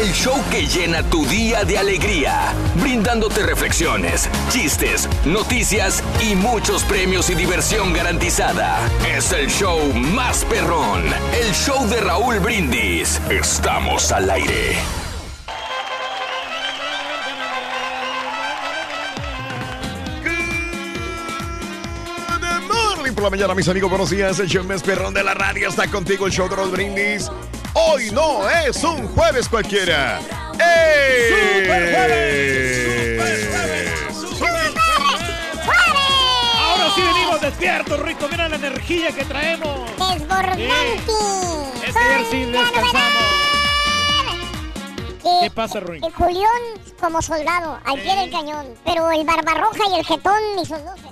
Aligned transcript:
El 0.00 0.14
show 0.14 0.42
que 0.50 0.66
llena 0.66 1.02
tu 1.02 1.26
día 1.26 1.62
de 1.64 1.76
alegría, 1.76 2.54
brindándote 2.76 3.42
reflexiones, 3.42 4.30
chistes, 4.48 5.06
noticias 5.26 6.02
y 6.22 6.34
muchos 6.34 6.84
premios 6.84 7.28
y 7.28 7.34
diversión 7.34 7.92
garantizada. 7.92 8.78
Es 9.14 9.30
el 9.32 9.50
show 9.50 9.92
más 9.92 10.46
perrón, 10.46 11.02
el 11.38 11.52
show 11.52 11.86
de 11.86 12.00
Raúl 12.00 12.40
Brindis. 12.40 13.20
Estamos 13.28 14.10
al 14.10 14.30
aire. 14.30 14.78
Por 23.14 23.24
la 23.24 23.30
mañana, 23.30 23.54
mis 23.54 23.68
amigos. 23.68 23.90
Buenos 23.90 24.08
días. 24.08 24.38
El 24.38 24.48
show 24.48 24.64
más 24.64 24.82
perrón 24.82 25.12
de 25.12 25.22
la 25.22 25.34
radio 25.34 25.68
está 25.68 25.88
contigo, 25.88 26.26
el 26.26 26.32
show 26.32 26.48
de 26.48 26.56
los 26.56 26.70
brindis. 26.70 27.28
Hoy 27.74 28.10
no 28.10 28.48
es 28.48 28.82
un 28.82 29.06
jueves 29.08 29.48
cualquiera. 29.48 30.18
¡Ey! 30.58 31.62
¡Super 31.62 31.94
jueves! 31.94 33.16
¡Super 34.14 34.72
Ahora 36.58 36.90
sí 36.94 37.02
venimos 37.02 37.40
despiertos, 37.40 38.00
Rico. 38.00 38.26
Mira 38.30 38.48
la 38.48 38.56
energía 38.56 39.12
que 39.12 39.24
traemos. 39.24 39.88
Desbordante. 39.90 41.12
Es 41.86 41.92
que 41.94 41.98
ayer 41.98 42.26
sí 42.30 42.44
descansamos. 42.46 43.22
Eh, 45.24 45.38
¿Qué 45.42 45.50
pasa, 45.50 45.80
Ruin? 45.80 46.02
El 46.02 46.12
Julián 46.12 46.50
como 46.98 47.22
soldado, 47.22 47.78
al 47.84 48.00
pie 48.00 48.16
del 48.16 48.30
cañón. 48.30 48.66
Pero 48.84 49.10
el 49.10 49.24
Barbarroja 49.24 49.84
y 49.90 49.98
el 49.98 50.04
Jetón 50.04 50.40
ni 50.56 50.64
sus 50.64 50.78
luces. 50.80 51.10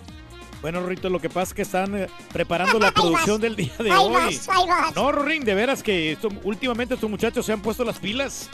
Bueno, 0.61 0.85
Rito, 0.85 1.09
lo 1.09 1.21
que 1.21 1.29
pasa 1.29 1.51
es 1.51 1.55
que 1.55 1.63
están 1.63 1.97
eh, 1.97 2.09
preparando 2.33 2.79
la 2.79 2.91
producción 2.93 3.37
vas. 3.37 3.41
del 3.43 3.57
día 3.57 3.73
de 3.79 3.93
hoy. 3.93 4.13
vas, 4.13 4.49
ahí 4.49 4.67
vas. 4.67 4.95
No, 4.97 5.13
Rorín, 5.13 5.45
de 5.45 5.55
veras 5.55 5.83
que 5.83 6.13
esto- 6.13 6.29
últimamente 6.43 6.95
estos 6.95 7.09
muchachos 7.09 7.47
se 7.47 7.53
han 7.53 7.61
puesto 7.63 7.85
las 7.85 7.99
pilas. 7.99 8.49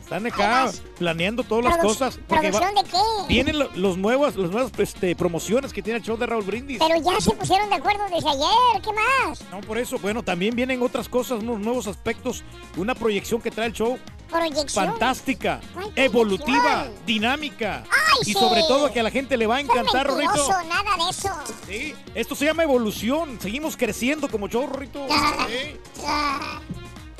Están 0.00 0.24
acá 0.26 0.70
planeando 0.98 1.42
todas 1.42 1.64
las 1.64 1.78
cosas. 1.78 2.18
porque 2.28 2.50
va- 2.52 2.60
¿Producción 2.60 2.84
de 2.84 2.90
qué? 2.90 3.34
Vienen 3.34 3.58
lo- 3.58 3.70
los 3.74 3.96
nuevos, 3.98 4.36
las 4.36 4.50
nuevas 4.52 4.70
este, 4.78 5.16
promociones 5.16 5.72
que 5.72 5.82
tiene 5.82 5.98
el 5.98 6.04
show 6.04 6.16
de 6.16 6.26
Raúl 6.26 6.44
Brindis. 6.44 6.78
Pero 6.78 6.94
ya 7.00 7.20
se 7.20 7.32
pusieron 7.32 7.68
de 7.68 7.74
acuerdo 7.74 8.04
desde 8.14 8.28
ayer. 8.28 8.82
¿Qué 8.82 8.90
más? 8.92 9.42
No, 9.50 9.60
por 9.62 9.78
eso, 9.78 9.98
bueno, 9.98 10.22
también 10.22 10.54
vienen 10.54 10.80
otras 10.82 11.08
cosas, 11.08 11.40
unos 11.42 11.58
nuevos 11.58 11.86
aspectos, 11.88 12.44
una 12.76 12.94
proyección 12.94 13.42
que 13.42 13.50
trae 13.50 13.66
el 13.66 13.72
show 13.72 13.98
Proyección. 14.30 14.90
fantástica, 14.90 15.60
¿Cuál 15.74 15.90
evolutiva, 15.96 16.62
proyección? 16.84 17.06
dinámica. 17.06 17.82
¡Ay, 17.90 18.18
y 18.22 18.24
sí! 18.26 18.32
sobre 18.34 18.60
todo 18.62 18.92
que 18.92 19.00
a 19.00 19.02
la 19.02 19.10
gente 19.10 19.36
le 19.36 19.46
va 19.48 19.56
a 19.56 19.60
encantar, 19.60 20.06
Rorrito. 20.06 20.48
nada 20.68 21.04
de 21.04 21.10
eso. 21.10 21.30
Sí, 21.66 21.94
esto 22.14 22.34
se 22.36 22.44
llama 22.44 22.62
evolución. 22.62 23.38
Seguimos 23.40 23.76
creciendo 23.76 24.28
como 24.28 24.48
show, 24.48 24.66
Rorrito. 24.68 25.04
Sí. 25.48 25.76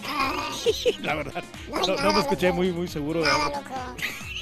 La 1.02 1.14
verdad, 1.14 1.44
No 2.02 2.12
me 2.12 2.20
escuché 2.20 2.52
muy, 2.52 2.72
muy 2.72 2.88
seguro 2.88 3.20
de 3.20 3.26
nada, 3.26 3.46
algo. 3.46 3.60
loco. 3.60 3.74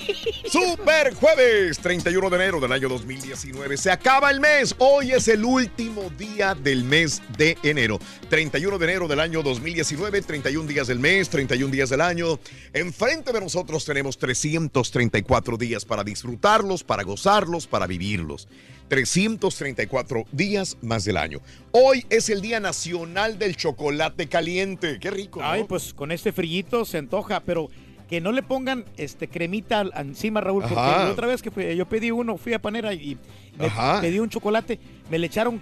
Super 0.51 1.15
jueves, 1.15 1.79
31 1.79 2.29
de 2.31 2.37
enero 2.37 2.61
del 2.61 2.73
año 2.73 2.89
2019. 2.89 3.77
Se 3.77 3.91
acaba 3.91 4.31
el 4.31 4.41
mes. 4.41 4.75
Hoy 4.79 5.13
es 5.13 5.29
el 5.29 5.45
último 5.45 6.11
día 6.11 6.55
del 6.55 6.85
mes 6.85 7.23
de 7.39 7.57
enero. 7.63 7.99
31 8.29 8.79
de 8.79 8.85
enero 8.85 9.09
del 9.09 9.21
año 9.21 9.43
2019, 9.43 10.23
31 10.23 10.69
días 10.69 10.87
del 10.89 10.99
mes, 10.99 11.29
31 11.31 11.73
días 11.73 11.91
del 11.91 12.01
año. 12.01 12.39
Enfrente 12.73 13.33
de 13.33 13.41
nosotros 13.41 13.85
tenemos 13.85 14.19
334 14.19 15.57
días 15.57 15.85
para 15.85 16.05
disfrutarlos, 16.05 16.85
para 16.85 17.03
gozarlos, 17.03 17.67
para 17.67 17.87
vivirlos. 17.87 18.49
334 18.89 20.25
días 20.33 20.77
más 20.83 21.05
del 21.05 21.17
año. 21.17 21.41
Hoy 21.73 22.05
es 22.11 22.29
el 22.31 22.41
Día 22.41 22.61
Nacional 22.61 23.39
del 23.39 23.57
Chocolate 23.57 24.29
Caliente. 24.29 24.99
Qué 25.01 25.11
rico. 25.11 25.41
¿no? 25.41 25.47
Ay, 25.47 25.65
pues 25.65 25.95
con 25.95 26.13
este 26.13 26.33
frillito 26.33 26.85
se 26.85 26.99
antoja, 26.99 27.41
pero 27.41 27.69
que 28.09 28.21
no 28.21 28.33
le 28.33 28.43
pongan 28.43 28.85
este 28.97 29.29
cremita 29.29 29.83
encima, 29.97 30.41
Raúl, 30.41 30.63
porque 30.63 30.79
Ajá. 30.79 31.05
la 31.05 31.11
otra 31.13 31.27
vez 31.27 31.41
que 31.43 31.51
fui- 31.51 31.75
yo 31.75 31.89
pedí 31.89 32.11
uno, 32.11 32.37
fui 32.37 32.53
a 32.53 32.61
Panera 32.61 32.93
y 32.93 33.17
me 33.59 33.71
pedí 34.01 34.19
un 34.19 34.29
chocolate, 34.29 34.79
me 35.11 35.19
le 35.19 35.27
echaron 35.27 35.61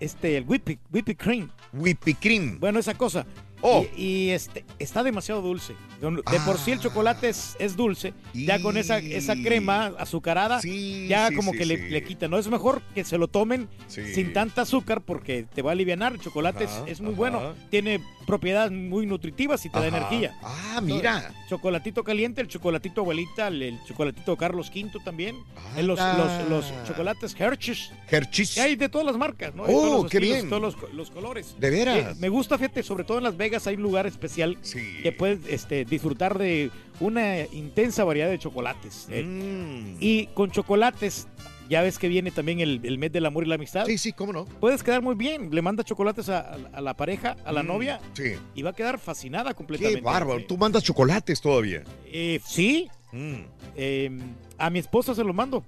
este 0.00 0.36
el 0.36 0.44
whipping 0.44 0.78
cream. 1.16 1.50
Whippy 1.72 2.14
cream. 2.14 2.58
Bueno, 2.60 2.78
esa 2.80 2.94
cosa. 2.94 3.24
Oh. 3.60 3.86
Y, 3.96 4.02
y, 4.02 4.30
este 4.30 4.64
está 4.78 5.02
demasiado 5.02 5.40
dulce. 5.40 5.74
De 6.00 6.40
por 6.44 6.58
sí 6.58 6.72
el 6.72 6.78
Ah. 6.78 6.82
chocolate 6.82 7.28
es, 7.30 7.56
es 7.58 7.76
dulce. 7.76 8.12
Ya 8.34 8.60
con 8.60 8.76
esa, 8.76 8.98
esa 8.98 9.34
crema 9.36 9.92
azucarada, 9.98 10.60
Sí, 10.60 11.06
ya 11.08 11.28
sí, 11.28 11.34
como 11.34 11.52
sí, 11.52 11.58
que 11.58 11.66
le, 11.66 11.88
le 11.90 12.02
quita. 12.04 12.28
No 12.28 12.38
es 12.38 12.48
mejor 12.48 12.82
que 12.94 13.04
se 13.04 13.16
lo 13.16 13.28
tomen 13.28 13.68
sin 13.88 14.32
tanta 14.32 14.62
azúcar 14.62 15.00
porque 15.02 15.46
te 15.54 15.62
va 15.62 15.70
a 15.70 15.72
aliviar. 15.72 15.94
El 16.12 16.18
chocolate 16.20 16.64
es- 16.64 16.70
Ajá, 16.70 16.84
es, 16.88 17.00
muy 17.00 17.10
ajá. 17.12 17.16
bueno. 17.18 17.54
Tiene 17.70 18.00
propiedades 18.26 18.72
muy 18.72 19.06
nutritivas 19.06 19.64
y 19.64 19.70
te 19.70 19.78
da 19.78 19.86
energía. 19.86 20.36
Ah, 20.42 20.80
mira. 20.82 21.32
Chocolatito 21.48 22.02
caliente, 22.02 22.40
el 22.40 22.48
chocolatito 22.48 23.02
abuelita, 23.02 23.48
el, 23.48 23.62
el 23.62 23.78
chocolatito 23.86 24.36
Carlos 24.36 24.70
V 24.74 24.90
también. 25.04 25.36
Eh, 25.76 25.82
Los, 25.82 25.98
los, 26.00 26.48
los 26.48 26.72
chocolates 26.86 27.36
Hershey's. 27.38 27.90
Hershey's. 28.10 28.58
hay 28.58 28.76
de 28.76 28.88
todas 28.88 29.06
las 29.06 29.16
marcas, 29.16 29.54
¿no? 29.54 29.62
Oh, 29.64 29.66
De 29.66 29.72
todos 29.72 30.02
los 30.02 30.10
qué 30.10 30.16
estilos, 30.18 30.36
bien. 30.38 30.48
Todos 30.50 30.62
los, 30.62 30.92
los 30.94 31.10
colores. 31.10 31.54
¿De 31.58 31.70
veras? 31.70 31.96
Eh, 31.96 32.14
me 32.18 32.28
gusta, 32.28 32.56
fíjate, 32.58 32.82
sobre 32.82 33.04
todo 33.04 33.18
en 33.18 33.24
Las 33.24 33.36
Vegas 33.36 33.66
hay 33.66 33.76
un 33.76 33.82
lugar 33.82 34.06
especial 34.06 34.58
que 35.02 35.12
puedes 35.12 35.40
este, 35.48 35.83
disfrutar 35.88 36.38
de 36.38 36.70
una 37.00 37.40
intensa 37.52 38.04
variedad 38.04 38.30
de 38.30 38.38
chocolates. 38.38 39.06
eh. 39.10 39.22
Mm. 39.24 39.96
Y 40.00 40.26
con 40.28 40.50
chocolates, 40.50 41.26
ya 41.68 41.82
ves 41.82 41.98
que 41.98 42.08
viene 42.08 42.30
también 42.30 42.60
el, 42.60 42.80
el 42.84 42.98
mes 42.98 43.12
del 43.12 43.26
amor 43.26 43.44
y 43.44 43.48
la 43.48 43.54
amistad. 43.56 43.86
Sí, 43.86 43.98
sí, 43.98 44.12
cómo 44.12 44.32
no. 44.32 44.44
Puedes 44.44 44.82
quedar 44.82 45.02
muy 45.02 45.14
bien. 45.14 45.50
Le 45.52 45.62
manda 45.62 45.82
chocolates 45.84 46.28
a, 46.28 46.40
a- 46.40 46.58
a 46.72 46.80
la 46.80 46.94
pareja, 46.94 47.36
a 47.44 47.52
la 47.52 47.62
Mm, 47.62 47.66
novia, 47.66 48.00
Sí. 48.12 48.34
y 48.54 48.62
va 48.62 48.70
a 48.70 48.74
quedar 48.74 48.98
fascinada 48.98 49.50
Qué 49.50 49.56
completamente. 49.56 50.00
bárbaro. 50.02 50.40
Sí. 50.40 50.46
Tú 50.48 50.58
mandas 50.58 50.82
chocolates 50.82 51.40
todavía. 51.40 51.82
Eh, 52.06 52.40
sí, 52.44 52.88
Mm, 53.12 53.42
eh, 53.76 54.10
a 54.58 54.70
mi 54.70 54.80
esposa 54.80 55.14
se 55.14 55.22
los 55.22 55.34
mando. 55.34 55.64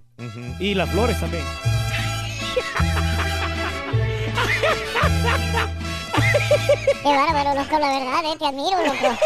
Y 0.59 0.75
las 0.75 0.91
flores 0.91 1.21
también. 1.21 1.45
Qué 7.03 7.09
bárbaro, 7.09 7.55
loco, 7.55 7.79
la 7.79 7.89
verdad, 7.99 8.25
eh, 8.33 8.37
te 8.39 8.47
admiro, 8.47 8.79
loco. 8.85 9.19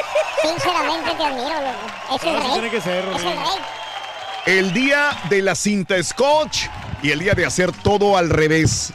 Sinceramente 0.43 1.11
te 1.17 1.23
admiro, 1.25 1.61
loco. 1.61 2.17
Es 2.17 2.25
el 2.25 2.37
rey. 2.43 2.53
tiene 2.53 2.71
que 2.71 2.81
ser, 2.81 3.05
Es 3.09 3.23
el 3.23 3.33
rey. 3.33 3.59
El 4.47 4.73
día 4.73 5.11
de 5.29 5.43
la 5.43 5.55
cinta 5.55 6.03
scotch 6.03 6.67
y 7.03 7.11
el 7.11 7.19
día 7.21 7.35
de 7.35 7.45
hacer 7.47 7.73
todo 7.73 8.17
al 8.17 8.31
revés. 8.31 8.93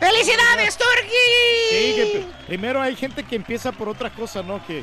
¡Felicidades, 0.00 0.76
Sí, 1.70 1.94
que 1.96 2.26
primero 2.46 2.80
hay 2.80 2.94
gente 2.94 3.22
que 3.24 3.36
empieza 3.36 3.72
por 3.72 3.88
otra 3.88 4.10
cosa, 4.10 4.42
¿no? 4.42 4.64
Que 4.66 4.82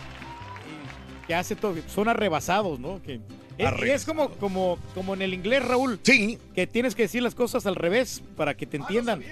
que 1.27 1.35
hace 1.35 1.55
todo, 1.55 1.75
son 1.87 2.09
arrebasados, 2.09 2.79
¿no? 2.79 3.01
Que, 3.03 3.21
es, 3.57 3.69
y 3.85 3.89
es 3.89 4.05
como, 4.05 4.29
como, 4.31 4.79
como 4.95 5.13
en 5.13 5.21
el 5.21 5.33
inglés, 5.33 5.63
Raúl, 5.63 5.99
Sí. 6.03 6.39
que 6.55 6.65
tienes 6.67 6.95
que 6.95 7.03
decir 7.03 7.21
las 7.21 7.35
cosas 7.35 7.65
al 7.67 7.75
revés 7.75 8.21
para 8.35 8.55
que 8.55 8.65
te 8.65 8.77
entiendan. 8.77 9.23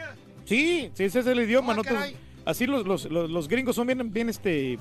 Sí, 0.45 0.91
sí, 0.93 1.03
ese 1.05 1.19
es 1.19 1.27
el 1.27 1.39
idioma, 1.41 1.73
¿no? 1.73 1.81
Te- 1.81 2.15
así 2.49 2.65
los, 2.65 2.85
los, 2.85 3.05
los, 3.05 3.29
los 3.29 3.47
gringos 3.47 3.75
son 3.75 3.87
bien, 3.87 4.11
bien 4.11 4.29
este, 4.29 4.79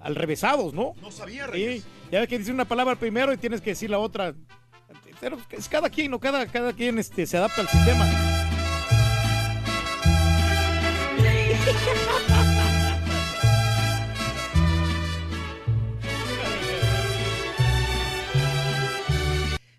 al 0.00 0.14
revesados, 0.14 0.72
¿no? 0.72 0.94
No 1.00 1.10
sabía, 1.10 1.48
Sí, 1.52 1.82
ya 2.10 2.20
ves 2.20 2.28
que 2.28 2.38
dice 2.38 2.52
una 2.52 2.64
palabra 2.64 2.96
primero 2.96 3.32
y 3.32 3.36
tienes 3.36 3.60
que 3.60 3.70
decir 3.70 3.90
la 3.90 3.98
otra. 3.98 4.34
Pero 5.20 5.38
es 5.50 5.68
cada 5.68 5.90
quien, 5.90 6.10
¿no? 6.10 6.18
Cada, 6.18 6.46
cada 6.46 6.72
quien 6.72 6.98
este, 6.98 7.26
se 7.26 7.36
adapta 7.36 7.60
al 7.60 7.68
sistema. 7.68 8.06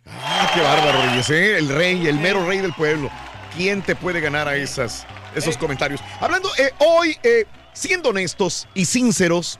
Ah, 0.07 0.51
qué 0.53 0.61
bárbaro, 0.61 1.01
Reyes, 1.09 1.29
¿eh? 1.31 1.57
El 1.57 1.69
rey, 1.69 2.07
el 2.07 2.19
mero 2.19 2.45
rey 2.45 2.59
del 2.59 2.73
pueblo. 2.73 3.09
¿Quién 3.57 3.81
te 3.81 3.95
puede 3.95 4.21
ganar 4.21 4.47
a 4.47 4.55
esas, 4.55 5.05
esos 5.35 5.57
comentarios? 5.57 6.01
Hablando, 6.19 6.49
eh, 6.57 6.71
hoy, 6.79 7.17
eh, 7.23 7.45
siendo 7.73 8.09
honestos 8.09 8.67
y 8.73 8.85
sinceros, 8.85 9.59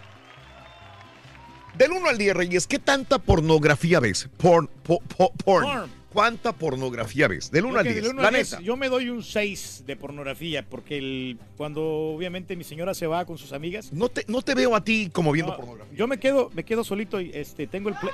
del 1.76 1.92
1 1.94 2.10
al 2.10 2.18
10, 2.18 2.36
Reyes, 2.36 2.68
¿qué 2.68 2.80
tanta 2.80 3.18
pornografía 3.20 4.00
ves? 4.00 4.30
Porn, 4.38 4.68
po- 4.84 5.00
po- 5.18 5.32
porn. 5.44 5.66
Porn. 5.66 6.02
¿Cuánta 6.12 6.52
pornografía 6.52 7.30
ves? 7.30 7.50
Del 7.52 7.64
1 7.64 7.80
al 7.80 7.86
Creo 7.86 7.96
que 7.96 8.02
10. 8.02 8.04
del 8.04 8.14
uno 8.16 8.22
La 8.24 8.32
neta. 8.32 8.60
Yo 8.60 8.76
me 8.76 8.90
doy 8.90 9.10
un 9.10 9.24
6 9.24 9.84
de 9.88 9.96
pornografía 9.96 10.66
porque 10.68 10.98
el, 10.98 11.40
cuando 11.56 11.82
obviamente 11.82 12.58
mi 12.58 12.66
señora 12.66 12.94
se 12.94 13.08
va 13.08 13.24
con 13.24 13.38
sus 13.38 13.54
amigas. 13.54 13.94
No 13.94 14.10
te, 14.10 14.26
no 14.28 14.42
te 14.42 14.54
veo 14.54 14.76
a 14.76 14.84
ti 14.84 15.10
como 15.10 15.32
viendo 15.32 15.54
no, 15.54 15.58
pornografía. 15.58 15.98
yo 15.98 16.08
me 16.08 16.20
quedo, 16.20 16.52
me 16.54 16.66
quedo 16.66 16.84
solito 16.84 17.22
y 17.22 17.32
este, 17.34 17.66
tengo 17.66 17.88
el 17.88 17.96
play. 17.96 18.12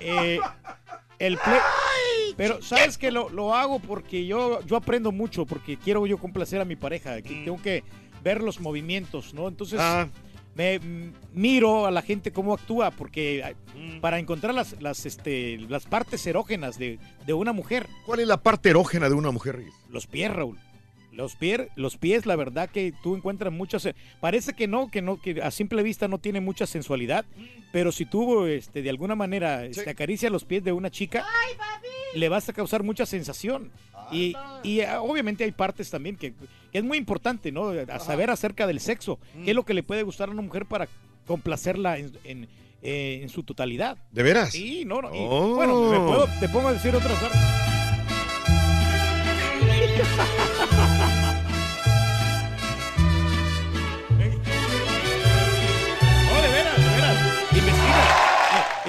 Eh, 0.00 0.40
el 1.20 1.38
play. 1.38 1.60
Pero 2.36 2.62
sabes 2.62 2.98
que 2.98 3.10
lo, 3.10 3.28
lo 3.28 3.54
hago 3.54 3.78
porque 3.78 4.26
yo, 4.26 4.60
yo 4.66 4.76
aprendo 4.76 5.12
mucho, 5.12 5.46
porque 5.46 5.76
quiero 5.76 6.06
yo 6.06 6.18
complacer 6.18 6.60
a 6.60 6.64
mi 6.64 6.74
pareja. 6.74 7.22
que 7.22 7.44
Tengo 7.44 7.60
que 7.62 7.84
ver 8.24 8.42
los 8.42 8.60
movimientos, 8.60 9.34
¿no? 9.34 9.46
Entonces 9.46 9.78
Ah, 9.80 10.08
me 10.54 10.78
mm, 10.78 11.12
miro 11.34 11.86
a 11.86 11.90
la 11.90 12.02
gente 12.02 12.32
cómo 12.32 12.54
actúa, 12.54 12.90
porque 12.90 13.42
ah, 13.44 13.52
para 14.00 14.18
encontrar 14.18 14.54
las, 14.54 14.80
las, 14.80 15.06
este, 15.06 15.58
las 15.68 15.84
partes 15.84 16.26
erógenas 16.26 16.78
de, 16.78 16.98
de 17.26 17.32
una 17.34 17.52
mujer, 17.52 17.86
¿Cuál 18.06 18.20
es 18.20 18.26
la 18.28 18.42
parte 18.42 18.70
erógena 18.70 19.08
de 19.08 19.14
una 19.14 19.30
mujer, 19.30 19.62
los 19.88 20.06
pies, 20.06 20.32
Raúl. 20.32 20.58
Los 21.20 21.36
pies, 21.36 21.60
los 21.76 21.98
pies, 21.98 22.24
la 22.24 22.34
verdad 22.34 22.70
que 22.70 22.94
tú 23.02 23.14
encuentras 23.14 23.52
muchas. 23.52 23.84
eh, 23.84 23.94
Parece 24.20 24.54
que 24.54 24.66
no, 24.66 24.90
que 24.90 25.02
no, 25.02 25.20
que 25.20 25.42
a 25.42 25.50
simple 25.50 25.82
vista 25.82 26.08
no 26.08 26.16
tiene 26.16 26.40
mucha 26.40 26.66
sensualidad, 26.66 27.26
pero 27.72 27.92
si 27.92 28.06
tú, 28.06 28.46
este, 28.46 28.80
de 28.80 28.88
alguna 28.88 29.14
manera, 29.14 29.64
este, 29.66 29.90
acaricia 29.90 30.30
los 30.30 30.44
pies 30.44 30.64
de 30.64 30.72
una 30.72 30.90
chica, 30.90 31.26
le 32.14 32.28
vas 32.30 32.48
a 32.48 32.52
causar 32.54 32.82
mucha 32.82 33.04
sensación. 33.04 33.70
Y, 34.10 34.34
y, 34.64 34.80
ah, 34.80 35.02
obviamente 35.02 35.44
hay 35.44 35.52
partes 35.52 35.90
también 35.90 36.16
que, 36.16 36.32
que 36.72 36.78
es 36.78 36.82
muy 36.84 36.96
importante, 36.96 37.52
¿no? 37.52 37.68
A 37.68 37.98
saber 38.00 38.30
acerca 38.30 38.66
del 38.66 38.80
sexo, 38.80 39.18
qué 39.44 39.50
es 39.50 39.54
lo 39.54 39.64
que 39.64 39.74
le 39.74 39.82
puede 39.82 40.02
gustar 40.02 40.28
a 40.30 40.32
una 40.32 40.42
mujer 40.42 40.64
para 40.66 40.88
complacerla 41.26 41.98
en, 41.98 42.12
en, 42.24 42.48
eh, 42.82 43.20
en 43.22 43.28
su 43.28 43.42
totalidad. 43.44 43.98
¿De 44.10 44.22
veras? 44.22 44.50
Sí, 44.52 44.84
no, 44.86 45.00
no. 45.02 45.14
y, 45.14 45.18
Oh. 45.20 45.54
bueno, 45.54 45.90
me 45.90 45.98
puedo- 45.98 46.28
te 46.40 46.48
pongo 46.48 46.68
a 46.68 46.72
decir 46.72 46.96
otras 46.96 47.12
partes. 47.20 47.40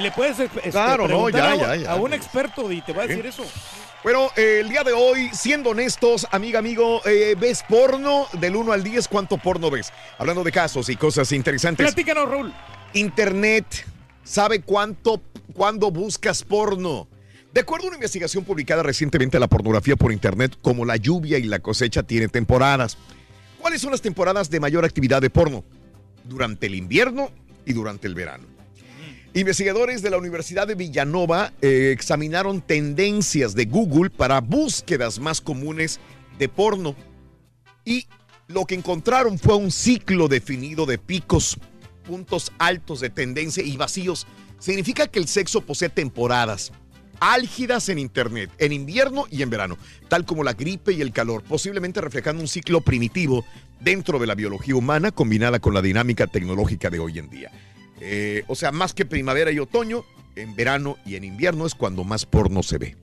Y 0.02 0.04
le 0.04 0.12
puedes 0.12 0.40
este, 0.40 0.72
Claro, 0.72 1.08
no, 1.08 1.30
ya, 1.30 1.52
a, 1.52 1.56
ya, 1.56 1.76
ya. 1.76 1.92
a 1.92 1.96
un 1.96 2.12
experto 2.12 2.72
y 2.72 2.82
te 2.82 2.92
va 2.92 3.04
a 3.04 3.08
decir 3.08 3.24
eso. 3.24 3.44
Bueno, 4.04 4.30
eh, 4.36 4.62
el 4.62 4.70
día 4.70 4.84
de 4.84 4.94
hoy, 4.94 5.30
siendo 5.32 5.70
honestos, 5.70 6.26
amiga, 6.32 6.58
amigo, 6.58 7.02
eh, 7.06 7.36
¿ves 7.40 7.64
porno? 7.70 8.26
Del 8.34 8.56
1 8.56 8.72
al 8.72 8.84
10, 8.84 9.08
¿cuánto 9.08 9.38
porno 9.38 9.70
ves? 9.70 9.94
Hablando 10.18 10.44
de 10.44 10.52
casos 10.52 10.90
y 10.90 10.96
cosas 10.96 11.32
interesantes. 11.34 11.86
Platícanos, 11.86 12.28
Raúl. 12.28 12.52
Internet 12.94 13.86
sabe 14.24 14.62
cuánto, 14.62 15.22
cuándo 15.54 15.92
buscas 15.92 16.44
porno. 16.44 17.08
De 17.54 17.62
acuerdo 17.62 17.86
a 17.86 17.88
una 17.90 17.98
investigación 17.98 18.44
publicada 18.44 18.82
recientemente, 18.82 19.38
la 19.40 19.48
pornografía 19.48 19.96
por 19.96 20.12
Internet, 20.12 20.58
como 20.64 20.84
la 20.84 20.96
lluvia 20.96 21.38
y 21.38 21.44
la 21.44 21.60
cosecha, 21.60 22.02
tiene 22.02 22.28
temporadas. 22.28 22.98
¿Cuáles 23.60 23.82
son 23.82 23.92
las 23.92 24.02
temporadas 24.02 24.50
de 24.50 24.60
mayor 24.60 24.84
actividad 24.84 25.22
de 25.22 25.30
porno? 25.30 25.64
Durante 26.24 26.66
el 26.66 26.74
invierno 26.74 27.30
y 27.68 27.74
durante 27.74 28.08
el 28.08 28.16
verano. 28.16 28.61
Investigadores 29.34 30.02
de 30.02 30.10
la 30.10 30.18
Universidad 30.18 30.68
de 30.68 30.76
Villanova 30.76 31.54
eh, 31.62 31.92
examinaron 31.94 32.62
tendencias 32.62 33.56
de 33.56 33.64
Google 33.64 34.10
para 34.10 34.42
búsquedas 34.42 35.20
más 35.20 35.40
comunes 35.40 36.02
de 36.38 36.50
porno. 36.50 36.98
Y 37.86 38.08
lo 38.48 38.66
que 38.66 38.76
encontraron 38.76 39.40
fue 39.40 39.56
un 39.56 39.72
ciclo 39.72 40.28
definido 40.28 40.86
de 40.86 40.98
picos, 40.98 41.58
puntos 42.04 42.52
altos 42.58 43.00
de 43.00 43.10
tendencia 43.10 43.64
y 43.64 43.78
vacíos. 43.78 44.28
Significa 44.60 45.08
que 45.08 45.20
el 45.20 45.30
sexo 45.30 45.62
posee 45.62 45.88
temporadas 45.88 46.74
álgidas 47.22 47.88
en 47.88 48.00
Internet, 48.00 48.50
en 48.58 48.74
invierno 48.74 49.28
y 49.30 49.44
en 49.44 49.50
verano, 49.50 49.78
tal 50.10 50.26
como 50.26 50.44
la 50.44 50.54
gripe 50.54 50.92
y 50.92 51.02
el 51.02 51.14
calor, 51.14 51.44
posiblemente 51.44 52.02
reflejando 52.02 52.42
un 52.42 52.48
ciclo 52.48 52.82
primitivo 52.82 53.46
dentro 53.80 54.20
de 54.20 54.28
la 54.28 54.36
biología 54.36 54.76
humana 54.76 55.12
combinada 55.12 55.60
con 55.60 55.74
la 55.74 55.82
dinámica 55.82 56.28
tecnológica 56.28 56.90
de 56.90 57.00
hoy 57.00 57.20
en 57.20 57.30
día. 57.30 57.52
Eh, 58.02 58.44
o 58.48 58.56
sea, 58.56 58.72
más 58.72 58.94
que 58.94 59.06
primavera 59.06 59.52
y 59.52 59.60
otoño, 59.60 60.04
en 60.36 60.56
verano 60.56 60.98
y 61.06 61.16
en 61.16 61.24
invierno 61.24 61.66
es 61.66 61.76
cuando 61.76 62.04
más 62.04 62.26
porno 62.26 62.64
se 62.64 62.78
ve. 62.78 62.96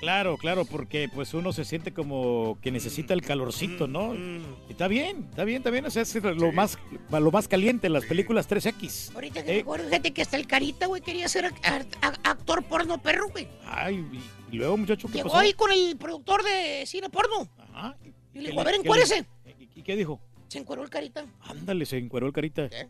Claro, 0.00 0.36
claro, 0.36 0.64
porque 0.66 1.08
pues 1.12 1.32
uno 1.34 1.52
se 1.52 1.64
siente 1.64 1.92
como 1.92 2.58
que 2.60 2.70
necesita 2.70 3.14
el 3.14 3.22
calorcito, 3.22 3.86
¿no? 3.88 4.12
Mm, 4.14 4.44
Y 4.68 4.72
Está 4.72 4.88
bien, 4.88 5.26
está 5.30 5.44
bien, 5.44 5.58
está 5.58 5.70
bien. 5.70 5.86
O 5.86 5.90
sea, 5.90 6.02
es 6.02 6.14
lo, 6.22 6.52
más, 6.52 6.78
lo 7.10 7.30
más 7.32 7.48
caliente 7.48 7.86
en 7.86 7.94
las 7.94 8.04
películas 8.04 8.46
3X. 8.48 9.14
Ahorita 9.14 9.42
que 9.42 9.50
Eh. 9.52 9.54
me 9.56 9.60
acuerdo, 9.62 9.86
fíjate 9.88 10.12
que 10.12 10.22
hasta 10.22 10.36
el 10.36 10.46
carita, 10.46 10.86
güey, 10.86 11.00
quería 11.00 11.28
ser 11.28 11.46
ac- 11.46 11.60
ac- 11.62 11.98
ac- 12.02 12.20
actor 12.24 12.62
porno 12.64 12.98
perro, 13.00 13.30
güey. 13.30 13.48
Ay, 13.64 14.04
y, 14.52 14.56
luego, 14.56 14.76
muchacho, 14.76 15.08
¿qué 15.08 15.14
Llegó 15.14 15.30
pasó? 15.30 15.40
ahí 15.40 15.54
con 15.54 15.72
el 15.72 15.96
productor 15.96 16.42
de 16.44 16.84
cine 16.86 17.08
porno. 17.08 17.48
Ajá. 17.72 17.96
Y 18.34 18.38
le 18.40 18.44
¿Qué 18.44 18.50
dijo, 18.50 18.60
a 18.60 18.64
ver, 18.64 18.74
encuérese. 18.74 19.24
¿Y, 19.58 19.80
y 19.80 19.82
qué 19.82 19.96
dijo? 19.96 20.20
Se 20.48 20.58
encueró 20.58 20.82
el 20.82 20.90
carita. 20.90 21.24
Ándale, 21.40 21.86
se 21.86 21.96
encueró 21.96 22.26
el 22.26 22.32
carita. 22.34 22.68
¿Qué? 22.68 22.86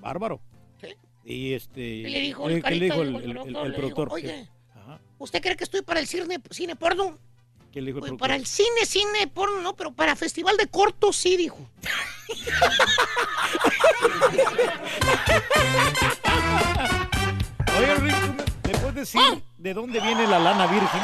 Bárbaro. 0.00 0.40
Y 1.24 1.52
este. 1.54 1.80
Y 1.80 2.08
le 2.08 2.20
dijo 2.20 2.46
¿qué- 2.46 2.54
el 2.54 2.62
qué 2.62 2.70
le 2.74 2.84
dijo 2.86 3.02
el, 3.02 3.08
dijo 3.08 3.18
el 3.18 3.30
el- 3.56 3.66
el- 3.66 3.74
productor, 3.74 4.08
oye, 4.10 4.48
Ajá. 4.74 5.00
¿usted 5.18 5.42
cree 5.42 5.56
que 5.56 5.64
estoy 5.64 5.82
para 5.82 6.00
el 6.00 6.06
cine, 6.06 6.40
cine 6.50 6.76
porno? 6.76 7.18
¿Qué 7.72 7.82
le 7.82 7.88
dijo 7.88 7.98
el 7.98 8.00
Pues 8.00 8.08
productor? 8.10 8.18
para 8.18 8.36
el 8.36 8.46
cine, 8.46 8.86
cine 8.86 9.26
porno, 9.26 9.60
no, 9.60 9.76
pero 9.76 9.92
para 9.92 10.16
festival 10.16 10.56
de 10.56 10.68
cortos 10.68 11.16
sí, 11.16 11.36
dijo. 11.36 11.68
Oye, 17.78 17.94
Rick, 17.96 18.16
¿tú 18.62 18.70
¿me 18.70 18.78
puedes 18.78 18.94
decir 18.94 19.20
de 19.58 19.74
dónde 19.74 20.00
viene 20.00 20.26
la 20.26 20.38
lana 20.38 20.66
virgen? 20.66 21.00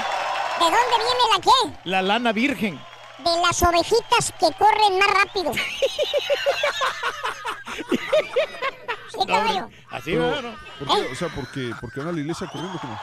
¿De 0.59 0.65
dónde 0.65 0.97
viene 0.99 1.21
la 1.35 1.41
qué? 1.41 1.51
La 1.91 2.01
lana 2.03 2.33
virgen. 2.33 2.81
De 3.19 3.31
las 3.43 3.63
ovejitas 3.63 4.33
que 4.39 4.47
corren 4.59 4.99
más 4.99 5.09
rápido. 5.25 5.53
No, 9.27 9.71
así, 9.91 10.11
Pero, 10.13 10.43
no? 10.43 10.55
¿Por 10.79 10.89
qué? 10.89 11.13
O 11.13 11.15
sea, 11.15 11.29
porque, 11.29 11.71
porque 11.81 12.01
van 12.01 12.09
a 12.09 12.13
la 12.13 12.21
iglesia 12.21 12.47
corriendo 12.51 12.79
como. 12.79 13.01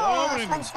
¡No, 0.00 0.24
hombre. 0.24 0.42
Alfonso! 0.44 0.72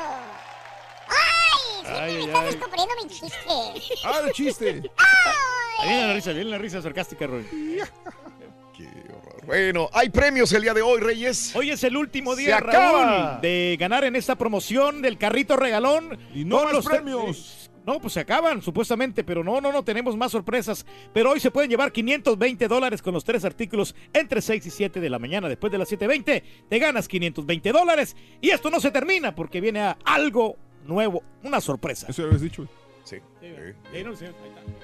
¡Ay! 1.07 1.81
Siempre 1.81 1.99
Ay, 2.01 2.13
me 2.13 2.17
ay, 2.19 2.25
estás 2.25 2.39
ay. 2.43 2.45
descubriendo 2.55 2.93
mi 3.03 3.09
chiste. 3.09 3.97
¡Ah, 4.05 4.21
de 4.21 4.31
chiste! 4.31 4.91
Ahí 5.79 5.87
viene 5.89 6.07
la 6.07 6.13
risa, 6.13 6.31
viene 6.31 6.49
la 6.51 6.57
risa 6.57 6.81
sarcástica, 6.81 7.27
Roy. 7.27 7.43
Qué 8.77 8.87
horror. 9.13 9.45
Bueno, 9.45 9.89
hay 9.93 10.09
premios 10.09 10.51
el 10.53 10.61
día 10.61 10.73
de 10.73 10.81
hoy, 10.81 11.01
Reyes. 11.01 11.55
Hoy 11.55 11.71
es 11.71 11.83
el 11.83 11.97
último 11.97 12.35
Se 12.35 12.41
día, 12.41 12.57
acaba. 12.57 13.31
Raúl, 13.31 13.41
de 13.41 13.77
ganar 13.79 14.03
en 14.03 14.15
esta 14.15 14.35
promoción 14.35 15.01
del 15.01 15.17
carrito 15.17 15.55
regalón. 15.55 16.19
Y 16.33 16.45
no 16.45 16.63
con 16.63 16.73
más 16.75 16.85
premios. 16.85 17.60
No, 17.85 17.99
pues 17.99 18.13
se 18.13 18.19
acaban, 18.19 18.61
supuestamente, 18.61 19.23
pero 19.23 19.43
no, 19.43 19.59
no, 19.59 19.71
no, 19.71 19.83
tenemos 19.83 20.15
más 20.15 20.31
sorpresas. 20.31 20.85
Pero 21.13 21.31
hoy 21.31 21.39
se 21.39 21.49
pueden 21.49 21.69
llevar 21.69 21.91
520 21.91 22.67
dólares 22.67 23.01
con 23.01 23.13
los 23.13 23.23
tres 23.23 23.43
artículos 23.43 23.95
entre 24.13 24.41
6 24.41 24.65
y 24.65 24.69
7 24.69 24.99
de 24.99 25.09
la 25.09 25.17
mañana. 25.17 25.49
Después 25.49 25.71
de 25.71 25.79
las 25.79 25.91
7.20 25.91 26.43
te 26.69 26.79
ganas 26.79 27.07
520 27.07 27.71
dólares. 27.71 28.15
Y 28.39 28.49
esto 28.49 28.69
no 28.69 28.79
se 28.79 28.91
termina 28.91 29.33
porque 29.33 29.61
viene 29.61 29.79
a 29.81 29.97
algo 30.05 30.57
nuevo, 30.85 31.23
una 31.43 31.59
sorpresa. 31.59 32.07
Eso 32.09 32.21
ya 32.21 32.27
habías 32.27 32.41
dicho. 32.41 32.67
Sí. 33.03 33.17
Sí. 33.41 33.47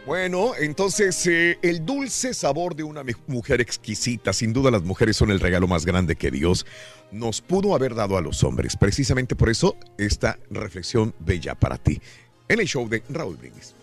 Bueno, 0.06 0.54
entonces 0.60 1.27
eh, 1.27 1.60
el 1.62 1.86
dulce 1.86 2.34
sabor 2.34 2.75
de 2.75 2.84
una 2.84 3.04
mujer 3.27 3.62
exquisita, 3.62 4.34
sin 4.34 4.54
duda 4.54 4.72
las 4.72 4.84
mujeres 4.84 5.16
son 5.16 5.30
el 5.30 5.39
regalo 5.39 5.68
más 5.68 5.86
grande 5.86 6.16
que 6.16 6.32
Dios 6.32 6.66
nos 7.12 7.42
pudo 7.42 7.75
haber 7.75 7.94
dado 7.94 8.18
a 8.18 8.22
los 8.22 8.44
hombres. 8.44 8.75
Precisamente 8.75 9.36
por 9.36 9.50
eso 9.50 9.77
esta 9.98 10.39
reflexión 10.50 11.13
bella 11.20 11.56
para 11.56 11.77
ti 11.77 12.01
en 12.50 12.60
el 12.60 12.68
show 12.68 12.88
de 12.88 13.04
Raúl 13.10 13.38
Brindis. 13.38 13.75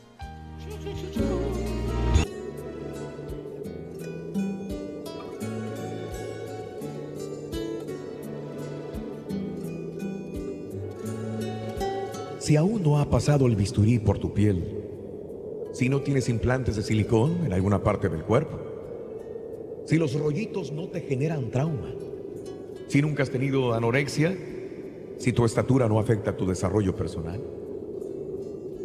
Si 12.38 12.56
aún 12.56 12.82
no 12.82 12.98
ha 12.98 13.08
pasado 13.08 13.46
el 13.46 13.56
bisturí 13.56 13.98
por 13.98 14.18
tu 14.18 14.34
piel, 14.34 14.62
si 15.72 15.88
no 15.88 16.02
tienes 16.02 16.28
implantes 16.28 16.76
de 16.76 16.82
silicón 16.82 17.46
en 17.46 17.54
alguna 17.54 17.82
parte 17.82 18.10
del 18.10 18.22
cuerpo, 18.22 18.60
si 19.86 19.96
los 19.96 20.12
rollitos 20.14 20.70
no 20.70 20.88
te 20.88 21.00
generan 21.00 21.50
trauma, 21.50 21.90
si 22.86 23.00
nunca 23.00 23.22
has 23.22 23.30
tenido 23.30 23.72
anorexia, 23.72 24.36
si 25.16 25.32
tu 25.32 25.44
estatura 25.46 25.88
no 25.88 25.98
afecta 25.98 26.36
tu 26.36 26.46
desarrollo 26.46 26.94
personal, 26.94 27.40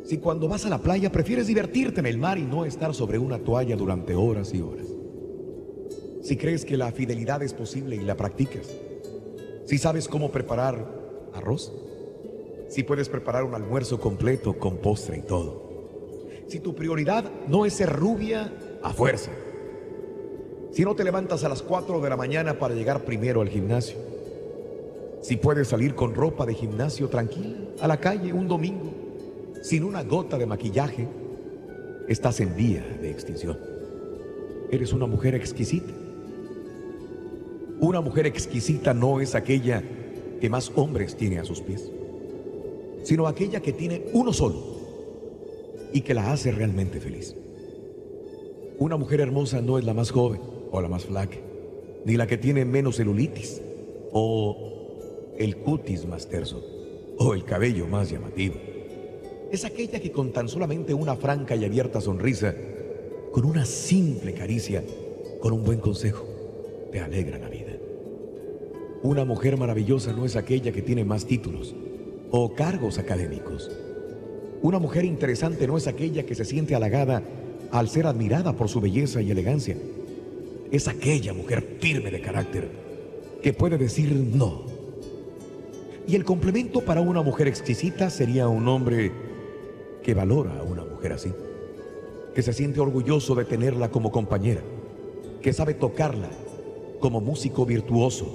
si 0.10 0.18
cuando 0.18 0.48
vas 0.48 0.66
a 0.66 0.70
la 0.70 0.80
playa 0.80 1.12
prefieres 1.12 1.46
divertirte 1.46 2.00
en 2.00 2.08
el 2.08 2.18
mar 2.18 2.40
y 2.40 2.42
no 2.42 2.66
estar 2.66 2.96
sobre 2.96 3.20
una 3.20 3.38
toalla 3.38 3.76
durante 3.76 4.16
horas 4.16 4.52
y 4.56 4.60
horas, 4.60 4.88
si 6.24 6.36
crees 6.36 6.66
que 6.66 6.78
la 6.78 6.92
fidelidad 6.92 7.44
es 7.44 7.54
posible 7.54 7.96
y 7.96 8.00
la 8.00 8.18
practicas, 8.18 8.72
si 9.66 9.78
sabes 9.78 10.08
cómo 10.08 10.32
preparar 10.32 10.84
arroz, 11.36 11.72
si 12.70 12.82
puedes 12.82 13.08
preparar 13.08 13.44
un 13.44 13.54
almuerzo 13.54 14.00
completo 14.00 14.58
con 14.58 14.78
postre 14.78 15.20
y 15.20 15.22
todo, 15.22 15.62
si 16.48 16.60
tu 16.60 16.74
prioridad 16.74 17.26
no 17.48 17.68
es 17.68 17.74
ser 17.74 17.92
rubia 17.92 18.52
a 18.82 18.92
fuerza, 18.92 19.30
si 20.72 20.86
no 20.86 20.96
te 20.96 21.04
levantas 21.04 21.44
a 21.44 21.50
las 21.50 21.62
4 21.62 22.02
de 22.02 22.10
la 22.10 22.18
mañana 22.18 22.58
para 22.58 22.74
llegar 22.74 23.06
primero 23.06 23.42
al 23.42 23.50
gimnasio, 23.50 24.00
si 25.22 25.36
puedes 25.36 25.68
salir 25.68 25.94
con 25.94 26.16
ropa 26.16 26.48
de 26.48 26.56
gimnasio 26.56 27.10
tranquila 27.10 27.58
a 27.80 27.88
la 27.88 28.00
calle 28.00 28.34
un 28.34 28.48
domingo, 28.48 28.99
sin 29.62 29.84
una 29.84 30.04
gota 30.04 30.38
de 30.38 30.46
maquillaje, 30.46 31.08
estás 32.08 32.40
en 32.40 32.56
vía 32.56 32.86
de 33.02 33.12
extinción. 33.12 33.58
Eres 34.72 34.94
una 34.94 35.06
mujer 35.06 35.36
exquisita. 35.36 35.94
Una 37.80 38.02
mujer 38.02 38.26
exquisita 38.28 38.94
no 38.94 39.22
es 39.22 39.36
aquella 39.36 39.84
que 40.40 40.50
más 40.50 40.72
hombres 40.76 41.16
tiene 41.16 41.40
a 41.40 41.46
sus 41.46 41.62
pies, 41.62 41.92
sino 43.04 43.28
aquella 43.28 43.62
que 43.62 43.74
tiene 43.74 44.06
uno 44.14 44.34
solo 44.34 44.80
y 45.94 46.02
que 46.02 46.14
la 46.14 46.32
hace 46.32 46.52
realmente 46.52 47.00
feliz. 47.00 47.36
Una 48.78 48.98
mujer 48.98 49.22
hermosa 49.22 49.62
no 49.62 49.78
es 49.78 49.86
la 49.86 49.94
más 49.94 50.12
joven 50.12 50.42
o 50.72 50.82
la 50.82 50.88
más 50.88 51.06
flaca, 51.06 51.38
ni 52.06 52.16
la 52.16 52.28
que 52.28 52.38
tiene 52.38 52.64
menos 52.64 52.98
celulitis 52.98 53.62
o 54.12 55.34
el 55.38 55.58
cutis 55.58 56.06
más 56.06 56.28
terso 56.28 56.64
o 57.18 57.34
el 57.34 57.44
cabello 57.44 57.88
más 57.88 58.10
llamativo. 58.10 58.56
Es 59.52 59.66
aquella 59.66 60.00
que 60.00 60.12
con 60.12 60.32
tan 60.32 60.48
solamente 60.48 60.94
una 60.94 61.16
franca 61.16 61.56
y 61.56 61.66
abierta 61.66 62.00
sonrisa, 62.02 62.54
con 63.32 63.46
una 63.46 63.66
simple 63.66 64.34
caricia, 64.34 64.84
con 65.42 65.54
un 65.54 65.64
buen 65.64 65.80
consejo, 65.80 66.26
te 66.92 67.00
alegra 67.00 67.40
la 67.40 67.50
vida. 67.50 67.74
Una 69.02 69.26
mujer 69.26 69.58
maravillosa 69.58 70.14
no 70.14 70.26
es 70.26 70.36
aquella 70.36 70.72
que 70.72 70.84
tiene 70.84 71.04
más 71.04 71.26
títulos 71.26 71.74
o 72.32 72.54
cargos 72.54 73.00
académicos. 73.00 73.72
Una 74.62 74.78
mujer 74.78 75.06
interesante 75.06 75.66
no 75.66 75.78
es 75.78 75.88
aquella 75.88 76.26
que 76.26 76.36
se 76.36 76.46
siente 76.46 76.76
halagada 76.76 77.24
al 77.72 77.90
ser 77.90 78.06
admirada 78.06 78.56
por 78.56 78.70
su 78.70 78.82
belleza 78.82 79.22
y 79.22 79.32
elegancia. 79.32 79.78
Es 80.72 80.88
aquella 80.88 81.34
mujer 81.34 81.78
firme 81.80 82.12
de 82.12 82.22
carácter 82.22 82.70
que 83.42 83.54
puede 83.54 83.78
decir 83.78 84.14
no. 84.14 84.64
Y 86.08 86.16
el 86.16 86.24
complemento 86.24 86.82
para 86.82 87.02
una 87.02 87.22
mujer 87.22 87.48
exquisita 87.48 88.10
sería 88.10 88.48
un 88.48 88.68
hombre 88.68 89.29
que 90.04 90.14
valora 90.14 90.60
a 90.60 90.64
una 90.64 90.84
mujer 90.84 91.14
así, 91.14 91.32
que 92.34 92.42
se 92.42 92.54
siente 92.54 92.80
orgulloso 92.80 93.36
de 93.36 93.46
tenerla 93.46 93.90
como 93.90 94.12
compañera, 94.12 94.62
que 95.42 95.54
sabe 95.54 95.74
tocarla 95.74 96.30
como 97.00 97.22
músico 97.22 97.66
virtuoso, 97.66 98.28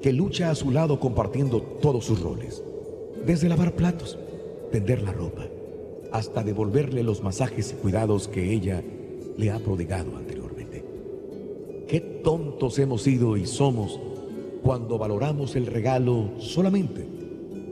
que 0.00 0.12
lucha 0.12 0.50
a 0.50 0.54
su 0.54 0.70
lado 0.70 0.98
compartiendo 0.98 1.62
todos 1.62 2.04
sus 2.04 2.20
roles, 2.20 2.62
desde 3.24 3.48
lavar 3.48 3.74
platos, 3.74 4.18
tender 4.72 5.02
la 5.02 5.12
ropa, 5.12 5.46
hasta 6.10 6.42
devolverle 6.42 7.02
los 7.02 7.22
masajes 7.22 7.72
y 7.72 7.76
cuidados 7.76 8.28
que 8.28 8.52
ella 8.52 8.82
le 9.36 9.50
ha 9.50 9.58
prodigado 9.58 10.16
anteriormente. 10.16 10.84
Qué 11.88 12.00
tontos 12.00 12.78
hemos 12.78 13.02
sido 13.02 13.36
y 13.36 13.46
somos 13.46 14.00
cuando 14.62 14.98
valoramos 14.98 15.56
el 15.56 15.66
regalo 15.66 16.30
solamente 16.38 17.06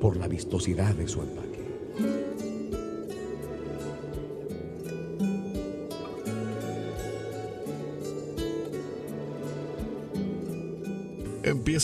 por 0.00 0.16
la 0.16 0.28
vistosidad 0.28 0.94
de 0.94 1.08
su 1.08 1.20
empaque. 1.20 1.49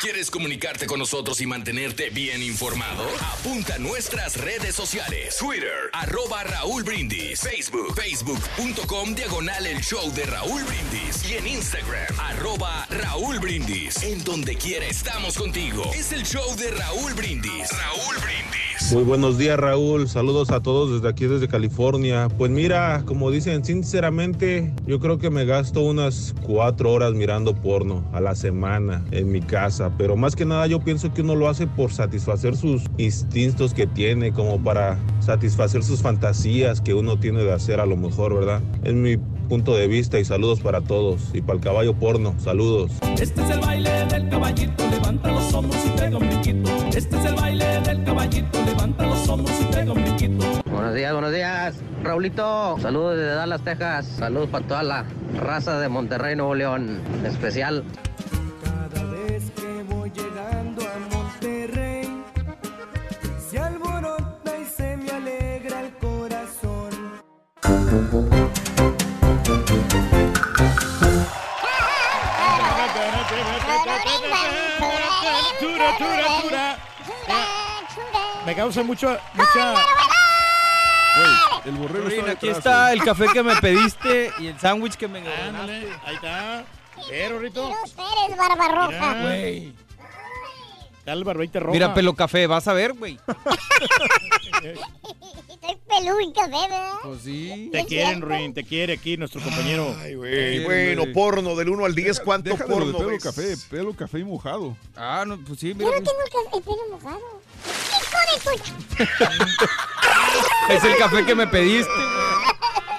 ¿Quieres 0.00 0.30
comunicarte 0.30 0.86
con 0.86 0.98
nosotros 0.98 1.40
y 1.40 1.46
mantenerte 1.46 2.10
bien 2.10 2.42
informado? 2.42 3.02
Apunta 3.32 3.76
a 3.76 3.78
nuestras 3.78 4.36
redes 4.36 4.74
sociales. 4.74 5.36
Twitter, 5.38 5.90
arroba 5.92 6.44
Raúl 6.44 6.82
Brindis. 6.82 7.40
Facebook, 7.40 7.94
facebook.com, 7.94 9.14
diagonal 9.14 9.66
el 9.66 9.80
show 9.80 10.12
de 10.12 10.26
Raúl 10.26 10.62
Brindis. 10.64 11.30
Y 11.30 11.36
en 11.36 11.46
Instagram, 11.46 12.20
arroba 12.20 12.86
Raúl 12.90 13.38
Brindis. 13.38 14.02
En 14.02 14.22
donde 14.22 14.54
quiera 14.56 14.86
estamos 14.86 15.38
contigo. 15.38 15.90
Es 15.94 16.12
el 16.12 16.24
show 16.24 16.54
de 16.56 16.72
Raúl 16.72 17.14
Brindis. 17.14 17.70
Raúl 17.70 18.16
Brindis. 18.18 18.75
Muy 18.92 19.02
buenos 19.02 19.36
días 19.38 19.58
Raúl, 19.58 20.06
saludos 20.08 20.50
a 20.50 20.60
todos 20.60 20.92
desde 20.92 21.08
aquí, 21.08 21.26
desde 21.26 21.48
California. 21.48 22.28
Pues 22.36 22.50
mira, 22.50 23.02
como 23.04 23.30
dicen, 23.30 23.64
sinceramente 23.64 24.72
yo 24.86 25.00
creo 25.00 25.18
que 25.18 25.30
me 25.30 25.44
gasto 25.44 25.80
unas 25.80 26.34
cuatro 26.42 26.92
horas 26.92 27.14
mirando 27.14 27.54
porno 27.54 28.04
a 28.12 28.20
la 28.20 28.34
semana 28.34 29.04
en 29.10 29.32
mi 29.32 29.40
casa, 29.40 29.90
pero 29.98 30.14
más 30.16 30.36
que 30.36 30.44
nada 30.44 30.66
yo 30.66 30.80
pienso 30.80 31.12
que 31.12 31.22
uno 31.22 31.34
lo 31.34 31.48
hace 31.48 31.66
por 31.66 31.92
satisfacer 31.92 32.56
sus 32.56 32.82
instintos 32.98 33.74
que 33.74 33.86
tiene, 33.86 34.32
como 34.32 34.62
para 34.62 34.98
satisfacer 35.20 35.82
sus 35.82 36.02
fantasías 36.02 36.80
que 36.80 36.94
uno 36.94 37.18
tiene 37.18 37.42
de 37.42 37.52
hacer 37.52 37.80
a 37.80 37.86
lo 37.86 37.96
mejor, 37.96 38.34
¿verdad? 38.34 38.62
Es 38.84 38.94
mi 38.94 39.16
punto 39.46 39.74
de 39.74 39.86
vista 39.86 40.18
y 40.18 40.24
saludos 40.24 40.60
para 40.60 40.80
todos. 40.80 41.30
Y 41.32 41.40
para 41.40 41.54
el 41.58 41.64
caballo 41.64 41.94
porno, 41.94 42.34
saludos. 42.38 42.92
Este 43.18 43.42
es 43.42 43.50
el 43.50 43.60
baile 43.60 44.06
del 44.06 44.28
caballito, 44.28 44.88
levanta 44.90 45.32
los 45.32 45.54
hombros 45.54 45.80
y 45.86 45.98
pega 45.98 46.18
un 46.18 46.28
brinquito. 46.28 46.70
Este 46.94 47.16
es 47.16 47.24
el 47.24 47.34
baile 47.34 47.80
del 47.80 48.04
caballito, 48.04 48.58
levanta 48.64 48.75
los 48.86 49.28
hombros 49.28 49.60
y 49.60 49.64
pega 49.64 49.92
un 49.92 50.02
brinquito. 50.02 50.62
Buenos 50.70 50.94
días, 50.94 51.12
buenos 51.12 51.32
días. 51.32 51.74
Raulito, 52.02 52.78
saludos 52.80 53.16
desde 53.16 53.34
Dallas, 53.34 53.62
Texas. 53.62 54.06
Saludos 54.06 54.48
para 54.50 54.66
toda 54.66 54.82
la 54.82 55.04
raza 55.34 55.78
de 55.80 55.88
Monterrey, 55.88 56.36
Nuevo 56.36 56.54
León. 56.54 57.00
En 57.18 57.26
especial. 57.26 57.82
Cada 58.62 59.04
vez 59.10 59.50
que 59.56 59.82
voy 59.88 60.10
llegando 60.10 60.82
a 60.82 61.16
Monterrey, 61.16 62.22
se 63.50 63.58
alborota 63.58 64.58
y 64.60 64.64
se 64.64 64.96
me 64.96 65.10
alegra 65.10 65.80
el 65.80 65.92
corazón. 65.94 66.90
Tura, 75.60 75.96
tura, 75.98 76.42
tura. 76.42 76.95
Me 78.46 78.54
causa 78.54 78.84
mucho, 78.84 79.18
mucha. 79.34 79.74
El 81.64 81.72
borrego 81.72 82.06
está 82.08 82.30
aquí 82.30 82.46
detrás, 82.46 82.58
está 82.58 82.92
el 82.92 83.02
café 83.02 83.26
que 83.32 83.42
me 83.42 83.56
pediste 83.56 84.32
y 84.38 84.46
el 84.46 84.60
sándwich 84.60 84.94
que 84.94 85.08
me 85.08 85.18
Ándale, 85.18 85.88
ahí 86.04 86.14
está. 86.14 86.64
Pero, 87.08 87.40
Rito. 87.40 87.68
Eres 87.68 88.38
Barbarroja. 88.38 88.88
Mira, 88.88 89.22
güey. 89.22 89.85
Está 91.06 91.12
el 91.12 91.22
barbita 91.22 91.60
roja. 91.60 91.70
Mira, 91.70 91.94
pelo 91.94 92.16
café, 92.16 92.48
vas 92.48 92.66
a 92.66 92.72
ver, 92.72 92.92
güey. 92.92 93.16
Estoy 95.62 96.08
y 96.24 96.32
café, 96.32 96.50
¿verdad? 96.50 96.94
Pues 97.04 97.20
sí. 97.22 97.68
Te 97.70 97.86
quieren, 97.86 98.20
Ruin, 98.20 98.52
te 98.52 98.64
quiere 98.64 98.94
aquí 98.94 99.16
nuestro 99.16 99.40
compañero. 99.40 99.94
Ay, 100.02 100.16
güey. 100.16 100.64
Bueno, 100.64 101.04
porno 101.14 101.54
del 101.54 101.68
1 101.68 101.84
al 101.84 101.94
10, 101.94 102.18
¿cuánto 102.18 102.50
Déjalo 102.50 102.68
de 102.68 102.74
porno 102.74 102.98
pelo 102.98 103.10
ves? 103.10 103.22
café, 103.22 103.54
pelo 103.70 103.94
café 103.94 104.18
y 104.18 104.24
mojado. 104.24 104.76
Ah, 104.96 105.22
no, 105.24 105.38
pues 105.38 105.60
sí, 105.60 105.68
Yo 105.68 105.76
mira. 105.76 105.90
no 105.90 106.02
tengo 106.02 106.18
el, 106.54 106.62
pelo 106.64 106.82
mojado. 106.90 107.20
Hijo 108.00 108.18
de 108.50 108.58
tu... 108.98 109.14
Es 110.74 110.82
el 110.82 110.96
café 110.98 111.24
que 111.24 111.36
me 111.36 111.46
pediste. 111.46 111.88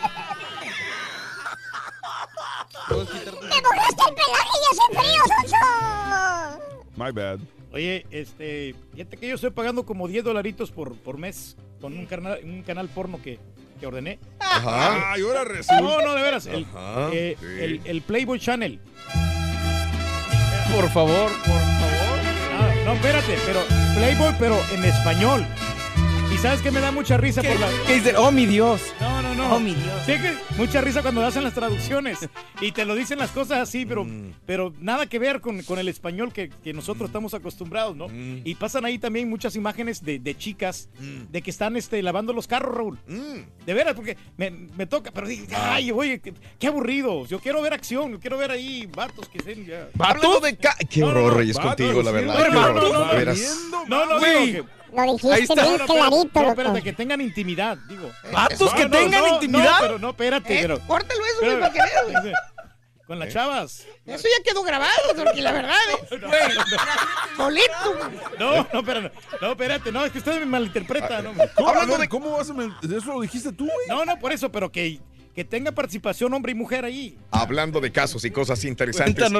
My 7.07 7.11
bad. 7.13 7.39
Oye, 7.71 8.05
este, 8.11 8.75
fíjate 8.93 9.17
que 9.17 9.27
yo 9.27 9.35
estoy 9.35 9.51
pagando 9.51 9.85
como 9.85 10.07
10 10.07 10.23
dolaritos 10.23 10.71
por, 10.71 10.95
por 10.95 11.17
mes 11.17 11.55
con 11.79 11.97
un 11.97 12.05
canal, 12.05 12.39
un 12.43 12.63
canal 12.63 12.89
porno 12.89 13.21
que, 13.21 13.39
que 13.79 13.87
ordené. 13.87 14.19
Ajá. 14.39 15.13
Ay, 15.13 15.21
ahora 15.21 15.43
resulta. 15.45 15.81
No, 15.81 16.01
no, 16.01 16.13
de 16.15 16.21
veras. 16.21 16.45
El, 16.47 16.65
Ajá, 16.65 17.09
eh, 17.13 17.37
sí. 17.39 17.45
el, 17.45 17.81
el 17.85 18.01
Playboy 18.01 18.39
Channel. 18.39 18.79
Por 20.73 20.89
favor, 20.89 21.31
por 21.45 21.59
favor. 21.59 22.19
Ah, 22.59 22.73
No, 22.85 22.93
espérate, 22.93 23.37
pero 23.45 23.61
Playboy, 23.95 24.33
pero 24.39 24.57
en 24.73 24.83
español. 24.85 25.45
¿Y 26.33 26.37
sabes 26.39 26.61
qué 26.61 26.71
me 26.71 26.81
da 26.81 26.91
mucha 26.91 27.15
risa 27.17 27.41
por 27.41 27.57
la... 27.59 27.67
¿Qué 27.85 27.95
dice? 27.95 28.15
Oh, 28.17 28.31
mi 28.31 28.45
Dios. 28.45 28.81
No. 28.99 29.16
Oh, 29.50 29.60
mi 29.62 29.74
Dios. 29.74 30.01
Sí, 30.06 30.13
que 30.13 30.34
mucha 30.58 30.82
risa 30.82 31.01
cuando 31.01 31.25
hacen 31.25 31.44
las 31.44 31.54
traducciones 31.54 32.20
y 32.62 32.72
te 32.72 32.86
lo 32.86 32.96
dicen 32.96 33.18
las 33.20 33.32
cosas 33.32 33.60
así, 33.60 33.86
pero, 33.86 34.04
Mm. 34.06 34.34
pero 34.46 34.74
nada 34.80 35.08
que 35.08 35.20
ver 35.20 35.42
con, 35.42 35.62
con 35.63 35.80
el 35.80 35.88
español 35.88 36.32
que, 36.34 36.50
que 36.50 36.74
nosotros 36.74 37.10
estamos 37.10 37.34
acostumbrados, 37.34 37.96
¿no? 37.96 38.08
Mm. 38.08 38.42
Y 38.46 38.56
pasan 38.56 38.86
ahí 38.86 38.98
también 39.00 39.30
muchas 39.30 39.56
imágenes 39.56 40.04
de, 40.04 40.20
de 40.20 40.36
chicas 40.38 40.89
de 41.32 41.42
que 41.42 41.50
están 41.50 41.75
este, 41.77 42.01
lavando 42.01 42.34
los 42.34 42.48
carros, 42.48 42.75
Raúl. 42.75 43.00
Mm. 43.08 43.66
De 43.66 43.74
veras, 43.74 43.94
porque 43.96 44.18
me, 44.38 44.51
me 44.51 44.86
toca, 44.86 45.12
pero 45.12 45.27
dije, 45.27 45.48
Ah. 45.56 45.75
ay, 45.75 45.92
oye, 45.92 46.20
qué, 46.20 46.34
qué 46.60 46.68
aburrido. 46.68 47.25
Yo 47.25 47.39
quiero 47.39 47.62
ver 47.62 47.74
acción, 47.74 48.12
yo 48.12 48.20
quiero 48.20 48.38
ver 48.38 48.51
ahí 48.51 48.88
vatos 48.96 49.27
que 49.30 49.39
estén 49.39 49.66
ya. 49.66 49.88
De 50.42 50.58
ca- 50.58 50.75
Qué 50.89 51.00
No, 51.01 51.08
no, 51.08 51.12
horror, 51.13 51.32
no, 51.34 51.38
Reyes, 51.39 51.56
vatos, 51.58 51.75
contigo, 51.75 52.04
la 52.04 52.12
verdad. 52.12 52.50
no, 52.51 52.74
no, 52.74 52.74
no, 53.88 54.20
no, 54.20 54.68
Lo 54.94 55.01
Ahí 55.01 55.12
dijiste 55.13 55.44
está. 55.44 55.53
bien 55.56 55.65
No, 55.65 55.77
no, 55.77 55.86
pero- 55.86 55.88
clarito, 55.88 56.41
no, 56.41 56.50
espérate, 56.50 56.82
que 56.82 56.94
tengan 56.94 57.22
intimidad, 57.22 57.77
digo. 57.89 58.10
¿Vatos 58.32 58.74
que 58.74 58.86
tengan 58.88 59.22
no, 59.22 59.27
intimidad? 59.36 59.63
No, 59.72 59.77
pero 59.82 60.00
no, 60.00 60.10
espérate, 60.10 60.53
Eh, 60.58 60.62
pero... 60.62 60.79
Córtalo 60.88 61.25
eso, 61.25 61.39
güey, 61.41 61.60
para 61.60 61.74
que 61.74 61.79
veas, 61.82 62.34
Con 63.08 63.20
las 63.20 63.32
chavas. 63.32 63.86
Eso 64.06 64.24
ya 64.38 64.44
quedó 64.44 64.63
grabado, 64.63 64.91
porque 65.15 65.41
la 65.41 65.53
verdad, 65.53 65.75
¿eh? 66.12 66.20
Solito, 67.38 67.96
güey. 67.98 68.20
No, 68.38 68.67
no, 68.74 68.84
pero 68.84 69.01
no, 69.01 69.12
no, 69.41 69.51
espérate, 69.51 69.91
no, 69.94 70.06
es 70.06 70.12
que 70.12 70.17
ustedes 70.17 70.39
me 70.39 70.46
malinterpretan. 70.46 71.24
No, 71.24 71.32
¿Cómo, 71.56 71.98
de- 71.98 72.10
¿Cómo 72.10 72.32
vas 72.38 72.50
a 72.50 72.53
Eso 72.53 73.13
lo 73.13 73.22
dijiste 73.22 73.53
tú, 73.53 73.63
güey. 73.65 73.88
no, 73.88 74.03
no, 74.06 74.20
por 74.20 74.34
eso, 74.34 74.51
pero 74.51 74.72
que, 74.74 75.00
que 75.34 75.46
tenga 75.46 75.72
participación 75.72 76.34
hombre 76.34 76.51
y 76.51 76.56
mujer 76.56 76.84
ahí. 76.84 77.17
Hablando 77.32 77.79
de 77.79 77.94
casos 77.94 78.25
y 78.25 78.32
cosas 78.32 78.63
interesantes. 78.65 79.32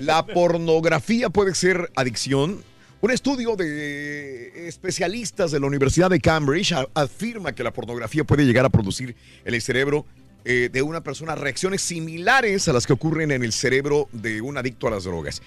La 0.00 0.26
pornografía 0.26 1.30
puede 1.30 1.54
ser 1.54 1.90
adicción. 1.94 2.64
Un 3.02 3.10
estudio 3.10 3.56
de 3.56 4.68
especialistas 4.68 5.50
de 5.50 5.60
la 5.60 5.66
Universidad 5.66 6.08
de 6.08 6.18
Cambridge 6.18 6.72
afirma 6.94 7.54
que 7.54 7.62
la 7.62 7.70
pornografía 7.70 8.24
puede 8.24 8.46
llegar 8.46 8.64
a 8.64 8.70
producir 8.70 9.14
en 9.44 9.52
el 9.52 9.60
cerebro 9.60 10.06
eh, 10.46 10.70
de 10.72 10.80
una 10.80 11.02
persona 11.02 11.34
reacciones 11.34 11.82
similares 11.82 12.68
a 12.68 12.72
las 12.72 12.86
que 12.86 12.94
ocurren 12.94 13.32
en 13.32 13.44
el 13.44 13.52
cerebro 13.52 14.08
de 14.12 14.40
un 14.40 14.56
adicto 14.56 14.88
a 14.88 14.92
las 14.92 15.04
drogas. 15.04 15.42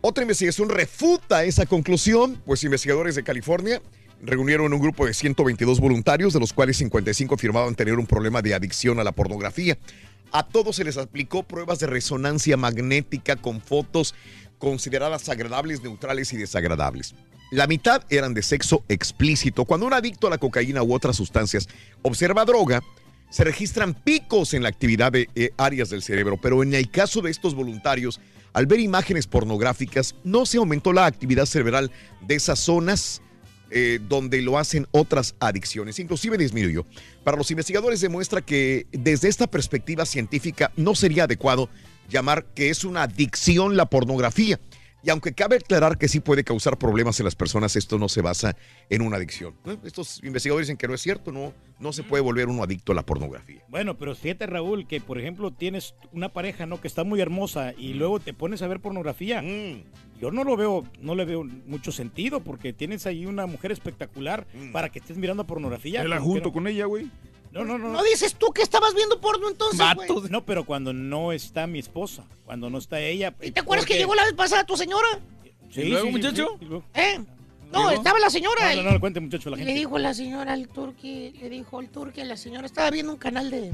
Otra 0.00 0.22
investigación 0.22 0.68
refuta 0.68 1.42
esa 1.42 1.66
conclusión, 1.66 2.40
pues 2.46 2.62
investigadores 2.62 3.16
de 3.16 3.24
California 3.24 3.82
reunieron 4.22 4.72
un 4.72 4.80
grupo 4.80 5.06
de 5.06 5.14
122 5.14 5.80
voluntarios, 5.80 6.32
de 6.32 6.40
los 6.40 6.52
cuales 6.52 6.76
55 6.76 7.34
afirmaban 7.34 7.74
tener 7.74 7.94
un 7.98 8.06
problema 8.06 8.42
de 8.42 8.54
adicción 8.54 9.00
a 9.00 9.04
la 9.04 9.12
pornografía. 9.12 9.76
A 10.32 10.46
todos 10.46 10.76
se 10.76 10.84
les 10.84 10.96
aplicó 10.96 11.42
pruebas 11.42 11.80
de 11.80 11.88
resonancia 11.88 12.56
magnética 12.56 13.34
con 13.34 13.60
fotos 13.60 14.14
consideradas 14.60 15.28
agradables, 15.28 15.82
neutrales 15.82 16.32
y 16.32 16.36
desagradables. 16.36 17.16
La 17.50 17.66
mitad 17.66 18.04
eran 18.10 18.32
de 18.32 18.44
sexo 18.44 18.84
explícito. 18.88 19.64
Cuando 19.64 19.86
un 19.86 19.92
adicto 19.92 20.28
a 20.28 20.30
la 20.30 20.38
cocaína 20.38 20.84
u 20.84 20.94
otras 20.94 21.16
sustancias 21.16 21.68
observa 22.02 22.44
droga, 22.44 22.80
se 23.30 23.42
registran 23.42 23.94
picos 23.94 24.54
en 24.54 24.62
la 24.62 24.68
actividad 24.68 25.10
de 25.10 25.28
eh, 25.34 25.50
áreas 25.56 25.90
del 25.90 26.02
cerebro, 26.02 26.36
pero 26.40 26.62
en 26.62 26.74
el 26.74 26.90
caso 26.90 27.22
de 27.22 27.30
estos 27.30 27.56
voluntarios, 27.56 28.20
al 28.52 28.66
ver 28.66 28.78
imágenes 28.78 29.26
pornográficas, 29.26 30.14
no 30.22 30.46
se 30.46 30.58
aumentó 30.58 30.92
la 30.92 31.06
actividad 31.06 31.46
cerebral 31.46 31.90
de 32.20 32.34
esas 32.36 32.60
zonas 32.60 33.22
eh, 33.72 34.00
donde 34.08 34.42
lo 34.42 34.58
hacen 34.58 34.88
otras 34.90 35.36
adicciones, 35.38 36.00
inclusive 36.00 36.36
disminuyó. 36.36 36.86
Para 37.22 37.36
los 37.36 37.52
investigadores 37.52 38.00
demuestra 38.00 38.42
que 38.42 38.86
desde 38.90 39.28
esta 39.28 39.46
perspectiva 39.46 40.04
científica 40.04 40.72
no 40.76 40.96
sería 40.96 41.24
adecuado 41.24 41.68
llamar 42.10 42.44
que 42.54 42.68
es 42.70 42.84
una 42.84 43.04
adicción 43.04 43.76
la 43.76 43.86
pornografía. 43.86 44.58
Y 45.02 45.08
aunque 45.08 45.32
cabe 45.32 45.56
aclarar 45.56 45.96
que 45.96 46.08
sí 46.08 46.20
puede 46.20 46.44
causar 46.44 46.76
problemas 46.76 47.18
en 47.20 47.24
las 47.24 47.34
personas, 47.34 47.74
esto 47.74 47.98
no 47.98 48.06
se 48.10 48.20
basa 48.20 48.54
en 48.90 49.00
una 49.00 49.16
adicción. 49.16 49.54
¿no? 49.64 49.72
Estos 49.82 50.22
investigadores 50.22 50.66
dicen 50.66 50.76
que 50.76 50.86
no 50.88 50.92
es 50.92 51.00
cierto, 51.00 51.32
no, 51.32 51.54
no 51.78 51.94
se 51.94 52.02
puede 52.02 52.22
volver 52.22 52.48
uno 52.48 52.62
adicto 52.62 52.92
a 52.92 52.94
la 52.94 53.06
pornografía. 53.06 53.62
Bueno, 53.68 53.96
pero 53.96 54.14
fíjate, 54.14 54.44
Raúl, 54.46 54.86
que 54.86 55.00
por 55.00 55.18
ejemplo 55.18 55.52
tienes 55.52 55.94
una 56.12 56.28
pareja, 56.28 56.66
¿no? 56.66 56.82
Que 56.82 56.86
está 56.88 57.02
muy 57.02 57.18
hermosa 57.22 57.72
y 57.78 57.94
luego 57.94 58.20
te 58.20 58.34
pones 58.34 58.60
a 58.60 58.68
ver 58.68 58.80
pornografía. 58.80 59.42
Yo 60.20 60.30
no 60.30 60.44
lo 60.44 60.54
veo, 60.58 60.84
no 61.00 61.14
le 61.14 61.24
veo 61.24 61.44
mucho 61.44 61.92
sentido 61.92 62.40
porque 62.40 62.74
tienes 62.74 63.06
ahí 63.06 63.24
una 63.24 63.46
mujer 63.46 63.72
espectacular 63.72 64.46
para 64.70 64.90
que 64.90 64.98
estés 64.98 65.16
mirando 65.16 65.46
pornografía. 65.46 66.04
La 66.04 66.20
junto 66.20 66.48
no- 66.48 66.52
con 66.52 66.66
ella, 66.66 66.84
güey. 66.84 67.10
No, 67.52 67.64
no, 67.64 67.78
no. 67.78 67.88
No 67.92 68.02
dices 68.04 68.34
tú 68.36 68.52
que 68.52 68.62
estabas 68.62 68.94
viendo 68.94 69.20
porno 69.20 69.48
entonces, 69.48 69.84
güey. 69.96 70.08
No, 70.30 70.44
pero 70.44 70.64
cuando 70.64 70.92
no 70.92 71.32
está 71.32 71.66
mi 71.66 71.78
esposa, 71.80 72.24
cuando 72.44 72.70
no 72.70 72.78
está 72.78 73.00
ella. 73.00 73.34
¿Y 73.42 73.50
te 73.50 73.60
acuerdas 73.60 73.86
que 73.86 73.94
llegó 73.98 74.14
la 74.14 74.24
vez 74.24 74.34
pasada 74.34 74.64
tu 74.64 74.76
señora? 74.76 75.08
Sí, 75.70 75.82
¿Y 75.82 75.88
luego, 75.90 76.06
sí, 76.06 76.12
muchacho? 76.12 76.56
sí, 76.60 76.66
¿Eh? 76.94 77.18
No, 77.72 77.78
¿Llegó? 77.88 77.90
estaba 77.90 78.18
la 78.20 78.30
señora. 78.30 78.70
No, 78.74 78.82
no, 78.82 78.88
no 78.88 78.92
le 78.94 79.00
cuente, 79.00 79.20
muchacho, 79.20 79.48
a 79.48 79.52
la 79.52 79.56
Le 79.58 79.64
gente. 79.64 79.78
dijo 79.78 79.98
la 79.98 80.14
señora 80.14 80.52
al 80.52 80.68
turqui, 80.68 81.30
le 81.40 81.48
dijo 81.50 81.80
el 81.80 81.88
turqui 81.88 82.20
a 82.20 82.24
la 82.24 82.36
señora, 82.36 82.66
estaba 82.66 82.90
viendo 82.90 83.12
un 83.12 83.18
canal 83.18 83.50
de, 83.50 83.72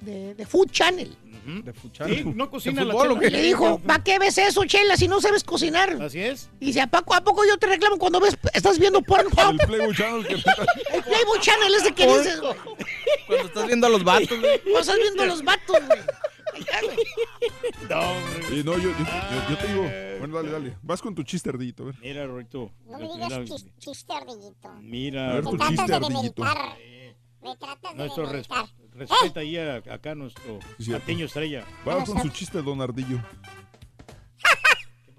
de, 0.00 0.34
de 0.34 0.46
Food 0.46 0.70
Channel. 0.70 1.16
De 1.44 1.72
fuchar. 1.74 2.08
Sí, 2.08 2.22
no 2.24 2.50
cocina 2.50 2.80
¿De 2.80 2.86
la 2.86 2.94
fútbol 2.94 3.12
o 3.12 3.14
chela. 3.20 3.26
Y 3.28 3.30
le 3.30 3.42
dijo, 3.42 3.78
¿para 3.80 4.02
qué 4.02 4.18
ves 4.18 4.38
eso, 4.38 4.64
Chela, 4.64 4.96
si 4.96 5.08
no 5.08 5.20
sabes 5.20 5.44
cocinar? 5.44 6.00
Así 6.02 6.20
es. 6.20 6.48
Y 6.60 6.66
dice, 6.66 6.80
¿a 6.80 6.86
poco, 6.86 7.14
¿a 7.14 7.22
poco 7.22 7.42
yo 7.46 7.58
te 7.58 7.66
reclamo 7.66 7.98
cuando 7.98 8.18
ves, 8.20 8.36
estás 8.54 8.78
viendo 8.78 9.02
Pornhub? 9.02 9.32
El 9.60 9.66
Playboy 9.66 9.94
Channel 9.94 10.26
que 10.26 10.34
El 10.94 11.02
Playboy 11.02 11.40
Channel 11.40 11.74
ese 11.74 11.92
que 11.92 12.06
dices, 12.06 12.40
güey. 12.40 12.54
Cuando 13.26 13.46
estás 13.46 13.66
viendo 13.66 13.86
a 13.86 13.90
los 13.90 14.04
vatos, 14.04 14.40
güey. 14.40 14.60
Cuando 14.60 14.80
estás 14.80 14.96
viendo 14.96 15.22
a 15.22 15.26
los 15.26 15.42
vatos, 15.44 15.76
güey. 15.86 16.00
No, 17.90 18.00
hombre. 18.00 18.56
Y 18.58 18.64
no, 18.64 18.72
yo, 18.78 18.90
yo, 18.90 18.98
yo- 18.98 19.50
yo 19.50 19.58
te 19.58 19.66
digo. 19.68 19.90
Bueno, 20.20 20.36
dale, 20.36 20.50
dale. 20.50 20.76
Vas 20.82 21.02
con 21.02 21.14
tu 21.14 21.22
chiste 21.24 21.50
ardillito, 21.50 21.82
a 21.82 21.86
ver. 21.86 21.96
Mira, 22.00 22.26
Rorito. 22.26 22.70
No 22.86 22.98
me 22.98 23.04
Mira, 23.08 23.38
digas 23.38 23.50
chis- 23.50 23.78
chiste, 23.78 24.12
ardillito. 24.14 24.68
Mira, 24.80 25.30
A 25.30 25.34
ver, 25.34 25.44
Me 25.44 25.50
tu 25.50 25.56
tratas 25.56 25.68
chiste, 25.76 25.86
de 25.90 25.94
ardillito. 25.96 26.42
demeritar. 26.42 26.78
Me 27.42 27.56
tratas 27.56 27.96
de 27.96 28.08
demeritar. 28.22 28.66
Respeta 28.94 29.40
ahí 29.40 29.56
a- 29.56 29.76
acá 29.90 30.14
nuestro. 30.14 30.58
Mateño 30.88 31.26
Estrella. 31.26 31.64
Vas 31.84 32.08
con 32.08 32.20
su 32.22 32.28
chiste, 32.30 32.62
don 32.62 32.80
Ardillo. 32.80 33.18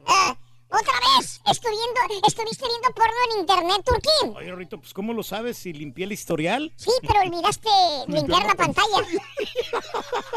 Ah, 0.07 0.35
¡Otra 0.69 0.93
vez! 1.17 1.39
Estuve 1.49 1.71
viendo- 1.71 2.27
estuviste 2.27 2.65
viendo 2.67 2.89
porno 2.93 3.13
en 3.33 3.39
internet, 3.39 3.81
Turquín. 3.85 4.35
Oye, 4.35 4.51
Rorito, 4.51 4.77
pues 4.79 4.93
¿cómo 4.93 5.13
lo 5.13 5.23
sabes 5.23 5.57
si 5.57 5.71
limpié 5.71 6.03
el 6.05 6.11
historial? 6.11 6.73
Sí, 6.75 6.91
pero 7.01 7.21
olvidaste 7.21 7.69
limpiar 8.07 8.45
la 8.45 8.55
pantalla. 8.55 8.87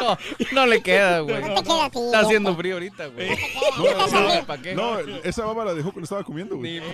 No, 0.01 0.17
no 0.53 0.67
le 0.67 0.81
queda, 0.81 1.21
güey. 1.21 1.41
No 1.41 1.55
te 1.57 1.63
queda 1.65 1.85
a 1.87 1.91
ti. 1.91 1.99
Está 1.99 2.21
haciendo 2.21 2.55
frío 2.57 2.75
ahorita, 2.75 3.07
güey. 3.09 3.31
No, 3.77 3.85
no, 3.85 4.05
horrible. 4.05 4.45
¿Para 4.47 4.63
qué? 4.63 4.75
no, 4.75 4.99
esa 5.01 5.45
baba 5.45 5.65
la 5.65 5.75
dejó 5.75 5.91
cuando 5.91 6.05
estaba 6.05 6.23
comiendo, 6.23 6.55
Ni, 6.57 6.79
güey. 6.79 6.93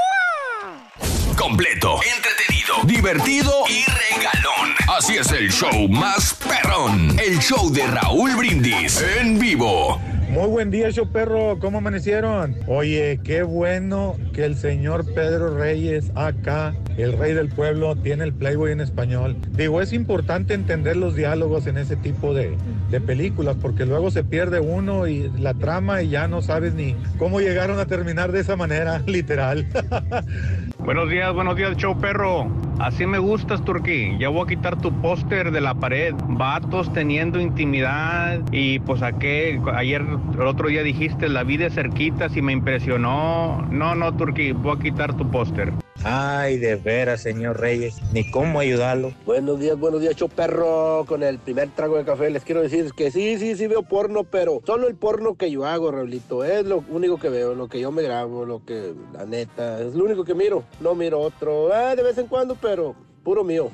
Completo, 1.39 2.01
entretenido, 2.17 2.83
divertido 2.83 3.63
y 3.69 3.85
regalón. 3.85 4.75
Así 4.97 5.15
es 5.15 5.31
el 5.31 5.49
show 5.49 5.87
más 5.87 6.33
perrón. 6.33 7.17
El 7.17 7.39
show 7.39 7.71
de 7.71 7.87
Raúl 7.87 8.35
Brindis 8.35 9.01
en 9.01 9.39
vivo. 9.39 10.01
Muy 10.29 10.47
buen 10.47 10.69
día, 10.69 10.91
show 10.91 11.07
perro. 11.07 11.57
¿Cómo 11.59 11.79
amanecieron? 11.79 12.55
Oye, 12.67 13.19
qué 13.23 13.41
bueno 13.41 14.15
que 14.31 14.45
el 14.45 14.55
señor 14.55 15.11
Pedro 15.15 15.57
Reyes, 15.57 16.11
acá, 16.13 16.75
el 16.97 17.17
rey 17.17 17.33
del 17.33 17.49
pueblo, 17.49 17.95
tiene 17.95 18.25
el 18.25 18.33
Playboy 18.33 18.71
en 18.71 18.79
español. 18.79 19.37
Digo, 19.53 19.81
es 19.81 19.91
importante 19.91 20.53
entender 20.53 20.97
los 20.97 21.15
diálogos 21.15 21.65
en 21.65 21.77
ese 21.77 21.95
tipo 21.95 22.35
de, 22.35 22.55
de 22.91 23.01
películas, 23.01 23.57
porque 23.59 23.87
luego 23.87 24.11
se 24.11 24.23
pierde 24.23 24.59
uno 24.59 25.07
y 25.07 25.31
la 25.39 25.55
trama 25.55 26.03
y 26.03 26.09
ya 26.09 26.27
no 26.27 26.43
sabes 26.43 26.75
ni 26.75 26.95
cómo 27.17 27.41
llegaron 27.41 27.79
a 27.79 27.87
terminar 27.87 28.31
de 28.31 28.41
esa 28.41 28.55
manera, 28.55 29.01
literal. 29.07 29.65
Buenos 30.77 31.09
días, 31.09 31.33
buenos 31.33 31.55
días, 31.55 31.75
show 31.75 31.97
perro. 31.99 32.47
Así 32.79 33.05
me 33.05 33.19
gustas, 33.19 33.63
Turquí. 33.65 34.17
Ya 34.19 34.29
voy 34.29 34.43
a 34.43 34.47
quitar 34.47 34.79
tu 34.79 34.91
póster 35.01 35.51
de 35.51 35.59
la 35.59 35.75
pared. 35.75 36.15
Vatos 36.29 36.91
teniendo 36.93 37.39
intimidad. 37.39 38.39
Y 38.53 38.79
pues 38.79 39.01
a 39.01 39.11
qué, 39.11 39.61
ayer, 39.75 40.01
el 40.33 40.47
otro 40.47 40.69
día 40.69 40.83
dijiste, 40.83 41.27
la 41.27 41.43
vida 41.43 41.67
es 41.67 41.75
cerquita, 41.75 42.29
si 42.29 42.41
me 42.41 42.53
impresionó. 42.53 43.67
No, 43.71 43.95
no, 43.95 44.15
Turquí, 44.15 44.51
voy 44.53 44.77
a 44.77 44.79
quitar 44.79 45.15
tu 45.17 45.29
póster. 45.29 45.73
Ay, 46.03 46.57
de 46.57 46.77
veras, 46.77 47.21
señor 47.21 47.59
Reyes, 47.59 47.97
ni 48.13 48.29
cómo 48.31 48.59
ayudarlo. 48.59 49.11
Buenos 49.25 49.59
días, 49.59 49.77
buenos 49.77 49.99
días, 49.99 50.15
show 50.15 50.29
perro. 50.29 51.03
Con 51.05 51.23
el 51.23 51.39
primer 51.39 51.69
trago 51.69 51.97
de 51.97 52.05
café 52.05 52.29
les 52.29 52.43
quiero 52.43 52.61
decir 52.61 52.91
que 52.95 53.11
sí, 53.11 53.37
sí, 53.37 53.55
sí 53.55 53.67
veo 53.67 53.83
porno, 53.83 54.23
pero 54.23 54.61
solo 54.65 54.87
el 54.87 54.95
porno 54.95 55.35
que 55.35 55.51
yo 55.51 55.65
hago, 55.65 55.91
Raulito. 55.91 56.45
Es 56.45 56.65
lo 56.65 56.83
único 56.89 57.17
que 57.17 57.29
veo, 57.29 57.53
lo 57.53 57.67
que 57.67 57.81
yo 57.81 57.91
me 57.91 58.01
grabo, 58.01 58.45
lo 58.45 58.63
que, 58.63 58.93
la 59.13 59.25
neta, 59.25 59.81
es 59.81 59.93
lo 59.93 60.05
único 60.05 60.23
que 60.23 60.35
miro. 60.35 60.63
No 60.79 60.95
miro 60.95 61.19
otro, 61.19 61.73
ah, 61.73 61.95
de 61.95 62.03
vez 62.03 62.17
en 62.17 62.27
cuando, 62.27 62.55
pero 62.55 62.95
puro 63.23 63.43
mío. 63.43 63.69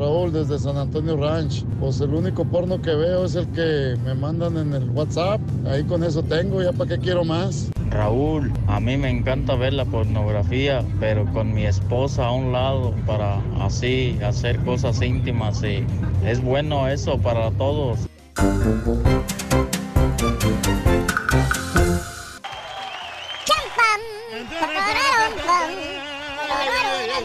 Raúl, 0.00 0.32
desde 0.32 0.58
San 0.58 0.78
Antonio 0.78 1.14
Ranch. 1.14 1.62
Pues 1.78 2.00
el 2.00 2.14
único 2.14 2.42
porno 2.46 2.80
que 2.80 2.94
veo 2.94 3.26
es 3.26 3.34
el 3.34 3.46
que 3.48 3.98
me 4.02 4.14
mandan 4.14 4.56
en 4.56 4.72
el 4.72 4.88
WhatsApp. 4.88 5.42
Ahí 5.66 5.84
con 5.84 6.02
eso 6.02 6.22
tengo, 6.22 6.62
ya 6.62 6.72
para 6.72 6.88
qué 6.88 6.98
quiero 6.98 7.22
más. 7.22 7.70
Raúl, 7.90 8.50
a 8.66 8.80
mí 8.80 8.96
me 8.96 9.10
encanta 9.10 9.56
ver 9.56 9.74
la 9.74 9.84
pornografía, 9.84 10.82
pero 11.00 11.30
con 11.34 11.52
mi 11.52 11.66
esposa 11.66 12.28
a 12.28 12.32
un 12.32 12.50
lado 12.50 12.94
para 13.06 13.42
así 13.60 14.18
hacer 14.24 14.58
cosas 14.60 15.02
íntimas 15.02 15.62
y 15.62 15.84
es 16.24 16.42
bueno 16.42 16.88
eso 16.88 17.18
para 17.18 17.50
todos. 17.50 17.98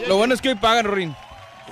Lo 0.06 0.16
bueno 0.18 0.34
es 0.34 0.42
que 0.42 0.50
hoy 0.50 0.56
pagan, 0.56 0.84
Rorín. 0.84 1.16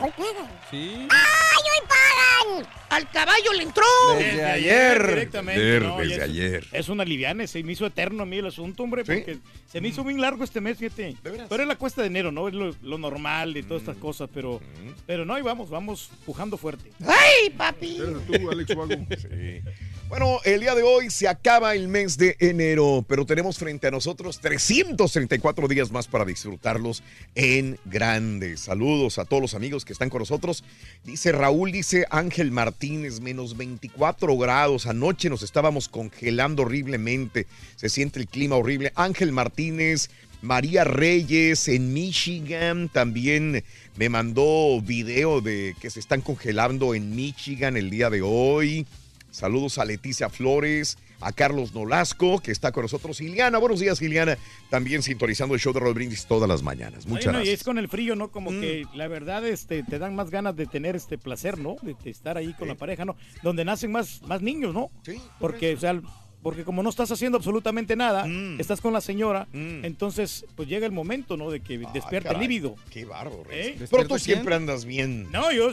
¿Hoy 0.00 0.10
pagan? 0.16 0.53
Sí. 0.74 1.06
¡Ay, 1.08 1.62
hoy 1.70 1.86
pagan! 1.86 2.83
¡Al 2.94 3.10
caballo 3.10 3.52
le 3.56 3.64
entró! 3.64 3.82
Desde 4.18 4.44
ayer. 4.44 5.06
Directamente. 5.08 5.80
No, 5.80 5.98
desde 5.98 6.14
es- 6.14 6.20
ayer. 6.22 6.66
Es 6.70 6.88
una 6.88 7.04
liviana, 7.04 7.44
se 7.48 7.62
me 7.64 7.72
hizo 7.72 7.86
eterno 7.86 8.22
a 8.22 8.26
mí 8.26 8.38
el 8.38 8.46
asunto, 8.46 8.84
hombre, 8.84 9.04
porque 9.04 9.38
se 9.70 9.80
me 9.80 9.88
hizo 9.88 10.04
bien 10.04 10.20
largo 10.20 10.44
este 10.44 10.60
mes, 10.60 10.78
fíjate. 10.78 11.16
Pero 11.22 11.62
es 11.62 11.68
la 11.68 11.76
cuesta 11.76 12.02
de 12.02 12.06
enero, 12.06 12.30
¿no? 12.30 12.46
Es 12.46 12.54
lo, 12.54 12.72
lo 12.82 12.98
normal 12.98 13.56
y 13.56 13.62
todas 13.64 13.82
estas 13.82 13.96
cosas, 13.96 14.30
pero, 14.32 14.60
pero 15.06 15.24
no, 15.24 15.36
y 15.38 15.42
vamos, 15.42 15.70
vamos 15.70 16.10
pujando 16.24 16.56
fuerte. 16.56 16.92
¡Ay, 17.04 17.50
papi! 17.50 17.98
tú, 18.26 18.50
Alex 18.50 18.76
Wago. 18.76 18.94
Sí. 19.10 19.60
Bueno, 20.08 20.38
el 20.44 20.60
día 20.60 20.74
de 20.74 20.82
hoy 20.82 21.10
se 21.10 21.26
acaba 21.26 21.74
el 21.74 21.88
mes 21.88 22.16
de 22.18 22.36
enero, 22.38 23.04
pero 23.08 23.24
tenemos 23.24 23.58
frente 23.58 23.86
a 23.86 23.90
nosotros 23.90 24.38
334 24.38 25.66
días 25.66 25.90
más 25.90 26.06
para 26.06 26.24
disfrutarlos 26.26 27.02
en 27.34 27.78
grande. 27.86 28.56
Saludos 28.58 29.18
a 29.18 29.24
todos 29.24 29.40
los 29.42 29.54
amigos 29.54 29.84
que 29.84 29.92
están 29.94 30.10
con 30.10 30.20
nosotros. 30.20 30.62
Dice 31.04 31.32
Raúl, 31.32 31.72
dice 31.72 32.04
Ángel 32.10 32.52
Martínez, 32.84 33.20
menos 33.20 33.56
24 33.56 34.36
grados. 34.36 34.86
Anoche 34.86 35.30
nos 35.30 35.42
estábamos 35.42 35.88
congelando 35.88 36.64
horriblemente. 36.64 37.46
Se 37.76 37.88
siente 37.88 38.20
el 38.20 38.26
clima 38.26 38.56
horrible. 38.56 38.92
Ángel 38.94 39.32
Martínez, 39.32 40.10
María 40.42 40.84
Reyes 40.84 41.66
en 41.68 41.94
Michigan 41.94 42.90
también 42.90 43.64
me 43.96 44.10
mandó 44.10 44.82
video 44.82 45.40
de 45.40 45.74
que 45.80 45.88
se 45.88 45.98
están 45.98 46.20
congelando 46.20 46.94
en 46.94 47.16
Michigan 47.16 47.78
el 47.78 47.88
día 47.88 48.10
de 48.10 48.20
hoy. 48.20 48.86
Saludos 49.30 49.78
a 49.78 49.86
Leticia 49.86 50.28
Flores, 50.28 50.98
a 51.24 51.32
Carlos 51.32 51.74
Nolasco, 51.74 52.38
que 52.40 52.52
está 52.52 52.70
con 52.70 52.82
nosotros. 52.82 53.20
Iliana, 53.20 53.58
buenos 53.58 53.80
días, 53.80 54.00
Iliana. 54.02 54.36
También 54.70 55.02
sintonizando 55.02 55.54
el 55.54 55.60
show 55.60 55.72
de 55.72 55.80
Roll 55.80 55.94
Brindis 55.94 56.26
todas 56.26 56.48
las 56.48 56.62
mañanas. 56.62 57.06
Muchas 57.06 57.24
Bueno, 57.26 57.38
y 57.38 57.42
gracias. 57.42 57.60
es 57.60 57.64
con 57.64 57.78
el 57.78 57.88
frío, 57.88 58.14
¿no? 58.14 58.30
Como 58.30 58.50
Mm. 58.50 58.60
que 58.60 58.84
la 58.94 59.08
verdad 59.08 59.46
este, 59.46 59.82
te 59.82 59.98
dan 59.98 60.14
más 60.14 60.30
ganas 60.30 60.54
de 60.56 60.66
tener 60.66 60.96
este 60.96 61.16
placer, 61.18 61.58
¿no? 61.58 61.76
De, 61.82 61.94
de 62.04 62.10
estar 62.10 62.36
ahí 62.36 62.52
con 62.54 62.68
la 62.68 62.74
pareja, 62.74 63.04
¿no? 63.04 63.16
Donde 63.42 63.64
nacen 63.64 63.90
más, 63.90 64.20
más 64.22 64.42
niños, 64.42 64.74
¿no? 64.74 64.90
Sí. 65.04 65.20
Porque, 65.40 65.74
o 65.74 65.80
sea, 65.80 66.00
porque 66.44 66.62
como 66.62 66.82
no 66.82 66.90
estás 66.90 67.10
haciendo 67.10 67.38
absolutamente 67.38 67.96
nada, 67.96 68.26
Mm. 68.26 68.60
estás 68.60 68.80
con 68.80 68.92
la 68.92 69.00
señora, 69.00 69.48
entonces 69.52 70.44
pues 70.54 70.68
llega 70.68 70.84
el 70.86 70.92
momento, 70.92 71.36
¿no? 71.36 71.50
De 71.50 71.60
que 71.60 71.78
despierta 71.78 72.28
el 72.28 72.34
caray. 72.34 72.42
líbido. 72.42 72.76
Qué 72.90 73.04
bárbaro. 73.06 73.42
¿Eh? 73.50 73.76
Pero 73.90 74.06
tú 74.06 74.18
siempre 74.18 74.54
andas 74.54 74.84
bien. 74.84 75.30
No, 75.32 75.50
yo 75.50 75.70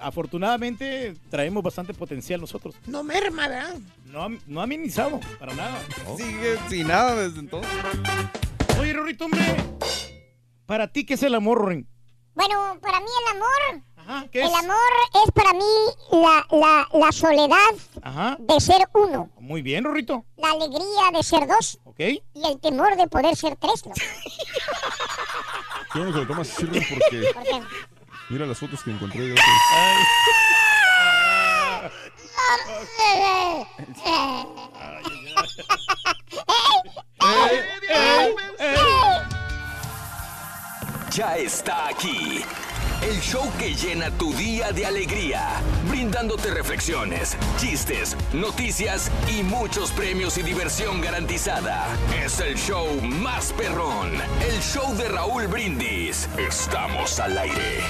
afortunadamente 0.00 1.14
traemos 1.30 1.62
bastante 1.62 1.94
potencial 1.94 2.40
nosotros. 2.40 2.74
No 2.86 3.04
merma, 3.04 3.48
¿verdad? 3.48 3.76
No, 4.06 4.24
ha- 4.24 4.30
no 4.46 4.62
ha 4.62 4.66
minimizado, 4.66 5.20
para 5.38 5.54
nada. 5.54 5.78
Sigue 6.16 6.56
sin 6.68 6.88
nada 6.88 7.14
desde 7.14 7.40
entonces. 7.40 7.70
Oye, 8.80 8.92
Rorrito, 8.94 9.26
hombre, 9.26 9.42
¿para 10.66 10.88
ti 10.88 11.04
qué 11.04 11.14
es 11.14 11.22
el 11.22 11.34
amor, 11.34 11.58
Rorin? 11.58 11.86
Bueno, 12.34 12.78
para 12.80 13.00
mí 13.00 13.06
el 13.06 13.36
amor. 13.36 13.84
¿Qué 14.32 14.40
el 14.42 14.48
es? 14.48 14.54
amor 14.54 14.76
es 15.24 15.30
para 15.32 15.52
mí 15.52 15.64
la, 16.12 16.46
la, 16.50 16.88
la 16.92 17.12
soledad 17.12 17.56
Ajá. 18.02 18.36
de 18.38 18.60
ser 18.60 18.88
uno, 18.94 19.30
Muy 19.38 19.62
bien, 19.62 19.84
Rorrito. 19.84 20.24
la 20.36 20.50
alegría 20.52 21.10
de 21.12 21.22
ser 21.22 21.46
dos 21.46 21.78
¿Ok? 21.84 22.00
y 22.00 22.22
el 22.46 22.58
temor 22.60 22.96
de 22.96 23.06
poder 23.08 23.36
ser 23.36 23.56
tres. 23.56 23.84
¿no? 23.86 23.92
Qué 25.92 25.98
bueno 26.00 26.12
que 26.12 26.18
lo 26.20 26.26
tomas 26.26 26.50
así, 26.50 26.66
porque 26.66 27.32
¿Por 27.34 27.42
qué? 27.44 27.62
mira 28.30 28.46
las 28.46 28.58
fotos 28.58 28.82
que 28.82 28.90
encontré 28.90 29.20
de 29.28 29.34
Ya 41.10 41.36
está 41.36 41.88
aquí. 41.88 42.44
El 43.00 43.20
show 43.20 43.48
que 43.58 43.74
llena 43.74 44.10
tu 44.10 44.32
día 44.34 44.72
de 44.72 44.84
alegría, 44.84 45.62
brindándote 45.88 46.50
reflexiones, 46.50 47.36
chistes, 47.56 48.16
noticias 48.32 49.08
y 49.28 49.44
muchos 49.44 49.92
premios 49.92 50.36
y 50.36 50.42
diversión 50.42 51.00
garantizada. 51.00 51.86
Es 52.24 52.40
el 52.40 52.56
show 52.56 53.00
más 53.00 53.52
perrón, 53.52 54.10
el 54.40 54.60
show 54.60 54.96
de 54.96 55.08
Raúl 55.08 55.46
Brindis. 55.46 56.28
Estamos 56.36 57.20
al 57.20 57.38
aire. 57.38 57.80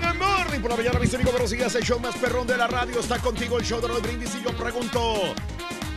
Good 0.00 0.18
morning 0.18 0.60
por 0.60 0.70
la 0.70 0.76
mañana, 0.78 0.98
mis 0.98 1.12
amigos. 1.14 1.32
Buenos 1.32 1.50
días. 1.50 1.74
El 1.74 1.84
show 1.84 2.00
más 2.00 2.16
perrón 2.16 2.46
de 2.46 2.56
la 2.56 2.66
radio 2.66 2.98
está 2.98 3.18
contigo, 3.18 3.58
el 3.58 3.64
show 3.64 3.80
de 3.80 3.88
Roll 3.88 4.00
Brindis. 4.00 4.34
Y 4.36 4.42
yo 4.42 4.56
pregunto, 4.56 5.34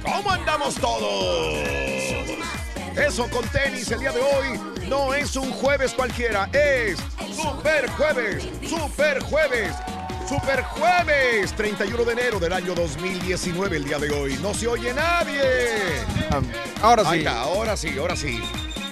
¿cómo 0.04 0.32
andamos 0.32 0.76
todos? 0.76 2.65
Eso 2.98 3.30
con 3.30 3.46
tenis 3.50 3.92
el 3.92 4.00
día 4.00 4.12
de 4.12 4.22
hoy 4.22 4.60
no 4.88 5.14
es 5.14 5.36
un 5.36 5.52
jueves 5.52 5.94
cualquiera, 5.94 6.50
es 6.54 6.98
Super 7.36 7.90
Jueves, 7.92 8.48
Super 8.68 9.22
Jueves. 9.22 9.76
Super 10.28 10.64
Jueves, 10.64 11.54
31 11.56 12.04
de 12.04 12.14
enero 12.14 12.40
del 12.40 12.52
año 12.52 12.74
2019, 12.74 13.78
el 13.78 13.84
día 13.84 14.00
de 14.00 14.10
hoy. 14.10 14.40
No 14.42 14.56
se 14.56 14.66
oye 14.66 14.92
nadie. 14.92 15.44
ahora 16.82 17.06
sí. 17.12 17.18
Está, 17.20 17.42
ahora 17.42 17.78
sí, 17.78 17.96
ahora 18.00 18.16
sí. 18.16 18.42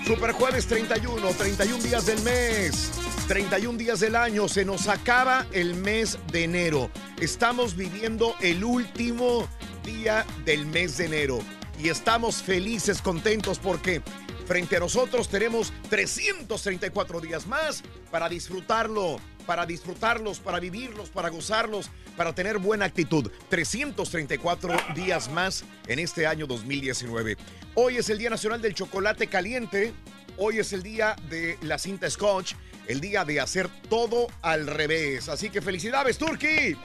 Super 0.05 0.33
Jueves 0.33 0.67
31, 0.67 1.27
31 1.29 1.83
días 1.83 2.05
del 2.05 2.21
mes, 2.21 2.91
31 3.27 3.77
días 3.79 3.99
del 4.01 4.15
año. 4.15 4.47
Se 4.47 4.63
nos 4.63 4.87
acaba 4.87 5.47
el 5.53 5.73
mes 5.73 6.19
de 6.31 6.43
enero. 6.43 6.91
Estamos 7.19 7.75
viviendo 7.75 8.35
el 8.41 8.63
último 8.63 9.47
día 9.83 10.25
del 10.45 10.67
mes 10.67 10.97
de 10.97 11.05
enero. 11.05 11.39
Y 11.83 11.89
estamos 11.89 12.41
felices, 12.41 13.01
contentos 13.01 13.59
porque 13.59 14.01
frente 14.47 14.77
a 14.77 14.79
nosotros 14.79 15.27
tenemos 15.27 15.73
334 15.89 17.19
días 17.19 17.45
más 17.45 17.83
para 18.09 18.29
disfrutarlo, 18.29 19.19
para 19.45 19.65
disfrutarlos, 19.65 20.39
para 20.39 20.61
vivirlos, 20.61 21.09
para 21.09 21.27
gozarlos, 21.27 21.89
para 22.15 22.33
tener 22.33 22.59
buena 22.59 22.85
actitud. 22.85 23.29
334 23.49 24.77
días 24.95 25.29
más 25.29 25.65
en 25.87 25.99
este 25.99 26.25
año 26.25 26.47
2019. 26.47 27.35
Hoy 27.75 27.97
es 27.97 28.09
el 28.09 28.17
Día 28.17 28.29
Nacional 28.29 28.61
del 28.61 28.75
Chocolate 28.75 29.27
Caliente. 29.27 29.91
Hoy 30.37 30.59
es 30.59 30.71
el 30.71 30.83
día 30.83 31.17
de 31.29 31.57
la 31.63 31.77
cinta 31.77 32.09
Scotch, 32.09 32.53
el 32.87 33.01
día 33.01 33.25
de 33.25 33.41
hacer 33.41 33.67
todo 33.89 34.27
al 34.41 34.67
revés. 34.67 35.27
Así 35.27 35.49
que 35.49 35.61
felicidades, 35.61 36.17
Turki. 36.17 36.77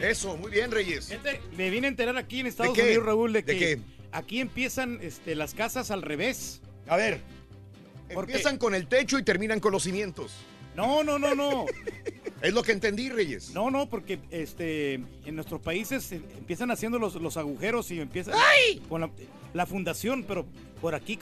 Eso, 0.00 0.36
muy 0.36 0.50
bien, 0.50 0.70
Reyes. 0.70 1.08
Gente, 1.08 1.40
me 1.56 1.70
vine 1.70 1.86
a 1.86 1.90
enterar 1.90 2.16
aquí 2.16 2.40
en 2.40 2.46
Estados? 2.46 2.76
Unidos, 2.78 3.04
Raúl, 3.04 3.32
de 3.32 3.42
¿De 3.42 3.52
que 3.52 3.58
qué? 3.58 3.78
aquí 4.12 4.40
empiezan 4.40 4.98
este, 5.02 5.34
las 5.34 5.54
casas 5.54 5.90
al 5.90 6.02
revés. 6.02 6.60
A 6.86 6.96
ver, 6.96 7.20
Porque- 8.14 8.32
Empiezan 8.32 8.56
con 8.58 8.74
el 8.74 8.86
techo 8.86 9.18
y 9.18 9.22
terminan 9.22 9.60
con 9.60 9.72
los 9.72 9.82
cimientos. 9.82 10.32
No, 10.74 11.02
no, 11.02 11.18
no, 11.18 11.34
no. 11.34 11.66
Es 12.40 12.54
lo 12.54 12.62
que 12.62 12.70
entendí, 12.70 13.08
Reyes. 13.10 13.50
No, 13.50 13.68
no, 13.68 13.88
porque 13.88 14.20
este 14.30 14.94
en 14.94 15.34
nuestros 15.34 15.60
países 15.60 16.12
eh, 16.12 16.20
empiezan 16.38 16.70
haciendo 16.70 17.00
los, 17.00 17.16
los 17.16 17.36
agujeros 17.36 17.90
y 17.90 18.00
empiezan 18.00 18.34
con 18.88 19.00
la, 19.00 19.10
la 19.54 19.66
fundación, 19.66 20.22
pero 20.22 20.46
por 20.80 20.94
aquí 20.94 21.18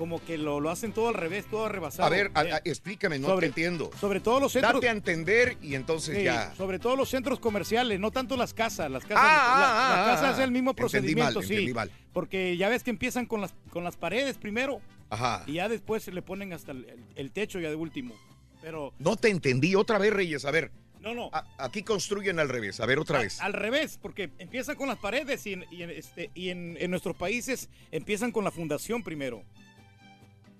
como 0.00 0.24
que 0.24 0.38
lo, 0.38 0.60
lo 0.60 0.70
hacen 0.70 0.94
todo 0.94 1.08
al 1.08 1.14
revés, 1.14 1.44
todo 1.50 1.68
rebasado. 1.68 2.06
A 2.06 2.08
ver, 2.08 2.30
a- 2.32 2.42
Eh, 2.42 2.52
a- 2.54 2.62
explícame, 2.64 3.18
no 3.18 3.28
sobre- 3.28 3.40
te 3.40 3.46
entiendo. 3.48 3.90
Sobre 4.00 4.18
todo 4.20 4.40
los 4.40 4.50
centros. 4.52 4.72
Date 4.72 4.88
a 4.88 4.92
entender 4.92 5.58
y 5.60 5.74
entonces 5.74 6.16
Sí, 6.16 6.24
ya. 6.24 6.54
Sobre 6.54 6.78
todo 6.78 6.96
los 6.96 7.10
centros 7.10 7.38
comerciales, 7.38 8.00
no 8.00 8.10
tanto 8.10 8.34
las 8.38 8.54
casas. 8.54 8.90
Las 8.90 9.02
casas, 9.02 9.18
Ah, 9.18 9.26
la, 9.28 9.52
ah, 9.92 9.96
la 9.96 10.02
ah, 10.02 10.14
casa 10.14 10.28
ah. 10.30 10.32
es 10.32 10.38
el 10.38 10.52
mismo 10.52 10.72
procedimiento, 10.74 11.40
mal, 11.40 11.44
sí. 11.46 11.70
mal. 11.74 11.90
Porque 12.14 12.56
ya 12.56 12.70
ves 12.70 12.82
que 12.82 12.88
empiezan 12.88 13.26
con 13.26 13.42
las, 13.42 13.52
con 13.68 13.84
las 13.84 13.98
paredes 13.98 14.38
primero 14.38 14.80
Ajá. 15.10 15.44
y 15.46 15.52
ya 15.54 15.68
después 15.68 16.02
se 16.02 16.12
le 16.12 16.22
ponen 16.22 16.54
hasta 16.54 16.72
el, 16.72 16.86
el- 16.86 17.04
el 17.16 17.30
techo 17.30 17.60
ya 17.60 17.68
de 17.68 17.74
último. 17.76 18.14
Pero 18.62 18.94
No 18.98 19.16
te 19.16 19.28
entendí 19.28 19.74
otra 19.74 19.98
vez, 19.98 20.14
Reyes. 20.14 20.46
A 20.46 20.50
ver. 20.50 20.70
No, 21.02 21.14
no. 21.14 21.28
A- 21.34 21.44
aquí 21.58 21.82
construyen 21.82 22.38
al 22.38 22.48
revés. 22.48 22.80
A 22.80 22.86
ver, 22.86 22.98
otra 22.98 23.18
vez. 23.18 23.38
al 23.42 23.52
revés, 23.52 23.98
porque 24.00 24.30
empiezan 24.38 24.76
con 24.76 24.88
las 24.88 24.96
paredes 24.98 25.46
y, 25.46 25.52
en, 25.52 25.66
y 25.70 25.82
en, 25.82 25.90
este, 25.90 26.30
y 26.34 26.48
en, 26.48 26.78
en 26.80 26.90
nuestros 26.90 27.16
países 27.16 27.68
empiezan 27.90 28.32
con 28.32 28.44
la 28.44 28.50
fundación 28.50 29.02
primero. 29.02 29.42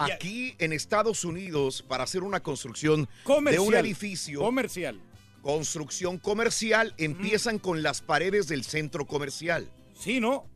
Aquí 0.05 0.55
en 0.59 0.73
Estados 0.73 1.25
Unidos, 1.25 1.83
para 1.83 2.05
hacer 2.05 2.23
una 2.23 2.41
construcción 2.43 3.09
de 3.51 3.59
un 3.59 3.75
edificio. 3.75 4.41
Comercial. 4.41 5.01
Construcción 5.43 6.19
comercial, 6.19 6.95
empiezan 6.99 7.59
con 7.59 7.83
las 7.83 8.01
paredes 8.03 8.47
del 8.49 8.65
centro 8.65 9.07
comercial. 9.07 9.69
Sí, 9.99 10.21
¿no? 10.21 10.47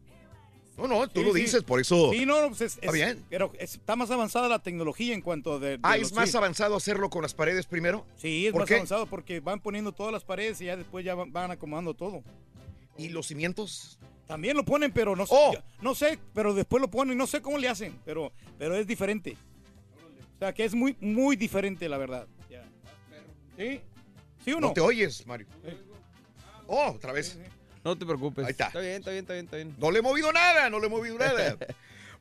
No, 0.77 0.89
no, 0.89 1.09
tú 1.09 1.21
Sí, 1.21 1.27
lo 1.27 1.35
sí. 1.35 1.41
dices, 1.43 1.63
por 1.63 1.81
eso. 1.81 2.11
Sí, 2.13 2.27
no, 2.27 2.49
pues 2.49 2.61
es, 2.63 2.75
Está 2.75 2.87
es- 2.89 2.93
bien. 2.93 3.25
Pero 3.31 3.53
es- 3.59 3.75
está 3.75 3.95
más 3.97 4.11
avanzada 4.11 4.49
la 4.49 4.59
tecnología 4.63 5.15
en 5.15 5.21
cuanto 5.21 5.59
de. 5.61 5.71
de 5.73 5.79
Ah, 5.85 5.97
los- 5.97 6.09
¿es 6.09 6.15
más 6.15 6.31
sí. 6.31 6.37
avanzado 6.37 6.75
hacerlo 6.75 7.11
con 7.11 7.23
las 7.23 7.33
paredes 7.33 7.67
primero? 7.67 8.05
Sí, 8.17 8.47
es 8.47 8.53
¿Por 8.53 8.63
más 8.63 8.69
qué? 8.69 8.75
avanzado 8.75 9.07
porque 9.07 9.39
van 9.41 9.61
poniendo 9.61 9.93
todas 9.93 10.13
las 10.13 10.25
paredes 10.25 10.61
y 10.61 10.65
ya 10.65 10.77
después 10.77 11.05
ya 11.05 11.15
van, 11.15 11.33
van 11.33 11.51
acomodando 11.53 11.95
todo. 11.95 12.25
¿Y 12.99 13.09
los 13.11 13.29
cimientos? 13.29 13.99
También 14.27 14.57
lo 14.57 14.65
ponen, 14.65 14.91
pero 14.93 15.15
no, 15.15 15.27
sé- 15.27 15.35
Oh. 15.37 15.53
no 15.83 15.95
sé, 15.95 16.19
pero 16.33 16.55
después 16.55 16.81
lo 16.81 16.91
ponen, 16.91 17.17
no 17.19 17.27
sé 17.27 17.43
cómo 17.43 17.59
le 17.59 17.69
hacen, 17.69 17.99
pero, 18.05 18.33
pero 18.59 18.75
es 18.77 18.87
diferente. 18.87 19.37
O 20.37 20.39
sea, 20.39 20.53
que 20.55 20.65
es 20.65 20.75
muy, 20.75 20.97
muy 21.01 21.37
diferente, 21.37 21.89
la 21.89 21.99
verdad. 21.99 22.27
¿Sí? 23.57 23.81
¿Sí 24.45 24.53
o 24.53 24.61
no? 24.61 24.69
No 24.69 24.73
te 24.73 24.81
oyes, 24.81 25.27
Mario. 25.27 25.47
Oh, 26.67 26.93
otra 26.95 27.13
vez. 27.13 27.39
No 27.85 27.97
te 27.97 28.05
preocupes. 28.07 28.45
Ahí 28.47 28.51
está. 28.53 28.67
Está 28.69 28.81
bien, 28.81 28.95
está 28.95 29.11
bien, 29.11 29.21
está 29.25 29.33
bien, 29.35 29.45
está 29.45 29.57
bien. 29.57 29.75
No 29.79 29.91
le 29.91 29.99
he 29.99 30.03
movido 30.03 30.33
nada, 30.33 30.69
no 30.71 30.81
le 30.81 30.87
he 30.87 30.91
movido 30.91 31.19
nada. 31.19 31.57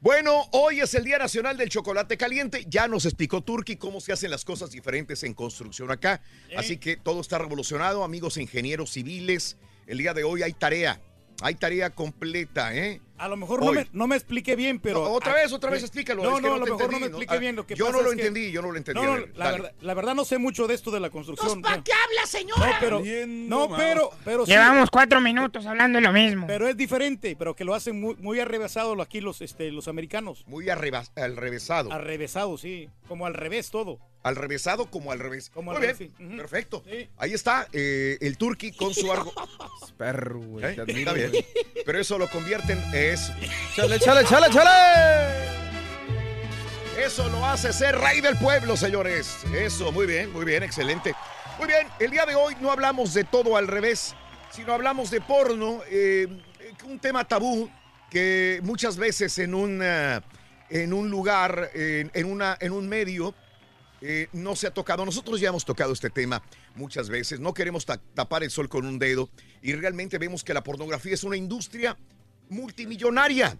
Bueno, 0.02 0.44
hoy 0.52 0.82
es 0.82 0.94
el 0.96 1.06
Día 1.06 1.18
Nacional 1.18 1.56
del 1.56 1.70
Chocolate 1.70 2.18
Caliente. 2.18 2.66
Ya 2.68 2.90
nos 2.90 3.06
explicó 3.06 3.40
Turki 3.40 3.78
cómo 3.78 4.02
se 4.02 4.12
hacen 4.12 4.32
las 4.32 4.44
cosas 4.44 4.70
diferentes 4.70 5.24
en 5.24 5.34
construcción 5.34 5.90
acá. 5.92 6.22
Así 6.58 6.76
que 6.76 6.98
todo 6.98 7.22
está 7.22 7.38
revolucionado, 7.38 8.04
amigos 8.04 8.36
ingenieros 8.36 8.92
civiles. 8.92 9.56
El 9.88 10.00
día 10.00 10.14
de 10.14 10.26
hoy 10.26 10.44
hay 10.44 10.52
tarea. 10.52 11.00
Hay 11.42 11.56
tarea 11.56 11.90
completa, 11.90 12.74
¿eh? 12.76 13.02
A 13.18 13.28
lo 13.28 13.38
mejor 13.38 13.64
no 13.64 13.72
me, 13.72 13.88
no 13.94 14.08
me 14.08 14.16
expliqué 14.16 14.56
bien, 14.56 14.80
pero... 14.80 15.04
No, 15.06 15.12
otra 15.12 15.34
vez, 15.34 15.52
otra 15.54 15.70
vez 15.70 15.82
eh, 15.82 15.86
explícalo. 15.86 16.24
No, 16.24 16.30
es 16.32 16.42
que 16.42 16.48
no, 16.48 16.56
a 16.56 16.58
lo 16.58 16.66
mejor 16.66 16.92
no 16.92 17.00
me 17.00 17.06
expliqué 17.08 17.34
Ah, 17.34 17.38
bien. 17.38 17.56
Lo 17.56 17.66
que 17.66 17.76
yo 17.76 17.86
pasa 17.86 17.98
no 17.98 18.04
lo 18.04 18.10
es 18.12 18.16
que- 18.18 18.22
entendí, 18.28 18.52
yo 18.52 18.62
no 18.62 18.72
lo 18.72 18.78
entendí. 18.78 19.02
No, 19.02 19.08
A 19.14 19.16
no, 19.16 19.22
ver, 19.22 19.38
la, 19.38 19.52
verdad, 19.52 19.72
la 19.82 19.94
verdad 19.94 20.16
no 20.16 20.26
sé 20.26 20.38
mucho 20.40 20.68
de 20.68 20.74
esto 20.74 20.92
de 20.92 21.00
la 21.00 21.10
construcción. 21.10 21.62
¿Para 21.62 21.82
qué 21.84 21.92
habla, 21.94 22.26
señora? 22.28 22.68
No, 22.68 22.76
pero... 22.80 23.02
No, 23.28 23.78
pero... 23.78 24.10
pero 24.26 24.46
sí. 24.46 24.52
Llevamos 24.52 24.90
cuatro 24.90 25.22
minutos 25.22 25.66
hablando 25.66 25.98
de 26.00 26.02
lo 26.02 26.12
mismo. 26.12 26.48
Pero 26.48 26.68
es 26.68 26.76
diferente, 26.76 27.36
pero 27.38 27.56
que 27.56 27.64
lo 27.64 27.74
hacen 27.76 28.00
muy, 28.02 28.16
muy 28.16 28.40
arrevesado 28.40 29.00
aquí 29.02 29.22
los, 29.22 29.42
este, 29.42 29.72
los 29.72 29.88
americanos. 29.88 30.44
Muy 30.48 30.66
revésado. 30.66 31.92
Arrevesado, 31.94 32.58
sí. 32.58 32.90
Como 33.08 33.26
al 33.26 33.34
revés 33.36 33.70
todo. 33.70 34.00
Al 34.24 34.36
revésado 34.38 34.86
como 34.90 35.12
al 35.12 35.20
revés. 35.20 35.50
Como 35.54 35.72
Muy 35.72 35.76
al 35.76 35.82
bien, 35.82 35.98
revés, 35.98 36.12
sí. 36.18 36.24
Ujú. 36.24 36.38
perfecto. 36.38 36.84
Ahí 37.18 37.34
está 37.34 37.68
eh, 37.74 38.18
el 38.22 38.38
Turki 38.38 38.72
con 38.72 38.94
su 38.94 39.12
argo. 39.12 39.34
Perro, 39.98 40.40
güey. 40.40 40.66
¿Eh? 40.66 40.70
Está 40.88 41.14
bien. 41.14 41.32
Pero 41.86 42.00
eso 42.00 42.18
lo 42.18 42.30
convierten 42.30 42.82
es 42.94 43.32
Chale, 43.76 44.00
chale, 44.00 44.26
chale, 44.26 44.50
chale. 44.50 45.54
Eso 46.98 47.28
lo 47.30 47.46
hace 47.46 47.74
ser 47.74 47.98
rey 47.98 48.22
del 48.22 48.38
pueblo, 48.38 48.78
señores. 48.78 49.38
Eso, 49.54 49.92
muy 49.92 50.06
bien, 50.06 50.32
muy 50.32 50.46
bien, 50.46 50.64
excelente. 50.64 51.14
Muy 51.58 51.68
bien, 51.68 51.88
el 52.00 52.10
día 52.12 52.26
de 52.26 52.36
hoy 52.36 52.56
no 52.62 52.72
hablamos 52.72 53.14
de 53.14 53.24
todo 53.26 53.58
al 53.58 53.68
revés, 53.68 54.16
sino 54.52 54.74
hablamos 54.74 55.12
de 55.12 55.20
porno, 55.22 55.82
eh, 55.90 56.28
un 56.86 57.00
tema 57.00 57.28
tabú 57.28 57.70
que 58.10 58.60
muchas 58.64 58.98
veces 58.98 59.38
en 59.40 59.54
un, 59.54 59.82
en 60.70 60.94
un 60.94 61.10
lugar, 61.10 61.72
en, 61.74 62.10
en 62.14 62.26
una, 62.32 62.58
en 62.60 62.72
un 62.72 62.88
medio, 62.88 63.34
eh, 64.06 64.28
no 64.34 64.56
se 64.56 64.68
ha 64.68 64.72
tocado. 64.74 65.06
Nosotros 65.06 65.40
ya 65.40 65.48
hemos 65.50 65.64
tocado 65.64 65.94
este 65.94 66.10
tema 66.10 66.44
muchas 66.76 67.10
veces. 67.10 67.40
No 67.40 67.54
queremos 67.54 67.86
ta- 67.86 68.02
tapar 68.14 68.44
el 68.44 68.52
sol 68.52 68.68
con 68.68 68.86
un 68.86 69.00
dedo 69.00 69.30
y 69.62 69.74
realmente 69.74 70.18
vemos 70.18 70.44
que 70.44 70.54
la 70.54 70.62
pornografía 70.62 71.14
es 71.14 71.24
una 71.24 71.38
industria 71.38 71.98
multimillonaria. 72.50 73.58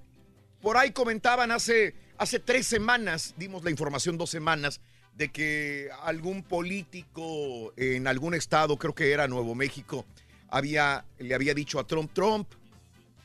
Por 0.62 0.78
ahí 0.78 0.92
comentaban 0.92 1.52
hace, 1.52 1.96
hace 2.18 2.40
tres 2.40 2.68
semanas, 2.68 3.34
dimos 3.38 3.64
la 3.64 3.72
información 3.72 4.18
dos 4.18 4.30
semanas, 4.30 4.82
de 5.16 5.32
que 5.32 5.90
algún 6.04 6.44
político 6.44 7.74
en 7.78 8.08
algún 8.08 8.34
estado, 8.34 8.78
creo 8.78 8.96
que 8.96 9.12
era 9.12 9.28
Nuevo 9.28 9.56
México, 9.56 10.06
había, 10.50 11.06
le 11.20 11.36
había 11.36 11.54
dicho 11.54 11.80
a 11.80 11.88
Trump, 11.88 12.12
Trump, 12.14 12.48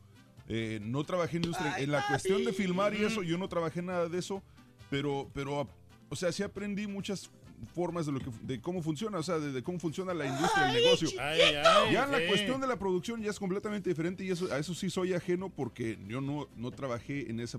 Eh, 0.48 0.78
no 0.82 1.04
trabajé 1.04 1.38
en, 1.38 1.44
industria- 1.44 1.78
en 1.78 1.90
la 1.90 2.04
cuestión 2.06 2.44
de 2.44 2.52
filmar 2.52 2.92
y 2.94 3.04
eso, 3.04 3.22
yo 3.22 3.38
no 3.38 3.48
trabajé 3.48 3.80
nada 3.80 4.08
de 4.10 4.18
eso, 4.18 4.42
pero, 4.90 5.30
pero, 5.32 5.66
o 6.10 6.16
sea, 6.16 6.32
sí 6.32 6.42
aprendí 6.42 6.86
muchas 6.86 7.30
formas 7.74 8.06
de 8.06 8.12
lo 8.12 8.18
que 8.20 8.30
de 8.42 8.60
cómo 8.60 8.82
funciona, 8.82 9.18
o 9.18 9.22
sea, 9.22 9.38
de, 9.38 9.52
de 9.52 9.62
cómo 9.62 9.78
funciona 9.78 10.12
la 10.14 10.26
industria 10.26 10.66
del 10.66 10.82
negocio. 10.82 11.08
Ay, 11.20 11.40
ay, 11.40 11.92
ya 11.92 12.06
la 12.06 12.18
sí. 12.18 12.24
cuestión 12.28 12.60
de 12.60 12.66
la 12.66 12.76
producción 12.78 13.22
ya 13.22 13.30
es 13.30 13.38
completamente 13.38 13.88
diferente 13.88 14.24
y 14.24 14.30
eso, 14.30 14.52
a 14.52 14.58
eso 14.58 14.74
sí 14.74 14.90
soy 14.90 15.14
ajeno 15.14 15.48
porque 15.50 15.98
yo 16.08 16.20
no, 16.20 16.48
no 16.56 16.70
trabajé 16.70 17.30
en 17.30 17.40
esa 17.40 17.58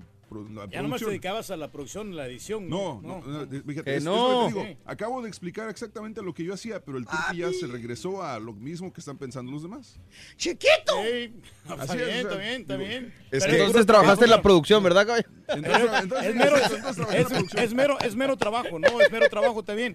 la 0.52 0.66
Ya 0.66 0.82
nomás 0.82 1.00
te 1.00 1.06
dedicabas 1.06 1.50
a 1.50 1.56
la 1.56 1.70
producción, 1.70 2.16
la 2.16 2.26
edición. 2.26 2.68
No, 2.68 3.00
no, 3.02 3.20
no, 3.20 3.46
fíjate, 3.46 3.84
Que 3.84 3.90
es- 3.92 3.96
es 3.98 4.04
no. 4.04 4.42
lo 4.42 4.48
que 4.48 4.54
te 4.62 4.68
digo. 4.68 4.80
Acabo 4.84 5.22
de 5.22 5.28
explicar 5.28 5.68
exactamente 5.68 6.22
lo 6.22 6.34
que 6.34 6.44
yo 6.44 6.54
hacía, 6.54 6.80
pero 6.84 6.98
el 6.98 7.06
turqui 7.06 7.36
ya 7.38 7.52
se 7.52 7.66
regresó 7.66 8.22
a 8.22 8.38
lo 8.40 8.52
mismo 8.52 8.92
que 8.92 9.00
están 9.00 9.16
pensando 9.16 9.52
los 9.52 9.62
demás. 9.62 9.98
¡Chiquito! 10.36 10.72
Está 11.04 11.74
Así 11.82 11.96
bien, 11.96 12.08
es, 12.08 12.16
está 12.16 12.36
bien, 12.36 12.60
está 12.62 12.76
digo, 12.76 12.88
bien. 12.88 13.14
Es 13.30 13.44
Pero 13.44 13.44
que 13.44 13.56
es 13.56 13.66
entonces 13.66 13.86
trabajaste 13.86 14.24
en 14.24 14.30
la 14.30 14.42
producción, 14.42 14.82
¿verdad, 14.82 15.06
caballo? 15.06 15.28
Entonces, 15.48 15.90
entonces, 16.02 17.54
es 17.56 17.74
mero, 17.74 17.98
es 18.00 18.16
mero 18.16 18.36
trabajo, 18.36 18.78
¿no? 18.78 19.00
Es 19.00 19.10
mero 19.12 19.28
trabajo 19.28 19.62
también. 19.62 19.93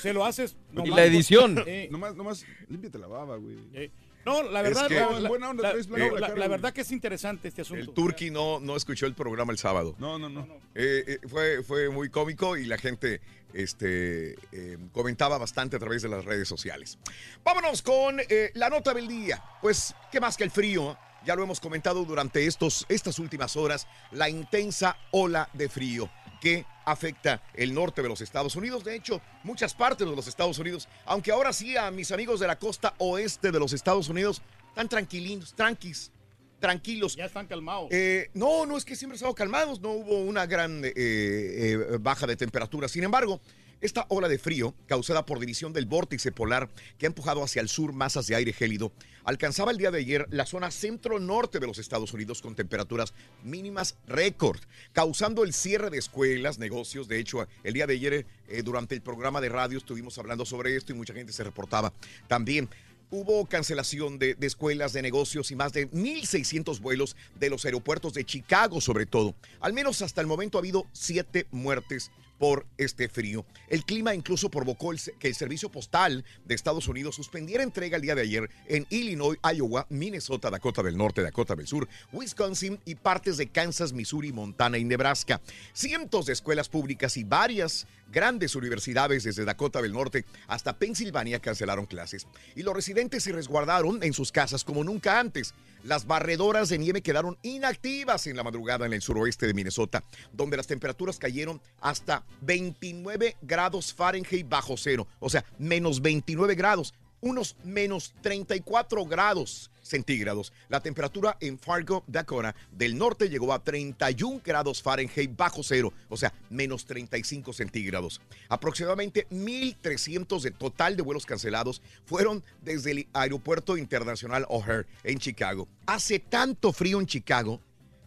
Se 0.00 0.12
lo 0.12 0.24
haces. 0.24 0.56
nomás 0.72 0.90
la 0.96 1.04
edición. 1.04 1.62
eh, 1.66 1.88
Nomás, 1.90 2.14
nomás, 2.14 2.44
límpiate 2.68 2.98
la 2.98 3.06
baba, 3.06 3.36
güey. 3.36 3.56
eh. 3.74 3.90
No, 4.26 4.42
la 4.42 4.60
Es 4.60 4.64
verdad, 4.68 4.88
que- 4.88 4.94
la, 4.96 5.18
la- 5.20 5.28
Buena 5.30 5.48
onda, 5.48 5.62
la- 5.62 5.70
traes 5.70 5.86
blanco 5.86 6.06
no, 6.08 6.14
la 6.16 6.20
la- 6.20 6.26
cara, 6.28 6.38
la 6.40 6.46
güey. 6.46 6.58
verdad 6.58 6.72
que 6.74 6.82
es 6.82 6.90
interesante 6.92 7.48
este 7.48 7.62
asunto. 7.62 7.82
El 7.84 7.90
Turqui 7.94 8.30
no, 8.30 8.60
no 8.60 8.76
escuchó 8.76 9.06
el 9.06 9.14
programa 9.14 9.50
el 9.52 9.58
sábado. 9.58 9.96
No, 9.98 10.18
no, 10.18 10.28
no. 10.28 10.42
Eh, 10.74 11.04
eh, 11.06 11.18
fue, 11.26 11.62
fue 11.62 11.88
muy 11.88 12.10
cómico 12.10 12.54
y 12.58 12.66
la 12.66 12.76
gente 12.76 13.22
este, 13.54 14.32
eh, 14.52 14.76
comentaba 14.92 15.38
bastante 15.38 15.76
a 15.76 15.78
través 15.78 16.02
de 16.02 16.10
las 16.10 16.24
redes 16.24 16.46
sociales. 16.46 16.98
Vámonos 17.42 17.80
con 17.80 18.20
eh, 18.28 18.50
la 18.54 18.68
nota 18.68 18.92
del 18.92 19.08
día. 19.08 19.42
Pues, 19.62 19.94
¿qué 20.12 20.20
más 20.20 20.36
que 20.36 20.44
el 20.44 20.50
frío? 20.50 20.98
Ya 21.24 21.34
lo 21.34 21.42
hemos 21.42 21.58
comentado 21.60 22.04
durante 22.04 22.46
estos, 22.46 22.86
estas 22.88 23.18
últimas 23.18 23.56
horas, 23.56 23.86
la 24.10 24.28
intensa 24.28 24.96
ola 25.12 25.48
de 25.54 25.68
frío 25.68 26.10
que 26.40 26.64
afecta 26.84 27.42
el 27.54 27.74
norte 27.74 28.02
de 28.02 28.08
los 28.08 28.20
Estados 28.20 28.56
Unidos, 28.56 28.84
de 28.84 28.96
hecho, 28.96 29.20
muchas 29.44 29.74
partes 29.74 30.08
de 30.08 30.16
los 30.16 30.26
Estados 30.26 30.58
Unidos, 30.58 30.88
aunque 31.04 31.30
ahora 31.30 31.52
sí 31.52 31.76
a 31.76 31.90
mis 31.90 32.10
amigos 32.10 32.40
de 32.40 32.46
la 32.46 32.58
costa 32.58 32.94
oeste 32.98 33.52
de 33.52 33.60
los 33.60 33.72
Estados 33.72 34.08
Unidos 34.08 34.42
están 34.68 34.88
tranquilinos, 34.88 35.54
tranquis, 35.54 36.10
tranquilos. 36.58 37.16
Ya 37.16 37.24
están 37.24 37.46
calmados. 37.46 37.88
Eh, 37.90 38.30
no, 38.34 38.66
no 38.66 38.76
es 38.76 38.84
que 38.84 38.94
siempre 38.94 39.16
estado 39.16 39.34
calmados, 39.34 39.80
no 39.80 39.90
hubo 39.90 40.18
una 40.20 40.46
gran 40.46 40.84
eh, 40.84 40.92
eh, 40.96 41.98
baja 42.00 42.26
de 42.26 42.36
temperatura. 42.36 42.88
Sin 42.88 43.02
embargo, 43.02 43.40
esta 43.80 44.04
ola 44.08 44.28
de 44.28 44.38
frío, 44.38 44.74
causada 44.86 45.24
por 45.24 45.40
división 45.40 45.72
del 45.72 45.86
vórtice 45.86 46.32
polar 46.32 46.68
que 46.98 47.06
ha 47.06 47.08
empujado 47.08 47.42
hacia 47.42 47.62
el 47.62 47.68
sur 47.68 47.92
masas 47.92 48.26
de 48.26 48.34
aire 48.34 48.52
gélido, 48.52 48.92
alcanzaba 49.24 49.70
el 49.70 49.78
día 49.78 49.90
de 49.90 49.98
ayer 49.98 50.26
la 50.30 50.46
zona 50.46 50.70
centro-norte 50.70 51.60
de 51.60 51.66
los 51.66 51.78
Estados 51.78 52.12
Unidos 52.12 52.42
con 52.42 52.54
temperaturas 52.54 53.14
mínimas 53.42 53.96
récord, 54.06 54.60
causando 54.92 55.44
el 55.44 55.54
cierre 55.54 55.90
de 55.90 55.98
escuelas, 55.98 56.58
negocios. 56.58 57.08
De 57.08 57.18
hecho, 57.18 57.46
el 57.64 57.72
día 57.72 57.86
de 57.86 57.94
ayer, 57.94 58.26
eh, 58.48 58.62
durante 58.62 58.94
el 58.94 59.00
programa 59.00 59.40
de 59.40 59.48
radio, 59.48 59.78
estuvimos 59.78 60.18
hablando 60.18 60.44
sobre 60.44 60.76
esto 60.76 60.92
y 60.92 60.96
mucha 60.96 61.14
gente 61.14 61.32
se 61.32 61.44
reportaba 61.44 61.92
también. 62.28 62.68
Hubo 63.12 63.46
cancelación 63.46 64.20
de, 64.20 64.36
de 64.36 64.46
escuelas, 64.46 64.92
de 64.92 65.02
negocios 65.02 65.50
y 65.50 65.56
más 65.56 65.72
de 65.72 65.90
1.600 65.90 66.80
vuelos 66.80 67.16
de 67.40 67.50
los 67.50 67.64
aeropuertos 67.64 68.14
de 68.14 68.24
Chicago, 68.24 68.80
sobre 68.80 69.04
todo. 69.04 69.34
Al 69.60 69.72
menos 69.72 70.00
hasta 70.02 70.20
el 70.20 70.28
momento 70.28 70.58
ha 70.58 70.60
habido 70.60 70.86
siete 70.92 71.48
muertes 71.50 72.12
por 72.40 72.66
este 72.78 73.10
frío. 73.10 73.44
El 73.68 73.84
clima 73.84 74.14
incluso 74.14 74.50
provocó 74.50 74.92
que 75.18 75.28
el 75.28 75.34
Servicio 75.34 75.70
Postal 75.70 76.24
de 76.46 76.54
Estados 76.54 76.88
Unidos 76.88 77.14
suspendiera 77.14 77.62
entrega 77.62 77.96
el 77.96 78.02
día 78.02 78.14
de 78.14 78.22
ayer 78.22 78.50
en 78.66 78.86
Illinois, 78.88 79.38
Iowa, 79.54 79.86
Minnesota, 79.90 80.48
Dakota 80.48 80.82
del 80.82 80.96
Norte, 80.96 81.20
Dakota 81.20 81.54
del 81.54 81.66
Sur, 81.66 81.86
Wisconsin 82.12 82.80
y 82.86 82.94
partes 82.94 83.36
de 83.36 83.48
Kansas, 83.48 83.92
Missouri, 83.92 84.32
Montana 84.32 84.78
y 84.78 84.84
Nebraska. 84.84 85.42
Cientos 85.74 86.24
de 86.24 86.32
escuelas 86.32 86.70
públicas 86.70 87.18
y 87.18 87.24
varias 87.24 87.86
grandes 88.10 88.56
universidades 88.56 89.22
desde 89.24 89.44
Dakota 89.44 89.82
del 89.82 89.92
Norte 89.92 90.24
hasta 90.46 90.78
Pensilvania 90.78 91.40
cancelaron 91.40 91.84
clases 91.84 92.26
y 92.56 92.62
los 92.62 92.74
residentes 92.74 93.22
se 93.22 93.32
resguardaron 93.32 94.02
en 94.02 94.14
sus 94.14 94.32
casas 94.32 94.64
como 94.64 94.82
nunca 94.82 95.20
antes. 95.20 95.52
Las 95.82 96.06
barredoras 96.06 96.68
de 96.68 96.78
nieve 96.78 97.02
quedaron 97.02 97.38
inactivas 97.42 98.26
en 98.26 98.36
la 98.36 98.42
madrugada 98.42 98.84
en 98.84 98.92
el 98.92 99.00
suroeste 99.00 99.46
de 99.46 99.54
Minnesota, 99.54 100.04
donde 100.32 100.56
las 100.56 100.66
temperaturas 100.66 101.18
cayeron 101.18 101.60
hasta 101.80 102.24
29 102.42 103.36
grados 103.40 103.94
Fahrenheit 103.94 104.48
bajo 104.48 104.76
cero, 104.76 105.06
o 105.20 105.30
sea, 105.30 105.44
menos 105.58 106.02
29 106.02 106.54
grados, 106.54 106.94
unos 107.20 107.56
menos 107.64 108.14
34 108.20 109.06
grados 109.06 109.70
centígrados. 109.90 110.52
La 110.68 110.80
temperatura 110.80 111.36
en 111.40 111.58
Fargo, 111.58 112.04
Dakota 112.06 112.54
del 112.70 112.96
norte 112.96 113.28
llegó 113.28 113.52
a 113.52 113.62
31 113.62 114.40
grados 114.44 114.82
Fahrenheit 114.82 115.36
bajo 115.36 115.62
cero, 115.62 115.92
o 116.08 116.16
sea, 116.16 116.32
menos 116.48 116.86
35 116.86 117.52
centígrados. 117.52 118.20
Aproximadamente 118.48 119.26
1.300 119.30 120.40
de 120.40 120.52
total 120.52 120.96
de 120.96 121.02
vuelos 121.02 121.26
cancelados 121.26 121.82
fueron 122.06 122.42
desde 122.62 122.92
el 122.92 123.08
aeropuerto 123.12 123.76
internacional 123.76 124.46
O'Hare 124.48 124.86
en 125.02 125.18
Chicago. 125.18 125.68
Hace 125.86 126.20
tanto 126.20 126.72
frío 126.72 127.00
en 127.00 127.06
Chicago 127.06 127.60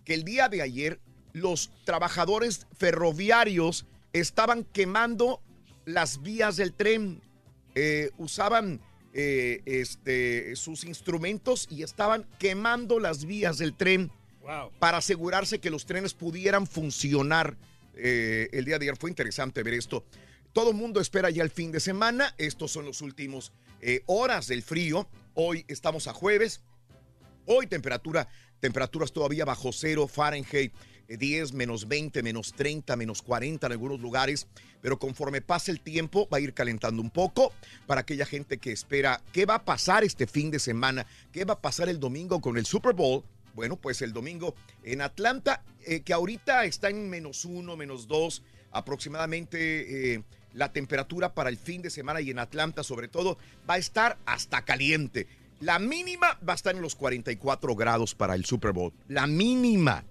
que 0.05 0.13
el 0.13 0.23
día 0.23 0.49
de 0.49 0.61
ayer 0.61 0.99
los 1.33 1.71
trabajadores 1.83 2.65
ferroviarios 2.77 3.85
estaban 4.13 4.63
quemando 4.63 5.41
las 5.85 6.21
vías 6.21 6.55
del 6.55 6.73
tren. 6.73 7.21
Eh, 7.75 8.11
usaban 8.17 8.79
eh, 9.13 9.62
este, 9.65 10.56
sus 10.56 10.84
instrumentos 10.86 11.67
y 11.69 11.84
estaban 11.84 12.26
quemando 12.39 12.99
las 12.99 13.26
vías 13.26 13.58
del 13.58 13.76
tren 13.76 14.12
Wow. 14.41 14.71
para 14.78 14.97
asegurarse 14.97 15.60
que 15.60 15.69
los 15.69 15.86
trenes 15.86 16.13
pudieran 16.13 16.67
funcionar. 16.67 17.56
Eh, 17.95 18.49
el 18.52 18.65
día 18.65 18.78
de 18.78 18.86
ayer 18.86 18.97
fue 18.97 19.10
interesante 19.10 19.63
ver 19.63 19.76
esto. 19.76 20.04
Todo 20.52 20.71
el 20.71 20.76
mundo 20.76 20.99
espera 20.99 21.30
ya 21.30 21.43
el 21.43 21.49
fin 21.49 21.71
de 21.71 21.80
semana. 21.80 22.36
Estos 22.38 22.71
son 22.71 22.84
los 22.86 23.02
últimos 23.02 23.54
eh, 23.80 24.02
horas 24.06 24.47
del 24.47 24.62
frío. 24.62 25.08
Hoy 25.34 25.63
estamos 25.69 26.08
a 26.08 26.13
jueves. 26.13 26.62
Hoy 27.45 27.67
temperatura, 27.67 28.28
temperaturas 28.60 29.13
todavía 29.13 29.45
bajo 29.45 29.71
cero 29.71 30.08
Fahrenheit. 30.08 30.73
Eh, 31.07 31.17
10, 31.17 31.53
menos 31.53 31.87
20, 31.87 32.23
menos 32.23 32.53
30, 32.53 32.95
menos 32.95 33.21
40 33.21 33.67
en 33.67 33.71
algunos 33.71 33.99
lugares, 33.99 34.47
pero 34.81 34.99
conforme 34.99 35.41
pase 35.41 35.71
el 35.71 35.79
tiempo 35.79 36.27
va 36.31 36.37
a 36.37 36.41
ir 36.41 36.53
calentando 36.53 37.01
un 37.01 37.09
poco 37.09 37.51
para 37.87 38.01
aquella 38.01 38.25
gente 38.25 38.57
que 38.57 38.71
espera 38.71 39.21
qué 39.31 39.45
va 39.45 39.55
a 39.55 39.65
pasar 39.65 40.03
este 40.03 40.27
fin 40.27 40.51
de 40.51 40.59
semana, 40.59 41.05
qué 41.31 41.45
va 41.45 41.55
a 41.55 41.61
pasar 41.61 41.89
el 41.89 41.99
domingo 41.99 42.41
con 42.41 42.57
el 42.57 42.65
Super 42.65 42.93
Bowl. 42.93 43.23
Bueno, 43.53 43.75
pues 43.75 44.01
el 44.01 44.13
domingo 44.13 44.55
en 44.83 45.01
Atlanta, 45.01 45.63
eh, 45.85 46.01
que 46.01 46.13
ahorita 46.13 46.65
está 46.65 46.89
en 46.89 47.09
menos 47.09 47.45
uno, 47.45 47.77
menos 47.77 48.07
dos, 48.07 48.41
aproximadamente 48.71 50.15
eh, 50.15 50.23
la 50.53 50.71
temperatura 50.71 51.33
para 51.33 51.49
el 51.49 51.57
fin 51.57 51.81
de 51.81 51.89
semana 51.89 52.21
y 52.21 52.29
en 52.29 52.39
Atlanta 52.39 52.83
sobre 52.83 53.07
todo 53.07 53.37
va 53.69 53.75
a 53.75 53.77
estar 53.77 54.17
hasta 54.25 54.63
caliente. 54.63 55.27
La 55.59 55.79
mínima 55.79 56.37
va 56.47 56.53
a 56.53 56.55
estar 56.55 56.75
en 56.75 56.81
los 56.81 56.95
44 56.95 57.75
grados 57.75 58.15
para 58.15 58.35
el 58.35 58.43
Super 58.45 58.73
Bowl. 58.73 58.91
La 59.07 59.27
mínima. 59.27 60.03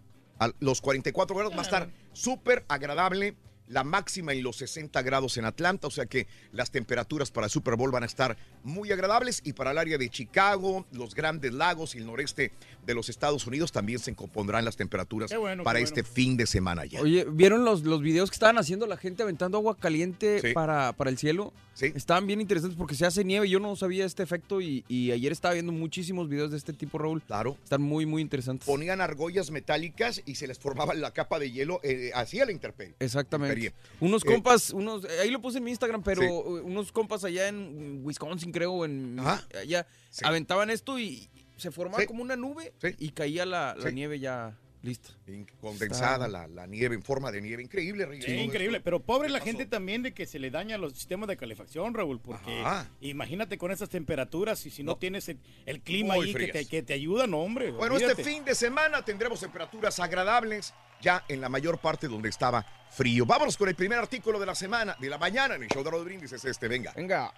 A 0.45 0.53
los 0.61 0.81
44 0.81 1.37
grados 1.37 1.55
va 1.55 1.61
a 1.61 1.63
estar 1.63 1.91
súper 2.13 2.65
agradable. 2.69 3.37
La 3.69 3.85
máxima 3.85 4.33
en 4.33 4.43
los 4.43 4.57
60 4.57 5.01
grados 5.03 5.39
en 5.39 5.47
Atlanta, 5.47 5.87
o 5.87 5.91
sea 5.91 6.05
que 6.05 6.27
las 6.51 6.71
temperaturas 6.73 7.31
para 7.31 7.47
el 7.47 7.51
Super 7.51 7.77
Bowl 7.77 7.91
van 7.91 8.03
a 8.03 8.07
estar 8.07 8.37
muy 8.65 8.93
agradables 8.93 9.41
y 9.45 9.55
para 9.55 9.71
el 9.71 9.79
área 9.79 9.97
de 9.97 10.11
Chicago, 10.11 10.85
los 10.93 11.15
grandes 11.15 11.55
lagos 11.55 11.95
y 11.95 11.99
el 11.99 12.07
noreste 12.07 12.53
de 12.85 12.95
los 12.95 13.09
Estados 13.09 13.47
Unidos 13.47 13.73
también 13.73 13.99
se 14.01 14.15
compondrán 14.15 14.65
las 14.67 14.77
temperaturas 14.77 15.33
bueno, 15.35 15.63
para 15.63 15.79
este 15.79 16.03
fin 16.03 16.37
de 16.37 16.45
semana 16.47 16.85
ya. 16.85 17.01
Oye, 17.01 17.25
¿vieron 17.31 17.65
los, 17.65 17.83
los 17.85 18.03
videos 18.03 18.31
que 18.31 18.35
estaban 18.35 18.59
haciendo 18.59 18.87
la 18.87 18.97
gente 18.99 19.23
aventando 19.23 19.57
agua 19.59 19.79
caliente 19.79 20.41
Sí. 20.41 20.53
para, 20.53 20.93
para 20.93 21.09
el 21.09 21.17
cielo? 21.17 21.55
Sí. 21.75 21.87
Estaban 21.95 22.27
bien 22.27 22.41
interesantes 22.41 22.77
porque 22.77 22.95
se 22.95 23.07
hace 23.07 23.25
nieve. 23.25 23.49
Yo 23.49 23.59
no 23.61 23.75
sabía 23.77 24.05
este 24.05 24.23
efecto 24.23 24.61
y, 24.61 24.85
y 24.89 25.11
ayer 25.11 25.33
estaba 25.33 25.55
viendo 25.55 25.73
muchísimos 25.73 26.29
videos 26.29 26.51
de 26.51 26.57
este 26.59 26.73
tipo, 26.73 26.99
Raúl. 26.99 27.23
Claro. 27.23 27.57
Están 27.65 27.83
muy, 27.83 28.05
muy 28.07 28.21
interesantes. 28.23 28.67
Ponían 28.67 29.01
argollas 29.01 29.51
metálicas 29.51 30.23
y 30.27 30.35
se 30.35 30.47
les 30.47 30.59
formaba 30.59 30.95
la 30.95 31.13
capa 31.13 31.39
de 31.39 31.51
hielo, 31.51 31.81
eh, 31.83 32.11
hacía 32.15 32.45
la 32.45 32.53
intemperie. 32.53 32.95
Exactamente. 33.01 33.73
Unos 34.01 34.23
Eh, 34.23 34.27
compas, 34.27 34.71
unos, 34.71 35.05
ahí 35.21 35.31
lo 35.31 35.41
puse 35.41 35.59
en 35.59 35.65
mi 35.65 35.71
Instagram, 35.71 36.03
pero 36.03 36.23
Sí. 36.23 36.29
unos 36.65 36.93
compas 36.93 37.25
allá 37.25 37.49
en 37.49 38.01
Wisconsin, 38.05 38.53
creo, 38.53 38.85
en 38.85 39.19
Ajá. 39.19 39.43
allá, 39.61 39.87
Sí. 40.11 40.25
aventaban 40.25 40.69
esto 40.71 40.99
y 40.99 41.29
se 41.57 41.71
formaba 41.71 42.05
como 42.07 42.23
una 42.23 42.37
nube 42.37 42.73
y 42.99 43.11
caía 43.11 43.47
la, 43.47 43.77
nieve 43.93 44.19
ya 44.19 44.57
lista. 44.83 45.11
In- 45.27 45.47
condensada 45.61 46.29
la, 46.29 46.47
la 46.49 46.67
nieve 46.67 46.95
en 46.95 47.03
forma 47.03 47.31
de 47.31 47.41
nieve. 47.41 47.63
Increíble, 47.63 48.05
Reyes. 48.05 48.25
Sí, 48.25 48.33
increíble, 48.33 48.79
esto. 48.79 48.85
pero 48.85 49.01
pobre 49.01 49.29
la 49.29 49.39
pasó? 49.39 49.47
gente 49.47 49.67
también 49.67 50.03
de 50.03 50.13
que 50.13 50.27
se 50.27 50.39
le 50.39 50.51
daña 50.51 50.77
los 50.79 50.93
sistemas 50.95 51.29
de 51.29 51.37
calefacción, 51.37 51.95
Raúl, 51.95 52.21
porque 52.21 52.61
Ajá. 52.61 52.89
imagínate 53.01 53.59
con 53.59 53.71
esas 53.71 53.89
temperaturas 53.89 54.65
y 54.67 54.71
si 54.71 54.83
no, 54.83 54.97
tienes 54.97 55.29
el, 55.29 55.39
el 55.67 55.81
clima 55.81 56.15
Muy 56.15 56.29
ahí 56.29 56.35
que 56.35 56.49
te, 56.49 56.67
que 56.67 56.83
te 56.83 56.93
ayuda, 56.93 57.27
no, 57.27 57.39
hombre. 57.39 57.71
Bueno, 57.71 57.95
olvídate. 57.95 58.21
este 58.21 58.33
fin 58.33 58.45
de 58.45 58.55
semana 58.55 59.05
tendremos 59.05 59.41
temperaturas 59.41 59.99
agradables 60.01 60.75
ya 61.01 61.25
en 61.29 61.41
la 61.41 61.49
mayor 61.49 61.79
parte 61.79 62.09
donde 62.09 62.29
estaba 62.29 62.65
frío. 62.91 63.27
Vámonos 63.27 63.57
con 63.57 63.69
el 63.69 63.75
primer 63.75 63.99
artículo 63.99 64.39
de 64.39 64.47
la 64.47 64.55
semana, 64.55 64.97
de 65.01 65.09
la 65.09 65.19
mañana 65.19 65.55
en 65.57 65.65
el 65.65 65.69
show 65.69 65.83
de 65.83 66.05
brindis. 66.05 66.33
Es 66.33 66.45
este, 66.45 66.69
venga. 66.69 66.93
Venga. 66.95 67.33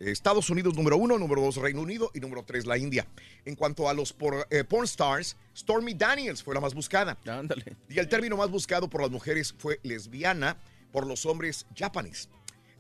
Estados 0.00 0.50
Unidos 0.50 0.74
número 0.74 0.96
uno, 0.96 1.18
número 1.18 1.42
dos 1.42 1.56
Reino 1.56 1.82
Unido 1.82 2.10
y 2.14 2.20
número 2.20 2.42
tres 2.42 2.66
la 2.66 2.78
India. 2.78 3.06
En 3.44 3.54
cuanto 3.54 3.88
a 3.88 3.94
los 3.94 4.12
por, 4.12 4.46
eh, 4.50 4.64
porn 4.64 4.84
stars, 4.84 5.36
Stormy 5.56 5.94
Daniels 5.94 6.42
fue 6.42 6.54
la 6.54 6.60
más 6.60 6.74
buscada. 6.74 7.18
Ándale. 7.26 7.76
Y 7.88 7.98
el 7.98 8.08
término 8.08 8.36
más 8.36 8.50
buscado 8.50 8.88
por 8.88 9.02
las 9.02 9.10
mujeres 9.10 9.54
fue 9.56 9.78
lesbiana, 9.82 10.56
por 10.90 11.06
los 11.06 11.24
hombres 11.26 11.66
japonés. 11.76 12.28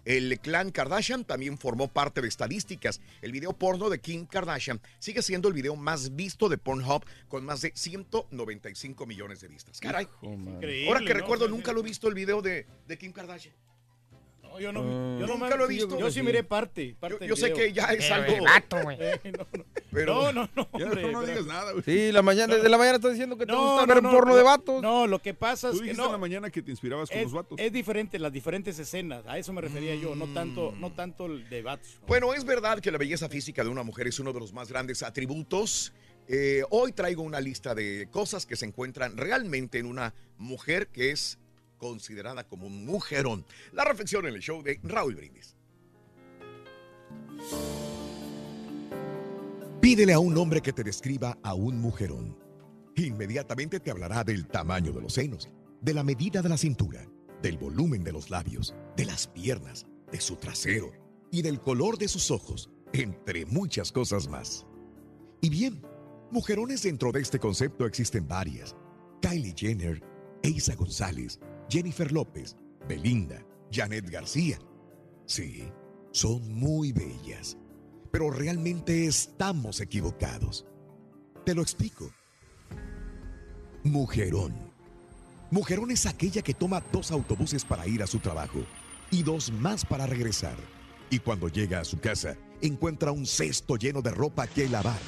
El 0.04 0.38
clan 0.40 0.70
Kardashian 0.70 1.24
también 1.24 1.58
formó 1.58 1.88
parte 1.88 2.20
de 2.20 2.28
estadísticas. 2.28 3.00
El 3.20 3.32
video 3.32 3.52
porno 3.52 3.88
de 3.88 4.00
Kim 4.00 4.26
Kardashian 4.26 4.80
sigue 4.98 5.22
siendo 5.22 5.48
el 5.48 5.54
video 5.54 5.76
más 5.76 6.14
visto 6.14 6.48
de 6.48 6.58
Pornhub 6.58 7.04
con 7.28 7.44
más 7.44 7.60
de 7.60 7.72
195 7.74 9.06
millones 9.06 9.40
de 9.40 9.48
vistas. 9.48 9.80
Caray. 9.80 10.06
Increíble, 10.22 10.88
Ahora 10.88 11.00
que 11.00 11.14
¿no? 11.14 11.20
recuerdo, 11.20 11.48
nunca 11.48 11.72
lo 11.72 11.80
he 11.80 11.84
visto 11.84 12.08
el 12.08 12.14
video 12.14 12.42
de, 12.42 12.66
de 12.86 12.98
Kim 12.98 13.12
Kardashian. 13.12 13.54
No, 14.52 14.60
yo 14.60 14.72
no, 14.72 14.80
yo 15.18 15.26
no 15.26 15.34
Nunca 15.34 15.48
me- 15.50 15.56
lo 15.56 15.64
he 15.64 15.68
visto. 15.68 15.98
Yo 15.98 16.10
sí 16.10 16.22
miré 16.22 16.44
parte. 16.44 16.94
parte 17.00 17.26
Yo- 17.26 17.36
sé 17.36 17.52
que 17.52 17.72
ya 17.72 17.86
es 17.86 18.10
algo- 18.10 18.32
Eh, 18.32 19.20
no, 19.36 19.46
no. 19.58 19.64
Pero- 19.90 20.14
no, 20.14 20.32
no, 20.32 20.50
no, 20.54 20.68
Ya, 20.78 20.86
no 20.86 20.90
pero- 20.92 21.20
digas 21.22 21.46
nada, 21.46 21.72
güey. 21.72 21.84
Sí, 21.84 22.12
la 22.12 22.22
mañana, 22.22 22.54
desde 22.54 22.68
la 22.68 22.78
mañana 22.78 22.96
estás 22.96 23.12
diciendo 23.12 23.36
que 23.38 23.46
te 23.46 23.52
No, 23.52 23.60
gusta 23.62 23.86
no, 23.86 23.94
ver 23.94 24.02
no, 24.02 24.10
porno 24.10 24.30
no, 24.32 24.36
de 24.36 24.42
vatos. 24.42 24.82
No, 24.82 25.06
lo 25.06 25.20
que 25.20 25.34
pasa 25.34 25.68
Tú 25.70 25.74
es 25.76 25.80
que 25.80 25.84
dijiste 25.84 26.00
no. 26.02 26.06
en 26.06 26.12
la 26.12 26.18
mañana 26.18 26.50
que 26.50 26.62
te 26.62 26.70
inspirabas 26.70 27.08
con 27.10 27.18
es, 27.18 27.24
los 27.24 27.32
vatos. 27.32 27.58
es 27.58 27.72
diferente, 27.72 28.18
las 28.18 28.32
diferentes 28.32 28.78
escenas. 28.78 29.24
A 29.26 29.38
eso 29.38 29.52
me 29.52 29.60
refería 29.60 29.94
yo, 29.94 30.14
no 30.14 30.26
tanto, 30.32 30.72
Mm. 30.72 30.80
no 30.80 30.92
tanto 30.92 31.26
el 31.26 31.48
de 31.48 31.62
vatos. 31.62 31.98
Bueno, 32.06 32.34
es 32.34 32.44
verdad 32.44 32.80
que 32.80 32.90
la 32.90 32.98
belleza 32.98 33.28
física 33.28 33.62
de 33.64 33.70
una 33.70 33.82
mujer 33.82 34.06
es 34.06 34.18
uno 34.20 34.32
de 34.32 34.40
los 34.40 34.52
más 34.52 34.68
grandes 34.68 35.02
atributos. 35.02 35.92
Eh, 36.28 36.62
hoy 36.70 36.92
traigo 36.92 37.22
una 37.22 37.40
lista 37.40 37.74
de 37.74 38.08
cosas 38.10 38.46
que 38.46 38.54
se 38.56 38.64
encuentran 38.64 39.16
realmente 39.16 39.78
en 39.78 39.86
una 39.86 40.14
mujer 40.38 40.86
que 40.88 41.10
es 41.10 41.38
considerada 41.82 42.46
como 42.46 42.68
un 42.68 42.86
mujerón. 42.86 43.44
La 43.72 43.84
reflexión 43.84 44.24
en 44.26 44.34
el 44.34 44.40
show 44.40 44.62
de 44.62 44.78
Raúl 44.84 45.16
Brindis. 45.16 45.56
Pídele 49.80 50.12
a 50.12 50.20
un 50.20 50.38
hombre 50.38 50.60
que 50.60 50.72
te 50.72 50.84
describa 50.84 51.36
a 51.42 51.54
un 51.54 51.80
mujerón. 51.80 52.38
Inmediatamente 52.94 53.80
te 53.80 53.90
hablará 53.90 54.22
del 54.22 54.46
tamaño 54.46 54.92
de 54.92 55.00
los 55.00 55.14
senos, 55.14 55.48
de 55.80 55.92
la 55.92 56.04
medida 56.04 56.40
de 56.40 56.48
la 56.48 56.56
cintura, 56.56 57.04
del 57.42 57.58
volumen 57.58 58.04
de 58.04 58.12
los 58.12 58.30
labios, 58.30 58.76
de 58.96 59.04
las 59.04 59.26
piernas, 59.26 59.84
de 60.12 60.20
su 60.20 60.36
trasero 60.36 60.92
y 61.32 61.42
del 61.42 61.60
color 61.60 61.98
de 61.98 62.06
sus 62.06 62.30
ojos, 62.30 62.70
entre 62.92 63.44
muchas 63.44 63.90
cosas 63.90 64.28
más. 64.28 64.66
Y 65.40 65.50
bien, 65.50 65.82
mujerones 66.30 66.82
dentro 66.84 67.10
de 67.10 67.22
este 67.22 67.40
concepto 67.40 67.86
existen 67.86 68.28
varias. 68.28 68.76
Kylie 69.20 69.54
Jenner, 69.56 70.00
Eiza 70.44 70.76
González, 70.76 71.40
Jennifer 71.72 72.12
López, 72.12 72.54
Belinda, 72.86 73.42
Janet 73.70 74.10
García. 74.10 74.58
Sí, 75.24 75.64
son 76.10 76.52
muy 76.52 76.92
bellas, 76.92 77.56
pero 78.10 78.30
realmente 78.30 79.06
estamos 79.06 79.80
equivocados. 79.80 80.66
Te 81.46 81.54
lo 81.54 81.62
explico. 81.62 82.10
Mujerón. 83.84 84.52
Mujerón 85.50 85.90
es 85.90 86.04
aquella 86.04 86.42
que 86.42 86.52
toma 86.52 86.82
dos 86.92 87.10
autobuses 87.10 87.64
para 87.64 87.86
ir 87.86 88.02
a 88.02 88.06
su 88.06 88.18
trabajo 88.18 88.66
y 89.10 89.22
dos 89.22 89.50
más 89.50 89.86
para 89.86 90.06
regresar. 90.06 90.56
Y 91.08 91.20
cuando 91.20 91.48
llega 91.48 91.80
a 91.80 91.86
su 91.86 91.98
casa, 91.98 92.36
encuentra 92.60 93.12
un 93.12 93.24
cesto 93.24 93.76
lleno 93.76 94.02
de 94.02 94.10
ropa 94.10 94.46
que 94.46 94.68
lavar, 94.68 95.00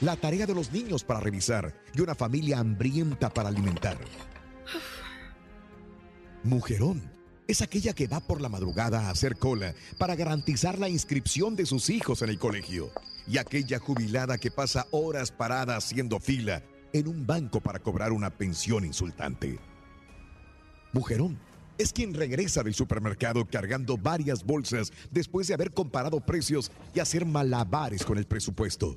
la 0.00 0.16
tarea 0.16 0.46
de 0.46 0.54
los 0.54 0.72
niños 0.72 1.04
para 1.04 1.20
revisar 1.20 1.80
y 1.94 2.00
una 2.00 2.16
familia 2.16 2.58
hambrienta 2.58 3.30
para 3.30 3.50
alimentar. 3.50 3.98
Mujerón 6.44 7.02
es 7.48 7.62
aquella 7.62 7.94
que 7.94 8.06
va 8.06 8.20
por 8.20 8.40
la 8.40 8.48
madrugada 8.48 9.06
a 9.06 9.10
hacer 9.10 9.36
cola 9.36 9.74
para 9.98 10.14
garantizar 10.14 10.78
la 10.78 10.88
inscripción 10.88 11.56
de 11.56 11.66
sus 11.66 11.90
hijos 11.90 12.22
en 12.22 12.28
el 12.28 12.38
colegio. 12.38 12.90
Y 13.26 13.38
aquella 13.38 13.78
jubilada 13.78 14.38
que 14.38 14.50
pasa 14.50 14.86
horas 14.90 15.32
parada 15.32 15.76
haciendo 15.76 16.20
fila 16.20 16.62
en 16.92 17.08
un 17.08 17.26
banco 17.26 17.60
para 17.60 17.80
cobrar 17.80 18.12
una 18.12 18.30
pensión 18.30 18.84
insultante. 18.84 19.58
Mujerón 20.92 21.38
es 21.76 21.92
quien 21.92 22.14
regresa 22.14 22.62
del 22.62 22.74
supermercado 22.74 23.44
cargando 23.46 23.96
varias 23.96 24.44
bolsas 24.44 24.92
después 25.10 25.48
de 25.48 25.54
haber 25.54 25.72
comparado 25.72 26.20
precios 26.20 26.70
y 26.94 27.00
hacer 27.00 27.24
malabares 27.24 28.04
con 28.04 28.18
el 28.18 28.26
presupuesto. 28.26 28.96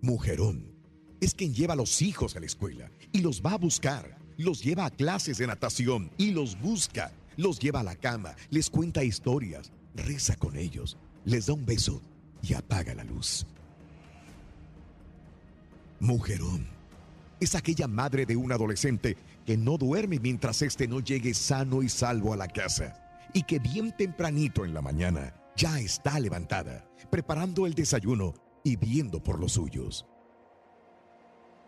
Mujerón 0.00 0.72
es 1.20 1.34
quien 1.34 1.54
lleva 1.54 1.74
a 1.74 1.76
los 1.76 2.00
hijos 2.02 2.36
a 2.36 2.40
la 2.40 2.46
escuela 2.46 2.90
y 3.12 3.20
los 3.20 3.42
va 3.42 3.52
a 3.52 3.58
buscar, 3.58 4.18
los 4.38 4.62
lleva 4.62 4.86
a 4.86 4.90
clases 4.90 5.36
de 5.36 5.46
natación 5.46 6.10
y 6.16 6.30
los 6.30 6.58
busca, 6.58 7.12
los 7.36 7.58
lleva 7.58 7.80
a 7.80 7.82
la 7.84 7.96
cama, 7.96 8.34
les 8.50 8.70
cuenta 8.70 9.04
historias, 9.04 9.72
reza 9.94 10.36
con 10.36 10.56
ellos, 10.56 10.96
les 11.24 11.46
da 11.46 11.52
un 11.52 11.66
beso 11.66 12.00
y 12.42 12.54
apaga 12.54 12.94
la 12.94 13.04
luz. 13.04 13.44
Mujerón 16.00 16.66
es 17.40 17.56
aquella 17.56 17.88
madre 17.88 18.26
de 18.26 18.36
un 18.36 18.52
adolescente 18.52 19.16
que 19.44 19.56
no 19.56 19.76
duerme 19.76 20.20
mientras 20.20 20.62
éste 20.62 20.86
no 20.86 21.00
llegue 21.00 21.34
sano 21.34 21.82
y 21.82 21.88
salvo 21.88 22.32
a 22.32 22.36
la 22.36 22.48
casa 22.48 22.94
y 23.34 23.42
que 23.42 23.58
bien 23.58 23.94
tempranito 23.96 24.64
en 24.64 24.72
la 24.72 24.82
mañana 24.82 25.34
ya 25.56 25.80
está 25.80 26.20
levantada, 26.20 26.88
preparando 27.10 27.66
el 27.66 27.74
desayuno 27.74 28.34
y 28.62 28.76
viendo 28.76 29.20
por 29.22 29.40
los 29.40 29.52
suyos. 29.52 30.06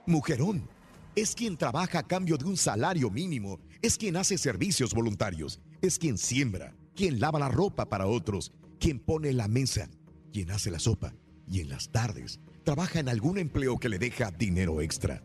Mujerón 0.06 0.68
es 1.14 1.34
quien 1.34 1.56
trabaja 1.56 2.00
a 2.00 2.06
cambio 2.06 2.36
de 2.36 2.44
un 2.44 2.56
salario 2.56 3.10
mínimo, 3.10 3.58
es 3.82 3.96
quien 3.96 4.16
hace 4.16 4.38
servicios 4.38 4.94
voluntarios, 4.94 5.60
es 5.82 5.98
quien 5.98 6.18
siembra, 6.18 6.74
quien 6.94 7.20
lava 7.20 7.38
la 7.38 7.48
ropa 7.48 7.88
para 7.88 8.06
otros, 8.06 8.52
quien 8.78 8.98
pone 8.98 9.32
la 9.32 9.48
mesa, 9.48 9.88
quien 10.32 10.50
hace 10.50 10.70
la 10.70 10.78
sopa 10.78 11.14
y 11.48 11.60
en 11.60 11.68
las 11.68 11.90
tardes 11.90 12.40
trabaja 12.64 13.00
en 13.00 13.08
algún 13.08 13.38
empleo 13.38 13.78
que 13.78 13.88
le 13.88 13.98
deja 13.98 14.30
dinero 14.30 14.80
extra. 14.80 15.22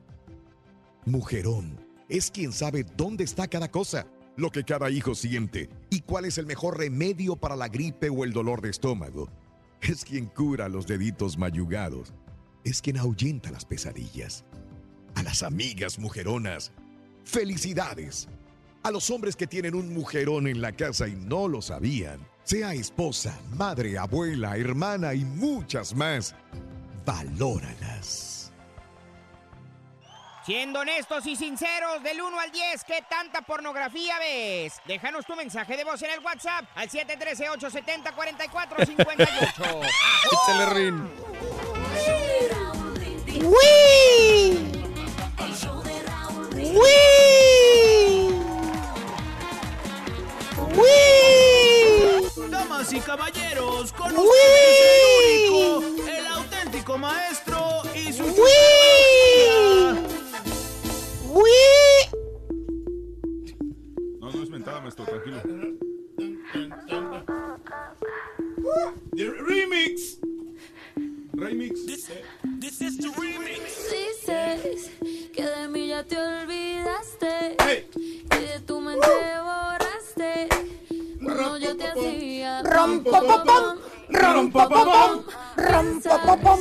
Mujerón 1.06 1.80
es 2.10 2.32
quien 2.32 2.52
sabe 2.52 2.86
dónde 2.98 3.24
está 3.24 3.48
cada 3.48 3.70
cosa, 3.70 4.08
lo 4.36 4.50
que 4.50 4.64
cada 4.64 4.90
hijo 4.90 5.14
siente 5.16 5.70
y 5.90 6.02
cuál 6.02 6.26
es 6.26 6.38
el 6.38 6.46
mejor 6.46 6.78
remedio 6.78 7.36
para 7.36 7.56
la 7.56 7.68
gripe 7.68 8.10
o 8.10 8.24
el 8.24 8.34
dolor 8.34 8.62
de 8.62 8.70
estómago. 8.70 9.30
Es 9.82 10.04
quien 10.04 10.26
cura 10.26 10.68
los 10.68 10.88
deditos 10.88 11.38
mayugados. 11.38 12.14
Es 12.64 12.82
quien 12.82 12.98
ahuyenta 12.98 13.52
las 13.52 13.66
pesadillas. 13.66 14.44
A 15.16 15.24
las 15.24 15.44
amigas 15.44 16.00
mujeronas, 16.00 16.72
felicidades. 17.24 18.28
A 18.84 18.92
los 18.92 19.10
hombres 19.10 19.36
que 19.36 19.48
tienen 19.48 19.76
un 19.76 19.94
mujerón 19.94 20.48
en 20.48 20.62
la 20.62 20.72
casa 20.72 21.08
y 21.08 21.16
no 21.16 21.48
lo 21.48 21.62
sabían, 21.62 22.20
sea 22.44 22.74
esposa, 22.74 23.40
madre, 23.56 23.98
abuela, 23.98 24.58
hermana 24.58 25.14
y 25.14 25.26
muchas 25.26 25.96
más, 25.96 26.36
valóralas. 27.06 28.52
Siendo 30.46 30.82
honestos 30.82 31.26
y 31.26 31.36
sinceros, 31.36 32.04
del 32.04 32.22
1 32.22 32.40
al 32.40 32.52
10, 32.52 32.84
¿qué 32.84 33.04
tanta 33.10 33.42
pornografía 33.42 34.20
ves? 34.20 34.74
Déjanos 34.86 35.26
tu 35.26 35.36
mensaje 35.36 35.76
de 35.76 35.84
voz 35.84 36.00
en 36.04 36.12
el 36.12 36.20
WhatsApp 36.20 36.66
al 36.76 36.88
713-870-4458. 36.88 39.88
Échale, 40.32 40.66
Rin. 40.76 41.10
¡Wii! 43.42 44.35
¡Wii! 46.76 48.36
Damas 52.50 52.92
y 52.92 53.00
caballeros, 53.00 53.94
con 53.94 54.12
¡Wii! 54.12 54.20
ustedes 54.28 54.82
el 54.92 55.84
único, 55.86 56.10
el 56.12 56.28
auténtico 56.28 56.98
maestro 56.98 57.82
y 57.96 58.12
su 58.12 58.24
¡Wii! 58.24 58.36
Fui. 61.34 61.52
No, 64.20 64.32
no 64.32 64.44
es 64.44 64.50
mentada, 64.50 64.82
maestro, 64.82 65.06
tranquilo. 65.06 65.42
Remix. 69.48 70.20
Remix. 71.36 71.86
This 72.62 72.82
is 72.82 72.98
the 72.98 73.10
remix. 73.20 73.92
Dices 73.92 74.90
que 75.34 75.44
de 75.44 75.68
mí 75.68 75.88
ya 75.90 76.04
te 76.04 76.18
olvidaste 76.18 77.58
y 78.32 78.40
de 78.46 78.60
tu 78.66 78.80
mente 78.80 79.08
borraste. 79.44 80.48
Cuando 81.22 81.58
yo 81.58 81.76
te 81.76 81.88
hacía 81.88 82.64
Rompopopom, 82.64 83.78
rompopopom, 84.10 85.24
rompopopom. 85.58 86.60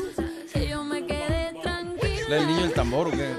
que 0.52 0.68
yo 0.68 0.82
me 0.82 1.06
quedé 1.06 1.54
tranquila. 1.62 2.28
¿La 2.28 2.36
del 2.36 2.46
niño 2.48 2.62
del 2.62 2.72
tambor 2.72 3.08
o 3.08 3.10
qué? 3.12 3.34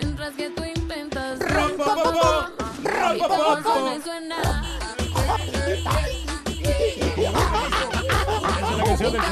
Mientras 0.00 0.34
que 0.36 0.50
tú 0.50 0.64
intentas 0.64 1.38
Rompopopom, 1.38 2.46
rompopopom. 2.82 3.84
me 3.84 4.02
suena. 4.02 4.62
Canción 8.92 9.12
del. 9.12 9.22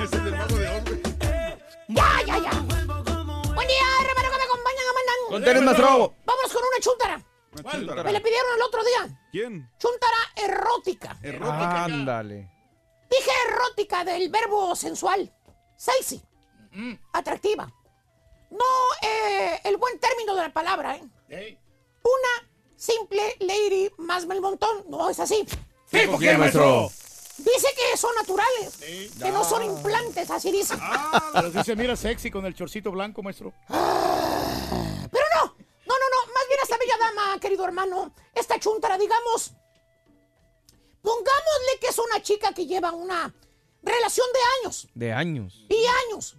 Es 0.00 0.12
el 0.12 0.24
del 0.24 0.36
mago 0.36 0.56
de 0.56 0.68
hombre. 0.68 1.02
Ya, 1.88 2.08
ya, 2.24 2.38
ya. 2.38 2.50
Buen 3.52 3.66
día, 3.66 3.86
hermano, 4.04 4.30
que 4.30 4.38
me 4.38 4.44
acompañan 4.44 4.86
a 4.86 4.94
mandar. 4.94 5.16
Con 5.28 5.42
tenis, 5.42 5.62
maestro. 5.62 6.14
Vámonos 6.24 6.52
con 6.52 6.62
una 6.62 6.80
chúntara. 6.80 7.20
chúntara? 7.72 8.04
Me 8.04 8.12
le 8.12 8.20
pidieron 8.20 8.54
el 8.54 8.62
otro 8.62 8.84
día. 8.84 9.20
¿Quién? 9.32 9.68
Chúntara 9.76 10.18
erótica. 10.36 11.18
Ándale. 11.84 12.48
Dije 13.10 13.30
erótica 13.48 14.04
del 14.04 14.28
verbo 14.28 14.76
sensual. 14.76 15.34
Sexy. 15.76 16.22
Atractiva. 17.12 17.72
No 18.50 18.64
eh, 19.02 19.60
el 19.64 19.76
buen 19.76 19.98
término 19.98 20.34
de 20.34 20.42
la 20.42 20.52
palabra, 20.52 20.98
¿eh? 21.28 21.58
Una 22.02 22.50
simple 22.76 23.36
lady 23.40 23.90
más 23.98 24.24
el 24.24 24.40
montón. 24.40 24.84
No 24.88 25.10
es 25.10 25.20
así. 25.20 25.46
¿Tipo 25.90 26.18
qué, 26.18 26.36
maestro? 26.36 26.90
Dice 27.38 27.68
que 27.76 27.96
son 27.96 28.14
naturales. 28.16 28.76
Que 28.76 29.30
no 29.30 29.44
son 29.44 29.62
implantes, 29.62 30.30
así 30.30 30.50
dice. 30.50 30.74
Pero 31.32 31.52
sí 31.52 31.58
se 31.64 31.76
mira 31.76 31.94
sexy 31.94 32.30
con 32.30 32.44
el 32.46 32.54
chorcito 32.54 32.90
blanco, 32.90 33.22
maestro. 33.22 33.52
Pero 33.68 35.24
no. 35.36 35.44
No, 35.86 35.94
no, 35.94 36.08
no. 36.10 36.32
Más 36.32 36.48
bien 36.48 36.60
esta 36.62 36.76
bella 36.78 36.96
dama, 36.98 37.38
querido 37.40 37.64
hermano. 37.64 38.12
Esta 38.34 38.58
chuntara, 38.58 38.98
digamos. 38.98 39.52
Pongámosle 41.00 41.78
que 41.80 41.86
es 41.88 41.98
una 41.98 42.20
chica 42.22 42.52
que 42.52 42.66
lleva 42.66 42.92
una 42.92 43.32
relación 43.82 44.26
de 44.32 44.40
años. 44.60 44.88
De 44.94 45.12
años. 45.12 45.64
Y 45.68 45.84
años. 45.86 46.36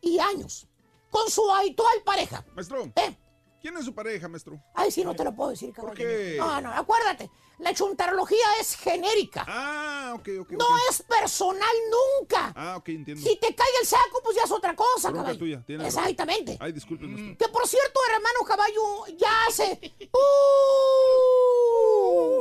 Y 0.00 0.18
años. 0.18 0.66
Con 1.10 1.30
su 1.30 1.50
habitual 1.50 2.02
pareja. 2.04 2.44
Maestro. 2.54 2.84
¿Eh? 2.96 3.16
¿Quién 3.60 3.76
es 3.78 3.84
su 3.84 3.94
pareja, 3.94 4.28
maestro? 4.28 4.60
Ay, 4.74 4.90
sí, 4.90 5.02
no 5.02 5.14
te 5.16 5.24
lo 5.24 5.34
puedo 5.34 5.50
decir, 5.50 5.72
cabrón. 5.72 5.96
qué? 5.96 6.36
No, 6.38 6.60
no, 6.60 6.72
acuérdate. 6.72 7.30
La 7.58 7.72
chuntarología 7.72 8.44
es 8.60 8.76
genérica. 8.76 9.44
Ah, 9.48 10.12
ok, 10.14 10.28
ok. 10.40 10.50
No 10.52 10.66
es 10.90 11.02
personal 11.02 11.74
nunca. 11.90 12.52
Ah, 12.54 12.76
ok, 12.76 12.88
entiendo. 12.90 13.26
Si 13.26 13.34
te 13.36 13.54
cae 13.54 13.66
el 13.80 13.86
saco, 13.86 14.20
pues 14.22 14.36
ya 14.36 14.42
es 14.42 14.50
otra 14.52 14.76
cosa, 14.76 15.08
Bronca 15.08 15.28
caballo. 15.32 15.38
tuya, 15.38 15.64
razón. 15.66 15.86
Exactamente. 15.86 16.58
Ay, 16.60 16.72
disculpe, 16.72 17.06
maestro. 17.06 17.36
Que 17.38 17.48
por 17.52 17.66
cierto, 17.66 17.98
hermano 18.12 18.40
caballo, 18.46 19.06
ya 19.16 19.30
hace 19.48 19.80
uh, 20.12 22.40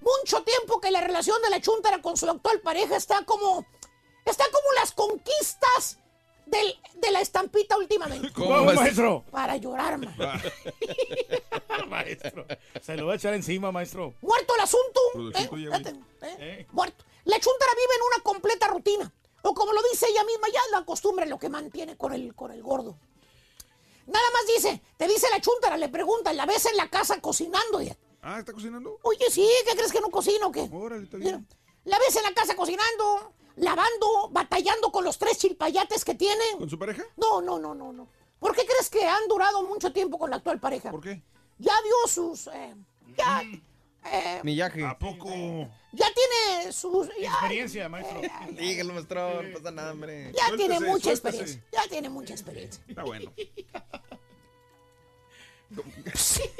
mucho 0.00 0.42
tiempo 0.44 0.80
que 0.80 0.90
la 0.90 1.00
relación 1.00 1.40
de 1.42 1.50
la 1.50 1.60
chuntara 1.60 2.00
con 2.02 2.16
su 2.16 2.28
actual 2.28 2.60
pareja 2.60 2.96
está 2.96 3.24
como. 3.24 3.64
Está 4.24 4.44
como 4.52 4.72
las 4.74 4.92
conquistas 4.92 5.98
del- 6.52 6.78
de 7.00 7.10
la 7.10 7.20
estampita 7.20 7.76
últimamente. 7.76 8.30
¿Cómo, 8.34 8.62
maestro? 8.64 9.24
Para 9.30 9.56
llorar, 9.56 9.98
maestro. 11.88 12.46
Se 12.80 12.96
lo 12.96 13.06
va 13.06 13.14
a 13.14 13.16
echar 13.16 13.34
encima, 13.34 13.72
maestro. 13.72 14.14
Muerto 14.20 14.54
el 14.54 14.60
asunto. 14.60 15.00
¿eh? 15.38 15.48
ya. 15.62 15.76
Fíjate, 15.76 15.94
¿eh? 16.22 16.66
Muerto. 16.72 17.04
La 17.24 17.38
chuntara 17.38 17.72
vive 17.74 17.94
en 17.96 18.02
una 18.14 18.22
completa 18.22 18.68
rutina. 18.68 19.12
O 19.42 19.54
como 19.54 19.72
lo 19.72 19.80
dice 19.90 20.06
ella 20.08 20.24
misma, 20.24 20.46
ya 20.52 20.60
la 20.78 20.84
costumbre 20.84 21.26
lo 21.26 21.38
que 21.38 21.48
mantiene 21.48 21.96
con 21.96 22.12
el, 22.12 22.34
con 22.34 22.52
el 22.52 22.62
gordo. 22.62 22.96
Nada 24.06 24.24
más 24.32 24.46
dice, 24.56 24.80
te 24.96 25.06
dice 25.08 25.28
la 25.30 25.40
chuntara, 25.40 25.76
le 25.76 25.88
pregunta, 25.88 26.32
¿la 26.32 26.46
ves 26.46 26.66
en 26.66 26.76
la 26.76 26.88
casa 26.88 27.20
cocinando? 27.20 27.80
Y- 27.82 27.92
Ah, 28.24 28.38
¿está 28.38 28.52
cocinando? 28.52 28.98
Oye, 29.02 29.28
sí, 29.30 29.48
¿qué 29.66 29.74
crees 29.74 29.90
que 29.90 30.00
no 30.00 30.08
cocino 30.08 30.46
o 30.48 30.52
qué? 30.52 30.68
Órale, 30.72 31.04
está 31.04 31.16
Mira. 31.16 31.40
La 31.84 31.98
ves 31.98 32.16
en 32.16 32.22
la 32.22 32.32
casa 32.32 32.54
cocinando, 32.56 33.32
lavando, 33.56 34.28
batallando 34.30 34.90
con 34.92 35.04
los 35.04 35.18
tres 35.18 35.38
chilpayates 35.38 36.04
que 36.04 36.14
tiene. 36.14 36.42
¿Con 36.58 36.70
su 36.70 36.78
pareja? 36.78 37.04
No, 37.16 37.40
no, 37.42 37.58
no, 37.58 37.74
no, 37.74 37.92
no. 37.92 38.08
¿Por 38.38 38.54
qué 38.54 38.64
crees 38.66 38.90
que 38.90 39.04
han 39.06 39.28
durado 39.28 39.62
mucho 39.62 39.92
tiempo 39.92 40.18
con 40.18 40.30
la 40.30 40.36
actual 40.36 40.58
pareja? 40.60 40.90
¿Por 40.90 41.00
qué? 41.00 41.22
Ya 41.58 41.74
dio 41.84 42.08
sus... 42.12 42.48
eh, 42.48 42.74
ya, 43.16 43.42
eh, 44.10 44.40
Millaje. 44.42 44.84
¿A 44.84 44.98
poco? 44.98 45.28
ya 45.92 46.06
tiene 46.12 46.72
sus... 46.72 47.08
ya- 47.20 47.30
Experiencia, 47.30 47.88
maestro. 47.88 48.20
Dígalo, 48.50 48.94
maestro. 48.94 49.42
No 49.44 49.52
pasa 49.58 49.70
nada, 49.70 49.92
hombre. 49.92 50.32
Ya 50.32 50.56
tiene 50.56 50.80
mucha 50.80 51.14
suéltese. 51.14 51.28
experiencia. 51.28 51.64
Ya 51.72 51.88
tiene 51.88 52.08
mucha 52.08 52.32
experiencia. 52.32 52.82
Está 52.88 53.04
bueno. 53.04 53.32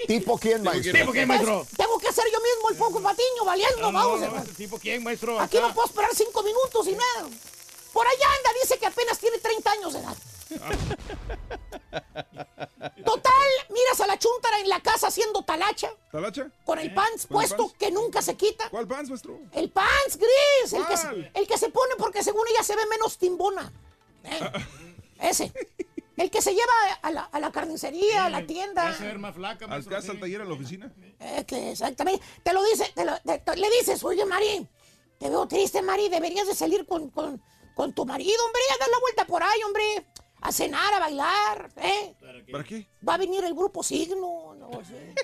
¿Tipo 0.06 0.38
quién, 0.38 0.62
maestro? 0.62 0.92
¿Tipo 0.92 1.12
quién, 1.12 1.28
maestro? 1.28 1.66
Tengo 1.76 1.98
que 1.98 2.08
hacer 2.08 2.24
yo 2.32 2.38
mismo 2.40 2.70
el 2.70 2.76
poco 2.76 3.02
patiño, 3.02 3.44
valiendo, 3.44 3.80
No, 3.80 3.92
vamos. 3.92 4.20
no. 4.20 4.42
¿Tipo 4.56 4.78
quién, 4.78 5.02
maestro? 5.02 5.38
Aquí 5.40 5.58
no 5.60 5.72
puedo 5.74 5.88
esperar 5.88 6.10
cinco 6.14 6.42
minutos 6.42 6.86
y 6.88 6.92
nada. 6.92 7.28
Por 7.92 8.06
allá 8.06 8.26
anda, 8.38 8.50
dice 8.62 8.78
que 8.78 8.86
apenas 8.86 9.18
tiene 9.18 9.38
30 9.38 9.70
años 9.70 9.92
de 9.92 9.98
edad. 10.00 10.16
Total, 13.04 13.48
miras 13.70 14.00
a 14.00 14.06
la 14.06 14.18
chuntara 14.18 14.58
en 14.60 14.68
la 14.68 14.80
casa 14.80 15.08
haciendo 15.08 15.42
talacha, 15.44 15.90
¿Talacha? 16.10 16.48
con 16.64 16.78
el 16.78 16.92
pants 16.94 17.26
¿Con 17.26 17.42
el 17.42 17.48
puesto 17.48 17.64
pants? 17.68 17.78
que 17.78 17.90
nunca 17.90 18.22
se 18.22 18.36
quita. 18.36 18.68
¿Cuál 18.70 18.86
pants, 18.86 19.10
maestro? 19.10 19.38
El 19.52 19.70
pants 19.70 20.16
gris, 20.16 20.72
el 20.72 20.86
que, 20.86 20.96
se, 20.96 21.30
el 21.34 21.46
que 21.46 21.58
se 21.58 21.68
pone 21.70 21.96
porque 21.96 22.22
según 22.22 22.46
ella 22.48 22.62
se 22.62 22.76
ve 22.76 22.86
menos 22.86 23.18
timbona. 23.18 23.72
Eh, 24.24 24.40
Ese. 25.28 25.52
El 26.16 26.30
que 26.30 26.42
se 26.42 26.52
lleva 26.52 26.72
a 27.02 27.10
la, 27.10 27.22
a 27.22 27.40
la 27.40 27.50
carnicería, 27.50 28.26
a 28.26 28.30
la 28.30 28.46
tienda. 28.46 28.88
Hace 28.88 29.04
ver 29.06 29.18
más 29.18 29.34
flaca, 29.34 29.64
¿Al 29.66 29.84
casa, 29.86 30.12
al 30.12 30.20
taller, 30.20 30.42
a 30.42 30.44
la 30.44 30.54
oficina? 30.54 30.92
Eh, 31.20 31.44
que 31.46 31.70
exactamente. 31.72 32.22
Te 32.42 32.52
lo 32.52 32.62
dice, 32.64 32.90
te 32.94 33.04
lo- 33.04 33.18
te- 33.20 33.38
te- 33.38 33.56
le 33.56 33.70
dices, 33.70 34.02
oye, 34.04 34.24
Mari, 34.26 34.68
te 35.18 35.30
veo 35.30 35.46
triste, 35.48 35.80
Mari, 35.82 36.08
deberías 36.08 36.46
de 36.46 36.54
salir 36.54 36.84
con, 36.86 37.08
con, 37.10 37.42
con 37.74 37.94
tu 37.94 38.04
marido, 38.04 38.44
hombre, 38.44 38.60
a 38.74 38.78
dar 38.78 38.88
la 38.90 38.98
vuelta 39.00 39.24
por 39.26 39.42
ahí, 39.42 39.62
hombre, 39.62 40.06
a 40.42 40.52
cenar, 40.52 40.92
a 40.92 40.98
bailar, 41.00 41.72
¿eh? 41.76 42.14
¿Para 42.52 42.64
qué? 42.64 42.86
Va 43.08 43.14
a 43.14 43.18
venir 43.18 43.42
el 43.44 43.54
grupo 43.54 43.82
Signo, 43.82 44.54
no 44.54 44.70
sé. 44.84 45.14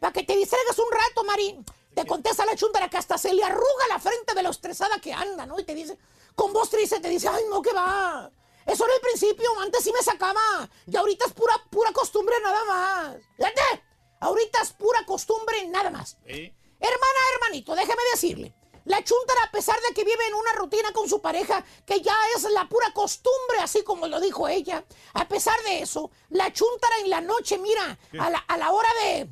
Para 0.00 0.12
que 0.12 0.22
te 0.22 0.36
distraigas 0.36 0.78
un 0.78 0.90
rato, 0.90 1.24
Mari. 1.24 1.58
Te 1.94 2.04
contesta 2.06 2.44
la 2.44 2.56
chuntara 2.56 2.88
que 2.90 2.96
hasta 2.96 3.16
se 3.16 3.32
le 3.32 3.44
arruga 3.44 3.86
la 3.88 3.98
frente 4.00 4.34
de 4.34 4.42
lo 4.42 4.50
estresada 4.50 4.98
que 5.00 5.12
anda, 5.12 5.46
¿no? 5.46 5.60
Y 5.60 5.64
te 5.64 5.74
dice, 5.74 5.96
con 6.34 6.52
voz 6.52 6.68
triste, 6.70 6.98
te 7.00 7.08
dice, 7.08 7.28
ay, 7.28 7.44
no, 7.48 7.62
que 7.62 7.72
va. 7.72 8.30
Eso 8.66 8.84
era 8.84 8.94
el 8.94 9.00
principio, 9.00 9.48
antes 9.60 9.84
sí 9.84 9.92
me 9.92 10.02
sacaba. 10.02 10.68
Y 10.86 10.96
ahorita 10.96 11.26
es 11.26 11.32
pura, 11.32 11.54
pura 11.70 11.92
costumbre 11.92 12.34
nada 12.42 12.64
más. 12.64 13.16
Fíjate, 13.36 13.82
ahorita 14.20 14.62
es 14.62 14.72
pura 14.72 15.04
costumbre 15.04 15.66
nada 15.68 15.90
más. 15.90 16.16
Hermana, 16.24 17.18
hermanito, 17.34 17.74
déjeme 17.74 18.02
decirle. 18.12 18.54
La 18.84 19.02
chuntara, 19.02 19.44
a 19.44 19.50
pesar 19.50 19.80
de 19.80 19.94
que 19.94 20.04
vive 20.04 20.26
en 20.28 20.34
una 20.34 20.52
rutina 20.52 20.92
con 20.92 21.08
su 21.08 21.22
pareja, 21.22 21.64
que 21.86 22.02
ya 22.02 22.14
es 22.36 22.42
la 22.50 22.68
pura 22.68 22.92
costumbre, 22.92 23.58
así 23.62 23.82
como 23.82 24.06
lo 24.06 24.20
dijo 24.20 24.46
ella, 24.46 24.84
a 25.14 25.26
pesar 25.26 25.58
de 25.62 25.80
eso, 25.80 26.10
la 26.28 26.52
chuntara 26.52 26.96
en 27.02 27.08
la 27.08 27.22
noche, 27.22 27.56
mira, 27.56 27.98
a 28.18 28.28
la, 28.28 28.38
a 28.38 28.58
la 28.58 28.72
hora 28.72 28.88
de... 29.02 29.28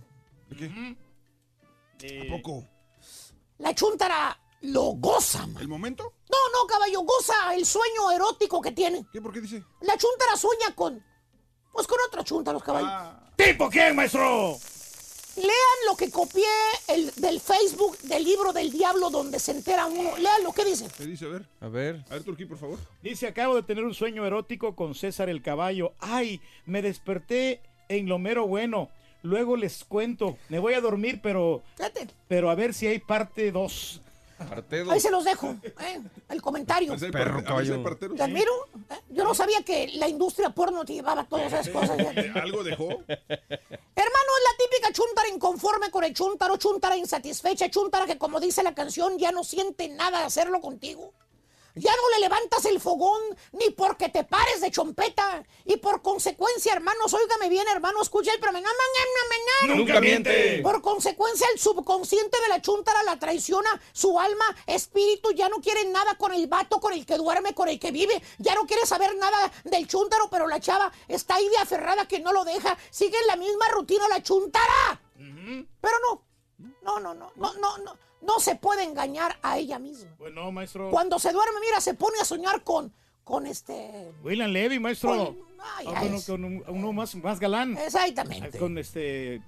¿A 2.18 2.30
poco? 2.30 2.64
La 3.59 3.74
chuntara 3.74 4.41
lo 4.63 4.83
goza, 4.93 5.47
man. 5.47 5.63
¿El 5.63 5.69
momento? 5.69 6.15
No, 6.31 6.39
no, 6.53 6.67
caballo, 6.67 7.01
goza 7.03 7.55
el 7.55 7.67
sueño 7.67 8.11
erótico 8.13 8.61
que 8.61 8.73
tiene. 8.73 9.07
¿Qué? 9.13 9.21
¿Por 9.21 9.33
qué 9.33 9.41
dice? 9.41 9.63
La 9.83 9.97
chuntara 9.97 10.37
sueña 10.37 10.75
con... 10.75 11.03
Pues 11.73 11.87
con 11.87 11.99
otra 12.07 12.23
chunta, 12.23 12.53
los 12.53 12.63
caballos. 12.63 12.91
¿Tipo 13.37 13.71
quién, 13.71 13.97
maestro? 13.97 14.59
Lean 15.37 15.79
lo 15.89 15.97
que 15.97 16.11
copié 16.11 16.45
el, 16.89 17.11
del 17.17 17.41
Facebook 17.41 17.97
del 18.01 18.23
libro 18.23 18.53
del 18.53 18.71
diablo 18.71 19.09
donde 19.09 19.39
se 19.39 19.53
entera 19.53 19.87
uno. 19.87 20.17
Lean 20.19 20.43
lo 20.45 20.53
que 20.53 20.65
dice. 20.65 20.87
¿Qué 20.97 21.07
dice? 21.07 21.25
A 21.25 21.29
ver. 21.29 21.47
A 21.61 21.69
ver. 21.69 22.05
A 22.11 22.15
ver, 22.15 22.23
Turquí, 22.23 22.45
por 22.45 22.59
favor. 22.59 22.79
Dice, 23.03 23.27
acabo 23.27 23.57
de 23.57 23.63
tener 23.63 23.85
un 23.85 23.95
sueño 23.95 24.27
erótico 24.27 24.77
con 24.77 24.95
César 24.95 25.31
el 25.31 25.41
caballo. 25.41 25.95
Ay, 25.99 26.43
me 26.67 26.83
desperté 26.83 27.63
en 27.89 28.09
lo 28.09 28.19
mero 28.19 28.47
bueno. 28.47 28.91
Luego 29.23 29.57
les 29.57 29.85
cuento. 29.85 30.37
Me 30.51 30.59
voy 30.59 30.75
a 30.75 30.83
dormir, 30.83 31.21
pero... 31.23 31.63
Fíjate. 31.77 32.09
Pero 32.29 32.51
a 32.51 32.55
ver 32.55 32.75
si 32.75 32.87
hay 32.87 32.99
parte 32.99 33.51
2. 33.53 34.03
Ahí 34.90 35.01
se 35.01 35.11
los 35.11 35.24
dejo, 35.24 35.57
¿eh? 35.80 36.01
el 36.28 36.43
comentario. 36.43 36.93
Hay 36.93 37.11
Perro, 37.11 37.43
caballo. 37.45 37.82
¿Te 38.16 38.22
admiro? 38.22 38.53
¿eh? 38.90 38.95
Yo 39.11 39.24
no 39.24 39.34
sabía 39.34 39.62
que 39.62 39.88
la 39.95 40.09
industria 40.09 40.51
porno 40.51 40.84
te 40.84 40.95
llevaba 40.95 41.24
todas 41.24 41.53
esas 41.53 41.68
cosas. 41.68 41.99
¿eh? 41.99 42.32
¿Algo 42.34 42.62
dejó? 42.62 42.88
Hermano, 42.88 44.32
la 44.45 44.53
la 44.82 44.93
chuntara 44.93 45.28
inconforme 45.28 45.90
con 45.90 46.05
el 46.05 46.12
chuntaro, 46.12 46.57
chuntara 46.57 46.97
insatisfecha, 46.97 47.70
chuntara 47.70 48.07
que 48.07 48.18
como 48.18 48.40
dice 48.40 48.62
la 48.62 48.74
canción 48.74 49.16
ya 49.18 49.30
no 49.30 49.45
siente 49.45 49.88
nada 49.88 50.20
de 50.20 50.24
hacerlo 50.24 50.61
contigo. 50.61 51.12
Ya 51.75 51.91
no 51.91 52.11
le 52.11 52.20
levantas 52.20 52.64
el 52.66 52.81
fogón 52.81 53.20
ni 53.53 53.70
porque 53.70 54.09
te 54.09 54.25
pares 54.25 54.61
de 54.61 54.70
chompeta. 54.70 55.43
Y 55.64 55.77
por 55.79 56.03
consecuencia, 56.03 56.75
hermanos, 56.75 57.14
óigame 57.14 57.49
bien, 57.49 57.66
hermano, 57.68 58.03
escucha 58.03 58.33
el 58.33 58.41
programa. 58.41 58.68
Nunca 59.68 60.01
miente. 60.01 60.61
Por 60.62 60.83
consecuencia, 60.83 61.47
el 61.53 61.59
subconsciente 61.59 62.41
de 62.41 62.49
la 62.49 62.61
chuntara 62.61 63.03
la 63.05 63.18
traiciona. 63.18 63.81
Su 63.93 64.18
alma, 64.20 64.45
espíritu, 64.66 65.33
ya 65.33 65.49
no 65.49 65.57
quiere 65.61 65.85
nada 65.87 66.14
con 66.16 66.33
el 66.35 66.47
vato, 66.47 66.81
con 66.81 66.93
el 66.93 67.07
que 67.07 67.16
duerme, 67.16 67.55
con 67.55 67.68
el 67.68 67.79
que 67.81 67.91
vive. 67.91 68.23
Ya 68.39 68.55
no 68.55 68.66
quiere 68.66 68.85
saber 68.87 69.16
nada 69.16 69.51
del 69.64 69.89
chuntaro, 69.89 70.29
pero 70.31 70.47
la 70.47 70.61
chava 70.61 70.93
está 71.09 71.37
ahí 71.37 71.49
de 71.49 71.59
aferrada 71.59 72.07
que 72.07 72.20
no 72.20 72.33
lo 72.33 72.45
deja. 72.45 72.77
Sigue 72.91 73.18
en 73.18 73.27
la 73.29 73.37
misma 73.37 73.68
rutina 73.68 74.09
la 74.09 74.23
chuntara. 74.23 75.01
Pero 75.81 75.97
no. 76.11 76.25
No, 76.83 77.01
no, 77.01 77.14
no, 77.14 77.33
no, 77.37 77.55
no, 77.55 77.79
no. 77.79 77.99
No 78.23 78.39
se 78.41 78.55
puede 78.57 78.85
engañar 78.85 79.37
a 79.43 79.59
ella 79.59 79.79
misma. 79.79 80.11
Pues 80.16 80.33
no, 80.33 80.51
maestro. 80.53 80.91
Cuando 80.91 81.18
se 81.18 81.33
duerme, 81.33 81.59
mira, 81.61 81.81
se 81.81 81.95
pone 81.95 82.18
a 82.20 82.25
soñar 82.25 82.62
con, 82.62 82.93
con 83.25 83.47
este. 83.47 84.12
William 84.23 84.51
Levy, 84.51 84.79
maestro. 84.79 85.12
Ay, 85.14 85.37
Ah, 85.64 85.75
ay, 85.79 85.87
bueno, 86.01 86.16
es- 86.16 86.27
con 86.27 86.45
un- 86.45 86.64
uno 86.68 86.93
más, 86.93 87.14
más 87.16 87.39
galán. 87.39 87.77
Exactamente. 87.79 88.59
Con 88.59 88.79
este. 88.79 89.41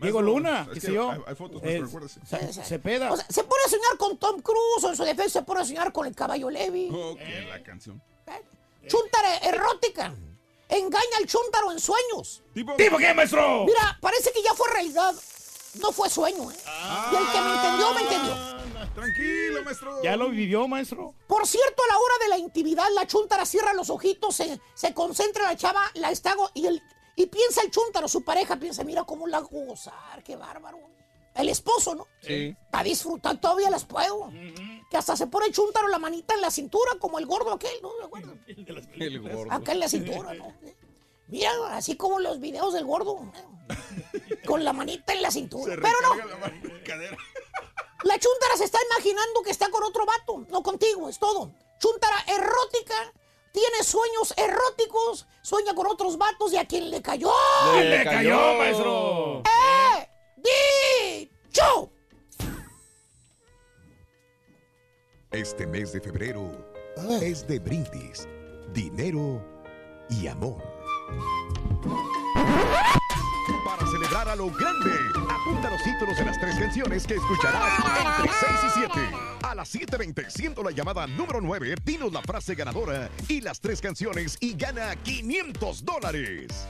Diego 0.00 0.20
Luna, 0.20 0.66
qué 0.68 0.74
que 0.74 0.86
sé 0.86 0.92
yo. 0.94 1.10
hay- 1.12 1.20
hay 1.26 1.34
fotos, 1.36 1.62
Eh. 1.64 1.80
Se, 2.26 2.64
Cepeda. 2.64 3.12
O 3.12 3.16
sea, 3.16 3.24
se 3.28 3.44
pone 3.44 3.62
a 3.66 3.68
soñar 3.68 3.96
con 3.98 4.16
Tom 4.18 4.40
Cruise, 4.40 4.84
o 4.84 4.88
en 4.90 4.96
su 4.96 5.04
defensa 5.04 5.38
se 5.40 5.42
pone 5.44 5.60
a 5.60 5.64
soñar 5.64 5.92
con 5.92 6.06
el 6.06 6.14
caballo 6.14 6.50
Levi. 6.50 6.90
Ok, 6.92 7.20
la 7.48 7.62
canción. 7.62 8.02
Chúntara 8.88 9.36
erótica. 9.38 10.12
Engaña 10.68 11.16
al 11.18 11.26
chúntaro 11.26 11.70
en 11.70 11.78
sueños. 11.78 12.42
¿Tipo, 12.54 12.74
¿Tipo 12.74 12.96
qué, 12.96 13.14
maestro? 13.14 13.64
Mira, 13.64 13.96
parece 14.00 14.32
que 14.32 14.42
ya 14.42 14.54
fue 14.54 14.68
realidad. 14.72 15.12
No 15.80 15.90
fue 15.90 16.10
sueño, 16.10 16.50
¿eh? 16.50 16.56
Y 17.12 17.16
el 17.16 17.32
que 17.32 17.40
me 17.40 17.54
entendió, 17.54 17.94
me 17.94 18.00
entendió. 18.02 18.92
Tranquilo, 18.94 19.64
maestro. 19.64 20.02
¿Ya 20.02 20.16
lo 20.16 20.28
vivió, 20.28 20.68
maestro? 20.68 21.14
Por 21.26 21.46
cierto, 21.46 21.82
a 21.82 21.92
la 21.92 21.98
hora 21.98 22.14
de 22.22 22.28
la 22.28 22.38
intimidad, 22.38 22.84
la 22.94 23.06
chúntara 23.06 23.46
cierra 23.46 23.72
los 23.72 23.88
ojitos, 23.88 24.36
se, 24.36 24.60
se 24.74 24.92
concentra 24.92 25.44
la 25.44 25.56
chava, 25.56 25.82
la 25.94 26.10
estago 26.10 26.50
y, 26.52 26.66
el, 26.66 26.82
y 27.16 27.26
piensa 27.26 27.62
el 27.62 27.70
chúntaro, 27.70 28.06
su 28.06 28.22
pareja, 28.22 28.56
piensa, 28.56 28.84
mira 28.84 29.04
cómo 29.04 29.26
la 29.26 29.38
hago 29.38 29.48
gozar, 29.66 30.22
qué 30.22 30.36
bárbaro. 30.36 30.78
El 31.34 31.48
esposo, 31.48 31.94
¿no? 31.94 32.06
Sí. 32.20 32.54
Para 32.70 32.84
disfrutar 32.84 33.40
todavía 33.40 33.70
las 33.70 33.86
puedo. 33.86 34.30
Que 34.90 34.98
hasta 34.98 35.16
se 35.16 35.26
pone 35.26 35.46
el 35.46 35.54
chúntaro 35.54 35.88
la 35.88 35.98
manita 35.98 36.34
en 36.34 36.42
la 36.42 36.50
cintura, 36.50 36.92
como 36.98 37.18
el 37.18 37.24
gordo 37.24 37.52
aquel, 37.52 37.72
¿no? 37.80 37.90
¿Me 37.98 38.04
acuerdas? 38.04 38.34
El 38.98 39.20
gordo. 39.20 39.50
Acá 39.50 39.72
en 39.72 39.80
la 39.80 39.88
cintura, 39.88 40.34
¿no? 40.34 40.52
Mira, 41.32 41.50
así 41.70 41.96
como 41.96 42.20
los 42.20 42.40
videos 42.40 42.74
del 42.74 42.84
gordo. 42.84 43.32
Con 44.46 44.62
la 44.64 44.74
manita 44.74 45.14
en 45.14 45.22
la 45.22 45.30
cintura. 45.30 45.74
Se 45.74 45.80
Pero 45.80 45.94
no, 46.02 46.14
la 46.14 46.26
la 48.04 48.18
chuntara 48.18 48.56
se 48.58 48.64
está 48.64 48.78
imaginando 48.90 49.42
que 49.42 49.50
está 49.50 49.70
con 49.70 49.82
otro 49.84 50.04
vato, 50.04 50.44
no 50.50 50.62
contigo, 50.62 51.08
es 51.08 51.18
todo. 51.18 51.54
Chuntara 51.78 52.16
erótica, 52.26 53.12
tiene 53.50 53.82
sueños 53.82 54.34
eróticos, 54.36 55.26
sueña 55.40 55.74
con 55.74 55.86
otros 55.86 56.18
vatos 56.18 56.52
y 56.52 56.58
a 56.58 56.66
quien 56.66 56.90
le 56.90 57.00
cayó. 57.00 57.32
Le 57.76 57.84
¡Le 57.98 58.04
cayó, 58.04 58.36
cayó. 58.36 58.58
maestro! 58.58 59.42
¡Eh! 59.46 60.08
¡Dicho! 60.36 61.90
Este 65.30 65.66
mes 65.66 65.92
de 65.92 66.00
febrero 66.00 66.50
es 67.22 67.46
de 67.46 67.58
brindis, 67.58 68.28
dinero 68.74 69.40
y 70.10 70.26
amor. 70.26 70.71
Para 73.64 73.86
celebrar 73.86 74.28
a 74.28 74.36
lo 74.36 74.50
grande, 74.50 74.90
apunta 75.30 75.70
los 75.70 75.82
títulos 75.82 76.16
de 76.16 76.24
las 76.24 76.38
tres 76.38 76.56
canciones 76.58 77.06
que 77.06 77.14
escucharás 77.14 77.78
entre 78.18 78.32
6 78.32 78.52
y 78.66 78.80
7. 78.80 78.92
A 79.42 79.54
las 79.54 79.74
7.20, 79.74 80.30
siendo 80.30 80.62
la 80.62 80.70
llamada 80.70 81.06
número 81.06 81.40
9, 81.40 81.74
dinos 81.84 82.12
la 82.12 82.22
frase 82.22 82.54
ganadora 82.54 83.10
y 83.28 83.40
las 83.40 83.60
tres 83.60 83.80
canciones 83.80 84.36
y 84.40 84.54
gana 84.54 84.94
500 84.96 85.84
dólares. 85.84 86.68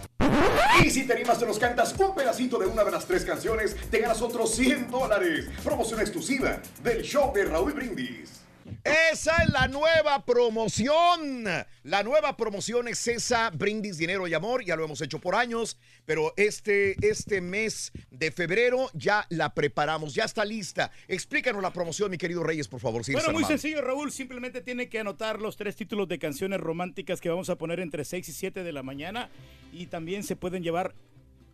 Y 0.85 0.91
si 0.91 1.07
te 1.07 1.13
animas, 1.13 1.39
te 1.39 1.47
nos 1.47 1.59
cantas 1.59 1.95
un 1.99 2.15
pedacito 2.15 2.59
de 2.59 2.67
una 2.67 2.85
de 2.85 2.91
las 2.91 3.07
tres 3.07 3.25
canciones, 3.25 3.77
te 3.91 3.99
ganas 3.99 4.23
otros 4.23 4.55
100 4.55 4.91
dólares. 4.91 5.49
Promoción 5.63 6.01
exclusiva 6.01 6.61
del 6.83 7.03
show 7.03 7.33
de 7.33 7.45
Raúl 7.45 7.73
Brindis. 7.73 8.41
Esa 8.85 9.43
es 9.43 9.51
la 9.51 9.69
nueva 9.69 10.25
promoción. 10.25 11.45
La 11.83 12.03
nueva 12.03 12.37
promoción 12.37 12.89
es 12.89 13.07
esa, 13.09 13.51
Brindis, 13.51 13.99
Dinero 13.99 14.27
y 14.27 14.35
Amor. 14.35 14.65
Ya 14.65 14.77
lo 14.77 14.85
hemos 14.85 15.01
hecho 15.01 15.21
por 15.21 15.35
años, 15.35 15.79
pero 16.05 16.33
este, 16.37 16.97
este 17.07 17.41
mes 17.41 17.93
de 18.11 18.31
febrero 18.31 18.91
ya 18.95 19.27
la 19.31 19.55
preparamos, 19.55 20.15
ya 20.15 20.25
está 20.25 20.45
lista. 20.45 20.91
Explícanos 21.09 21.63
la 21.63 21.73
promoción, 21.73 22.11
mi 22.11 22.19
querido 22.19 22.43
Reyes, 22.43 22.69
por 22.69 22.81
favor. 22.81 23.05
si 23.05 23.13
Bueno, 23.13 23.33
muy 23.33 23.45
sencillo, 23.45 23.83
Raúl. 23.83 24.11
Simplemente 24.13 24.61
tiene 24.61 24.89
que 24.89 24.99
anotar 24.99 25.41
los 25.41 25.57
tres 25.57 25.77
títulos 25.77 26.09
de 26.09 26.19
canciones 26.19 26.61
románticas 26.61 27.21
que 27.21 27.29
vamos 27.29 27.51
a 27.51 27.57
poner 27.57 27.81
entre 27.81 28.05
6 28.05 28.29
y 28.29 28.33
7 28.33 28.65
de 28.65 28.73
la 28.73 28.83
mañana. 28.83 29.31
Y 29.73 29.87
también 29.87 30.23
se 30.23 30.37
pueden 30.37 30.63
llevar 30.63 30.95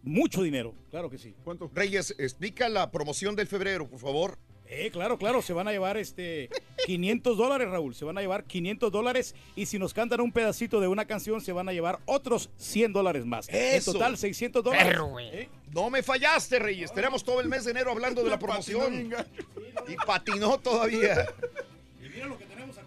mucho 0.03 0.43
dinero. 0.43 0.75
Claro 0.91 1.11
que 1.11 1.19
sí. 1.19 1.35
¿Cuánto? 1.45 1.71
Reyes, 1.75 2.15
explica 2.19 2.69
la 2.69 2.91
promoción 2.91 3.37
del 3.37 3.47
febrero, 3.47 3.89
por 3.89 4.01
favor. 4.01 4.39
Eh, 4.71 4.91
claro, 4.93 5.17
claro. 5.19 5.41
Se 5.43 5.53
van 5.53 5.67
a 5.69 5.73
llevar 5.73 5.97
este 5.97 6.49
500 6.87 7.37
dólares, 7.37 7.69
Raúl. 7.71 7.95
Se 7.95 8.05
van 8.05 8.19
a 8.19 8.21
llevar 8.21 8.45
500 8.45 8.93
dólares. 8.93 9.35
Y 9.57 9.67
si 9.67 9.79
nos 9.79 9.95
cantan 9.95 10.21
un 10.21 10.33
pedacito 10.33 10.81
de 10.81 10.89
una 10.89 11.07
canción, 11.07 11.41
se 11.41 11.53
van 11.53 11.69
a 11.69 11.73
llevar 11.73 11.99
otros 12.05 12.51
100 12.57 12.93
dólares 12.93 13.25
más. 13.25 13.49
Eso. 13.49 13.91
En 13.91 13.95
total, 13.95 14.19
600 14.19 14.63
dólares. 14.63 14.89
Perro. 14.89 15.19
Eh, 15.21 15.49
No 15.73 15.91
me 15.91 16.03
fallaste, 16.03 16.59
Reyes. 16.59 16.93
Tenemos 16.93 17.25
todo 17.25 17.41
el 17.41 17.49
mes 17.49 17.65
de 17.65 17.71
enero 17.73 17.91
hablando 17.93 18.23
de 18.23 18.31
la 18.31 18.39
promoción. 18.41 19.13
Y 19.89 19.97
patinó 20.07 20.59
todavía. 20.59 21.27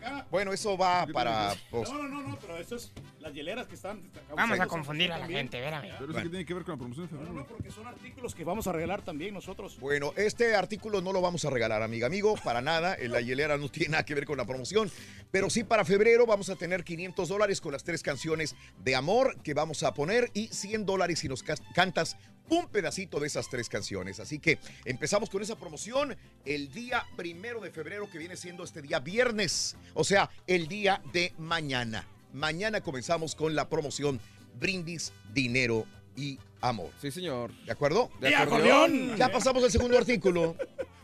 Acá. 0.06 0.28
Bueno, 0.32 0.52
eso 0.54 0.78
va 0.78 1.06
para... 1.08 1.54
pues, 1.70 1.90
No, 1.90 2.04
no, 2.04 2.08
no, 2.10 2.22
no, 2.28 2.38
pero 2.40 2.58
eso 2.58 2.76
es 2.76 2.92
las 3.20 3.34
hieleras 3.34 3.68
que 3.68 3.76
están. 3.76 4.02
Vamos 4.36 4.60
a 4.60 4.68
confundir 4.68 5.12
a 5.12 5.16
la 5.16 5.20
también. 5.22 5.42
gente, 5.42 5.58
espérame. 5.58 5.94
Pero 6.00 6.12
eso 6.12 6.24
que 6.24 6.30
tiene 6.30 6.46
que 6.46 6.54
ver 6.54 6.64
con 6.64 6.74
la 6.74 6.78
promoción 6.78 7.06
de 7.06 7.10
febrero. 7.10 7.34
No, 7.34 7.46
porque 7.46 7.72
son 7.72 7.88
artículos 7.88 8.36
que 8.36 8.44
vamos 8.44 8.68
a 8.68 8.72
regalar 8.72 9.02
también 9.04 9.34
nosotros. 9.34 9.80
Bueno, 9.80 10.14
este 10.18 10.56
artículo 10.56 11.02
no 11.02 11.14
lo 11.14 11.22
vamos 11.22 11.46
a 11.46 11.50
regalar, 11.50 11.82
amiga, 11.84 12.08
amigo, 12.08 12.36
para 12.44 12.62
nada. 12.62 12.98
La 13.00 13.22
hielera 13.22 13.58
no 13.58 13.70
tiene 13.70 13.92
nada 13.92 14.06
que 14.06 14.16
ver 14.16 14.26
con 14.26 14.38
la 14.38 14.46
promoción. 14.46 14.92
Pero 15.32 15.50
sí, 15.50 15.64
para 15.64 15.86
febrero 15.86 16.26
vamos 16.26 16.50
a 16.50 16.56
tener 16.56 16.84
500 16.84 17.30
dólares 17.30 17.62
con 17.62 17.72
las 17.72 17.84
tres 17.84 18.02
canciones 18.04 18.56
de 18.84 18.96
amor 18.96 19.42
que 19.44 19.54
vamos 19.54 19.84
a 19.84 19.94
poner 19.94 20.30
y 20.34 20.48
100 20.48 20.86
dólares 20.86 21.20
si 21.20 21.30
nos 21.30 21.44
cantas 21.44 22.18
un 22.52 22.68
pedacito 22.68 23.20
de 23.20 23.28
esas 23.28 23.50
tres 23.50 23.70
canciones. 23.70 24.20
Así 24.20 24.38
que 24.38 24.60
empezamos 24.86 25.30
con 25.30 25.42
esa 25.42 25.56
promoción 25.56 26.16
el 26.46 26.72
día 26.72 27.06
primero 27.16 27.62
de 27.62 27.72
febrero, 27.72 28.10
que 28.10 28.18
viene 28.18 28.36
siendo 28.36 28.64
este 28.64 28.82
día 28.82 29.00
viernes. 29.00 29.76
O 29.94 30.04
sea, 30.04 30.30
el 30.48 30.68
día 30.68 31.02
de 31.14 31.34
mañana. 31.38 32.06
Mañana 32.34 32.82
comenzamos 32.82 33.36
con 33.36 33.56
la 33.56 33.70
promoción 33.70 34.20
Brindis, 34.60 35.14
Dinero 35.34 35.86
y 36.16 36.38
Amor. 36.60 36.92
Sí, 37.02 37.10
señor. 37.10 37.52
¿De 37.66 37.72
acuerdo? 37.72 38.12
De 38.20 38.32
¡Y 38.32 38.34
acordeón. 38.34 39.16
Ya 39.18 39.32
pasamos 39.32 39.64
al 39.64 39.72
segundo 39.72 39.98
artículo. 39.98 40.56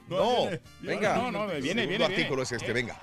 No, 0.08 0.50
Venga. 0.82 1.18
No, 1.18 1.32
no, 1.32 1.52
el 1.52 1.62
viene, 1.62 1.82
segundo 1.84 1.90
viene, 1.90 2.06
artículo 2.06 2.44
viene. 2.44 2.44
es 2.44 2.52
este, 2.52 2.74
venga. 2.74 3.02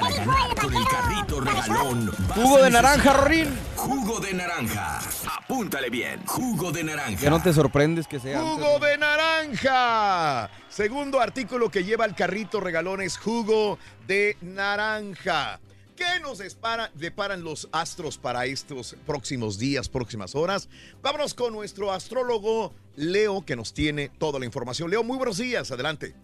Para 0.00 0.14
ganar 0.16 0.54
con 0.60 0.74
el 0.74 0.84
carrito 0.88 1.40
regalón. 1.40 2.10
Jugo 2.34 2.62
de 2.62 2.70
naranja, 2.70 3.12
Rorín. 3.12 3.58
Jugo 3.76 4.20
de 4.20 4.34
naranja. 4.34 5.00
Apúntale 5.38 5.90
bien. 5.90 6.24
Jugo 6.26 6.72
de 6.72 6.84
naranja. 6.84 7.20
Que 7.20 7.30
no 7.30 7.40
te 7.42 7.52
sorprendes 7.52 8.06
que 8.08 8.18
sea. 8.18 8.38
antes, 8.40 8.52
Jugo 8.54 8.78
¿no? 8.80 8.84
de 8.86 8.98
naranja. 8.98 10.50
Segundo 10.68 11.20
artículo 11.20 11.70
que 11.70 11.84
lleva 11.84 12.04
el 12.06 12.14
carrito 12.14 12.60
regalón 12.60 13.02
es 13.02 13.16
jugo 13.18 13.78
de 14.06 14.36
naranja. 14.40 15.60
¿Qué 15.96 16.18
nos 16.20 16.38
depara- 16.38 16.90
deparan 16.94 17.44
los 17.44 17.68
astros 17.70 18.18
para 18.18 18.46
estos 18.46 18.96
próximos 19.06 19.58
días, 19.60 19.88
próximas 19.88 20.34
horas? 20.34 20.68
Vámonos 21.02 21.34
con 21.34 21.52
nuestro 21.52 21.92
astrólogo 21.92 22.72
Leo, 22.96 23.44
que 23.44 23.54
nos 23.54 23.72
tiene 23.72 24.08
toda 24.08 24.40
la 24.40 24.46
información. 24.46 24.90
Leo, 24.90 25.04
muy 25.04 25.16
buenos 25.18 25.36
días, 25.36 25.70
adelante. 25.70 26.14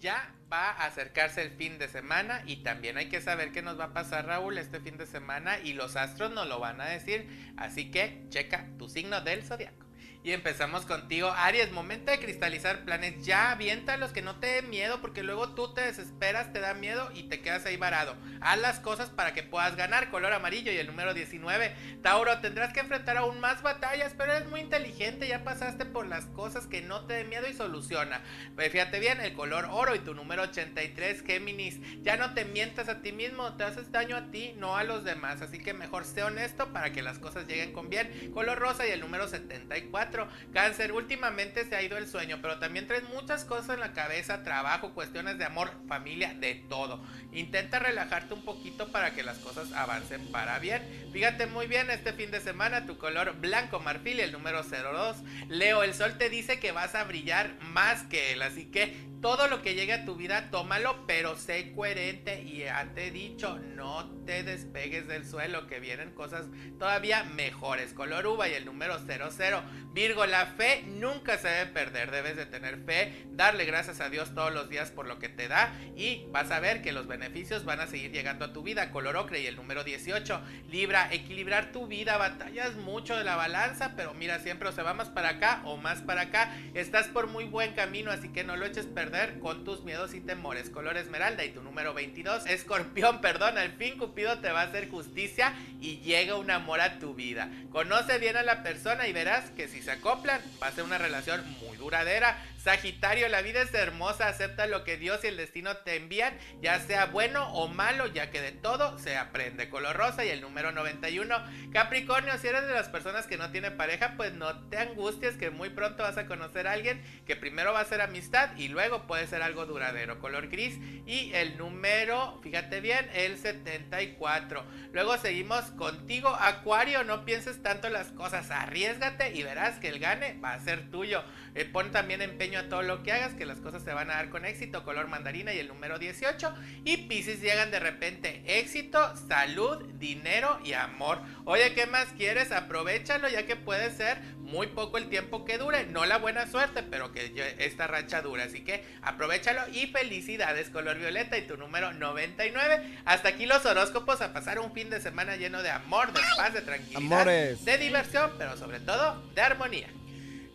Ya 0.00 0.30
va 0.52 0.70
a 0.70 0.86
acercarse 0.86 1.42
el 1.42 1.50
fin 1.50 1.78
de 1.78 1.88
semana 1.88 2.42
y 2.46 2.56
también 2.56 2.96
hay 2.96 3.08
que 3.08 3.20
saber 3.20 3.52
qué 3.52 3.62
nos 3.62 3.78
va 3.78 3.84
a 3.84 3.92
pasar 3.92 4.26
Raúl 4.26 4.58
este 4.58 4.80
fin 4.80 4.96
de 4.96 5.06
semana 5.06 5.58
y 5.58 5.74
los 5.74 5.96
astros 5.96 6.32
nos 6.32 6.48
lo 6.48 6.58
van 6.58 6.80
a 6.80 6.86
decir, 6.86 7.28
así 7.56 7.90
que 7.90 8.24
checa 8.30 8.66
tu 8.78 8.88
signo 8.88 9.20
del 9.20 9.42
zodiaco. 9.42 9.87
Y 10.28 10.34
empezamos 10.34 10.84
contigo, 10.84 11.32
Aries, 11.34 11.72
momento 11.72 12.10
de 12.10 12.18
cristalizar 12.18 12.84
planes, 12.84 13.24
ya 13.24 13.50
avienta 13.50 13.96
que 14.12 14.20
no 14.20 14.36
te 14.36 14.46
dé 14.46 14.62
miedo 14.62 15.00
porque 15.00 15.22
luego 15.22 15.54
tú 15.54 15.72
te 15.72 15.80
desesperas, 15.80 16.52
te 16.52 16.60
da 16.60 16.74
miedo 16.74 17.10
y 17.14 17.22
te 17.24 17.40
quedas 17.40 17.64
ahí 17.64 17.78
varado. 17.78 18.14
Haz 18.40 18.58
las 18.58 18.80
cosas 18.80 19.08
para 19.08 19.32
que 19.32 19.42
puedas 19.42 19.76
ganar, 19.76 20.10
color 20.10 20.32
amarillo 20.32 20.70
y 20.70 20.76
el 20.76 20.86
número 20.86 21.14
19. 21.14 21.74
Tauro, 22.02 22.38
tendrás 22.40 22.72
que 22.72 22.80
enfrentar 22.80 23.16
aún 23.16 23.40
más 23.40 23.62
batallas, 23.62 24.14
pero 24.16 24.32
eres 24.32 24.48
muy 24.48 24.60
inteligente, 24.60 25.26
ya 25.26 25.42
pasaste 25.42 25.86
por 25.86 26.06
las 26.06 26.26
cosas 26.26 26.66
que 26.66 26.82
no 26.82 27.06
te 27.06 27.14
den 27.14 27.30
miedo 27.30 27.48
y 27.48 27.54
soluciona. 27.54 28.20
Pues 28.54 28.70
fíjate 28.70 29.00
bien, 29.00 29.20
el 29.20 29.32
color 29.32 29.68
oro 29.70 29.94
y 29.94 30.00
tu 30.00 30.14
número 30.14 30.42
83, 30.42 31.22
Géminis. 31.22 31.80
Ya 32.02 32.18
no 32.18 32.34
te 32.34 32.44
mientas 32.44 32.90
a 32.90 33.00
ti 33.00 33.12
mismo, 33.12 33.54
te 33.56 33.64
haces 33.64 33.90
daño 33.90 34.16
a 34.16 34.30
ti, 34.30 34.54
no 34.58 34.76
a 34.76 34.84
los 34.84 35.04
demás. 35.04 35.40
Así 35.40 35.58
que 35.58 35.72
mejor 35.72 36.04
sé 36.04 36.22
honesto 36.22 36.72
para 36.74 36.92
que 36.92 37.02
las 37.02 37.18
cosas 37.18 37.46
lleguen 37.46 37.72
con 37.72 37.88
bien. 37.88 38.32
Color 38.32 38.58
rosa 38.58 38.86
y 38.86 38.90
el 38.90 39.00
número 39.00 39.28
74, 39.28 40.17
4. 40.18 40.52
Cáncer, 40.52 40.92
últimamente 40.92 41.64
se 41.64 41.76
ha 41.76 41.82
ido 41.82 41.96
el 41.96 42.08
sueño, 42.08 42.38
pero 42.42 42.58
también 42.58 42.86
traes 42.86 43.04
muchas 43.04 43.44
cosas 43.44 43.74
en 43.74 43.80
la 43.80 43.92
cabeza, 43.92 44.42
trabajo, 44.42 44.92
cuestiones 44.92 45.38
de 45.38 45.44
amor, 45.44 45.70
familia, 45.86 46.34
de 46.34 46.56
todo. 46.68 47.02
Intenta 47.32 47.78
relajarte 47.78 48.34
un 48.34 48.44
poquito 48.44 48.88
para 48.88 49.14
que 49.14 49.22
las 49.22 49.38
cosas 49.38 49.72
avancen 49.72 50.26
para 50.32 50.58
bien. 50.58 50.82
Fíjate 51.12 51.46
muy 51.46 51.66
bien 51.66 51.90
este 51.90 52.12
fin 52.12 52.30
de 52.30 52.40
semana, 52.40 52.86
tu 52.86 52.98
color 52.98 53.36
blanco 53.40 53.80
marfil 53.80 54.20
el 54.20 54.32
número 54.32 54.62
02. 54.62 55.16
Leo, 55.48 55.82
el 55.82 55.94
sol 55.94 56.16
te 56.18 56.28
dice 56.30 56.58
que 56.58 56.72
vas 56.72 56.94
a 56.94 57.04
brillar 57.04 57.54
más 57.60 58.02
que 58.04 58.32
él, 58.32 58.42
así 58.42 58.66
que 58.66 59.08
todo 59.20 59.48
lo 59.48 59.62
que 59.62 59.74
llegue 59.74 59.92
a 59.92 60.04
tu 60.04 60.14
vida, 60.14 60.48
tómalo, 60.50 61.04
pero 61.06 61.36
sé 61.36 61.72
coherente 61.74 62.42
y 62.42 62.58
ya 62.58 62.88
te 62.94 63.08
he 63.08 63.10
dicho, 63.10 63.58
no 63.58 64.08
te 64.24 64.44
despegues 64.44 65.08
del 65.08 65.26
suelo, 65.26 65.66
que 65.66 65.80
vienen 65.80 66.12
cosas 66.12 66.46
todavía 66.78 67.24
mejores. 67.24 67.92
Color 67.94 68.26
uva 68.28 68.48
y 68.48 68.54
el 68.54 68.64
número 68.64 68.98
00. 68.98 69.62
Virgo, 69.98 70.26
la 70.26 70.46
fe 70.46 70.84
nunca 70.86 71.38
se 71.38 71.48
debe 71.48 71.72
perder, 71.72 72.12
debes 72.12 72.36
de 72.36 72.46
tener 72.46 72.78
fe, 72.86 73.26
darle 73.32 73.64
gracias 73.64 74.00
a 74.00 74.08
Dios 74.08 74.32
todos 74.32 74.54
los 74.54 74.68
días 74.68 74.92
por 74.92 75.08
lo 75.08 75.18
que 75.18 75.28
te 75.28 75.48
da 75.48 75.72
y 75.96 76.24
vas 76.30 76.52
a 76.52 76.60
ver 76.60 76.82
que 76.82 76.92
los 76.92 77.08
beneficios 77.08 77.64
van 77.64 77.80
a 77.80 77.88
seguir 77.88 78.12
llegando 78.12 78.44
a 78.44 78.52
tu 78.52 78.62
vida. 78.62 78.92
Color 78.92 79.16
ocre 79.16 79.40
y 79.40 79.48
el 79.48 79.56
número 79.56 79.82
18. 79.82 80.40
Libra, 80.70 81.08
equilibrar 81.10 81.72
tu 81.72 81.88
vida, 81.88 82.16
batallas 82.16 82.76
mucho 82.76 83.16
de 83.16 83.24
la 83.24 83.34
balanza, 83.34 83.94
pero 83.96 84.14
mira, 84.14 84.38
siempre 84.38 84.68
o 84.68 84.72
se 84.72 84.82
va 84.82 84.94
más 84.94 85.08
para 85.08 85.30
acá 85.30 85.62
o 85.64 85.76
más 85.76 86.00
para 86.00 86.20
acá. 86.20 86.56
Estás 86.74 87.08
por 87.08 87.26
muy 87.26 87.46
buen 87.46 87.72
camino, 87.72 88.12
así 88.12 88.28
que 88.28 88.44
no 88.44 88.54
lo 88.54 88.66
eches 88.66 88.86
perder 88.86 89.40
con 89.40 89.64
tus 89.64 89.82
miedos 89.82 90.14
y 90.14 90.20
temores. 90.20 90.70
Color 90.70 90.96
esmeralda 90.96 91.44
y 91.44 91.50
tu 91.50 91.60
número 91.60 91.92
22. 91.92 92.46
Escorpión, 92.46 93.20
perdón, 93.20 93.58
al 93.58 93.72
fin 93.72 93.98
Cupido 93.98 94.38
te 94.38 94.52
va 94.52 94.60
a 94.60 94.66
hacer 94.66 94.88
justicia 94.90 95.54
y 95.80 95.98
llega 96.02 96.36
un 96.36 96.52
amor 96.52 96.80
a 96.80 97.00
tu 97.00 97.16
vida. 97.16 97.50
Conoce 97.72 98.18
bien 98.18 98.36
a 98.36 98.44
la 98.44 98.62
persona 98.62 99.08
y 99.08 99.12
verás 99.12 99.50
que 99.50 99.66
si 99.66 99.87
se 99.88 99.92
acoplan 99.92 100.42
va 100.62 100.66
a 100.66 100.72
ser 100.72 100.84
una 100.84 100.98
relación 100.98 101.42
muy 101.62 101.78
duradera. 101.78 102.36
Sagitario, 102.58 103.28
la 103.28 103.40
vida 103.40 103.62
es 103.62 103.72
hermosa, 103.72 104.26
acepta 104.26 104.66
lo 104.66 104.82
que 104.82 104.96
Dios 104.96 105.22
y 105.22 105.28
el 105.28 105.36
destino 105.36 105.76
te 105.78 105.94
envían, 105.94 106.36
ya 106.60 106.80
sea 106.80 107.06
bueno 107.06 107.52
o 107.52 107.68
malo, 107.68 108.08
ya 108.08 108.30
que 108.30 108.40
de 108.40 108.50
todo 108.50 108.98
se 108.98 109.16
aprende. 109.16 109.70
Color 109.70 109.96
rosa 109.96 110.24
y 110.24 110.30
el 110.30 110.40
número 110.40 110.72
91. 110.72 111.36
Capricornio, 111.72 112.36
si 112.36 112.48
eres 112.48 112.66
de 112.66 112.74
las 112.74 112.88
personas 112.88 113.28
que 113.28 113.36
no 113.36 113.52
tiene 113.52 113.70
pareja, 113.70 114.14
pues 114.16 114.32
no 114.34 114.68
te 114.68 114.78
angusties 114.78 115.36
que 115.36 115.50
muy 115.50 115.70
pronto 115.70 116.02
vas 116.02 116.18
a 116.18 116.26
conocer 116.26 116.66
a 116.66 116.72
alguien 116.72 117.00
que 117.26 117.36
primero 117.36 117.72
va 117.72 117.80
a 117.80 117.84
ser 117.84 118.00
amistad 118.00 118.50
y 118.56 118.68
luego 118.68 119.06
puede 119.06 119.28
ser 119.28 119.42
algo 119.42 119.64
duradero. 119.64 120.18
Color 120.18 120.48
gris 120.48 120.78
y 121.06 121.32
el 121.34 121.58
número, 121.58 122.40
fíjate 122.42 122.80
bien, 122.80 123.08
el 123.14 123.38
74. 123.38 124.64
Luego 124.92 125.16
seguimos 125.16 125.64
contigo, 125.72 126.28
Acuario, 126.28 127.04
no 127.04 127.24
pienses 127.24 127.62
tanto 127.62 127.88
las 127.88 128.08
cosas, 128.08 128.50
arriesgate 128.50 129.32
y 129.32 129.44
verás 129.44 129.78
que 129.78 129.88
el 129.88 130.00
gane 130.00 130.38
va 130.42 130.54
a 130.54 130.60
ser 130.60 130.90
tuyo. 130.90 131.22
Eh, 131.54 131.64
pon 131.64 131.92
también 131.92 132.20
empeño 132.20 132.47
a 132.56 132.68
todo 132.68 132.82
lo 132.82 133.02
que 133.02 133.12
hagas, 133.12 133.34
que 133.34 133.46
las 133.46 133.60
cosas 133.60 133.82
se 133.82 133.92
van 133.92 134.10
a 134.10 134.14
dar 134.14 134.30
con 134.30 134.44
éxito. 134.44 134.84
Color 134.84 135.08
mandarina 135.08 135.52
y 135.52 135.58
el 135.58 135.68
número 135.68 135.98
18. 135.98 136.54
Y 136.84 137.08
Pisces 137.08 137.40
llegan 137.40 137.70
de 137.70 137.80
repente 137.80 138.42
éxito, 138.46 139.14
salud, 139.28 139.84
dinero 139.94 140.58
y 140.64 140.72
amor. 140.72 141.20
Oye, 141.44 141.74
¿qué 141.74 141.86
más 141.86 142.08
quieres? 142.16 142.52
Aprovechalo 142.52 143.28
ya 143.28 143.46
que 143.46 143.56
puede 143.56 143.90
ser 143.90 144.20
muy 144.38 144.68
poco 144.68 144.98
el 144.98 145.08
tiempo 145.08 145.44
que 145.44 145.58
dure. 145.58 145.86
No 145.86 146.06
la 146.06 146.18
buena 146.18 146.46
suerte, 146.46 146.82
pero 146.82 147.12
que 147.12 147.54
esta 147.58 147.86
racha 147.86 148.22
dure. 148.22 148.42
Así 148.42 148.64
que 148.64 148.84
aprovechalo 149.02 149.60
y 149.72 149.88
felicidades, 149.88 150.70
color 150.70 150.98
violeta 150.98 151.36
y 151.36 151.46
tu 151.46 151.56
número 151.56 151.92
99. 151.92 153.00
Hasta 153.04 153.28
aquí 153.30 153.46
los 153.46 153.64
horóscopos 153.66 154.20
a 154.20 154.32
pasar 154.32 154.58
un 154.58 154.72
fin 154.72 154.90
de 154.90 155.00
semana 155.00 155.36
lleno 155.36 155.62
de 155.62 155.70
amor, 155.70 156.12
de 156.12 156.20
paz, 156.36 156.54
de 156.54 156.62
tranquilidad, 156.62 157.02
Amores. 157.02 157.64
de 157.64 157.78
diversión, 157.78 158.32
pero 158.38 158.56
sobre 158.56 158.80
todo 158.80 159.22
de 159.34 159.40
armonía. 159.42 159.88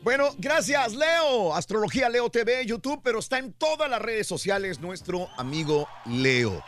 Bueno, 0.04 0.32
gracias, 0.38 0.94
Leo. 0.96 1.56
Astrología 1.56 2.10
Leo 2.10 2.30
TV, 2.30 2.66
YouTube, 2.66 3.00
pero 3.02 3.20
está 3.20 3.40
en 3.40 3.54
todas 3.54 3.90
las 3.90 4.02
redes 4.02 4.28
sociales 4.28 4.82
nuestro 4.82 5.30
amigo 5.38 5.88
Leo. 6.06 6.62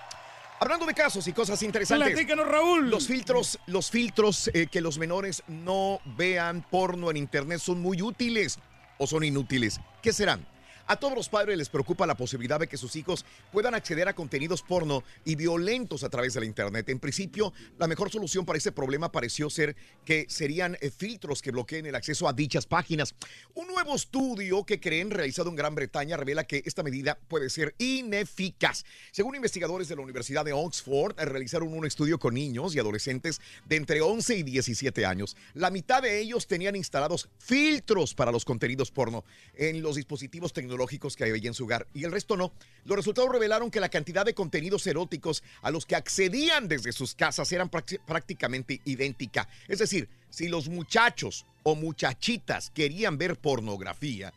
Hablando 0.62 0.86
de 0.86 0.94
casos 0.94 1.28
y 1.28 1.34
cosas 1.34 1.62
interesantes. 1.62 2.14
Platícanos, 2.14 2.48
Raúl. 2.48 2.90
Los 2.90 3.08
filtros, 3.08 3.60
los 3.68 3.92
filtros 3.92 4.50
eh, 4.54 4.68
que 4.72 4.80
los 4.80 4.98
menores 4.98 5.44
no 5.50 6.00
vean 6.18 6.66
porno 6.72 7.12
en 7.12 7.18
internet 7.18 7.60
son 7.60 7.82
muy 7.82 8.02
útiles 8.02 8.58
o 9.00 9.06
son 9.06 9.26
inútiles. 9.26 9.82
¿Qué 10.02 10.14
serán? 10.14 10.48
A 10.88 10.98
todos 10.98 11.16
los 11.16 11.30
padres 11.30 11.58
les 11.58 11.70
preocupa 11.70 12.06
la 12.06 12.16
posibilidad 12.16 12.60
de 12.60 12.68
que 12.68 12.78
sus 12.78 12.96
hijos 12.96 13.26
puedan 13.52 13.74
acceder 13.74 14.08
a 14.08 14.14
contenidos 14.14 14.62
porno 14.62 15.04
y 15.24 15.36
violentos 15.36 16.04
a 16.04 16.10
través 16.10 16.36
de 16.36 16.42
la 16.42 16.46
Internet. 16.46 16.88
En 16.90 17.00
principio, 17.00 17.54
la 17.80 17.88
mejor 17.88 18.12
solución 18.12 18.46
para 18.46 18.58
este 18.58 18.72
problema 18.72 19.12
pareció 19.12 19.50
ser 19.50 19.76
que 20.06 20.28
serían 20.30 20.78
eh, 20.82 20.92
filtros 20.92 21.42
que 21.42 21.50
bloqueen 21.50 21.88
el 21.88 21.96
acceso 21.96 22.28
a 22.28 22.34
dichas 22.34 22.68
páginas. 22.68 23.16
Un 23.56 23.66
nuevo 23.66 23.96
estudio 23.96 24.64
que 24.64 24.80
creen 24.80 25.10
realizado 25.10 25.50
en 25.50 25.56
Gran 25.56 25.74
Bretaña 25.74 26.18
revela 26.18 26.44
que 26.44 26.62
esta 26.66 26.84
medida 26.84 27.18
puede 27.28 27.50
ser 27.50 27.74
ineficaz. 27.80 28.86
Según 29.12 29.36
investigadores 29.36 29.88
de 29.88 29.96
la 29.96 30.04
Universidad 30.04 30.46
de 30.46 30.54
Oxford, 30.54 31.20
eh, 31.20 31.26
realizaron 31.26 31.74
un 31.74 31.88
estudio 31.88 32.20
con 32.20 32.36
niños 32.36 32.76
y 32.76 32.80
adolescentes 32.80 33.42
de 33.66 33.78
entre 33.78 34.02
11 34.02 34.38
y 34.38 34.44
17 34.44 35.04
años. 35.04 35.36
La 35.56 35.72
mitad 35.72 36.04
de 36.04 36.20
ellos 36.20 36.46
tenían 36.46 36.76
instalados 36.76 37.28
filtros 37.40 38.14
para 38.14 38.32
los 38.32 38.46
contenidos 38.46 38.92
porno 38.92 39.26
en 39.56 39.82
los 39.82 39.96
dispositivos 39.96 40.54
tecnológicos 40.54 40.75
que 41.16 41.24
hay 41.24 41.48
en 41.48 41.54
su 41.54 41.66
hogar 41.66 41.88
y 41.94 42.04
el 42.04 42.12
resto 42.12 42.38
no. 42.38 42.54
Los 42.86 42.98
resultados 42.98 43.32
revelaron 43.32 43.72
que 43.72 43.80
la 43.80 43.90
cantidad 43.90 44.26
de 44.26 44.34
contenidos 44.34 44.86
eróticos 44.88 45.44
a 45.62 45.72
los 45.72 45.86
que 45.86 45.96
accedían 45.96 46.68
desde 46.68 46.92
sus 46.92 47.16
casas 47.16 47.52
eran 47.52 47.70
prácti- 47.70 48.00
prácticamente 48.06 48.82
idéntica. 48.86 49.48
Es 49.68 49.80
decir, 49.80 50.10
si 50.30 50.48
los 50.48 50.70
muchachos 50.70 51.46
o 51.64 51.76
muchachitas 51.76 52.70
querían 52.70 53.18
ver 53.18 53.38
pornografía, 53.38 54.34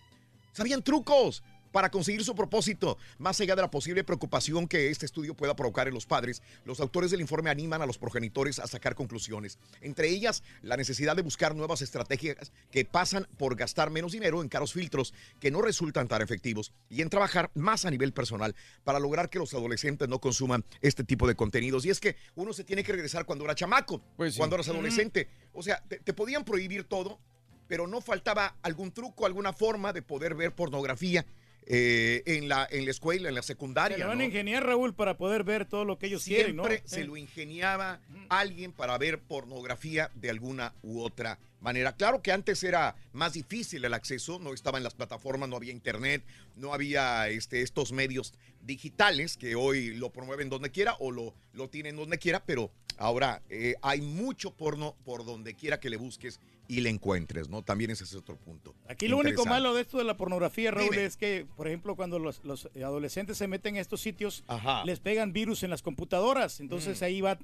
sabían 0.52 0.82
trucos 0.82 1.42
para 1.72 1.90
conseguir 1.90 2.24
su 2.24 2.34
propósito. 2.34 2.98
Más 3.18 3.40
allá 3.40 3.56
de 3.56 3.62
la 3.62 3.70
posible 3.70 4.04
preocupación 4.04 4.68
que 4.68 4.90
este 4.90 5.06
estudio 5.06 5.34
pueda 5.34 5.56
provocar 5.56 5.88
en 5.88 5.94
los 5.94 6.06
padres, 6.06 6.42
los 6.64 6.80
autores 6.80 7.10
del 7.10 7.20
informe 7.20 7.50
animan 7.50 7.82
a 7.82 7.86
los 7.86 7.98
progenitores 7.98 8.58
a 8.58 8.66
sacar 8.66 8.94
conclusiones. 8.94 9.58
Entre 9.80 10.08
ellas, 10.08 10.42
la 10.62 10.76
necesidad 10.76 11.16
de 11.16 11.22
buscar 11.22 11.54
nuevas 11.54 11.82
estrategias 11.82 12.52
que 12.70 12.84
pasan 12.84 13.26
por 13.36 13.56
gastar 13.56 13.90
menos 13.90 14.12
dinero 14.12 14.42
en 14.42 14.48
caros 14.48 14.72
filtros 14.72 15.14
que 15.40 15.50
no 15.50 15.62
resultan 15.62 16.08
tan 16.08 16.22
efectivos 16.22 16.72
y 16.88 17.02
en 17.02 17.10
trabajar 17.10 17.50
más 17.54 17.84
a 17.84 17.90
nivel 17.90 18.12
personal 18.12 18.54
para 18.84 18.98
lograr 18.98 19.30
que 19.30 19.38
los 19.38 19.54
adolescentes 19.54 20.08
no 20.08 20.20
consuman 20.20 20.64
este 20.80 21.04
tipo 21.04 21.26
de 21.26 21.34
contenidos. 21.34 21.84
Y 21.84 21.90
es 21.90 22.00
que 22.00 22.16
uno 22.34 22.52
se 22.52 22.64
tiene 22.64 22.82
que 22.82 22.92
regresar 22.92 23.24
cuando 23.24 23.44
era 23.44 23.54
chamaco, 23.54 24.02
cuando 24.36 24.56
eras 24.56 24.68
adolescente. 24.68 25.28
O 25.52 25.62
sea, 25.62 25.82
te, 25.88 25.98
te 25.98 26.12
podían 26.12 26.44
prohibir 26.44 26.84
todo, 26.84 27.18
pero 27.66 27.86
no 27.86 28.00
faltaba 28.00 28.56
algún 28.62 28.92
truco, 28.92 29.26
alguna 29.26 29.52
forma 29.52 29.92
de 29.92 30.02
poder 30.02 30.34
ver 30.34 30.54
pornografía 30.54 31.24
eh, 31.70 32.22
en, 32.24 32.48
la, 32.48 32.66
en 32.70 32.86
la 32.86 32.90
escuela, 32.90 33.28
en 33.28 33.34
la 33.34 33.42
secundaria. 33.42 33.98
Se 33.98 34.02
lo 34.02 34.08
van 34.08 34.18
¿no? 34.18 34.24
a 34.24 34.26
ingeniar, 34.26 34.64
Raúl, 34.64 34.94
para 34.94 35.18
poder 35.18 35.44
ver 35.44 35.66
todo 35.66 35.84
lo 35.84 35.98
que 35.98 36.06
ellos 36.06 36.24
quieren, 36.24 36.56
¿no? 36.56 36.64
Siempre 36.64 36.88
se 36.88 37.02
Eh. 37.02 37.04
lo 37.04 37.16
ingeniaba 37.18 38.00
alguien 38.30 38.72
para 38.72 38.96
ver 38.96 39.18
pornografía 39.20 40.10
de 40.14 40.30
alguna 40.30 40.72
u 40.82 41.00
otra 41.02 41.38
manera. 41.60 41.94
Claro 41.94 42.22
que 42.22 42.32
antes 42.32 42.62
era 42.64 42.96
más 43.12 43.34
difícil 43.34 43.84
el 43.84 43.92
acceso, 43.92 44.38
no 44.38 44.54
estaba 44.54 44.78
en 44.78 44.84
las 44.84 44.94
plataformas, 44.94 45.48
no 45.48 45.56
había 45.56 45.72
internet, 45.72 46.24
no 46.56 46.72
había 46.72 47.28
este, 47.28 47.60
estos 47.60 47.92
medios 47.92 48.32
digitales 48.62 49.36
que 49.36 49.54
hoy 49.54 49.94
lo 49.94 50.10
promueven 50.10 50.48
donde 50.48 50.70
quiera 50.70 50.94
o 51.00 51.10
lo, 51.10 51.34
lo 51.52 51.68
tienen 51.68 51.96
donde 51.96 52.18
quiera, 52.18 52.42
pero 52.46 52.70
ahora 52.96 53.42
eh, 53.50 53.74
hay 53.82 54.00
mucho 54.00 54.52
porno 54.56 54.96
por 55.04 55.24
donde 55.26 55.54
quiera 55.54 55.80
que 55.80 55.90
le 55.90 55.96
busques 55.98 56.40
y 56.70 56.80
le 56.82 56.90
encuentres, 56.90 57.48
¿no? 57.48 57.62
También 57.62 57.90
ese 57.90 58.04
es 58.04 58.14
otro 58.14 58.36
punto. 58.36 58.74
Aquí 58.88 59.08
lo 59.08 59.16
único 59.16 59.46
malo 59.46 59.72
de 59.74 59.80
esto 59.82 59.96
de 59.98 60.04
la 60.04 60.16
pornografía, 60.18 60.70
Raúl, 60.70 60.90
Dime. 60.90 61.04
es 61.06 61.16
que, 61.16 61.46
por 61.56 61.66
ejemplo, 61.66 61.96
cuando 61.96 62.18
los, 62.18 62.44
los 62.44 62.68
adolescentes 62.76 63.38
se 63.38 63.48
meten 63.48 63.76
a 63.76 63.80
estos 63.80 64.02
sitios, 64.02 64.44
Ajá. 64.46 64.84
les 64.84 65.00
pegan 65.00 65.32
virus 65.32 65.62
en 65.62 65.70
las 65.70 65.80
computadoras. 65.80 66.60
Entonces 66.60 67.00
Mm. 67.00 67.04
ahí 67.04 67.20
va, 67.22 67.38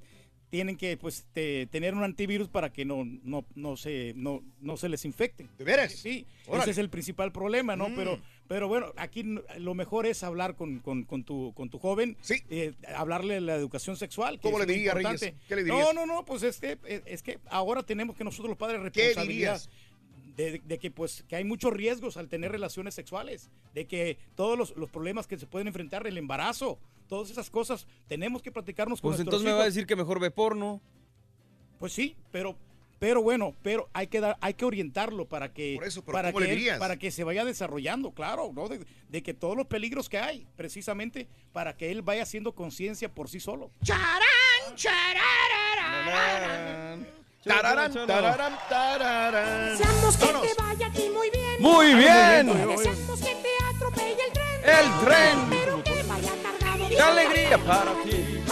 tienen 0.54 0.76
que 0.76 0.96
pues 0.96 1.26
te- 1.32 1.66
tener 1.66 1.94
un 1.96 2.04
antivirus 2.04 2.48
para 2.48 2.72
que 2.72 2.84
no, 2.84 3.04
no, 3.24 3.44
no, 3.56 3.76
se, 3.76 4.12
no, 4.14 4.40
no 4.60 4.76
se 4.76 4.88
les 4.88 5.04
infecten. 5.04 5.50
¿De 5.58 5.64
veras? 5.64 5.90
Sí, 5.94 6.26
Órale. 6.46 6.62
ese 6.62 6.70
es 6.70 6.78
el 6.78 6.90
principal 6.90 7.32
problema, 7.32 7.74
¿no? 7.74 7.88
Mm. 7.88 7.96
Pero, 7.96 8.20
pero 8.46 8.68
bueno, 8.68 8.92
aquí 8.96 9.24
lo 9.58 9.74
mejor 9.74 10.06
es 10.06 10.22
hablar 10.22 10.54
con, 10.54 10.78
con- 10.78 11.02
con 11.02 11.24
tu, 11.24 11.52
con 11.54 11.70
tu 11.70 11.80
joven, 11.80 12.16
eh, 12.50 12.72
hablarle 12.94 13.34
de 13.34 13.40
la 13.40 13.56
educación 13.56 13.96
sexual. 13.96 14.38
¿Cómo 14.40 14.60
le 14.60 14.66
diría, 14.66 14.94
Reyes? 14.94 15.34
¿Qué 15.48 15.56
le 15.56 15.64
No, 15.64 15.74
dirías? 15.78 15.92
no, 15.96 16.06
no, 16.06 16.24
pues 16.24 16.44
es 16.44 16.60
que, 16.60 16.78
es, 17.04 17.24
que 17.24 17.40
ahora 17.46 17.82
tenemos 17.82 18.14
que 18.14 18.22
nosotros 18.22 18.50
los 18.50 18.56
padres 18.56 18.78
¿Qué 18.92 19.06
responsabilidad 19.08 19.54
dirías? 19.54 19.70
De, 20.36 20.60
de 20.64 20.78
que 20.78 20.90
pues 20.90 21.24
que 21.28 21.36
hay 21.36 21.44
muchos 21.44 21.72
riesgos 21.72 22.16
al 22.16 22.28
tener 22.28 22.50
relaciones 22.52 22.94
sexuales, 22.94 23.50
de 23.72 23.86
que 23.86 24.18
todos 24.34 24.58
los, 24.58 24.76
los 24.76 24.90
problemas 24.90 25.26
que 25.26 25.38
se 25.38 25.46
pueden 25.46 25.68
enfrentar, 25.68 26.06
el 26.06 26.18
embarazo, 26.18 26.78
todas 27.08 27.30
esas 27.30 27.50
cosas, 27.50 27.86
tenemos 28.08 28.42
que 28.42 28.52
platicarnos 28.52 29.00
con 29.00 29.10
Pues 29.10 29.20
entonces 29.20 29.44
me 29.46 29.52
va 29.52 29.62
a 29.62 29.66
decir 29.66 29.86
que 29.86 29.96
mejor 29.96 30.20
ve 30.20 30.30
porno. 30.30 30.80
Pues 31.78 31.92
sí, 31.92 32.16
pero 32.30 32.56
pero 33.00 33.22
bueno, 33.22 33.54
pero 33.62 33.90
hay 33.92 34.06
que 34.06 34.20
dar, 34.20 34.38
hay 34.40 34.54
que 34.54 34.64
orientarlo 34.64 35.26
para 35.28 35.52
que 35.52 35.74
Por 35.74 35.84
eso, 35.86 36.02
pero 36.02 36.12
para 36.14 36.32
¿cómo 36.32 36.38
que 36.40 36.46
le 36.46 36.52
él- 36.52 36.58
dirías? 36.58 36.78
para 36.78 36.96
que 36.96 37.10
se 37.10 37.22
vaya 37.22 37.44
desarrollando, 37.44 38.12
claro, 38.12 38.50
¿no? 38.54 38.68
De, 38.68 38.80
de 39.08 39.22
que 39.22 39.34
todos 39.34 39.56
los 39.56 39.66
peligros 39.66 40.08
que 40.08 40.18
hay, 40.18 40.46
precisamente 40.56 41.28
para 41.52 41.76
que 41.76 41.90
él 41.90 42.00
vaya 42.02 42.22
haciendo 42.22 42.54
conciencia 42.54 43.12
por 43.12 43.28
sí 43.28 43.40
solo. 43.40 43.70
Charán, 43.82 44.74
chararararán. 44.74 47.06
Tararán, 47.44 47.92
tararán, 47.92 48.58
tararán. 48.68 49.76
Deseamos 49.76 50.16
que 50.16 50.26
Vámonos. 50.26 50.48
te 50.48 50.62
vaya 50.62 50.86
aquí 50.86 51.10
muy 51.10 51.30
bien. 51.30 51.56
Muy 51.60 51.94
bien. 51.94 52.46
Deseamos 52.68 53.20
que 53.20 53.34
te 53.34 53.64
atropelle 53.74 54.16
el 54.26 54.32
tren. 54.32 54.60
El 54.64 55.04
tren. 55.04 55.50
Pero 55.50 55.84
que 55.84 56.02
vaya 56.04 56.32
cargado 56.42 56.88
de 56.88 56.96
¡Qué 56.96 57.02
alegría 57.02 57.58
para 57.58 57.92
ti! 58.02 58.44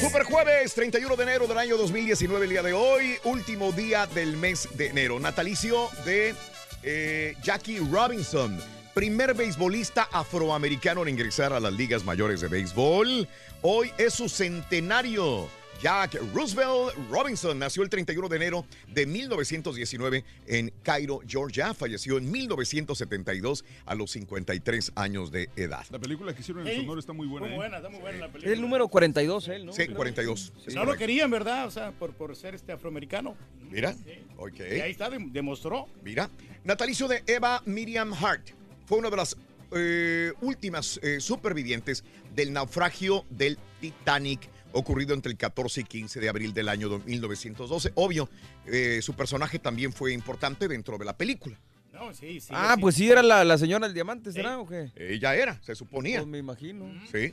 Super 0.00 0.24
jueves, 0.24 0.74
31 0.74 1.16
de 1.16 1.22
enero 1.22 1.46
del 1.46 1.58
año 1.58 1.76
2019, 1.76 2.44
el 2.44 2.50
día 2.50 2.62
de 2.62 2.72
hoy, 2.72 3.16
último 3.24 3.72
día 3.72 4.06
del 4.06 4.36
mes 4.36 4.68
de 4.74 4.88
enero. 4.88 5.18
Natalicio 5.20 5.88
de 6.04 6.34
eh, 6.82 7.34
Jackie 7.42 7.78
Robinson, 7.78 8.60
primer 8.92 9.34
beisbolista 9.34 10.08
afroamericano 10.12 11.02
en 11.02 11.10
ingresar 11.10 11.52
a 11.52 11.60
las 11.60 11.72
ligas 11.72 12.04
mayores 12.04 12.40
de 12.40 12.48
béisbol. 12.48 13.28
Hoy 13.62 13.92
es 13.96 14.14
su 14.14 14.28
centenario. 14.28 15.48
Jack 15.82 16.14
Roosevelt 16.32 16.94
Robinson 17.10 17.58
nació 17.58 17.82
el 17.82 17.90
31 17.90 18.28
de 18.30 18.36
enero 18.36 18.64
de 18.88 19.04
1919 19.04 20.24
en 20.46 20.72
Cairo, 20.82 21.20
Georgia. 21.26 21.74
Falleció 21.74 22.16
en 22.16 22.30
1972 22.30 23.64
a 23.84 23.94
los 23.94 24.10
53 24.12 24.92
años 24.94 25.30
de 25.30 25.50
edad. 25.56 25.84
La 25.90 25.98
película 25.98 26.32
que 26.34 26.40
hicieron 26.40 26.66
en 26.66 26.72
Ey, 26.72 26.80
Sonora 26.80 27.00
está 27.00 27.12
muy 27.12 27.26
buena. 27.26 27.46
Muy 27.46 27.54
¿eh? 27.54 27.56
buena, 27.58 27.76
está 27.76 27.90
muy 27.90 28.00
buena 28.00 28.18
la 28.18 28.26
Es 28.26 28.32
película. 28.32 28.54
el 28.54 28.60
número 28.62 28.88
42, 28.88 29.48
él, 29.48 29.66
¿no? 29.66 29.72
Sí, 29.74 29.86
42. 29.88 30.52
Es 30.66 30.74
No 30.74 30.84
lo 30.86 30.96
querían, 30.96 31.30
¿verdad? 31.30 31.66
O 31.66 31.70
sea, 31.70 31.90
por, 31.92 32.14
por 32.14 32.34
ser 32.34 32.54
este 32.54 32.72
afroamericano. 32.72 33.36
Mira, 33.70 33.94
ok. 34.38 34.60
Y 34.60 34.80
ahí 34.80 34.92
está, 34.92 35.10
dem- 35.10 35.32
demostró. 35.32 35.86
Mira, 36.02 36.30
natalicio 36.64 37.08
de 37.08 37.22
Eva 37.26 37.62
Miriam 37.66 38.14
Hart. 38.14 38.48
Fue 38.86 38.96
una 38.98 39.10
de 39.10 39.16
las 39.16 39.36
eh, 39.72 40.32
últimas 40.40 40.98
eh, 41.02 41.20
supervivientes 41.20 42.04
del 42.34 42.54
naufragio 42.54 43.26
del 43.28 43.58
Titanic 43.82 44.48
ocurrido 44.74 45.14
entre 45.14 45.32
el 45.32 45.38
14 45.38 45.80
y 45.80 45.84
15 45.84 46.20
de 46.20 46.28
abril 46.28 46.52
del 46.52 46.68
año 46.68 46.88
do- 46.88 46.98
1912. 47.00 47.92
Obvio, 47.94 48.28
eh, 48.66 49.00
su 49.02 49.14
personaje 49.14 49.58
también 49.58 49.92
fue 49.92 50.12
importante 50.12 50.68
dentro 50.68 50.98
de 50.98 51.04
la 51.04 51.16
película. 51.16 51.58
No, 51.92 52.12
sí, 52.12 52.40
sí. 52.40 52.48
Ah, 52.50 52.76
pues 52.80 52.96
sí, 52.96 53.08
era 53.08 53.22
la, 53.22 53.44
la 53.44 53.56
señora 53.56 53.86
del 53.86 53.94
diamante, 53.94 54.32
¿será 54.32 54.58
o 54.58 54.66
qué? 54.66 54.90
Ella 54.96 55.34
era, 55.36 55.60
se 55.62 55.74
suponía. 55.74 56.18
Pues 56.18 56.28
me 56.28 56.38
imagino. 56.38 56.86
Sí. 57.10 57.32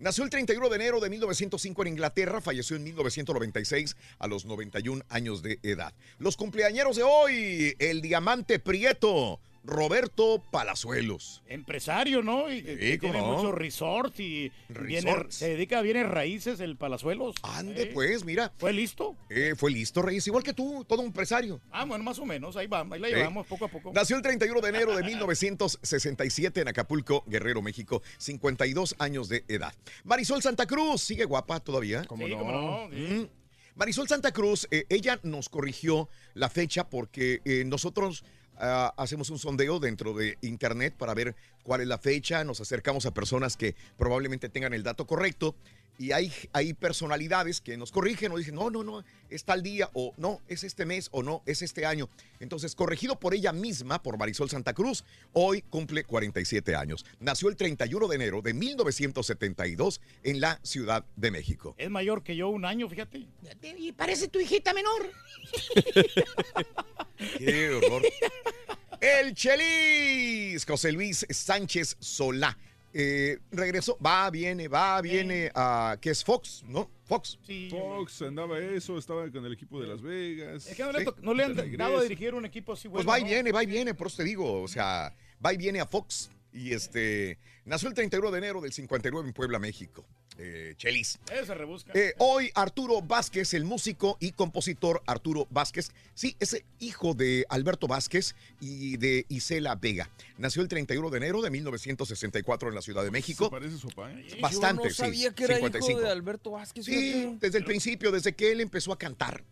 Nació 0.00 0.24
el 0.24 0.30
31 0.30 0.68
de 0.68 0.74
enero 0.74 0.98
de 0.98 1.08
1905 1.08 1.82
en 1.82 1.88
Inglaterra, 1.88 2.40
falleció 2.40 2.74
en 2.74 2.82
1996 2.82 3.96
a 4.18 4.26
los 4.26 4.44
91 4.44 5.04
años 5.08 5.42
de 5.42 5.60
edad. 5.62 5.94
Los 6.18 6.36
cumpleañeros 6.36 6.96
de 6.96 7.04
hoy, 7.04 7.76
el 7.78 8.02
diamante 8.02 8.58
prieto, 8.58 9.38
Roberto 9.64 10.42
Palazuelos. 10.50 11.42
Empresario, 11.46 12.22
¿no? 12.22 12.52
Y 12.52 12.62
que- 12.62 12.76
que 12.76 12.98
tiene 12.98 13.18
no. 13.20 13.26
muchos 13.36 13.54
resorts 13.54 14.18
y 14.20 14.50
viene- 14.68 15.26
se 15.28 15.50
dedica 15.50 15.78
a 15.78 15.82
bienes 15.82 16.08
raíces, 16.08 16.58
el 16.60 16.76
Palazuelos. 16.76 17.36
Ande, 17.42 17.82
Eh, 17.84 17.90
pues, 17.94 18.24
mira. 18.24 18.52
¿Fue 18.58 18.72
listo? 18.72 19.16
Eh, 19.30 19.54
fue 19.56 19.70
listo, 19.70 20.02
Reyes, 20.02 20.26
igual 20.26 20.42
que 20.42 20.52
tú, 20.52 20.84
todo 20.88 21.00
un 21.00 21.06
empresario. 21.06 21.60
Ah, 21.70 21.84
bueno, 21.84 22.02
más 22.04 22.18
o 22.18 22.26
menos, 22.26 22.56
ahí 22.56 22.66
va, 22.66 22.80
ahí 22.90 23.00
la 23.00 23.08
Sí. 23.08 23.14
llevamos 23.14 23.46
poco 23.46 23.66
a 23.66 23.68
poco. 23.68 23.92
Nació 23.94 24.16
el 24.16 24.22
31 24.22 24.60
de 24.60 24.68
enero 24.68 24.96
de 24.96 25.02
1967 25.04 26.60
en 26.60 26.68
Acapulco, 26.68 27.24
Guerrero, 27.26 27.62
México, 27.62 28.02
52 28.18 28.94
años 28.98 29.28
de 29.28 29.44
edad. 29.48 29.72
Marisol 30.04 30.42
Santa 30.42 30.66
Cruz, 30.66 31.02
sigue 31.02 31.24
guapa 31.24 31.60
todavía. 31.60 32.02
Sí, 32.02 32.06
cómo 32.08 32.26
no, 32.26 32.88
sí. 32.90 32.96
Mm. 32.96 33.28
Marisol 33.74 34.06
Santa 34.06 34.32
Cruz, 34.32 34.68
eh, 34.70 34.84
ella 34.90 35.18
nos 35.22 35.48
corrigió 35.48 36.08
la 36.34 36.50
fecha 36.50 36.90
porque 36.90 37.40
eh, 37.44 37.64
nosotros 37.64 38.22
hacemos 38.62 39.28
un 39.30 39.38
sondeo 39.38 39.80
dentro 39.80 40.14
de 40.14 40.38
internet 40.40 40.94
para 40.96 41.14
ver 41.14 41.34
cuál 41.62 41.80
es 41.80 41.86
la 41.86 41.98
fecha, 41.98 42.44
nos 42.44 42.60
acercamos 42.60 43.06
a 43.06 43.14
personas 43.14 43.56
que 43.56 43.74
probablemente 43.96 44.48
tengan 44.48 44.74
el 44.74 44.82
dato 44.82 45.06
correcto 45.06 45.54
y 45.98 46.12
hay, 46.12 46.32
hay 46.52 46.74
personalidades 46.74 47.60
que 47.60 47.76
nos 47.76 47.92
corrigen 47.92 48.32
o 48.32 48.38
dicen, 48.38 48.54
no, 48.54 48.70
no, 48.70 48.82
no, 48.82 49.04
es 49.30 49.44
tal 49.44 49.62
día 49.62 49.90
o 49.92 50.12
no, 50.16 50.40
es 50.48 50.64
este 50.64 50.86
mes 50.86 51.08
o 51.12 51.22
no, 51.22 51.42
es 51.46 51.62
este 51.62 51.86
año. 51.86 52.08
Entonces, 52.40 52.74
corregido 52.74 53.20
por 53.20 53.34
ella 53.34 53.52
misma, 53.52 54.02
por 54.02 54.18
Marisol 54.18 54.50
Santa 54.50 54.72
Cruz, 54.72 55.04
hoy 55.32 55.62
cumple 55.62 56.04
47 56.04 56.74
años. 56.74 57.04
Nació 57.20 57.48
el 57.48 57.56
31 57.56 58.08
de 58.08 58.16
enero 58.16 58.42
de 58.42 58.54
1972 58.54 60.00
en 60.24 60.40
la 60.40 60.58
Ciudad 60.62 61.04
de 61.16 61.30
México. 61.30 61.74
Es 61.78 61.90
mayor 61.90 62.22
que 62.22 62.36
yo 62.36 62.48
un 62.48 62.64
año, 62.64 62.88
fíjate. 62.88 63.28
Y 63.78 63.92
parece 63.92 64.28
tu 64.28 64.40
hijita 64.40 64.72
menor. 64.72 65.12
Qué 67.38 67.70
horror. 67.70 68.02
El 69.02 69.34
Chelis, 69.34 70.64
José 70.64 70.92
Luis 70.92 71.26
Sánchez 71.28 71.96
Solá. 71.98 72.56
Eh, 72.94 73.40
regresó, 73.50 73.98
va, 73.98 74.30
viene, 74.30 74.68
va, 74.68 75.00
viene 75.00 75.50
a. 75.56 75.96
¿Qué 76.00 76.10
es 76.10 76.22
Fox? 76.22 76.62
¿No? 76.68 76.88
Fox. 77.06 77.36
Fox 77.68 78.22
andaba 78.22 78.60
eso, 78.60 78.96
estaba 78.96 79.28
con 79.32 79.44
el 79.44 79.54
equipo 79.54 79.80
de 79.80 79.88
Las 79.88 80.00
Vegas. 80.02 80.68
Es 80.68 80.76
que 80.76 80.84
no 80.84 80.92
le, 80.92 81.04
to- 81.04 81.16
no 81.20 81.34
le 81.34 81.42
han 81.42 81.76
dado 81.76 81.98
a 81.98 82.02
dirigir 82.04 82.32
un 82.34 82.44
equipo 82.44 82.74
así 82.74 82.88
Pues 82.88 83.04
bueno. 83.04 83.10
va 83.10 83.18
y 83.18 83.22
¿no? 83.22 83.28
viene, 83.30 83.50
va 83.50 83.64
y 83.64 83.66
viene, 83.66 83.92
por 83.94 84.06
eso 84.06 84.18
te 84.18 84.24
digo. 84.24 84.62
O 84.62 84.68
sea, 84.68 85.12
va 85.44 85.52
y 85.52 85.56
viene 85.56 85.80
a 85.80 85.86
Fox. 85.86 86.30
Y 86.52 86.72
este. 86.72 87.38
Nació 87.64 87.88
el 87.88 87.94
31 87.94 88.30
de 88.30 88.38
enero 88.38 88.60
del 88.60 88.72
59 88.72 89.26
en 89.26 89.34
Puebla, 89.34 89.58
México. 89.58 90.06
Eh, 90.38 90.74
Chelis. 90.76 91.18
Eh, 91.30 91.42
rebusca. 91.54 91.92
Eh, 91.94 92.14
hoy 92.18 92.50
Arturo 92.54 93.02
Vázquez, 93.02 93.54
el 93.54 93.64
músico 93.64 94.16
y 94.20 94.32
compositor 94.32 95.02
Arturo 95.06 95.46
Vázquez, 95.50 95.92
sí, 96.14 96.36
es 96.40 96.62
hijo 96.80 97.14
de 97.14 97.44
Alberto 97.48 97.86
Vázquez 97.86 98.34
y 98.60 98.96
de 98.96 99.26
Isela 99.28 99.74
Vega. 99.74 100.10
Nació 100.38 100.62
el 100.62 100.68
31 100.68 101.10
de 101.10 101.16
enero 101.18 101.42
de 101.42 101.50
1964 101.50 102.68
en 102.68 102.74
la 102.74 102.82
Ciudad 102.82 103.04
de 103.04 103.10
México. 103.10 103.44
Se 103.44 103.50
parece 103.50 103.78
su 103.78 103.88
papá, 103.88 104.12
¿eh? 104.12 104.38
Bastante, 104.40 104.84
Yo 104.84 104.88
no 104.88 104.94
sabía 104.94 105.28
sí. 105.28 105.34
que 105.34 105.44
era 105.44 105.56
55. 105.56 105.90
hijo 105.90 106.00
de 106.00 106.10
Alberto 106.10 106.50
Vázquez. 106.52 106.84
Sí, 106.84 107.36
desde 107.40 107.58
el 107.58 107.64
principio, 107.64 108.10
desde 108.10 108.32
que 108.32 108.52
él 108.52 108.60
empezó 108.60 108.92
a 108.92 108.98
cantar. 108.98 109.44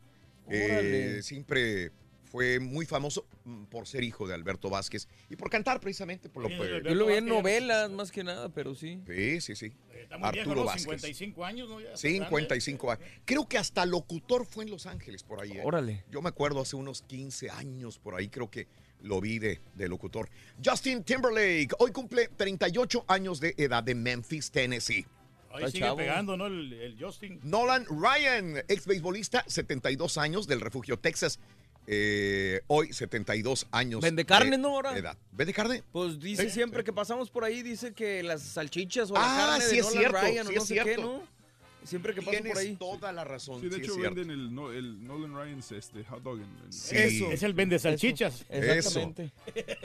Órale. 0.47 1.18
Eh, 1.18 1.22
siempre 1.22 1.93
fue 2.31 2.61
muy 2.61 2.87
famoso 2.87 3.26
mm, 3.45 3.64
por 3.64 3.87
ser 3.87 4.05
hijo 4.05 4.26
de 4.26 4.35
Alberto 4.35 4.70
Vázquez 4.70 5.09
y 5.28 5.37
por 5.37 5.51
cantar 5.51 5.81
precisamente 5.81 6.28
por 6.28 6.45
lo 6.45 6.49
Sí, 6.49 6.55
que... 6.57 6.89
Yo 6.89 6.95
lo 6.95 7.07
vi 7.07 7.14
en 7.14 7.26
novelas 7.26 7.91
más 7.91 8.12
que 8.12 8.22
nada, 8.24 8.49
pero 8.49 8.74
sí. 8.74 9.03
Sí, 9.07 9.41
sí, 9.41 9.57
sí. 9.57 9.72
Está 9.93 10.16
muy 10.16 10.31
viejo, 10.31 10.51
Arturo 10.51 10.61
¿no? 10.61 10.66
Vázquez. 10.66 10.83
55 10.83 11.45
años, 11.45 11.68
¿no? 11.68 11.81
Ya 11.81 11.89
está 11.89 11.99
55 11.99 12.91
años. 12.93 13.05
Creo 13.24 13.49
que 13.49 13.59
hasta 13.59 13.85
locutor 13.85 14.47
fue 14.47 14.64
en 14.64 14.70
Los 14.70 14.87
Ángeles 14.87 15.24
por 15.24 15.41
ahí. 15.41 15.53
¿eh? 15.53 15.62
Órale. 15.64 16.05
Yo 16.11 16.22
me 16.22 16.28
acuerdo 16.28 16.61
hace 16.61 16.76
unos 16.76 17.03
15 17.03 17.51
años 17.51 17.99
por 17.99 18.14
ahí, 18.14 18.28
creo 18.28 18.51
que 18.51 18.68
lo 19.03 19.20
vi 19.20 19.39
de, 19.39 19.61
de 19.74 19.89
locutor. 19.89 20.28
Justin 20.64 21.03
Timberlake, 21.03 21.70
hoy 21.78 21.91
cumple 21.91 22.28
38 22.28 23.05
años 23.09 23.41
de 23.41 23.55
edad 23.57 23.83
de 23.83 23.95
Memphis, 23.95 24.51
Tennessee. 24.51 25.07
Ahí 25.53 25.66
sigue 25.66 25.81
chavo. 25.81 25.97
pegando, 25.97 26.37
¿no? 26.37 26.47
El, 26.47 26.72
el 26.74 26.97
Justin. 27.03 27.41
Nolan 27.43 27.85
Ryan, 27.87 28.59
ex 28.68 28.87
beisbolista, 28.87 29.45
72 29.49 30.16
años 30.16 30.47
del 30.47 30.61
refugio 30.61 30.99
Texas. 30.99 31.41
Eh, 31.87 32.61
hoy 32.68 32.93
72 32.93 33.66
años. 33.72 34.01
Vende 34.01 34.24
carne, 34.24 34.53
de 34.53 34.59
¿no? 34.59 34.68
Ahora. 34.68 34.97
edad. 34.97 35.16
¿Vende 35.33 35.53
carne? 35.53 35.83
Pues 35.93 36.20
dice 36.20 36.45
Sí, 36.45 36.51
siempre 36.51 36.81
sí. 36.81 36.85
que 36.85 36.93
pasamos 36.93 37.31
por 37.31 37.45
ahí, 37.45 37.62
dice 37.62 37.93
que 37.93 38.22
las 38.22 38.43
salchichas 38.43 39.11
o 39.11 39.14
la 39.14 39.20
Ah, 39.22 39.47
carne 39.59 39.64
sí 39.64 39.74
de 39.76 39.81
es 39.81 39.87
Nolan 39.87 39.99
cierto, 40.01 40.18
Ryan 40.20 40.47
o 40.47 40.51
sí 40.51 40.55
no 40.57 40.62
es 40.62 40.68
sé 40.68 40.74
qué, 40.74 40.83
cierto. 40.85 41.03
¿no? 41.03 41.41
Siempre 41.83 42.12
que 42.14 42.20
paso 42.20 42.31
Tienes 42.33 42.53
por 42.53 42.61
ahí. 42.61 42.76
toda 42.76 43.11
la 43.12 43.24
razón. 43.24 43.61
Sí, 43.62 43.68
de 43.70 43.76
sí, 43.76 43.81
hecho 43.83 43.97
venden 43.99 44.31
el, 44.31 44.55
no- 44.55 44.70
el 44.70 45.03
Nolan 45.03 45.35
Ryan's 45.35 45.72
este, 45.72 46.05
hot 46.05 46.22
dog. 46.22 46.37
En, 46.39 46.45
en- 46.45 46.72
Sí. 46.72 46.95
Eso. 46.97 47.33
Es 47.33 47.43
el 47.43 47.55
vende 47.55 47.78
salchichas. 47.78 48.45
Exactamente. 48.51 49.33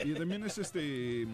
Y 0.04 0.14
también 0.14 0.44
es 0.46 0.58
este 0.58 1.26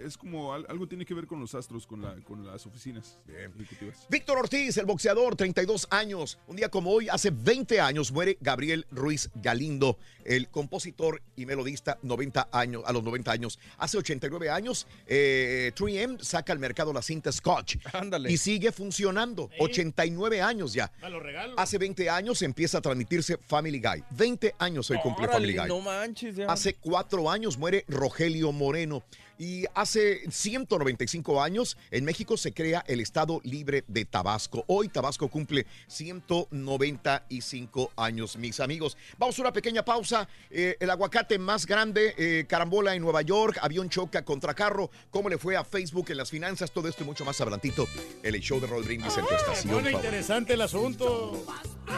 es 0.00 0.16
como 0.16 0.52
al- 0.54 0.66
algo 0.68 0.86
tiene 0.88 1.04
que 1.04 1.14
ver 1.14 1.26
con 1.26 1.40
los 1.40 1.54
astros, 1.54 1.86
con 1.86 2.02
la 2.02 2.14
con 2.24 2.44
las 2.46 2.64
oficinas 2.66 3.18
ejecutivas. 3.28 4.06
Víctor 4.08 4.38
Ortiz, 4.38 4.76
el 4.78 4.86
boxeador, 4.86 5.36
32 5.36 5.86
años. 5.90 6.38
Un 6.46 6.56
día 6.56 6.68
como 6.68 6.90
hoy, 6.90 7.08
hace 7.08 7.30
20 7.30 7.80
años, 7.80 8.10
muere 8.12 8.36
Gabriel 8.40 8.86
Ruiz 8.90 9.30
Galindo, 9.34 9.98
el 10.24 10.48
compositor 10.48 11.22
y 11.36 11.46
melodista 11.46 11.98
90 12.02 12.48
años, 12.52 12.82
a 12.86 12.92
los 12.92 13.02
90 13.02 13.30
años. 13.32 13.58
Hace 13.78 13.98
89 13.98 14.50
años, 14.50 14.86
eh, 15.06 15.72
3M 15.74 16.18
saca 16.22 16.52
al 16.52 16.58
mercado 16.58 16.92
la 16.92 17.02
cinta 17.02 17.30
Scotch. 17.32 17.76
Ándale. 17.92 18.30
Y 18.32 18.36
sigue 18.38 18.72
funcionando. 18.72 19.50
89 19.58 20.40
años 20.40 20.72
ya. 20.72 20.90
A 21.02 21.08
los 21.08 21.22
regalos. 21.22 21.54
Hace 21.58 21.78
20 21.78 22.08
años 22.08 22.42
empieza 22.42 22.78
a 22.78 22.80
transmitirse 22.80 23.38
Family 23.38 23.80
Guy. 23.80 24.02
20 24.10 24.54
años 24.58 24.90
hoy 24.90 24.98
cumple 25.02 25.28
Family 25.28 25.56
Guy. 25.56 25.68
No 25.68 25.80
manches, 25.80 26.36
ya. 26.36 26.46
Hace 26.46 26.74
cuatro 26.74 27.30
años 27.30 27.58
muere 27.58 27.84
Rogelio 27.88 28.52
Moreno. 28.52 29.02
Y 29.40 29.64
hace 29.74 30.30
195 30.30 31.42
años 31.42 31.76
en 31.90 32.04
México 32.04 32.36
se 32.36 32.52
crea 32.52 32.84
el 32.86 33.00
Estado 33.00 33.40
Libre 33.42 33.84
de 33.88 34.04
Tabasco. 34.04 34.64
Hoy 34.66 34.88
Tabasco 34.88 35.28
cumple 35.28 35.66
195 35.86 37.92
años, 37.96 38.36
mis 38.36 38.60
amigos. 38.60 38.98
Vamos 39.16 39.38
a 39.38 39.40
una 39.40 39.50
pequeña 39.50 39.82
pausa. 39.82 40.28
Eh, 40.50 40.76
el 40.78 40.90
aguacate 40.90 41.38
más 41.38 41.64
grande, 41.64 42.14
eh, 42.18 42.44
carambola 42.46 42.94
en 42.94 43.00
Nueva 43.00 43.22
York, 43.22 43.56
avión 43.62 43.88
choca 43.88 44.26
contra 44.26 44.52
carro. 44.52 44.90
¿Cómo 45.10 45.30
le 45.30 45.38
fue 45.38 45.56
a 45.56 45.64
Facebook 45.64 46.10
en 46.10 46.18
las 46.18 46.28
finanzas? 46.28 46.70
Todo 46.70 46.88
esto 46.88 47.02
y 47.02 47.06
mucho 47.06 47.24
más 47.24 47.40
adelantito. 47.40 47.88
El 48.22 48.38
show 48.40 48.60
de 48.60 48.66
Roll 48.66 48.84
Brindis 48.84 49.16
en 49.16 49.24
tu 49.24 49.34
estación. 49.34 49.72
Bueno, 49.72 49.88
interesante 49.88 50.52
el 50.52 50.60
asunto. 50.60 51.46
Ya 51.86 51.94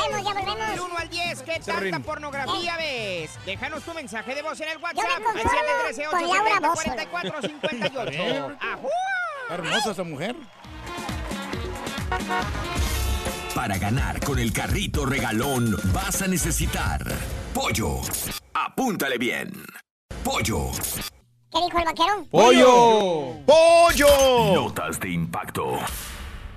volvemos, 0.00 0.24
ya 0.24 0.32
volvemos. 0.32 0.68
Del 0.68 0.80
1 0.80 0.98
al 0.98 1.10
10, 1.10 1.42
¿qué 1.42 1.60
tanta 1.60 2.00
pornografía 2.00 2.78
ves? 2.78 3.32
Déjanos 3.44 3.84
tu 3.84 3.92
mensaje 3.92 4.34
de 4.34 4.40
voz 4.42 4.58
en 4.60 4.70
el 4.70 4.78
Yo 4.78 4.82
WhatsApp 4.82 5.20
me 5.34 5.40
al 5.40 5.44
conformo 5.44 6.10
con 6.10 6.37
Laura 6.38 6.60
Bozo. 6.68 6.82
713-870-4458. 6.90 8.56
¡Ajú! 8.60 8.88
Está 9.42 9.54
hermosa 9.54 9.90
esa 9.92 10.04
mujer. 10.04 10.36
Para 13.54 13.78
ganar 13.78 14.20
con 14.20 14.38
el 14.38 14.52
carrito 14.52 15.04
regalón 15.06 15.74
vas 15.92 16.22
a 16.22 16.28
necesitar 16.28 17.00
pollo. 17.54 18.00
Apúntale 18.54 19.18
bien. 19.18 19.52
Pollo. 20.22 20.70
¿Qué 21.50 21.58
dijo 21.64 21.78
el 21.78 21.84
vaquero? 21.84 22.26
¡Pollo! 22.30 23.36
¡Pollo! 23.46 24.54
Notas 24.54 25.00
de 25.00 25.10
impacto. 25.10 25.78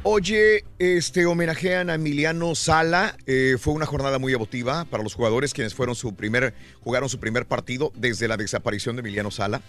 Oye, 0.03 0.65
este 0.79 1.27
homenajean 1.27 1.91
a 1.91 1.93
Emiliano 1.93 2.55
Sala. 2.55 3.15
Eh, 3.27 3.57
fue 3.59 3.75
una 3.75 3.85
jornada 3.85 4.17
muy 4.17 4.33
emotiva 4.33 4.85
para 4.85 5.03
los 5.03 5.13
jugadores 5.13 5.53
quienes 5.53 5.75
fueron 5.75 5.93
su 5.93 6.15
primer, 6.15 6.55
jugaron 6.83 7.07
su 7.07 7.19
primer 7.19 7.45
partido 7.45 7.93
desde 7.95 8.27
la 8.27 8.35
desaparición 8.35 8.95
de 8.95 9.01
Emiliano 9.01 9.29
Sala. 9.29 9.61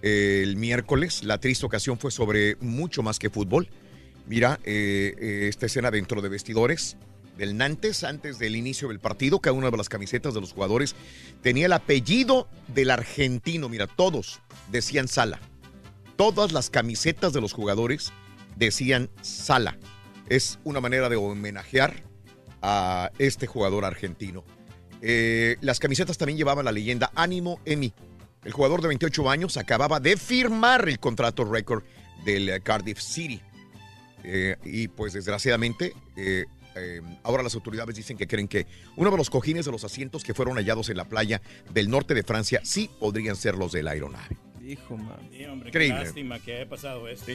Eh, 0.00 0.40
el 0.42 0.56
miércoles, 0.56 1.24
la 1.24 1.36
triste 1.36 1.66
ocasión 1.66 1.98
fue 1.98 2.10
sobre 2.10 2.56
mucho 2.62 3.02
más 3.02 3.18
que 3.18 3.28
fútbol. 3.28 3.68
Mira, 4.26 4.58
eh, 4.64 5.48
esta 5.50 5.66
escena 5.66 5.90
dentro 5.90 6.22
de 6.22 6.30
vestidores 6.30 6.96
del 7.36 7.58
Nantes, 7.58 8.02
antes 8.02 8.38
del 8.38 8.56
inicio 8.56 8.88
del 8.88 8.98
partido, 8.98 9.40
cada 9.40 9.52
una 9.52 9.70
de 9.70 9.76
las 9.76 9.90
camisetas 9.90 10.32
de 10.32 10.40
los 10.40 10.54
jugadores 10.54 10.96
tenía 11.42 11.66
el 11.66 11.74
apellido 11.74 12.48
del 12.68 12.90
argentino. 12.90 13.68
Mira, 13.68 13.86
todos 13.86 14.40
decían 14.72 15.06
Sala. 15.06 15.38
Todas 16.16 16.52
las 16.52 16.70
camisetas 16.70 17.34
de 17.34 17.42
los 17.42 17.52
jugadores 17.52 18.10
decían 18.60 19.10
Sala. 19.22 19.78
Es 20.28 20.60
una 20.62 20.80
manera 20.80 21.08
de 21.08 21.16
homenajear 21.16 22.04
a 22.62 23.10
este 23.18 23.46
jugador 23.46 23.84
argentino. 23.84 24.44
Eh, 25.02 25.56
las 25.60 25.80
camisetas 25.80 26.18
también 26.18 26.38
llevaban 26.38 26.64
la 26.64 26.72
leyenda 26.72 27.10
Ánimo 27.16 27.58
Emi. 27.64 27.92
El 28.44 28.52
jugador 28.52 28.80
de 28.82 28.88
28 28.88 29.28
años 29.28 29.56
acababa 29.56 29.98
de 29.98 30.16
firmar 30.16 30.88
el 30.88 31.00
contrato 31.00 31.44
récord 31.44 31.82
del 32.24 32.48
eh, 32.48 32.60
Cardiff 32.60 33.00
City. 33.00 33.40
Eh, 34.22 34.56
y 34.64 34.88
pues 34.88 35.14
desgraciadamente, 35.14 35.94
eh, 36.16 36.44
ahora 37.22 37.42
las 37.42 37.54
autoridades 37.54 37.96
dicen 37.96 38.16
que 38.16 38.26
creen 38.26 38.46
que 38.46 38.66
uno 38.96 39.10
de 39.10 39.16
los 39.16 39.30
cojines 39.30 39.64
de 39.64 39.72
los 39.72 39.84
asientos 39.84 40.22
que 40.22 40.34
fueron 40.34 40.56
hallados 40.56 40.90
en 40.90 40.98
la 40.98 41.06
playa 41.06 41.40
del 41.72 41.90
norte 41.90 42.14
de 42.14 42.22
Francia 42.22 42.60
sí 42.62 42.90
podrían 43.00 43.36
ser 43.36 43.56
los 43.56 43.72
de 43.72 43.82
la 43.82 43.92
aeronave. 43.92 44.49
Hijo, 44.70 44.96
man. 44.96 45.16
Sí, 45.36 45.44
hombre, 45.46 45.70
Increíble. 45.70 45.98
qué 45.98 46.04
lástima 46.04 46.38
que 46.38 46.54
haya 46.56 46.68
pasado 46.68 47.08
esto. 47.08 47.26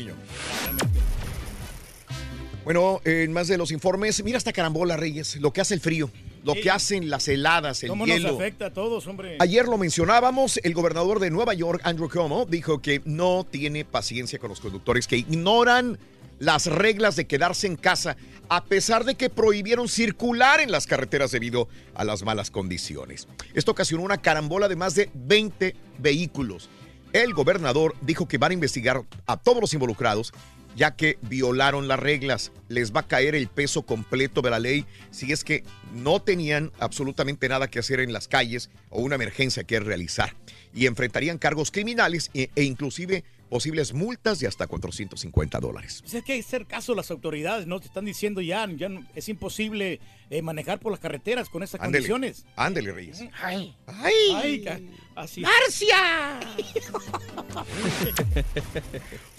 Bueno, 2.64 3.02
en 3.04 3.32
más 3.34 3.48
de 3.48 3.58
los 3.58 3.72
informes, 3.72 4.24
mira 4.24 4.38
esta 4.38 4.54
carambola, 4.54 4.98
Reyes, 4.98 5.36
lo 5.38 5.52
que 5.54 5.62
hace 5.62 5.74
el 5.76 5.82
frío, 5.82 6.10
lo 6.44 6.54
Sí. 6.54 6.62
que 6.62 6.72
hacen 6.72 7.10
las 7.10 7.28
heladas, 7.28 7.84
el 7.84 7.90
¿Cómo 7.90 8.08
nos 8.08 8.16
hielo. 8.18 8.36
afecta 8.36 8.68
a 8.68 8.74
todos, 8.74 9.06
hombre? 9.06 9.36
Ayer 9.40 9.66
lo 9.68 9.78
mencionábamos, 9.78 10.60
el 10.64 10.74
gobernador 10.74 11.20
de 11.20 11.30
Nueva 11.30 11.54
York, 11.54 11.82
Andrew 11.84 12.10
Cuomo, 12.10 12.46
dijo 12.46 12.82
que 12.82 13.02
no 13.06 13.46
tiene 13.50 13.86
paciencia 13.86 14.40
con 14.40 14.50
los 14.50 14.62
conductores 14.62 15.06
que 15.08 15.18
ignoran 15.18 16.00
las 16.40 16.66
reglas 16.66 17.16
de 17.16 17.26
quedarse 17.28 17.68
en 17.68 17.76
casa, 17.76 18.18
a 18.50 18.64
pesar 18.66 19.06
de 19.06 19.16
que 19.16 19.30
prohibieron 19.30 19.88
circular 19.88 20.60
en 20.60 20.72
las 20.72 20.88
carreteras 20.88 21.32
debido 21.32 21.68
a 21.94 22.04
las 22.04 22.24
malas 22.24 22.50
condiciones. 22.52 23.28
Esto 23.54 23.72
ocasionó 23.72 24.04
una 24.04 24.18
carambola 24.18 24.68
de 24.68 24.76
más 24.76 24.96
de 24.96 25.10
20 25.14 25.76
vehículos. 26.00 26.70
El 27.16 27.34
gobernador 27.34 27.95
dijo 28.01 28.28
que 28.28 28.38
van 28.38 28.51
a 28.51 28.55
investigar 28.55 29.01
a 29.26 29.38
todos 29.38 29.61
los 29.61 29.74
involucrados 29.74 30.34
ya 30.76 30.97
que 30.97 31.18
violaron 31.22 31.88
las 31.88 31.97
reglas. 31.97 32.51
Les 32.68 32.93
va 32.93 32.99
a 32.99 33.07
caer 33.07 33.36
el 33.36 33.47
peso 33.47 33.84
completo 33.84 34.41
de 34.41 34.49
la 34.49 34.59
ley 34.59 34.86
si 35.11 35.32
es 35.32 35.45
que 35.45 35.63
no 35.93 36.22
tenían 36.22 36.74
absolutamente 36.78 37.47
nada 37.47 37.70
que 37.70 37.80
hacer 37.80 38.01
en 38.01 38.11
las 38.11 38.28
calles 38.28 38.70
o 38.89 39.01
una 39.01 39.16
emergencia 39.16 39.63
que 39.63 39.80
realizar. 39.80 40.36
Y 40.74 40.88
enfrentarían 40.88 41.38
cargos 41.38 41.72
criminales 41.72 42.30
e, 42.34 42.49
e 42.53 42.63
inclusive 42.63 43.24
posibles 43.50 43.93
multas 43.93 44.39
de 44.39 44.48
hasta 44.48 44.68
450 44.68 45.60
dólares. 45.60 46.00
Pues 46.02 46.14
es 46.16 46.24
que 46.24 46.34
hay 46.34 46.39
que 46.41 46.46
hacer 46.46 46.66
caso 46.66 46.93
a 46.93 46.96
las 46.96 47.12
autoridades, 47.12 47.68
¿no? 47.68 47.80
Te 47.80 47.88
están 47.88 48.06
diciendo 48.06 48.41
ya, 48.41 48.68
ya 48.76 48.89
no- 48.89 49.06
es 49.16 49.30
imposible 49.30 50.00
eh, 50.30 50.41
manejar 50.41 50.80
por 50.80 50.91
las 50.91 51.00
carreteras 51.00 51.50
con 51.50 51.64
estas 51.64 51.82
Ándele, 51.82 52.08
condiciones. 52.10 52.46
ándele, 52.56 52.91
Reyes. 52.91 53.24
¡Ay! 53.41 53.76
¡Ay! 53.88 54.64
ca- 54.64 54.80
así. 55.16 55.41
¡Marcia! 55.41 56.39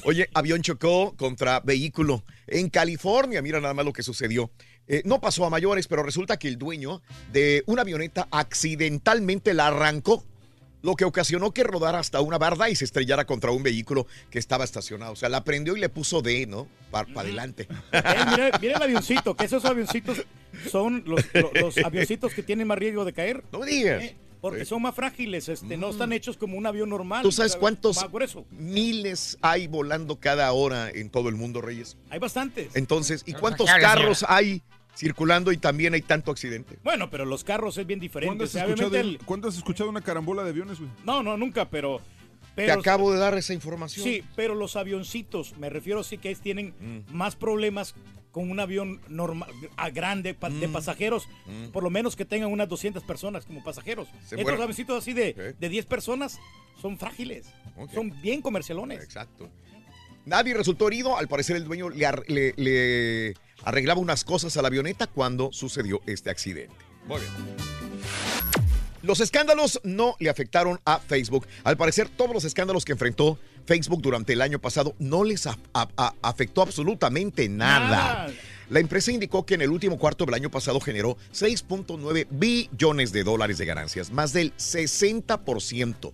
Oye, 0.04 0.28
avión 0.34 0.62
chocó 0.62 1.14
contra 1.16 1.60
vehículo 1.60 2.22
en 2.46 2.70
California. 2.70 3.42
Mira 3.42 3.60
nada 3.60 3.74
más 3.74 3.84
lo 3.84 3.92
que 3.92 4.02
sucedió. 4.02 4.50
Eh, 4.88 5.02
no 5.04 5.20
pasó 5.20 5.44
a 5.44 5.50
mayores, 5.50 5.88
pero 5.88 6.02
resulta 6.04 6.36
que 6.38 6.46
el 6.48 6.58
dueño 6.58 7.02
de 7.32 7.64
una 7.66 7.82
avioneta 7.82 8.28
accidentalmente 8.30 9.52
la 9.52 9.66
arrancó, 9.68 10.24
lo 10.86 10.94
que 10.94 11.04
ocasionó 11.04 11.50
que 11.52 11.64
rodara 11.64 11.98
hasta 11.98 12.20
una 12.20 12.38
barda 12.38 12.70
y 12.70 12.76
se 12.76 12.84
estrellara 12.84 13.24
contra 13.26 13.50
un 13.50 13.64
vehículo 13.64 14.06
que 14.30 14.38
estaba 14.38 14.62
estacionado. 14.62 15.12
O 15.12 15.16
sea, 15.16 15.28
la 15.28 15.42
prendió 15.42 15.76
y 15.76 15.80
le 15.80 15.88
puso 15.88 16.22
D, 16.22 16.46
¿no? 16.46 16.68
Para 16.92 17.08
adelante. 17.20 17.66
Eh, 17.90 18.02
mira, 18.30 18.50
mira 18.60 18.76
el 18.76 18.82
avioncito, 18.84 19.34
que 19.34 19.46
esos 19.46 19.64
avioncitos 19.64 20.22
son 20.70 21.02
los, 21.04 21.24
lo- 21.34 21.50
los 21.60 21.76
avioncitos 21.78 22.32
que 22.32 22.44
tienen 22.44 22.68
más 22.68 22.78
riesgo 22.78 23.04
de 23.04 23.12
caer. 23.12 23.42
No 23.52 23.58
me 23.58 23.66
digas. 23.66 24.00
Eh, 24.04 24.16
porque 24.40 24.64
son 24.64 24.80
más 24.82 24.94
frágiles, 24.94 25.48
este, 25.48 25.76
no 25.76 25.90
están 25.90 26.12
hechos 26.12 26.36
como 26.36 26.56
un 26.56 26.66
avión 26.66 26.88
normal. 26.88 27.22
¿Tú 27.24 27.32
sabes 27.32 27.56
cuántos 27.56 27.98
miles 28.52 29.38
hay 29.40 29.66
volando 29.66 30.20
cada 30.20 30.52
hora 30.52 30.90
en 30.90 31.10
todo 31.10 31.28
el 31.28 31.34
mundo, 31.34 31.60
Reyes? 31.62 31.96
Hay 32.10 32.20
bastantes. 32.20 32.76
Entonces, 32.76 33.22
¿y 33.26 33.32
cuántos 33.32 33.68
carros 33.68 34.24
hay 34.28 34.62
circulando 34.96 35.52
y 35.52 35.56
también 35.56 35.94
hay 35.94 36.02
tanto 36.02 36.30
accidente? 36.30 36.78
Bueno, 36.82 37.10
pero 37.10 37.24
los 37.24 37.44
carros 37.44 37.76
es 37.78 37.86
bien 37.86 38.00
diferente. 38.00 38.28
¿Cuándo 38.30 38.44
o 38.44 38.46
has, 38.46 38.50
sea, 38.52 38.64
escuchado, 38.64 38.88
obviamente 38.90 39.18
el- 39.20 39.24
cuándo 39.26 39.48
has 39.48 39.56
escuchado 39.56 39.90
una 39.90 40.00
carambola 40.00 40.42
de 40.42 40.50
aviones, 40.50 40.78
güey? 40.78 40.90
No, 41.04 41.22
no, 41.22 41.36
nunca, 41.36 41.68
pero... 41.68 42.00
Te 42.54 42.64
pero 42.64 42.80
acabo 42.80 43.12
de 43.12 43.18
dar 43.18 43.36
esa 43.36 43.52
información. 43.52 44.02
Sí, 44.02 44.24
pero 44.34 44.54
los 44.54 44.76
avioncitos, 44.76 45.58
me 45.58 45.68
refiero 45.68 46.02
sí 46.02 46.16
que 46.16 46.30
es- 46.30 46.40
tienen 46.40 46.74
Mm. 46.80 47.14
más 47.14 47.36
problemas 47.36 47.94
con 48.32 48.50
un 48.50 48.58
avión 48.60 49.00
normal, 49.08 49.50
a 49.76 49.90
grande 49.90 50.32
pa- 50.32 50.48
de 50.48 50.66
Mm. 50.66 50.72
pasajeros, 50.72 51.28
Mm. 51.46 51.66
por 51.72 51.82
lo 51.82 51.90
menos 51.90 52.16
que 52.16 52.24
tengan 52.24 52.50
unas 52.50 52.66
200 52.68 53.02
personas 53.02 53.44
como 53.44 53.62
pasajeros. 53.62 54.08
Se 54.08 54.36
Estos 54.36 54.40
mueren. 54.42 54.60
avioncitos 54.62 54.96
así 55.02 55.12
de, 55.12 55.54
de 55.58 55.68
10 55.68 55.84
personas 55.84 56.38
son 56.80 56.98
frágiles, 56.98 57.46
son 57.92 58.10
bien 58.22 58.40
comercialones. 58.40 59.02
Exacto. 59.04 59.50
Nadie 60.24 60.54
resultó 60.54 60.88
herido. 60.88 61.16
Al 61.18 61.28
parecer, 61.28 61.56
el 61.56 61.64
dueño 61.64 61.90
le- 61.90 62.54
le 62.56 63.34
arreglaba 63.66 64.00
unas 64.00 64.24
cosas 64.24 64.56
a 64.56 64.62
la 64.62 64.68
avioneta 64.68 65.06
cuando 65.06 65.52
sucedió 65.52 66.00
este 66.06 66.30
accidente. 66.30 66.74
Muy 67.06 67.20
bien. 67.20 67.32
Los 69.02 69.20
escándalos 69.20 69.80
no 69.84 70.16
le 70.18 70.30
afectaron 70.30 70.80
a 70.84 70.98
Facebook. 70.98 71.46
Al 71.64 71.76
parecer, 71.76 72.08
todos 72.08 72.32
los 72.32 72.44
escándalos 72.44 72.84
que 72.84 72.92
enfrentó 72.92 73.38
Facebook 73.66 74.00
durante 74.02 74.32
el 74.32 74.40
año 74.40 74.58
pasado 74.58 74.94
no 74.98 75.22
les 75.24 75.46
a- 75.46 75.58
a- 75.74 75.88
a- 75.96 76.14
afectó 76.22 76.62
absolutamente 76.62 77.48
nada. 77.48 77.88
Nada. 77.88 78.26
La 78.68 78.80
empresa 78.80 79.12
indicó 79.12 79.46
que 79.46 79.54
en 79.54 79.62
el 79.62 79.70
último 79.70 79.96
cuarto 79.98 80.24
del 80.24 80.34
año 80.34 80.50
pasado 80.50 80.80
generó 80.80 81.16
6.9 81.32 82.26
billones 82.30 83.12
de 83.12 83.22
dólares 83.22 83.58
de 83.58 83.66
ganancias, 83.66 84.10
más 84.10 84.32
del 84.32 84.52
60%. 84.56 86.12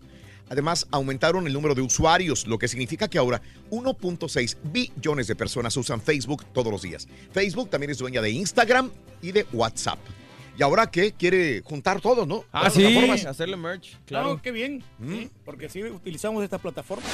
Además, 0.49 0.87
aumentaron 0.91 1.47
el 1.47 1.53
número 1.53 1.75
de 1.75 1.81
usuarios, 1.83 2.47
lo 2.47 2.59
que 2.59 2.69
significa 2.69 3.09
que 3.09 3.19
ahora 3.19 3.41
1.6 3.71 4.57
billones 4.65 5.27
de 5.27 5.35
personas 5.35 5.77
usan 5.77 6.01
Facebook 6.01 6.45
todos 6.53 6.71
los 6.71 6.83
días. 6.83 7.09
Facebook 7.33 7.71
también 7.71 7.91
es 7.91 7.99
dueña 7.99 8.21
de 8.21 8.31
Instagram 8.31 8.91
y 9.23 9.33
de 9.33 9.47
WhatsApp. 9.53 9.99
¿Y 10.59 10.63
ahora 10.63 10.91
qué? 10.91 11.13
Quiere 11.13 11.63
juntar 11.65 12.01
todo, 12.03 12.27
¿no? 12.27 12.45
Ah, 12.53 12.69
sí, 12.69 12.85
hacerle 13.27 13.57
merch, 13.57 13.91
Claro, 14.05 14.27
claro. 14.27 14.43
qué 14.43 14.51
bien, 14.53 14.85
sí, 15.09 15.31
porque 15.45 15.71
sí 15.71 15.83
utilizamos 15.83 16.45
esta 16.45 16.59
plataforma. 16.59 17.07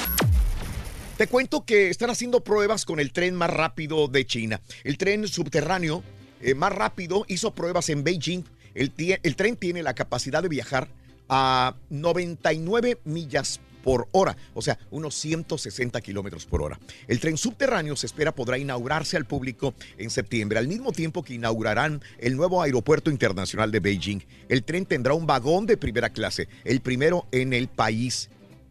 Te 1.17 1.27
cuento 1.27 1.65
que 1.65 1.89
están 1.89 2.09
haciendo 2.09 2.41
pruebas 2.43 2.85
con 2.85 2.99
el 2.99 3.11
tren 3.11 3.35
más 3.35 3.49
rápido 3.49 4.07
de 4.07 4.25
China. 4.25 4.61
El 4.83 4.97
tren 4.97 5.27
subterráneo 5.27 6.03
eh, 6.41 6.53
más 6.53 6.73
rápido 6.73 7.25
hizo 7.27 7.53
pruebas 7.53 7.89
en 7.89 8.03
Beijing. 8.03 8.43
El, 8.73 8.93
el 9.23 9.35
tren 9.35 9.55
tiene 9.57 9.83
la 9.83 9.93
capacidad 9.93 10.41
de 10.43 10.49
viajar 10.49 10.87
a 11.29 11.75
99 11.89 12.99
millas 13.05 13.59
por 13.83 14.09
hora, 14.11 14.35
o 14.53 14.61
sea, 14.61 14.77
unos 14.91 15.15
160 15.15 16.01
kilómetros 16.01 16.45
por 16.45 16.61
hora. 16.61 16.77
El 17.07 17.19
tren 17.21 17.37
subterráneo 17.37 17.95
se 17.95 18.07
espera 18.07 18.35
podrá 18.35 18.57
inaugurarse 18.57 19.15
al 19.15 19.25
público 19.25 19.73
en 19.97 20.09
septiembre, 20.09 20.59
al 20.59 20.67
mismo 20.67 20.91
tiempo 20.91 21.23
que 21.23 21.35
inaugurarán 21.35 22.01
el 22.17 22.35
nuevo 22.35 22.61
aeropuerto 22.61 23.09
internacional 23.09 23.71
de 23.71 23.79
Beijing. 23.79 24.19
El 24.49 24.63
tren 24.63 24.85
tendrá 24.85 25.13
un 25.13 25.25
vagón 25.25 25.65
de 25.65 25.77
primera 25.77 26.09
clase, 26.09 26.49
el 26.65 26.81
primero 26.81 27.25
en 27.31 27.53
el 27.53 27.69
país. 27.69 28.29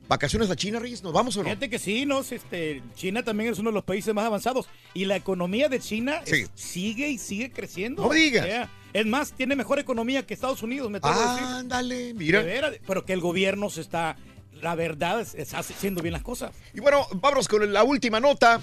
¿Vacaciones 0.09 0.48
a 0.50 0.56
China, 0.56 0.78
Reyes? 0.78 1.02
¿Nos 1.02 1.12
vamos 1.12 1.36
o 1.36 1.40
no? 1.40 1.44
Fíjate 1.50 1.68
que 1.68 1.78
sí, 1.78 2.06
¿no? 2.06 2.20
Este, 2.20 2.82
China 2.94 3.22
también 3.22 3.52
es 3.52 3.59
uno 3.59 3.68
de 3.70 3.74
los 3.74 3.84
países 3.84 4.14
más 4.14 4.24
avanzados. 4.24 4.66
Y 4.94 5.04
la 5.04 5.16
economía 5.16 5.68
de 5.68 5.80
China 5.80 6.22
Sí. 6.24 6.36
es- 6.36 6.50
sigue 6.54 7.11
y 7.11 7.18
sigue 7.18 7.50
creciendo. 7.50 8.02
No 8.04 8.11
digas. 8.14 8.44
O 8.44 8.48
sea, 8.48 8.70
es 8.93 9.07
más, 9.07 9.32
tiene 9.32 9.55
mejor 9.57 9.78
economía 9.78 10.26
que 10.26 10.34
Estados 10.34 10.62
Unidos, 10.62 10.91
me 10.91 10.99
atrevo 10.99 11.18
a 11.20 11.32
decir. 11.34 11.47
Ándale, 11.49 12.14
mira. 12.14 12.45
Pero 12.86 13.05
que 13.05 13.12
el 13.12 13.20
gobierno 13.20 13.70
se 13.70 13.80
está, 13.80 14.16
la 14.61 14.74
verdad, 14.74 15.20
es- 15.20 15.34
está 15.34 15.59
haciendo 15.59 16.03
bien 16.03 16.12
las 16.12 16.22
cosas. 16.22 16.53
Y 16.74 16.80
bueno, 16.80 17.07
vámonos 17.14 17.49
con 17.49 17.72
la 17.72 17.82
última 17.84 18.20
nota. 18.20 18.61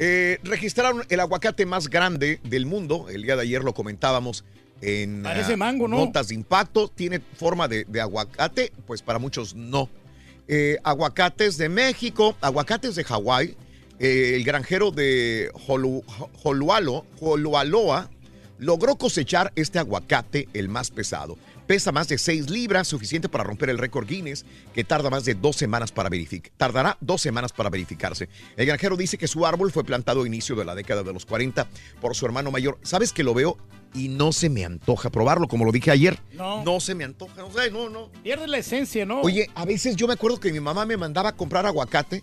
Eh, 0.00 0.38
registraron 0.44 1.04
el 1.08 1.20
aguacate 1.20 1.66
más 1.66 1.88
grande 1.88 2.40
del 2.44 2.66
mundo. 2.66 3.06
El 3.08 3.22
día 3.22 3.34
de 3.36 3.42
ayer 3.42 3.64
lo 3.64 3.74
comentábamos 3.74 4.44
en 4.80 5.24
Parece 5.24 5.54
ah, 5.54 5.56
mango, 5.56 5.88
¿no? 5.88 5.96
notas 5.98 6.28
de 6.28 6.34
impacto. 6.36 6.88
Tiene 6.88 7.20
forma 7.20 7.66
de, 7.66 7.84
de 7.88 8.00
aguacate, 8.00 8.72
pues 8.86 9.02
para 9.02 9.18
muchos 9.18 9.54
no. 9.56 9.88
Eh, 10.46 10.78
aguacates 10.84 11.58
de 11.58 11.68
México, 11.68 12.36
aguacates 12.40 12.94
de 12.94 13.04
Hawái. 13.04 13.56
eh, 13.98 14.34
el 14.36 14.44
granjero 14.44 14.92
de 14.92 15.50
Holu- 15.66 16.04
Holualo, 16.44 17.04
Holualoa 17.20 18.08
logró 18.58 18.96
cosechar 18.96 19.52
este 19.56 19.78
aguacate, 19.78 20.48
el 20.52 20.68
más 20.68 20.90
pesado. 20.90 21.38
Pesa 21.66 21.92
más 21.92 22.08
de 22.08 22.16
6 22.16 22.48
libras, 22.48 22.88
suficiente 22.88 23.28
para 23.28 23.44
romper 23.44 23.68
el 23.68 23.78
récord 23.78 24.06
Guinness, 24.08 24.46
que 24.72 24.84
tarda 24.84 25.10
más 25.10 25.24
de 25.24 25.34
dos 25.34 25.56
semanas 25.56 25.92
para 25.92 26.08
verificar. 26.08 26.50
Tardará 26.56 26.96
dos 27.00 27.20
semanas 27.20 27.52
para 27.52 27.68
verificarse. 27.68 28.28
El 28.56 28.66
granjero 28.66 28.96
dice 28.96 29.18
que 29.18 29.28
su 29.28 29.44
árbol 29.44 29.70
fue 29.70 29.84
plantado 29.84 30.22
a 30.22 30.26
inicio 30.26 30.56
de 30.56 30.64
la 30.64 30.74
década 30.74 31.02
de 31.02 31.12
los 31.12 31.26
40 31.26 31.68
por 32.00 32.14
su 32.16 32.24
hermano 32.24 32.50
mayor. 32.50 32.78
¿Sabes 32.82 33.12
que 33.12 33.22
lo 33.22 33.34
veo? 33.34 33.58
Y 33.94 34.08
no 34.08 34.32
se 34.32 34.48
me 34.48 34.64
antoja 34.64 35.10
probarlo, 35.10 35.46
como 35.46 35.64
lo 35.66 35.72
dije 35.72 35.90
ayer. 35.90 36.18
No. 36.32 36.64
No 36.64 36.80
se 36.80 36.94
me 36.94 37.04
antoja, 37.04 37.34
no 37.36 37.52
sé, 37.52 37.70
no, 37.70 37.90
no. 37.90 38.10
Pierde 38.22 38.46
la 38.46 38.58
esencia, 38.58 39.04
¿no? 39.04 39.20
Oye, 39.20 39.50
a 39.54 39.64
veces 39.66 39.96
yo 39.96 40.06
me 40.06 40.14
acuerdo 40.14 40.40
que 40.40 40.52
mi 40.52 40.60
mamá 40.60 40.86
me 40.86 40.96
mandaba 40.96 41.30
a 41.30 41.36
comprar 41.36 41.66
aguacate 41.66 42.22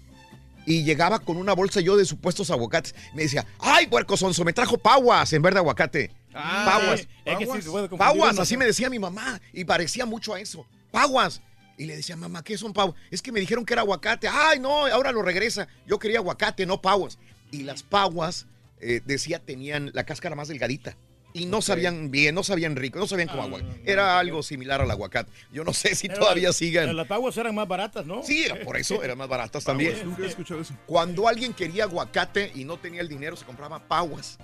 y 0.66 0.84
llegaba 0.84 1.20
con 1.20 1.38
una 1.38 1.54
bolsa 1.54 1.82
yo 1.82 1.96
de 1.96 2.06
supuestos 2.06 2.50
aguacates. 2.50 2.96
Me 3.14 3.24
decía, 3.24 3.46
¡ay, 3.60 3.88
puerco 3.88 4.18
sonso! 4.18 4.44
Me 4.44 4.54
trajo 4.54 4.78
paguas 4.78 5.32
en 5.34 5.42
vez 5.42 5.54
de 5.54 5.60
aguacate. 5.60 6.12
Ah, 6.36 6.66
paguas. 6.80 7.00
sí, 7.02 7.08
es 7.26 7.38
que 7.38 7.46
sí 7.46 7.62
se 7.62 7.70
puede 7.70 7.90
confundir 7.90 7.98
Paguas, 7.98 8.40
así 8.40 8.58
me 8.58 8.66
decía 8.66 8.90
mi 8.90 9.00
mamá. 9.00 9.42
Y 9.54 9.64
parecía 9.66 10.06
mucho 10.06 10.34
a 10.34 10.40
eso. 10.40 10.66
Paguas. 10.92 11.42
Y 11.78 11.86
le 11.86 11.96
decía, 11.96 12.16
mamá, 12.16 12.44
¿qué 12.44 12.58
son 12.58 12.74
paguas? 12.74 12.96
Es 13.12 13.22
que 13.22 13.32
me 13.32 13.40
dijeron 13.40 13.66
que 13.66 13.74
era 13.74 13.82
aguacate. 13.82 14.28
¡Ay, 14.30 14.60
no! 14.60 14.86
Ahora 14.88 15.12
lo 15.12 15.22
regresa. 15.22 15.68
Yo 15.88 16.00
quería 16.00 16.20
aguacate, 16.20 16.66
no 16.66 16.82
paguas. 16.82 17.18
Y 17.52 17.64
las 17.64 17.84
paguas, 17.84 18.48
eh, 18.80 19.02
decía, 19.06 19.40
tenían 19.40 19.92
la 19.94 20.06
cáscara 20.06 20.36
más 20.36 20.48
delgadita. 20.48 20.98
Y 21.34 21.48
no 21.48 21.62
sabían 21.62 22.12
bien, 22.12 22.34
no 22.34 22.44
sabían 22.44 22.78
rico, 22.78 22.98
no 22.98 23.08
sabían 23.08 23.28
como 23.28 23.44
aguacate. 23.44 23.82
Era 23.84 24.18
algo 24.20 24.42
similar 24.42 24.80
al 24.80 24.90
aguacate. 24.90 25.30
Yo 25.52 25.66
no 25.66 25.74
sé 25.74 25.94
si 25.94 26.08
Pero 26.08 26.22
todavía 26.22 26.54
sigan. 26.54 26.86
pero 26.86 26.94
Las 26.94 27.08
paguas 27.08 27.36
eran 27.36 27.54
más 27.54 27.68
baratas, 27.68 28.06
¿no? 28.06 28.24
Sí, 28.24 28.46
era 28.46 28.64
por 28.64 28.78
eso, 28.78 29.04
eran 29.04 29.18
más 29.18 29.28
baratas 29.28 29.62
también. 29.66 29.98
Nunca 30.06 30.24
he 30.24 30.28
escuchado 30.28 30.62
eso. 30.62 30.74
Cuando 30.86 31.28
alguien 31.28 31.54
quería 31.54 31.84
aguacate 31.84 32.54
y 32.56 32.64
no 32.64 32.78
tenía 32.78 33.02
el 33.02 33.10
dinero, 33.10 33.36
se 33.36 33.44
compraba 33.44 33.86
paguas. 33.86 34.38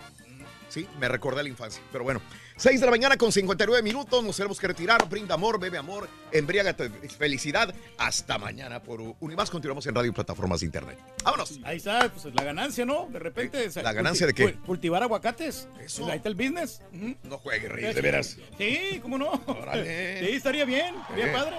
Sí, 0.71 0.87
me 1.01 1.09
recordé 1.09 1.43
la 1.43 1.49
infancia. 1.49 1.83
Pero 1.91 2.05
bueno, 2.05 2.21
6 2.55 2.79
de 2.79 2.85
la 2.85 2.91
mañana 2.91 3.17
con 3.17 3.29
59 3.31 3.83
minutos. 3.83 4.23
Nos 4.23 4.37
tenemos 4.37 4.57
que 4.57 4.67
retirar. 4.67 5.09
Brinda 5.09 5.35
amor, 5.35 5.59
bebe 5.59 5.77
amor, 5.77 6.07
embriágate 6.31 6.89
felicidad. 7.17 7.75
Hasta 7.97 8.37
mañana 8.37 8.81
por 8.81 9.01
Unimás. 9.19 9.49
Continuamos 9.49 9.85
en 9.87 9.95
radio 9.95 10.11
y 10.11 10.13
plataformas 10.13 10.61
de 10.61 10.67
internet. 10.67 10.97
Vámonos. 11.25 11.59
Ahí 11.65 11.75
está, 11.75 12.09
pues 12.09 12.33
la 12.33 12.43
ganancia, 12.45 12.85
¿no? 12.85 13.07
De 13.11 13.19
repente. 13.19 13.67
o 13.67 13.71
sea, 13.71 13.83
¿La 13.83 13.91
ganancia 13.91 14.25
de 14.25 14.33
qué? 14.33 14.45
cul- 14.55 14.61
Cultivar 14.65 15.03
aguacates. 15.03 15.67
Eso. 15.83 16.05
Ahí 16.07 16.15
está 16.17 16.29
el 16.29 16.35
business. 16.35 16.81
No 17.23 17.37
juegue, 17.37 17.67
Reyes, 17.67 17.93
de 17.93 18.01
veras. 18.01 18.37
Sí, 18.57 18.99
¿cómo 19.01 19.17
no? 19.17 19.29
Órale. 19.47 20.19
Sí, 20.21 20.35
estaría 20.37 20.63
bien, 20.63 20.95
bien 21.15 21.29
Eh. 21.29 21.31
padre. 21.33 21.55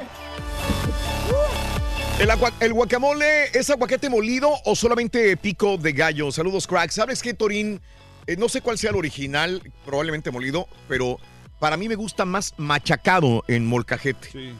El, 2.19 2.31
agua- 2.31 2.53
el 2.61 2.73
guacamole 2.73 3.47
es 3.53 3.69
aguacate 3.71 4.09
molido 4.09 4.51
o 4.65 4.77
solamente 4.77 5.37
pico 5.37 5.77
de 5.77 5.93
gallo. 5.93 6.31
Saludos, 6.31 6.67
crack. 6.67 6.91
¿Sabes 6.91 7.21
qué, 7.23 7.35
Torín? 7.35 7.81
Eh, 8.27 8.37
no 8.37 8.49
sé 8.49 8.61
cuál 8.61 8.79
sea 8.79 8.91
el 8.91 8.97
original, 8.97 9.62
probablemente 9.85 10.31
molido, 10.31 10.68
pero 10.89 11.18
para 11.59 11.77
mí 11.77 11.89
me 11.89 11.95
gusta 11.97 12.25
más 12.25 12.55
machacado 12.57 13.45
en 13.49 13.66
molcajete. 13.66 14.29
Sí. 14.31 14.53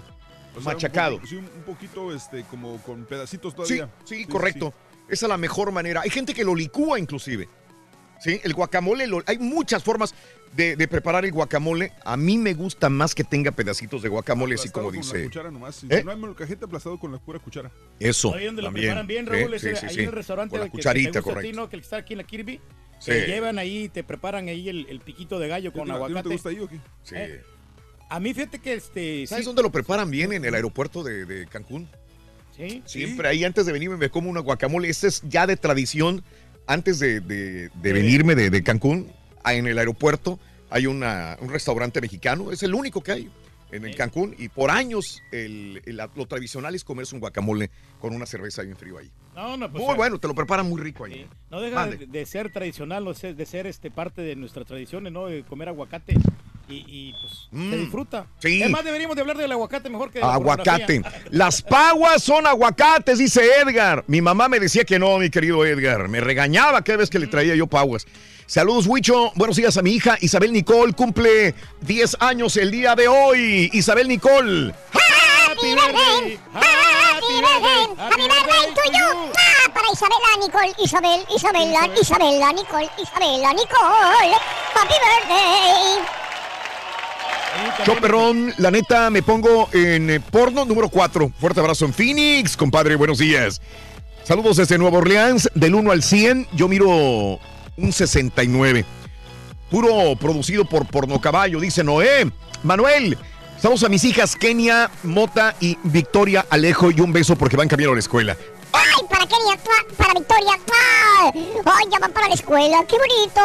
O 0.57 0.61
sea, 0.61 0.75
Machacado. 0.75 1.15
Un, 1.15 1.21
poco- 1.21 1.31
sí, 1.31 1.37
un 1.37 1.63
poquito 1.65 2.15
este, 2.15 2.43
como 2.45 2.77
con 2.83 3.05
pedacitos 3.07 3.53
Sí, 3.53 3.57
todavía. 3.57 3.89
sí, 4.05 4.25
correcto. 4.27 4.75
Esa 5.09 5.27
es 5.27 5.29
la 5.31 5.39
mejor 5.39 5.73
manera. 5.73 6.03
Hay 6.03 6.11
gente 6.11 6.35
que 6.35 6.45
lo 6.45 6.55
licúa 6.55 6.99
inclusive. 6.99 7.49
Sí, 8.21 8.41
el 8.45 8.53
guacamole, 8.55 9.07
lo- 9.07 9.23
hay 9.27 9.39
muchas 9.39 9.83
formas 9.83 10.15
de, 10.55 10.77
de 10.77 10.87
preparar 10.89 11.25
el 11.25 11.33
guacamole. 11.33 11.93
A 12.05 12.17
mí 12.17 12.37
me 12.39 12.53
gusta 12.55 12.89
más 12.91 13.15
que 13.15 13.25
tenga 13.25 13.51
pedacitos 13.51 14.03
de 14.03 14.09
guacamole, 14.11 14.55
así 14.57 14.69
como 14.69 14.89
Aplastado 14.91 15.11
con 15.11 15.19
dice. 15.19 15.19
la 15.19 15.25
cuchara 15.31 15.51
nomás. 15.51 15.75
Si 15.77 15.87
¿Eh? 15.89 16.05
no 16.05 16.11
hay 16.11 16.17
molcajete 16.19 16.65
aplastado 16.67 17.01
con 17.01 17.11
la 17.13 17.19
pura 17.19 17.39
cuchara. 17.39 17.71
Eso. 17.99 18.35
Ahí 18.35 18.45
donde 18.47 18.63
lo 18.63 18.69
también. 18.69 18.87
preparan 18.89 19.07
bien, 19.07 19.25
Sí, 19.25 19.31
Raúl, 19.33 19.59
sí, 19.59 19.69
sí, 19.75 19.87
ahí 19.87 19.95
sí. 19.95 20.01
en 20.01 20.07
el 20.07 20.13
restaurante 20.13 20.51
Con 20.51 20.61
la 20.61 20.67
que- 20.67 20.71
que 20.73 20.77
cucharita, 20.79 21.11
te 21.13 21.19
gusta 21.21 21.31
a 21.31 21.33
ti, 21.33 21.35
correcto. 21.49 21.61
¿no? 21.63 21.69
Que 21.71 21.77
está 21.79 21.97
aquí 21.97 22.13
en 22.13 22.19
la 22.19 22.25
Kirby. 22.25 22.61
Sí. 23.05 23.11
Te 23.11 23.27
llevan 23.27 23.59
ahí, 23.59 23.89
te 23.89 24.05
preparan 24.05 24.47
ahí 24.49 24.69
el, 24.69 24.87
el 24.89 25.01
piquito 25.01 25.39
de 25.41 25.49
gallo 25.49 25.73
con 25.73 25.83
¿A 25.83 25.85
ti 25.85 25.91
no 25.91 25.97
te 25.99 26.05
aguacate. 26.05 26.29
gusta 26.29 26.49
ahí 26.51 26.59
o 26.61 26.69
qué? 26.69 26.77
Sí. 27.03 27.15
Eh, 27.17 27.43
A 28.11 28.21
mí 28.21 28.33
fíjate 28.33 28.61
que 28.61 28.75
este... 28.75 29.27
¿Sabes 29.27 29.45
sí- 29.45 29.47
dónde 29.49 29.63
lo 29.63 29.73
preparan 29.73 30.09
bien? 30.11 30.33
En 30.33 30.45
el 30.45 30.55
aeropuerto 30.55 31.03
de, 31.03 31.25
de 31.27 31.47
Cancún. 31.49 31.89
Sí. 32.57 32.83
Siempre 32.87 33.27
ahí 33.29 33.43
antes 33.45 33.67
de 33.67 33.73
venirme 33.73 33.97
me 33.97 34.09
como 34.11 34.31
una 34.31 34.41
guacamole. 34.41 34.89
Este 34.89 35.09
es 35.09 35.23
ya 35.29 35.47
de 35.47 35.57
tradición. 35.57 36.23
Antes 36.67 37.01
de, 37.01 37.21
de- 37.21 37.71
de 37.71 37.93
venirme 37.93 38.37
de, 38.37 38.51
de 38.51 38.63
Cancún, 38.63 39.11
ah, 39.43 39.55
en 39.55 39.67
el 39.67 39.79
aeropuerto 39.79 40.39
hay 40.71 40.87
una- 40.87 41.37
un 41.41 41.49
restaurante 41.49 42.01
mexicano. 42.01 42.53
Es 42.53 42.63
el 42.63 42.73
único 42.75 43.03
que 43.03 43.13
hay 43.13 43.31
en 43.73 43.85
el 43.85 43.97
Cancún. 43.97 44.37
Y 44.39 44.49
por 44.49 44.71
años 44.71 45.23
el- 45.33 45.83
el- 45.87 45.97
lo 45.97 46.27
tradicional 46.27 46.75
es 46.77 46.85
comerse 46.85 47.17
un 47.17 47.21
guacamole 47.21 47.69
con 48.01 48.15
una 48.15 48.27
cerveza 48.27 48.63
bien 48.63 48.77
frío 48.77 48.99
ahí. 48.99 49.11
No, 49.35 49.57
no, 49.57 49.71
pues, 49.73 49.83
Muy 49.83 49.95
bueno, 49.97 50.19
te 50.19 50.29
lo 50.29 50.35
preparan 50.35 50.69
muy 50.69 50.81
rico 50.81 51.05
ahí. 51.07 51.27
No 51.51 51.61
deja 51.61 51.87
de, 51.87 52.07
de 52.07 52.27
ser 52.27 52.53
tradicional, 52.53 53.03
no 53.05 53.15
sé, 53.15 53.33
de 53.33 53.47
ser 53.47 53.67
este 53.67 53.91
parte 53.91 54.21
de 54.23 54.37
nuestras 54.37 54.67
tradiciones, 54.67 55.11
¿no? 55.13 55.27
De 55.27 55.43
comer 55.45 55.69
aguacate 55.69 56.15
y, 56.69 56.75
y, 56.87 57.13
pues 57.21 57.49
se 57.51 57.57
Mm, 57.57 57.71
disfruta. 57.81 58.27
sí. 58.41 58.63
Es 58.63 58.71
más, 58.71 58.85
deberíamos 58.85 59.17
de 59.17 59.23
hablar 59.23 59.37
del 59.39 59.51
aguacate 59.53 59.89
mejor 59.91 60.11
que 60.11 60.19
de 60.19 60.25
la 60.27 60.35
Aguacate. 60.35 61.01
pornografía. 61.01 61.31
Las 61.31 61.63
paguas 61.63 62.23
son 62.23 62.47
aguacates, 62.47 63.19
dice 63.19 63.43
Edgar. 63.63 64.05
Mi 64.07 64.21
mamá 64.21 64.49
me 64.49 64.61
decía 64.61 64.85
que 64.85 64.99
no, 64.99 65.17
mi 65.19 65.31
querido 65.31 65.65
Edgar. 65.65 66.09
Me 66.09 66.21
regañaba 66.21 66.83
cada 66.83 66.99
vez 66.99 67.09
que 67.11 67.19
le 67.19 67.27
traía 67.27 67.55
yo 67.55 67.67
paguas. 67.67 68.07
Saludos, 68.47 68.87
Huicho. 68.87 69.33
Buenos 69.35 69.57
días 69.57 69.77
a 69.79 69.83
mi 69.83 69.93
hija 69.93 70.19
Isabel 70.21 70.53
Nicole. 70.53 70.93
Cumple 70.93 71.55
10 71.81 72.19
años 72.21 72.57
el 72.59 72.71
día 72.71 72.95
de 72.95 73.09
hoy. 73.09 73.71
Isabel 73.73 74.09
Nicole. 74.09 74.75
Happy 75.53 75.75
birthday, 75.75 76.39
happy 76.55 77.37
birthday, 77.45 77.85
Happy 77.99 78.25
birthday 78.25 78.73
to 78.73 78.85
you. 78.89 79.11
Ah, 79.37 79.69
para 79.69 79.93
Isabela 79.93 80.33
Nicole, 80.41 80.73
Isabel, 80.83 81.21
Isabela, 81.29 81.89
Isabela 82.01 82.53
Nicole, 82.55 82.89
Isabela 82.97 83.53
Nicole. 83.53 84.33
Happy 84.73 84.97
birthday. 85.05 86.01
Yo, 87.85 88.01
perrón, 88.01 88.55
la 88.57 88.71
neta, 88.71 89.11
me 89.11 89.23
pongo 89.23 89.69
en 89.75 90.09
eh, 90.09 90.21
porno 90.21 90.65
número 90.65 90.89
4. 90.89 91.31
Fuerte 91.39 91.61
abrazo 91.61 91.85
en 91.85 91.93
Phoenix, 91.93 92.57
compadre. 92.57 92.97
Buenos 92.97 93.19
días. 93.19 93.61
Saludos 94.25 94.57
desde 94.57 94.79
Nueva 94.79 94.99
Orleans. 94.99 95.51
Del 95.55 95.75
1 95.75 95.93
al 95.93 96.03
100, 96.03 96.49
yo 96.55 96.67
miro 96.67 96.89
un 97.77 97.93
69. 97.93 98.87
Puro 99.71 100.17
producido 100.17 100.65
por 100.65 100.87
Porno 100.87 101.21
Caballo, 101.21 101.61
dice 101.61 101.85
Noé. 101.85 102.33
Manuel, 102.63 103.19
saludos 103.63 103.85
a 103.85 103.89
mis 103.89 104.05
hijas 104.05 104.35
Kenia, 104.37 104.91
Mota 105.05 105.55
y 105.61 105.79
Victoria 105.85 106.45
Alejo. 106.51 106.91
Y 106.91 107.01
un 107.01 107.13
beso 107.13 107.37
porque 107.37 107.57
van 107.57 107.69
camino 107.69 107.93
a 107.93 107.95
la 107.95 108.01
escuela. 108.01 108.37
Ay, 108.73 109.07
para 109.09 109.27
Kenia, 109.27 109.57
para 109.97 110.15
Victoria. 110.15 110.53
Ay, 111.65 111.87
ya 111.91 111.99
van 112.01 112.13
para 112.13 112.29
la 112.29 112.35
escuela. 112.35 112.85
Qué 112.89 112.97
bonito. 112.97 113.41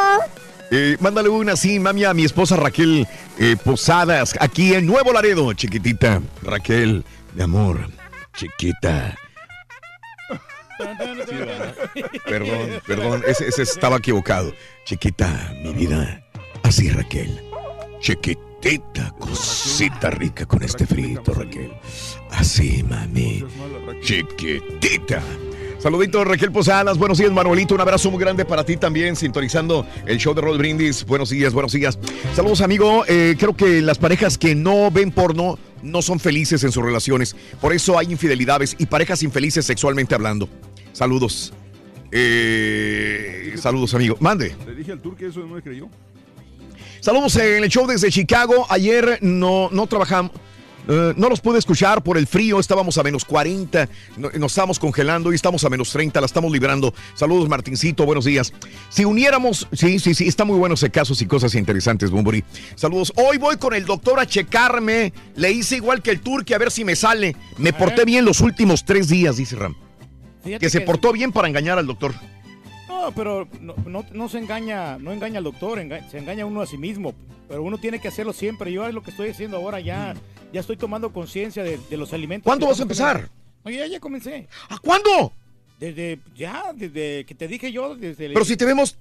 Eh, 0.72 0.98
mándale 1.00 1.30
una 1.30 1.54
así, 1.54 1.80
mami, 1.80 2.04
a 2.04 2.14
mi 2.14 2.26
esposa 2.26 2.58
Raquel 2.58 3.08
eh, 3.38 3.56
Posadas, 3.64 4.36
aquí 4.40 4.74
en 4.74 4.86
Nuevo 4.86 5.14
Laredo, 5.14 5.54
chiquitita. 5.54 6.22
Raquel, 6.42 7.06
mi 7.36 7.44
amor, 7.44 7.90
chiquita. 8.36 9.16
Perdón, 12.26 12.82
perdón, 12.86 13.24
ese, 13.26 13.48
ese 13.48 13.64
estaba 13.64 13.98
equivocado. 13.98 14.54
Chiquita, 14.86 15.54
mi 15.64 15.74
vida. 15.74 16.22
Así, 16.64 16.90
Raquel. 16.90 17.42
Chiquitita, 18.02 18.47
cosita 19.20 20.10
rica 20.10 20.46
con 20.46 20.64
este 20.64 20.86
frito, 20.86 21.34
Raquel. 21.34 21.72
Así, 22.32 22.84
mami. 22.84 23.44
Chiquitita. 24.02 25.22
Saludito 25.80 26.24
Raquel 26.24 26.52
Posadas, 26.52 26.98
buenos 26.98 27.20
días 27.20 27.32
Manuelito, 27.32 27.76
un 27.76 27.82
abrazo 27.82 28.10
muy 28.10 28.20
grande 28.20 28.46
para 28.46 28.66
ti 28.66 28.78
también, 28.78 29.16
sintonizando 29.16 29.86
el 30.08 30.18
show 30.18 30.34
de 30.34 30.42
Roll 30.42 30.58
Brindis. 30.58 31.06
Buenos 31.06 31.30
días, 31.30 31.54
buenos 31.54 31.72
días. 31.72 32.00
Saludos 32.36 32.62
amigo, 32.62 33.06
Eh, 33.08 33.36
creo 33.38 33.56
que 33.56 33.82
las 33.82 34.00
parejas 34.00 34.40
que 34.40 34.56
no 34.56 34.90
ven 34.90 35.12
porno 35.12 35.60
no 35.84 36.02
son 36.02 36.20
felices 36.20 36.64
en 36.64 36.72
sus 36.72 36.84
relaciones, 36.84 37.36
por 37.62 37.74
eso 37.74 37.98
hay 38.00 38.12
infidelidades 38.12 38.76
y 38.80 38.88
parejas 38.88 39.22
infelices 39.22 39.66
sexualmente 39.66 40.16
hablando. 40.16 40.50
Saludos. 40.94 41.54
Eh, 42.12 43.54
saludos 43.58 43.94
amigo, 43.94 44.18
mande. 44.20 44.56
Le 44.66 44.74
dije 44.74 44.94
al 44.94 45.00
tour 45.00 45.16
que 45.16 45.28
eso 45.28 45.42
no 45.42 45.56
me 45.56 45.62
creyó. 45.62 45.90
Saludos 47.02 47.36
en 47.38 47.64
el 47.64 47.70
show 47.70 47.88
desde 47.88 48.12
Chicago. 48.12 48.66
Ayer 48.70 49.20
no, 49.22 49.70
no 49.72 49.88
trabajamos. 49.88 50.32
eh, 50.90 51.14
no 51.18 51.28
los 51.28 51.42
pude 51.42 51.60
escuchar 51.60 52.02
por 52.02 52.18
el 52.18 52.28
frío, 52.28 52.60
estábamos 52.62 52.98
a 52.98 53.04
menos 53.04 53.26
40, 53.26 53.90
no- 54.16 54.30
nos 54.30 54.52
estábamos 54.54 54.80
congelando 54.80 55.34
y 55.34 55.36
estamos 55.36 55.66
a 55.66 55.70
menos 55.70 55.92
30, 55.92 56.22
la 56.22 56.26
estamos 56.26 56.50
librando. 56.50 56.94
Saludos 57.14 57.50
Martincito, 57.50 58.06
buenos 58.06 58.24
días. 58.24 58.54
Si 58.88 59.04
uniéramos, 59.04 59.68
sí, 59.74 60.00
sí, 60.00 60.14
sí, 60.16 60.28
está 60.30 60.46
muy 60.46 60.58
bueno 60.58 60.76
ese 60.76 60.90
casos 60.90 61.22
y 61.22 61.26
cosas 61.26 61.56
interesantes, 61.56 62.10
Bumburi. 62.10 62.42
Saludos, 62.76 63.12
hoy 63.18 63.38
voy 63.38 63.58
con 63.58 63.74
el 63.74 63.86
doctor 63.86 64.18
a 64.22 64.26
checarme, 64.26 65.12
le 65.36 65.52
hice 65.52 65.76
igual 65.76 66.02
que 66.02 66.12
el 66.12 66.22
turque 66.22 66.56
a 66.56 66.58
ver 66.58 66.72
si 66.72 66.86
me 66.86 66.96
sale. 66.96 67.36
Me 67.58 67.74
porté 67.74 68.06
bien 68.06 68.24
los 68.24 68.40
últimos 68.40 68.86
tres 68.86 69.10
días, 69.10 69.36
dice 69.36 69.58
Ram. 69.58 69.76
Fíjate 70.44 70.60
Que 70.66 70.70
se 70.70 70.80
que- 70.80 70.86
portó 70.86 71.12
bien 71.12 71.34
para 71.34 71.50
engañar 71.50 71.78
al 71.78 71.86
doctor. 71.86 72.14
No, 73.02 73.12
pero 73.12 73.48
no, 73.62 73.76
no- 73.86 74.06
no 74.12 74.30
se 74.30 74.40
engaña, 74.40 74.98
no 74.98 75.14
engaña 75.14 75.38
al 75.38 75.44
doctor, 75.44 75.78
enga- 75.80 76.08
se 76.10 76.18
engaña 76.18 76.46
uno 76.46 76.62
a 76.62 76.66
sí 76.68 76.78
mismo. 76.78 77.14
Pero 77.48 77.64
uno 77.64 77.78
tiene 77.78 78.00
que 78.02 78.08
hacerlo 78.08 78.34
siempre. 78.34 78.72
Yo 78.72 78.88
es 78.88 78.94
lo 78.94 79.02
que 79.04 79.12
estoy 79.12 79.30
haciendo 79.30 79.58
ahora, 79.58 79.80
ya, 79.80 80.14
ya 80.52 80.60
estoy 80.60 80.78
tomando 80.78 81.14
conciencia 81.14 81.64
de, 81.64 81.78
de 81.78 81.98
los 81.98 82.12
alimentos. 82.14 82.46
¿Cuándo 82.46 82.68
vas 82.68 82.80
a 82.80 82.84
empezar? 82.84 83.30
No, 83.64 83.72
ya, 83.72 83.86
ya 83.88 84.00
comencé. 84.00 84.48
¿A 84.70 84.80
cuándo? 84.80 85.32
Desde, 85.80 86.20
ya, 86.36 86.74
desde 86.76 87.24
que 87.26 87.36
te 87.36 87.48
dije 87.48 87.72
yo, 87.72 87.96
desde... 87.96 88.26
el- 88.26 88.34
Pero 88.34 88.46
si 88.46 88.58
te 88.58 88.66
vemos 88.66 88.98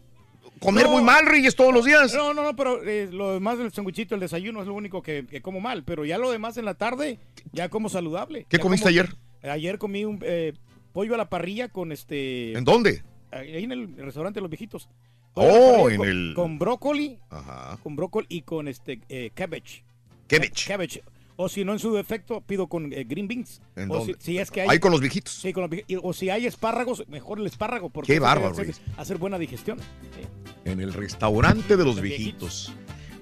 comer 0.61 0.85
No. 0.85 0.93
muy 0.93 1.03
mal, 1.03 1.27
Reyes, 1.27 1.57
todos 1.57 1.73
los 1.75 1.85
días. 1.85 2.13
No, 2.15 2.35
no, 2.35 2.43
no, 2.45 2.55
pero 2.55 2.83
eh, 2.85 3.09
lo 3.11 3.33
demás 3.33 3.59
del 3.59 3.73
sandwichito, 3.73 4.15
el 4.15 4.21
desayuno 4.21 4.61
es 4.61 4.67
lo 4.69 4.75
único 4.75 5.03
que, 5.03 5.27
que 5.29 5.41
como 5.43 5.59
mal. 5.61 5.83
Pero 5.85 6.05
ya 6.05 6.19
lo 6.19 6.31
demás 6.31 6.57
en 6.59 6.67
la 6.67 6.75
tarde, 6.75 7.19
ya 7.53 7.69
como 7.71 7.89
saludable. 7.89 8.47
¿Qué 8.49 8.59
Ya 8.59 8.63
comiste 8.63 8.85
como- 8.85 8.91
ayer? 8.91 9.17
Ayer 9.51 9.79
comí 9.79 10.05
un 10.05 10.19
eh, 10.23 10.53
pollo 10.93 11.15
a 11.15 11.19
la 11.19 11.29
parrilla 11.29 11.69
con 11.69 11.93
este... 11.93 12.53
¿En 12.53 12.65
dónde? 12.65 13.03
Ahí 13.39 13.65
en 13.65 13.73
el 13.73 13.97
restaurante 13.97 14.41
Los 14.41 14.51
Viejitos. 14.51 14.89
Oh, 15.35 15.89
en 15.91 15.99
con, 15.99 16.09
el- 16.09 16.33
Con 16.35 16.59
brócoli. 16.59 17.19
Ajá. 17.31 17.79
Con 17.83 17.95
brócoli 17.97 18.27
y 18.31 18.43
con 18.43 18.69
este 18.69 19.01
eh, 19.09 19.31
cabbage. 19.35 19.85
Cabbage. 20.27 20.67
Cabbage. 20.67 21.03
O 21.39 21.51
si 21.51 21.65
no, 21.67 21.73
en 21.75 21.79
su 21.79 21.93
defecto, 21.93 22.41
pido 22.41 22.67
con 22.67 22.91
eh, 22.95 23.05
green 23.05 23.29
beans. 23.29 23.61
¿En 23.77 23.91
o? 23.91 24.03
Si, 24.07 24.15
si 24.19 24.39
es 24.39 24.51
que 24.51 24.63
hay... 24.63 24.69
Ahí 24.71 24.79
con 24.79 24.91
los 24.91 25.03
viejitos. 25.03 25.35
Sí, 25.35 25.53
con 25.53 25.63
los 25.65 25.71
vieji- 25.71 25.85
y- 25.87 25.97
O 26.03 26.15
si 26.15 26.31
hay 26.31 26.47
espárragos, 26.47 27.05
mejor 27.09 27.39
el 27.39 27.47
espárrago. 27.47 27.91
Porque 27.91 28.15
Qué 28.15 28.19
bárbaro, 28.19 28.53
hace- 28.53 28.65
Luis. 28.65 28.81
hacer 28.97 29.19
buena 29.19 29.39
digestión. 29.39 29.79
Sí. 29.79 30.27
En 30.65 30.81
el 30.81 30.95
restaurante 30.95 31.77
de 31.77 31.85
los 31.85 32.01
viejitos. 32.01 32.73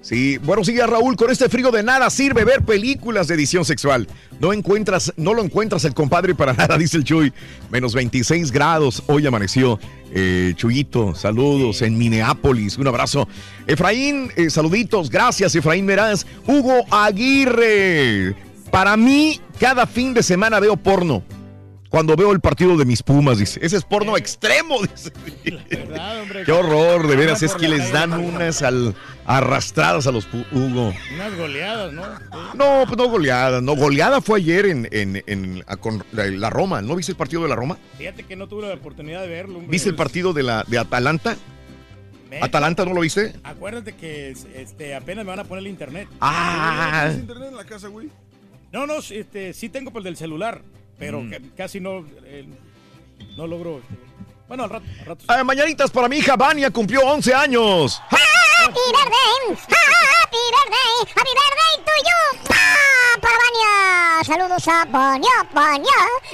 Sí, 0.05 0.37
buenos 0.37 0.67
días 0.67 0.87
Raúl, 0.87 1.15
con 1.15 1.31
este 1.31 1.49
frío 1.49 1.71
de 1.71 1.81
nada 1.81 2.11
sirve 2.11 2.45
ver 2.45 2.61
películas 2.61 3.27
de 3.27 3.33
edición 3.33 3.65
sexual. 3.65 4.07
No 4.39 4.53
encuentras, 4.53 5.11
no 5.17 5.33
lo 5.33 5.43
encuentras 5.43 5.83
el 5.83 5.95
compadre 5.95 6.35
para 6.35 6.53
nada, 6.53 6.77
dice 6.77 6.97
el 6.97 7.03
Chuy. 7.03 7.33
Menos 7.71 7.95
26 7.95 8.51
grados, 8.51 9.01
hoy 9.07 9.25
amaneció. 9.25 9.79
Eh, 10.11 10.53
Chuyito, 10.57 11.15
saludos 11.15 11.81
en 11.81 11.97
Minneapolis, 11.97 12.77
un 12.77 12.87
abrazo. 12.87 13.27
Efraín, 13.65 14.31
eh, 14.35 14.51
saluditos, 14.51 15.09
gracias 15.09 15.55
Efraín 15.55 15.87
Meraz. 15.87 16.27
Hugo 16.45 16.85
Aguirre, 16.91 18.35
para 18.69 18.95
mí 18.97 19.41
cada 19.59 19.87
fin 19.87 20.13
de 20.13 20.21
semana 20.21 20.59
veo 20.59 20.77
porno. 20.77 21.23
Cuando 21.95 22.17
veo 22.17 22.33
el 22.33 22.41
partido 22.41 22.75
de 22.75 22.83
mis 22.83 23.01
Pumas, 23.01 23.37
dice. 23.37 23.57
Ese 23.65 23.77
es 23.77 23.85
porno 23.85 24.17
extremo, 24.17 24.81
dice. 24.81 25.13
Qué 26.45 26.51
horror, 26.51 27.07
de 27.07 27.15
veras, 27.15 27.41
es 27.41 27.55
que 27.55 27.69
les 27.69 27.89
dan 27.93 28.11
unas 28.11 28.61
al- 28.63 28.93
arrastradas 29.25 30.05
a 30.05 30.11
los 30.11 30.27
Hugo. 30.51 30.93
Unas 31.13 31.37
goleadas, 31.37 31.93
¿no? 31.93 32.03
No, 32.53 32.83
pues 32.85 32.97
no 32.97 33.07
goleada, 33.07 33.61
no, 33.61 33.77
goleada 33.77 34.19
fue 34.19 34.39
ayer 34.39 34.65
en, 34.65 34.89
en- 34.91 35.23
en- 35.25 35.63
a- 35.67 35.77
con 35.77 36.03
la, 36.11 36.25
la 36.25 36.49
Roma. 36.49 36.81
¿No 36.81 36.97
viste 36.97 37.13
el 37.13 37.17
partido 37.17 37.43
de 37.43 37.47
la 37.47 37.55
Roma? 37.55 37.77
Fíjate 37.97 38.23
que 38.23 38.35
no 38.35 38.49
tuve 38.49 38.67
la 38.67 38.73
oportunidad 38.73 39.21
de 39.21 39.29
verlo. 39.29 39.59
hombre. 39.59 39.71
¿Viste 39.71 39.87
el 39.87 39.95
partido 39.95 40.33
de 40.33 40.43
la 40.43 40.65
de 40.67 40.77
Atalanta? 40.77 41.37
¿Atalanta 42.41 42.83
no 42.83 42.93
lo 42.93 42.99
viste? 42.99 43.35
Acuérdate 43.45 43.95
que 43.95 44.35
este, 44.53 44.95
apenas 44.95 45.23
me 45.23 45.29
van 45.29 45.39
a 45.39 45.43
poner 45.45 45.61
el 45.61 45.69
internet. 45.69 46.09
Ah. 46.19 47.03
¿Tienes 47.05 47.21
internet 47.21 47.47
en 47.51 47.55
la 47.55 47.63
casa, 47.63 47.87
güey? 47.87 48.09
No, 48.73 48.85
no, 48.85 49.01
sí, 49.01 49.15
este, 49.15 49.53
sí 49.53 49.69
tengo 49.69 49.91
por 49.91 50.01
el 50.01 50.03
del 50.03 50.17
celular, 50.17 50.61
pero 50.97 51.21
Mm. 51.21 51.29
ca- 51.29 51.37
casi 51.57 51.79
no, 51.79 52.05
eh, 52.25 52.47
no 53.37 53.47
logro. 53.47 53.79
este, 53.79 53.95
Bueno, 54.47 54.63
al 54.65 54.69
rato, 54.69 54.85
al 54.99 55.05
rato. 55.07 55.25
Ah, 55.27 55.43
mañanitas 55.43 55.89
para 55.89 56.07
mi 56.07 56.17
hija 56.17 56.35
Vania, 56.35 56.69
cumplió 56.69 57.01
11 57.01 57.33
años. 57.33 57.99
Happy 58.09 58.79
birthday, 58.91 59.57
happy 59.57 60.37
birthday, 60.53 61.13
happy 61.15 61.31
birthday 61.33 61.83
to 61.83 61.91
you. 62.03 62.53
¡Ah! 62.53 63.19
Para 63.21 63.33
Vania. 63.33 64.23
Saludos 64.23 64.67
a 64.67 64.85
Vania, 64.85 65.29
Vania, 65.53 65.91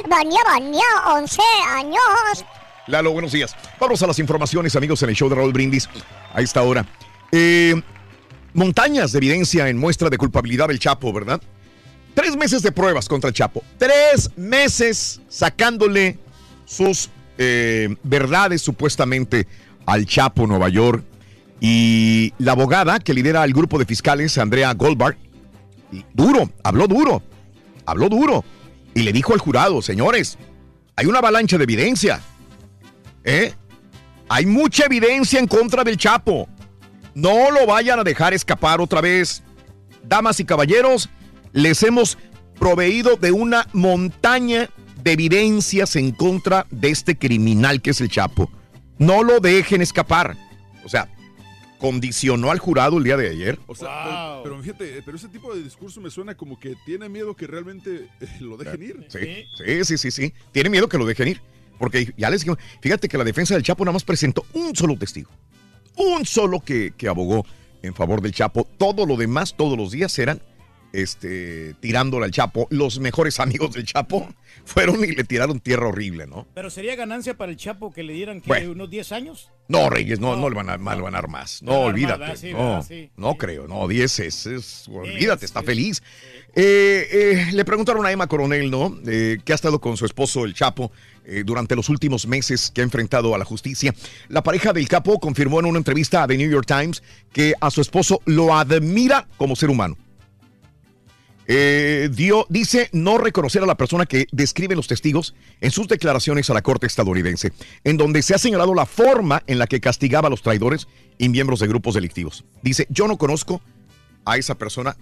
Vania, 0.10 0.40
Vania, 0.46 0.84
11 1.08 1.42
años. 1.70 2.46
Lalo, 2.88 3.12
buenos 3.12 3.32
días. 3.32 3.56
Vamos 3.80 4.02
a 4.04 4.08
las 4.08 4.20
informaciones, 4.20 4.76
amigos, 4.76 5.02
en 5.04 5.10
el 5.10 5.16
show 5.16 5.30
de 5.30 5.36
Raúl 5.36 5.54
Brindis 5.54 5.88
a 6.34 6.42
esta 6.42 6.62
hora. 6.64 6.86
Eh, 7.32 7.82
montañas 8.54 9.14
de 9.14 9.20
evidencia 9.20 9.70
en 9.70 9.78
muestra 9.78 10.10
de 10.10 10.18
culpabilidad 10.18 10.68
del 10.68 10.80
Chapo, 10.80 11.14
¿verdad? 11.14 11.42
Tres 12.14 12.36
meses 12.36 12.62
de 12.62 12.72
pruebas 12.72 13.08
contra 13.08 13.30
el 13.30 13.34
Chapo. 13.34 13.64
Tres 13.78 14.32
meses 14.36 15.22
sacándole 15.30 16.20
sus 16.66 17.10
eh, 17.38 17.96
verdades 18.04 18.62
supuestamente 18.62 19.48
al 19.86 20.06
Chapo 20.06 20.46
Nueva 20.48 20.70
York. 20.70 21.04
Y 21.60 22.34
la 22.38 22.54
abogada 22.54 23.00
que 23.00 23.14
lidera 23.14 23.44
el 23.46 23.54
grupo 23.54 23.78
de 23.78 23.86
fiscales, 23.86 24.38
Andrea 24.38 24.74
Goldberg, 24.74 25.18
duro, 26.14 26.50
habló 26.64 26.88
duro, 26.88 27.22
habló 27.86 28.10
duro. 28.10 28.44
Y 28.94 29.04
le 29.04 29.14
dijo 29.14 29.34
al 29.34 29.40
jurado, 29.40 29.82
señores, 29.82 30.38
hay 30.96 31.06
una 31.06 31.20
avalancha 31.20 31.58
de 31.58 31.64
evidencia. 31.64 32.20
¿Eh? 33.24 33.54
Hay 34.28 34.46
mucha 34.46 34.86
evidencia 34.86 35.40
en 35.40 35.48
contra 35.48 35.84
del 35.84 35.98
Chapo. 35.98 36.48
No 37.14 37.52
lo 37.52 37.66
vayan 37.68 38.00
a 38.00 38.04
dejar 38.04 38.34
escapar 38.34 38.82
otra 38.82 39.02
vez. 39.02 39.44
Damas 40.04 40.40
y 40.40 40.46
caballeros, 40.46 41.10
les 41.54 41.84
hemos 41.84 42.18
proveído 42.60 43.16
de 43.16 43.32
una 43.32 43.68
montaña 43.74 44.70
de 45.04 45.12
evidencias 45.14 45.96
en 45.96 46.12
contra 46.12 46.68
de 46.70 46.90
este 46.90 47.18
criminal 47.18 47.82
que 47.82 47.92
es 47.92 48.02
el 48.02 48.10
Chapo. 48.10 48.52
No 48.98 49.24
lo 49.24 49.40
dejen 49.40 49.82
escapar. 49.82 50.38
O 50.86 50.90
sea, 50.90 51.10
condicionó 51.80 52.52
al 52.52 52.60
jurado 52.60 53.00
el 53.00 53.04
día 53.04 53.18
de 53.18 53.30
ayer. 53.30 53.60
O 53.66 53.74
sea, 53.74 54.42
pero, 54.44 54.44
pero 54.44 54.62
fíjate, 54.62 55.02
pero 55.04 55.18
ese 55.18 55.28
tipo 55.28 55.54
de 55.54 55.64
discurso 55.64 56.00
me 56.00 56.12
suena 56.12 56.36
como 56.36 56.60
que 56.60 56.76
tiene 56.86 57.10
miedo 57.10 57.36
que 57.36 57.48
realmente 57.48 58.08
eh, 58.20 58.28
lo 58.40 58.58
dejen 58.58 58.84
ir. 58.84 59.08
Sí, 59.10 59.46
sí, 59.58 59.86
sí, 59.86 59.98
sí, 59.98 60.12
sí. 60.12 60.34
Tiene 60.52 60.70
miedo 60.70 60.88
que 60.88 61.00
lo 61.00 61.06
dejen 61.06 61.30
ir. 61.30 61.42
Porque 61.80 62.14
ya 62.16 62.30
les 62.30 62.42
dijimos, 62.42 62.60
fíjate 62.80 63.10
que 63.10 63.18
la 63.18 63.24
defensa 63.24 63.56
del 63.56 63.64
Chapo 63.64 63.84
nada 63.84 63.94
más 63.94 64.04
presentó 64.04 64.46
un 64.54 64.76
solo 64.76 64.96
testigo. 64.98 65.32
Un 65.96 66.28
solo 66.28 66.60
que, 66.60 66.94
que 66.96 67.08
abogó 67.08 67.44
en 67.82 67.96
favor 67.96 68.22
del 68.22 68.34
Chapo. 68.34 68.68
Todo 68.78 69.08
lo 69.08 69.18
demás, 69.18 69.56
todos 69.58 69.76
los 69.76 69.90
días 69.90 70.18
eran 70.20 70.44
este, 70.94 71.74
tirándole 71.80 72.26
al 72.26 72.32
Chapo. 72.32 72.68
Los 72.70 73.00
mejores 73.00 73.40
amigos 73.40 73.74
del 73.74 73.86
Chapo 73.86 74.28
fueron 74.66 75.04
y 75.04 75.08
le 75.14 75.24
tiraron 75.24 75.60
tierra 75.60 75.88
horrible, 75.88 76.28
¿no? 76.28 76.48
Pero 76.54 76.70
sería 76.70 76.96
ganancia 76.96 77.36
para 77.38 77.52
el 77.52 77.58
Chapo 77.58 77.92
que 77.92 78.04
le 78.04 78.14
dieran 78.14 78.42
¿qué, 78.42 78.48
Bueno. 78.48 78.72
unos 78.72 78.90
10 78.90 79.12
años. 79.12 79.50
No, 79.68 79.90
Reyes, 79.90 80.20
no, 80.20 80.36
no, 80.36 80.50
le 80.50 80.56
van 80.56 80.70
a, 80.70 80.78
no 80.78 80.96
le 80.96 81.02
van 81.02 81.16
a 81.16 81.18
dar 81.20 81.30
más. 81.30 81.64
No, 81.64 81.72
más, 81.72 81.80
olvídate. 81.94 82.52
no, 82.54 82.86
no 83.16 83.36
creo. 83.36 83.68
No, 83.68 83.88
10 83.88 84.20
es, 84.20 84.46
es- 84.46 84.88
olvídate, 84.90 85.46
está 85.46 85.64
feliz. 85.64 86.04
Eh, 86.54 87.08
eh, 87.12 87.48
le 87.54 87.64
preguntaron 87.64 88.06
a 88.06 88.12
Emma 88.12 88.28
Coronel, 88.28 88.70
¿no? 88.70 89.00
Eh, 89.08 89.38
que 89.46 89.54
ha 89.54 89.56
estado 89.56 89.80
con 89.80 89.96
su 89.96 90.06
esposo, 90.06 90.44
el 90.44 90.54
Chapo, 90.54 90.92
durante 91.46 91.76
los 91.76 91.88
últimos 91.88 92.26
meses 92.28 92.72
que 92.74 92.82
ha 92.82 92.84
enfrentado 92.84 93.34
a 93.34 93.38
la 93.38 93.46
justicia. 93.46 93.94
La 94.28 94.42
pareja 94.44 94.74
del 94.74 94.88
Capo 94.90 95.20
confirmó 95.20 95.60
en 95.60 95.68
una 95.68 95.78
entrevista 95.78 96.24
a 96.24 96.28
The 96.28 96.36
New 96.36 96.50
York 96.50 96.66
Times 96.66 97.02
que 97.32 97.54
a 97.62 97.70
su 97.70 97.80
esposo 97.80 98.22
lo 98.26 98.54
admira 98.56 99.28
como 99.38 99.56
ser 99.56 99.70
humano. 99.70 99.96
Eh, 101.48 102.10
dio, 102.12 102.46
dice 102.50 102.90
no 102.94 103.18
reconocer 103.18 103.64
a 103.64 103.66
la 103.66 103.76
persona 103.76 104.06
que 104.06 104.28
describe 104.32 104.76
los 104.76 104.88
testigos 104.88 105.34
en 105.60 105.72
sus 105.72 105.88
declaraciones 105.88 106.50
a 106.50 106.54
la 106.54 106.62
corte 106.62 106.88
estadounidense, 106.88 107.52
en 107.84 107.98
donde 107.98 108.22
se 108.22 108.36
ha 108.36 108.38
señalado 108.38 108.74
la 108.74 108.86
forma 108.86 109.44
en 109.48 109.58
la 109.58 109.68
que 109.68 109.82
castigaba 109.82 110.28
a 110.28 110.30
los 110.30 110.44
traidores 110.44 110.88
y 111.18 111.30
miembros 111.30 111.60
de 111.60 111.68
grupos 111.68 111.96
delictivos. 111.96 112.46
Dice, 112.62 112.88
yo 112.90 113.08
no 113.08 113.18
conozco 113.18 113.62
a 114.26 114.38
esa 114.38 114.56
persona, 114.56 114.96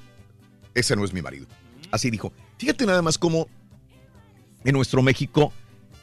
ese 0.74 0.95
no 0.95 1.03
es 1.03 1.14
mi 1.14 1.22
marido. 1.22 1.48
Así 1.91 2.10
dijo. 2.10 2.32
Fíjate 2.57 2.86
nada 2.86 3.02
más 3.02 3.18
cómo 3.18 3.48
en 4.64 4.74
nuestro 4.74 5.02
México, 5.02 5.53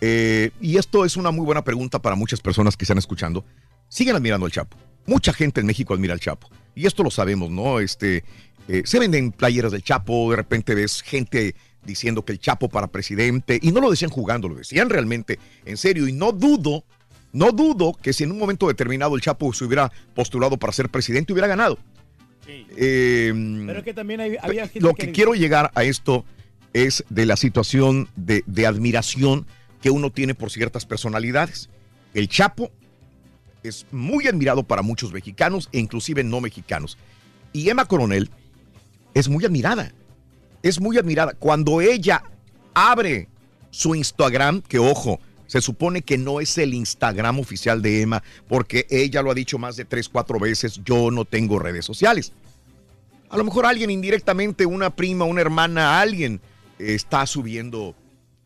eh, 0.01 0.51
y 0.61 0.77
esto 0.79 1.05
es 1.05 1.17
una 1.17 1.31
muy 1.31 1.45
buena 1.45 1.65
pregunta 1.65 2.01
para 2.01 2.17
muchas 2.17 2.41
personas 2.41 2.77
que 2.77 2.85
están 2.85 2.99
escuchando, 2.99 3.45
siguen 3.89 4.17
admirando 4.17 4.47
al 4.47 4.53
Chapo. 4.53 4.77
Mucha 5.07 5.33
gente 5.33 5.61
en 5.61 5.67
México 5.67 5.95
admira 5.95 6.15
al 6.15 6.21
Chapo. 6.21 6.49
Y 6.75 6.87
esto 6.87 7.03
lo 7.03 7.11
sabemos, 7.11 7.51
¿no? 7.51 7.81
Este, 7.81 8.25
eh, 8.69 8.83
se 8.85 8.99
venden 8.99 9.33
playeras 9.33 9.73
del 9.73 9.83
Chapo, 9.83 10.31
de 10.31 10.37
repente 10.37 10.75
ves 10.75 11.03
gente 11.03 11.55
diciendo 11.85 12.25
que 12.25 12.33
el 12.33 12.39
Chapo 12.41 12.69
para 12.69 12.89
presidente, 12.89 13.59
y 13.63 13.71
no 13.73 13.81
lo 13.81 13.91
decían 13.91 14.11
jugando, 14.11 14.49
lo 14.49 14.57
decían 14.57 14.91
realmente 14.91 15.39
en 15.65 15.77
serio, 15.77 16.09
y 16.09 16.13
no 16.13 16.33
dudo, 16.33 16.85
no 17.33 17.53
dudo 17.53 17.93
que 18.01 18.13
si 18.13 18.25
en 18.25 18.33
un 18.33 18.39
momento 18.39 18.67
determinado 18.69 19.15
el 19.15 19.21
Chapo 19.23 19.53
se 19.53 19.65
hubiera 19.65 19.93
postulado 20.15 20.57
para 20.57 20.73
ser 20.73 20.89
presidente, 20.89 21.33
hubiera 21.33 21.47
ganado. 21.49 21.79
Eh, 22.49 23.33
Pero 23.67 23.79
es 23.79 23.85
que 23.85 23.95
también 23.95 24.21
hay- 24.21 24.37
había 24.41 24.65
gente 24.69 24.81
lo 24.81 24.95
que 24.95 25.07
que- 25.07 25.13
quiero 25.13 25.35
llegar 25.35 25.71
a 25.75 25.85
esto 25.85 26.25
es 26.73 27.05
de 27.09 27.27
la 27.27 27.37
situación 27.37 28.09
de, 28.17 28.43
de 28.47 28.67
admiración 28.67 29.47
que 29.83 29.91
uno 29.91 30.11
tiene 30.11 30.35
por 30.35 30.51
ciertas 30.51 30.87
personalidades. 30.87 31.69
El 32.15 32.29
Chapo 32.29 32.71
es 33.63 33.87
muy 33.91 34.27
admirado 34.27 34.63
para 34.63 34.83
muchos 34.83 35.13
mexicanos 35.13 35.69
e 35.73 35.79
inclusive 35.79 36.23
no 36.23 36.41
mexicanos. 36.41 36.97
Y 37.53 37.69
Emma 37.69 37.85
Coronel 37.87 38.31
es 39.17 39.31
muy 39.31 39.47
admirada. 39.47 39.93
Es 40.63 40.79
muy 40.79 40.99
admirada. 40.99 41.33
Cuando 41.33 41.81
ella 41.81 42.23
abre 42.75 43.29
su 43.71 43.95
Instagram, 43.95 44.61
que 44.61 44.79
ojo, 44.79 45.21
se 45.47 45.63
supone 45.63 46.03
que 46.03 46.19
no 46.19 46.39
es 46.39 46.59
el 46.59 46.75
Instagram 46.75 47.41
oficial 47.41 47.81
de 47.81 48.03
Emma, 48.03 48.23
porque 48.47 48.87
ella 48.91 49.23
lo 49.23 49.31
ha 49.31 49.35
dicho 49.35 49.57
más 49.57 49.77
de 49.77 49.87
tres, 49.87 50.11
cuatro 50.11 50.39
veces, 50.39 50.83
yo 50.85 51.11
no 51.11 51.25
tengo 51.25 51.59
redes 51.59 51.87
sociales. 51.87 52.33
A 53.31 53.39
lo 53.39 53.45
mejor 53.45 53.65
alguien 53.65 53.89
indirectamente, 53.89 54.67
una 54.67 54.95
prima, 54.95 55.25
una 55.25 55.41
hermana, 55.41 55.99
alguien 55.99 56.43
está 56.79 57.27
subiendo 57.27 57.95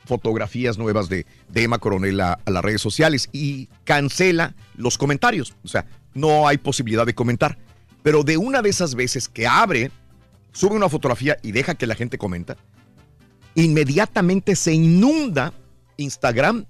fotografías 0.04 0.78
nuevas 0.78 1.08
de, 1.08 1.26
de 1.48 1.62
Emma 1.64 1.78
Coronel 1.78 2.20
a, 2.20 2.38
a 2.44 2.50
las 2.50 2.64
redes 2.64 2.80
sociales 2.80 3.28
y 3.32 3.68
cancela 3.82 4.54
los 4.76 4.98
comentarios. 4.98 5.52
O 5.64 5.68
sea, 5.68 5.84
no 6.14 6.46
hay 6.46 6.58
posibilidad 6.58 7.06
de 7.06 7.14
comentar. 7.14 7.58
Pero 8.04 8.22
de 8.22 8.36
una 8.36 8.62
de 8.62 8.70
esas 8.70 8.94
veces 8.94 9.28
que 9.28 9.48
abre, 9.48 9.90
sube 10.52 10.74
una 10.76 10.88
fotografía 10.88 11.36
y 11.42 11.52
deja 11.52 11.74
que 11.74 11.86
la 11.86 11.94
gente 11.94 12.18
comenta, 12.18 12.56
inmediatamente 13.54 14.56
se 14.56 14.72
inunda 14.74 15.52
Instagram 15.96 16.66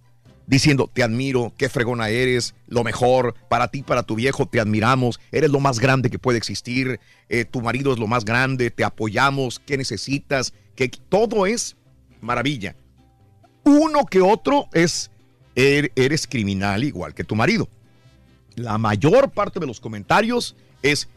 diciendo, 0.47 0.91
te 0.93 1.05
admiro, 1.05 1.53
qué 1.57 1.69
fregona 1.69 2.09
eres, 2.09 2.57
lo 2.67 2.83
mejor, 2.83 3.35
para 3.49 3.69
ti, 3.69 3.83
para 3.85 4.03
tu 4.03 4.17
viejo, 4.17 4.47
te 4.47 4.59
admiramos, 4.59 5.21
eres 5.31 5.51
lo 5.51 5.61
más 5.61 5.79
grande 5.79 6.11
que 6.11 6.19
puede 6.19 6.39
existir, 6.39 6.99
eh, 7.29 7.45
tu 7.45 7.61
marido 7.61 7.93
es 7.93 8.01
lo 8.01 8.09
más 8.09 8.25
grande, 8.25 8.73
te 8.73 8.83
apoyamos, 8.83 9.61
¿qué 9.61 9.77
necesitas? 9.77 10.53
Que 10.75 10.89
todo 10.89 11.47
es 11.47 11.77
maravilla. 12.21 12.75
Uno 13.63 14.05
que 14.07 14.21
otro 14.23 14.67
es, 14.73 15.13
er- 15.55 15.93
eres 15.95 16.27
criminal 16.27 16.83
igual 16.83 17.15
que 17.15 17.23
tu 17.23 17.37
marido. 17.37 17.69
La 18.57 18.77
mayor 18.77 19.31
parte 19.31 19.61
de 19.61 19.67
los 19.69 19.79
comentarios 19.79 20.57
es, 20.83 21.09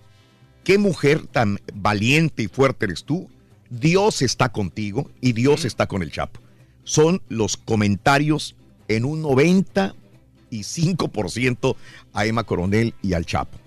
qué 0.63 0.77
mujer 0.77 1.27
tan 1.27 1.59
valiente 1.73 2.43
y 2.43 2.47
fuerte 2.47 2.85
eres 2.85 3.03
tú. 3.03 3.29
Dios 3.69 4.21
está 4.21 4.47
contigo 4.49 5.09
y 5.21 5.33
Dios 5.33 5.65
está 5.65 5.87
con 5.87 6.03
el 6.03 6.11
Chapo. 6.11 6.39
Son 6.83 7.21
los 7.29 7.57
comentarios 7.57 8.55
en 8.87 9.05
un 9.05 9.23
95% 9.23 11.75
a 12.13 12.25
Emma 12.25 12.43
Coronel 12.43 12.93
y 13.01 13.13
al 13.13 13.25
Chapo. 13.25 13.57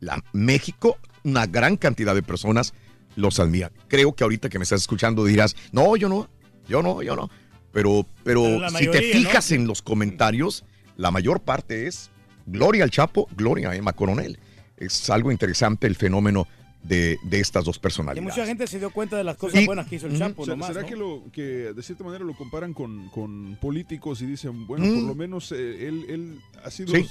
La 0.00 0.22
México, 0.32 0.98
una 1.22 1.46
gran 1.46 1.76
cantidad 1.76 2.14
de 2.14 2.22
personas 2.22 2.74
los 3.16 3.40
admiran. 3.40 3.72
Creo 3.88 4.14
que 4.14 4.24
ahorita 4.24 4.48
que 4.48 4.58
me 4.58 4.64
estás 4.64 4.80
escuchando 4.82 5.24
dirás, 5.24 5.56
no, 5.72 5.96
yo 5.96 6.08
no, 6.08 6.28
yo 6.68 6.82
no, 6.82 7.02
yo 7.02 7.16
no. 7.16 7.30
Pero, 7.72 8.06
pero, 8.22 8.68
si 8.70 8.88
te 8.88 9.00
fijas 9.00 9.50
en 9.50 9.66
los 9.66 9.80
comentarios, 9.82 10.64
la 10.96 11.10
mayor 11.10 11.40
parte 11.40 11.88
es 11.88 12.10
gloria 12.46 12.84
al 12.84 12.90
Chapo, 12.90 13.28
gloria 13.36 13.70
a 13.70 13.76
Emma 13.76 13.94
Coronel. 13.94 14.38
Es 14.76 15.08
algo 15.10 15.30
interesante 15.32 15.86
el 15.86 15.96
fenómeno 15.96 16.46
de, 16.82 17.16
de 17.22 17.40
estas 17.40 17.64
dos 17.64 17.76
Y 17.76 17.80
personalidades. 17.80 18.22
mucha 18.30 18.44
gente 18.46 18.66
se 18.66 18.78
dio 18.78 18.90
cuenta 18.90 19.16
de 19.16 19.24
las 19.24 19.38
cosas 19.38 19.58
Y- 19.62 19.64
buenas 19.64 19.86
que 19.88 19.96
hizo 19.96 20.06
el. 20.06 20.18
Chapo, 20.18 20.44
¿Será, 20.44 20.54
nomás, 20.54 20.68
será 20.68 20.82
¿no? 20.82 20.86
que, 20.86 20.96
lo, 20.96 21.22
que 21.32 21.42
de 21.72 21.82
cierta 21.82 22.04
manera 22.04 22.24
lo 22.26 22.34
comparan 22.36 22.74
con, 22.74 23.08
con 23.08 23.56
políticos 23.58 24.20
y 24.20 24.26
dicen, 24.26 24.66
bueno, 24.66 24.84
Mm. 24.84 24.94
por 24.96 25.02
lo 25.04 25.14
menos 25.14 25.50
eh, 25.52 25.88
él, 25.88 26.04
él 26.10 26.40
ha, 26.62 26.70
sido, 26.70 26.94
Sí. 26.94 27.06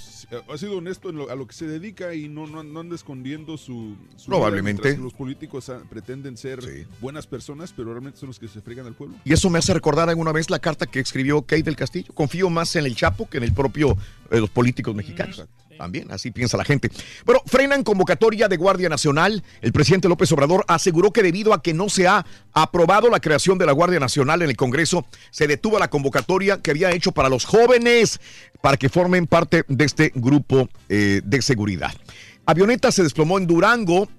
ha 0.48 0.58
sido 0.60 0.78
honesto 0.78 1.10
en 1.10 1.16
lo- 1.16 1.32
a 1.32 1.36
lo 1.36 1.48
que 1.48 1.56
se 1.56 1.66
dedica 1.66 2.14
y 2.14 2.30
no, 2.30 2.46
no, 2.46 2.62
no 2.62 2.82
anda 2.82 2.94
escondiendo 2.96 3.58
su, 3.58 3.96
su 4.16 4.28
Probablemente. 4.28 4.96
los 4.96 5.14
políticos 5.14 5.70
ah, 5.70 5.82
pretenden 5.90 6.38
ser 6.38 6.60
buenas 7.02 7.26
personas, 7.26 7.74
pero 7.76 7.90
realmente 7.94 8.20
son 8.20 8.28
los 8.28 8.38
que 8.38 8.48
se 8.50 8.62
fregan 8.62 8.86
al 8.86 8.94
pueblo. 8.94 9.16
Y 9.26 9.34
eso 9.34 9.50
me 9.50 9.58
hace 9.58 9.74
recordar 9.74 10.08
alguna 10.08 10.32
vez 10.34 10.52
la 10.52 10.60
carta 10.60 10.86
que 10.86 11.00
escribió 11.00 11.42
Kate 11.42 11.64
del 11.64 11.76
Castillo. 11.76 12.14
Confío 12.14 12.48
más 12.52 12.76
en 12.76 12.86
el 12.86 12.96
Chapo 12.96 13.28
que 13.28 13.38
en 13.38 13.44
el 13.44 13.54
propio 13.56 13.98
eh, 14.34 14.40
los 14.40 14.50
políticos 14.50 14.96
mexicanos. 14.96 15.46
También, 15.78 16.12
así 16.12 16.32
piensa 16.32 16.58
la 16.58 16.64
gente. 16.64 16.90
Bueno, 17.26 17.42
frenan 17.46 17.84
convocatoria 17.84 18.48
de 18.48 18.58
Guardia 18.58 18.90
Nacional. 18.90 19.44
El 19.62 19.72
presidente 19.72 20.10
López 20.10 20.32
Obrador 20.32 20.66
aseguró 20.68 21.12
que 21.12 21.22
debido 21.24 21.54
a 21.54 21.62
que 21.62 21.74
no 21.74 21.88
se 21.88 22.08
ha 22.08 22.26
aprobado 22.52 23.10
la 23.10 23.20
creación 23.20 23.58
de 23.58 23.66
la 23.66 23.72
Guardia 23.74 24.00
Nacional 24.00 24.42
en 24.42 24.50
el 24.50 24.58
Congreso, 24.58 25.06
se 25.30 25.48
detuvo 25.48 25.78
la 25.80 25.90
convocatoria 25.90 26.62
que 26.62 26.72
había 26.72 26.92
hecho 26.92 27.12
para 27.12 27.30
los 27.30 27.46
jóvenes 27.46 28.20
para 28.62 28.78
que 28.78 28.90
formen 28.90 29.28
parte 29.28 29.66
de 29.68 29.86
este 29.86 30.12
grupo 30.16 30.70
eh, 30.90 31.22
de 31.24 31.42
seguridad. 31.42 31.94
Avioneta 32.46 32.92
se 32.92 33.04
desplomó 33.04 33.38
en 33.38 33.48
Durango. 33.48 34.10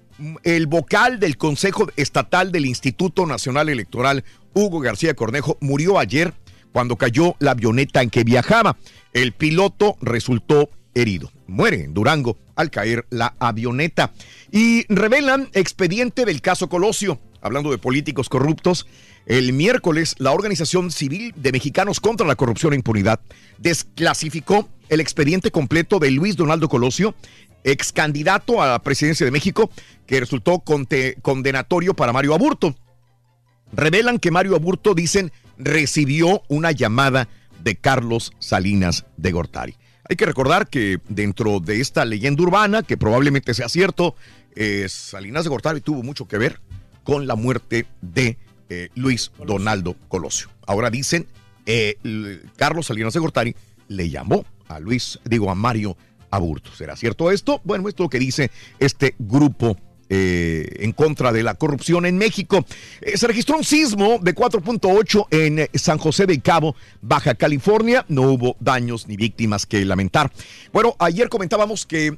El 0.43 0.67
vocal 0.67 1.19
del 1.19 1.35
Consejo 1.35 1.89
Estatal 1.97 2.53
del 2.53 2.65
Instituto 2.65 3.25
Nacional 3.25 3.67
Electoral, 3.67 4.23
Hugo 4.53 4.79
García 4.79 5.13
Cornejo, 5.13 5.57
murió 5.59 5.99
ayer 5.99 6.33
cuando 6.75 6.97
cayó 6.97 7.37
la 7.39 7.51
avioneta 7.51 8.01
en 8.01 8.09
que 8.09 8.25
viajaba. 8.25 8.75
El 9.13 9.31
piloto 9.31 9.95
resultó 10.01 10.69
herido. 10.93 11.31
Muere 11.47 11.85
en 11.85 11.93
Durango 11.93 12.37
al 12.53 12.69
caer 12.69 13.05
la 13.09 13.33
avioneta. 13.39 14.11
Y 14.51 14.85
revelan 14.93 15.47
expediente 15.53 16.25
del 16.25 16.41
caso 16.41 16.67
Colosio. 16.67 17.21
Hablando 17.39 17.71
de 17.71 17.77
políticos 17.77 18.27
corruptos, 18.27 18.87
el 19.25 19.53
miércoles 19.53 20.15
la 20.17 20.33
Organización 20.33 20.91
Civil 20.91 21.33
de 21.37 21.53
Mexicanos 21.53 22.01
contra 22.01 22.27
la 22.27 22.35
Corrupción 22.35 22.73
e 22.73 22.75
Impunidad 22.75 23.21
desclasificó 23.57 24.67
el 24.89 24.99
expediente 24.99 25.51
completo 25.51 25.99
de 25.99 26.11
Luis 26.11 26.35
Donaldo 26.35 26.67
Colosio, 26.67 27.15
ex 27.63 27.93
candidato 27.93 28.61
a 28.61 28.67
la 28.67 28.79
presidencia 28.79 29.25
de 29.25 29.31
México, 29.31 29.69
que 30.05 30.19
resultó 30.19 30.61
condenatorio 31.21 31.93
para 31.93 32.11
Mario 32.11 32.33
Aburto 32.33 32.75
revelan 33.73 34.19
que 34.19 34.31
Mario 34.31 34.55
Aburto, 34.55 34.93
dicen, 34.93 35.31
recibió 35.57 36.43
una 36.47 36.71
llamada 36.71 37.27
de 37.63 37.75
Carlos 37.75 38.33
Salinas 38.39 39.05
de 39.17 39.31
Gortari. 39.31 39.75
Hay 40.07 40.15
que 40.15 40.25
recordar 40.25 40.67
que 40.67 40.99
dentro 41.09 41.59
de 41.59 41.81
esta 41.81 42.05
leyenda 42.05 42.43
urbana, 42.43 42.83
que 42.83 42.97
probablemente 42.97 43.53
sea 43.53 43.69
cierto, 43.69 44.15
eh, 44.55 44.85
Salinas 44.87 45.43
de 45.43 45.49
Gortari 45.49 45.81
tuvo 45.81 46.03
mucho 46.03 46.27
que 46.27 46.37
ver 46.37 46.61
con 47.03 47.27
la 47.27 47.35
muerte 47.35 47.87
de 48.01 48.37
eh, 48.69 48.89
Luis 48.95 49.31
Donaldo 49.45 49.95
Colosio. 50.07 50.49
Ahora 50.67 50.89
dicen, 50.89 51.27
eh, 51.65 51.97
Carlos 52.55 52.87
Salinas 52.87 53.13
de 53.13 53.19
Gortari 53.19 53.55
le 53.87 54.09
llamó 54.09 54.45
a 54.67 54.79
Luis, 54.79 55.19
digo, 55.25 55.49
a 55.49 55.55
Mario 55.55 55.97
Aburto. 56.29 56.71
¿Será 56.75 56.95
cierto 56.95 57.31
esto? 57.31 57.61
Bueno, 57.63 57.87
esto 57.89 58.03
es 58.03 58.05
lo 58.05 58.09
que 58.09 58.19
dice 58.19 58.51
este 58.79 59.15
grupo 59.17 59.77
eh, 60.07 60.67
en 60.81 60.91
contra 60.91 61.31
de 61.31 61.41
la 61.41 61.55
corrupción 61.55 62.05
en 62.05 62.15
México. 62.15 62.63
Eh, 63.01 63.17
se 63.17 63.25
registró 63.25 63.57
un 63.57 63.63
sismo 63.63 64.19
de 64.21 64.35
4.8 64.35 65.27
en 65.31 65.59
eh, 65.59 65.69
San 65.73 65.97
José 65.97 66.27
del 66.27 66.43
Cabo, 66.43 66.75
Baja 67.01 67.33
California. 67.33 68.05
No 68.07 68.21
hubo 68.23 68.55
daños 68.59 69.07
ni 69.07 69.17
víctimas 69.17 69.65
que 69.65 69.83
lamentar. 69.83 70.31
Bueno, 70.71 70.95
ayer 70.99 71.27
comentábamos 71.27 71.87
que 71.87 72.17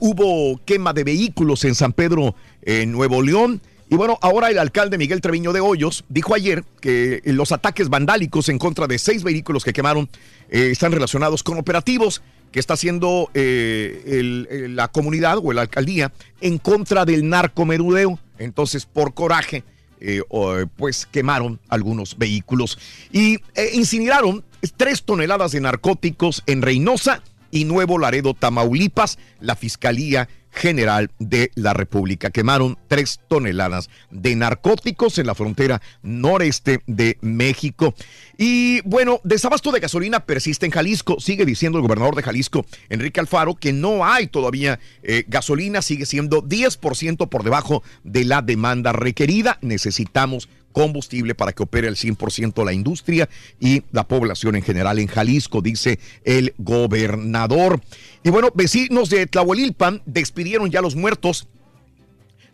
hubo 0.00 0.60
quema 0.64 0.92
de 0.92 1.04
vehículos 1.04 1.64
en 1.64 1.76
San 1.76 1.92
Pedro, 1.92 2.34
en 2.62 2.90
Nuevo 2.90 3.22
León. 3.22 3.62
Y 3.88 3.94
bueno, 3.94 4.18
ahora 4.20 4.50
el 4.50 4.58
alcalde 4.58 4.98
Miguel 4.98 5.20
Treviño 5.20 5.52
de 5.52 5.60
Hoyos 5.60 6.04
dijo 6.08 6.34
ayer 6.34 6.64
que 6.80 7.22
los 7.26 7.52
ataques 7.52 7.88
vandálicos 7.88 8.48
en 8.48 8.58
contra 8.58 8.88
de 8.88 8.98
seis 8.98 9.22
vehículos 9.22 9.64
que 9.64 9.72
quemaron 9.72 10.08
están 10.48 10.90
relacionados 10.90 11.44
con 11.44 11.58
operativos 11.58 12.22
que 12.52 12.60
está 12.60 12.74
haciendo 12.74 13.30
eh, 13.34 14.02
el- 14.06 14.76
la 14.76 14.88
comunidad 14.88 15.38
o 15.42 15.52
la 15.52 15.62
alcaldía 15.62 16.12
en 16.40 16.58
contra 16.58 17.04
del 17.04 17.28
narcomerudeo. 17.28 18.18
Entonces, 18.38 18.86
por 18.86 19.14
coraje, 19.14 19.64
eh, 20.00 20.22
eh, 20.30 20.66
pues 20.76 21.06
quemaron 21.06 21.60
algunos 21.68 22.16
vehículos 22.16 22.78
y 23.12 23.34
eh, 23.54 23.70
incineraron 23.74 24.44
tres 24.76 25.02
toneladas 25.02 25.52
de 25.52 25.60
narcóticos 25.60 26.42
en 26.46 26.62
Reynosa 26.62 27.22
y 27.50 27.64
Nuevo 27.64 27.98
Laredo, 27.98 28.34
Tamaulipas. 28.34 29.18
La 29.40 29.56
Fiscalía 29.56 30.28
General 30.50 31.10
de 31.18 31.50
la 31.54 31.72
República 31.72 32.30
quemaron 32.30 32.78
tres 32.88 33.20
toneladas 33.28 33.88
de 34.10 34.34
narcóticos 34.36 35.18
en 35.18 35.26
la 35.26 35.34
frontera 35.34 35.80
noreste 36.02 36.80
de 36.86 37.18
México. 37.20 37.94
Y 38.36 38.80
bueno, 38.82 39.20
desabasto 39.24 39.72
de 39.72 39.80
gasolina 39.80 40.20
persiste 40.20 40.66
en 40.66 40.72
Jalisco. 40.72 41.20
Sigue 41.20 41.44
diciendo 41.44 41.78
el 41.78 41.82
gobernador 41.82 42.16
de 42.16 42.22
Jalisco, 42.22 42.66
Enrique 42.88 43.20
Alfaro, 43.20 43.54
que 43.54 43.72
no 43.72 44.04
hay 44.04 44.26
todavía 44.26 44.80
eh, 45.02 45.24
gasolina, 45.28 45.82
sigue 45.82 46.06
siendo 46.06 46.42
10% 46.42 47.28
por 47.28 47.44
debajo 47.44 47.82
de 48.04 48.24
la 48.24 48.42
demanda 48.42 48.92
requerida. 48.92 49.58
Necesitamos 49.60 50.48
combustible 50.72 51.34
para 51.34 51.52
que 51.52 51.62
opere 51.62 51.88
al 51.88 51.96
100% 51.96 52.64
la 52.64 52.72
industria 52.72 53.28
y 53.58 53.82
la 53.92 54.06
población 54.06 54.56
en 54.56 54.62
general 54.62 54.98
en 54.98 55.06
Jalisco, 55.06 55.62
dice 55.62 55.98
el 56.24 56.54
gobernador. 56.58 57.80
Y 58.22 58.30
bueno, 58.30 58.48
vecinos 58.54 59.10
de 59.10 59.26
Tlahuelilpan 59.26 60.02
despidieron 60.06 60.70
ya 60.70 60.80
los 60.80 60.96
muertos 60.96 61.48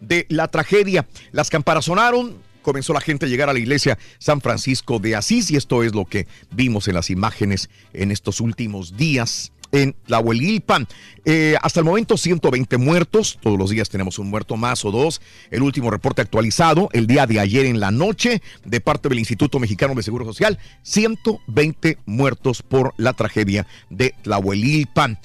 de 0.00 0.26
la 0.28 0.48
tragedia. 0.48 1.06
Las 1.32 1.50
campanas 1.50 1.86
sonaron, 1.86 2.38
comenzó 2.62 2.92
la 2.92 3.00
gente 3.00 3.26
a 3.26 3.28
llegar 3.28 3.48
a 3.48 3.52
la 3.52 3.58
iglesia 3.58 3.98
San 4.18 4.40
Francisco 4.40 4.98
de 4.98 5.16
Asís 5.16 5.50
y 5.50 5.56
esto 5.56 5.82
es 5.82 5.94
lo 5.94 6.04
que 6.04 6.26
vimos 6.50 6.88
en 6.88 6.94
las 6.94 7.10
imágenes 7.10 7.70
en 7.92 8.10
estos 8.10 8.40
últimos 8.40 8.96
días 8.96 9.52
en 9.72 9.94
Tlahuelilpan. 10.06 10.86
Eh, 11.24 11.56
hasta 11.60 11.80
el 11.80 11.86
momento 11.86 12.16
120 12.16 12.76
muertos, 12.78 13.38
todos 13.40 13.58
los 13.58 13.70
días 13.70 13.88
tenemos 13.88 14.18
un 14.18 14.30
muerto 14.30 14.56
más 14.56 14.84
o 14.84 14.90
dos. 14.90 15.20
El 15.50 15.62
último 15.62 15.90
reporte 15.90 16.22
actualizado 16.22 16.88
el 16.92 17.06
día 17.06 17.26
de 17.26 17.40
ayer 17.40 17.66
en 17.66 17.80
la 17.80 17.90
noche 17.90 18.42
de 18.64 18.80
parte 18.80 19.08
del 19.08 19.18
Instituto 19.18 19.58
Mexicano 19.58 19.94
de 19.94 20.02
Seguro 20.02 20.24
Social, 20.24 20.58
120 20.82 21.98
muertos 22.06 22.62
por 22.62 22.94
la 22.96 23.12
tragedia 23.12 23.66
de 23.90 24.14
Tlahuelilpan. 24.22 25.18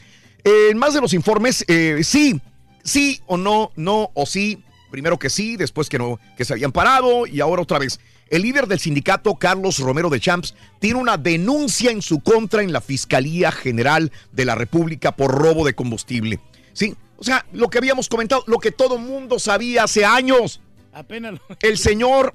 En 0.43 0.77
más 0.77 0.93
de 0.93 1.01
los 1.01 1.13
informes, 1.13 1.63
eh, 1.67 2.01
sí, 2.03 2.41
sí 2.83 3.21
o 3.27 3.37
no, 3.37 3.71
no 3.75 4.11
o 4.13 4.25
sí. 4.25 4.63
Primero 4.89 5.17
que 5.17 5.29
sí, 5.29 5.55
después 5.55 5.87
que 5.87 5.97
no, 5.97 6.19
que 6.35 6.43
se 6.43 6.53
habían 6.53 6.71
parado 6.71 7.25
y 7.25 7.39
ahora 7.39 7.61
otra 7.61 7.79
vez. 7.79 7.99
El 8.31 8.41
líder 8.41 8.65
del 8.65 8.79
sindicato, 8.79 9.35
Carlos 9.35 9.77
Romero 9.77 10.09
de 10.09 10.19
Champs, 10.19 10.55
tiene 10.79 10.99
una 10.99 11.17
denuncia 11.17 11.91
en 11.91 12.01
su 12.01 12.21
contra 12.21 12.63
en 12.63 12.71
la 12.73 12.81
Fiscalía 12.81 13.51
General 13.51 14.11
de 14.31 14.45
la 14.45 14.55
República 14.55 15.15
por 15.15 15.31
robo 15.35 15.65
de 15.65 15.75
combustible. 15.75 16.39
Sí, 16.73 16.95
o 17.17 17.23
sea, 17.23 17.45
lo 17.51 17.69
que 17.69 17.77
habíamos 17.77 18.07
comentado, 18.09 18.43
lo 18.47 18.57
que 18.57 18.71
todo 18.71 18.97
mundo 18.97 19.37
sabía 19.37 19.83
hace 19.83 20.05
años. 20.05 20.61
Apenas 20.93 21.33
lo- 21.33 21.57
El 21.61 21.77
señor, 21.77 22.33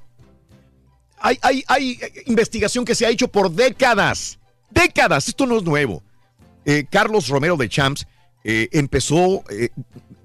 hay, 1.19 1.39
hay, 1.43 1.65
hay 1.67 1.99
investigación 2.27 2.85
que 2.85 2.95
se 2.95 3.07
ha 3.07 3.11
hecho 3.11 3.29
por 3.29 3.51
décadas. 3.51 4.39
Décadas, 4.71 5.29
esto 5.29 5.47
no 5.47 5.57
es 5.57 5.65
nuevo. 5.65 6.03
Eh, 6.67 6.85
Carlos 6.91 7.29
Romero 7.29 7.57
de 7.57 7.69
Champs 7.69 8.07
eh, 8.45 8.69
empezó 8.73 9.43
eh, 9.51 9.71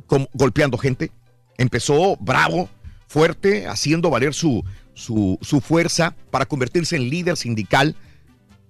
como- 0.06 0.27
golpeando 0.34 0.77
gente, 0.77 1.11
empezó 1.57 2.18
bravo, 2.18 2.69
fuerte, 3.07 3.68
haciendo 3.68 4.10
valer 4.10 4.34
su, 4.34 4.64
su, 4.93 5.38
su 5.41 5.61
fuerza 5.61 6.15
para 6.30 6.45
convertirse 6.45 6.95
en 6.95 7.09
líder 7.09 7.38
sindical. 7.38 7.95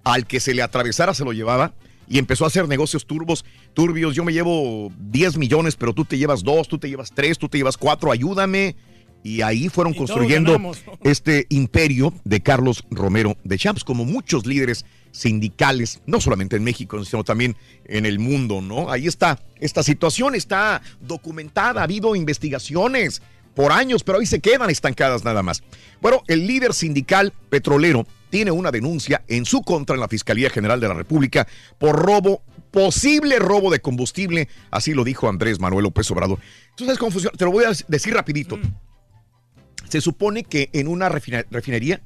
Al 0.04 0.26
que 0.26 0.40
se 0.40 0.54
le 0.54 0.62
atravesara 0.62 1.14
se 1.14 1.24
lo 1.24 1.32
llevaba. 1.32 1.74
y 2.08 2.18
empezó 2.18 2.44
a 2.44 2.48
hacer 2.48 2.68
negocios 2.68 3.06
turbos, 3.06 3.44
turbios. 3.72 4.14
Yo 4.14 4.24
me 4.24 4.32
llevo 4.32 4.92
10 4.98 5.38
millones, 5.38 5.76
pero 5.76 5.94
tú 5.94 6.04
te 6.04 6.18
llevas 6.18 6.42
2, 6.42 6.68
tú 6.68 6.78
te 6.78 6.88
llevas 6.88 7.12
3, 7.14 7.38
tú 7.38 7.48
te 7.48 7.58
llevas 7.58 7.76
4, 7.76 8.10
ayúdame. 8.10 8.76
Y 9.22 9.42
ahí 9.42 9.68
fueron 9.68 9.94
Y 9.94 9.96
construyendo 9.96 10.58
este 11.04 11.46
imperio 11.48 12.12
de 12.24 12.40
Carlos 12.40 12.84
Romero 12.90 13.36
de 13.44 13.56
Champs, 13.56 13.84
como 13.84 14.04
muchos 14.04 14.46
líderes 14.46 14.84
sindicales, 15.12 16.00
no 16.06 16.20
solamente 16.20 16.56
en 16.56 16.64
México, 16.64 17.02
sino 17.04 17.22
también 17.22 17.56
en 17.84 18.06
el 18.06 18.18
mundo, 18.18 18.60
¿no? 18.60 18.90
Ahí 18.90 19.06
está, 19.06 19.38
esta 19.60 19.82
situación 19.82 20.34
está 20.34 20.82
documentada, 21.00 21.80
ha 21.80 21.84
habido 21.84 22.16
investigaciones 22.16 23.22
por 23.54 23.72
años, 23.72 24.04
pero 24.04 24.18
ahí 24.18 24.26
se 24.26 24.40
quedan 24.40 24.70
estancadas 24.70 25.24
nada 25.24 25.42
más. 25.42 25.62
Bueno, 26.00 26.22
el 26.26 26.46
líder 26.46 26.74
sindical 26.74 27.32
petrolero 27.50 28.06
tiene 28.30 28.50
una 28.50 28.70
denuncia 28.70 29.22
en 29.28 29.44
su 29.44 29.62
contra 29.62 29.94
en 29.94 30.00
la 30.00 30.08
Fiscalía 30.08 30.48
General 30.48 30.80
de 30.80 30.88
la 30.88 30.94
República 30.94 31.46
por 31.78 31.96
robo, 31.96 32.42
posible 32.70 33.38
robo 33.38 33.70
de 33.70 33.80
combustible, 33.80 34.48
así 34.70 34.94
lo 34.94 35.04
dijo 35.04 35.28
Andrés 35.28 35.60
Manuel 35.60 35.84
López 35.84 36.10
Obrador. 36.10 36.38
Entonces, 36.70 36.98
confusión, 36.98 37.32
te 37.36 37.44
lo 37.44 37.52
voy 37.52 37.64
a 37.64 37.72
decir 37.88 38.14
rapidito. 38.14 38.58
Se 39.88 40.00
supone 40.00 40.44
que 40.44 40.70
en 40.72 40.88
una 40.88 41.10
refinería 41.10 42.00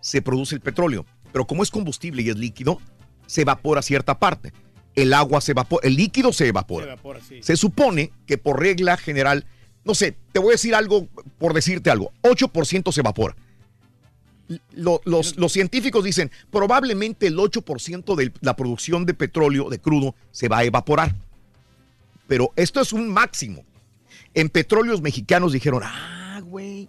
se 0.00 0.22
produce 0.22 0.54
el 0.54 0.60
petróleo, 0.60 1.04
pero 1.32 1.46
como 1.48 1.64
es 1.64 1.70
combustible 1.72 2.22
y 2.22 2.30
es 2.30 2.36
líquido, 2.36 2.80
se 3.26 3.42
evapora 3.42 3.82
cierta 3.82 4.20
parte. 4.20 4.52
El 4.94 5.12
agua 5.12 5.40
se 5.40 5.50
evapora, 5.52 5.86
el 5.86 5.96
líquido 5.96 6.32
se 6.32 6.46
evapora. 6.46 6.86
Se 6.86 6.92
evapora, 6.92 7.20
sí. 7.20 7.42
Se 7.42 7.56
supone 7.56 8.12
que 8.26 8.38
por 8.38 8.60
regla 8.60 8.96
general, 8.96 9.46
no 9.88 9.94
sé, 9.94 10.14
te 10.32 10.38
voy 10.38 10.50
a 10.50 10.52
decir 10.52 10.74
algo 10.74 11.08
por 11.38 11.54
decirte 11.54 11.90
algo, 11.90 12.12
8% 12.22 12.92
se 12.92 13.00
evapora. 13.00 13.34
Lo- 14.72 15.00
los, 15.04 15.36
los 15.38 15.52
científicos 15.52 16.04
dicen, 16.04 16.30
probablemente 16.50 17.26
el 17.26 17.36
8% 17.38 18.14
de 18.14 18.30
la 18.40 18.54
producción 18.54 19.06
de 19.06 19.14
petróleo, 19.14 19.70
de 19.70 19.78
crudo, 19.78 20.14
se 20.30 20.48
va 20.48 20.58
a 20.58 20.64
evaporar. 20.64 21.14
Pero 22.26 22.52
esto 22.56 22.80
es 22.82 22.92
un 22.92 23.08
máximo. 23.08 23.64
En 24.34 24.50
petróleos 24.50 25.00
mexicanos 25.00 25.52
dijeron, 25.52 25.82
ah, 25.84 26.40
güey, 26.44 26.88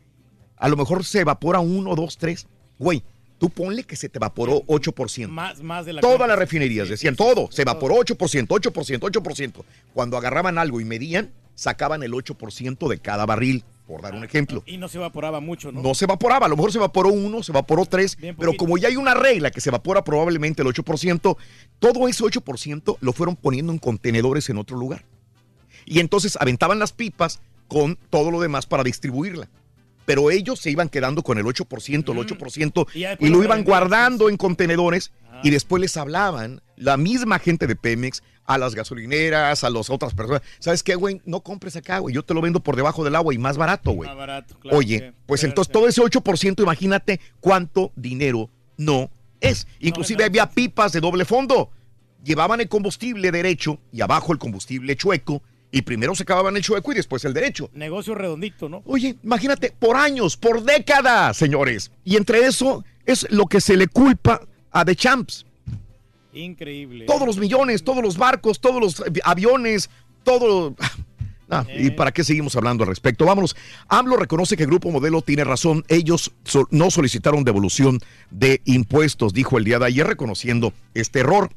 a 0.58 0.68
lo 0.68 0.76
mejor 0.76 1.06
se 1.06 1.22
evapora 1.22 1.60
1, 1.60 1.96
2, 1.96 2.18
3. 2.18 2.48
Güey, 2.78 3.02
tú 3.38 3.50
ponle 3.50 3.84
que 3.84 3.96
se 3.96 4.10
te 4.10 4.20
evaporó 4.20 4.62
8%. 4.64 5.30
Más, 5.30 5.64
más 5.64 5.86
de 5.86 5.94
la 5.94 6.02
Todas 6.02 6.28
las 6.28 6.38
refinerías 6.38 6.90
decían 6.90 7.16
todo, 7.16 7.50
se 7.50 7.62
evaporó 7.62 7.96
8%, 7.96 8.48
8%, 8.48 9.00
8%. 9.00 9.64
Cuando 9.94 10.18
agarraban 10.18 10.58
algo 10.58 10.82
y 10.82 10.86
medían, 10.86 11.32
sacaban 11.60 12.04
el 12.04 12.14
8% 12.14 12.88
de 12.88 13.00
cada 13.00 13.26
barril, 13.26 13.66
por 13.86 14.02
dar 14.02 14.16
un 14.16 14.24
ejemplo. 14.24 14.64
Y 14.66 14.78
no 14.78 14.88
se 14.88 14.98
evaporaba 14.98 15.42
mucho, 15.42 15.74
¿no? 15.74 15.82
No 15.82 15.94
se 15.94 16.06
evaporaba, 16.06 16.46
a 16.46 16.50
lo 16.50 16.56
mejor 16.56 16.72
se 16.72 16.78
evaporó 16.78 17.10
uno, 17.10 17.44
se 17.44 17.52
evaporó 17.52 17.86
tres, 17.86 18.18
pero 18.38 18.54
como 18.56 18.78
ya 18.78 18.88
hay 18.88 18.96
una 18.96 19.14
regla 19.14 19.52
que 19.52 19.60
se 19.60 19.70
evapora 19.70 20.04
probablemente 20.04 20.62
el 20.62 20.70
8%, 20.70 21.38
todo 21.80 22.08
ese 22.08 22.24
8% 22.24 22.98
lo 23.02 23.14
fueron 23.14 23.36
poniendo 23.36 23.74
en 23.74 23.80
contenedores 23.80 24.50
en 24.50 24.58
otro 24.58 24.78
lugar. 24.78 25.04
Y 25.86 26.00
entonces 26.00 26.38
aventaban 26.40 26.80
las 26.80 26.94
pipas 26.94 27.42
con 27.68 27.98
todo 28.10 28.32
lo 28.32 28.40
demás 28.40 28.66
para 28.66 28.84
distribuirla. 28.84 29.50
Pero 30.06 30.32
ellos 30.32 30.60
se 30.60 30.72
iban 30.72 30.88
quedando 30.88 31.24
con 31.24 31.38
el 31.38 31.46
8%, 31.46 31.94
el 31.94 32.38
8%, 32.38 32.88
Y 32.94 33.00
ya 33.02 33.18
y, 33.20 33.28
lo 33.28 33.44
iban 33.44 33.64
guardando 33.66 34.30
en 34.30 34.38
contenedores 34.38 35.12
y 35.44 35.50
después 35.50 35.82
les 35.82 35.98
hablaban 35.98 36.62
la 36.80 36.98
misma 36.98 37.38
gente 37.40 37.68
de 37.68 37.76
Pemex 37.76 38.24
a 38.46 38.58
las 38.58 38.74
gasolineras, 38.74 39.64
a 39.64 39.70
las 39.70 39.90
otras 39.90 40.14
personas. 40.16 40.42
¿Sabes 40.60 40.82
qué, 40.82 40.96
güey? 40.96 41.22
No 41.26 41.42
compres 41.42 41.76
acá, 41.76 42.00
güey. 42.00 42.16
Yo 42.16 42.24
te 42.24 42.34
lo 42.34 42.42
vendo 42.42 42.62
por 42.62 42.76
debajo 42.76 43.04
del 43.04 43.16
agua 43.16 43.34
y 43.34 43.38
más 43.38 43.58
barato, 43.58 43.92
güey. 43.92 44.10
Más 44.10 44.18
barato, 44.18 44.58
claro 44.60 44.78
Oye, 44.78 45.00
que- 45.00 45.14
pues 45.28 45.44
entonces 45.44 45.72
todo 45.72 45.88
ese 45.88 46.02
8%, 46.02 46.64
imagínate 46.64 47.20
cuánto 47.42 47.92
dinero 47.96 48.50
no 48.78 49.12
es. 49.42 49.68
Inclusive 49.80 50.24
había 50.24 50.50
pipas 50.50 50.92
de 50.94 51.02
doble 51.02 51.26
fondo. 51.26 51.70
Llevaban 52.24 52.60
el 52.62 52.68
combustible 52.70 53.32
derecho 53.32 53.80
y 53.92 54.02
abajo 54.02 54.34
el 54.34 54.40
combustible 54.40 54.96
chueco 54.96 55.42
y 55.72 55.84
primero 55.84 56.16
se 56.16 56.24
acababan 56.24 56.56
el 56.58 56.64
chueco 56.64 56.92
y 56.92 56.96
después 56.96 57.24
el 57.26 57.34
derecho. 57.34 57.70
Negocio 57.74 58.16
redondito, 58.16 58.68
¿no? 58.68 58.82
Oye, 58.86 59.16
imagínate, 59.24 59.74
por 59.78 59.96
años, 59.96 60.36
por 60.36 60.64
décadas, 60.64 61.38
señores. 61.38 61.92
Y 62.04 62.16
entre 62.18 62.46
eso 62.46 62.84
es 63.06 63.28
lo 63.30 63.46
que 63.46 63.62
se 63.62 63.78
le 63.78 63.88
culpa 63.88 64.42
a 64.72 64.84
The 64.86 64.96
Champs. 64.96 65.46
Increíble. 66.34 67.06
Todos 67.06 67.26
los 67.26 67.38
millones, 67.38 67.84
todos 67.84 68.04
los 68.04 68.18
barcos, 68.18 68.60
todos 68.60 68.82
los 68.82 69.04
aviones, 69.24 69.90
todo... 70.24 70.76
Ah, 71.52 71.66
¿Y 71.76 71.90
para 71.90 72.12
qué 72.12 72.24
seguimos 72.24 72.56
hablando 72.56 72.84
al 72.84 72.90
respecto? 72.90 73.26
Vámonos. 73.26 73.56
AMLO 73.88 74.18
reconoce 74.18 74.56
que 74.56 74.68
Grupo 74.68 74.92
Modelo 74.92 75.24
tiene 75.24 75.44
razón. 75.44 75.84
Ellos 75.88 76.32
so- 76.44 76.68
no 76.70 76.92
solicitaron 76.92 77.44
devolución 77.44 78.00
de 78.30 78.62
impuestos, 78.66 79.34
dijo 79.34 79.58
el 79.58 79.64
día 79.64 79.80
de 79.80 79.88
ayer, 79.88 80.06
reconociendo 80.06 80.74
este 80.94 81.22
error. 81.22 81.50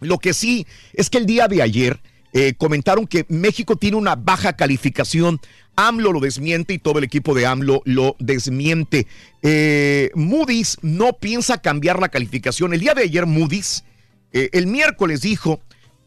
Lo 0.00 0.18
que 0.18 0.34
sí 0.34 0.66
es 0.92 1.08
que 1.08 1.18
el 1.18 1.26
día 1.26 1.46
de 1.46 1.62
ayer 1.62 2.00
eh, 2.32 2.54
comentaron 2.58 3.06
que 3.06 3.24
México 3.28 3.76
tiene 3.76 3.96
una 3.96 4.16
baja 4.16 4.54
calificación. 4.54 5.38
AMLO 5.76 6.12
lo 6.14 6.18
desmiente 6.18 6.74
y 6.74 6.80
todo 6.80 6.98
el 6.98 7.04
equipo 7.04 7.32
de 7.32 7.46
AMLO 7.46 7.82
lo 7.84 8.16
desmiente. 8.18 9.06
Eh, 9.44 10.10
Moody's 10.16 10.78
no 10.82 11.12
piensa 11.12 11.58
cambiar 11.58 12.00
la 12.00 12.08
calificación. 12.08 12.74
El 12.74 12.80
día 12.80 12.94
de 12.94 13.04
ayer 13.04 13.26
Moody's, 13.26 13.84
eh, 14.32 14.50
el 14.52 14.66
miércoles 14.66 15.20
dijo 15.20 15.60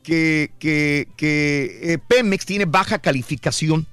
que, 0.04 0.52
eh, 0.62 1.98
Pemex 2.08 2.46
tiene 2.46 2.66
baja 2.66 3.00
calificación. 3.00 3.88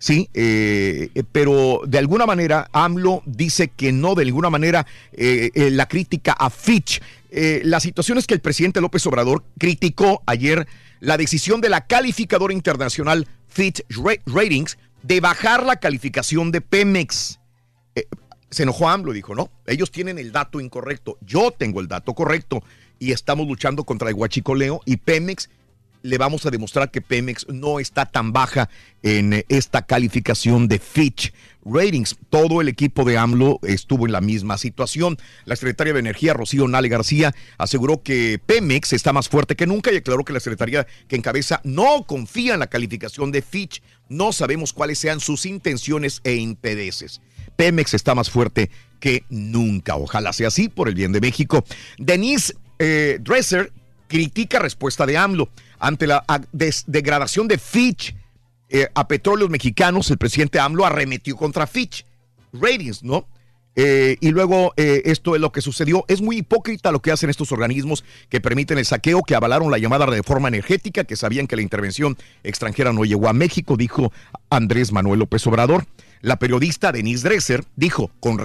Sí, 0.00 0.30
eh, 0.32 1.10
pero 1.32 1.80
de 1.84 1.98
alguna 1.98 2.24
manera 2.24 2.68
AMLO 2.72 3.22
dice 3.26 3.68
que 3.68 3.90
no, 3.90 4.14
de 4.14 4.22
alguna 4.22 4.48
manera 4.48 4.86
la 5.12 5.88
crítica 5.88 6.32
a 6.34 6.50
Fitch. 6.50 7.02
La 7.32 7.80
situación 7.80 8.16
es 8.16 8.26
que 8.26 8.34
el 8.34 8.40
presidente 8.40 8.80
López 8.80 9.04
Obrador 9.06 9.42
criticó 9.58 10.22
ayer 10.26 10.68
la 11.00 11.16
decisión 11.16 11.60
de 11.60 11.68
la 11.68 11.86
calificadora 11.86 12.54
internacional 12.54 13.26
Fitch 13.48 13.82
Ra- 13.88 14.22
Ratings 14.26 14.78
de 15.02 15.20
bajar 15.20 15.64
la 15.66 15.76
calificación 15.76 16.52
de 16.52 16.60
Pemex. 16.60 17.40
Se 18.50 18.62
enojó 18.62 18.88
AMLO, 18.88 19.12
dijo, 19.12 19.34
no, 19.34 19.50
ellos 19.66 19.90
tienen 19.90 20.18
el 20.18 20.30
dato 20.30 20.60
incorrecto, 20.60 21.18
yo 21.20 21.50
tengo 21.50 21.80
el 21.80 21.88
dato 21.88 22.14
correcto 22.14 22.62
y 22.98 23.12
estamos 23.12 23.46
luchando 23.46 23.84
contra 23.84 24.08
el 24.08 24.14
huachicoleo 24.14 24.80
y 24.84 24.96
Pemex 24.96 25.48
le 26.02 26.18
vamos 26.18 26.46
a 26.46 26.50
demostrar 26.50 26.90
que 26.90 27.00
Pemex 27.00 27.46
no 27.48 27.80
está 27.80 28.06
tan 28.06 28.32
baja 28.32 28.68
en 29.02 29.32
eh, 29.32 29.44
esta 29.48 29.82
calificación 29.82 30.68
de 30.68 30.78
Fitch 30.78 31.32
Ratings. 31.64 32.16
Todo 32.30 32.60
el 32.60 32.68
equipo 32.68 33.04
de 33.04 33.18
AMLO 33.18 33.58
estuvo 33.62 34.06
en 34.06 34.12
la 34.12 34.20
misma 34.20 34.58
situación. 34.58 35.18
La 35.44 35.56
secretaria 35.56 35.92
de 35.92 36.00
Energía, 36.00 36.34
Rocío 36.34 36.68
Nale 36.68 36.88
García, 36.88 37.34
aseguró 37.58 38.02
que 38.02 38.40
Pemex 38.44 38.92
está 38.92 39.12
más 39.12 39.28
fuerte 39.28 39.56
que 39.56 39.66
nunca 39.66 39.92
y 39.92 39.96
aclaró 39.96 40.24
que 40.24 40.32
la 40.32 40.40
secretaría 40.40 40.86
que 41.08 41.16
encabeza 41.16 41.60
no 41.64 42.04
confía 42.06 42.54
en 42.54 42.60
la 42.60 42.68
calificación 42.68 43.32
de 43.32 43.42
Fitch. 43.42 43.82
No 44.08 44.32
sabemos 44.32 44.72
cuáles 44.72 44.98
sean 44.98 45.20
sus 45.20 45.46
intenciones 45.46 46.20
e 46.24 46.36
intereses. 46.36 47.20
Pemex 47.56 47.94
está 47.94 48.14
más 48.14 48.30
fuerte 48.30 48.70
que 49.00 49.24
nunca. 49.28 49.96
Ojalá 49.96 50.32
sea 50.32 50.48
así 50.48 50.68
por 50.68 50.88
el 50.88 50.94
bien 50.94 51.12
de 51.12 51.20
México. 51.20 51.64
Denise 51.98 52.54
eh, 52.78 53.18
Dresser 53.20 53.72
critica 54.08 54.58
respuesta 54.58 55.06
de 55.06 55.16
AMLO 55.16 55.50
ante 55.78 56.06
la 56.06 56.24
degradación 56.86 57.46
de 57.46 57.58
Fitch 57.58 58.14
eh, 58.68 58.88
a 58.94 59.06
petróleos 59.06 59.50
mexicanos. 59.50 60.10
El 60.10 60.18
presidente 60.18 60.58
AMLO 60.58 60.84
arremetió 60.84 61.36
contra 61.36 61.66
Fitch 61.66 62.04
Ratings, 62.52 63.02
¿no? 63.02 63.26
Eh, 63.80 64.16
y 64.20 64.30
luego 64.30 64.72
eh, 64.76 65.02
esto 65.04 65.36
es 65.36 65.40
lo 65.40 65.52
que 65.52 65.60
sucedió. 65.60 66.04
Es 66.08 66.20
muy 66.20 66.38
hipócrita 66.38 66.90
lo 66.90 67.00
que 67.00 67.12
hacen 67.12 67.30
estos 67.30 67.52
organismos 67.52 68.04
que 68.28 68.40
permiten 68.40 68.76
el 68.76 68.84
saqueo, 68.84 69.22
que 69.22 69.36
avalaron 69.36 69.70
la 69.70 69.78
llamada 69.78 70.04
reforma 70.04 70.48
energética, 70.48 71.04
que 71.04 71.14
sabían 71.14 71.46
que 71.46 71.54
la 71.54 71.62
intervención 71.62 72.16
extranjera 72.42 72.92
no 72.92 73.04
llegó 73.04 73.28
a 73.28 73.32
México, 73.32 73.76
dijo 73.76 74.12
Andrés 74.50 74.90
Manuel 74.90 75.20
López 75.20 75.46
Obrador. 75.46 75.86
La 76.22 76.40
periodista 76.40 76.90
Denise 76.90 77.28
Dresser 77.28 77.64
dijo, 77.76 78.10
con, 78.18 78.40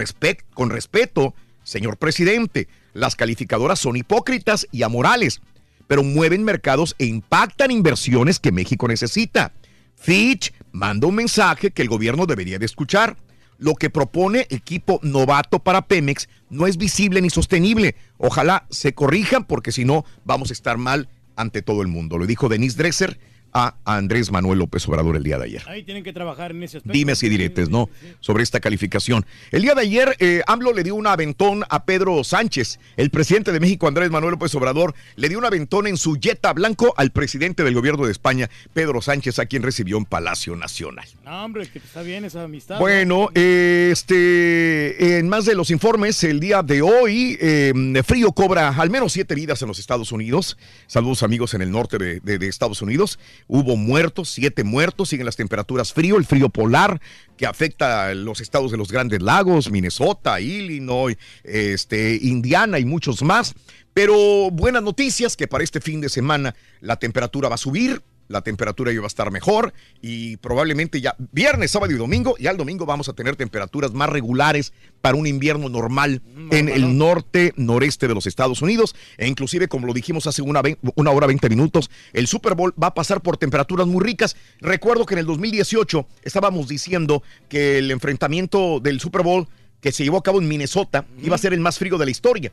con 0.53 0.69
respeto, 0.69 1.33
señor 1.63 1.97
presidente, 1.97 2.67
las 2.93 3.15
calificadoras 3.15 3.79
son 3.79 3.95
hipócritas 3.95 4.67
y 4.71 4.83
amorales, 4.83 5.41
pero 5.87 6.03
mueven 6.03 6.43
mercados 6.43 6.95
e 6.99 7.05
impactan 7.05 7.71
inversiones 7.71 8.39
que 8.39 8.51
México 8.51 8.87
necesita. 8.87 9.53
Fitch 9.95 10.53
manda 10.71 11.07
un 11.07 11.15
mensaje 11.15 11.71
que 11.71 11.81
el 11.81 11.89
gobierno 11.89 12.25
debería 12.25 12.59
de 12.59 12.65
escuchar. 12.65 13.17
Lo 13.57 13.75
que 13.75 13.89
propone 13.89 14.47
equipo 14.49 14.99
novato 15.03 15.59
para 15.59 15.87
Pemex 15.87 16.27
no 16.49 16.67
es 16.67 16.77
visible 16.77 17.21
ni 17.21 17.29
sostenible. 17.29 17.95
Ojalá 18.17 18.65
se 18.69 18.93
corrijan 18.93 19.45
porque 19.45 19.71
si 19.71 19.85
no 19.85 20.03
vamos 20.25 20.49
a 20.49 20.53
estar 20.53 20.77
mal 20.77 21.07
ante 21.35 21.61
todo 21.61 21.81
el 21.81 21.87
mundo. 21.87 22.17
Lo 22.17 22.25
dijo 22.25 22.49
Denise 22.49 22.77
Dresser 22.77 23.19
a 23.53 23.75
Andrés 23.85 24.31
Manuel 24.31 24.59
López 24.59 24.87
Obrador 24.87 25.15
el 25.15 25.23
día 25.23 25.37
de 25.37 25.45
ayer. 25.45 25.63
Ahí 25.67 25.83
tienen 25.83 26.03
que 26.03 26.13
trabajar 26.13 26.51
en 26.51 26.63
ese 26.63 26.77
aspecto. 26.77 26.93
Dimes 26.97 27.21
y 27.23 27.29
diretes, 27.29 27.69
¿no? 27.69 27.89
Sobre 28.19 28.43
esta 28.43 28.59
calificación. 28.59 29.25
El 29.51 29.61
día 29.61 29.75
de 29.75 29.81
ayer, 29.81 30.15
eh, 30.19 30.41
AMLO 30.47 30.73
le 30.73 30.83
dio 30.83 30.95
un 30.95 31.07
aventón 31.07 31.63
a 31.69 31.85
Pedro 31.85 32.23
Sánchez. 32.23 32.79
El 32.97 33.09
presidente 33.09 33.51
de 33.51 33.59
México, 33.59 33.87
Andrés 33.87 34.09
Manuel 34.11 34.31
López 34.31 34.53
Obrador, 34.55 34.95
le 35.15 35.29
dio 35.29 35.37
un 35.37 35.45
aventón 35.45 35.87
en 35.87 35.97
su 35.97 36.17
yeta 36.17 36.53
blanco 36.53 36.93
al 36.97 37.11
presidente 37.11 37.63
del 37.63 37.73
gobierno 37.75 38.05
de 38.05 38.11
España, 38.11 38.49
Pedro 38.73 39.01
Sánchez, 39.01 39.39
a 39.39 39.45
quien 39.45 39.63
recibió 39.63 39.97
en 39.97 40.05
Palacio 40.05 40.55
Nacional. 40.55 41.05
No, 41.23 41.45
hombre, 41.45 41.67
que 41.67 41.79
está 41.79 42.01
bien 42.01 42.25
esa 42.25 42.43
amistad. 42.43 42.79
Bueno, 42.79 43.29
eh, 43.35 43.89
este, 43.91 45.17
en 45.19 45.29
más 45.29 45.45
de 45.45 45.55
los 45.55 45.71
informes, 45.71 46.23
el 46.23 46.39
día 46.39 46.61
de 46.63 46.81
hoy, 46.81 47.37
eh, 47.41 47.73
frío 48.05 48.31
cobra 48.31 48.69
al 48.69 48.89
menos 48.89 49.13
siete 49.13 49.35
vidas 49.35 49.61
en 49.61 49.67
los 49.67 49.79
Estados 49.79 50.11
Unidos. 50.11 50.57
Saludos 50.87 51.23
amigos 51.23 51.53
en 51.53 51.61
el 51.61 51.71
norte 51.71 51.97
de, 51.97 52.19
de- 52.19 52.37
de 52.37 52.47
Estados 52.47 52.81
Unidos. 52.81 53.19
Hubo 53.47 53.75
muertos, 53.75 54.29
siete 54.29 54.63
muertos, 54.63 55.09
siguen 55.09 55.25
las 55.25 55.35
temperaturas 55.35 55.93
frío, 55.93 56.17
el 56.17 56.25
frío 56.25 56.49
polar 56.49 57.01
que 57.37 57.45
afecta 57.45 58.07
a 58.07 58.13
los 58.13 58.41
estados 58.41 58.71
de 58.71 58.77
los 58.77 58.91
Grandes 58.91 59.21
Lagos, 59.21 59.71
Minnesota, 59.71 60.39
Illinois, 60.39 61.17
este, 61.43 62.19
Indiana 62.21 62.79
y 62.79 62.85
muchos 62.85 63.21
más. 63.21 63.53
Pero 63.93 64.49
buenas 64.51 64.81
noticias 64.81 65.37
que 65.37 65.47
para 65.47 65.63
este 65.63 65.79
fin 65.79 66.01
de 66.01 66.09
semana 66.09 66.55
la 66.81 66.97
temperatura 66.97 67.49
va 67.49 67.55
a 67.55 67.59
subir, 67.59 68.01
la 68.33 68.41
temperatura 68.41 68.91
ya 68.91 68.99
va 68.99 69.05
a 69.05 69.07
estar 69.07 69.31
mejor 69.31 69.73
y 70.01 70.37
probablemente 70.37 70.99
ya 70.99 71.15
viernes, 71.31 71.71
sábado 71.71 71.93
y 71.93 71.95
domingo, 71.95 72.35
ya 72.39 72.51
el 72.51 72.57
domingo 72.57 72.85
vamos 72.85 73.07
a 73.07 73.13
tener 73.13 73.35
temperaturas 73.35 73.93
más 73.93 74.09
regulares 74.09 74.73
para 75.01 75.15
un 75.15 75.27
invierno 75.27 75.69
normal 75.69 76.21
en 76.49 76.67
el 76.67 76.97
norte, 76.97 77.53
noreste 77.55 78.07
de 78.07 78.15
los 78.15 78.25
Estados 78.25 78.61
Unidos 78.61 78.95
e 79.17 79.27
inclusive 79.27 79.67
como 79.67 79.85
lo 79.85 79.93
dijimos 79.93 80.25
hace 80.25 80.41
una, 80.41 80.61
una 80.95 81.11
hora 81.11 81.27
20 81.27 81.47
minutos, 81.47 81.91
el 82.11 82.27
Super 82.27 82.55
Bowl 82.55 82.73
va 82.81 82.87
a 82.87 82.93
pasar 82.93 83.21
por 83.21 83.37
temperaturas 83.37 83.85
muy 83.85 84.03
ricas. 84.03 84.35
Recuerdo 84.59 85.05
que 85.05 85.13
en 85.13 85.19
el 85.19 85.25
2018 85.27 86.07
estábamos 86.23 86.67
diciendo 86.67 87.21
que 87.49 87.77
el 87.77 87.91
enfrentamiento 87.91 88.79
del 88.79 88.99
Super 88.99 89.21
Bowl 89.21 89.47
que 89.79 89.91
se 89.91 90.03
llevó 90.03 90.17
a 90.17 90.23
cabo 90.23 90.39
en 90.39 90.47
Minnesota 90.47 91.05
iba 91.21 91.35
a 91.35 91.37
ser 91.37 91.53
el 91.53 91.59
más 91.59 91.77
frío 91.77 91.99
de 91.99 92.05
la 92.05 92.11
historia. 92.11 92.51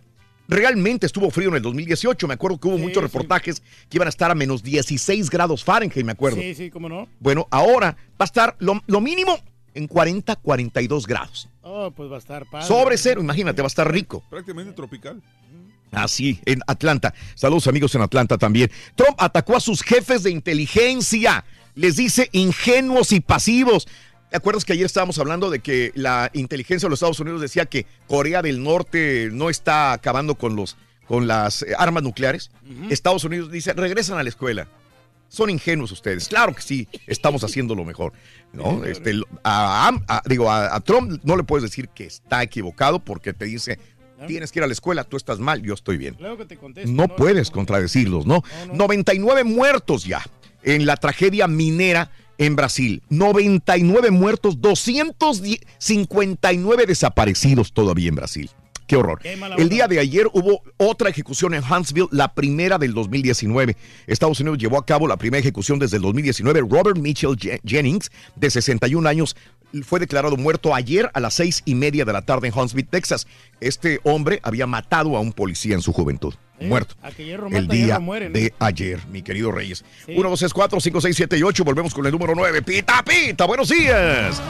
Realmente 0.50 1.06
estuvo 1.06 1.30
frío 1.30 1.50
en 1.50 1.54
el 1.54 1.62
2018. 1.62 2.26
Me 2.26 2.34
acuerdo 2.34 2.58
que 2.58 2.66
hubo 2.66 2.76
muchos 2.76 3.00
reportajes 3.00 3.62
que 3.88 3.98
iban 3.98 4.08
a 4.08 4.10
estar 4.10 4.32
a 4.32 4.34
menos 4.34 4.64
16 4.64 5.30
grados 5.30 5.62
Fahrenheit, 5.62 6.04
me 6.04 6.10
acuerdo. 6.10 6.40
Sí, 6.40 6.56
sí, 6.56 6.70
cómo 6.70 6.88
no. 6.88 7.08
Bueno, 7.20 7.46
ahora 7.52 7.96
va 8.12 8.16
a 8.18 8.24
estar 8.24 8.56
lo, 8.58 8.82
lo 8.88 9.00
mínimo 9.00 9.38
en 9.74 9.86
40, 9.86 10.34
42 10.34 11.06
grados. 11.06 11.48
Oh, 11.62 11.92
pues 11.92 12.10
va 12.10 12.16
a 12.16 12.18
estar 12.18 12.46
padre. 12.50 12.66
Sobre 12.66 12.98
cero, 12.98 13.20
imagínate, 13.20 13.62
va 13.62 13.66
a 13.66 13.68
estar 13.68 13.90
rico. 13.90 14.24
Prácticamente 14.28 14.72
tropical. 14.72 15.22
Así, 15.92 16.40
en 16.44 16.60
Atlanta. 16.66 17.14
Saludos 17.36 17.68
amigos 17.68 17.94
en 17.94 18.02
Atlanta 18.02 18.36
también. 18.36 18.72
Trump 18.96 19.16
atacó 19.18 19.56
a 19.56 19.60
sus 19.60 19.82
jefes 19.82 20.24
de 20.24 20.32
inteligencia. 20.32 21.44
Les 21.76 21.94
dice 21.94 22.28
ingenuos 22.32 23.12
y 23.12 23.20
pasivos. 23.20 23.86
¿Te 24.30 24.36
acuerdas 24.36 24.64
que 24.64 24.72
ayer 24.72 24.86
estábamos 24.86 25.18
hablando 25.18 25.50
de 25.50 25.58
que 25.58 25.90
la 25.96 26.30
inteligencia 26.34 26.86
de 26.86 26.90
los 26.90 26.98
Estados 26.98 27.18
Unidos 27.18 27.40
decía 27.40 27.66
que 27.66 27.86
Corea 28.06 28.42
del 28.42 28.62
Norte 28.62 29.28
no 29.32 29.50
está 29.50 29.92
acabando 29.92 30.36
con, 30.36 30.54
los, 30.54 30.76
con 31.08 31.26
las 31.26 31.62
eh, 31.62 31.74
armas 31.76 32.04
nucleares? 32.04 32.52
Estados 32.90 33.24
Unidos 33.24 33.50
dice, 33.50 33.72
regresan 33.72 34.18
a 34.18 34.22
la 34.22 34.28
escuela. 34.28 34.68
Son 35.28 35.50
ingenuos 35.50 35.90
ustedes. 35.90 36.28
Claro 36.28 36.54
que 36.54 36.62
sí, 36.62 36.88
estamos 37.08 37.42
haciendo 37.42 37.74
lo 37.74 37.84
mejor. 37.84 38.12
¿no? 38.52 38.84
Este, 38.84 39.20
a, 39.42 40.22
digo, 40.26 40.48
a, 40.48 40.76
a 40.76 40.80
Trump 40.80 41.20
no 41.24 41.36
le 41.36 41.42
puedes 41.42 41.64
decir 41.64 41.88
que 41.88 42.04
está 42.04 42.42
equivocado 42.44 43.00
porque 43.00 43.32
te 43.32 43.46
dice, 43.46 43.80
tienes 44.28 44.52
que 44.52 44.60
ir 44.60 44.62
a 44.62 44.68
la 44.68 44.72
escuela, 44.72 45.02
tú 45.02 45.16
estás 45.16 45.40
mal, 45.40 45.60
yo 45.62 45.74
estoy 45.74 45.96
bien. 45.96 46.16
Luego 46.20 46.38
que 46.38 46.44
te 46.46 46.56
contesto. 46.56 46.90
No 46.90 47.08
puedes 47.08 47.50
contradecirlos, 47.50 48.26
¿no? 48.26 48.44
99 48.72 49.42
muertos 49.42 50.04
ya 50.04 50.22
en 50.62 50.86
la 50.86 50.96
tragedia 50.96 51.48
minera 51.48 52.10
en 52.40 52.56
Brasil. 52.56 53.00
99 53.10 54.10
muertos, 54.10 54.60
259 54.60 56.86
desaparecidos 56.86 57.72
todavía 57.72 58.08
en 58.08 58.16
Brasil. 58.16 58.50
Qué 58.88 58.96
horror. 58.96 59.20
Qué 59.22 59.38
El 59.56 59.68
día 59.68 59.86
de 59.86 60.00
ayer 60.00 60.26
hubo 60.32 60.62
otra 60.76 61.10
ejecución 61.10 61.54
en 61.54 61.62
Huntsville, 61.62 62.08
la 62.10 62.34
primera 62.34 62.76
del 62.76 62.92
2019. 62.92 63.76
Estados 64.08 64.40
Unidos 64.40 64.58
llevó 64.58 64.78
a 64.78 64.84
cabo 64.84 65.06
la 65.06 65.16
primera 65.16 65.38
ejecución 65.38 65.78
desde 65.78 65.98
el 65.98 66.02
2019. 66.02 66.62
Robert 66.68 66.98
Mitchell 66.98 67.36
Je- 67.36 67.60
Jennings, 67.64 68.10
de 68.34 68.50
61 68.50 69.08
años, 69.08 69.36
fue 69.84 70.00
declarado 70.00 70.36
muerto 70.36 70.74
ayer 70.74 71.08
a 71.14 71.20
las 71.20 71.34
seis 71.34 71.62
y 71.64 71.76
media 71.76 72.04
de 72.04 72.12
la 72.12 72.22
tarde 72.22 72.48
en 72.48 72.58
Huntsville, 72.58 72.88
Texas. 72.90 73.28
Este 73.60 74.00
hombre 74.02 74.40
había 74.42 74.66
matado 74.66 75.16
a 75.16 75.20
un 75.20 75.32
policía 75.32 75.76
en 75.76 75.82
su 75.82 75.92
juventud. 75.92 76.34
Sí, 76.60 76.66
Muerto. 76.66 76.94
El 77.52 77.68
día 77.68 77.98
muere, 77.98 78.28
¿no? 78.28 78.34
de 78.34 78.52
ayer, 78.58 79.00
mi 79.06 79.22
querido 79.22 79.50
Reyes. 79.50 79.82
Sí. 80.04 80.12
1, 80.14 80.28
2, 80.28 80.38
3, 80.38 80.52
4, 80.52 80.80
5, 80.80 81.00
6, 81.00 81.16
7 81.16 81.38
y 81.38 81.42
8. 81.42 81.64
Volvemos 81.64 81.94
con 81.94 82.04
el 82.04 82.12
número 82.12 82.34
9. 82.34 82.60
Pita, 82.62 83.02
pita. 83.02 83.46
Buenos 83.46 83.70
días. 83.70 84.42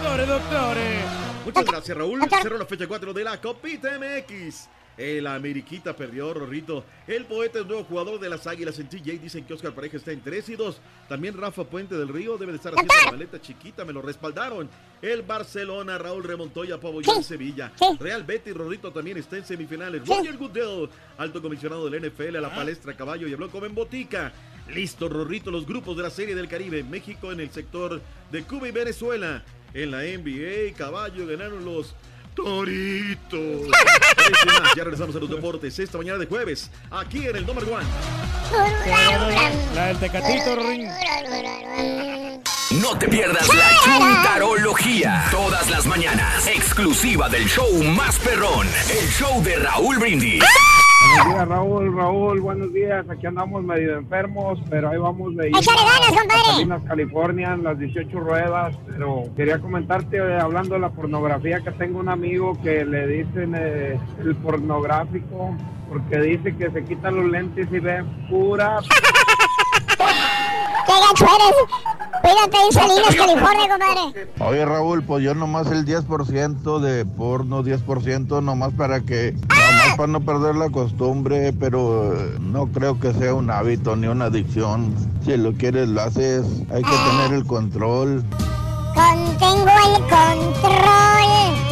Doctores, 0.00 0.28
doctores. 0.28 1.04
Muchas 1.44 1.64
gracias, 1.64 1.96
Raúl. 1.96 2.22
Cerró 2.42 2.58
la 2.58 2.66
fecha 2.66 2.86
4 2.86 3.12
de 3.12 3.24
la 3.24 3.40
Copita 3.40 3.98
MX. 3.98 4.68
El 5.00 5.26
Ameriquita 5.26 5.96
perdió, 5.96 6.34
Rorrito. 6.34 6.84
El 7.06 7.24
poeta 7.24 7.60
es 7.60 7.66
nuevo 7.66 7.84
jugador 7.84 8.20
de 8.20 8.28
las 8.28 8.46
Águilas 8.46 8.78
en 8.78 8.86
TJ. 8.86 9.18
Dicen 9.18 9.46
que 9.46 9.54
Oscar 9.54 9.72
Pareja 9.72 9.96
está 9.96 10.12
en 10.12 10.20
3 10.20 10.50
y 10.50 10.56
2. 10.56 10.78
También 11.08 11.38
Rafa 11.38 11.64
Puente 11.64 11.94
del 11.94 12.08
Río 12.08 12.36
debe 12.36 12.52
de 12.52 12.56
estar 12.56 12.74
haciendo 12.74 12.94
la 13.06 13.12
maleta 13.12 13.40
chiquita. 13.40 13.86
Me 13.86 13.94
lo 13.94 14.02
respaldaron. 14.02 14.68
El 15.00 15.22
Barcelona, 15.22 15.96
Raúl 15.96 16.22
remontó 16.22 16.66
y 16.66 16.72
apoyó 16.72 17.16
en 17.16 17.24
Sevilla. 17.24 17.72
Real 17.98 18.24
Betis, 18.24 18.54
Rorrito 18.54 18.92
también 18.92 19.16
está 19.16 19.38
en 19.38 19.46
semifinales. 19.46 20.06
Roger 20.06 20.36
Goodell, 20.36 20.90
alto 21.16 21.40
comisionado 21.40 21.88
del 21.88 22.10
NFL, 22.10 22.36
a 22.36 22.42
la 22.42 22.54
palestra 22.54 22.94
caballo 22.94 23.26
y 23.26 23.32
habló 23.32 23.48
como 23.48 23.64
en 23.64 23.74
botica. 23.74 24.34
Listo, 24.68 25.08
Rorrito, 25.08 25.50
los 25.50 25.66
grupos 25.66 25.96
de 25.96 26.02
la 26.02 26.10
Serie 26.10 26.34
del 26.34 26.46
Caribe. 26.46 26.82
México 26.82 27.32
en 27.32 27.40
el 27.40 27.50
sector 27.50 28.02
de 28.30 28.42
Cuba 28.42 28.68
y 28.68 28.72
Venezuela. 28.72 29.42
En 29.72 29.92
la 29.92 30.02
NBA, 30.02 30.76
caballo 30.76 31.26
ganaron 31.26 31.64
los 31.64 31.94
Más, 34.46 34.74
ya 34.74 34.84
regresamos 34.84 35.14
a 35.16 35.18
los 35.18 35.30
deportes 35.30 35.78
esta 35.78 35.98
mañana 35.98 36.18
de 36.18 36.26
jueves, 36.26 36.70
aquí 36.90 37.26
en 37.26 37.36
el 37.36 37.46
Number 37.46 37.64
One. 37.64 37.86
La 39.74 39.86
del 39.86 39.98
Tecatito, 39.98 40.56
Ring. 40.56 40.88
No 42.70 42.96
te 42.98 43.08
pierdas 43.08 43.48
la 43.52 43.70
chuntarología. 43.82 45.26
Todas 45.30 45.68
las 45.70 45.86
mañanas. 45.86 46.46
Exclusiva 46.46 47.28
del 47.28 47.48
show 47.48 47.82
más 47.82 48.18
perrón. 48.20 48.66
El 48.88 49.08
show 49.10 49.42
de 49.42 49.56
Raúl 49.56 49.98
Brindis. 49.98 50.44
Buenos 51.10 51.34
días, 51.34 51.48
Raúl, 51.48 51.96
Raúl, 51.96 52.40
buenos 52.40 52.72
días. 52.72 53.08
Aquí 53.10 53.26
andamos 53.26 53.64
medio 53.64 53.96
enfermos, 53.96 54.60
pero 54.70 54.90
ahí 54.90 54.98
vamos 54.98 55.34
de 55.36 55.48
ir 55.48 55.56
Échale 55.56 55.78
ganas, 55.78 56.20
compadre. 56.20 56.42
Salinas, 56.44 56.82
California, 56.84 57.52
en 57.54 57.64
las 57.64 57.78
18 57.78 58.20
ruedas. 58.20 58.76
Pero 58.86 59.24
quería 59.36 59.58
comentarte, 59.58 60.18
eh, 60.18 60.38
hablando 60.38 60.74
de 60.74 60.80
la 60.80 60.90
pornografía, 60.90 61.60
que 61.60 61.72
tengo 61.72 61.98
un 61.98 62.08
amigo 62.08 62.56
que 62.62 62.84
le 62.84 63.06
dicen 63.08 63.54
eh, 63.56 63.98
el 64.20 64.36
pornográfico, 64.36 65.56
porque 65.88 66.20
dice 66.20 66.56
que 66.56 66.70
se 66.70 66.84
quitan 66.84 67.16
los 67.16 67.26
lentes 67.26 67.66
y 67.72 67.78
ve 67.80 68.04
pura... 68.28 68.78
¡Qué 70.86 70.92
gacho 70.92 71.24
eres! 71.24 71.90
Cuídate 72.22 72.56
en 72.66 72.72
Salinas, 72.72 73.14
California, 73.14 73.68
compadre. 73.68 74.28
Oye 74.40 74.64
Raúl, 74.64 75.02
pues 75.02 75.24
yo 75.24 75.34
nomás 75.34 75.68
el 75.68 75.86
10% 75.86 76.80
de 76.80 77.04
porno, 77.06 77.62
10% 77.62 78.42
nomás 78.42 78.72
para 78.74 79.00
que, 79.00 79.32
nomás 79.32 79.96
para 79.96 80.06
no 80.08 80.20
perder 80.20 80.56
la 80.56 80.70
costumbre, 80.70 81.52
pero 81.52 82.14
eh, 82.14 82.36
no 82.40 82.66
creo 82.66 83.00
que 83.00 83.12
sea 83.14 83.34
un 83.34 83.50
hábito 83.50 83.96
ni 83.96 84.06
una 84.06 84.26
adicción. 84.26 84.94
Si 85.24 85.36
lo 85.36 85.52
quieres 85.52 85.88
lo 85.88 86.02
haces, 86.02 86.44
hay 86.70 86.82
que 86.82 86.96
tener 87.10 87.32
el 87.32 87.46
control. 87.46 88.24
Contengo 88.94 89.70
el 89.86 90.02
control. 90.02 91.69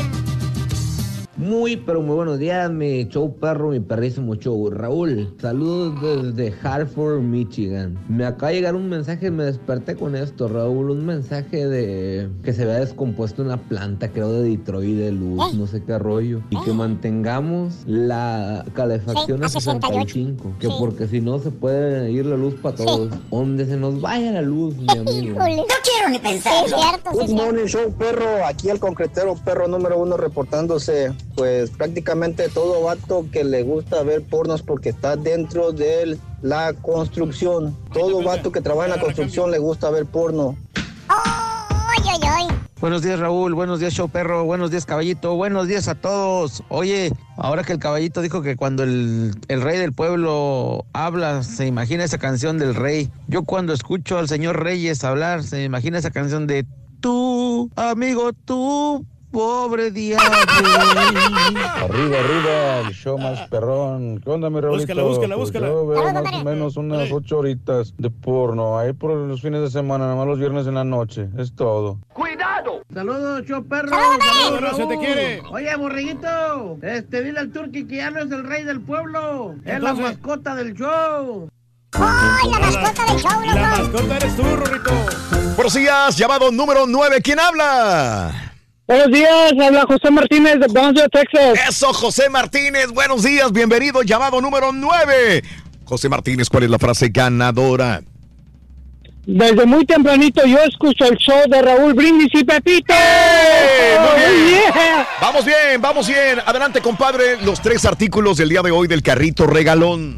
Muy, 1.39 1.77
pero 1.77 2.03
muy 2.03 2.17
buenos 2.17 2.41
días, 2.41 2.69
mi 2.69 3.05
show 3.09 3.33
perro, 3.37 3.71
mi 3.71 3.79
perrísimo 3.79 4.35
show. 4.35 4.71
Raúl, 4.71 5.37
saludos 5.41 6.35
desde 6.35 6.53
Hartford, 6.65 7.21
Michigan. 7.21 7.97
Me 8.09 8.25
acaba 8.27 8.49
de 8.49 8.57
llegar 8.57 8.75
un 8.75 8.89
mensaje, 8.89 9.31
me 9.31 9.45
desperté 9.45 9.95
con 9.95 10.17
esto, 10.17 10.49
Raúl. 10.49 10.91
Un 10.91 11.07
mensaje 11.07 11.69
de 11.69 12.29
que 12.43 12.53
se 12.53 12.65
había 12.65 12.81
descompuesto 12.81 13.43
una 13.43 13.57
planta, 13.57 14.09
creo 14.09 14.33
de 14.33 14.49
Detroit, 14.51 14.97
de 14.99 15.13
luz, 15.13 15.55
no 15.55 15.69
sé 15.69 15.81
qué 15.85 15.97
rollo. 15.97 16.41
Y 16.51 16.61
que 16.65 16.73
mantengamos 16.73 17.85
la 17.87 18.65
calefacción 18.75 19.39
Sí, 19.39 19.45
a 19.45 19.47
a 19.47 19.49
68. 19.51 20.09
65. 20.09 20.53
Que 20.59 20.67
Sí. 20.67 20.73
porque 20.81 21.07
si 21.07 21.21
no 21.21 21.39
se 21.39 21.53
puede 21.53 22.11
ir 22.11 22.27
la 22.27 22.37
luz 22.37 22.55
para 22.55 22.75
todos. 22.75 23.11
Donde 23.31 23.65
se 23.65 23.77
nos 23.77 24.01
vaya 24.01 24.33
la 24.33 24.43
luz, 24.43 24.75
mi 24.77 24.89
amigo. 24.99 25.39
No 25.39 25.45
quiero 25.85 26.11
ni 26.11 26.19
pensar. 26.19 26.53
Sí, 26.67 26.75
es 26.75 26.81
cierto, 26.81 27.11
sí, 27.13 27.19
Good 27.33 27.41
morning, 27.41 27.67
show 27.67 27.93
perro. 27.97 28.45
Aquí 28.45 28.71
el 28.71 28.81
concretero 28.81 29.37
perro 29.45 29.69
número 29.69 29.99
uno 30.01 30.17
reportándose. 30.17 31.13
Pues 31.39 31.71
prácticamente 31.71 32.49
todo 32.49 32.83
vato 32.83 33.25
que 33.31 33.45
le 33.45 33.63
gusta 33.63 34.03
ver 34.03 34.25
pornos 34.25 34.61
porque 34.61 34.89
está 34.89 35.15
dentro 35.15 35.71
de 35.71 36.19
la 36.43 36.73
construcción. 36.73 37.77
Todo 37.93 38.25
vato 38.25 38.51
que 38.51 38.61
trabaja 38.61 38.89
en 38.89 38.97
la 38.97 39.01
construcción 39.01 39.53
le 39.53 39.59
gusta 39.59 39.89
ver 39.89 40.05
porno. 40.05 40.57
¡Ay, 41.07 42.03
ay, 42.11 42.21
ay! 42.29 42.47
Buenos 42.81 43.03
días 43.03 43.21
Raúl, 43.21 43.55
buenos 43.55 43.79
días 43.79 43.93
Show 43.95 44.09
Perro, 44.09 44.47
buenos 44.47 44.73
días 44.73 44.85
Caballito, 44.85 45.37
buenos 45.37 45.69
días 45.69 45.87
a 45.87 45.95
todos. 45.95 46.65
Oye, 46.71 47.13
ahora 47.37 47.63
que 47.63 47.73
el 47.73 47.79
Caballito 47.79 48.21
dijo 48.21 48.43
que 48.43 48.57
cuando 48.57 48.83
el, 48.83 49.31
el 49.47 49.63
rey 49.63 49.79
del 49.79 49.93
pueblo 49.93 50.87
habla, 50.93 51.45
se 51.45 51.69
imagina 51.69 52.03
esa 52.03 52.19
canción 52.19 52.59
del 52.59 52.75
rey. 52.75 53.13
Yo 53.29 53.45
cuando 53.45 53.73
escucho 53.73 54.19
al 54.19 54.29
señor 54.29 54.61
Reyes 54.61 55.05
hablar, 55.05 55.45
se 55.45 55.59
me 55.59 55.65
imagina 55.65 55.99
esa 55.99 56.11
canción 56.11 56.49
de 56.49 56.67
tú, 57.01 57.71
amigo, 57.77 58.33
tú, 58.33 59.07
pobre 59.31 59.91
diablo. 59.91 60.27
Arriba, 61.85 62.19
arriba, 62.19 62.81
el 62.81 62.93
show 62.95 63.19
más 63.19 63.49
perrón. 63.49 64.21
¿Qué 64.21 64.31
onda, 64.31 64.51
mi 64.51 64.61
Raulito? 64.61 64.81
Búscala, 64.81 65.03
búscala, 65.03 65.37
Pues 65.37 65.47
búscala. 65.47 65.67
Yo 65.69 65.87
veo 65.87 66.13
más 66.13 66.33
o 66.33 66.45
menos 66.45 66.77
unas 66.77 67.11
ocho 67.13 67.39
horitas 67.39 67.95
de 67.97 68.11
porno. 68.11 68.79
Ahí 68.79 68.93
por 68.93 69.15
los 69.15 69.41
fines 69.41 69.61
de 69.61 69.71
semana, 69.71 70.05
nada 70.05 70.17
más 70.17 70.27
los 70.27 70.39
viernes 70.39 70.67
en 70.67 70.75
la 70.75 70.85
noche. 70.85 71.29
Es 71.39 71.55
todo. 71.55 71.99
¡Cuidado! 72.13 72.83
Saludos, 72.93 73.45
show 73.47 73.65
perro. 73.65 73.89
Saludos, 73.89 74.61
Raúl, 74.61 74.77
se 74.77 74.87
te 74.87 74.99
quiere. 74.99 75.43
Oye, 75.51 75.77
borreguito, 75.77 76.79
este, 76.83 77.23
dile 77.23 77.39
al 77.41 77.53
turqui 77.53 77.87
que 77.87 77.97
ya 77.97 78.11
no 78.11 78.21
es 78.21 78.31
el 78.31 78.45
rey 78.45 78.65
del 78.65 78.81
pueblo. 78.81 79.55
es 79.65 79.81
la 79.81 79.95
mascota 79.95 80.55
del 80.55 80.75
show. 80.75 81.49
¡Ay, 81.93 82.51
la 82.51 82.59
mascota 82.59 83.05
del 83.13 83.21
show, 83.21 83.41
La 83.55 83.77
mascota 83.79 84.17
eres 84.17 84.37
tú, 84.37 84.43
Rorrito. 84.43 84.91
Buenos 85.57 85.75
días, 85.75 86.17
llamado 86.17 86.51
número 86.51 86.87
9. 86.87 87.21
¿Quién 87.23 87.41
habla? 87.41 88.33
Buenos 88.89 89.09
días, 89.09 89.53
habla 89.63 89.85
José 89.87 90.11
Martínez 90.11 90.55
de 90.61 90.67
Brownsville, 90.67 91.11
Texas. 91.11 91.59
Eso, 91.69 91.93
José 91.93 92.31
Martínez. 92.31 92.87
Buenos 92.91 93.23
días, 93.23 93.53
bienvenido. 93.53 94.01
Llamado 94.03 94.41
número 94.41 94.73
9. 94.73 95.43
José 95.85 96.09
Martínez, 96.09 96.49
¿cuál 96.49 96.63
es 96.63 96.71
la 96.71 96.79
frase 96.79 97.11
ganadora? 97.11 98.01
Desde 99.27 99.67
muy 99.67 99.85
tempranito 99.85 100.43
yo 100.47 100.57
escucho 100.61 101.05
el 101.05 101.19
show 101.19 101.39
de 101.51 101.61
Raúl 101.61 101.93
Brindis 101.93 102.31
y 102.33 102.43
Pepito. 102.45 102.95
muy 104.01 104.49
bien. 104.49 104.73
Yeah. 104.73 105.09
Vamos 105.21 105.45
bien, 105.45 105.83
vamos 105.83 106.09
bien. 106.09 106.39
Adelante, 106.47 106.81
compadre. 106.81 107.43
Los 107.45 107.61
tres 107.61 107.85
artículos 107.85 108.39
del 108.39 108.49
día 108.49 108.63
de 108.63 108.71
hoy 108.71 108.89
del 108.89 109.03
carrito 109.03 109.47
regalón. 109.47 110.17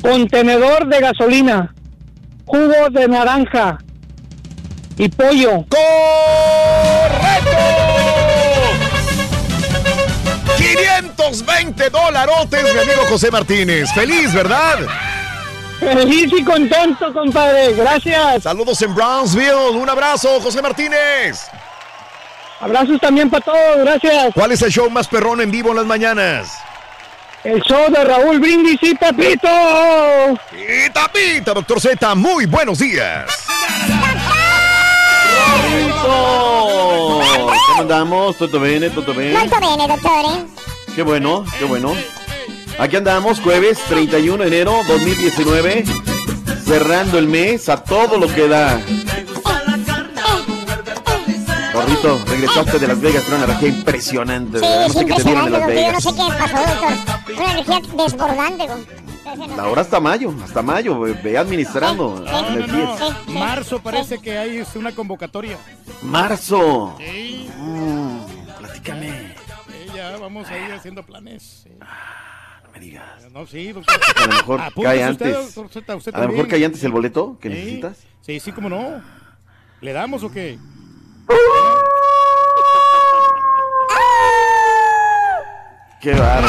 Contenedor 0.00 0.86
de 0.86 1.00
gasolina, 1.00 1.74
jugo 2.46 2.88
de 2.92 3.08
naranja 3.08 3.78
y 4.98 5.08
pollo. 5.08 5.64
¡Correcto! 5.68 5.82
520 10.56 11.90
dolarotes, 11.90 12.62
mi 12.62 12.80
amigo 12.80 13.02
José 13.08 13.30
Martínez. 13.30 13.90
Feliz, 13.94 14.32
¿verdad? 14.32 14.78
Feliz 15.80 16.32
y 16.32 16.44
contento, 16.44 17.12
compadre. 17.12 17.74
Gracias. 17.74 18.44
Saludos 18.44 18.80
en 18.82 18.94
Brownsville. 18.94 19.70
Un 19.74 19.88
abrazo, 19.88 20.40
José 20.40 20.62
Martínez. 20.62 21.48
Abrazos 22.60 23.00
también 23.00 23.28
para 23.28 23.44
todos. 23.44 23.78
Gracias. 23.78 24.32
¿Cuál 24.34 24.52
es 24.52 24.62
el 24.62 24.70
show 24.70 24.88
más 24.88 25.08
perrón 25.08 25.40
en 25.40 25.50
vivo 25.50 25.70
en 25.70 25.76
las 25.76 25.86
mañanas? 25.86 26.58
El 27.42 27.60
show 27.62 27.90
de 27.90 28.04
Raúl 28.04 28.38
Brindis 28.38 28.78
y 28.82 28.94
Pepito. 28.94 29.48
Y 30.52 30.88
tapita, 30.90 31.52
doctor 31.54 31.80
Z. 31.80 32.14
Muy 32.14 32.46
buenos 32.46 32.78
días. 32.78 33.26
¿Cómo 36.02 37.22
andamos? 37.80 38.36
¿Todo 38.36 38.60
bien? 38.60 38.90
¿Todo 38.92 39.14
bien? 39.14 39.32
Molto 39.32 39.56
bene, 39.60 39.88
dottore. 39.88 40.46
Qué 40.94 41.02
bueno, 41.02 41.44
qué 41.58 41.64
bueno. 41.64 41.92
Aquí 42.78 42.96
andamos, 42.96 43.40
jueves 43.40 43.78
31 43.88 44.42
de 44.44 44.48
enero 44.48 44.74
2019, 44.88 45.84
cerrando 46.64 47.18
el 47.18 47.28
mes 47.28 47.68
a 47.68 47.82
todo 47.84 48.18
lo 48.18 48.26
que 48.32 48.48
da. 48.48 48.80
Rorrito, 51.72 52.20
regresaste 52.26 52.78
de 52.78 52.88
Las 52.88 53.00
Vegas 53.00 53.24
con 53.24 53.34
una 53.34 53.44
energía 53.44 53.68
impresionante. 53.68 54.58
Sí, 54.58 54.64
¿verdad? 54.64 54.86
es 54.86 54.94
no 54.94 55.00
sé 55.00 55.06
qué 55.06 55.14
te 55.14 55.30
impresionante, 55.30 55.46
en 55.46 55.52
Las 55.52 55.60
doctor. 55.60 55.74
Yo 55.74 55.82
no 55.82 55.86
Vegas. 55.88 56.02
sé 56.02 56.10
qué 56.10 56.22
pasó, 56.38 56.56
doctor. 56.70 57.36
Una 57.38 57.52
energía 57.52 57.80
desbordante. 58.04 58.66
güey. 58.66 59.11
Ahora 59.58 59.82
hasta 59.82 60.00
mayo, 60.00 60.34
hasta 60.42 60.62
mayo, 60.62 60.98
ve- 61.00 61.38
administrando 61.38 62.20
No, 62.24 62.42
no, 62.42 62.48
energías. 62.48 63.00
no. 63.26 63.32
Marzo 63.32 63.80
parece 63.82 64.18
que 64.20 64.36
hay 64.38 64.62
una 64.74 64.92
convocatoria. 64.92 65.58
Marzo. 66.02 66.96
Sí. 66.98 67.48
Mm, 67.58 68.18
platícame. 68.58 69.34
Sí, 69.66 69.92
ya 69.96 70.16
vamos 70.18 70.48
a 70.48 70.58
ir 70.58 70.72
haciendo 70.72 71.02
planes. 71.04 71.62
sí. 71.64 71.70
No 71.78 72.70
me 72.72 72.80
digas. 72.80 73.04
No, 73.32 73.46
sí, 73.46 73.72
doctor. 73.72 73.94
A 74.16 74.20
lo 74.26 74.32
mejor 74.34 74.60
cae 74.82 75.10
usted, 75.10 75.26
antes. 75.26 75.54
doctor 75.54 75.68
Zeta, 75.72 75.96
usted 75.96 76.14
A 76.14 76.20
lo 76.22 76.28
mejor 76.28 76.48
cae 76.48 76.64
antes 76.64 76.82
el 76.84 76.92
boleto 76.92 77.38
que 77.40 77.48
Sí. 77.50 77.54
necesitas. 77.54 77.98
Sí, 78.22 78.40
sí, 78.40 78.52
cómo 78.52 78.68
no. 78.68 79.02
¿Le 79.80 79.92
damos 79.92 80.22
o 80.22 80.30
qué? 80.30 80.58
Qué 86.02 86.10
bárbaro. 86.10 86.48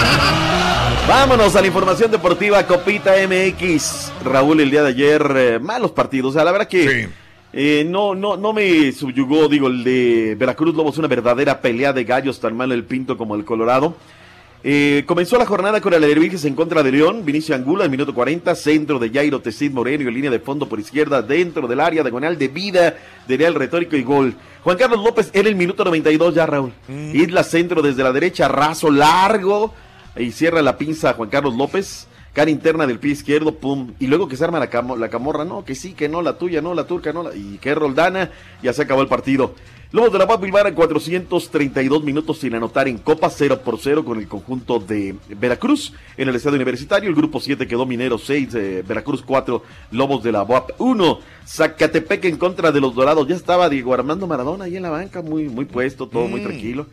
Vámonos 1.07 1.55
a 1.55 1.61
la 1.61 1.67
información 1.67 2.09
deportiva 2.09 2.65
Copita 2.65 3.13
MX. 3.27 4.11
Raúl, 4.23 4.59
el 4.61 4.71
día 4.71 4.81
de 4.81 4.89
ayer, 4.89 5.34
eh, 5.35 5.59
malos 5.59 5.91
partidos. 5.91 6.31
O 6.31 6.34
sea, 6.34 6.43
la 6.43 6.51
verdad 6.51 6.67
que 6.67 7.07
eh, 7.53 7.85
no, 7.88 8.15
no, 8.15 8.35
no 8.35 8.51
me 8.51 8.91
subyugó, 8.91 9.47
digo, 9.47 9.67
el 9.67 9.84
de 9.84 10.35
Veracruz 10.39 10.73
Lobos, 10.73 10.97
una 10.97 11.07
verdadera 11.07 11.61
pelea 11.61 11.93
de 11.93 12.03
gallos, 12.03 12.39
tan 12.39 12.57
malo 12.57 12.73
el 12.73 12.84
Pinto 12.84 13.15
como 13.15 13.35
el 13.35 13.45
Colorado. 13.45 13.95
Eh, 14.65 15.03
comenzó 15.06 15.38
la 15.38 15.45
jornada 15.45 15.81
con 15.81 15.94
el 15.94 16.02
Alebrijes 16.06 16.45
en 16.45 16.56
contra 16.56 16.84
de 16.84 16.91
León, 16.94 17.26
Vinicio 17.26 17.53
Angula, 17.53 17.84
en 17.84 17.91
minuto 17.91 18.14
40, 18.14 18.56
centro 18.56 18.98
de 18.98 19.10
Jairo 19.10 19.41
Tecid 19.41 19.72
Moreno 19.72 20.10
y 20.10 20.14
línea 20.14 20.31
de 20.31 20.40
fondo 20.40 20.69
por 20.69 20.80
izquierda, 20.80 21.22
dentro 21.22 21.68
del 21.68 21.81
área 21.81 22.02
diagonal 22.02 22.38
de 22.38 22.48
vida, 22.48 22.95
de 23.27 23.38
Real 23.38 23.56
Retórico 23.56 23.98
y 23.98 24.03
gol. 24.03 24.35
Juan 24.64 24.77
Carlos 24.77 25.03
López 25.03 25.31
en 25.34 25.48
el 25.48 25.56
minuto 25.56 25.84
92 25.84 26.34
ya, 26.34 26.45
Raúl. 26.45 26.72
Isla 26.88 27.44
centro 27.44 27.81
desde 27.81 28.03
la 28.03 28.14
derecha, 28.14 28.48
raso 28.48 28.90
largo, 28.90 29.73
y 30.15 30.31
cierra 30.31 30.61
la 30.61 30.77
pinza 30.77 31.14
Juan 31.14 31.30
Carlos 31.30 31.56
López. 31.56 32.07
Cara 32.34 32.49
interna 32.49 32.88
del 32.88 32.97
pie 32.99 33.11
izquierdo, 33.11 33.55
pum. 33.55 33.91
Y 33.99 34.07
luego 34.07 34.27
que 34.27 34.35
se 34.38 34.43
arma 34.43 34.57
la, 34.60 34.69
camo- 34.69 34.97
la 34.97 35.10
camorra, 35.10 35.45
no, 35.45 35.64
que 35.64 35.76
sí, 35.76 35.93
que 35.93 36.10
no, 36.10 36.22
la 36.23 36.38
tuya, 36.39 36.61
no, 36.61 36.73
la 36.73 36.88
turca, 36.88 37.14
no, 37.14 37.22
la- 37.23 37.35
y 37.35 37.60
que 37.61 37.76
Roldana, 37.76 38.31
ya 38.64 38.73
se 38.73 38.81
acabó 38.81 39.01
el 39.01 39.07
partido. 39.07 39.53
Lobos 39.91 40.11
de 40.11 40.18
la 40.18 40.27
Paz 40.27 40.41
Bilbao 40.41 40.65
en 40.65 40.73
432 40.73 42.03
minutos 42.03 42.39
sin 42.39 42.55
anotar 42.55 42.88
en 42.88 42.97
Copa 42.97 43.30
0 43.30 43.61
por 43.64 43.77
0 43.80 44.03
con 44.03 44.18
el 44.18 44.27
conjunto 44.27 44.80
de 44.80 45.15
Veracruz 45.38 45.93
en 46.18 46.27
el 46.30 46.35
estadio 46.35 46.55
universitario. 46.55 47.07
El 47.10 47.15
grupo 47.15 47.39
7 47.39 47.68
quedó 47.68 47.85
Minero 47.85 48.18
6, 48.18 48.55
eh, 48.55 48.84
Veracruz 48.88 49.22
4, 49.22 49.61
Lobos 49.91 50.23
de 50.23 50.31
la 50.31 50.41
UAP 50.41 50.72
1. 50.80 51.19
Zacatepec 51.45 52.26
en 52.26 52.38
contra 52.38 52.72
de 52.72 52.81
los 52.81 52.95
Dorados. 52.95 53.27
Ya 53.27 53.35
estaba 53.35 53.69
Diego 53.69 53.93
Armando 53.93 54.26
Maradona 54.26 54.65
ahí 54.65 54.76
en 54.77 54.81
la 54.81 54.89
banca, 54.89 55.22
muy, 55.22 55.43
muy 55.47 55.65
puesto, 55.65 56.07
todo 56.07 56.27
muy 56.27 56.41
tranquilo. 56.41 56.88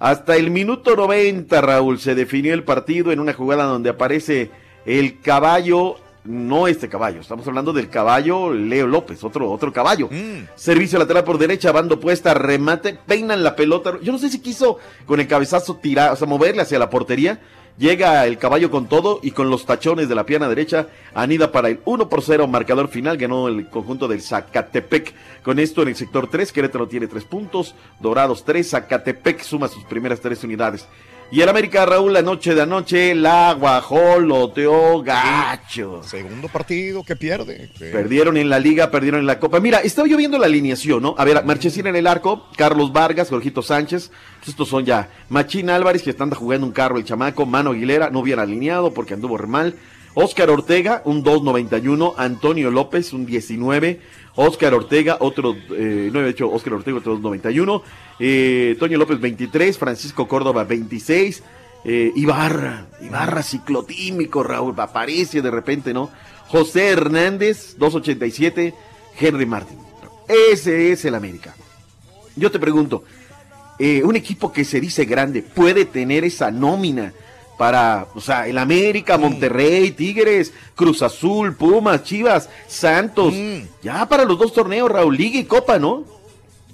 Hasta 0.00 0.34
el 0.34 0.50
minuto 0.50 0.96
90, 0.96 1.60
Raúl, 1.60 2.00
se 2.00 2.16
definió 2.16 2.52
el 2.52 2.64
partido 2.64 3.12
en 3.12 3.20
una 3.20 3.32
jugada 3.32 3.62
donde 3.64 3.90
aparece 3.90 4.50
el 4.86 5.20
caballo, 5.20 5.96
no 6.24 6.66
este 6.66 6.88
caballo, 6.88 7.20
estamos 7.20 7.46
hablando 7.46 7.72
del 7.72 7.88
caballo 7.88 8.52
Leo 8.52 8.86
López, 8.86 9.22
otro, 9.24 9.50
otro 9.50 9.72
caballo. 9.72 10.08
Servicio 10.54 10.98
lateral 10.98 11.24
por 11.24 11.38
derecha, 11.38 11.72
bando 11.72 12.00
puesta, 12.00 12.34
remate, 12.34 12.98
peinan 13.06 13.42
la 13.42 13.56
pelota. 13.56 13.98
Yo 14.02 14.12
no 14.12 14.18
sé 14.18 14.30
si 14.30 14.40
quiso 14.40 14.78
con 15.06 15.20
el 15.20 15.28
cabezazo 15.28 15.76
tirar, 15.76 16.12
o 16.12 16.16
sea, 16.16 16.26
moverle 16.26 16.62
hacia 16.62 16.78
la 16.78 16.90
portería. 16.90 17.40
Llega 17.76 18.24
el 18.26 18.38
caballo 18.38 18.70
con 18.70 18.88
todo 18.88 19.18
y 19.20 19.32
con 19.32 19.50
los 19.50 19.66
tachones 19.66 20.08
de 20.08 20.14
la 20.14 20.24
pierna 20.24 20.48
derecha 20.48 20.86
anida 21.12 21.50
para 21.50 21.68
el 21.68 21.80
1 21.84 22.08
por 22.08 22.22
0 22.22 22.46
marcador 22.46 22.86
final. 22.86 23.16
Ganó 23.16 23.48
el 23.48 23.68
conjunto 23.68 24.06
del 24.06 24.22
Zacatepec. 24.22 25.12
Con 25.42 25.58
esto 25.58 25.82
en 25.82 25.88
el 25.88 25.96
sector 25.96 26.30
3, 26.30 26.52
Querétaro 26.52 26.86
tiene 26.86 27.08
3 27.08 27.24
puntos, 27.24 27.74
Dorados 27.98 28.44
3, 28.44 28.70
Zacatepec 28.70 29.42
suma 29.42 29.66
sus 29.66 29.82
primeras 29.84 30.20
3 30.20 30.44
unidades. 30.44 30.86
Y 31.34 31.42
el 31.42 31.48
América 31.48 31.84
Raúl 31.84 32.12
la 32.12 32.22
noche 32.22 32.54
de 32.54 32.62
anoche 32.62 33.12
la 33.12 33.54
guajoloteó 33.54 35.02
gacho. 35.02 36.00
Segundo 36.04 36.46
partido 36.46 37.02
que 37.02 37.16
pierde. 37.16 37.70
Sí. 37.76 37.86
Perdieron 37.90 38.36
en 38.36 38.48
la 38.48 38.60
liga, 38.60 38.92
perdieron 38.92 39.18
en 39.18 39.26
la 39.26 39.40
copa. 39.40 39.58
Mira, 39.58 39.80
estaba 39.80 40.06
yo 40.06 40.16
viendo 40.16 40.38
la 40.38 40.46
alineación, 40.46 41.02
¿no? 41.02 41.16
A 41.18 41.24
ver, 41.24 41.44
Marchesín 41.44 41.88
en 41.88 41.96
el 41.96 42.06
arco, 42.06 42.46
Carlos 42.56 42.92
Vargas, 42.92 43.30
Jorgito 43.30 43.62
Sánchez. 43.62 44.12
Pues 44.38 44.50
estos 44.50 44.68
son 44.68 44.84
ya. 44.84 45.10
Machín 45.28 45.70
Álvarez, 45.70 46.04
que 46.04 46.10
está 46.10 46.24
jugando 46.36 46.68
un 46.68 46.72
carro 46.72 46.98
el 46.98 47.04
chamaco. 47.04 47.46
Mano 47.46 47.70
Aguilera, 47.70 48.10
no 48.10 48.22
bien 48.22 48.38
alineado 48.38 48.94
porque 48.94 49.14
anduvo 49.14 49.36
re 49.36 49.48
mal. 49.48 49.74
Oscar 50.14 50.50
Ortega, 50.50 51.02
un 51.04 51.24
2.91. 51.24 52.14
Antonio 52.16 52.70
López, 52.70 53.12
un 53.12 53.26
19. 53.26 54.00
Oscar 54.36 54.74
Ortega, 54.74 55.18
otro, 55.20 55.56
eh, 55.70 56.10
no 56.12 56.20
he 56.20 56.30
hecho 56.30 56.50
Oscar 56.50 56.74
Ortega, 56.74 56.98
otro 56.98 57.18
2.91. 57.18 57.82
Eh, 58.18 58.76
Toño 58.78 58.98
López, 58.98 59.20
23. 59.20 59.78
Francisco 59.78 60.26
Córdoba, 60.26 60.64
26. 60.64 61.42
Eh, 61.84 62.12
Ibarra, 62.16 62.86
Ibarra 63.00 63.42
ciclotímico, 63.42 64.42
Raúl, 64.42 64.74
aparece 64.78 65.42
de 65.42 65.50
repente, 65.50 65.92
¿no? 65.92 66.10
José 66.48 66.88
Hernández, 66.88 67.76
2.87. 67.78 68.74
Henry 69.18 69.46
Martin. 69.46 69.78
Ese 70.26 70.92
es 70.92 71.04
el 71.04 71.14
América. 71.14 71.54
Yo 72.36 72.50
te 72.50 72.58
pregunto, 72.58 73.04
eh, 73.78 74.02
un 74.04 74.16
equipo 74.16 74.52
que 74.52 74.64
se 74.64 74.80
dice 74.80 75.04
grande 75.04 75.42
puede 75.42 75.84
tener 75.84 76.24
esa 76.24 76.50
nómina 76.50 77.12
para, 77.56 78.06
o 78.14 78.20
sea, 78.20 78.46
el 78.46 78.58
América, 78.58 79.18
Monterrey, 79.18 79.90
Tigres, 79.92 80.52
Cruz 80.74 81.02
Azul, 81.02 81.54
Pumas, 81.54 82.02
Chivas, 82.04 82.48
Santos, 82.66 83.34
ya 83.82 84.06
para 84.08 84.24
los 84.24 84.38
dos 84.38 84.52
torneos, 84.52 84.90
Raúl, 84.90 85.16
Liga 85.16 85.38
y 85.38 85.44
Copa, 85.44 85.78
¿no? 85.78 86.04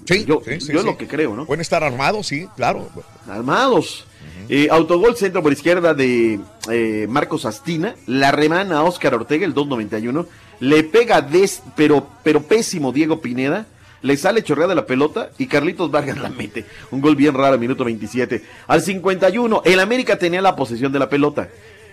Sí, 0.07 0.25
yo, 0.25 0.43
sí, 0.45 0.73
yo 0.73 0.83
lo 0.83 0.97
que 0.97 1.07
creo, 1.07 1.37
¿no? 1.37 1.47
Pueden 1.47 1.61
estar 1.61 1.85
armados, 1.85 2.27
sí, 2.27 2.49
claro. 2.57 2.89
Armados. 3.29 4.07
Eh, 4.49 4.67
autogol 4.71 5.17
centro 5.17 5.43
por 5.43 5.53
izquierda 5.53 5.95
de 5.95 6.41
eh, 6.69 7.07
Marcos 7.09 7.45
Astina. 7.45 7.95
La 8.07 8.33
remana 8.33 8.83
Oscar 8.83 9.15
Ortega, 9.15 9.47
el 9.47 9.55
2.91. 9.55 10.27
Le 10.59 10.83
pega 10.83 11.21
des, 11.21 11.63
pero, 11.77 12.09
pero 12.25 12.43
pésimo 12.43 12.91
Diego 12.91 13.21
Pineda. 13.21 13.67
Le 14.03 14.17
sale 14.17 14.43
chorreada 14.43 14.75
la 14.75 14.87
pelota 14.87 15.31
y 15.39 15.47
Carlitos 15.47 15.91
Vargas 15.91 16.19
la 16.19 16.31
mete. 16.31 16.65
Un 16.91 17.01
gol 17.01 17.17
bien 17.17 17.35
raro, 17.35 17.59
minuto 17.59 17.85
27. 17.85 18.43
Al 18.67 18.81
51, 18.81 19.63
el 19.65 19.81
América 19.81 20.19
tenía 20.19 20.41
la 20.41 20.57
posesión 20.57 20.91
de 20.93 20.99
la 20.99 21.09
pelota. 21.11 21.49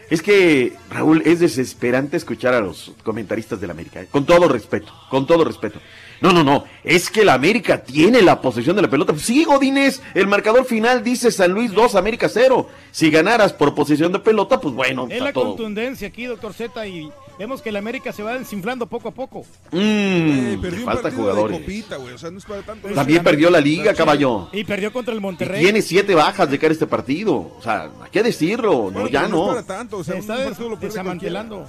Es 0.10 0.22
que, 0.22 0.72
Raúl, 0.90 1.22
es 1.26 1.42
desesperante 1.42 2.16
escuchar 2.16 2.54
a 2.54 2.62
los 2.62 2.94
comentaristas 3.04 3.60
del 3.60 3.72
América. 3.72 4.02
eh, 4.02 4.08
Con 4.10 4.26
todo 4.26 4.48
respeto, 4.48 4.94
con 5.10 5.28
todo 5.28 5.44
respeto. 5.44 5.82
No, 6.22 6.32
no, 6.32 6.46
no. 6.46 6.64
Es 6.86 7.10
que 7.10 7.22
el 7.24 7.30
América 7.30 7.84
tiene 7.84 8.22
la 8.22 8.40
posesión 8.40 8.78
de 8.78 8.84
la 8.84 8.90
pelota. 8.90 9.14
Sí, 9.18 9.44
Godínez, 9.44 10.02
el 10.14 10.28
marcador 10.28 10.64
final 10.64 11.04
dice 11.04 11.30
San 11.30 11.52
Luis 11.52 11.74
2, 11.74 11.96
América 11.96 12.30
0. 12.30 12.70
Si 12.90 13.12
ganaras 13.12 13.52
por 13.52 13.76
posesión 13.76 14.14
de 14.14 14.20
pelota, 14.20 14.62
pues 14.62 14.74
bueno, 14.74 15.08
Es 15.08 15.12
está 15.16 15.26
la 15.26 15.34
todo. 15.34 15.48
contundencia 15.50 16.08
aquí, 16.08 16.26
doctor 16.26 16.54
Z, 16.54 16.88
y 16.88 17.12
vemos 17.38 17.62
que 17.62 17.70
el 17.70 17.76
América 17.76 18.12
se 18.12 18.24
va 18.24 18.38
desinflando 18.38 18.88
poco 18.88 19.10
a 19.10 19.12
poco. 19.14 19.42
Mm, 19.72 19.78
Eh, 19.78 20.58
perdió 20.62 20.86
falta 20.86 21.12
jugadores. 21.12 21.58
de 21.58 21.64
copita, 21.64 21.98
güey. 21.98 22.14
O 22.14 22.18
sea, 22.18 22.32
no 22.32 22.38
es 22.38 22.46
para 22.46 22.62
tanto. 22.64 22.88
También 22.90 23.24
perdió 23.24 23.50
la 23.50 23.60
liga, 23.62 23.94
caballo. 23.94 24.50
Y 24.54 24.64
perdió 24.64 24.92
contra 24.94 25.14
el 25.14 25.22
Monterrey. 25.22 25.62
Tiene 25.62 25.82
siete 25.82 26.16
bajas 26.16 26.50
de 26.50 26.58
cara 26.60 26.72
a 26.72 26.74
este 26.74 26.88
partido. 26.88 27.34
O 27.36 27.60
sea, 27.62 27.90
hay 28.04 28.10
que 28.12 28.24
decirlo. 28.24 28.92
No, 28.94 29.08
ya 29.08 29.24
no 29.28 29.30
no. 29.30 29.44
es 29.58 29.64
para 29.66 29.80
tanto, 29.80 29.98
o 29.98 30.04
sea, 30.04 30.16
Se 30.16 30.20
está 30.22 30.38
un 30.38 30.44
partido 30.46 30.70
lo 30.70 30.80
pierde 30.80 30.96
desmantelando. 30.96 31.68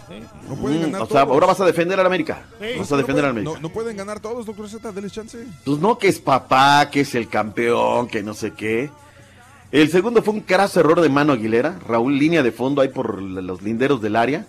No 0.49 0.55
pueden 0.57 0.79
Mm, 0.79 0.83
ganar 0.83 1.03
o 1.03 1.07
sea, 1.07 1.23
todos. 1.25 1.35
ahora 1.35 1.47
vas 1.47 1.61
a 1.61 1.65
defender 1.67 2.01
al 2.01 2.07
América. 2.07 2.47
Sí. 2.61 2.79
Vas 2.79 2.91
a 2.91 2.95
No 2.95 2.99
defender 2.99 3.25
al 3.25 3.33
pueden- 3.33 3.47
América. 3.47 3.53
No, 3.55 3.61
no 3.61 3.69
pueden 3.75 3.97
ganar 3.97 4.21
todos, 4.21 4.47
doctor 4.47 4.69
Z, 4.69 4.93
denles 4.93 5.13
chance. 5.13 5.39
Pues 5.65 5.79
no, 5.79 5.99
que 5.99 6.09
es 6.09 6.19
papá, 6.19 6.89
que 6.91 7.01
es 7.01 7.15
el 7.15 7.29
campeón, 7.29 8.09
que 8.09 8.23
no 8.23 8.35
sé 8.35 8.53
qué. 8.53 8.91
El 9.71 9.91
segundo 9.91 10.23
fue 10.23 10.33
un 10.33 10.41
craso 10.41 10.81
error 10.81 11.01
de 11.01 11.11
mano 11.11 11.35
Aguilera. 11.35 11.79
Raúl, 11.87 12.19
línea 12.19 12.43
de 12.43 12.53
fondo 12.53 12.81
ahí 12.81 12.89
por 12.89 13.21
los 13.21 13.61
linderos 13.63 14.01
del 14.01 14.17
área. 14.17 14.47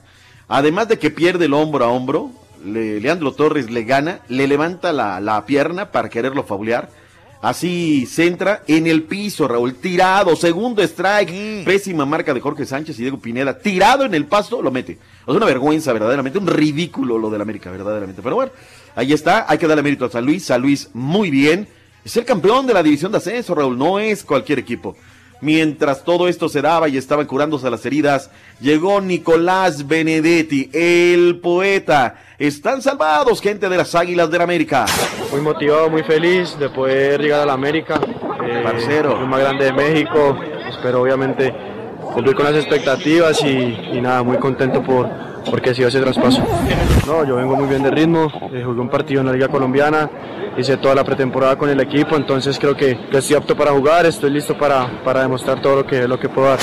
Además 0.49 0.87
de 0.89 0.99
que 0.99 1.11
pierde 1.11 1.45
el 1.45 1.53
hombro 1.53 1.85
a 1.85 1.89
hombro, 1.89 2.31
le- 2.65 2.99
Leandro 2.99 3.31
Torres 3.31 3.69
le 3.69 3.83
gana, 3.85 4.19
le 4.27 4.47
levanta 4.47 4.91
la, 4.91 5.21
la 5.21 5.45
pierna 5.45 5.91
para 5.91 6.09
quererlo 6.09 6.43
faulear. 6.43 6.89
Así 7.41 8.05
centra 8.05 8.63
en 8.67 8.85
el 8.85 9.03
piso, 9.03 9.47
Raúl, 9.47 9.75
tirado, 9.75 10.35
segundo 10.35 10.81
strike, 10.83 11.63
pésima 11.63 12.05
marca 12.05 12.33
de 12.33 12.41
Jorge 12.41 12.65
Sánchez 12.65 12.99
y 12.99 13.03
Diego 13.03 13.17
Pineda, 13.17 13.57
tirado 13.59 14.03
en 14.03 14.13
el 14.13 14.25
pasto, 14.25 14.61
lo 14.61 14.71
mete. 14.71 14.93
Es 15.25 15.33
una 15.33 15.45
vergüenza, 15.45 15.93
verdaderamente, 15.93 16.37
un 16.37 16.47
ridículo 16.47 17.17
lo 17.17 17.29
del 17.29 17.39
América, 17.39 17.71
verdaderamente. 17.71 18.21
Pero 18.21 18.35
bueno, 18.35 18.51
ahí 18.93 19.13
está, 19.13 19.45
hay 19.47 19.57
que 19.57 19.67
darle 19.67 19.83
mérito 19.83 20.03
a 20.03 20.09
San 20.09 20.25
Luis, 20.25 20.43
San 20.47 20.61
Luis 20.61 20.89
muy 20.93 21.31
bien. 21.31 21.65
Es 22.03 22.17
el 22.17 22.25
campeón 22.25 22.67
de 22.67 22.73
la 22.73 22.83
división 22.83 23.11
de 23.13 23.19
ascenso, 23.19 23.55
Raúl, 23.55 23.77
no 23.77 23.99
es 23.99 24.25
cualquier 24.25 24.59
equipo. 24.59 24.97
Mientras 25.41 26.03
todo 26.03 26.27
esto 26.27 26.49
se 26.49 26.61
daba 26.61 26.89
y 26.89 26.97
estaban 26.97 27.25
curándose 27.25 27.69
las 27.69 27.85
heridas, 27.85 28.29
llegó 28.59 28.99
Nicolás 28.99 29.87
Benedetti, 29.87 30.69
el 30.73 31.39
poeta. 31.39 32.15
Están 32.37 32.81
salvados, 32.81 33.41
gente 33.41 33.69
de 33.69 33.77
las 33.77 33.95
Águilas 33.95 34.29
del 34.29 34.41
América. 34.41 34.85
Muy 35.31 35.41
motivado, 35.41 35.89
muy 35.89 36.03
feliz 36.03 36.57
de 36.59 36.69
poder 36.69 37.21
llegar 37.21 37.41
a 37.41 37.45
la 37.45 37.53
América. 37.53 38.01
Eh, 38.45 38.61
Parcero. 38.63 39.19
el 39.19 39.27
más 39.27 39.39
grande 39.39 39.65
de 39.65 39.73
México. 39.73 40.37
Espero 40.69 41.01
obviamente 41.01 41.53
cumplir 42.13 42.35
con 42.35 42.45
las 42.45 42.55
expectativas 42.55 43.41
y, 43.43 43.47
y 43.47 44.01
nada, 44.01 44.23
muy 44.23 44.37
contento 44.37 44.81
por 44.81 45.28
porque 45.49 45.71
ha 45.71 45.73
sido 45.73 45.87
ese 45.87 45.99
traspaso. 45.99 46.43
No, 47.05 47.25
yo 47.25 47.35
vengo 47.35 47.55
muy 47.55 47.67
bien 47.67 47.83
de 47.83 47.91
ritmo, 47.91 48.27
eh, 48.53 48.63
jugué 48.65 48.81
un 48.81 48.89
partido 48.89 49.21
en 49.21 49.27
la 49.27 49.33
Liga 49.33 49.47
Colombiana, 49.47 50.09
hice 50.57 50.77
toda 50.77 50.95
la 50.95 51.03
pretemporada 51.03 51.57
con 51.57 51.69
el 51.69 51.79
equipo, 51.79 52.15
entonces 52.15 52.57
creo 52.59 52.75
que, 52.75 52.97
que 53.09 53.17
estoy 53.17 53.35
apto 53.35 53.55
para 53.55 53.71
jugar, 53.71 54.05
estoy 54.05 54.31
listo 54.31 54.57
para, 54.57 55.03
para 55.03 55.21
demostrar 55.21 55.61
todo 55.61 55.77
lo 55.77 55.85
que, 55.85 56.07
lo 56.07 56.19
que 56.19 56.29
puedo 56.29 56.47
dar. 56.47 56.59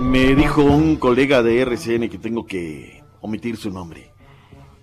Me 0.00 0.34
dijo 0.34 0.62
un 0.62 0.96
colega 0.96 1.42
de 1.42 1.60
RCN 1.60 2.08
que 2.08 2.18
tengo 2.18 2.44
que 2.46 3.02
omitir 3.20 3.56
su 3.56 3.70
nombre. 3.70 4.13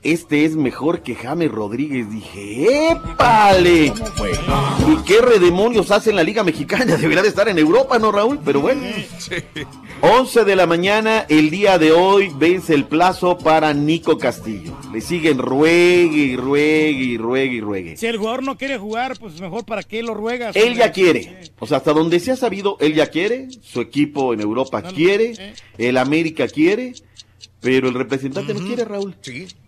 Este 0.04 0.46
es 0.46 0.56
mejor 0.56 1.04
que 1.04 1.14
James 1.14 1.52
Rodríguez. 1.52 2.10
Dije, 2.10 2.90
¡épale! 2.92 3.94
¿Y 4.88 4.96
qué 5.06 5.22
redemonios 5.22 5.92
hace 5.92 6.10
en 6.10 6.16
la 6.16 6.24
Liga 6.24 6.44
Mexicana? 6.44 6.86
Debería 6.98 7.22
de 7.22 7.28
estar 7.28 7.48
en 7.48 7.60
Europa, 7.60 8.00
¿no, 8.00 8.12
Raúl? 8.12 8.40
Pero 8.44 8.62
bueno. 8.62 8.82
11 10.02 10.44
de 10.44 10.56
la 10.56 10.66
mañana, 10.66 11.28
el 11.30 11.52
día 11.52 11.78
de 11.78 11.92
hoy, 11.92 12.32
vence 12.36 12.74
el 12.74 12.86
plazo 12.86 13.38
para 13.38 13.76
Nico 13.76 14.18
Castillo. 14.18 14.76
Le 14.92 15.02
siguen 15.02 15.38
ruegue 15.38 16.18
y 16.18 16.36
ruegue 16.36 17.04
y 17.04 17.18
ruegue 17.20 17.56
y 17.58 17.62
ruegue. 17.62 17.98
Si 17.98 18.08
el 18.08 18.18
jugador 18.18 18.42
no 18.42 18.58
quiere 18.58 18.80
jugar, 18.80 19.20
pues 19.20 19.40
mejor 19.40 19.66
para 19.66 19.84
qué 19.84 20.02
lo 20.02 20.16
ruegas. 20.16 20.56
Él 20.56 20.74
ya 20.74 20.92
quiere. 20.92 21.52
O 21.60 21.68
sea, 21.68 21.78
hasta 21.78 21.94
donde 21.94 22.20
se 22.20 22.32
ha 22.32 22.36
sabido, 22.36 22.76
él 22.80 22.96
ya 22.96 23.06
quiere. 23.06 23.50
Su 23.62 23.82
equipo 23.82 24.34
en 24.34 24.42
Europa 24.42 24.82
quiere. 24.82 25.54
El 25.78 25.98
América 25.98 26.48
quiere. 26.48 26.94
Pero 27.62 27.90
el 27.90 27.94
representante 27.94 28.56
no 28.56 28.60
quiere, 28.66 28.86
Raúl. 28.86 29.16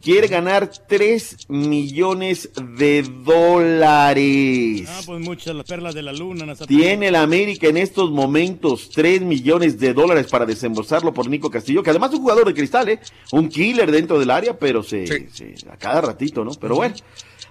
Quiere 0.01 0.27
ganar 0.27 0.71
3 0.87 1.45
millones 1.47 2.49
de 2.75 3.03
dólares. 3.23 4.87
Ah, 4.89 5.01
pues 5.05 5.19
muchas 5.21 5.55
las 5.55 5.65
perlas 5.65 5.93
de 5.93 6.01
la 6.01 6.11
luna. 6.11 6.45
Nasa- 6.45 6.65
Tiene 6.65 7.09
el 7.09 7.15
América 7.15 7.67
en 7.67 7.77
estos 7.77 8.09
momentos 8.11 8.89
3 8.89 9.21
millones 9.21 9.79
de 9.79 9.93
dólares 9.93 10.27
para 10.29 10.45
desembolsarlo 10.45 11.13
por 11.13 11.29
Nico 11.29 11.49
Castillo, 11.51 11.83
que 11.83 11.91
además 11.91 12.09
es 12.11 12.15
un 12.15 12.21
jugador 12.23 12.47
de 12.47 12.53
cristal, 12.55 12.89
¿eh? 12.89 12.99
Un 13.31 13.47
killer 13.49 13.91
dentro 13.91 14.17
del 14.19 14.31
área, 14.31 14.57
pero 14.57 14.81
se, 14.81 15.05
se- 15.31 15.55
a 15.71 15.77
cada 15.77 16.01
ratito, 16.01 16.43
¿no? 16.43 16.51
Pero 16.59 16.75
bueno. 16.75 16.95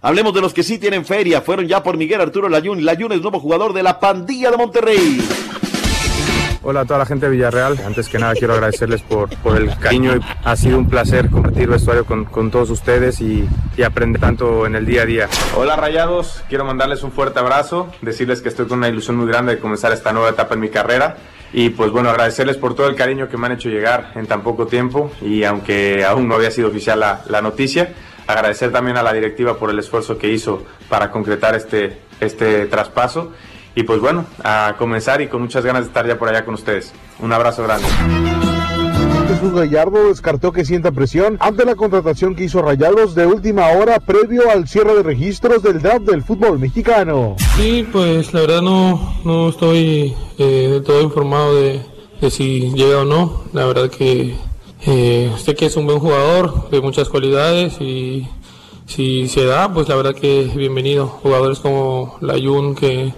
Hablemos 0.05 0.35
de 0.35 0.41
los 0.41 0.53
que 0.53 0.65
sí 0.65 0.79
tienen 0.79 1.05
feria. 1.07 1.43
Fueron 1.43 1.69
ya 1.69 1.81
por 1.81 1.97
Miguel 1.97 2.21
Arturo 2.21 2.49
Layún. 2.49 2.85
Layún 2.85 3.13
es 3.13 3.21
nuevo 3.21 3.39
jugador 3.39 3.73
de 3.73 3.85
la 3.85 4.01
pandilla 4.01 4.51
de 4.51 4.57
Monterrey. 4.57 5.21
Hola 6.65 6.83
a 6.83 6.85
toda 6.85 7.01
la 7.01 7.07
gente 7.07 7.27
de 7.27 7.33
Villarreal. 7.33 7.77
Antes 7.85 8.09
que 8.09 8.21
nada 8.21 8.35
quiero 8.35 8.55
agradecerles 8.55 9.03
por, 9.03 9.29
por 9.39 9.57
el 9.57 9.77
cariño. 9.79 10.21
Ha 10.45 10.55
sido 10.55 10.79
un 10.79 10.89
placer 10.89 11.29
compartir 11.29 11.69
vestuario 11.69 12.05
con, 12.05 12.25
con 12.25 12.53
todos 12.53 12.71
ustedes 12.71 13.21
y, 13.21 13.49
y 13.77 13.83
aprender 13.83 14.21
tanto 14.21 14.65
en 14.65 14.77
el 14.77 14.87
día 14.87 15.03
a 15.03 15.07
día. 15.07 15.29
Hola 15.57 15.75
Rayados, 15.75 16.45
quiero 16.49 16.65
mandarles 16.65 17.03
un 17.03 17.11
fuerte 17.11 17.41
abrazo, 17.41 17.89
decirles 18.01 18.43
que 18.43 18.49
estoy 18.49 18.67
con 18.69 18.79
una 18.79 18.89
ilusión 18.89 19.17
muy 19.17 19.27
grande 19.27 19.57
de 19.57 19.61
comenzar 19.61 19.91
esta 19.91 20.13
nueva 20.13 20.31
etapa 20.31 20.55
en 20.55 20.61
mi 20.61 20.69
carrera 20.69 21.17
y 21.53 21.71
pues 21.71 21.91
bueno, 21.91 22.11
agradecerles 22.11 22.59
por 22.59 22.77
todo 22.77 22.89
el 22.89 22.95
cariño 22.95 23.29
que 23.29 23.37
me 23.37 23.47
han 23.47 23.53
hecho 23.53 23.69
llegar 23.69 24.13
en 24.15 24.29
tan 24.29 24.43
poco 24.43 24.69
tiempo 24.69 25.11
y 25.21 25.43
aunque 25.43 26.05
aún 26.05 26.29
no 26.29 26.37
había 26.37 26.53
sido 26.53 26.69
oficial 26.69 27.01
la, 27.01 27.23
la 27.29 27.43
noticia, 27.43 27.93
agradecer 28.29 28.71
también 28.71 28.97
a 28.97 29.03
la 29.03 29.13
directiva 29.13 29.59
por 29.59 29.69
el 29.71 29.81
esfuerzo 29.81 30.17
que 30.17 30.29
hizo 30.29 30.65
para 30.89 31.11
concretar 31.11 31.57
este, 31.57 31.99
este 32.21 32.67
traspaso 32.67 33.33
y 33.75 33.83
pues 33.85 34.01
bueno, 34.01 34.25
a 34.43 34.75
comenzar 34.79 35.21
y 35.21 35.29
con 35.29 35.43
muchas 35.43 35.65
ganas 35.65 35.83
de 35.83 35.89
estar 35.89 36.07
ya 36.07 36.19
por 36.19 36.29
allá 36.29 36.45
con 36.45 36.55
ustedes. 36.55 36.93
Un 37.21 37.33
abrazo 37.33 37.63
grande. 37.63 37.87
Jesús 39.29 39.53
Gallardo 39.55 40.09
descartó 40.09 40.53
que 40.53 40.65
sienta 40.65 40.93
presión 40.93 41.39
ante 41.41 41.65
la 41.65 41.75
contratación 41.75 42.35
que 42.35 42.45
hizo 42.45 42.61
Rayados 42.61 43.15
de 43.15 43.27
última 43.27 43.69
hora 43.69 43.99
previo 43.99 44.51
al 44.51 44.69
cierre 44.69 44.95
de 44.95 45.03
registros 45.03 45.63
del 45.63 45.81
draft 45.81 46.03
del 46.03 46.23
fútbol 46.23 46.59
mexicano. 46.59 47.37
Sí, 47.57 47.89
pues 47.91 48.35
la 48.35 48.41
verdad 48.41 48.63
no, 48.63 49.17
no 49.25 49.49
estoy 49.49 50.15
eh, 50.39 50.69
del 50.73 50.83
todo 50.83 51.01
informado 51.01 51.57
de, 51.57 51.81
de 52.21 52.31
si 52.31 52.73
llega 52.73 52.99
o 52.99 53.05
no. 53.05 53.45
La 53.53 53.65
verdad 53.65 53.89
que 53.89 54.37
eh, 54.85 55.33
sé 55.39 55.55
que 55.55 55.67
es 55.67 55.77
un 55.77 55.87
buen 55.87 55.99
jugador 55.99 56.69
de 56.71 56.81
muchas 56.81 57.09
cualidades 57.09 57.81
y 57.81 58.29
si 58.87 59.29
se 59.29 59.45
da, 59.45 59.73
pues 59.73 59.89
la 59.89 59.97
verdad 59.97 60.15
que 60.15 60.43
es 60.43 60.55
bienvenido. 60.55 61.07
Jugadores 61.07 61.61
como 61.61 62.19
Layun 62.21 62.75
que 62.75 63.15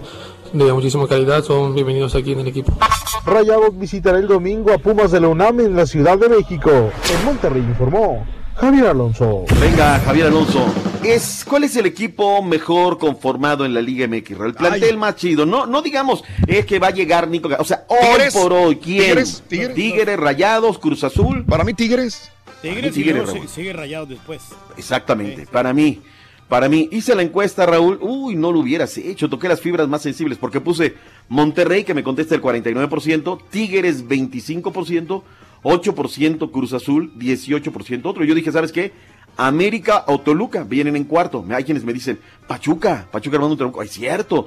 de 0.53 0.73
muchísima 0.73 1.07
calidad 1.07 1.43
son 1.43 1.73
bienvenidos 1.73 2.15
aquí 2.15 2.31
en 2.31 2.39
el 2.39 2.47
equipo. 2.47 2.77
Rayados 3.25 3.77
visitará 3.77 4.19
el 4.19 4.27
domingo 4.27 4.71
a 4.73 4.77
Pumas 4.77 5.11
de 5.11 5.19
la 5.19 5.27
UNAM 5.27 5.59
en 5.59 5.75
la 5.75 5.85
Ciudad 5.85 6.17
de 6.17 6.29
México. 6.29 6.69
En 6.71 7.25
Monterrey 7.25 7.61
informó 7.61 8.25
Javier 8.55 8.87
Alonso. 8.87 9.45
Venga, 9.59 9.99
Javier 9.99 10.27
Alonso. 10.27 10.65
Es, 11.03 11.45
¿Cuál 11.47 11.65
es 11.65 11.75
el 11.75 11.85
equipo 11.85 12.41
mejor 12.41 12.97
conformado 12.97 13.65
en 13.65 13.73
la 13.73 13.81
Liga 13.81 14.07
MX? 14.07 14.31
El 14.31 14.53
plantel 14.53 14.97
más 14.97 15.15
chido. 15.15 15.45
No, 15.45 15.65
no 15.65 15.81
digamos 15.81 16.23
es 16.47 16.65
que 16.65 16.79
va 16.79 16.87
a 16.87 16.91
llegar 16.91 17.27
Nico. 17.27 17.49
O 17.59 17.65
sea, 17.65 17.85
hoy 17.87 17.97
Tigres. 18.13 18.33
por 18.33 18.53
hoy, 18.53 18.77
¿quién? 18.77 19.01
Tigres, 19.01 19.43
Tigres. 19.47 20.19
Rayados, 20.19 20.79
Cruz 20.79 21.03
Azul. 21.03 21.45
Para 21.45 21.63
mí, 21.63 21.73
Tigres. 21.73 22.31
Tigres 22.61 22.93
Tigres, 22.93 23.29
sigue, 23.29 23.47
sigue 23.47 23.73
rayado 23.73 24.05
después. 24.05 24.41
Exactamente, 24.77 25.45
para 25.45 25.73
mí. 25.73 26.01
Para 26.47 26.69
mí, 26.69 26.89
hice 26.91 27.15
la 27.15 27.23
encuesta, 27.23 27.65
Raúl. 27.65 27.97
Uy, 28.01 28.35
no 28.35 28.51
lo 28.51 28.59
hubieras 28.59 28.97
hecho. 28.97 29.29
Toqué 29.29 29.47
las 29.47 29.61
fibras 29.61 29.87
más 29.87 30.03
sensibles 30.03 30.37
porque 30.37 30.61
puse 30.61 30.95
Monterrey, 31.27 31.83
que 31.83 31.95
me 31.95 32.03
contesta 32.03 32.35
el 32.35 32.41
49%, 32.41 33.39
Tigres 33.49 34.07
25%, 34.07 35.23
8% 35.63 36.51
Cruz 36.51 36.73
Azul, 36.73 37.11
18% 37.17 38.05
otro. 38.05 38.23
Yo 38.23 38.35
dije, 38.35 38.51
¿sabes 38.51 38.71
qué? 38.71 38.93
América 39.37 40.05
o 40.07 40.19
Toluca 40.19 40.63
vienen 40.63 40.95
en 40.95 41.03
cuarto. 41.03 41.43
Hay 41.49 41.63
quienes 41.63 41.83
me 41.83 41.93
dicen, 41.93 42.19
Pachuca, 42.47 43.07
Pachuca 43.11 43.35
armando 43.37 43.57
tronco. 43.57 43.81
Es 43.81 43.91
cierto, 43.91 44.45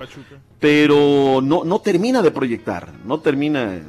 pero 0.59 1.41
no, 1.43 1.65
no 1.65 1.81
termina 1.81 2.23
de 2.23 2.31
proyectar. 2.31 2.93
No 3.05 3.21
termina. 3.21 3.81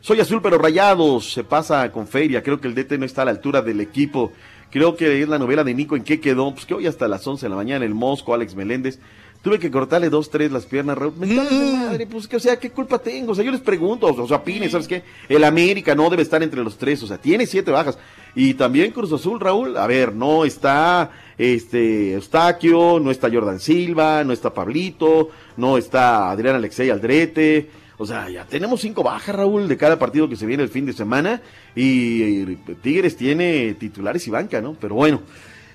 Soy 0.00 0.20
azul, 0.20 0.40
pero 0.42 0.58
rayados. 0.58 1.32
Se 1.32 1.42
pasa 1.42 1.90
con 1.90 2.06
feria. 2.06 2.42
Creo 2.42 2.60
que 2.60 2.68
el 2.68 2.74
DT 2.74 2.98
no 2.98 3.06
está 3.06 3.22
a 3.22 3.24
la 3.24 3.30
altura 3.32 3.62
del 3.62 3.80
equipo. 3.80 4.32
Creo 4.70 4.96
que 4.96 5.22
es 5.22 5.28
la 5.28 5.38
novela 5.38 5.64
de 5.64 5.74
Nico 5.74 5.96
en 5.96 6.04
qué 6.04 6.20
quedó. 6.20 6.52
Pues 6.52 6.66
que 6.66 6.74
hoy 6.74 6.86
hasta 6.86 7.08
las 7.08 7.26
11 7.26 7.46
de 7.46 7.50
la 7.50 7.56
mañana 7.56 7.84
el 7.84 7.94
Mosco, 7.94 8.34
Alex 8.34 8.54
Meléndez. 8.54 8.98
tuve 9.42 9.58
que 9.58 9.70
cortarle 9.70 10.10
dos, 10.10 10.28
tres 10.28 10.50
las 10.50 10.66
piernas, 10.66 10.98
Raúl. 10.98 11.14
Me 11.18 11.26
de 11.26 11.36
madre, 11.36 12.06
pues, 12.06 12.26
que, 12.26 12.36
o 12.36 12.40
sea, 12.40 12.58
¿qué 12.58 12.70
culpa 12.70 12.98
tengo? 12.98 13.32
O 13.32 13.34
sea, 13.34 13.44
yo 13.44 13.52
les 13.52 13.60
pregunto, 13.60 14.08
o 14.08 14.26
sea, 14.26 14.42
Pines, 14.42 14.72
¿sabes 14.72 14.88
qué? 14.88 15.04
El 15.28 15.44
América 15.44 15.94
no 15.94 16.10
debe 16.10 16.22
estar 16.22 16.42
entre 16.42 16.64
los 16.64 16.76
tres, 16.76 17.02
o 17.04 17.06
sea, 17.06 17.18
tiene 17.18 17.46
siete 17.46 17.70
bajas. 17.70 17.96
Y 18.34 18.54
también 18.54 18.90
Cruz 18.90 19.12
Azul, 19.12 19.38
Raúl, 19.38 19.76
a 19.76 19.86
ver, 19.86 20.14
no 20.14 20.44
está 20.44 21.10
este 21.38 22.14
Eustaquio, 22.14 22.98
no 22.98 23.10
está 23.10 23.30
Jordan 23.30 23.60
Silva, 23.60 24.24
no 24.24 24.32
está 24.32 24.52
Pablito, 24.52 25.30
no 25.56 25.78
está 25.78 26.30
Adrián 26.30 26.56
Alexei 26.56 26.90
Aldrete. 26.90 27.70
O 27.98 28.06
sea, 28.06 28.28
ya 28.28 28.44
tenemos 28.44 28.80
cinco 28.80 29.02
bajas, 29.02 29.34
Raúl, 29.34 29.68
de 29.68 29.76
cada 29.76 29.98
partido 29.98 30.28
que 30.28 30.36
se 30.36 30.44
viene 30.46 30.62
el 30.62 30.68
fin 30.68 30.84
de 30.84 30.92
semana. 30.92 31.40
Y, 31.74 32.22
y 32.22 32.58
Tigres 32.82 33.16
tiene 33.16 33.74
titulares 33.74 34.26
y 34.26 34.30
banca, 34.30 34.60
¿no? 34.60 34.74
Pero 34.80 34.94
bueno. 34.96 35.22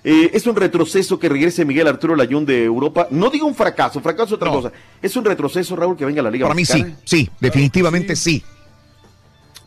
eh, 0.03 0.31
es 0.33 0.45
un 0.47 0.55
retroceso 0.55 1.19
que 1.19 1.29
regrese 1.29 1.65
Miguel 1.65 1.87
Arturo 1.87 2.15
Layún 2.15 2.45
de 2.45 2.63
Europa. 2.63 3.07
No 3.11 3.29
digo 3.29 3.47
un 3.47 3.55
fracaso, 3.55 4.01
fracaso 4.01 4.25
es 4.27 4.33
otra 4.33 4.51
cosa. 4.51 4.71
Es 5.01 5.15
un 5.15 5.25
retroceso, 5.25 5.75
Raúl, 5.75 5.97
que 5.97 6.05
venga 6.05 6.21
a 6.21 6.23
la 6.23 6.31
Liga 6.31 6.45
Para 6.45 6.55
mí 6.55 6.65
sí, 6.65 6.85
sí, 7.03 7.29
definitivamente 7.39 8.15
sí. 8.15 8.43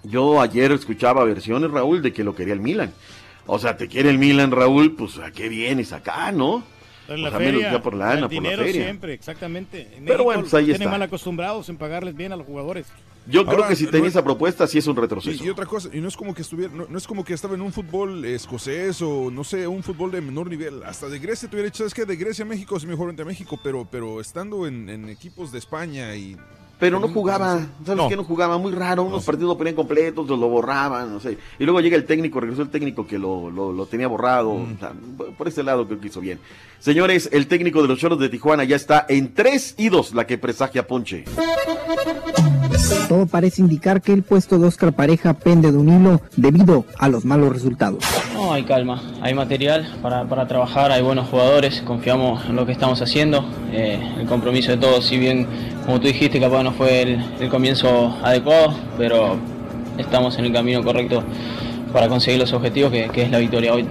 Yo 0.02 0.40
ayer 0.40 0.70
escuchaba 0.72 1.24
versiones, 1.24 1.70
Raúl, 1.70 2.02
de 2.02 2.12
que 2.12 2.24
lo 2.24 2.34
quería 2.34 2.52
el 2.54 2.60
Milan. 2.60 2.92
O 3.46 3.58
sea, 3.58 3.76
te 3.76 3.88
quiere 3.88 4.10
el 4.10 4.18
Milan, 4.18 4.50
Raúl, 4.50 4.94
pues 4.94 5.18
¿a 5.18 5.30
qué 5.30 5.48
vienes 5.48 5.92
acá, 5.92 6.30
no? 6.32 6.64
Pues 7.06 7.18
la 7.20 7.28
O 7.28 7.30
sea, 7.30 7.38
menos 7.38 7.54
feria, 7.54 7.72
ya 7.72 7.82
por 7.82 7.94
lana, 7.94 8.12
el 8.14 8.20
por 8.22 8.32
la 8.32 8.40
dinero 8.40 8.62
feria. 8.64 8.84
siempre, 8.84 9.12
exactamente. 9.12 9.82
En 9.82 9.88
Pero 9.90 10.00
México 10.04 10.24
bueno, 10.24 10.40
pues 10.42 10.54
ahí 10.54 10.64
tienen 10.64 10.82
está. 10.82 10.90
mal 10.90 11.02
acostumbrados 11.02 11.68
en 11.68 11.76
pagarles 11.76 12.14
bien 12.16 12.32
a 12.32 12.36
los 12.36 12.46
jugadores. 12.46 12.86
Yo 13.26 13.46
creo 13.46 13.66
que 13.66 13.74
si 13.76 13.84
no 13.84 13.90
tenía 13.90 14.08
es- 14.08 14.14
esa 14.14 14.22
propuesta, 14.24 14.66
sí 14.66 14.76
es 14.78 14.86
un 14.86 14.96
Y, 14.96 15.00
retroceso. 15.00 15.44
y 15.44 15.48
otra 15.48 15.64
cosa, 15.66 15.88
y 15.92 16.00
no 16.00 16.08
es 16.08 16.16
como 16.16 16.34
que 16.34 16.42
estuviera, 16.42 16.72
no, 16.74 16.86
no 16.88 16.98
es 16.98 17.06
como 17.06 17.24
que 17.24 17.32
estaba 17.32 17.54
en 17.54 17.62
un 17.62 17.72
fútbol 17.72 18.22
escocés 18.24 19.00
o 19.02 19.30
no 19.30 19.44
sé, 19.44 19.66
un 19.66 19.82
fútbol 19.82 20.10
de 20.12 20.20
menor 20.20 20.48
nivel. 20.50 20.82
Hasta 20.82 21.08
de 21.08 21.18
Grecia 21.18 21.48
te 21.48 21.56
hubiera 21.56 21.70
dicho, 21.70 21.86
es 21.86 21.94
que 21.94 22.04
de 22.04 22.16
Grecia 22.16 22.44
a 22.44 22.48
México 22.48 22.76
es 22.76 22.84
mejor 22.84 23.08
entre 23.10 23.24
México, 23.24 23.58
pero, 23.62 23.86
pero 23.90 24.20
estando 24.20 24.66
en, 24.66 24.88
en 24.90 25.08
equipos 25.08 25.52
de 25.52 25.58
España 25.58 26.14
y. 26.16 26.36
Pero 26.84 27.00
no 27.00 27.08
jugaba, 27.08 27.66
¿sabes 27.82 27.96
No. 27.96 28.08
qué? 28.10 28.16
No 28.16 28.24
jugaba 28.24 28.58
muy 28.58 28.70
raro, 28.70 29.04
unos 29.04 29.24
partidos 29.24 29.48
lo 29.48 29.56
ponían 29.56 29.74
completos, 29.74 30.28
lo 30.28 30.36
borraban, 30.50 31.14
no 31.14 31.18
sé. 31.18 31.38
Y 31.58 31.64
luego 31.64 31.80
llega 31.80 31.96
el 31.96 32.04
técnico, 32.04 32.40
regresó 32.40 32.60
el 32.60 32.68
técnico 32.68 33.06
que 33.06 33.18
lo, 33.18 33.50
lo, 33.50 33.72
lo 33.72 33.86
tenía 33.86 34.06
borrado. 34.06 34.52
Mm. 34.54 34.74
O 34.74 34.78
sea, 34.78 34.92
por 35.38 35.48
ese 35.48 35.62
lado 35.62 35.86
creo 35.86 35.98
que 35.98 36.08
hizo 36.08 36.20
bien. 36.20 36.38
Señores, 36.80 37.30
el 37.32 37.46
técnico 37.46 37.80
de 37.80 37.88
los 37.88 37.98
Choros 37.98 38.18
de 38.18 38.28
Tijuana 38.28 38.64
ya 38.64 38.76
está 38.76 39.06
en 39.08 39.32
3 39.32 39.76
y 39.78 39.88
2, 39.88 40.12
la 40.12 40.26
que 40.26 40.36
presagia 40.36 40.86
Ponche. 40.86 41.24
Todo 43.08 43.26
parece 43.26 43.60
indicar 43.60 44.00
que 44.00 44.12
el 44.12 44.22
puesto 44.22 44.58
de 44.58 44.66
Oscar 44.66 44.92
Pareja 44.92 45.34
pende 45.34 45.70
de 45.70 45.78
un 45.78 45.88
hilo 45.88 46.20
debido 46.36 46.84
a 46.98 47.08
los 47.08 47.24
malos 47.24 47.52
resultados. 47.52 48.02
No, 48.32 48.52
hay 48.52 48.64
calma, 48.64 49.02
hay 49.20 49.34
material 49.34 49.86
para, 50.02 50.24
para 50.24 50.46
trabajar, 50.46 50.90
hay 50.90 51.02
buenos 51.02 51.28
jugadores, 51.28 51.82
confiamos 51.82 52.44
en 52.46 52.56
lo 52.56 52.66
que 52.66 52.72
estamos 52.72 53.00
haciendo, 53.02 53.44
eh, 53.72 53.98
el 54.18 54.26
compromiso 54.26 54.72
de 54.72 54.78
todos, 54.78 55.06
si 55.06 55.18
bien 55.18 55.46
como 55.84 56.00
tú 56.00 56.06
dijiste 56.06 56.40
capaz 56.40 56.62
no 56.62 56.72
fue 56.72 57.02
el, 57.40 57.48
comienzo 57.50 58.16
adecuado, 58.22 58.74
pero 58.96 59.36
estamos 59.98 60.38
en 60.38 60.46
el 60.46 60.52
camino 60.52 60.82
correcto 60.82 61.22
para 61.92 62.08
conseguir 62.08 62.40
los 62.40 62.52
objetivos 62.52 62.90
que 62.90 63.22
es 63.22 63.30
la 63.30 63.38
victoria 63.38 63.74
hoy. 63.74 63.86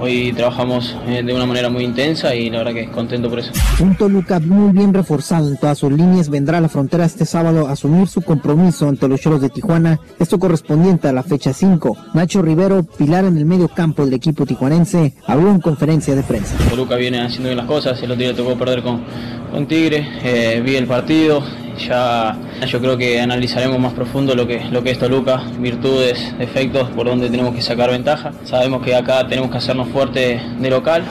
Hoy 0.00 0.32
trabajamos 0.32 0.96
eh, 1.06 1.22
de 1.22 1.32
una 1.32 1.46
manera 1.46 1.70
muy 1.70 1.84
intensa 1.84 2.34
y 2.34 2.50
la 2.50 2.58
verdad 2.58 2.74
que 2.74 2.90
contento 2.90 3.30
por 3.30 3.38
eso. 3.38 3.52
Un 3.80 3.96
Toluca 3.96 4.40
muy 4.40 4.72
bien 4.72 4.92
reforzado 4.92 5.48
en 5.48 5.56
todas 5.56 5.78
sus 5.78 5.92
líneas 5.92 6.28
vendrá 6.28 6.58
a 6.58 6.60
la 6.60 6.68
frontera 6.68 7.04
este 7.04 7.24
sábado 7.24 7.68
a 7.68 7.72
asumir 7.72 8.08
su 8.08 8.22
compromiso 8.22 8.88
ante 8.88 9.08
los 9.08 9.20
Choros 9.20 9.40
de 9.40 9.50
Tijuana, 9.50 10.00
esto 10.18 10.38
correspondiente 10.38 11.08
a 11.08 11.12
la 11.12 11.22
fecha 11.22 11.52
5. 11.52 11.96
Nacho 12.14 12.42
Rivero, 12.42 12.82
pilar 12.82 13.24
en 13.24 13.36
el 13.36 13.44
medio 13.44 13.68
campo 13.68 14.04
del 14.04 14.14
equipo 14.14 14.44
tijuanense, 14.44 15.14
habló 15.26 15.50
en 15.50 15.60
conferencia 15.60 16.14
de 16.14 16.22
prensa. 16.22 16.56
Toluca 16.68 16.96
viene 16.96 17.20
haciendo 17.20 17.48
bien 17.48 17.58
las 17.58 17.66
cosas, 17.66 17.98
el 18.02 18.10
otro 18.10 18.24
día 18.24 18.34
tocó 18.34 18.56
perder 18.56 18.82
con, 18.82 19.02
con 19.50 19.66
Tigre, 19.66 20.06
eh, 20.22 20.62
vi 20.64 20.76
el 20.76 20.86
partido, 20.86 21.42
ya 21.76 22.36
yo 22.66 22.80
creo 22.80 22.96
que 22.96 23.20
analizaremos 23.20 23.78
más 23.78 23.92
profundo 23.92 24.34
lo 24.34 24.46
que, 24.46 24.64
lo 24.70 24.82
que 24.82 24.90
es 24.92 24.98
Toluca, 24.98 25.42
virtudes, 25.58 26.36
defectos, 26.38 26.88
por 26.90 27.06
donde 27.06 27.28
tenemos 27.30 27.54
que 27.54 27.62
sacar 27.62 27.90
ventaja. 27.90 28.32
Sabemos 28.44 28.82
que 28.82 28.94
acá 28.94 29.26
tenemos 29.28 29.50
que 29.50 29.58
hacernos 29.58 29.88
fuerte 29.88 30.40
de 30.58 30.70
local. 30.70 31.04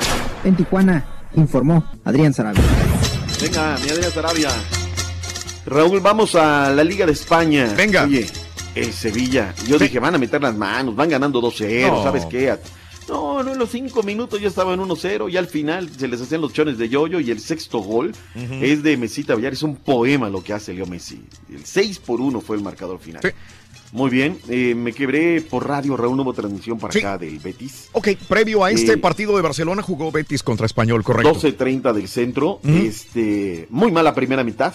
En 0.44 0.56
Tijuana, 0.56 1.06
informó 1.36 1.84
Adrián 2.04 2.34
Sarabia. 2.34 2.62
Venga, 3.42 3.76
mi 3.84 3.90
Adrián 3.90 4.12
Sarabia. 4.12 4.50
Raúl, 5.66 6.00
vamos 6.02 6.36
a 6.36 6.72
la 6.72 6.84
Liga 6.84 7.06
de 7.06 7.14
España. 7.14 7.74
Venga. 7.76 8.04
Oye, 8.04 8.28
el 8.76 8.92
Sevilla. 8.92 9.54
Yo 9.68 9.78
dije, 9.78 10.00
van 10.00 10.16
a 10.16 10.18
meter 10.18 10.42
las 10.42 10.56
manos, 10.56 10.96
van 10.96 11.10
ganando 11.10 11.42
2-0, 11.42 11.88
No. 11.90 12.04
¿sabes 12.04 12.26
qué? 12.26 12.54
No, 13.14 13.44
no, 13.44 13.54
en 13.54 13.60
los 13.60 13.70
cinco 13.70 14.02
minutos 14.02 14.42
ya 14.42 14.48
estaban 14.48 14.80
1-0 14.80 15.32
y 15.32 15.38
al 15.38 15.46
final 15.48 15.88
se 15.96 16.08
les 16.08 16.20
hacían 16.20 16.42
los 16.42 16.52
chones 16.52 16.80
de 16.80 16.90
yoyo 16.90 17.20
y 17.20 17.30
el 17.30 17.40
sexto 17.40 17.78
gol 17.80 18.12
es 18.60 18.82
de 18.82 18.98
Mesita 18.98 19.36
Villar, 19.36 19.54
es 19.54 19.62
un 19.62 19.76
poema 19.76 20.30
lo 20.30 20.44
que 20.44 20.52
hace 20.54 20.74
Leo 20.74 20.88
Messi. 20.88 21.22
El 21.52 21.64
6 21.64 22.00
por 22.00 22.20
1 22.22 22.42
fue 22.42 22.56
el 22.58 22.64
marcador 22.64 23.00
final. 23.00 23.22
Muy 23.92 24.10
bien, 24.10 24.40
eh, 24.50 24.74
me 24.74 24.92
quebré 24.92 25.40
por 25.42 25.68
radio, 25.68 25.96
Raúl, 25.96 26.20
hubo 26.20 26.34
transmisión 26.34 26.80
para 26.80 26.98
acá 26.98 27.18
del 27.20 27.38
Betis. 27.38 27.90
Ok, 27.92 28.08
previo 28.28 28.64
a 28.64 28.72
este 28.72 28.94
Eh, 28.94 28.98
partido 28.98 29.36
de 29.36 29.44
Barcelona 29.44 29.84
jugó 29.84 30.12
Betis 30.12 30.42
contra 30.42 30.66
Español, 30.66 31.04
correcto. 31.04 31.36
12.30 31.36 31.94
del 31.94 32.08
centro. 32.08 32.60
Este, 32.64 33.68
muy 33.70 33.92
mala 33.92 34.16
primera 34.16 34.44
mitad. 34.44 34.74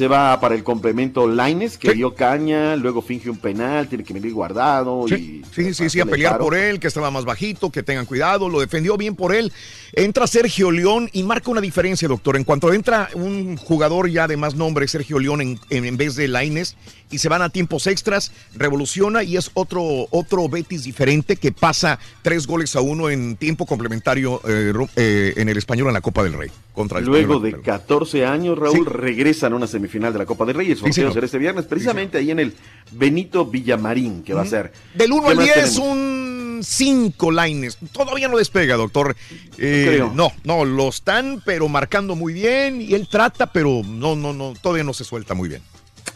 Se 0.00 0.08
va 0.08 0.40
para 0.40 0.54
el 0.54 0.64
complemento 0.64 1.28
Laines, 1.28 1.76
que 1.76 1.92
dio 1.92 2.14
caña, 2.14 2.74
luego 2.74 3.02
finge 3.02 3.28
un 3.28 3.36
penal, 3.36 3.86
tiene 3.86 4.02
que 4.02 4.14
venir 4.14 4.32
guardado. 4.32 5.04
Sí, 5.06 5.42
y 5.42 5.54
sí, 5.54 5.74
sí, 5.74 5.90
sí, 5.90 6.00
a 6.00 6.06
le 6.06 6.10
pelear 6.10 6.32
paro. 6.32 6.44
por 6.44 6.54
él, 6.54 6.80
que 6.80 6.86
estaba 6.86 7.10
más 7.10 7.26
bajito, 7.26 7.68
que 7.68 7.82
tengan 7.82 8.06
cuidado, 8.06 8.48
lo 8.48 8.60
defendió 8.60 8.96
bien 8.96 9.14
por 9.14 9.34
él. 9.34 9.52
Entra 9.92 10.26
Sergio 10.26 10.70
León 10.70 11.10
y 11.12 11.22
marca 11.22 11.50
una 11.50 11.60
diferencia, 11.60 12.08
doctor. 12.08 12.38
En 12.38 12.44
cuanto 12.44 12.72
entra 12.72 13.10
un 13.12 13.58
jugador 13.58 14.08
ya 14.08 14.26
de 14.26 14.38
más 14.38 14.54
nombre, 14.54 14.88
Sergio 14.88 15.18
León, 15.18 15.42
en, 15.42 15.60
en- 15.68 15.84
en 15.84 15.98
vez 15.98 16.16
de 16.16 16.28
Laines, 16.28 16.76
y 17.10 17.18
se 17.18 17.28
van 17.28 17.42
a 17.42 17.50
tiempos 17.50 17.86
extras, 17.86 18.32
revoluciona 18.54 19.22
y 19.22 19.36
es 19.36 19.50
otro, 19.52 19.82
otro 20.12 20.48
Betis 20.48 20.84
diferente 20.84 21.36
que 21.36 21.52
pasa 21.52 21.98
tres 22.22 22.46
goles 22.46 22.74
a 22.74 22.80
uno 22.80 23.10
en 23.10 23.36
tiempo 23.36 23.66
complementario 23.66 24.40
eh, 24.48 24.72
eh, 24.96 25.34
en 25.36 25.48
el 25.50 25.58
español 25.58 25.88
en 25.88 25.94
la 25.94 26.00
Copa 26.00 26.22
del 26.22 26.32
Rey. 26.32 26.48
Contra 26.72 27.00
el 27.00 27.04
Luego 27.04 27.34
Español. 27.34 27.58
de 27.58 27.62
14 27.66 28.24
años, 28.24 28.56
Raúl, 28.58 28.86
regresan 28.86 29.52
a 29.52 29.56
una 29.56 29.66
semifinal 29.66 29.89
de 29.90 30.18
la 30.18 30.26
Copa 30.26 30.44
del 30.44 30.56
Rey. 30.56 30.70
El 30.70 30.76
sorteo 30.76 31.12
será 31.12 31.26
este 31.26 31.38
viernes, 31.38 31.64
precisamente 31.66 32.18
ahí 32.18 32.30
en 32.30 32.38
el 32.38 32.54
Benito 32.92 33.44
Villamarín, 33.46 34.22
que 34.22 34.34
va 34.34 34.42
a 34.42 34.46
ser. 34.46 34.72
Del 34.94 35.12
1 35.12 35.22
¿Qué 35.22 35.30
al 35.30 35.36
más 35.36 35.44
10, 35.44 35.54
tenemos? 35.54 35.78
un 35.78 36.60
5 36.62 37.30
lines. 37.32 37.78
Todavía 37.92 38.28
no 38.28 38.38
despega, 38.38 38.76
doctor. 38.76 39.16
Eh, 39.58 39.84
creo. 39.88 40.12
no, 40.14 40.32
no, 40.44 40.64
lo 40.64 40.88
están, 40.88 41.42
pero 41.44 41.68
marcando 41.68 42.14
muy 42.14 42.32
bien. 42.32 42.80
Y 42.80 42.94
él 42.94 43.08
trata, 43.08 43.52
pero 43.52 43.82
no, 43.84 44.16
no, 44.16 44.32
no, 44.32 44.54
todavía 44.60 44.84
no 44.84 44.94
se 44.94 45.04
suelta 45.04 45.34
muy 45.34 45.48
bien. 45.48 45.62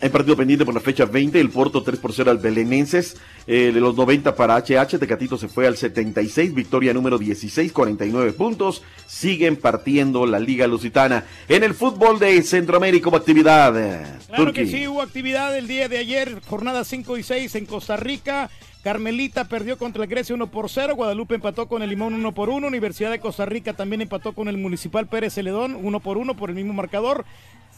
Hay 0.00 0.10
partido 0.10 0.36
pendiente 0.36 0.64
por 0.66 0.74
la 0.74 0.80
fecha 0.80 1.06
20, 1.06 1.40
el 1.40 1.48
Porto 1.50 1.82
3 1.82 1.98
por 1.98 2.12
0 2.12 2.30
al 2.30 2.38
Belenenses, 2.38 3.16
eh, 3.46 3.70
de 3.72 3.80
los 3.80 3.96
90 3.96 4.34
para 4.34 4.56
HH, 4.56 4.98
Tecatito 4.98 5.38
se 5.38 5.48
fue 5.48 5.66
al 5.66 5.76
76, 5.76 6.52
victoria 6.52 6.92
número 6.92 7.16
16, 7.16 7.72
49 7.72 8.32
puntos, 8.32 8.82
siguen 9.06 9.56
partiendo 9.56 10.26
la 10.26 10.38
Liga 10.38 10.66
Lusitana. 10.66 11.24
En 11.48 11.62
el 11.62 11.72
fútbol 11.74 12.18
de 12.18 12.42
Centroamérica 12.42 13.08
hubo 13.08 13.16
actividad. 13.16 13.74
eh, 13.78 14.04
Claro 14.26 14.52
que 14.52 14.62
Turki. 14.64 14.76
sí, 14.78 14.86
hubo 14.88 15.00
actividad 15.00 15.56
el 15.56 15.68
día 15.68 15.88
de 15.88 15.98
ayer, 15.98 16.40
jornadas 16.48 16.86
5 16.88 17.16
y 17.16 17.22
6 17.22 17.54
en 17.54 17.64
Costa 17.66 17.96
Rica. 17.96 18.50
Carmelita 18.82 19.48
perdió 19.48 19.78
contra 19.78 20.02
el 20.02 20.10
Grecia 20.10 20.34
1 20.34 20.48
por 20.50 20.68
0, 20.68 20.96
Guadalupe 20.96 21.36
empató 21.36 21.66
con 21.68 21.82
el 21.82 21.88
Limón 21.88 22.12
1 22.12 22.32
por 22.32 22.50
1, 22.50 22.66
Universidad 22.66 23.10
de 23.10 23.20
Costa 23.20 23.46
Rica 23.46 23.72
también 23.72 24.02
empató 24.02 24.34
con 24.34 24.48
el 24.48 24.58
Municipal 24.58 25.06
Pérez 25.06 25.32
Celedón 25.32 25.78
1 25.80 26.00
por 26.00 26.18
1 26.18 26.36
por 26.36 26.50
el 26.50 26.56
mismo 26.56 26.74
marcador. 26.74 27.24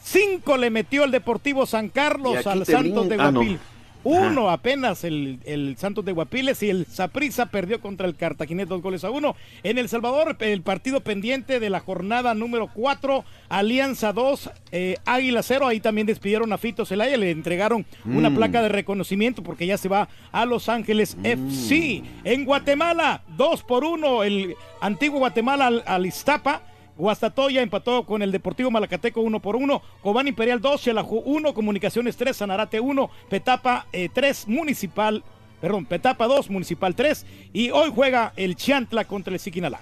5 0.06 0.56
le 0.56 0.70
metió 0.70 1.02
el 1.04 1.10
Deportivo 1.10 1.66
San 1.66 1.88
Carlos 1.88 2.46
al 2.46 2.64
Santos 2.64 3.08
de 3.08 3.16
ah. 3.18 3.30
Guapil. 3.30 3.58
Uno 4.04 4.50
apenas 4.50 5.02
el, 5.02 5.40
el 5.44 5.76
Santos 5.78 6.04
de 6.04 6.12
Guapiles 6.12 6.62
y 6.62 6.70
el 6.70 6.86
Saprissa 6.86 7.46
perdió 7.46 7.80
contra 7.80 8.06
el 8.06 8.14
Cartaginés 8.14 8.68
dos 8.68 8.80
goles 8.80 9.02
a 9.02 9.10
uno. 9.10 9.34
En 9.64 9.78
El 9.78 9.88
Salvador, 9.88 10.36
el 10.38 10.62
partido 10.62 11.00
pendiente 11.00 11.58
de 11.58 11.70
la 11.70 11.80
jornada 11.80 12.32
número 12.34 12.70
4, 12.72 13.24
Alianza 13.48 14.12
2, 14.12 14.50
eh, 14.70 14.96
Águila 15.06 15.42
0. 15.42 15.66
Ahí 15.66 15.80
también 15.80 16.06
despidieron 16.06 16.52
a 16.52 16.58
Fito 16.58 16.86
Zelaya, 16.86 17.16
le 17.16 17.32
entregaron 17.32 17.84
una 18.04 18.30
Mm. 18.30 18.36
placa 18.36 18.62
de 18.62 18.68
reconocimiento 18.68 19.42
porque 19.42 19.66
ya 19.66 19.76
se 19.76 19.88
va 19.88 20.08
a 20.30 20.44
Los 20.46 20.68
Ángeles 20.68 21.16
FC. 21.24 22.04
En 22.22 22.44
Guatemala, 22.44 23.22
2 23.36 23.64
por 23.64 23.82
1, 23.82 24.22
el 24.22 24.54
antiguo 24.80 25.18
Guatemala 25.18 25.66
al, 25.66 25.82
al 25.84 26.06
Iztapa. 26.06 26.62
Guastatoya 26.96 27.62
empató 27.62 28.04
con 28.04 28.22
el 28.22 28.32
Deportivo 28.32 28.70
Malacateco 28.70 29.20
1 29.20 29.40
por 29.40 29.56
1. 29.56 29.82
Cobán 30.02 30.28
Imperial 30.28 30.60
2, 30.60 30.80
Xelajú 30.80 31.22
1, 31.24 31.54
Comunicaciones 31.54 32.16
3, 32.16 32.36
Sanarate 32.36 32.80
1, 32.80 33.10
Petapa 33.28 33.86
3, 34.12 34.48
Municipal, 34.48 35.22
perdón, 35.60 35.84
Petapa 35.84 36.26
2, 36.26 36.50
Municipal 36.50 36.94
3. 36.94 37.26
Y 37.52 37.70
hoy 37.70 37.92
juega 37.94 38.32
el 38.36 38.56
Chiantla 38.56 39.04
contra 39.04 39.34
el 39.34 39.40
Siquinalá. 39.40 39.80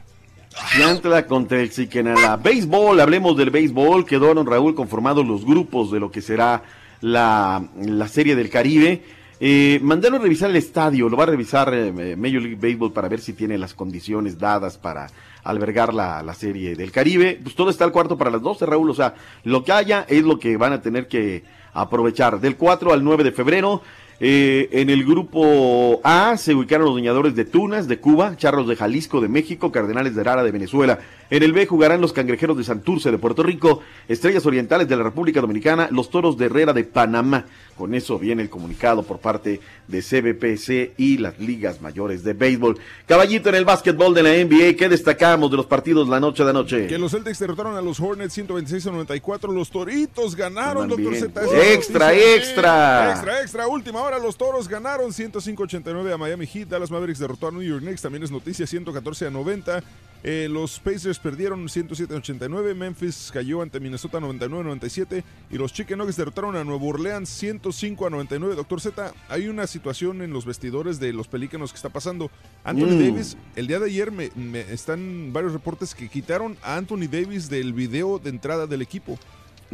Chiantla 0.73 1.27
contra 1.27 1.61
el 1.61 1.71
Siquenala. 1.71 2.37
Béisbol, 2.37 3.01
hablemos 3.01 3.37
del 3.37 3.51
béisbol. 3.51 4.07
Quedaron, 4.07 4.47
Raúl, 4.47 4.75
conformados 4.75 5.27
los 5.27 5.45
grupos 5.45 5.91
de 5.91 6.01
lo 6.01 6.11
que 6.11 6.23
será 6.23 6.63
la, 7.01 7.69
la 7.81 8.09
Serie 8.09 8.37
del 8.37 8.51
Caribe. 8.51 9.03
Eh, 9.41 9.81
mandaron 9.83 10.23
revisar 10.23 10.51
el 10.51 10.57
estadio, 10.57 11.09
lo 11.09 11.17
va 11.17 11.25
a 11.25 11.27
revisar 11.27 11.73
eh, 11.75 12.17
Major 12.17 12.41
League 12.41 12.59
Baseball 12.61 12.93
para 12.93 13.09
ver 13.09 13.21
si 13.21 13.33
tiene 13.33 13.59
las 13.59 13.75
condiciones 13.75 14.39
dadas 14.39 14.79
para 14.79 15.09
albergar 15.45 15.95
la, 15.95 16.23
la 16.23 16.35
serie 16.35 16.75
del 16.75 16.91
Caribe. 16.91 17.39
Pues 17.43 17.55
todo 17.55 17.71
está 17.71 17.85
al 17.85 17.93
cuarto 17.93 18.17
para 18.19 18.31
las 18.31 18.43
12, 18.43 18.67
Raúl. 18.67 18.91
O 18.91 18.95
sea, 18.95 19.15
lo 19.45 19.63
que 19.63 19.73
haya 19.73 20.05
es 20.09 20.23
lo 20.25 20.39
que 20.39 20.57
van 20.57 20.73
a 20.73 20.83
tener 20.83 21.07
que 21.07 21.45
aprovechar. 21.73 22.41
Del 22.41 22.57
4 22.57 22.93
al 22.93 23.05
9 23.05 23.25
de 23.25 23.33
febrero. 23.33 23.83
eh, 24.21 24.69
en 24.73 24.91
el 24.91 25.05
grupo 25.05 26.01
A 26.05 26.37
se 26.37 26.55
ubicaron 26.55 26.87
los 26.87 26.95
doñadores 26.95 27.35
de 27.35 27.45
Tunas 27.45 27.89
de 27.89 27.99
Cuba, 27.99 28.37
Charros 28.37 28.69
de 28.69 28.77
Jalisco 28.77 29.21
de 29.21 29.29
México, 29.29 29.73
Cardenales 29.73 30.15
de 30.15 30.21
Arara 30.21 30.45
de 30.45 30.53
Venezuela. 30.53 31.01
En 31.31 31.43
el 31.43 31.53
B 31.53 31.67
jugarán 31.67 32.01
los 32.01 32.13
Cangrejeros 32.13 32.57
de 32.57 32.65
Santurce 32.65 33.11
de 33.11 33.19
Puerto 33.19 33.43
Rico, 33.43 33.81
Estrellas 34.09 34.45
Orientales 34.47 34.89
de 34.89 34.97
la 34.97 35.03
República 35.03 35.41
Dominicana, 35.41 35.89
los 35.91 36.11
Toros 36.11 36.37
de 36.37 36.47
Herrera 36.47 36.73
de 36.73 36.85
Panamá. 36.85 37.47
Con 37.77 37.95
eso 37.95 38.19
viene 38.19 38.43
el 38.43 38.51
comunicado 38.51 39.03
por 39.03 39.19
parte 39.19 39.61
de 39.89 40.01
CBPC 40.03 40.95
y 40.97 41.19
las 41.19 41.39
ligas 41.39 41.81
mayores 41.81 42.23
de 42.23 42.33
béisbol. 42.35 42.79
Caballito 43.07 43.49
en 43.49 43.57
el 43.57 43.65
básquetbol 43.65 44.15
de 44.15 44.23
la 44.23 44.31
NBA, 44.31 44.77
¿qué 44.77 44.89
destacamos 44.89 45.51
de 45.51 45.57
los 45.57 45.67
partidos 45.67 46.09
la 46.09 46.21
noche 46.21 46.45
de 46.45 46.51
anoche? 46.51 46.87
Que 46.87 46.99
los 46.99 47.13
Celtics 47.13 47.39
derrotaron 47.39 47.77
a 47.77 47.81
los 47.83 47.99
Hornets 47.99 48.33
126 48.35 48.87
a 48.87 48.91
94. 48.91 49.53
Los 49.53 49.71
Toritos 49.71 50.37
ganaron, 50.37 50.89
doctor. 50.89 51.15
Z. 51.17 51.27
Extra, 51.73 52.09
noticia. 52.09 52.35
extra. 52.35 53.11
Extra, 53.13 53.41
extra. 53.41 53.67
Última 53.67 54.01
hora, 54.03 54.19
los 54.19 54.37
Toros 54.37 54.69
ganaron 54.69 55.11
105-89 55.11 56.13
a 56.13 56.19
Miami 56.19 56.47
Heat. 56.47 56.69
Dallas 56.69 56.91
Mavericks 56.91 57.19
derrotó 57.19 57.49
a 57.49 57.51
New 57.51 57.63
York 57.63 57.83
Knicks. 57.83 58.03
También 58.03 58.23
es 58.23 58.31
noticia 58.31 58.67
114 58.67 59.27
a 59.27 59.31
90. 59.31 59.83
Eh, 60.27 60.49
los 60.51 60.81
Pacers 60.81 61.19
perdieron 61.19 61.69
107-89. 61.69 62.75
Memphis 62.75 63.31
cayó 63.31 63.61
ante 63.61 63.79
Minnesota 63.79 64.21
99-97. 64.21 65.23
Y 65.51 65.59
los 65.59 65.73
Chicken 65.73 65.99
Nuggets 65.99 66.17
derrotaron 66.17 66.57
a 66.57 66.65
Nuevo 66.65 66.89
Orleans 66.89 67.29
105 67.29 68.07
a 68.07 68.11
99. 68.11 68.55
Doctor 68.57 68.81
Z, 68.81 69.13
hay 69.29 69.49
una 69.49 69.67
situación 69.67 70.23
en 70.23 70.33
los 70.33 70.47
vestidores 70.47 70.99
de 70.99 71.13
los 71.13 71.29
pelícanos 71.29 71.73
que 71.73 71.77
está 71.77 71.91
pasando. 71.91 72.31
Anthony 72.65 72.87
Mm. 72.95 72.99
Davis, 73.11 73.37
el 73.55 73.67
día 73.67 73.79
de 73.79 73.87
ayer 73.87 74.11
me, 74.13 74.31
me- 74.35 74.61
están 74.73 75.33
varios 75.35 75.53
reportes 75.53 75.95
que 75.95 76.09
quitaron 76.09 76.57
a 76.63 76.77
Anthony 76.77 77.07
Davis 77.11 77.51
del 77.51 77.75
video 77.75 78.19
de 78.19 78.31
entrada 78.31 78.67
del 78.67 78.81
equipo. 78.81 79.19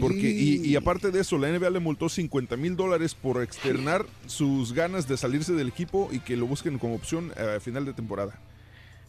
Porque, 0.00 0.30
y, 0.30 0.66
y 0.66 0.76
aparte 0.76 1.10
de 1.10 1.20
eso, 1.20 1.36
la 1.36 1.48
NBA 1.48 1.68
le 1.70 1.78
multó 1.80 2.08
50 2.08 2.56
mil 2.56 2.74
dólares 2.74 3.14
por 3.14 3.42
externar 3.42 4.06
sus 4.26 4.72
ganas 4.72 5.06
de 5.06 5.16
salirse 5.16 5.52
del 5.52 5.68
equipo 5.68 6.08
y 6.10 6.20
que 6.20 6.36
lo 6.36 6.46
busquen 6.46 6.78
como 6.78 6.94
opción 6.94 7.32
a 7.36 7.60
final 7.60 7.84
de 7.84 7.92
temporada. 7.92 8.38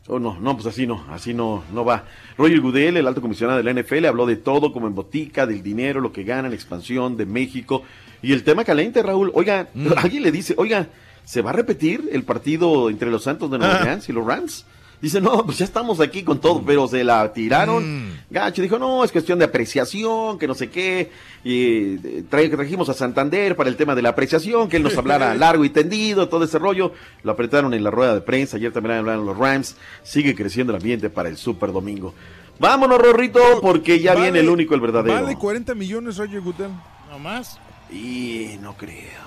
Oh, 0.07 0.19
no, 0.19 0.37
no, 0.39 0.55
pues 0.55 0.65
así 0.65 0.87
no, 0.87 1.05
así 1.09 1.33
no, 1.33 1.63
no 1.71 1.85
va. 1.85 2.05
Roger 2.37 2.59
Goodell, 2.59 2.97
el 2.97 3.07
alto 3.07 3.21
comisionado 3.21 3.61
de 3.61 3.71
la 3.73 3.81
NFL, 3.81 4.05
habló 4.05 4.25
de 4.25 4.35
todo, 4.35 4.73
como 4.73 4.87
en 4.87 4.95
botica, 4.95 5.45
del 5.45 5.61
dinero, 5.61 6.01
lo 6.01 6.11
que 6.11 6.23
gana, 6.23 6.49
la 6.49 6.55
expansión 6.55 7.17
de 7.17 7.25
México. 7.25 7.83
Y 8.21 8.33
el 8.33 8.43
tema 8.43 8.63
caliente, 8.65 9.03
Raúl, 9.03 9.31
oiga, 9.35 9.69
alguien 9.97 10.23
le 10.23 10.31
dice, 10.31 10.55
oiga, 10.57 10.87
¿se 11.23 11.41
va 11.41 11.51
a 11.51 11.53
repetir 11.53 12.09
el 12.11 12.23
partido 12.23 12.89
entre 12.89 13.11
los 13.11 13.23
Santos 13.23 13.51
de 13.51 13.59
Nueva 13.59 13.75
Ah. 13.75 13.79
Orleans 13.81 14.09
y 14.09 14.13
los 14.13 14.25
Rams? 14.25 14.65
Dice, 15.01 15.19
no, 15.19 15.43
pues 15.45 15.57
ya 15.57 15.65
estamos 15.65 15.99
aquí 15.99 16.21
con 16.21 16.39
todo, 16.39 16.61
pero 16.63 16.87
se 16.87 17.03
la 17.03 17.33
tiraron. 17.33 18.19
Gacho 18.29 18.61
dijo, 18.61 18.77
no, 18.77 19.03
es 19.03 19.11
cuestión 19.11 19.39
de 19.39 19.45
apreciación, 19.45 20.37
que 20.37 20.47
no 20.47 20.53
sé 20.53 20.69
qué. 20.69 21.09
Y 21.43 21.95
eh, 21.95 22.23
trae- 22.29 22.49
trajimos 22.51 22.87
a 22.89 22.93
Santander 22.93 23.55
para 23.55 23.67
el 23.69 23.75
tema 23.77 23.95
de 23.95 24.03
la 24.03 24.09
apreciación, 24.09 24.69
que 24.69 24.77
él 24.77 24.83
nos 24.83 24.95
hablara 24.95 25.33
largo 25.35 25.65
y 25.65 25.69
tendido, 25.69 26.29
todo 26.29 26.43
ese 26.45 26.59
rollo. 26.59 26.93
Lo 27.23 27.31
apretaron 27.31 27.73
en 27.73 27.83
la 27.83 27.89
rueda 27.89 28.13
de 28.13 28.21
prensa, 28.21 28.57
ayer 28.57 28.71
también 28.71 28.97
hablaron 28.97 29.25
los 29.25 29.35
Rams. 29.37 29.75
Sigue 30.03 30.35
creciendo 30.35 30.71
el 30.71 30.77
ambiente 30.77 31.09
para 31.09 31.29
el 31.29 31.37
Super 31.37 31.71
Domingo. 31.71 32.13
Vámonos, 32.59 32.99
Rorrito, 32.99 33.39
porque 33.59 33.99
ya 33.99 34.11
Vale- 34.13 34.25
viene 34.25 34.39
el 34.41 34.49
único, 34.49 34.75
el 34.75 34.81
verdadero. 34.81 35.19
Vale 35.23 35.35
40 35.35 35.73
millones 35.73 36.17
Roger 36.17 36.41
Goodell. 36.41 36.69
No 37.09 37.17
más. 37.17 37.57
Y 37.91 38.51
no 38.61 38.77
creo. 38.77 39.19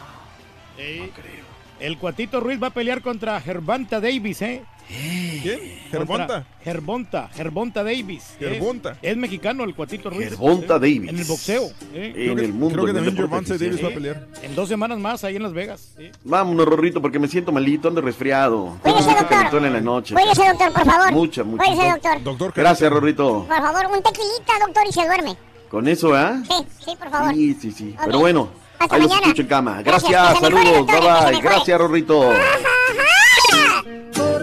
No 0.78 1.06
creo. 1.10 1.44
El 1.80 1.98
Cuatito 1.98 2.38
Ruiz 2.38 2.62
va 2.62 2.68
a 2.68 2.70
pelear 2.70 3.02
contra 3.02 3.40
Gervonta 3.40 4.01
Davis, 4.01 4.40
¿eh? 4.42 4.62
¿Quién? 4.89 5.61
¿Gervonta? 5.90 6.47
Gervonta, 6.62 7.28
Gervonta 7.35 7.82
Davis. 7.85 8.32
¿eh? 8.40 8.51
Gervonta. 8.51 8.97
Es 9.01 9.16
mexicano 9.16 9.65
el 9.65 9.74
Cuatito 9.74 10.11
Ruiz. 10.11 10.31
Gervonta 10.31 10.77
¿eh? 10.77 10.81
Davis. 10.81 11.11
En 11.11 11.19
el 11.19 11.24
boxeo. 11.24 11.70
¿eh? 11.93 12.12
En 12.16 12.39
el 12.39 12.52
mundo. 12.52 12.74
creo 12.74 12.86
que 12.86 12.93
también 12.94 13.16
Gervonta 13.16 13.56
Davis 13.56 13.82
va 13.82 13.89
a 13.89 13.93
pelear. 13.93 14.27
En 14.43 14.55
dos 14.55 14.69
semanas 14.69 14.98
más 14.98 15.24
ahí 15.24 15.36
en 15.36 15.43
Las 15.43 15.52
Vegas. 15.52 15.93
¿eh? 15.98 16.12
Vámonos, 16.24 16.66
Rorrito, 16.66 17.01
porque 17.01 17.19
me 17.19 17.28
siento 17.28 17.52
malito, 17.52 17.89
ando 17.89 18.01
resfriado. 18.01 18.77
Tengo 18.82 19.01
mucho 19.01 19.28
calentón 19.28 19.65
en 19.65 19.73
la 19.73 19.81
noche. 19.81 20.15
Cuídese, 20.15 20.48
doctor, 20.48 20.73
por 20.73 20.85
favor. 20.85 21.12
Mucha, 21.12 21.44
mucha. 21.44 21.65
Cuídese, 21.65 22.20
doctor. 22.23 22.52
Gracias, 22.55 22.90
Rorrito. 22.90 23.47
Por 23.48 23.56
favor, 23.56 23.86
un 23.86 24.02
tequilita, 24.02 24.52
doctor, 24.65 24.82
y 24.89 24.93
se 24.93 25.06
duerme. 25.06 25.36
Con 25.70 25.89
eso, 25.89 26.15
¿ah? 26.15 26.40
Sí, 26.47 26.66
sí, 26.85 26.97
por 26.97 27.11
favor. 27.11 27.35
Sí, 27.35 27.55
sí, 27.61 27.73
sí. 27.73 27.97
Pero 28.05 28.20
bueno, 28.20 28.48
Hasta 28.78 28.94
ahí 28.94 29.01
los 29.02 29.11
mañana. 29.11 29.27
escucho 29.27 29.43
en 29.43 29.48
cama. 29.48 29.82
Gracias, 29.82 30.40
mejore, 30.40 30.56
saludos, 30.56 30.86
doctor, 30.86 31.01
bye 31.01 31.32
bye. 31.32 31.40
Gracias, 31.43 31.78
Rorrito. 31.78 32.32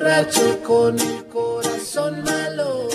Borracho 0.02 0.64
con 0.64 1.00
el 1.00 1.28
corazón 1.28 2.24
malo. 2.24 2.90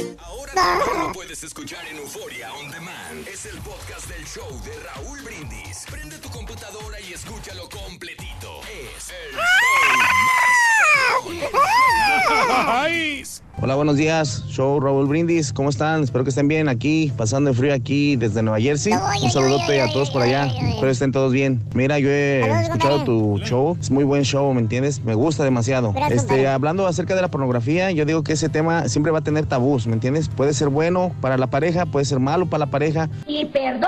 Lo 0.99 1.13
puedes 1.13 1.41
escuchar 1.45 1.87
en 1.87 1.99
Euforia 1.99 2.53
On 2.55 2.69
Demand. 2.69 3.29
Es 3.29 3.47
el 3.47 3.57
podcast 3.59 4.09
del 4.09 4.27
show 4.27 4.61
de 4.65 4.73
Raúl 4.81 5.23
Brindis. 5.23 5.87
Prende 5.89 6.19
tu 6.19 6.29
computadora 6.31 7.01
y 7.01 7.13
escúchalo 7.13 7.69
completito. 7.69 8.61
Es 8.65 9.11
el 9.11 9.37
Hola, 13.63 13.75
buenos 13.75 13.97
días. 13.97 14.45
Show 14.49 14.79
Raúl 14.81 15.07
Brindis. 15.07 15.51
¿Cómo 15.53 15.71
están? 15.71 16.03
Espero 16.03 16.25
que 16.25 16.31
estén 16.31 16.47
bien 16.47 16.69
aquí, 16.69 17.11
pasando 17.17 17.49
el 17.51 17.57
frío 17.57 17.73
aquí 17.73 18.15
desde 18.15 18.43
Nueva 18.43 18.61
Jersey. 18.61 18.93
Un 19.23 19.31
saludote 19.31 19.81
a 19.81 19.91
todos 19.91 20.11
por 20.11 20.21
allá. 20.23 20.47
Espero 20.47 20.91
estén 20.91 21.11
todos 21.11 21.33
bien. 21.33 21.63
Mira, 21.75 21.99
yo 21.99 22.11
he 22.11 22.43
escuchado 22.61 23.03
tu 23.05 23.39
show. 23.39 23.77
Es 23.81 23.91
muy 23.91 24.05
buen 24.05 24.25
show, 24.25 24.53
¿me 24.53 24.61
entiendes? 24.61 25.03
Me 25.03 25.15
gusta 25.15 25.43
demasiado. 25.43 25.93
Gracias, 25.95 26.25
Este, 26.25 26.47
hablando 26.47 26.87
acerca 26.87 27.15
de 27.15 27.23
la 27.23 27.29
pornografía, 27.29 27.91
yo 27.93 28.05
digo 28.05 28.23
que 28.23 28.35
ese 28.35 28.51
tema 28.51 28.89
siempre 28.89 29.11
va 29.11 29.21
a 29.21 29.23
tener 29.23 29.47
tabús, 29.47 29.87
¿me 29.87 29.95
entiendes? 29.95 30.29
Puede 30.29 30.53
ser 30.53 30.69
bueno 30.69 31.13
para 31.23 31.39
la 31.39 31.47
pareja, 31.47 31.87
puede 31.87 32.05
ser 32.05 32.21
malo 32.21 32.47
para 32.47 32.67
la 32.67 32.71
pareja. 32.71 33.09
Y 33.27 33.47
perdónenme, 33.47 33.87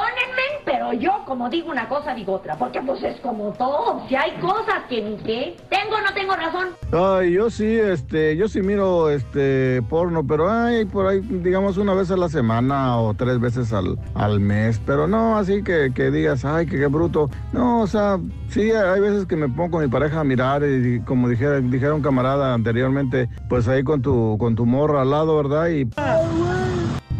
pero 0.64 0.94
yo 0.94 1.10
como 1.26 1.50
digo 1.50 1.70
una 1.70 1.88
cosa, 1.90 2.14
digo 2.14 2.32
otra. 2.32 2.56
Porque 2.56 2.80
pues 2.80 3.02
es 3.04 3.20
como 3.20 3.52
todo. 3.52 4.02
Si 4.08 4.16
hay 4.16 4.32
cosas 4.40 4.84
que 4.88 5.02
ni 5.02 5.16
qué. 5.18 5.56
¿Tengo 5.68 5.96
o 5.96 6.00
no 6.00 6.14
tengo 6.14 6.34
razón? 6.34 6.68
Ay, 6.90 7.32
yo 7.32 7.50
sí, 7.50 7.66
este, 7.66 8.34
yo 8.36 8.48
sí 8.48 8.62
miro 8.62 9.10
este 9.10 9.57
porno, 9.88 10.26
pero 10.26 10.50
ay, 10.50 10.84
por 10.84 11.06
ahí, 11.06 11.20
digamos 11.20 11.76
una 11.76 11.94
vez 11.94 12.10
a 12.10 12.16
la 12.16 12.28
semana 12.28 12.98
o 12.98 13.14
tres 13.14 13.40
veces 13.40 13.72
al, 13.72 13.98
al 14.14 14.40
mes, 14.40 14.80
pero 14.84 15.06
no 15.06 15.36
así 15.36 15.62
que, 15.62 15.92
que 15.94 16.10
digas, 16.10 16.44
ay, 16.44 16.66
que 16.66 16.78
qué 16.78 16.86
bruto. 16.86 17.30
No, 17.52 17.80
o 17.80 17.86
sea, 17.86 18.18
sí, 18.50 18.70
hay 18.70 19.00
veces 19.00 19.26
que 19.26 19.36
me 19.36 19.48
pongo 19.48 19.72
con 19.72 19.82
mi 19.82 19.88
pareja 19.88 20.20
a 20.20 20.24
mirar 20.24 20.62
y, 20.64 21.00
como 21.00 21.28
dijera, 21.28 21.60
dijera 21.60 21.94
un 21.94 22.02
camarada 22.02 22.54
anteriormente, 22.54 23.28
pues 23.48 23.68
ahí 23.68 23.82
con 23.82 24.02
tu, 24.02 24.36
con 24.38 24.54
tu 24.54 24.66
morra 24.66 25.02
al 25.02 25.10
lado, 25.10 25.36
¿verdad? 25.36 25.68
Y 25.68 25.88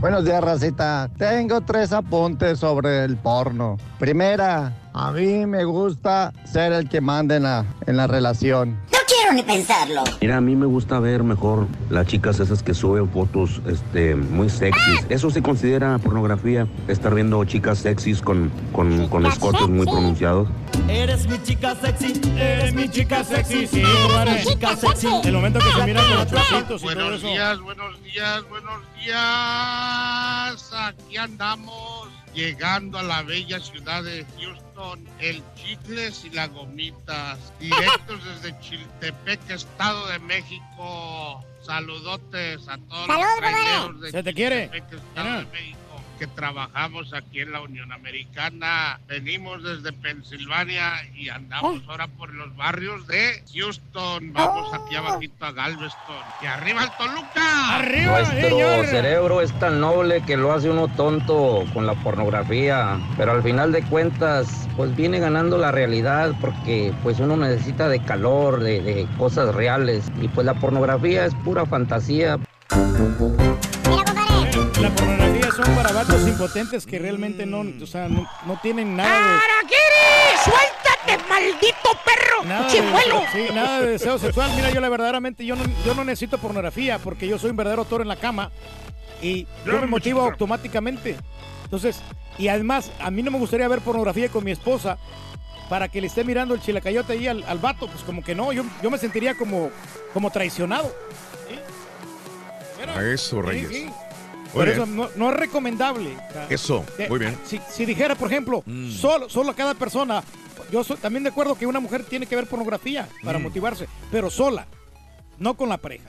Buenos 0.00 0.24
días, 0.24 0.40
Racita. 0.44 1.10
Tengo 1.18 1.60
tres 1.62 1.92
apuntes 1.92 2.60
sobre 2.60 3.02
el 3.02 3.16
porno. 3.16 3.76
Primera, 3.98 4.72
a 4.92 5.10
mí 5.10 5.44
me 5.44 5.64
gusta 5.64 6.32
ser 6.44 6.72
el 6.72 6.88
que 6.88 7.00
manda 7.00 7.34
en 7.34 7.42
la, 7.42 7.64
en 7.84 7.96
la 7.96 8.06
relación. 8.06 8.78
No 8.92 8.98
quiero 9.28 9.34
ni 9.34 9.42
pensarlo. 9.42 10.04
Mira, 10.20 10.36
a 10.36 10.40
mí 10.40 10.56
me 10.56 10.66
gusta 10.66 10.98
ver 11.00 11.22
mejor 11.22 11.66
las 11.90 12.06
chicas 12.06 12.40
esas 12.40 12.62
que 12.62 12.74
suben 12.74 13.08
fotos 13.10 13.60
este, 13.66 14.14
muy 14.14 14.48
sexys. 14.50 15.06
¿Eso 15.08 15.30
se 15.30 15.42
considera 15.42 15.98
pornografía? 15.98 16.66
Estar 16.88 17.14
viendo 17.14 17.44
chicas 17.44 17.78
sexys 17.78 18.22
con, 18.22 18.50
con, 18.72 19.08
con 19.08 19.26
escotes 19.26 19.68
muy 19.68 19.86
pronunciados. 19.86 20.48
Eres 20.88 21.28
mi 21.28 21.42
chica 21.42 21.74
sexy, 21.76 22.20
eres 22.38 22.74
mi 22.74 22.88
chica 22.88 23.24
sexy, 23.24 23.66
sí, 23.66 23.82
vale. 24.12 24.42
chica 24.44 24.76
sexy. 24.76 25.08
El 25.24 25.34
momento 25.34 25.58
que 25.58 25.70
se 25.72 25.84
miran 25.84 26.04
con 26.06 26.16
los 26.16 26.26
chorcitos 26.26 26.82
y 26.82 26.86
todo 26.86 26.94
Buenos 26.94 27.22
días, 27.22 27.60
buenos 27.60 28.02
días, 28.02 28.48
buenos 28.48 28.80
días. 29.04 30.70
Aquí 30.72 31.16
andamos 31.16 32.08
llegando 32.38 32.98
a 32.98 33.02
la 33.02 33.22
bella 33.22 33.58
ciudad 33.58 34.04
de 34.04 34.24
Houston. 34.38 35.04
El 35.18 35.42
chicles 35.56 36.24
y 36.24 36.30
las 36.30 36.48
gomitas. 36.50 37.52
Directos 37.60 38.20
desde 38.24 38.58
Chiltepec, 38.60 39.50
Estado 39.50 40.06
de 40.06 40.20
México. 40.20 41.44
Saludotes 41.62 42.66
a 42.68 42.78
todos 42.78 43.06
Salud, 43.06 43.92
los 43.92 44.00
de 44.00 44.10
Se 44.12 44.22
te 44.22 44.32
quiere. 44.32 44.70
Chiltepec, 44.70 44.92
Estado 44.92 45.38
de 45.40 45.46
México. 45.46 45.78
Que 46.18 46.26
trabajamos 46.26 47.14
aquí 47.14 47.40
en 47.40 47.52
la 47.52 47.60
Unión 47.60 47.92
Americana. 47.92 48.98
Venimos 49.06 49.62
desde 49.62 49.92
Pensilvania 49.92 50.94
y 51.14 51.28
andamos 51.28 51.82
ahora 51.88 52.08
por 52.08 52.34
los 52.34 52.56
barrios 52.56 53.06
de 53.06 53.42
Houston. 53.54 54.32
Vamos 54.32 54.74
aquí 54.74 54.96
abajito 54.96 55.46
a 55.46 55.52
Galveston. 55.52 56.16
Y 56.42 56.46
arriba 56.46 56.82
el 56.82 56.90
Toluca. 56.98 57.82
Nuestro 58.10 58.84
cerebro 58.90 59.40
es 59.40 59.52
tan 59.60 59.80
noble 59.80 60.20
que 60.24 60.36
lo 60.36 60.52
hace 60.52 60.68
uno 60.68 60.88
tonto 60.88 61.64
con 61.72 61.86
la 61.86 61.94
pornografía, 61.94 62.98
pero 63.16 63.32
al 63.32 63.42
final 63.44 63.70
de 63.70 63.82
cuentas, 63.82 64.68
pues 64.76 64.96
viene 64.96 65.20
ganando 65.20 65.56
la 65.56 65.70
realidad 65.70 66.34
porque 66.40 66.92
pues 67.04 67.20
uno 67.20 67.36
necesita 67.36 67.88
de 67.88 68.02
calor, 68.02 68.60
de, 68.60 68.82
de 68.82 69.06
cosas 69.18 69.54
reales 69.54 70.10
y 70.20 70.26
pues 70.26 70.44
la 70.44 70.54
pornografía 70.54 71.26
es 71.26 71.34
pura 71.36 71.64
fantasía. 71.64 72.38
La 72.70 72.78
pornografía 74.16 74.52
son 74.52 74.94
para 74.94 75.27
vatos 75.98 76.28
impotentes 76.28 76.86
que 76.86 76.96
realmente 76.96 77.44
no, 77.44 77.64
o 77.82 77.86
sea, 77.86 78.08
no, 78.08 78.24
no 78.46 78.60
tienen 78.62 78.94
nada 78.94 79.10
de... 79.10 79.34
¡Araquiri! 79.34 80.44
¡Suéltate, 80.44 81.28
maldito 81.28 81.90
perro! 82.04 82.44
Nada 82.44 82.68
de, 82.68 82.72
¡Chimuelo! 82.72 83.22
sí, 83.32 83.46
nada 83.52 83.80
de 83.80 83.90
deseo 83.90 84.16
sexual. 84.16 84.52
Mira, 84.54 84.70
yo 84.70 84.80
la 84.80 84.88
verdaderamente, 84.90 85.44
yo 85.44 85.56
no, 85.56 85.64
yo 85.84 85.94
no 85.94 86.04
necesito 86.04 86.38
pornografía 86.38 87.00
porque 87.00 87.26
yo 87.26 87.36
soy 87.36 87.50
un 87.50 87.56
verdadero 87.56 87.84
toro 87.84 88.02
en 88.02 88.08
la 88.08 88.14
cama 88.14 88.52
y 89.20 89.48
yo 89.66 89.80
me 89.80 89.88
motivo 89.88 90.20
automáticamente. 90.20 91.16
Entonces, 91.64 92.00
y 92.38 92.46
además, 92.46 92.92
a 93.00 93.10
mí 93.10 93.24
no 93.24 93.32
me 93.32 93.38
gustaría 93.38 93.66
ver 93.66 93.80
pornografía 93.80 94.28
con 94.28 94.44
mi 94.44 94.52
esposa 94.52 94.98
para 95.68 95.88
que 95.88 96.00
le 96.00 96.06
esté 96.06 96.22
mirando 96.22 96.54
el 96.54 96.60
chilacayote 96.60 97.14
ahí 97.14 97.26
al, 97.26 97.42
al 97.42 97.58
vato. 97.58 97.88
Pues 97.88 98.04
como 98.04 98.22
que 98.22 98.36
no, 98.36 98.52
yo, 98.52 98.62
yo 98.84 98.90
me 98.90 98.98
sentiría 98.98 99.34
como, 99.34 99.72
como 100.14 100.30
traicionado. 100.30 100.94
A 102.96 103.02
eso, 103.02 103.42
Reyes. 103.42 103.68
Sí, 103.68 103.86
sí. 103.86 104.07
Por 104.52 104.64
bien. 104.64 104.76
eso 104.76 104.86
no, 104.86 105.08
no 105.16 105.30
es 105.30 105.36
recomendable. 105.36 106.16
Eso, 106.48 106.84
muy 107.08 107.18
bien. 107.18 107.36
Si, 107.46 107.60
si 107.70 107.84
dijera, 107.84 108.14
por 108.14 108.28
ejemplo, 108.32 108.62
Mm. 108.66 108.90
solo, 108.90 109.28
solo 109.28 109.54
cada 109.54 109.74
persona, 109.74 110.22
yo 110.72 110.82
soy 110.84 110.96
también 110.96 111.22
de 111.24 111.30
acuerdo 111.30 111.54
que 111.56 111.66
una 111.66 111.80
mujer 111.80 112.04
tiene 112.04 112.26
que 112.26 112.34
ver 112.36 112.46
pornografía 112.46 113.08
para 113.24 113.38
Mm. 113.38 113.42
motivarse, 113.42 113.86
pero 114.10 114.30
sola, 114.30 114.66
no 115.38 115.54
con 115.54 115.68
la 115.68 115.76
pareja. 115.78 116.08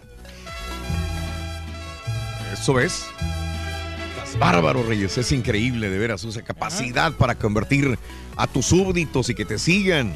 Eso. 2.54 2.80
Estás 2.80 3.10
bárbaro, 4.40 4.84
Reyes. 4.84 5.18
Es 5.18 5.32
increíble, 5.32 5.90
de 5.90 5.98
veras, 5.98 6.24
esa 6.24 6.42
capacidad 6.44 7.12
para 7.14 7.36
convertir 7.36 7.98
a 8.36 8.48
tus 8.48 8.68
súbditos 8.68 9.30
y 9.30 9.36
que 9.36 9.46
te 9.46 9.58
sigan. 9.60 10.16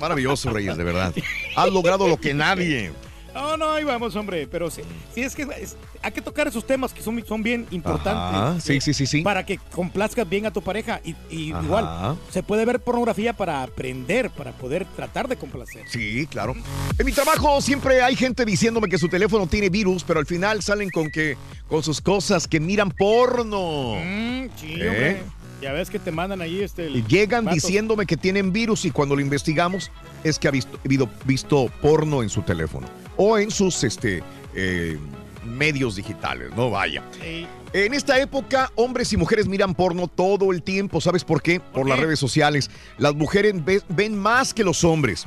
Maravilloso, 0.00 0.50
Reyes, 0.50 0.76
de 0.76 0.84
verdad. 0.84 1.14
Has 1.56 1.70
logrado 1.70 2.08
lo 2.08 2.16
que 2.18 2.32
nadie. 2.34 2.92
No, 3.34 3.56
no, 3.56 3.72
ahí 3.72 3.84
vamos, 3.84 4.14
hombre, 4.16 4.46
pero 4.46 4.70
sí, 4.70 4.82
sí 5.14 5.22
es 5.22 5.34
que 5.34 5.42
es- 5.58 5.76
hay 6.02 6.12
que 6.12 6.20
tocar 6.20 6.48
esos 6.48 6.66
temas 6.66 6.92
que 6.92 7.02
son, 7.02 7.24
son 7.24 7.42
bien 7.42 7.66
importantes. 7.70 8.12
Ajá, 8.40 8.60
sí, 8.60 8.80
sí, 8.80 8.92
sí, 8.92 9.06
sí. 9.06 9.22
Para 9.22 9.46
que 9.46 9.58
complazcas 9.72 10.28
bien 10.28 10.46
a 10.46 10.50
tu 10.52 10.60
pareja. 10.62 11.00
Y, 11.04 11.14
igual, 11.30 12.18
se 12.30 12.42
puede 12.42 12.64
ver 12.64 12.80
pornografía 12.80 13.32
para 13.32 13.62
aprender, 13.62 14.30
para 14.30 14.52
poder 14.52 14.84
tratar 14.96 15.28
de 15.28 15.36
complacer. 15.36 15.84
Sí, 15.88 16.26
claro. 16.26 16.54
En 16.98 17.06
mi 17.06 17.12
trabajo 17.12 17.60
siempre 17.60 18.02
hay 18.02 18.16
gente 18.16 18.44
diciéndome 18.44 18.88
que 18.88 18.98
su 18.98 19.08
teléfono 19.08 19.46
tiene 19.46 19.68
virus, 19.70 20.04
pero 20.04 20.20
al 20.20 20.26
final 20.26 20.62
salen 20.62 20.90
con 20.90 21.10
que 21.10 21.36
con 21.68 21.82
sus 21.82 22.00
cosas 22.00 22.46
que 22.48 22.60
miran 22.60 22.90
porno. 22.90 23.94
Mm, 24.04 24.48
sí, 24.56 24.74
¿Eh? 24.76 24.88
hombre. 24.88 25.22
Ya 25.62 25.72
ves 25.72 25.88
que 25.90 26.00
te 26.00 26.10
mandan 26.10 26.40
ahí 26.42 26.60
este. 26.60 26.86
el- 26.88 26.96
Y 26.96 27.04
llegan 27.06 27.46
diciéndome 27.46 28.04
que 28.04 28.16
tienen 28.16 28.52
virus 28.52 28.84
y 28.84 28.90
cuando 28.90 29.14
lo 29.14 29.20
investigamos 29.20 29.92
es 30.24 30.38
que 30.38 30.48
ha 30.48 30.50
visto, 30.50 30.78
visto, 30.84 31.08
visto 31.24 31.70
porno 31.80 32.22
en 32.22 32.28
su 32.28 32.42
teléfono 32.42 32.86
o 33.16 33.38
en 33.38 33.50
sus 33.50 33.82
este, 33.84 34.22
eh, 34.54 34.98
medios 35.44 35.96
digitales, 35.96 36.50
no 36.56 36.70
vaya. 36.70 37.02
Sí. 37.20 37.46
En 37.74 37.94
esta 37.94 38.20
época, 38.20 38.70
hombres 38.74 39.12
y 39.12 39.16
mujeres 39.16 39.46
miran 39.48 39.74
porno 39.74 40.06
todo 40.06 40.52
el 40.52 40.62
tiempo. 40.62 41.00
¿Sabes 41.00 41.24
por 41.24 41.40
qué? 41.40 41.58
Por, 41.58 41.88
las 41.88 41.98
redes 41.98 42.18
sociales. 42.18 42.70
Las 42.98 43.14
mujeres 43.14 43.64
ve- 43.64 43.80
ven 43.88 44.14
más 44.16 44.52
que 44.52 44.62
los 44.62 44.84
hombres. 44.84 45.26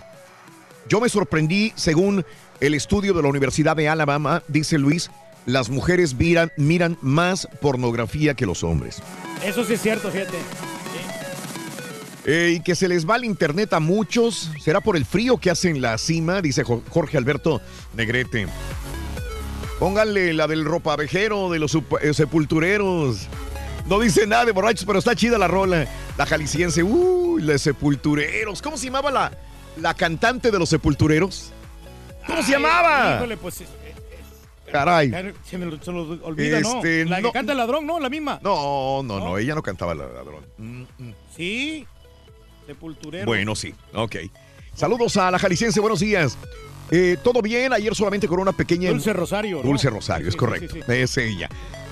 Yo 0.88 1.02
me 1.02 1.10
sorprendí, 1.10 1.74
según 1.76 2.24
el 2.60 2.76
estudio 2.76 3.14
de 3.16 3.24
la 3.24 3.30
Universidad 3.30 3.76
de 3.76 3.90
Alabama, 3.90 4.44
dice 4.48 4.78
Luis, 4.78 5.10
las 5.48 5.70
mujeres 5.72 6.14
miran, 6.14 6.52
miran 6.56 6.98
más 7.02 7.48
pornografía 7.62 8.36
que 8.36 8.46
los 8.46 8.64
hombres. 8.64 9.02
Eso 9.44 9.66
sí 9.66 9.74
es 9.74 9.82
cierto, 9.82 10.12
fíjate. 10.12 10.38
Eh, 12.26 12.56
y 12.58 12.60
que 12.64 12.74
se 12.76 12.88
les 12.88 13.08
va 13.08 13.18
el 13.18 13.26
internet 13.26 13.74
a 13.74 13.80
muchos. 13.80 14.50
¿Será 14.60 14.82
por 14.82 14.98
el 14.98 15.06
frío 15.06 15.38
que 15.38 15.52
hace 15.52 15.70
en 15.70 15.82
la 15.82 15.98
cima? 15.98 16.42
Dice 16.42 16.64
Jo- 16.64 16.82
Jorge 16.90 17.18
Alberto 17.18 17.62
Negrete. 17.96 18.48
Pónganle 19.80 20.34
la 20.34 20.48
del 20.48 20.64
ropavejero 20.66 21.50
de 21.52 21.60
los 21.60 21.76
eh, 22.02 22.14
sepultureros. 22.14 23.28
No 23.88 24.00
dice 24.00 24.26
nada 24.26 24.46
de 24.46 24.52
borrachos, 24.54 24.86
pero 24.86 24.98
está 25.00 25.16
chida 25.16 25.38
la 25.38 25.48
rola. 25.48 25.88
La 26.18 26.26
jalisciense. 26.26 26.82
Uy, 26.82 27.42
los 27.44 27.62
sepultureros. 27.62 28.62
¿Cómo 28.62 28.78
se 28.78 28.86
llamaba 28.86 29.12
la, 29.12 29.32
la 29.80 29.94
cantante 29.94 30.50
de 30.50 30.58
los 30.58 30.70
sepultureros? 30.70 31.52
¿Cómo 32.26 32.42
se 32.42 32.54
llamaba? 32.54 33.18
Híjole, 33.18 33.38
pues. 33.38 33.64
Caray. 34.72 35.12
Se 35.44 35.58
me 35.60 35.66
lo, 35.68 35.80
se 35.82 35.92
lo 35.92 36.02
olvida, 36.26 36.58
Este, 36.58 37.06
¿no? 37.06 37.12
La 37.12 37.20
no. 37.22 37.28
que 37.30 37.34
canta 37.34 37.52
el 37.52 37.58
ladrón, 37.60 37.86
¿no? 37.86 38.00
La 38.00 38.10
misma. 38.10 38.40
No, 38.42 39.04
no, 39.04 39.20
no, 39.20 39.38
ella 39.38 39.54
no 39.54 39.62
cantaba 39.62 39.94
la 39.94 40.08
ladrón. 40.08 40.44
Mm, 40.58 40.82
mm. 40.98 41.14
Sí. 41.36 41.86
Sepulturero. 42.66 43.26
Bueno, 43.26 43.56
sí, 43.56 43.74
ok. 43.94 44.16
Saludos 44.76 45.16
a 45.18 45.32
la 45.32 45.40
jalisciense, 45.40 45.80
buenos 45.80 46.00
días. 46.00 46.38
Eh, 46.92 47.18
¿Todo 47.24 47.42
bien? 47.42 47.74
Ayer 47.74 47.96
solamente 47.96 48.28
con 48.28 48.40
una 48.40 48.52
pequeña... 48.52 48.90
Dulce 48.92 49.14
Rosario, 49.14 49.58
¿no? 49.58 49.64
Dulce 49.64 49.90
Rosario, 49.90 50.28
es 50.28 50.34
Sí, 50.34 50.38
sí, 50.38 50.46
correcto. 50.46 50.74
sí, 50.76 50.82
sí. 50.86 50.92
Es 50.94 51.18
ella. 51.18 51.50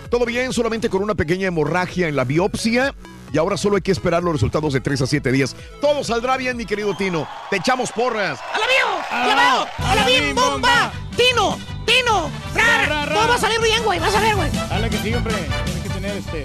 Todo 0.10 0.26
bien, 0.26 0.54
solamente 0.54 0.90
con 0.90 1.02
una 1.02 1.16
pequeña 1.16 1.48
hemorragia 1.48 2.08
en 2.08 2.16
la 2.16 2.24
biopsia. 2.24 2.94
Y 3.32 3.38
ahora 3.40 3.58
solo 3.58 3.78
hay 3.78 3.82
que 3.82 3.92
esperar 3.92 4.22
los 4.22 4.34
resultados 4.34 4.74
de 4.74 4.82
3 4.82 5.02
a 5.02 5.08
7 5.08 5.32
días. 5.32 5.56
Todo 5.82 6.04
saldrá 6.04 6.38
bien, 6.38 6.56
mi 6.56 6.66
querido 6.68 6.96
Tino. 6.96 7.28
Te 7.50 7.58
echamos 7.58 7.92
porras. 7.92 8.40
¡A 8.54 8.60
la 8.60 8.68
bio! 8.68 9.06
¡A 9.10 9.28
la 9.28 9.36
bio! 9.36 9.88
¡A 9.88 9.96
la 9.96 10.06
bim 10.06 10.36
bomba! 10.36 10.94
¡Tino! 11.18 11.58
¡Tino! 11.86 12.30
¡Ra! 12.54 12.86
ra, 12.86 13.06
ra. 13.06 13.16
Todo 13.16 13.28
va 13.30 13.36
a 13.36 13.40
salir 13.40 13.60
bien, 13.60 13.84
güey. 13.84 14.00
Vas 14.00 14.14
a 14.14 14.22
ver, 14.22 14.36
güey. 14.36 14.52
Dale 14.52 14.90
que 14.92 14.98
sí, 15.00 15.14
hombre. 15.16 15.34
Tienes 15.66 15.84
que 15.84 15.90
tener 15.90 16.18
este 16.18 16.44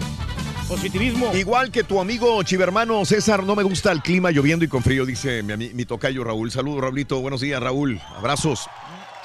positivismo. 0.68 1.34
Igual 1.34 1.70
que 1.70 1.82
tu 1.82 2.00
amigo 2.00 2.42
chivermano 2.42 3.04
César, 3.04 3.42
no 3.42 3.56
me 3.56 3.62
gusta 3.62 3.90
el 3.90 4.02
clima 4.02 4.30
lloviendo 4.30 4.64
y 4.64 4.68
con 4.68 4.82
frío, 4.82 5.06
dice 5.06 5.42
mi, 5.42 5.56
mi 5.70 5.84
tocayo 5.84 6.22
Raúl. 6.22 6.50
Saludos, 6.50 6.82
Raulito. 6.82 7.20
Buenos 7.20 7.40
días, 7.40 7.60
Raúl. 7.62 8.00
Abrazos. 8.16 8.68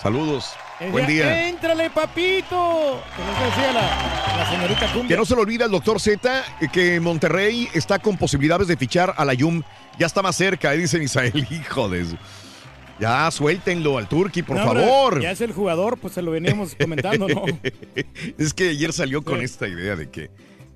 Saludos. 0.02 0.52
Buen 0.92 1.08
día. 1.08 1.48
¡Éntrale, 1.48 1.90
papito! 1.90 3.02
Que 3.16 3.24
no 3.24 3.38
se 3.38 3.44
decía 3.46 3.72
la, 3.74 4.38
la 4.38 4.50
señorita. 4.52 5.08
Que 5.08 5.16
no 5.16 5.24
se 5.26 5.36
le 5.36 5.42
olvida 5.42 5.66
el 5.66 5.72
doctor 5.72 6.00
Z 6.00 6.44
eh, 6.60 6.68
que 6.72 7.00
Monterrey 7.00 7.70
está 7.74 8.00
con 8.00 8.18
posibilidades 8.18 8.68
de 8.68 8.76
fichar 8.76 9.14
a 9.16 9.24
la 9.24 9.34
Yum. 9.34 9.62
Ya 9.98 10.08
está 10.08 10.22
más 10.22 10.36
cerca, 10.36 10.74
eh, 10.74 10.78
dice 10.78 11.00
Misael. 11.00 11.48
Hijo 11.50 11.88
de 11.88 12.06
Ya 13.00 13.30
suéltenlo 13.32 13.98
al 13.98 14.10
Turqui, 14.10 14.44
por 14.44 14.58
No, 14.58 14.66
favor. 14.66 15.22
Ya 15.22 15.32
es 15.32 15.40
el 15.42 15.54
jugador, 15.54 15.98
pues 15.98 16.14
se 16.16 16.22
lo 16.22 16.32
veníamos 16.32 16.76
comentando, 16.76 17.28
¿no? 17.30 17.46
es 18.38 18.54
que 18.54 18.70
ayer 18.70 18.92
salió 18.92 19.22
con 19.24 19.40
Sí. 19.40 19.46
esta 19.46 19.68
idea 19.70 19.96
de 19.96 20.10
que, 20.10 20.32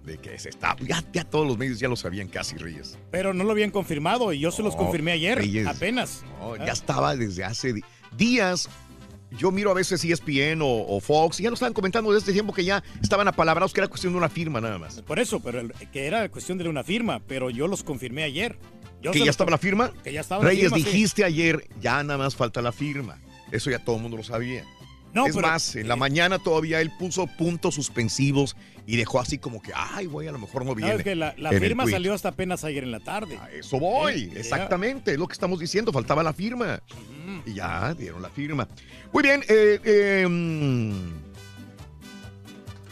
de 0.07 0.17
que 0.17 0.39
se 0.39 0.49
está. 0.49 0.75
Ya, 0.79 1.03
ya 1.13 1.23
todos 1.23 1.45
los 1.45 1.57
medios 1.59 1.79
ya 1.79 1.87
lo 1.87 1.95
sabían 1.95 2.27
casi, 2.29 2.55
Reyes. 2.57 2.97
Pero 3.11 3.33
no 3.35 3.43
lo 3.43 3.51
habían 3.51 3.69
confirmado 3.69 4.33
y 4.33 4.39
yo 4.39 4.49
se 4.51 4.63
los 4.63 4.73
No, 4.73 4.79
confirmé 4.79 5.11
ayer, 5.11 5.37
Reyes. 5.37 5.67
apenas. 5.67 6.23
No, 6.39 6.53
Ah. 6.53 6.65
ya 6.65 6.71
estaba 6.73 7.15
desde 7.15 7.43
hace 7.43 7.75
días. 8.17 8.69
Yo 9.37 9.51
miro 9.51 9.69
a 9.71 9.73
veces 9.73 10.03
ESPN 10.05 10.61
o, 10.61 10.67
o 10.87 10.99
Fox 11.01 11.39
y 11.39 11.43
ya 11.43 11.49
lo 11.49 11.55
estaban 11.55 11.73
comentando 11.73 12.13
desde 12.13 12.31
tiempo 12.31 12.53
que 12.53 12.63
ya 12.63 12.81
estaban 13.03 13.27
apalabrados, 13.27 13.73
que 13.73 13.81
era 13.81 13.89
cuestión 13.89 14.13
de 14.13 14.17
una 14.17 14.29
firma 14.29 14.61
nada 14.61 14.77
más. 14.79 15.01
Por 15.01 15.19
eso, 15.19 15.41
pero 15.41 15.59
el- 15.59 15.73
que 15.91 16.07
era 16.07 16.29
cuestión 16.29 16.57
de 16.57 16.67
una 16.69 16.83
firma, 16.83 17.19
pero 17.27 17.49
yo 17.49 17.67
los 17.67 17.83
confirmé 17.83 18.23
ayer. 18.23 18.57
Yo 19.01 19.11
que 19.11 19.19
ya 19.23 19.29
estaba 19.29 19.51
la 19.51 19.57
firma. 19.57 19.91
Que 20.03 20.13
ya 20.13 20.21
estaba 20.21 20.43
la 20.43 20.49
Reyes, 20.49 20.71
sí. 20.73 20.81
dijiste 20.81 21.23
ayer, 21.25 21.67
ya 21.81 22.01
nada 22.03 22.17
más 22.17 22.35
falta 22.37 22.61
la 22.61 22.71
firma. 22.71 23.19
Eso 23.51 23.69
ya 23.69 23.79
todo 23.83 23.97
el 23.97 24.01
mundo 24.01 24.15
lo 24.17 24.23
sabía. 24.23 24.63
No, 25.13 25.25
es 25.27 25.35
pero- 25.35 25.47
más, 25.47 25.75
en 25.75 25.87
la 25.89 25.95
mañana 25.97 26.39
todavía 26.39 26.79
él 26.79 26.91
puso 26.97 27.27
puntos 27.27 27.75
suspensivos 27.75 28.55
y 28.87 28.95
dejó 28.95 29.19
así 29.19 29.37
como 29.37 29.61
que, 29.61 29.73
ay, 29.75 30.05
güey, 30.05 30.29
a 30.29 30.31
lo 30.31 30.39
mejor 30.39 30.65
no 30.65 30.73
viene. 30.73 30.91
Sabes 30.91 31.03
que 31.03 31.13
la, 31.13 31.33
firma 31.51 31.85
salió 31.85 32.13
hasta 32.13 32.29
apenas 32.29 32.63
ayer 32.63 32.85
en 32.85 32.91
la 32.91 33.01
tarde. 33.01 33.37
A 33.37 33.51
eso 33.51 33.77
voy, 33.77 34.31
Eh, 34.33 34.39
exactamente, 34.39 35.11
es 35.11 35.19
lo 35.19 35.27
que 35.27 35.33
estamos 35.33 35.59
diciendo, 35.59 35.91
faltaba 35.91 36.23
la 36.23 36.31
firma. 36.31 36.81
Y 37.45 37.55
ya 37.55 37.93
dieron 37.93 38.21
la 38.21 38.29
firma. 38.29 38.65
Muy 39.11 39.23
bien, 39.23 39.43
eh, 39.49 39.79
eh, 39.83 40.25
mm, 40.27 40.91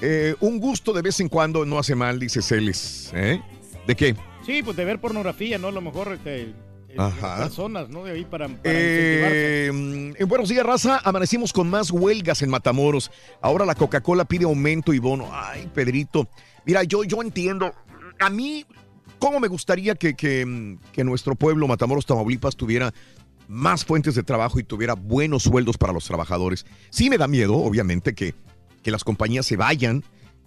eh, 0.01 0.35
un 0.41 0.59
gusto 0.59 0.91
de 0.91 1.01
vez 1.01 1.21
en 1.21 1.29
cuando 1.29 1.65
no 1.65 1.79
hace 1.79 1.95
mal, 1.95 2.19
dice 2.19 2.41
Celes. 2.41 3.11
¿eh? 3.15 3.41
¿De 3.87 3.95
qué? 3.95 4.15
Sí, 4.45 4.61
pues 4.63 4.75
de 4.75 4.83
ver 4.83 4.99
pornografía, 4.99 5.57
¿no? 5.57 5.69
A 5.69 5.71
lo 5.71 5.81
mejor 5.81 6.11
este, 6.13 6.53
Ajá. 6.97 7.37
personas, 7.37 7.89
¿no? 7.89 8.03
De 8.03 8.11
ahí 8.11 8.25
para, 8.25 8.47
para. 8.47 8.59
Eh, 8.63 9.67
en 9.67 10.27
buenos 10.27 10.49
días, 10.49 10.65
raza. 10.65 11.01
Amanecimos 11.03 11.53
con 11.53 11.69
más 11.69 11.91
huelgas 11.91 12.41
en 12.41 12.49
Matamoros. 12.49 13.11
Ahora 13.41 13.65
la 13.65 13.75
Coca-Cola 13.75 14.25
pide 14.25 14.45
aumento 14.45 14.93
y 14.93 14.99
bono. 14.99 15.29
Ay, 15.31 15.69
Pedrito. 15.73 16.27
Mira, 16.65 16.83
yo, 16.83 17.03
yo 17.03 17.21
entiendo. 17.21 17.73
A 18.19 18.29
mí, 18.29 18.65
¿cómo 19.19 19.39
me 19.39 19.47
gustaría 19.47 19.95
que, 19.95 20.15
que, 20.15 20.77
que 20.91 21.03
nuestro 21.03 21.35
pueblo, 21.35 21.67
Matamoros, 21.67 22.05
Tamaulipas, 22.05 22.55
tuviera 22.55 22.93
más 23.47 23.85
fuentes 23.85 24.15
de 24.15 24.23
trabajo 24.23 24.59
y 24.59 24.63
tuviera 24.63 24.95
buenos 24.95 25.43
sueldos 25.43 25.77
para 25.77 25.93
los 25.93 26.05
trabajadores? 26.05 26.65
Sí 26.89 27.09
me 27.09 27.17
da 27.17 27.27
miedo, 27.27 27.55
obviamente, 27.55 28.13
que, 28.13 28.33
que 28.81 28.91
las 28.91 29.03
compañías 29.03 29.45
se 29.45 29.57
vayan, 29.57 30.03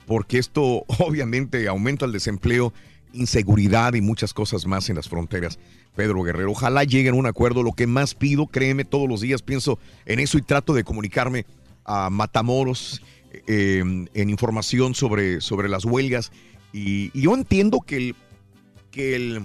porque 0.06 0.38
esto 0.38 0.84
obviamente 0.98 1.68
aumenta 1.68 2.06
el 2.06 2.12
desempleo, 2.12 2.72
inseguridad 3.12 3.94
y 3.94 4.00
muchas 4.00 4.34
cosas 4.34 4.66
más 4.66 4.88
en 4.90 4.96
las 4.96 5.08
fronteras. 5.08 5.58
Pedro 5.98 6.22
Guerrero, 6.22 6.52
ojalá 6.52 6.84
lleguen 6.84 7.14
a 7.14 7.16
un 7.16 7.26
acuerdo. 7.26 7.64
Lo 7.64 7.72
que 7.72 7.88
más 7.88 8.14
pido, 8.14 8.46
créeme, 8.46 8.84
todos 8.84 9.08
los 9.08 9.20
días 9.20 9.42
pienso 9.42 9.80
en 10.06 10.20
eso 10.20 10.38
y 10.38 10.42
trato 10.42 10.72
de 10.72 10.84
comunicarme 10.84 11.44
a 11.84 12.08
Matamoros 12.08 13.02
eh, 13.48 13.82
en 14.14 14.30
información 14.30 14.94
sobre, 14.94 15.40
sobre 15.40 15.68
las 15.68 15.84
huelgas. 15.84 16.30
Y, 16.72 17.10
y 17.18 17.22
yo 17.22 17.34
entiendo 17.34 17.80
que 17.80 17.96
el, 17.96 18.16
que 18.92 19.16
el 19.16 19.44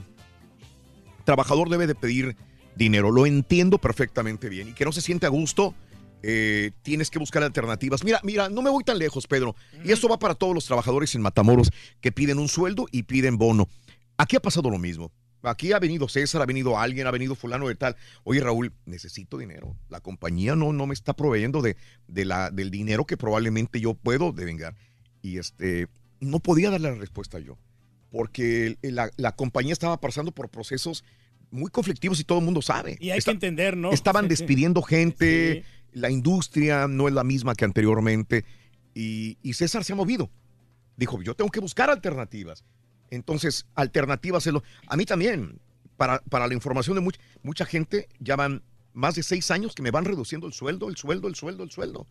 trabajador 1.25 1.69
debe 1.69 1.87
de 1.87 1.95
pedir 1.95 2.35
dinero. 2.75 3.09
Lo 3.09 3.25
entiendo 3.25 3.79
perfectamente 3.79 4.47
bien. 4.47 4.69
Y 4.69 4.73
que 4.73 4.85
no 4.85 4.91
se 4.91 5.01
siente 5.01 5.25
a 5.25 5.29
gusto, 5.29 5.73
eh, 6.21 6.69
tienes 6.83 7.09
que 7.09 7.17
buscar 7.17 7.41
alternativas. 7.41 8.03
Mira, 8.03 8.19
mira, 8.21 8.47
no 8.49 8.61
me 8.61 8.69
voy 8.69 8.83
tan 8.83 8.99
lejos, 8.99 9.25
Pedro. 9.25 9.55
Y 9.83 9.91
esto 9.91 10.07
va 10.07 10.19
para 10.19 10.35
todos 10.35 10.53
los 10.53 10.65
trabajadores 10.65 11.15
en 11.15 11.23
Matamoros 11.23 11.71
que 11.99 12.11
piden 12.11 12.37
un 12.37 12.47
sueldo 12.47 12.85
y 12.91 13.03
piden 13.03 13.39
bono. 13.39 13.67
Aquí 14.17 14.35
ha 14.35 14.39
pasado 14.39 14.69
lo 14.69 14.77
mismo. 14.77 15.11
Aquí 15.43 15.73
ha 15.73 15.79
venido 15.79 16.07
César, 16.07 16.41
ha 16.41 16.45
venido 16.45 16.79
alguien, 16.79 17.05
ha 17.05 17.11
venido 17.11 17.35
fulano 17.35 17.67
de 17.67 17.75
tal. 17.75 17.95
Oye, 18.23 18.39
Raúl, 18.39 18.73
necesito 18.85 19.37
dinero. 19.37 19.75
La 19.89 19.99
compañía 19.99 20.55
no, 20.55 20.71
no 20.71 20.87
me 20.87 20.93
está 20.93 21.13
proveyendo 21.13 21.61
de, 21.61 21.75
de 22.07 22.25
la, 22.25 22.49
del 22.49 22.71
dinero 22.71 23.05
que 23.05 23.17
probablemente 23.17 23.81
yo 23.81 23.93
puedo 23.93 24.31
devengar. 24.31 24.75
Y 25.21 25.37
este, 25.37 25.87
no 26.21 26.39
podía 26.39 26.71
darle 26.71 26.91
la 26.91 26.95
respuesta 26.95 27.39
yo, 27.39 27.57
porque 28.09 28.77
la, 28.81 29.11
la 29.17 29.35
compañía 29.35 29.73
estaba 29.73 29.99
pasando 29.99 30.31
por 30.31 30.49
procesos 30.49 31.03
muy 31.51 31.69
conflictivos 31.69 32.19
y 32.19 32.23
todo 32.23 32.39
el 32.39 32.45
mundo 32.45 32.61
sabe. 32.61 32.97
Y 32.99 33.11
hay 33.11 33.19
que 33.19 33.31
entender, 33.31 33.77
¿no? 33.77 33.91
Estaban 33.91 34.27
despidiendo 34.29 34.81
gente, 34.81 35.63
la 35.91 36.09
industria 36.09 36.87
no 36.87 37.07
es 37.07 37.13
la 37.13 37.23
misma 37.23 37.53
que 37.53 37.65
anteriormente. 37.65 38.45
Y, 38.95 39.37
y 39.41 39.53
César 39.53 39.83
se 39.83 39.93
ha 39.93 39.95
movido. 39.95 40.29
Dijo, 40.95 41.21
yo 41.21 41.35
tengo 41.35 41.51
que 41.51 41.59
buscar 41.59 41.89
alternativas. 41.89 42.63
Entonces, 43.09 43.65
alternativas. 43.75 44.47
A 44.87 44.97
mí 44.97 45.05
también, 45.05 45.59
para, 45.97 46.19
para 46.29 46.47
la 46.47 46.53
información 46.53 46.95
de 46.95 47.01
mucha, 47.01 47.19
mucha 47.43 47.65
gente, 47.65 48.07
ya 48.19 48.35
van 48.35 48.63
más 48.93 49.15
de 49.15 49.23
seis 49.23 49.51
años 49.51 49.75
que 49.75 49.81
me 49.81 49.91
van 49.91 50.05
reduciendo 50.05 50.47
el 50.47 50.53
sueldo, 50.53 50.89
el 50.89 50.97
sueldo, 50.97 51.27
el 51.27 51.35
sueldo, 51.35 51.63
el 51.63 51.71
sueldo. 51.71 52.07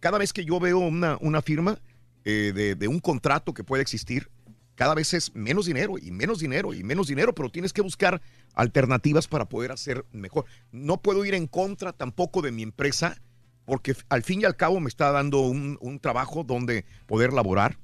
Cada 0.00 0.18
vez 0.18 0.32
que 0.32 0.44
yo 0.44 0.60
veo 0.60 0.78
una, 0.78 1.18
una 1.20 1.42
firma 1.42 1.78
eh, 2.24 2.52
de, 2.54 2.74
de 2.74 2.88
un 2.88 3.00
contrato 3.00 3.54
que 3.54 3.64
puede 3.64 3.82
existir, 3.82 4.30
cada 4.76 4.94
vez 4.94 5.14
es 5.14 5.34
menos 5.34 5.64
dinero 5.66 5.94
y 6.00 6.10
menos 6.10 6.38
dinero 6.38 6.74
y 6.74 6.84
menos 6.84 7.08
dinero, 7.08 7.34
pero 7.34 7.50
tienes 7.50 7.72
que 7.72 7.80
buscar 7.80 8.20
alternativas 8.54 9.26
para 9.26 9.48
poder 9.48 9.72
hacer 9.72 10.04
mejor. 10.12 10.44
No 10.70 11.00
puedo 11.00 11.24
ir 11.24 11.34
en 11.34 11.46
contra 11.46 11.92
tampoco 11.94 12.42
de 12.42 12.52
mi 12.52 12.62
empresa, 12.62 13.16
porque 13.64 13.96
al 14.10 14.22
fin 14.22 14.42
y 14.42 14.44
al 14.44 14.54
cabo 14.54 14.78
me 14.78 14.88
está 14.88 15.10
dando 15.12 15.40
un, 15.40 15.78
un 15.80 15.98
trabajo 15.98 16.44
donde 16.44 16.84
poder 17.06 17.32
laborar. 17.32 17.78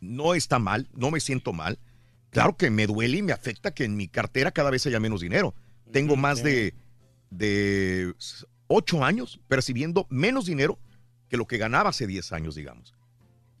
No 0.00 0.34
está 0.34 0.58
mal, 0.58 0.88
no 0.94 1.10
me 1.10 1.20
siento 1.20 1.52
mal. 1.52 1.78
Claro 2.30 2.56
que 2.56 2.70
me 2.70 2.86
duele 2.86 3.18
y 3.18 3.22
me 3.22 3.32
afecta 3.32 3.72
que 3.72 3.84
en 3.84 3.96
mi 3.96 4.08
cartera 4.08 4.50
cada 4.50 4.70
vez 4.70 4.86
haya 4.86 5.00
menos 5.00 5.20
dinero. 5.20 5.54
Tengo 5.92 6.16
más 6.16 6.42
de, 6.42 6.74
de 7.30 8.12
ocho 8.66 9.04
años 9.04 9.40
percibiendo 9.48 10.06
menos 10.10 10.46
dinero 10.46 10.78
que 11.28 11.36
lo 11.36 11.46
que 11.46 11.58
ganaba 11.58 11.90
hace 11.90 12.06
10 12.06 12.32
años, 12.32 12.54
digamos. 12.54 12.94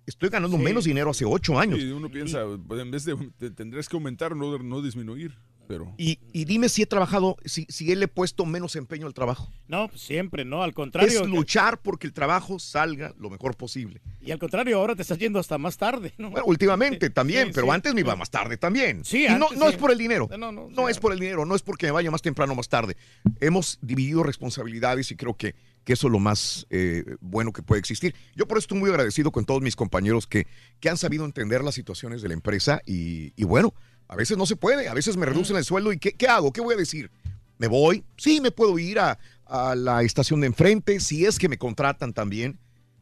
Estoy 0.06 0.28
ganando 0.28 0.56
Sí. 0.56 0.62
menos 0.62 0.84
dinero 0.84 1.10
hace 1.10 1.24
ocho 1.24 1.58
años. 1.58 1.80
Y 1.80 1.90
uno 1.90 2.08
piensa, 2.10 2.44
pues, 2.66 2.80
en 2.80 2.90
vez 2.90 3.04
de 3.04 3.16
te- 3.38 3.50
tendrías 3.50 3.88
que 3.88 3.96
aumentar, 3.96 4.36
no, 4.36 4.56
no 4.58 4.82
disminuir. 4.82 5.34
Pero 5.68 5.92
Y, 5.98 6.18
y 6.32 6.44
dime 6.44 6.68
si 6.68 6.82
he 6.82 6.86
trabajado, 6.86 7.36
si, 7.44 7.66
si 7.68 7.90
él 7.92 7.98
le 8.00 8.04
he 8.04 8.08
puesto 8.08 8.46
menos 8.46 8.76
empeño 8.76 9.06
al 9.06 9.14
trabajo. 9.14 9.50
No, 9.68 9.88
pues 9.88 10.00
siempre, 10.02 10.44
no, 10.44 10.62
al 10.62 10.74
contrario. 10.74 11.22
Es 11.22 11.28
luchar 11.28 11.80
porque 11.82 12.06
el 12.06 12.12
trabajo 12.12 12.58
salga 12.58 13.14
lo 13.18 13.30
mejor 13.30 13.56
posible. 13.56 14.00
Y 14.20 14.30
al 14.30 14.38
contrario, 14.38 14.78
ahora 14.78 14.94
te 14.96 15.02
estás 15.02 15.18
yendo 15.18 15.38
hasta 15.38 15.58
más 15.58 15.76
tarde, 15.76 16.12
¿no? 16.18 16.30
Bueno, 16.30 16.46
últimamente 16.46 17.10
también, 17.10 17.48
Sí, 17.48 17.52
pero 17.54 17.66
sí. 17.66 17.72
antes 17.72 17.94
me 17.94 18.00
iba 18.00 18.16
más 18.16 18.30
tarde 18.30 18.56
también. 18.56 19.04
Sí, 19.04 19.24
y 19.24 19.28
no, 19.28 19.46
antes 19.46 19.58
no 19.58 19.66
sí. 19.66 19.72
es 19.72 19.76
por 19.78 19.90
el 19.90 19.98
dinero. 19.98 20.28
No, 20.36 20.52
no, 20.52 20.68
No 20.70 20.88
es 20.88 20.98
por 20.98 21.12
el 21.12 21.18
dinero, 21.20 21.44
no 21.44 21.54
es 21.54 21.62
porque 21.62 21.86
me 21.86 21.92
vaya 21.92 22.10
más 22.10 22.22
temprano 22.22 22.52
o 22.52 22.56
más 22.56 22.68
tarde. 22.68 22.96
Hemos 23.40 23.78
dividido 23.82 24.22
responsabilidades 24.22 25.10
y 25.10 25.16
creo 25.16 25.34
que, 25.34 25.54
que 25.84 25.92
eso 25.92 26.06
es 26.08 26.12
lo 26.12 26.18
más 26.18 26.66
eh, 26.70 27.04
bueno 27.20 27.52
que 27.52 27.62
puede 27.62 27.78
existir. 27.80 28.14
Yo 28.34 28.46
por 28.46 28.58
eso 28.58 28.64
estoy 28.64 28.78
muy 28.78 28.90
agradecido 28.90 29.30
con 29.30 29.44
todos 29.44 29.62
mis 29.62 29.76
compañeros 29.76 30.26
que, 30.26 30.46
que 30.80 30.88
han 30.88 30.96
sabido 30.96 31.24
entender 31.24 31.62
las 31.64 31.74
situaciones 31.74 32.22
de 32.22 32.28
la 32.28 32.34
empresa 32.34 32.80
y, 32.86 33.32
y 33.36 33.44
bueno, 33.44 33.74
a 34.08 34.16
veces 34.16 34.36
no 34.36 34.46
se 34.46 34.56
puede, 34.56 34.88
a 34.88 34.94
veces 34.94 35.16
me 35.16 35.26
reducen 35.26 35.56
el 35.56 35.64
sueldo 35.64 35.92
y 35.92 35.98
¿qué, 35.98 36.12
qué 36.12 36.28
hago? 36.28 36.52
¿Qué 36.52 36.60
voy 36.60 36.74
a 36.74 36.78
decir? 36.78 37.10
¿Me 37.58 37.66
voy? 37.66 38.04
Sí, 38.16 38.40
me 38.40 38.50
puedo 38.50 38.78
ir 38.78 38.98
a, 38.98 39.18
a 39.46 39.74
la 39.74 40.02
estación 40.02 40.40
de 40.40 40.48
enfrente, 40.48 41.00
si 41.00 41.24
es 41.24 41.38
que 41.38 41.48
me 41.48 41.58
contratan 41.58 42.12
también, 42.12 42.58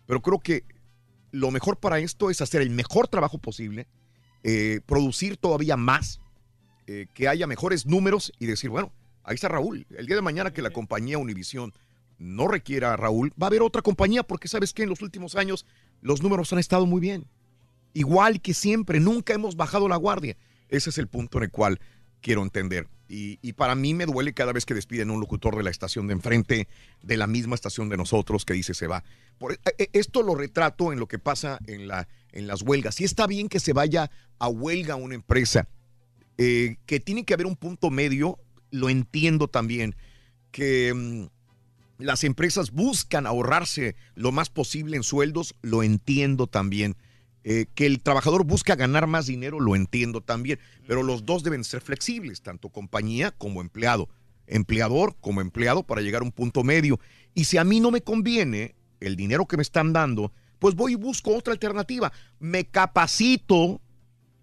pero 0.07 0.23
creo 0.23 0.39
que 0.39 0.65
lo 1.35 1.51
mejor 1.51 1.79
para 1.79 1.99
esto 1.99 2.31
es 2.31 2.41
hacer 2.41 2.63
el 2.63 2.71
mejor 2.71 3.09
trabajo 3.09 3.39
posible, 3.39 3.89
eh, 4.45 4.81
producir 4.87 5.37
todavía 5.37 5.77
más, 5.77 6.21
eh, 6.87 7.07
que 7.15 7.29
haya 7.29 7.47
mejores 7.47 7.87
números 7.87 8.33
y 8.39 8.47
decir, 8.47 8.71
bueno, 8.71 8.93
ahí 9.25 9.35
está 9.35 9.49
Raúl. 9.49 9.87
El 9.97 10.07
día 10.07 10.17
de 10.17 10.23
mañana 10.23 10.53
que 10.53 10.63
la 10.63 10.71
compañía 10.71 11.19
Univisión 11.19 11.73
no 12.19 12.47
requiera 12.47 12.93
a 12.93 12.97
Raúl, 12.97 13.33
va 13.41 13.47
a 13.47 13.49
haber 13.49 13.63
otra 13.63 13.83
compañía 13.83 14.23
porque 14.23 14.49
sabes 14.49 14.73
que 14.73 14.85
en 14.85 14.91
los 14.91 15.03
últimos 15.03 15.35
años 15.35 15.67
los 16.03 16.23
números 16.23 16.53
han 16.53 16.59
estado 16.59 16.87
muy 16.87 17.01
bien. 17.01 17.27
Igual 17.95 18.41
que 18.41 18.55
siempre, 18.55 19.01
nunca 19.01 19.35
hemos 19.35 19.57
bajado 19.57 19.89
la 19.89 19.97
guardia. 19.97 20.37
Ese 20.69 20.91
es 20.91 20.99
el 20.99 21.09
punto 21.09 21.39
en 21.39 21.45
el 21.45 21.51
cual 21.51 21.81
quiero 22.21 22.43
entender. 22.43 22.89
Y, 23.07 23.53
para 23.53 23.75
mí 23.75 23.95
me 23.95 24.07
duele 24.07 24.33
cada 24.33 24.53
vez 24.53 24.65
que 24.65 24.75
despiden 24.75 25.11
un 25.11 25.21
locutor 25.21 25.57
de 25.57 25.63
la 25.63 25.71
estación 25.71 26.09
de 26.09 26.15
enfrente, 26.15 26.69
de 27.03 27.17
la 27.17 27.27
misma 27.27 27.55
estación 27.55 27.89
de 27.89 27.97
nosotros, 27.97 28.45
que 28.45 28.55
dice 28.55 28.75
se 28.75 28.89
va. 28.89 29.05
Por, 29.39 29.53
eh, 29.53 29.59
eh, 29.79 29.89
esto 29.93 30.23
lo 30.23 30.35
retrato 30.35 30.93
en 30.93 30.99
lo 30.99 31.07
que 31.07 31.19
pasa 31.19 31.59
en, 31.67 31.87
la, 31.87 32.09
en 32.33 32.47
las 32.47 32.63
huelgas. 32.63 32.97
Si 32.97 33.05
está 33.05 33.27
bien 33.27 33.49
que 33.49 33.61
se 33.61 33.73
vaya 33.73 34.11
a 34.39 34.49
huelga 34.49 34.97
una 34.97 35.15
empresa, 35.15 35.69
eh, 36.39 36.77
que 36.87 36.99
tiene 36.99 37.25
que 37.25 37.35
haber 37.35 37.47
un 37.47 37.57
punto 37.57 37.91
medio, 37.91 38.39
lo 38.71 38.89
entiendo 38.89 39.47
también, 39.47 39.95
que 40.51 40.93
mm, 40.93 41.27
las 41.99 42.25
empresas 42.25 42.73
buscan 42.73 43.27
ahorrarse 43.27 43.95
lo 44.15 44.33
más 44.33 44.51
posible 44.51 44.97
en 44.97 45.05
sueldos, 45.05 45.55
lo 45.63 45.83
entiendo 45.83 46.47
también. 46.47 46.97
Eh, 47.47 47.67
que 47.75 47.85
el 47.85 48.03
trabajador 48.03 48.45
busca 48.45 48.75
ganar 48.75 49.07
más 49.07 49.27
dinero, 49.27 49.61
lo 49.61 49.77
entiendo 49.77 50.23
también, 50.23 50.59
pero 50.87 51.03
los 51.03 51.27
dos 51.27 51.43
deben 51.43 51.63
ser 51.63 51.83
flexibles, 51.83 52.41
tanto 52.41 52.71
compañía 52.71 53.33
como 53.33 53.61
empleado, 53.61 54.09
empleador 54.47 55.15
como 55.21 55.43
empleado 55.43 55.83
para 55.83 56.01
llegar 56.01 56.23
a 56.23 56.25
un 56.25 56.33
punto 56.33 56.65
medio. 56.65 56.99
Y 57.35 57.45
si 57.45 57.59
a 57.59 57.65
mí 57.65 57.81
no 57.81 57.91
me 57.91 58.01
conviene 58.01 58.75
el 59.01 59.15
dinero 59.15 59.47
que 59.47 59.59
me 59.59 59.63
están 59.63 59.93
dando, 59.93 60.33
pues 60.59 60.75
voy 60.75 60.93
y 60.93 60.97
busco 60.97 61.37
otra 61.37 61.53
alternativa. 61.53 62.11
Me 62.39 62.65
capacito 62.65 63.83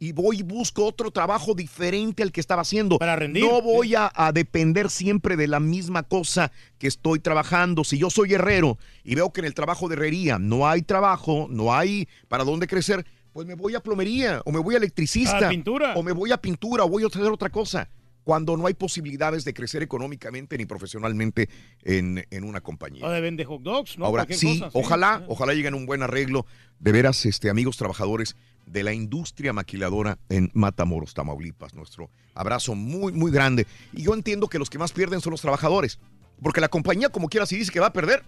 y 0.01 0.13
voy 0.13 0.39
y 0.39 0.41
busco 0.41 0.83
otro 0.83 1.11
trabajo 1.11 1.53
diferente 1.53 2.23
al 2.23 2.31
que 2.31 2.41
estaba 2.41 2.63
haciendo. 2.63 2.97
Para 2.97 3.15
rendir. 3.15 3.45
No 3.45 3.61
voy 3.61 3.93
a, 3.93 4.11
a 4.15 4.31
depender 4.31 4.89
siempre 4.89 5.37
de 5.37 5.47
la 5.47 5.59
misma 5.59 6.01
cosa 6.01 6.51
que 6.79 6.87
estoy 6.87 7.19
trabajando. 7.19 7.83
Si 7.83 7.99
yo 7.99 8.09
soy 8.09 8.33
herrero 8.33 8.79
y 9.03 9.13
veo 9.13 9.31
que 9.31 9.41
en 9.41 9.45
el 9.45 9.53
trabajo 9.53 9.87
de 9.87 9.93
herrería 9.93 10.39
no 10.39 10.67
hay 10.67 10.81
trabajo, 10.81 11.45
no 11.51 11.71
hay 11.71 12.07
para 12.27 12.43
dónde 12.43 12.65
crecer, 12.65 13.05
pues 13.31 13.45
me 13.45 13.53
voy 13.53 13.75
a 13.75 13.79
plomería 13.79 14.41
o 14.43 14.51
me 14.51 14.57
voy 14.57 14.73
a 14.73 14.79
electricista. 14.79 15.45
A 15.45 15.49
pintura. 15.49 15.93
O 15.95 16.01
me 16.01 16.13
voy 16.13 16.31
a 16.31 16.37
pintura 16.37 16.83
o 16.83 16.89
voy 16.89 17.03
a 17.03 17.05
hacer 17.05 17.21
otra 17.21 17.51
cosa. 17.51 17.87
Cuando 18.23 18.55
no 18.55 18.67
hay 18.67 18.73
posibilidades 18.73 19.43
de 19.45 19.53
crecer 19.53 19.81
económicamente 19.81 20.57
ni 20.57 20.65
profesionalmente 20.65 21.49
en, 21.83 22.25
en 22.29 22.43
una 22.43 22.61
compañía. 22.61 23.09
De 23.09 23.21
vende 23.21 23.45
hot 23.45 23.61
dogs, 23.61 23.97
¿no? 23.97 24.05
Ahora 24.05 24.25
sí, 24.29 24.59
cosa, 24.59 24.71
ojalá, 24.73 25.23
ojalá 25.27 25.53
lleguen 25.53 25.73
un 25.73 25.85
buen 25.85 26.03
arreglo. 26.03 26.45
De 26.79 26.91
veras, 26.91 27.25
este, 27.25 27.49
amigos 27.49 27.77
trabajadores 27.77 28.35
de 28.65 28.83
la 28.83 28.93
industria 28.93 29.53
maquiladora 29.53 30.17
en 30.29 30.51
Matamoros, 30.53 31.13
Tamaulipas. 31.13 31.73
Nuestro 31.73 32.09
abrazo 32.33 32.75
muy, 32.75 33.11
muy 33.11 33.31
grande. 33.31 33.67
Y 33.93 34.03
yo 34.03 34.13
entiendo 34.13 34.47
que 34.47 34.59
los 34.59 34.69
que 34.69 34.77
más 34.77 34.91
pierden 34.91 35.21
son 35.21 35.31
los 35.31 35.41
trabajadores. 35.41 35.99
Porque 36.41 36.61
la 36.61 36.69
compañía, 36.69 37.09
como 37.09 37.27
quiera, 37.27 37.45
si 37.45 37.57
dice 37.57 37.71
que 37.71 37.79
va 37.79 37.87
a 37.87 37.93
perder, 37.93 38.23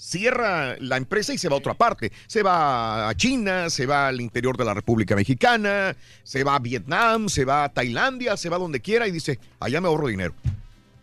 cierra 0.00 0.76
la 0.78 0.96
empresa 0.96 1.34
y 1.34 1.38
se 1.38 1.48
va 1.48 1.56
a 1.56 1.58
otra 1.58 1.74
parte. 1.74 2.10
Se 2.26 2.42
va 2.42 3.08
a 3.08 3.14
China, 3.14 3.68
se 3.68 3.86
va 3.86 4.08
al 4.08 4.20
interior 4.20 4.56
de 4.56 4.64
la 4.64 4.72
República 4.72 5.14
Mexicana, 5.14 5.94
se 6.22 6.42
va 6.42 6.54
a 6.54 6.58
Vietnam, 6.58 7.28
se 7.28 7.44
va 7.44 7.64
a 7.64 7.68
Tailandia, 7.68 8.36
se 8.36 8.48
va 8.48 8.58
donde 8.58 8.80
quiera 8.80 9.06
y 9.06 9.10
dice, 9.10 9.38
allá 9.60 9.80
me 9.80 9.88
ahorro 9.88 10.08
dinero. 10.08 10.34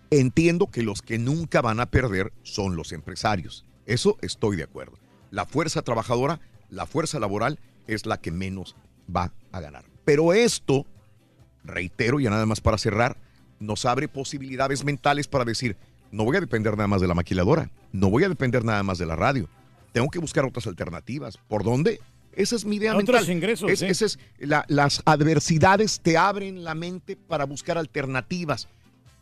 Entiendo 0.09 0.67
que 0.71 0.81
los 0.81 1.01
que 1.01 1.19
nunca 1.19 1.61
van 1.61 1.79
a 1.79 1.91
perder 1.91 2.33
son 2.41 2.75
los 2.75 2.91
empresarios. 2.91 3.65
Eso 3.85 4.17
estoy 4.21 4.55
de 4.55 4.63
acuerdo. 4.63 4.97
La 5.29 5.45
fuerza 5.45 5.83
trabajadora, 5.83 6.39
la 6.69 6.85
fuerza 6.85 7.19
laboral 7.19 7.59
es 7.85 8.05
la 8.05 8.17
que 8.17 8.31
menos 8.31 8.75
va 9.13 9.31
a 9.51 9.59
ganar. 9.59 9.85
Pero 10.05 10.33
esto, 10.33 10.85
reitero, 11.63 12.19
ya 12.19 12.29
nada 12.29 12.45
más 12.45 12.61
para 12.61 12.77
cerrar, 12.77 13.17
nos 13.59 13.85
abre 13.85 14.07
posibilidades 14.07 14.83
mentales 14.83 15.27
para 15.27 15.45
decir, 15.45 15.77
no 16.11 16.23
voy 16.23 16.37
a 16.37 16.41
depender 16.41 16.75
nada 16.77 16.87
más 16.87 17.01
de 17.01 17.07
la 17.07 17.13
maquiladora, 17.13 17.69
no 17.91 18.09
voy 18.09 18.23
a 18.23 18.29
depender 18.29 18.63
nada 18.63 18.83
más 18.83 18.97
de 18.97 19.05
la 19.05 19.15
radio. 19.15 19.49
Tengo 19.93 20.09
que 20.09 20.19
buscar 20.19 20.45
otras 20.45 20.67
alternativas. 20.67 21.37
¿Por 21.47 21.63
dónde? 21.63 21.99
Esa 22.33 22.55
es 22.55 22.65
mi 22.65 22.75
idea 22.75 22.95
Otros 22.95 23.07
mental. 23.21 23.29
ingresos, 23.35 23.71
Es- 23.71 23.81
esa 23.81 24.05
es 24.05 24.19
la- 24.39 24.63
las 24.67 25.01
adversidades 25.05 25.99
te 26.01 26.17
abren 26.17 26.63
la 26.63 26.75
mente 26.75 27.15
para 27.15 27.45
buscar 27.45 27.77
alternativas. 27.77 28.67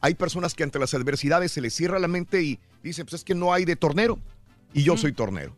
Hay 0.02 0.16
personas 0.16 0.54
que 0.54 0.64
ante 0.64 0.80
las 0.80 0.94
adversidades 0.94 1.52
se 1.52 1.62
les 1.62 1.74
cierra 1.74 1.98
la 2.00 2.08
mente 2.10 2.44
y 2.44 2.60
dicen, 2.84 3.06
pues 3.06 3.14
es 3.16 3.24
que 3.24 3.34
no 3.34 3.54
hay 3.54 3.64
de 3.66 3.76
tornero 3.76 4.20
y 4.74 4.84
yo 4.84 4.98
soy 4.98 5.14
tornero. 5.14 5.56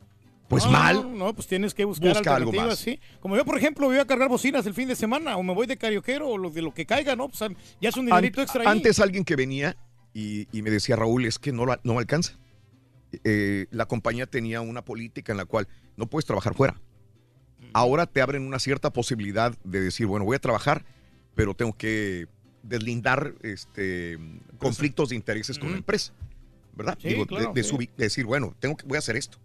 Pues 0.48 0.64
No, 0.66 0.72
mal. 0.72 0.96
No, 0.96 1.10
no, 1.26 1.34
pues 1.34 1.48
tienes 1.48 1.74
que 1.74 1.84
buscar 1.84 2.14
Busca 2.14 2.36
algo 2.36 2.54
más. 2.54 2.78
sí. 2.80 3.00
Como 3.20 3.36
yo, 3.36 3.44
por 3.44 3.58
ejemplo, 3.58 3.88
voy 3.88 3.98
a 3.98 4.06
cargar 4.06 4.30
bocinas 4.30 4.66
el 4.66 4.74
fin 4.74 4.88
de 4.88 4.96
semana, 4.96 5.36
o 5.36 5.44
me 5.44 5.54
voy 5.54 5.68
de 5.68 5.76
carioquero, 5.76 6.30
o 6.30 6.38
lo, 6.38 6.50
de 6.52 6.62
lo 6.62 6.74
que 6.74 6.86
caiga, 6.86 7.16
¿no? 7.18 7.28
Pues 7.28 7.42
ya 7.82 7.90
es 7.90 7.98
un 7.98 8.06
dinerito 8.06 8.40
An- 8.40 8.44
extra 8.46 8.62
ahí. 8.62 8.68
Antes 8.68 9.00
alguien 9.02 9.26
que 9.26 9.36
venía 9.36 9.76
y, 10.14 10.48
y 10.58 10.62
me 10.62 10.70
decía, 10.70 10.96
Raúl, 10.96 11.26
es 11.26 11.38
que 11.40 11.52
no, 11.52 11.66
no 11.66 11.94
me 11.94 12.00
alcanza. 12.00 12.34
Eh, 13.24 13.68
la 13.72 13.86
compañía 13.88 14.26
tenía 14.28 14.62
una 14.62 14.84
política 14.84 15.32
en 15.32 15.38
la 15.38 15.46
cual 15.46 15.68
no 15.96 16.08
puedes 16.08 16.26
trabajar 16.26 16.54
fuera. 16.56 16.80
Ahora 17.74 18.06
te 18.06 18.22
abren 18.22 18.44
una 18.46 18.60
cierta 18.60 18.92
posibilidad 18.92 19.58
de 19.64 19.82
decir, 19.82 20.08
bueno, 20.08 20.26
voy 20.26 20.36
a 20.36 20.40
trabajar, 20.40 20.86
pero 21.36 21.54
tengo 21.54 21.74
que 21.78 22.28
deslindar 22.64 23.34
este, 23.44 24.18
conflictos 24.58 25.10
de 25.10 25.16
intereses 25.16 25.58
con 25.60 25.72
la 25.72 25.78
empresa. 25.78 26.14
¿Verdad? 26.76 26.98
Sí, 27.02 27.10
Digo, 27.10 27.22
de- 27.22 27.28
claro, 27.28 27.54
de, 27.54 27.64
sí. 27.64 27.74
subi- 27.76 27.90
de 27.98 28.04
decir, 28.06 28.26
bueno, 28.26 28.56
tengo 28.60 28.78
que, 28.78 28.86
voy 28.86 28.98
a 28.98 29.00
hacer 29.00 29.16
esto. 29.18 29.38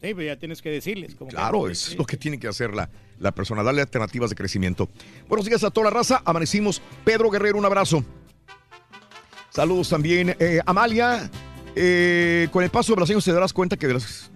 Sí, 0.00 0.14
pero 0.14 0.22
ya 0.22 0.36
tienes 0.38 0.60
que 0.62 0.70
decirles. 0.70 1.14
Como 1.14 1.30
Claro, 1.30 1.64
que- 1.66 1.72
es 1.72 1.96
lo 1.96 2.04
que 2.04 2.16
tiene 2.16 2.38
que 2.38 2.48
hacer 2.48 2.74
la, 2.74 2.90
la 3.18 3.32
persona, 3.32 3.62
darle 3.62 3.82
alternativas 3.82 4.30
de 4.30 4.36
crecimiento. 4.36 4.88
Buenos 5.28 5.46
días 5.46 5.62
a 5.62 5.70
toda 5.70 5.84
la 5.84 5.90
raza, 5.90 6.22
amanecimos. 6.24 6.80
Pedro 7.04 7.30
Guerrero, 7.30 7.58
un 7.58 7.64
abrazo. 7.64 8.04
Saludos 9.50 9.88
también. 9.88 10.34
eh, 10.38 10.60
Amalia, 10.64 11.30
eh, 11.76 12.48
con 12.52 12.64
el 12.64 12.70
paso 12.70 12.94
de 12.94 13.00
los 13.00 13.10
años 13.10 13.24
te 13.24 13.32
darás 13.32 13.52
cuenta 13.52 13.76
que 13.76 13.86
de. 13.86 14.30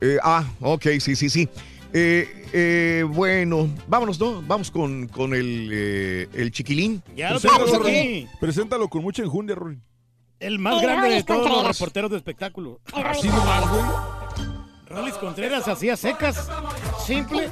Eh, 0.00 0.18
ah, 0.22 0.44
ok, 0.60 0.86
sí, 1.00 1.16
sí, 1.16 1.30
sí. 1.30 1.48
Eh, 1.92 2.46
eh, 2.52 3.04
bueno, 3.08 3.68
vámonos, 3.86 4.18
¿no? 4.18 4.42
Vamos 4.42 4.70
con, 4.70 5.06
con 5.08 5.34
el, 5.34 5.70
eh, 5.72 6.28
el 6.34 6.50
chiquilín. 6.50 7.02
Preséntalo, 7.14 7.78
Rory. 7.78 8.28
Preséntalo 8.40 8.88
con 8.88 9.02
mucha 9.02 9.22
enjundia, 9.22 9.54
Rory. 9.54 9.78
El 10.40 10.58
más 10.58 10.74
El 10.74 10.80
grande 10.82 11.02
de 11.02 11.08
Rolis 11.10 11.24
todos 11.24 11.38
los 11.40 11.48
Contreras. 11.52 11.78
reporteros 11.78 12.10
de 12.10 12.16
espectáculo. 12.16 12.80
Así 12.92 13.28
nomás, 13.28 13.70
güey. 13.70 13.82
Rolis 14.86 15.14
Contreras 15.14 15.68
hacía 15.68 15.96
secas, 15.96 16.48
simple. 17.06 17.50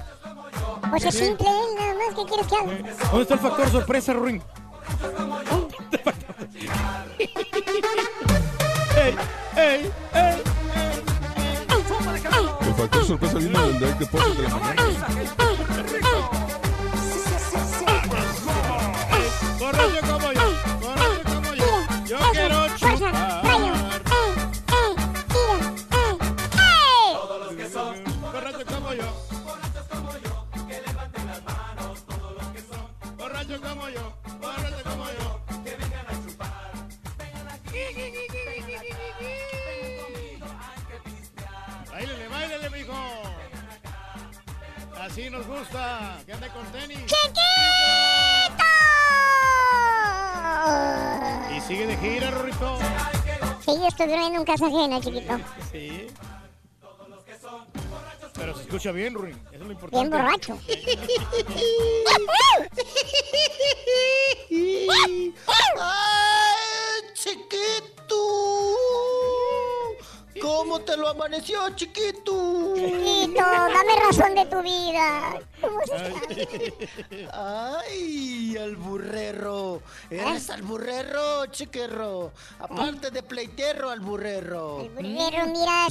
Pues 0.90 1.04
es 1.04 1.14
simple, 1.14 1.46
¿eh? 1.48 1.74
nada 1.78 1.94
más. 1.94 2.14
¿Qué 2.16 2.24
quieres 2.26 2.46
que 2.48 2.56
haga? 2.56 2.72
¿Dónde 3.10 3.22
está 3.22 3.34
el 3.34 3.40
factor 3.40 3.70
sorpresa, 3.70 4.12
Ruin? 4.12 4.42
¡Ey, 9.02 9.16
ey, 9.56 9.90
ey! 10.14 10.42
El 12.60 12.74
factor 12.74 13.04
sorpresa 13.04 13.38
vino 13.38 13.66
del 13.66 13.78
Direct 13.80 13.98
Deposit 13.98 14.36
de 14.36 14.42
la 14.44 14.48
mañana. 14.56 15.51
Así 45.12 45.28
nos 45.28 45.46
gusta. 45.46 46.18
Que 46.24 46.32
ande 46.32 46.48
con 46.48 46.64
tenis. 46.72 47.00
Y 51.54 51.60
sigue 51.60 51.86
de 51.86 51.98
gira, 51.98 52.30
Rorrito. 52.30 52.78
Sí, 53.60 53.72
yo 53.78 53.88
estoy 53.88 54.06
durmiendo 54.06 54.38
en 54.38 54.46
casa 54.46 54.68
ajena, 54.68 55.02
chiquito. 55.02 55.38
Sí. 55.70 56.06
Pero 58.32 58.56
se 58.56 58.62
escucha 58.62 58.90
bien, 58.92 59.12
Ruin. 59.12 59.38
Eso 59.52 59.60
es 59.60 59.60
lo 59.60 59.72
importante. 59.72 59.98
Bien 59.98 60.10
borracho. 60.10 60.58
¡Ay, 65.78 67.02
chiquito! 67.12 68.16
¿Cómo 70.40 70.80
te 70.80 70.96
lo 70.96 71.08
amaneció, 71.08 71.68
chiquito? 71.76 72.74
Chiquito, 72.74 73.40
dame 73.42 73.96
razón 74.06 74.34
de 74.34 74.46
tu 74.46 74.62
vida. 74.62 75.40
Ay, 77.32 78.56
al 78.56 78.76
burrero. 78.76 79.82
Eres 80.10 80.48
¿Eh? 80.48 80.52
al 80.52 80.62
burrero, 80.62 81.46
chiquerro. 81.46 82.32
Aparte 82.58 83.10
de 83.10 83.22
pleitero, 83.22 83.90
al 83.90 84.00
burrero. 84.00 84.88
Pero 84.96 85.46
mira, 85.46 85.86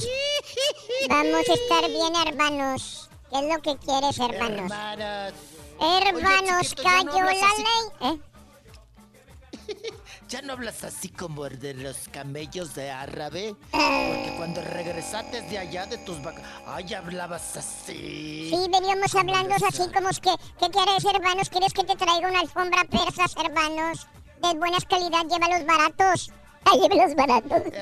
vamos 1.08 1.48
a 1.48 1.52
estar 1.54 1.86
bien, 1.88 2.12
hermanos. 2.26 3.08
¿Qué 3.30 3.38
es 3.38 3.44
lo 3.54 3.62
que 3.62 3.76
quieres, 3.78 4.18
hermanos? 4.18 4.70
Hermanas. 4.70 5.32
Hermanos, 5.80 6.68
chiquito, 6.68 7.04
no 7.04 7.12
cayó 7.12 7.24
la 7.24 7.30
así. 7.30 7.64
ley. 8.00 8.10
¿Eh? 8.10 9.92
Ya 10.32 10.40
no 10.40 10.54
hablas 10.54 10.82
así 10.82 11.10
como 11.10 11.46
de 11.46 11.74
los 11.74 12.08
camellos 12.10 12.74
de 12.74 12.90
árabe. 12.90 13.54
Porque 13.70 14.34
cuando 14.38 14.62
regresaste 14.62 15.42
de 15.42 15.58
allá 15.58 15.84
de 15.84 15.98
tus 15.98 16.22
vacas. 16.22 16.42
Ay, 16.66 16.94
hablabas 16.94 17.54
así. 17.58 18.48
Sí, 18.48 18.66
veníamos 18.72 19.14
hablando 19.14 19.54
así 19.56 19.82
como 19.92 20.08
es 20.08 20.20
que, 20.20 20.34
¿qué 20.58 20.70
quieres, 20.70 21.04
hermanos? 21.04 21.50
¿Quieres 21.50 21.74
que 21.74 21.84
te 21.84 21.96
traiga 21.96 22.30
una 22.30 22.40
alfombra 22.40 22.82
persas, 22.84 23.34
hermanos? 23.44 24.06
De 24.40 24.54
buenas 24.54 24.86
calidad, 24.86 25.20
llévalos 25.28 25.66
baratos. 25.66 26.32
Ay, 26.64 26.80
llévalos 26.80 27.14
baratos. 27.14 27.62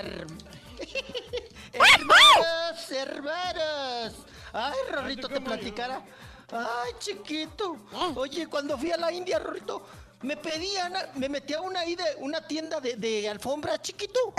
Hermanos, 1.72 2.90
hermanos. 2.90 4.14
Ay, 4.52 4.78
Rorrito, 4.90 5.28
te 5.28 5.40
platicara. 5.40 6.02
Ay, 6.51 6.93
chiquito. 6.98 7.77
Oye, 8.16 8.48
cuando 8.48 8.77
fui 8.77 8.90
a 8.90 8.97
la 8.97 9.12
India, 9.12 9.39
Rorrito, 9.39 9.86
me 10.22 10.36
pedían, 10.36 10.92
me 11.14 11.28
metí 11.28 11.55
a 11.55 11.60
una, 11.60 11.80
ahí 11.80 11.94
de, 11.97 12.05
una 12.18 12.47
tienda 12.47 12.80
de, 12.80 12.97
de 12.97 13.28
alfombras, 13.28 13.80
chiquito. 13.82 14.34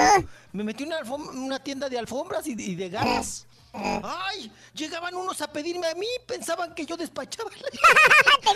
Me 0.52 0.64
metí 0.64 0.84
a 0.84 0.88
una, 0.88 0.99
alfom- 1.02 1.30
una 1.36 1.60
tienda 1.60 1.90
de 1.90 1.98
alfombras 1.98 2.45
y, 2.48 2.52
y 2.52 2.76
de 2.76 2.90
ganas. 2.90 3.48
Ay, 3.74 4.52
llegaban 4.74 5.16
unos 5.16 5.41
a 5.41 5.48
pedirme 5.52 5.88
a 5.88 5.95
mí, 5.95 6.08
pensaban 6.28 6.76
que 6.76 6.86
yo 6.86 6.98
despachaba. 6.98 7.49
Te 7.52 7.58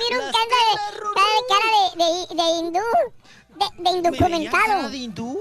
vieron 0.09 0.31
cara 0.31 0.45
de, 1.95 2.27
cara 2.27 2.43
de, 2.43 2.59
hindú. 2.59 2.79
De, 3.77 3.89
indocumentado. 3.91 4.65
cara 4.65 4.89
de 4.89 4.97
hindú. 4.97 5.39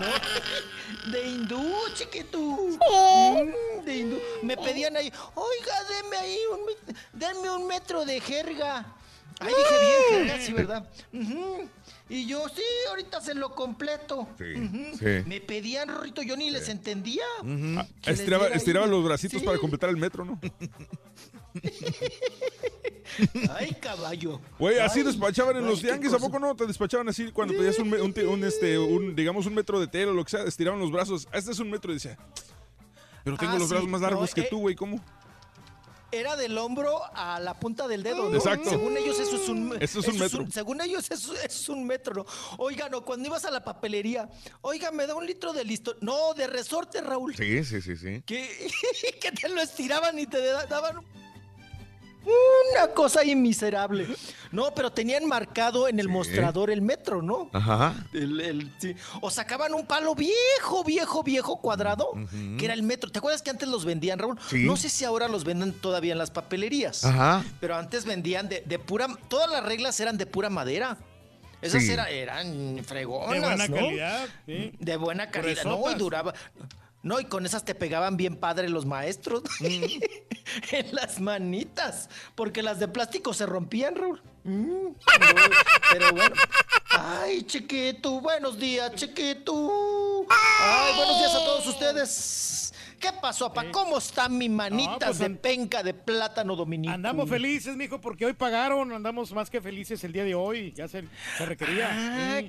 No, 0.00 1.10
De 1.12 1.28
hindú, 1.28 1.72
chiquito. 1.94 2.38
De 3.84 3.96
hindú. 3.96 4.18
Me 4.42 4.56
pedían 4.56 4.96
ahí, 4.96 5.12
oiga, 5.34 5.84
denme 5.84 6.16
ahí 6.16 6.38
un, 6.52 6.60
denme 7.12 7.50
un 7.50 7.66
metro 7.66 8.04
de 8.04 8.20
jerga. 8.20 8.84
Ay, 9.40 9.48
dije 9.56 9.74
bien, 9.80 10.28
jerga, 10.28 10.44
sí, 10.44 10.52
¿verdad? 10.52 10.90
Y 12.08 12.26
yo, 12.26 12.46
sí, 12.48 12.62
ahorita 12.88 13.20
se 13.20 13.34
lo 13.34 13.54
completo. 13.54 14.28
Sí. 14.36 15.24
Me 15.26 15.40
pedían, 15.40 15.88
Rorrito, 15.88 16.22
yo 16.22 16.36
ni 16.36 16.50
les 16.50 16.68
entendía. 16.68 17.24
Ah, 17.78 17.86
estiraba 18.06 18.48
estiraba 18.48 18.86
los 18.86 19.04
bracitos 19.04 19.40
Sí. 19.40 19.46
para 19.46 19.58
completar 19.58 19.88
el 19.90 19.96
metro, 19.96 20.24
¿no? 20.24 20.38
Ay, 23.56 23.74
caballo. 23.80 24.40
Güey, 24.58 24.78
así 24.78 25.00
Ay, 25.00 25.06
despachaban 25.06 25.56
en 25.56 25.64
ay, 25.64 25.70
los 25.70 25.80
tianguis, 25.80 26.12
¿a 26.12 26.18
poco 26.18 26.38
no? 26.38 26.54
Te 26.54 26.66
despachaban 26.66 27.08
así 27.08 27.30
cuando 27.32 27.54
pedías 27.54 27.78
un, 27.78 27.92
un 27.94 28.14
un, 28.28 28.44
este, 28.44 28.78
un, 28.78 29.14
digamos, 29.16 29.46
un 29.46 29.54
metro 29.54 29.80
de 29.80 29.86
tela 29.88 30.12
o 30.12 30.14
lo 30.14 30.24
que 30.24 30.30
sea, 30.30 30.44
estiraban 30.44 30.80
los 30.80 30.92
brazos. 30.92 31.26
Este 31.32 31.50
es 31.50 31.58
un 31.58 31.70
metro 31.70 31.90
y 31.90 31.94
decía, 31.94 32.16
pero 33.24 33.36
tengo 33.36 33.52
Ah, 33.52 33.58
los 33.58 33.68
sí, 33.68 33.74
brazos 33.74 33.88
más 33.88 34.00
no, 34.00 34.06
largos 34.08 34.32
que 34.34 34.42
eh, 34.42 34.48
tú, 34.48 34.60
güey, 34.60 34.74
¿cómo? 34.76 35.02
Era 36.12 36.34
del 36.36 36.58
hombro 36.58 37.00
a 37.14 37.38
la 37.40 37.58
punta 37.58 37.86
del 37.86 38.02
dedo, 38.02 38.28
¿no? 38.28 38.34
Exacto. 38.36 38.70
Según 38.70 38.96
ellos 38.96 39.18
eso 39.20 39.36
es 39.36 39.48
un, 39.48 39.76
Eso 39.80 40.00
es 40.00 40.08
un 40.08 40.18
metro. 40.18 40.46
según 40.50 40.80
ellos 40.80 41.10
eso, 41.10 41.32
eso 41.34 41.42
es 41.44 41.68
un 41.68 41.86
metro, 41.86 42.14
¿no? 42.14 42.26
Oigan, 42.58 42.92
o 42.94 43.04
cuando 43.04 43.28
ibas 43.28 43.44
a 43.44 43.50
la 43.50 43.62
papelería, 43.62 44.28
oiga, 44.62 44.90
me 44.90 45.06
da 45.06 45.14
un 45.14 45.24
litro 45.26 45.52
de 45.52 45.64
listo. 45.64 45.96
No, 46.00 46.34
de 46.34 46.46
resorte, 46.48 47.00
Raúl. 47.00 47.36
Sí, 47.36 47.64
sí, 47.64 47.80
sí, 47.80 47.96
sí. 47.96 48.22
Que, 48.26 48.70
que 49.20 49.32
te 49.32 49.48
lo 49.48 49.60
estiraban 49.60 50.18
y 50.18 50.26
te 50.26 50.40
da- 50.44 50.66
daban 50.66 50.96
una 52.24 52.88
cosa 52.94 53.20
ahí 53.20 53.34
miserable. 53.34 54.06
No, 54.52 54.74
pero 54.74 54.90
tenían 54.90 55.26
marcado 55.26 55.88
en 55.88 55.98
el 56.00 56.08
mostrador 56.08 56.70
el 56.70 56.82
metro, 56.82 57.22
¿no? 57.22 57.48
Ajá. 57.52 57.94
El- 58.12 58.40
el- 58.40 58.72
sí. 58.78 58.94
O 59.20 59.30
sacaban 59.30 59.74
un 59.74 59.86
palo 59.86 60.14
viejo, 60.14 60.84
viejo, 60.84 61.22
viejo 61.22 61.60
cuadrado, 61.60 62.12
que 62.58 62.64
era 62.64 62.74
el 62.74 62.82
metro. 62.82 63.10
¿Te 63.10 63.18
acuerdas 63.18 63.42
que 63.42 63.50
antes 63.50 63.68
los 63.68 63.84
vendían, 63.84 64.18
Raúl? 64.18 64.38
Sí. 64.48 64.64
No 64.64 64.76
sé 64.76 64.88
si 64.88 65.04
ahora 65.04 65.28
los 65.28 65.44
venden 65.44 65.72
todavía 65.72 66.12
en 66.12 66.18
las 66.18 66.30
papelerías. 66.30 67.04
Ajá. 67.04 67.44
Pero 67.60 67.76
antes 67.76 68.04
vendían 68.04 68.48
de, 68.48 68.62
de 68.66 68.78
pura... 68.78 69.08
Todas 69.28 69.50
las 69.50 69.64
reglas 69.64 69.98
eran 70.00 70.18
de 70.18 70.26
pura 70.26 70.50
madera. 70.50 70.98
Esas 71.62 71.82
Sí. 71.82 71.92
era- 71.92 72.08
eran 72.10 72.80
fregonas, 72.84 73.32
De 73.34 73.40
buena 73.40 73.68
¿no? 73.68 73.76
calidad, 73.76 74.28
sí. 74.46 74.72
De 74.78 74.96
buena 74.96 75.30
calidad. 75.30 75.64
No, 75.64 75.90
y 75.90 75.94
duraba... 75.94 76.34
No, 77.02 77.18
y 77.18 77.24
con 77.24 77.46
esas 77.46 77.64
te 77.64 77.74
pegaban 77.74 78.16
bien 78.16 78.36
padre 78.36 78.68
los 78.68 78.84
maestros. 78.84 79.42
en 79.60 80.94
las 80.94 81.20
manitas. 81.20 82.08
Porque 82.34 82.62
las 82.62 82.78
de 82.78 82.88
plástico 82.88 83.32
se 83.32 83.46
rompían, 83.46 83.96
Raúl. 83.96 84.22
Mm, 84.44 84.88
pero, 85.18 85.42
pero 85.92 86.12
bueno. 86.12 86.36
Ay, 86.90 87.42
chiquito, 87.44 88.20
buenos 88.20 88.58
días, 88.58 88.94
chiquito. 88.94 90.26
Ay, 90.60 90.94
buenos 90.96 91.18
días 91.18 91.34
a 91.34 91.44
todos 91.44 91.66
ustedes. 91.66 92.74
¿Qué 92.98 93.10
pasó, 93.12 93.48
papá? 93.48 93.70
¿Cómo 93.70 93.96
están 93.96 94.36
mis 94.36 94.50
manitas 94.50 94.98
pues, 94.98 95.18
de 95.18 95.30
penca 95.30 95.82
de 95.82 95.94
plátano 95.94 96.54
dominico? 96.54 96.92
Andamos 96.92 97.30
felices, 97.30 97.74
mijo, 97.74 97.98
porque 97.98 98.26
hoy 98.26 98.34
pagaron. 98.34 98.92
Andamos 98.92 99.32
más 99.32 99.48
que 99.48 99.60
felices 99.62 100.04
el 100.04 100.12
día 100.12 100.24
de 100.24 100.34
hoy. 100.34 100.72
Ya 100.72 100.86
se, 100.86 101.04
se 101.38 101.46
requería. 101.46 101.88
Ah. 101.90 102.42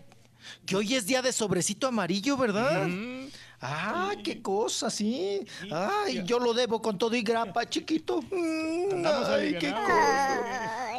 Que 0.65 0.75
hoy 0.75 0.95
es 0.95 1.05
día 1.05 1.21
de 1.21 1.31
sobrecito 1.31 1.87
amarillo, 1.87 2.35
¿verdad? 2.35 2.87
Ah, 3.63 4.13
qué 4.23 4.41
cosa, 4.41 4.89
sí. 4.89 5.45
Ay, 5.71 6.23
yo 6.25 6.39
lo 6.39 6.53
debo 6.53 6.81
con 6.81 6.97
todo 6.97 7.15
y 7.15 7.21
grapa, 7.21 7.69
chiquito. 7.69 8.21
Mm, 8.31 8.91
Andamos 8.93 9.29
Ay, 9.29 9.55
qué 9.59 9.71
cosa. 9.71 10.91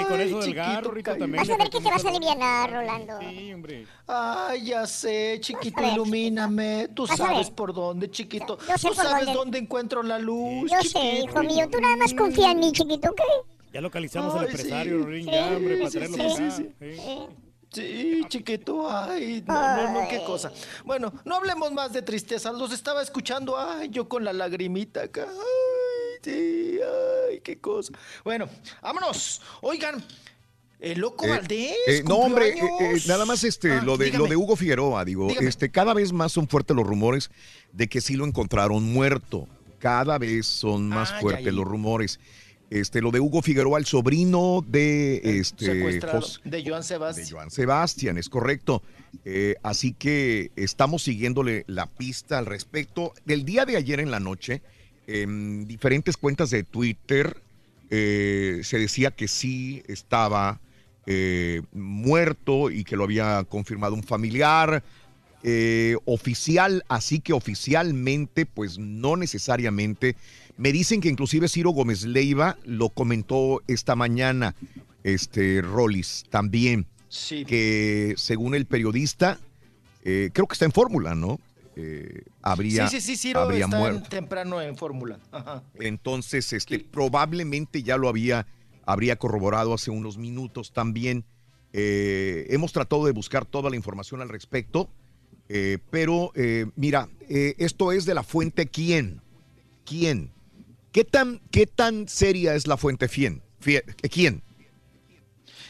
Y 0.00 0.04
con 0.04 0.20
eso 0.20 0.40
del 0.40 0.54
cállate. 0.54 1.02
también. 1.02 1.36
Vas 1.36 1.50
a 1.50 1.56
ver 1.56 1.70
que 1.70 1.80
te 1.80 1.90
vas 1.90 2.04
a 2.04 2.08
aliviar, 2.08 2.72
Rolando. 2.72 3.18
Sí, 3.20 3.52
hombre. 3.52 3.86
Ay, 4.06 4.64
ya 4.66 4.86
sé, 4.86 5.38
chiquito, 5.40 5.80
ver. 5.80 5.92
ilumíname. 5.92 6.88
Tú 6.94 7.06
Vas 7.06 7.16
sabes 7.16 7.50
por 7.50 7.72
dónde, 7.72 8.10
chiquito. 8.10 8.58
Yo 8.68 8.78
sé 8.78 8.88
Tú 8.88 8.94
por 8.94 9.04
sabes 9.04 9.26
dónde. 9.26 9.38
dónde 9.38 9.58
encuentro 9.58 10.02
la 10.02 10.18
luz, 10.18 10.70
Yo 10.70 10.80
sé, 10.88 11.20
hijo 11.20 11.42
mío, 11.44 11.68
tú 11.70 11.80
nada 11.80 11.96
más 11.96 12.12
confía 12.14 12.50
en 12.52 12.60
mí, 12.60 12.72
chiquito, 12.72 13.10
¿ok? 13.10 13.20
Ya 13.72 13.80
localizamos 13.80 14.34
al 14.34 14.40
Ay, 14.40 14.46
empresario, 14.46 14.98
sí. 14.98 15.04
Rorín, 15.04 15.24
Sí, 15.26 15.30
ya, 15.30 15.56
hombre, 15.56 15.76
para 15.76 15.90
sí, 15.90 15.96
traerlo 15.98 16.16
sí, 16.16 16.22
para 16.22 16.50
sí, 16.50 16.62
acá. 16.62 17.32
Sí. 17.72 18.22
Chiquito, 18.28 18.90
ay, 18.90 19.42
no, 19.46 19.76
no, 19.76 19.92
no, 20.02 20.08
qué 20.08 20.22
cosa. 20.24 20.52
Bueno, 20.84 21.12
no 21.24 21.36
hablemos 21.36 21.72
más 21.72 21.92
de 21.92 22.02
tristeza, 22.02 22.52
los 22.52 22.72
estaba 22.72 23.02
escuchando, 23.02 23.56
ay, 23.58 23.88
yo 23.90 24.08
con 24.08 24.24
la 24.24 24.32
lagrimita 24.32 25.02
acá, 25.04 25.26
ay, 25.28 26.18
sí, 26.22 26.78
ay, 27.30 27.40
qué 27.40 27.58
cosa. 27.60 27.92
Bueno, 28.24 28.48
vámonos, 28.82 29.40
oigan, 29.62 30.02
el 30.80 31.00
loco 31.00 31.26
Eh, 31.26 31.30
Valdés. 31.30 31.76
eh, 31.86 32.02
no, 32.06 32.16
hombre, 32.16 32.50
eh, 32.50 32.60
eh, 32.80 33.02
nada 33.06 33.24
más 33.24 33.42
este, 33.44 33.72
Ah, 33.72 33.82
lo, 33.82 33.96
de, 33.96 34.12
lo 34.12 34.26
de 34.26 34.36
Hugo 34.36 34.56
Figueroa, 34.56 35.04
digo, 35.04 35.26
Dígame. 35.28 35.48
este, 35.48 35.70
cada 35.70 35.92
vez 35.94 36.12
más 36.12 36.32
son 36.32 36.46
fuertes 36.48 36.76
los 36.76 36.86
rumores 36.86 37.30
de 37.72 37.88
que 37.88 38.00
sí 38.00 38.14
lo 38.14 38.24
encontraron 38.24 38.82
muerto. 38.92 39.46
Cada 39.80 40.18
vez 40.18 40.46
son 40.46 40.88
más 40.88 41.10
Ah, 41.10 41.14
ya, 41.16 41.20
fuertes 41.20 41.44
ya. 41.46 41.52
los 41.52 41.64
rumores. 41.64 42.18
Este, 42.70 43.00
lo 43.00 43.10
de 43.10 43.20
Hugo 43.20 43.40
Figueroa, 43.40 43.78
el 43.78 43.86
sobrino 43.86 44.62
de 44.66 45.38
este 45.38 45.74
de 46.44 46.64
Joan 46.64 46.84
Sebastián. 46.84 47.28
Joan 47.30 47.50
Sebastián, 47.50 48.18
es 48.18 48.28
correcto. 48.28 48.82
Eh, 49.24 49.54
así 49.62 49.94
que 49.94 50.50
estamos 50.54 51.02
siguiéndole 51.02 51.64
la 51.66 51.86
pista 51.86 52.38
al 52.38 52.44
respecto. 52.44 53.14
El 53.26 53.46
día 53.46 53.64
de 53.64 53.76
ayer 53.76 54.00
en 54.00 54.10
la 54.10 54.20
noche, 54.20 54.60
en 55.06 55.66
diferentes 55.66 56.18
cuentas 56.18 56.50
de 56.50 56.62
Twitter, 56.62 57.40
eh, 57.88 58.60
se 58.64 58.78
decía 58.78 59.12
que 59.12 59.28
sí 59.28 59.82
estaba 59.88 60.60
eh, 61.06 61.62
muerto 61.72 62.70
y 62.70 62.84
que 62.84 62.96
lo 62.96 63.04
había 63.04 63.44
confirmado 63.48 63.94
un 63.94 64.02
familiar. 64.02 64.82
eh, 65.42 65.96
oficial, 66.04 66.84
así 66.88 67.20
que 67.20 67.32
oficialmente, 67.32 68.46
pues 68.46 68.78
no 68.78 69.16
necesariamente. 69.16 70.16
Me 70.58 70.72
dicen 70.72 71.00
que 71.00 71.08
inclusive 71.08 71.48
Ciro 71.48 71.70
Gómez 71.70 72.02
Leiva 72.04 72.58
lo 72.64 72.90
comentó 72.90 73.62
esta 73.68 73.94
mañana, 73.94 74.54
este 75.04 75.62
Rollis 75.62 76.24
también, 76.30 76.86
Sí. 77.08 77.44
que 77.44 78.14
según 78.16 78.54
el 78.54 78.66
periodista, 78.66 79.38
eh, 80.04 80.30
creo 80.32 80.46
que 80.46 80.54
está 80.54 80.64
en 80.64 80.72
fórmula, 80.72 81.14
¿no? 81.14 81.40
Eh, 81.76 82.24
habría, 82.42 82.88
sí, 82.88 83.00
sí, 83.00 83.06
sí, 83.12 83.28
Ciro 83.28 83.40
habría 83.42 83.66
está 83.66 83.76
en- 83.76 83.82
muerto. 83.82 84.08
temprano 84.08 84.60
en 84.60 84.76
fórmula. 84.76 85.20
Entonces, 85.78 86.52
este, 86.52 86.80
probablemente 86.80 87.84
ya 87.84 87.96
lo 87.96 88.08
había, 88.08 88.46
habría 88.84 89.14
corroborado 89.16 89.72
hace 89.74 89.92
unos 89.92 90.18
minutos 90.18 90.72
también. 90.72 91.24
Eh, 91.72 92.46
hemos 92.50 92.72
tratado 92.72 93.06
de 93.06 93.12
buscar 93.12 93.44
toda 93.46 93.70
la 93.70 93.76
información 93.76 94.20
al 94.22 94.28
respecto, 94.28 94.90
eh, 95.48 95.78
pero 95.90 96.32
eh, 96.34 96.66
mira, 96.74 97.08
eh, 97.28 97.54
esto 97.58 97.92
es 97.92 98.04
de 98.06 98.14
la 98.14 98.24
fuente 98.24 98.66
quién. 98.66 99.20
¿Quién? 99.84 100.32
¿Qué 100.98 101.04
tan, 101.04 101.40
qué 101.52 101.64
tan 101.68 102.08
seria 102.08 102.56
es 102.56 102.66
la 102.66 102.76
fuente 102.76 103.08
quién? 103.08 103.40
Fie- 103.64 103.84
¿Quién? 104.10 104.42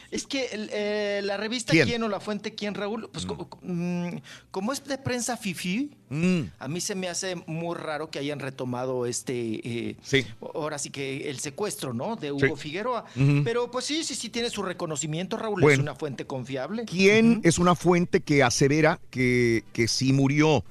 Es 0.09 0.25
que 0.25 0.49
eh, 0.51 1.21
la 1.23 1.37
revista 1.37 1.71
¿Quién? 1.71 1.87
¿Quién? 1.87 2.01
o 2.01 2.09
la 2.09 2.19
fuente 2.19 2.55
¿Quién, 2.55 2.73
Raúl? 2.73 3.07
Pues 3.13 3.27
co- 3.27 3.47
co- 3.47 3.59
mm, 3.61 4.07
como 4.49 4.73
es 4.73 4.83
de 4.85 4.97
prensa 4.97 5.37
fifi, 5.37 5.91
Mm, 6.09 6.45
a 6.57 6.67
mí 6.67 6.81
se 6.81 6.95
me 6.95 7.07
hace 7.09 7.35
muy 7.45 7.75
raro 7.77 8.09
que 8.09 8.17
hayan 8.17 8.39
retomado 8.39 9.05
este, 9.05 9.61
eh, 9.89 9.97
Sí. 10.01 10.25
ahora 10.55 10.79
sí 10.79 10.89
que 10.89 11.29
el 11.29 11.37
secuestro, 11.37 11.93
¿no? 11.93 12.15
De 12.15 12.31
Hugo 12.31 12.55
Sí. 12.57 12.63
Figueroa. 12.63 13.05
Pero 13.43 13.69
pues 13.69 13.85
sí, 13.85 14.03
sí, 14.03 14.15
sí 14.15 14.29
tiene 14.29 14.49
su 14.49 14.63
reconocimiento, 14.63 15.37
Raúl. 15.37 15.63
Es 15.71 15.77
una 15.77 15.93
fuente 15.93 16.25
confiable. 16.25 16.85
¿Quién 16.85 17.39
es 17.43 17.59
una 17.59 17.75
fuente 17.75 18.21
que 18.21 18.41
asevera 18.41 18.99
que, 19.11 19.63
que 19.73 19.87
sí 19.87 20.11
murió? 20.11 20.63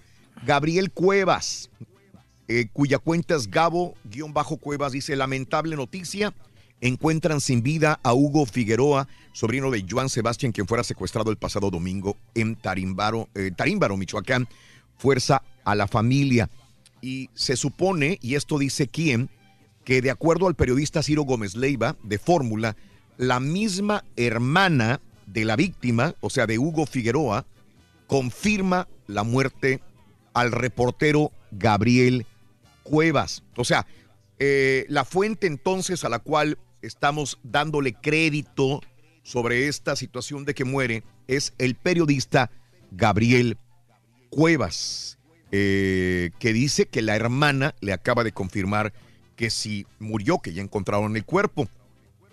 Gabriel 0.45 0.91
Cuevas, 0.91 1.71
eh, 2.49 2.69
cuya 2.73 2.99
cuenta 2.99 3.37
es 3.37 3.51
Gabo-Cuevas, 3.51 4.93
dice, 4.93 5.17
lamentable 5.17 5.77
noticia, 5.77 6.35
encuentran 6.81 7.41
sin 7.41 7.63
vida 7.63 8.01
a 8.03 8.15
Hugo 8.15 8.47
Figueroa, 8.47 9.07
sobrino 9.33 9.71
de 9.71 9.85
Joan 9.89 10.09
Sebastián, 10.09 10.53
quien 10.53 10.67
fuera 10.67 10.83
secuestrado 10.83 11.31
el 11.31 11.37
pasado 11.37 11.71
domingo 11.71 12.17
en 12.35 12.57
Tarímbaro, 12.57 13.29
eh, 13.35 13.51
Tarímbaro, 13.55 13.97
Michoacán. 13.97 14.49
Fuerza 14.97 15.43
a 15.65 15.75
la 15.75 15.87
familia. 15.87 16.51
Y 17.01 17.31
se 17.35 17.57
supone, 17.57 18.19
y 18.21 18.35
esto 18.35 18.59
dice 18.59 18.89
quién, 18.89 19.31
que 19.85 20.03
de 20.03 20.11
acuerdo 20.11 20.49
al 20.49 20.57
periodista 20.57 21.03
Ciro 21.03 21.23
Gómez 21.23 21.55
Leiva 21.55 21.97
de 22.03 22.19
Fórmula, 22.19 22.77
la 23.17 23.41
misma 23.41 24.05
hermana 24.17 25.01
de 25.27 25.45
la 25.45 25.55
víctima, 25.55 26.15
o 26.21 26.31
sea, 26.31 26.47
de 26.47 26.59
Hugo 26.59 26.87
Figueroa, 26.87 27.47
confirma 28.07 28.89
la 29.07 29.23
muerte 29.23 29.81
al 30.33 30.53
reportero 30.53 31.31
Gabriel 31.51 32.27
Cuevas. 32.89 33.43
O 33.57 33.65
sea, 33.65 33.87
eh, 34.39 34.87
la 34.89 35.05
fuente 35.05 35.47
entonces 35.47 36.05
a 36.05 36.09
la 36.09 36.21
cual 36.21 36.59
estamos 36.81 37.39
dándole 37.43 37.93
crédito 37.93 38.81
sobre 39.23 39.69
esta 39.69 39.95
situación 39.95 40.45
de 40.45 40.55
que 40.55 40.65
muere 40.65 41.03
es 41.27 41.53
el 41.59 41.75
periodista 41.75 42.51
Gabriel 42.91 43.59
Cuevas, 44.31 45.19
eh, 45.53 46.31
que 46.39 46.53
dice 46.53 46.87
que 46.87 47.03
la 47.03 47.15
hermana 47.15 47.75
le 47.81 47.93
acaba 47.93 48.25
de 48.25 48.33
confirmar 48.33 48.93
que 49.37 49.51
sí 49.51 49.87
murió, 49.99 50.39
que 50.39 50.55
ya 50.55 50.63
encontraron 50.63 51.17
el 51.17 51.25
cuerpo. 51.25 51.69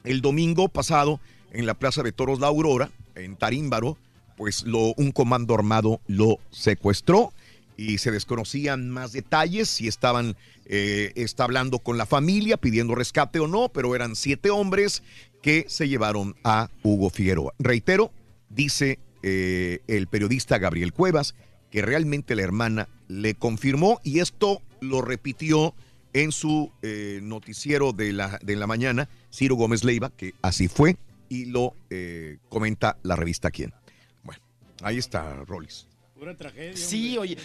El 0.06 0.22
domingo 0.22 0.70
pasado, 0.70 1.20
en 1.52 1.66
la 1.66 1.74
Plaza 1.74 2.02
de 2.02 2.14
Toros 2.14 2.40
La 2.40 2.48
Aurora, 2.48 2.92
en 3.16 3.36
Tarímbaro, 3.36 3.98
pues 4.38 4.64
lo, 4.64 4.94
un 4.96 5.12
comando 5.12 5.54
armado 5.54 6.02
lo 6.08 6.40
secuestró 6.50 7.34
y 7.78 7.98
se 7.98 8.12
desconocían 8.12 8.90
más 8.90 9.12
detalles, 9.12 9.70
si 9.70 9.88
estaban, 9.88 10.36
eh, 10.66 11.12
está 11.16 11.44
hablando 11.44 11.80
con 11.80 11.98
la 11.98 12.06
familia 12.06 12.58
pidiendo 12.58 12.96
rescate 12.96 13.40
o 13.40 13.48
no, 13.48 13.70
pero 13.70 13.96
eran 13.96 14.16
siete 14.16 14.50
hombres 14.50 15.04
que 15.42 15.66
se 15.68 15.88
llevaron 15.88 16.36
a 16.44 16.70
Hugo 16.84 17.10
Figueroa. 17.10 17.54
Reitero, 17.60 18.12
dice 18.50 19.00
eh, 19.24 19.80
el 19.88 20.08
periodista 20.08 20.58
Gabriel 20.58 20.94
Cuevas, 20.94 21.36
que 21.70 21.82
realmente 21.82 22.36
la 22.36 22.44
hermana 22.44 22.88
le 23.08 23.36
confirmó 23.36 24.00
y 24.04 24.20
esto 24.20 24.62
lo 24.82 25.02
repitió 25.02 25.74
en 26.14 26.32
su 26.32 26.72
eh, 26.82 27.20
noticiero 27.22 27.92
de 27.92 28.14
la, 28.14 28.40
de 28.42 28.56
la 28.56 28.68
mañana, 28.68 29.10
Ciro 29.34 29.56
Gómez 29.56 29.84
Leiva, 29.84 30.12
que 30.16 30.34
así 30.42 30.70
fue 30.70 30.96
y 31.28 31.46
lo 31.46 31.76
eh, 31.90 32.38
comenta 32.48 32.98
la 33.04 33.16
revista 33.16 33.52
Quién. 33.52 33.74
Bueno, 34.24 34.42
ahí 34.82 34.98
está, 34.98 35.44
Rollis. 35.44 35.88
Pura 36.18 36.36
tragedia. 36.38 36.78
Sí, 36.78 37.18
oye. 37.18 37.38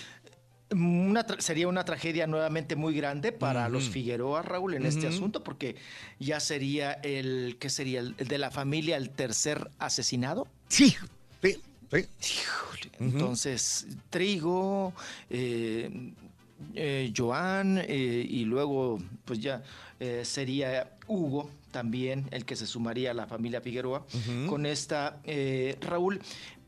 Una 0.73 1.27
tra- 1.27 1.41
sería 1.41 1.67
una 1.69 1.85
tragedia 1.85 2.27
nuevamente 2.27 2.77
muy 2.77 2.95
grande 2.95 3.33
para 3.33 3.69
los 3.69 3.89
Figueroa, 3.89 4.43
Raúl, 4.43 4.75
en 4.75 4.87
este 4.87 5.07
asunto, 5.09 5.43
porque 5.43 5.77
ya 6.19 6.39
sería 6.41 6.93
el, 6.93 7.57
¿qué 7.59 7.71
sería? 7.71 8.01
El, 8.01 8.15
el 8.19 8.29
de 8.29 8.39
la 8.39 8.51
familia, 8.51 8.97
el 8.97 9.11
tercer 9.11 9.71
asesinado. 9.79 10.47
Sí, 10.69 10.97
sí, 11.43 11.57
sí. 12.21 12.41
Híjole, 12.43 12.91
Entonces, 13.01 13.87
Trigo, 14.11 14.93
eh, 15.29 16.13
eh, 16.75 17.13
Joan, 17.17 17.79
eh, 17.79 18.27
y 18.29 18.45
luego, 18.45 19.01
pues 19.25 19.41
ya 19.41 19.63
eh, 19.99 20.23
sería 20.25 20.93
Hugo 21.09 21.51
también 21.73 22.27
el 22.31 22.45
que 22.45 22.55
se 22.57 22.67
sumaría 22.67 23.11
a 23.11 23.15
la 23.15 23.27
familia 23.27 23.61
Figueroa 23.61 24.05
con 24.49 24.67
esta, 24.67 25.19
eh, 25.25 25.77
Raúl. 25.81 26.21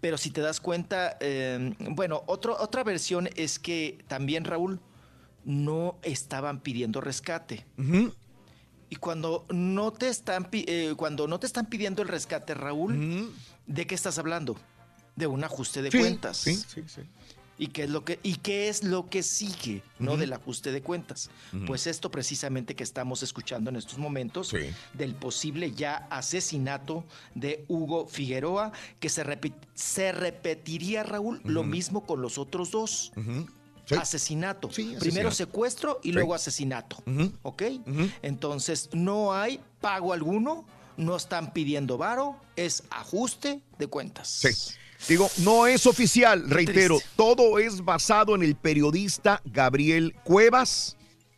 Pero 0.03 0.19
si 0.19 0.31
te 0.33 0.41
das 0.41 0.59
cuenta, 0.59 1.17
eh, 1.21 1.75
bueno, 1.79 2.25
otro, 2.27 2.57
otra 2.61 2.83
versión 2.83 3.29
es 3.37 3.61
que 3.61 4.05
también, 4.09 4.45
Raúl, 4.45 4.81
no 5.45 5.97
estaban 6.03 6.59
pidiendo 6.59 7.01
rescate. 7.01 7.65
Y 8.91 8.97
cuando 8.97 9.47
no 9.49 9.93
te 9.93 10.09
están 10.09 10.49
eh, 10.53 10.95
cuando 10.97 11.29
no 11.29 11.39
te 11.39 11.47
están 11.47 11.67
pidiendo 11.67 12.03
el 12.03 12.09
rescate, 12.09 12.53
Raúl, 12.55 13.33
¿de 13.67 13.87
qué 13.87 13.95
estás 13.95 14.19
hablando? 14.19 14.57
De 15.15 15.29
un 15.29 15.45
ajuste 15.45 15.83
de 15.83 15.93
Sí, 15.93 15.99
cuentas. 15.99 16.37
sí, 16.37 16.57
sí, 16.57 16.83
sí. 16.89 17.03
¿Y 17.59 17.69
qué 17.69 17.85
es 17.85 17.91
lo 17.91 18.05
que, 18.05 18.19
y 18.23 18.37
qué 18.37 18.69
es 18.69 18.83
lo 18.83 19.09
que 19.09 19.23
sigue, 19.23 19.83
no 19.99 20.17
del 20.17 20.33
ajuste 20.33 20.73
de 20.73 20.83
cuentas? 20.83 21.31
Pues 21.67 21.87
esto 21.87 22.11
precisamente 22.11 22.75
que 22.75 22.83
estamos 22.83 23.23
escuchando 23.23 23.71
en 23.71 23.77
estos 23.77 23.99
momentos 23.99 24.51
del 24.95 25.15
posible 25.15 25.71
ya 25.73 26.07
asesinato 26.11 27.05
de 27.35 27.65
Hugo 27.69 28.07
Figueroa, 28.07 28.73
que 28.99 29.09
se, 29.09 29.25
repi- 29.25 29.55
se 29.75 30.13
repetiría, 30.13 31.03
Raúl, 31.05 31.41
lo 31.45 31.63
mismo 31.63 32.05
con 32.05 32.21
los 32.23 32.39
otros 32.39 32.71
dos. 32.71 33.13
Sí. 33.85 33.95
Asesinato. 33.97 34.69
Primero 35.01 35.31
secuestro 35.31 36.01
y 36.03 36.13
luego 36.13 36.35
asesinato. 36.35 37.03
¿Ok? 37.43 37.63
Entonces, 38.23 38.89
no 38.93 39.35
hay 39.35 39.61
pago 39.81 40.13
alguno, 40.13 40.65
no 40.97 41.17
están 41.17 41.53
pidiendo 41.53 41.99
varo, 41.99 42.41
es 42.57 42.85
ajuste 42.91 43.61
de 43.79 43.87
cuentas. 43.89 44.29
Sí. 44.29 44.75
Digo, 45.09 45.29
no 45.39 45.67
es 45.67 45.87
oficial, 45.87 46.49
reitero, 46.49 46.99
todo 47.17 47.59
es 47.59 47.85
basado 47.85 48.35
en 48.35 48.43
el 48.43 48.55
periodista 48.55 49.43
Gabriel 49.45 50.15
Cuevas, 50.25 50.97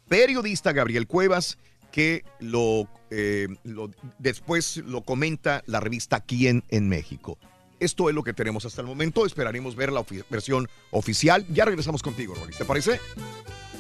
periodista 0.08 0.72
Gabriel 0.72 1.06
Cuevas, 1.06 1.56
que 1.90 2.24
lo 2.40 2.88
eh, 3.10 3.46
lo- 3.64 3.90
después 4.18 4.78
lo 4.78 5.02
comenta 5.02 5.62
la 5.66 5.78
revista 5.80 6.20
Quién 6.20 6.64
en 6.68 6.88
México. 6.88 7.38
Esto 7.80 8.08
es 8.08 8.14
lo 8.14 8.22
que 8.22 8.32
tenemos 8.32 8.64
hasta 8.64 8.80
el 8.80 8.86
momento. 8.86 9.24
Esperaremos 9.26 9.76
ver 9.76 9.92
la 9.92 10.00
ofi- 10.00 10.24
versión 10.30 10.68
oficial. 10.90 11.46
Ya 11.48 11.64
regresamos 11.64 12.02
contigo, 12.02 12.34
Rolis. 12.34 12.58
¿Te 12.58 12.64
parece? 12.64 12.98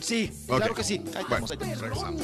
Sí, 0.00 0.30
claro 0.46 0.74
que 0.74 0.84
sí. 0.84 1.00
Ahí 1.16 1.24
Bueno, 1.28 1.46
ahí 1.50 1.72
estamos. 1.72 1.80
regresamos. 1.80 2.22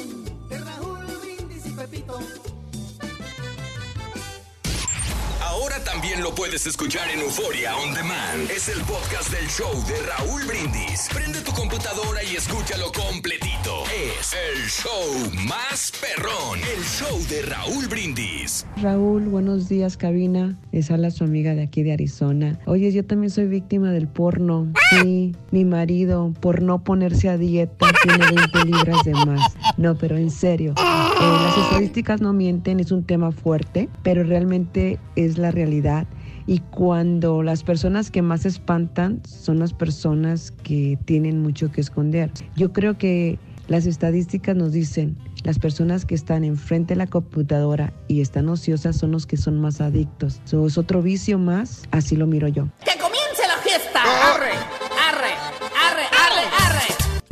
Ahora 5.50 5.82
también 5.82 6.22
lo 6.22 6.32
puedes 6.32 6.64
escuchar 6.68 7.10
en 7.10 7.18
Euforia 7.18 7.76
On 7.76 7.92
Demand. 7.92 8.48
Es 8.54 8.68
el 8.68 8.80
podcast 8.82 9.32
del 9.32 9.48
show 9.48 9.72
de 9.88 9.96
Raúl 10.06 10.44
Brindis. 10.46 11.08
Prende 11.12 11.40
tu 11.40 11.50
computadora 11.50 12.22
y 12.22 12.36
escúchalo 12.36 12.92
completito. 12.92 13.82
Es 13.90 14.32
el 14.32 14.68
show 14.68 15.46
más 15.48 15.92
perrón. 16.00 16.60
El 16.60 16.84
show 16.84 17.18
de 17.28 17.42
Raúl 17.42 17.88
Brindis. 17.88 18.64
Raúl, 18.80 19.24
buenos 19.24 19.68
días, 19.68 19.96
cabina. 19.96 20.56
Es 20.70 20.92
Ala, 20.92 21.10
su 21.10 21.24
amiga 21.24 21.56
de 21.56 21.64
aquí 21.64 21.82
de 21.82 21.94
Arizona. 21.94 22.56
Oye, 22.66 22.92
yo 22.92 23.04
también 23.04 23.30
soy 23.30 23.48
víctima 23.48 23.90
del 23.90 24.06
porno. 24.06 24.68
Sí, 24.90 25.34
mi 25.50 25.64
marido, 25.64 26.32
por 26.38 26.62
no 26.62 26.84
ponerse 26.84 27.28
a 27.28 27.36
dieta, 27.36 27.88
tiene 28.04 28.24
20 28.24 28.64
libras 28.66 29.02
de 29.04 29.14
más. 29.14 29.52
No, 29.76 29.96
pero 29.96 30.16
en 30.16 30.30
serio, 30.30 30.74
eh, 30.78 31.38
las 31.42 31.58
estadísticas 31.58 32.20
no 32.20 32.32
mienten, 32.32 32.78
es 32.78 32.92
un 32.92 33.02
tema 33.02 33.32
fuerte, 33.32 33.88
pero 34.04 34.22
realmente 34.22 35.00
es 35.16 35.39
la 35.40 35.50
realidad. 35.50 36.06
Y 36.46 36.58
cuando 36.58 37.42
las 37.42 37.62
personas 37.62 38.10
que 38.10 38.22
más 38.22 38.46
espantan 38.46 39.20
son 39.26 39.58
las 39.58 39.72
personas 39.72 40.52
que 40.62 40.98
tienen 41.04 41.42
mucho 41.42 41.70
que 41.70 41.80
esconder. 41.80 42.30
Yo 42.56 42.72
creo 42.72 42.98
que 42.98 43.38
las 43.68 43.86
estadísticas 43.86 44.56
nos 44.56 44.72
dicen, 44.72 45.16
las 45.44 45.58
personas 45.58 46.04
que 46.04 46.14
están 46.14 46.44
enfrente 46.44 46.94
de 46.94 46.98
la 46.98 47.06
computadora 47.06 47.92
y 48.08 48.20
están 48.20 48.48
ociosas 48.48 48.96
son 48.96 49.12
los 49.12 49.26
que 49.26 49.36
son 49.36 49.60
más 49.60 49.80
adictos. 49.80 50.40
So, 50.44 50.66
es 50.66 50.76
otro 50.76 51.02
vicio 51.02 51.38
más, 51.38 51.84
así 51.92 52.16
lo 52.16 52.26
miro 52.26 52.48
yo. 52.48 52.68
¡Que 52.84 52.98
comience 53.00 53.46
la 53.46 53.62
fiesta! 53.62 54.00
¡Arre! 54.34 54.79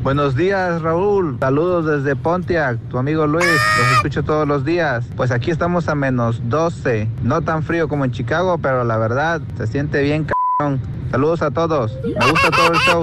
Buenos 0.09 0.35
días, 0.35 0.80
Raúl. 0.80 1.36
Saludos 1.39 1.85
desde 1.85 2.16
Pontiac, 2.16 2.78
tu 2.89 2.97
amigo 2.97 3.26
Luis. 3.26 3.44
Los 3.44 3.93
escucho 3.97 4.22
todos 4.22 4.48
los 4.48 4.64
días. 4.64 5.05
Pues 5.18 5.30
aquí 5.30 5.51
estamos 5.51 5.86
a 5.86 5.94
menos 5.94 6.40
12. 6.48 7.06
No 7.22 7.43
tan 7.43 7.62
frío 7.62 7.89
como 7.89 8.06
en 8.06 8.12
Chicago, 8.12 8.56
pero 8.56 8.85
la 8.85 8.97
verdad 8.97 9.43
se 9.59 9.66
siente 9.66 10.01
bien 10.01 10.24
cabrón. 10.24 10.80
Saludos 11.10 11.43
a 11.43 11.51
todos. 11.51 11.98
Me 12.02 12.30
gusta 12.30 12.51
todo 12.51 12.72
el 12.72 12.78
show, 12.78 13.02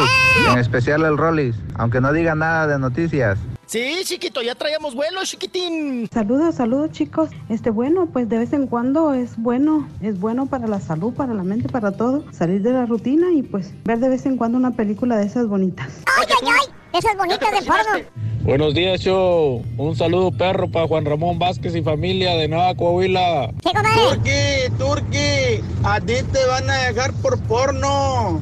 en 0.51 0.57
especial 0.57 1.03
el 1.03 1.15
Rollis, 1.15 1.55
aunque 1.75 2.01
no 2.01 2.11
diga 2.11 2.33
nada 2.33 2.65
de 2.65 2.79
noticias. 2.79 3.37
Sí, 3.67 4.01
chiquito, 4.03 4.41
ya 4.41 4.55
traíamos 4.55 4.95
vuelo, 4.95 5.21
chiquitín. 5.25 6.09
Saludos, 6.11 6.55
saludos 6.55 6.89
chicos. 6.89 7.29
Este 7.49 7.69
bueno, 7.69 8.07
pues 8.07 8.27
de 8.29 8.39
vez 8.39 8.51
en 8.51 8.65
cuando 8.65 9.13
es 9.13 9.37
bueno, 9.37 9.87
es 10.01 10.19
bueno 10.19 10.47
para 10.47 10.65
la 10.65 10.79
salud, 10.79 11.13
para 11.13 11.35
la 11.35 11.43
mente, 11.43 11.69
para 11.69 11.91
todo. 11.91 12.25
Salir 12.31 12.63
de 12.63 12.73
la 12.73 12.87
rutina 12.87 13.31
y 13.31 13.43
pues 13.43 13.75
ver 13.83 13.99
de 13.99 14.09
vez 14.09 14.25
en 14.25 14.37
cuando 14.37 14.57
una 14.57 14.71
película 14.71 15.17
de 15.17 15.27
esas 15.27 15.45
bonitas. 15.45 16.01
¡Ay, 16.17 16.25
ay, 16.41 16.49
ay! 16.49 16.74
Esas 16.97 17.17
bonitas 17.17 17.51
de 17.51 17.61
porno. 17.63 18.05
Buenos 18.43 18.73
días, 18.73 19.01
show. 19.01 19.61
Un 19.77 19.97
saludo 19.97 20.31
perro 20.31 20.71
para 20.71 20.87
Juan 20.87 21.03
Ramón 21.03 21.37
Vázquez 21.37 21.75
y 21.75 21.81
familia 21.81 22.35
de 22.35 22.47
Nueva 22.47 22.73
Coahuila. 22.73 23.51
Turki, 23.61 24.71
Turki, 24.77 25.61
a 25.83 25.99
ti 25.99 26.13
te 26.31 26.45
van 26.45 26.69
a 26.69 26.83
dejar 26.83 27.11
por 27.15 27.37
porno. 27.41 28.41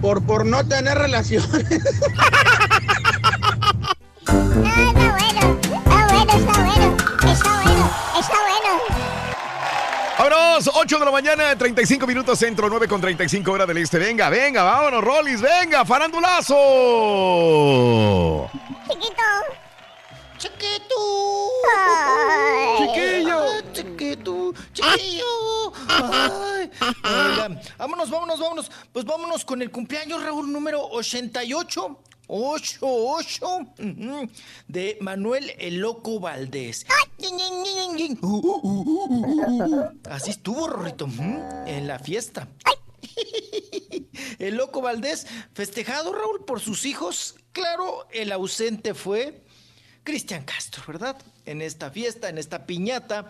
Por, 0.00 0.22
por 0.22 0.46
no 0.46 0.66
tener 0.66 0.96
relaciones. 0.96 1.52
Está 4.22 4.92
bueno, 4.92 5.31
Vámonos, 10.22 10.70
8 10.72 10.98
de 11.00 11.04
la 11.04 11.10
mañana, 11.10 11.58
35 11.58 12.06
minutos 12.06 12.38
centro, 12.38 12.68
9 12.68 12.86
con 12.86 13.00
35 13.00 13.50
hora 13.50 13.66
del 13.66 13.78
este. 13.78 13.98
Venga, 13.98 14.30
venga, 14.30 14.62
vámonos, 14.62 15.02
Rollis, 15.02 15.40
venga, 15.40 15.84
farandulazo. 15.84 16.54
Chiquito. 18.88 19.22
Chiquito. 20.38 20.94
Chiquillo. 22.78 23.40
Ay, 23.42 23.62
Chiquito. 23.72 24.54
Chiquillo. 24.72 25.72
Ay. 25.88 26.70
Oigan, 27.02 27.60
vámonos, 27.76 28.08
vámonos, 28.08 28.38
vámonos. 28.38 28.70
Pues 28.92 29.04
vámonos 29.04 29.44
con 29.44 29.60
el 29.60 29.72
cumpleaños, 29.72 30.22
Raúl, 30.22 30.52
número 30.52 30.84
88. 30.84 31.98
88 32.34 33.46
ujú, 33.78 34.30
de 34.66 34.96
Manuel 35.02 35.52
el 35.58 35.76
Loco 35.76 36.18
Valdés. 36.18 36.86
Así 40.08 40.30
estuvo, 40.30 40.66
Rorrito, 40.66 41.06
en 41.66 41.86
la 41.86 41.98
fiesta. 41.98 42.48
El 44.38 44.56
Loco 44.56 44.80
Valdés, 44.80 45.26
festejado, 45.52 46.14
Raúl, 46.14 46.44
por 46.46 46.60
sus 46.60 46.86
hijos. 46.86 47.36
Claro, 47.52 48.08
el 48.12 48.32
ausente 48.32 48.94
fue 48.94 49.44
Cristian 50.04 50.42
Castro, 50.44 50.82
¿verdad? 50.86 51.16
En 51.46 51.62
esta 51.62 51.90
fiesta, 51.90 52.28
en 52.28 52.38
esta 52.38 52.66
piñata. 52.66 53.28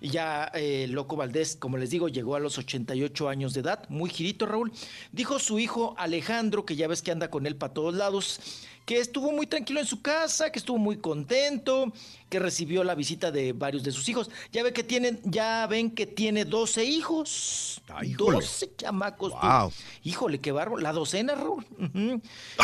Ya 0.00 0.50
eh, 0.54 0.86
Loco 0.88 1.16
Valdés, 1.16 1.56
como 1.56 1.76
les 1.76 1.90
digo, 1.90 2.08
llegó 2.08 2.34
a 2.34 2.40
los 2.40 2.56
88 2.56 3.28
años 3.28 3.52
de 3.52 3.60
edad, 3.60 3.86
muy 3.90 4.08
girito, 4.08 4.46
Raúl. 4.46 4.72
Dijo 5.12 5.38
su 5.38 5.58
hijo 5.58 5.94
Alejandro, 5.98 6.64
que 6.64 6.76
ya 6.76 6.88
ves 6.88 7.02
que 7.02 7.10
anda 7.10 7.30
con 7.30 7.46
él 7.46 7.56
para 7.56 7.74
todos 7.74 7.94
lados, 7.94 8.40
que 8.84 8.98
estuvo 8.98 9.32
muy 9.32 9.46
tranquilo 9.46 9.80
en 9.80 9.86
su 9.86 10.02
casa, 10.02 10.52
que 10.52 10.58
estuvo 10.58 10.76
muy 10.76 10.98
contento, 10.98 11.92
que 12.28 12.38
recibió 12.38 12.84
la 12.84 12.94
visita 12.94 13.30
de 13.30 13.52
varios 13.52 13.82
de 13.82 13.92
sus 13.92 14.08
hijos. 14.08 14.30
Ya 14.52 14.62
ve 14.62 14.72
que 14.72 14.84
tienen, 14.84 15.20
ya 15.24 15.66
ven 15.66 15.90
que 15.90 16.06
tiene 16.06 16.44
12 16.44 16.84
hijos. 16.84 17.82
híjole. 18.02 18.36
12 18.36 18.76
chamacos. 18.76 19.32
Wow. 19.32 19.72
Híjole, 20.02 20.40
qué 20.40 20.52
bárbaro. 20.52 20.82
La 20.82 20.92
docena, 20.92 21.34
Raúl. 21.34 21.64
Ujú. 21.78 22.20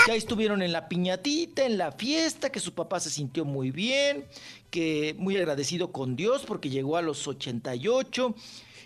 Ya 0.06 0.14
estuvieron 0.14 0.60
en 0.60 0.72
la 0.72 0.88
piñatita, 0.88 1.64
en 1.64 1.78
la 1.78 1.92
fiesta, 1.92 2.51
que 2.51 2.60
su 2.60 2.74
papá 2.74 3.01
se 3.01 3.10
sintió 3.10 3.47
muy 3.47 3.70
bien, 3.70 4.26
que 4.70 5.14
muy 5.18 5.36
agradecido 5.36 5.90
con 5.90 6.16
Dios 6.16 6.44
porque 6.47 6.68
llegó 6.68 6.98
a 6.98 7.02
los 7.02 7.26
88, 7.26 8.34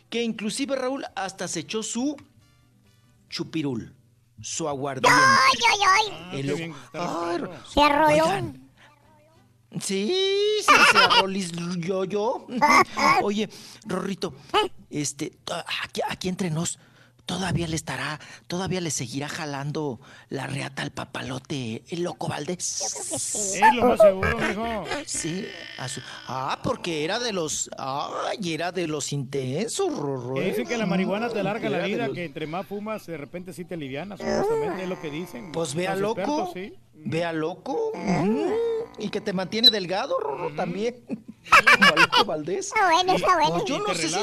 que 0.09 0.23
inclusive 0.23 0.77
Raúl 0.77 1.05
hasta 1.17 1.49
se 1.49 1.61
echó 1.61 1.83
su 1.83 2.17
chupirul, 3.29 3.93
su 4.41 4.69
aguardiente. 4.69 5.11
Ay, 5.11 5.59
ay, 5.73 6.13
ay. 6.33 6.41
El 6.41 6.47
loco- 6.47 6.77
Ay, 6.93 7.39
Ro- 7.39 7.53
Se 7.73 7.81
arroló. 7.83 8.07
Oigan. 8.25 8.61
Sí, 9.81 10.15
sí, 10.61 10.73
se 10.93 10.99
arrolis 10.99 11.51
yo, 11.79 12.05
yo. 12.05 12.47
Oye, 13.23 13.49
Rorrito, 13.87 14.33
este, 14.89 15.37
aquí, 15.83 16.01
aquí 16.09 16.29
entre 16.29 16.49
nos, 16.51 16.79
todavía 17.27 17.67
le 17.67 17.77
estará, 17.77 18.21
todavía 18.47 18.81
le 18.81 18.91
seguirá 18.91 19.29
jalando 19.29 20.01
la 20.29 20.47
reata 20.47 20.83
al 20.83 20.91
papalote 20.91 21.83
el 21.89 22.03
loco 22.03 22.29
Valdés. 22.29 22.65
Sí, 22.65 23.61
lo 23.75 23.87
más 23.87 24.01
seguro, 24.01 24.39
mijo. 24.39 24.85
Sí, 25.07 25.47
a 25.79 25.89
su- 25.89 26.01
ah, 26.29 26.59
porque 26.63 27.05
era 27.05 27.19
de 27.19 27.33
los, 27.33 27.71
ay, 27.79 28.53
era 28.53 28.73
de 28.73 28.87
los 28.87 29.13
intensos, 29.13 29.97
Rorro. 29.97 30.35
Que 30.35 30.43
¿eh? 30.47 30.51
dicen 30.51 30.67
que 30.67 30.77
la 30.77 30.87
marihuana 30.87 31.29
te 31.31 31.41
alarga 31.41 31.69
la 31.71 31.87
vida, 31.87 32.07
los- 32.07 32.15
que 32.15 32.25
entre 32.25 32.47
más 32.47 32.67
fumas, 32.67 33.07
de 33.07 33.17
repente 33.17 33.53
sí 33.53 33.65
te 33.65 33.75
alivianas, 33.75 34.19
supuestamente 34.21 34.83
es 34.83 34.89
lo 34.89 35.01
que 35.01 35.11
dicen. 35.11 35.53
Pues 35.53 35.75
vea 35.75 35.93
los 35.95 36.17
loco, 36.17 36.21
expertos, 36.45 36.51
sí. 36.55 36.75
vea 36.95 37.33
loco, 37.33 37.93
Mm, 37.95 38.49
y 38.99 39.09
que 39.09 39.21
te 39.21 39.33
mantiene 39.33 39.71
delgado, 39.71 40.19
Rorro, 40.21 40.55
también. 40.55 40.97
Como 41.45 41.85
a 41.87 41.97
Loco 42.01 42.25
Valdés. 42.25 42.67
Está 42.69 42.91
bueno, 42.91 43.13
está 43.15 43.35
bueno. 43.35 43.51
Pues 43.57 43.65
yo 43.67 43.79
no 43.79 43.95
sé 43.95 44.09
si 44.09 44.15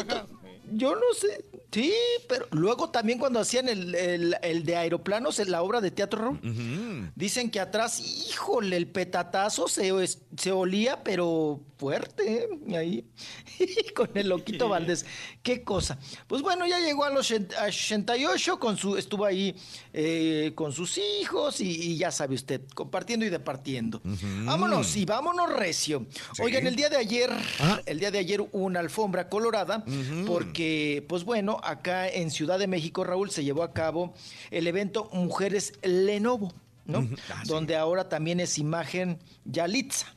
yo 0.73 0.95
no 0.95 1.13
sé. 1.19 1.45
Sí, 1.72 1.93
pero 2.27 2.48
luego 2.52 2.89
también 2.89 3.18
cuando 3.18 3.39
hacían 3.39 3.69
el, 3.69 3.95
el- 3.95 4.35
el 4.41 4.64
de 4.65 4.76
aeroplanos 4.76 5.39
en 5.39 5.52
la 5.52 5.61
obra 5.61 5.80
de 5.80 5.89
teatro, 5.91 6.38
dicen 7.15 7.49
que 7.49 7.60
atrás, 7.61 7.99
híjole, 8.30 8.76
el 8.76 8.88
petatazo 8.88 9.68
se, 9.69 9.91
se 10.37 10.51
olía, 10.51 11.03
pero 11.03 11.59
fuerte, 11.77 12.47
¿eh? 12.47 12.77
ahí, 12.77 13.05
con 13.95 14.09
el 14.13 14.29
loquito 14.29 14.69
Valdés. 14.69 15.05
Qué 15.41 15.63
cosa. 15.63 15.97
Pues 16.27 16.41
bueno, 16.41 16.65
ya 16.67 16.79
llegó 16.79 17.05
a 17.05 17.09
los 17.09 17.31
80 17.31 17.61
a 17.61 17.65
88, 17.65 18.59
con 18.59 18.77
su, 18.77 18.97
estuvo 18.97 19.25
ahí 19.25 19.55
eh, 19.93 20.51
con 20.55 20.71
sus 20.71 20.97
hijos 20.97 21.59
y, 21.59 21.69
y 21.69 21.97
ya 21.97 22.11
sabe 22.11 22.35
usted, 22.35 22.61
compartiendo 22.73 23.25
y 23.25 23.29
departiendo. 23.29 24.01
Vámonos 24.03 24.95
y 24.95 25.05
vámonos 25.05 25.51
recio. 25.51 26.05
Oigan, 26.39 26.67
el 26.67 26.75
día 26.75 26.89
de 26.89 26.97
ayer, 26.97 27.31
el 27.85 27.99
día 27.99 28.11
de 28.11 28.19
ayer 28.19 28.41
hubo 28.41 28.65
una 28.65 28.79
alfombra 28.79 29.27
colorada 29.29 29.83
porque, 30.27 31.05
pues 31.07 31.23
bueno, 31.23 31.59
acá 31.63 32.07
en 32.07 32.31
Ciudad 32.31 32.59
de 32.59 32.67
México, 32.67 33.03
Raúl, 33.03 33.31
se 33.31 33.43
llevó 33.43 33.63
a 33.63 33.73
cabo 33.73 34.13
el 34.51 34.67
evento 34.67 35.09
Mujeres 35.11 35.73
Lenovo, 35.81 36.53
¿no? 36.85 37.07
Donde 37.45 37.75
ahora 37.75 38.07
también 38.09 38.39
es 38.39 38.57
imagen 38.57 39.19
Yalitza. 39.45 40.13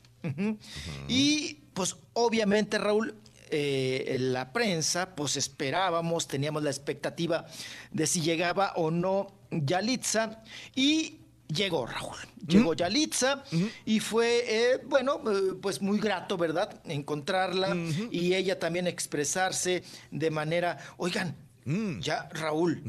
Y 1.07 1.53
pues 1.73 1.95
obviamente, 2.13 2.77
Raúl, 2.77 3.15
eh, 3.51 4.17
la 4.19 4.51
prensa, 4.51 5.15
pues 5.15 5.37
esperábamos, 5.37 6.27
teníamos 6.27 6.63
la 6.63 6.69
expectativa 6.69 7.45
de 7.91 8.07
si 8.07 8.21
llegaba 8.21 8.73
o 8.75 8.91
no 8.91 9.27
Yalitza. 9.51 10.43
Y 10.75 11.19
llegó 11.47 11.85
Raúl. 11.85 12.17
Llegó 12.47 12.73
Yalitza 12.73 13.43
y 13.85 13.99
fue, 13.99 14.43
eh, 14.47 14.81
bueno, 14.85 15.21
eh, 15.31 15.53
pues 15.61 15.81
muy 15.81 15.99
grato, 15.99 16.37
¿verdad? 16.37 16.81
Encontrarla 16.85 17.75
y 18.11 18.33
ella 18.33 18.59
también 18.59 18.87
expresarse 18.87 19.83
de 20.11 20.31
manera, 20.31 20.77
oigan, 20.97 21.35
ya 21.99 22.29
Raúl, 22.31 22.83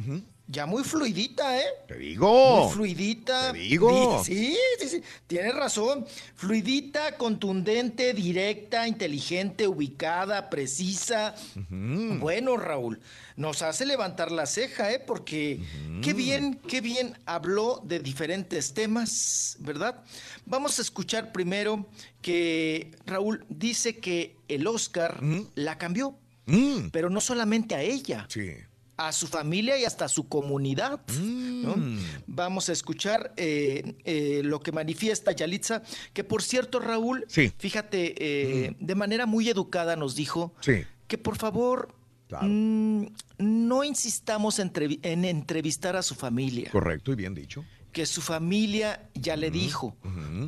ya 0.49 0.67
muy 0.67 0.85
fluidita, 0.85 1.59
¿eh? 1.61 1.65
Te 1.89 1.97
digo. 1.99 2.65
Muy 2.65 2.73
fluidita. 2.73 3.53
Te 3.53 3.59
digo. 3.59 4.23
Di- 4.27 4.35
Sí, 4.35 4.57
sí, 4.81 4.89
sí. 4.89 5.03
Tienes 5.27 5.55
razón. 5.55 6.07
Fluidita, 6.35 7.17
contundente, 7.17 8.13
directa, 8.15 8.87
inteligente, 8.87 9.67
ubicada, 9.67 10.49
precisa. 10.51 11.35
Bueno, 11.69 12.57
Raúl, 12.57 13.01
nos 13.37 13.63
hace 13.63 13.87
levantar 13.87 14.31
la 14.31 14.47
ceja, 14.47 14.93
¿eh? 14.93 15.01
Porque 15.05 15.61
qué 16.03 16.13
bien, 16.13 16.61
qué 16.69 16.81
bien 16.81 17.19
habló 17.27 17.81
de 17.85 17.99
diferentes 18.01 18.73
temas, 18.75 19.57
¿verdad? 19.61 20.03
Vamos 20.45 20.79
a 20.79 20.83
escuchar 20.83 21.33
primero 21.33 21.87
que 22.23 22.93
Raúl 23.07 23.45
dice 23.49 23.97
que 23.97 24.37
el 24.49 24.67
Oscar 24.67 25.21
la 25.55 25.79
cambió. 25.79 26.17
Pero 26.93 27.11
no 27.11 27.21
solamente 27.21 27.75
a 27.75 27.83
ella. 27.83 28.27
A 28.99 29.13
su 29.13 29.27
familia 29.27 29.77
y 29.79 29.85
hasta 29.85 30.07
a 30.07 30.09
su 30.09 30.27
comunidad. 30.29 31.01
¿no? 31.21 31.75
Vamos 32.27 32.69
a 32.71 32.73
escuchar 32.73 33.33
eh, 33.37 33.95
eh, 34.05 34.41
lo 34.43 34.61
que 34.61 34.73
manifiesta 34.73 35.33
Yalitza, 35.33 35.83
que 36.15 36.25
por 36.25 36.43
cierto, 36.43 36.81
Raúl, 36.81 37.25
Sí. 37.29 37.53
fíjate, 37.59 38.15
eh, 38.19 38.77
de 38.81 38.95
manera 38.95 39.27
muy 39.27 39.49
educada 39.51 39.97
nos 39.97 40.15
dijo 40.17 40.55
Sí. 40.61 40.85
que 41.09 41.19
por 41.19 41.37
favor 41.37 41.95
mm, 42.41 43.05
no 43.39 43.85
insistamos 43.85 44.59
en 44.59 45.25
entrevistar 45.25 45.95
a 45.97 46.03
su 46.03 46.15
familia 46.15 46.71
Correcto 46.73 47.13
y 47.13 47.17
bien 47.17 47.35
dicho. 47.35 47.65
Que 47.97 48.05
su 48.05 48.21
familia 48.21 49.09
ya 49.15 49.37
le 49.37 49.51
dijo, 49.51 49.97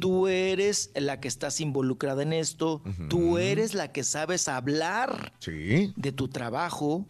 tú 0.00 0.28
eres 0.28 0.90
la 0.94 1.18
que 1.18 1.28
estás 1.28 1.62
involucrada 1.62 2.22
en 2.22 2.34
esto, 2.34 2.82
tú 3.08 3.38
eres 3.38 3.72
la 3.72 3.90
que 3.90 4.04
sabes 4.04 4.48
hablar 4.48 5.32
Sí. 5.38 5.94
de 5.96 6.12
tu 6.12 6.28
trabajo, 6.28 7.06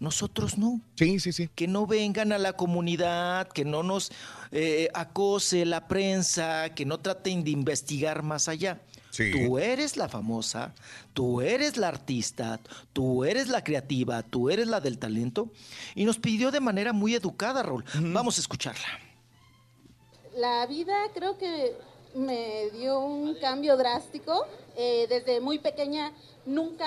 nosotros 0.00 0.58
no. 0.58 0.80
Sí, 0.96 1.20
sí, 1.20 1.30
sí. 1.30 1.48
Que 1.54 1.68
no 1.68 1.86
vengan 1.86 2.32
a 2.32 2.38
la 2.38 2.54
comunidad, 2.54 3.46
que 3.46 3.64
no 3.64 3.84
nos 3.84 4.10
eh, 4.50 4.88
acose 4.92 5.64
la 5.64 5.86
prensa, 5.86 6.74
que 6.74 6.84
no 6.84 6.98
traten 6.98 7.44
de 7.44 7.52
investigar 7.52 8.24
más 8.24 8.48
allá. 8.48 8.82
Sí. 9.10 9.30
Tú 9.30 9.56
eres 9.60 9.96
la 9.96 10.08
famosa, 10.08 10.74
tú 11.14 11.40
eres 11.42 11.76
la 11.76 11.86
artista, 11.86 12.58
tú 12.92 13.24
eres 13.24 13.46
la 13.48 13.62
creativa, 13.62 14.24
tú 14.24 14.50
eres 14.50 14.66
la 14.66 14.80
del 14.80 14.98
talento. 14.98 15.52
Y 15.94 16.06
nos 16.06 16.18
pidió 16.18 16.50
de 16.50 16.58
manera 16.58 16.92
muy 16.92 17.14
educada, 17.14 17.62
Raúl. 17.62 17.84
Vamos 18.12 18.36
a 18.38 18.40
escucharla. 18.40 19.05
La 20.36 20.66
vida 20.66 20.94
creo 21.14 21.38
que 21.38 21.74
me 22.14 22.68
dio 22.74 23.00
un 23.00 23.36
cambio 23.36 23.74
drástico. 23.78 24.44
Eh, 24.76 25.06
desde 25.08 25.40
muy 25.40 25.58
pequeña 25.58 26.12
nunca 26.44 26.86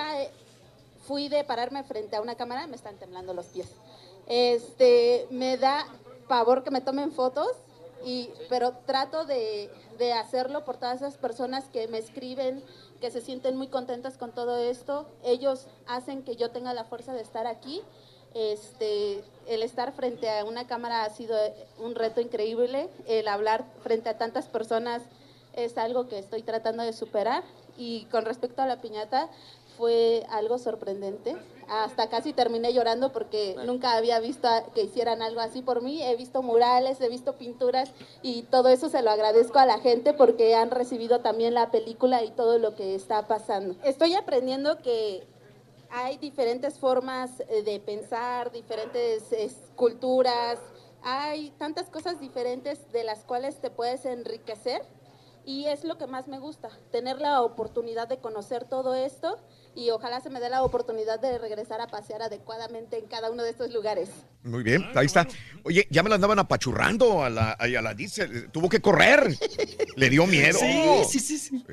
fui 1.07 1.29
de 1.29 1.43
pararme 1.43 1.83
frente 1.83 2.15
a 2.15 2.21
una 2.21 2.35
cámara, 2.35 2.67
me 2.67 2.75
están 2.75 2.97
temblando 2.97 3.33
los 3.33 3.47
pies. 3.47 3.67
Este, 4.27 5.25
me 5.31 5.57
da 5.57 5.87
pavor 6.27 6.63
que 6.63 6.69
me 6.69 6.81
tomen 6.81 7.11
fotos, 7.11 7.49
y, 8.05 8.29
pero 8.49 8.73
trato 8.85 9.25
de, 9.25 9.71
de 9.97 10.13
hacerlo 10.13 10.63
por 10.63 10.77
todas 10.77 10.97
esas 10.97 11.17
personas 11.17 11.65
que 11.73 11.87
me 11.87 11.97
escriben, 11.97 12.63
que 13.01 13.09
se 13.09 13.19
sienten 13.19 13.57
muy 13.57 13.67
contentas 13.67 14.19
con 14.19 14.31
todo 14.31 14.59
esto. 14.59 15.07
Ellos 15.23 15.65
hacen 15.87 16.21
que 16.21 16.35
yo 16.35 16.51
tenga 16.51 16.75
la 16.75 16.83
fuerza 16.83 17.13
de 17.13 17.21
estar 17.21 17.47
aquí. 17.47 17.81
Este, 18.33 19.23
el 19.47 19.63
estar 19.63 19.91
frente 19.93 20.29
a 20.29 20.45
una 20.45 20.67
cámara 20.67 21.03
ha 21.03 21.09
sido 21.09 21.37
un 21.79 21.95
reto 21.95 22.21
increíble. 22.21 22.89
El 23.07 23.27
hablar 23.27 23.65
frente 23.83 24.09
a 24.09 24.17
tantas 24.17 24.47
personas 24.47 25.01
es 25.53 25.77
algo 25.77 26.07
que 26.07 26.19
estoy 26.19 26.43
tratando 26.43 26.83
de 26.83 26.93
superar. 26.93 27.43
Y 27.77 28.05
con 28.11 28.25
respecto 28.25 28.61
a 28.61 28.67
la 28.67 28.81
piñata, 28.81 29.29
fue 29.79 30.25
algo 30.29 30.57
sorprendente. 30.57 31.37
Hasta 31.69 32.09
casi 32.09 32.33
terminé 32.33 32.73
llorando 32.73 33.13
porque 33.13 33.55
nunca 33.65 33.95
había 33.95 34.19
visto 34.19 34.49
que 34.75 34.83
hicieran 34.83 35.21
algo 35.21 35.39
así 35.39 35.61
por 35.61 35.81
mí. 35.81 36.03
He 36.03 36.17
visto 36.17 36.43
murales, 36.43 36.99
he 36.99 37.07
visto 37.07 37.37
pinturas 37.37 37.91
y 38.21 38.43
todo 38.43 38.67
eso 38.67 38.89
se 38.89 39.01
lo 39.01 39.09
agradezco 39.09 39.57
a 39.57 39.65
la 39.65 39.79
gente 39.79 40.13
porque 40.13 40.53
han 40.55 40.71
recibido 40.71 41.21
también 41.21 41.53
la 41.53 41.71
película 41.71 42.23
y 42.23 42.31
todo 42.31 42.57
lo 42.57 42.75
que 42.75 42.93
está 42.93 43.27
pasando. 43.27 43.75
Estoy 43.83 44.15
aprendiendo 44.15 44.79
que 44.79 45.25
hay 45.91 46.17
diferentes 46.17 46.77
formas 46.79 47.39
eh, 47.49 47.63
de 47.63 47.79
pensar, 47.79 48.51
diferentes 48.51 49.31
es, 49.31 49.55
culturas, 49.75 50.59
hay 51.01 51.51
tantas 51.51 51.89
cosas 51.89 52.19
diferentes 52.19 52.91
de 52.91 53.03
las 53.03 53.23
cuales 53.23 53.59
te 53.59 53.69
puedes 53.69 54.05
enriquecer 54.05 54.81
y 55.45 55.65
es 55.65 55.83
lo 55.83 55.97
que 55.97 56.07
más 56.07 56.27
me 56.27 56.39
gusta, 56.39 56.69
tener 56.91 57.19
la 57.19 57.41
oportunidad 57.41 58.07
de 58.07 58.19
conocer 58.19 58.65
todo 58.65 58.93
esto 58.93 59.39
y 59.75 59.91
ojalá 59.91 60.19
se 60.19 60.29
me 60.29 60.39
dé 60.39 60.49
la 60.49 60.63
oportunidad 60.63 61.19
de 61.19 61.37
regresar 61.37 61.79
a 61.81 61.87
pasear 61.87 62.21
adecuadamente 62.21 62.97
en 62.97 63.05
cada 63.07 63.29
uno 63.31 63.43
de 63.43 63.51
estos 63.51 63.71
lugares. 63.71 64.09
Muy 64.43 64.63
bien, 64.63 64.85
ahí 64.95 65.05
está. 65.05 65.27
Oye, 65.63 65.87
ya 65.89 66.03
me 66.03 66.09
la 66.09 66.15
andaban 66.15 66.39
apachurrando 66.39 67.23
a 67.23 67.29
la, 67.29 67.51
a 67.51 67.67
la 67.67 67.93
Diesel. 67.93 68.49
Tuvo 68.51 68.67
que 68.69 68.81
correr. 68.81 69.37
Le 69.95 70.09
dio 70.09 70.25
miedo. 70.27 70.57
Sí, 70.59 71.19
sí, 71.19 71.37
sí. 71.37 71.37
Sí, 71.37 71.63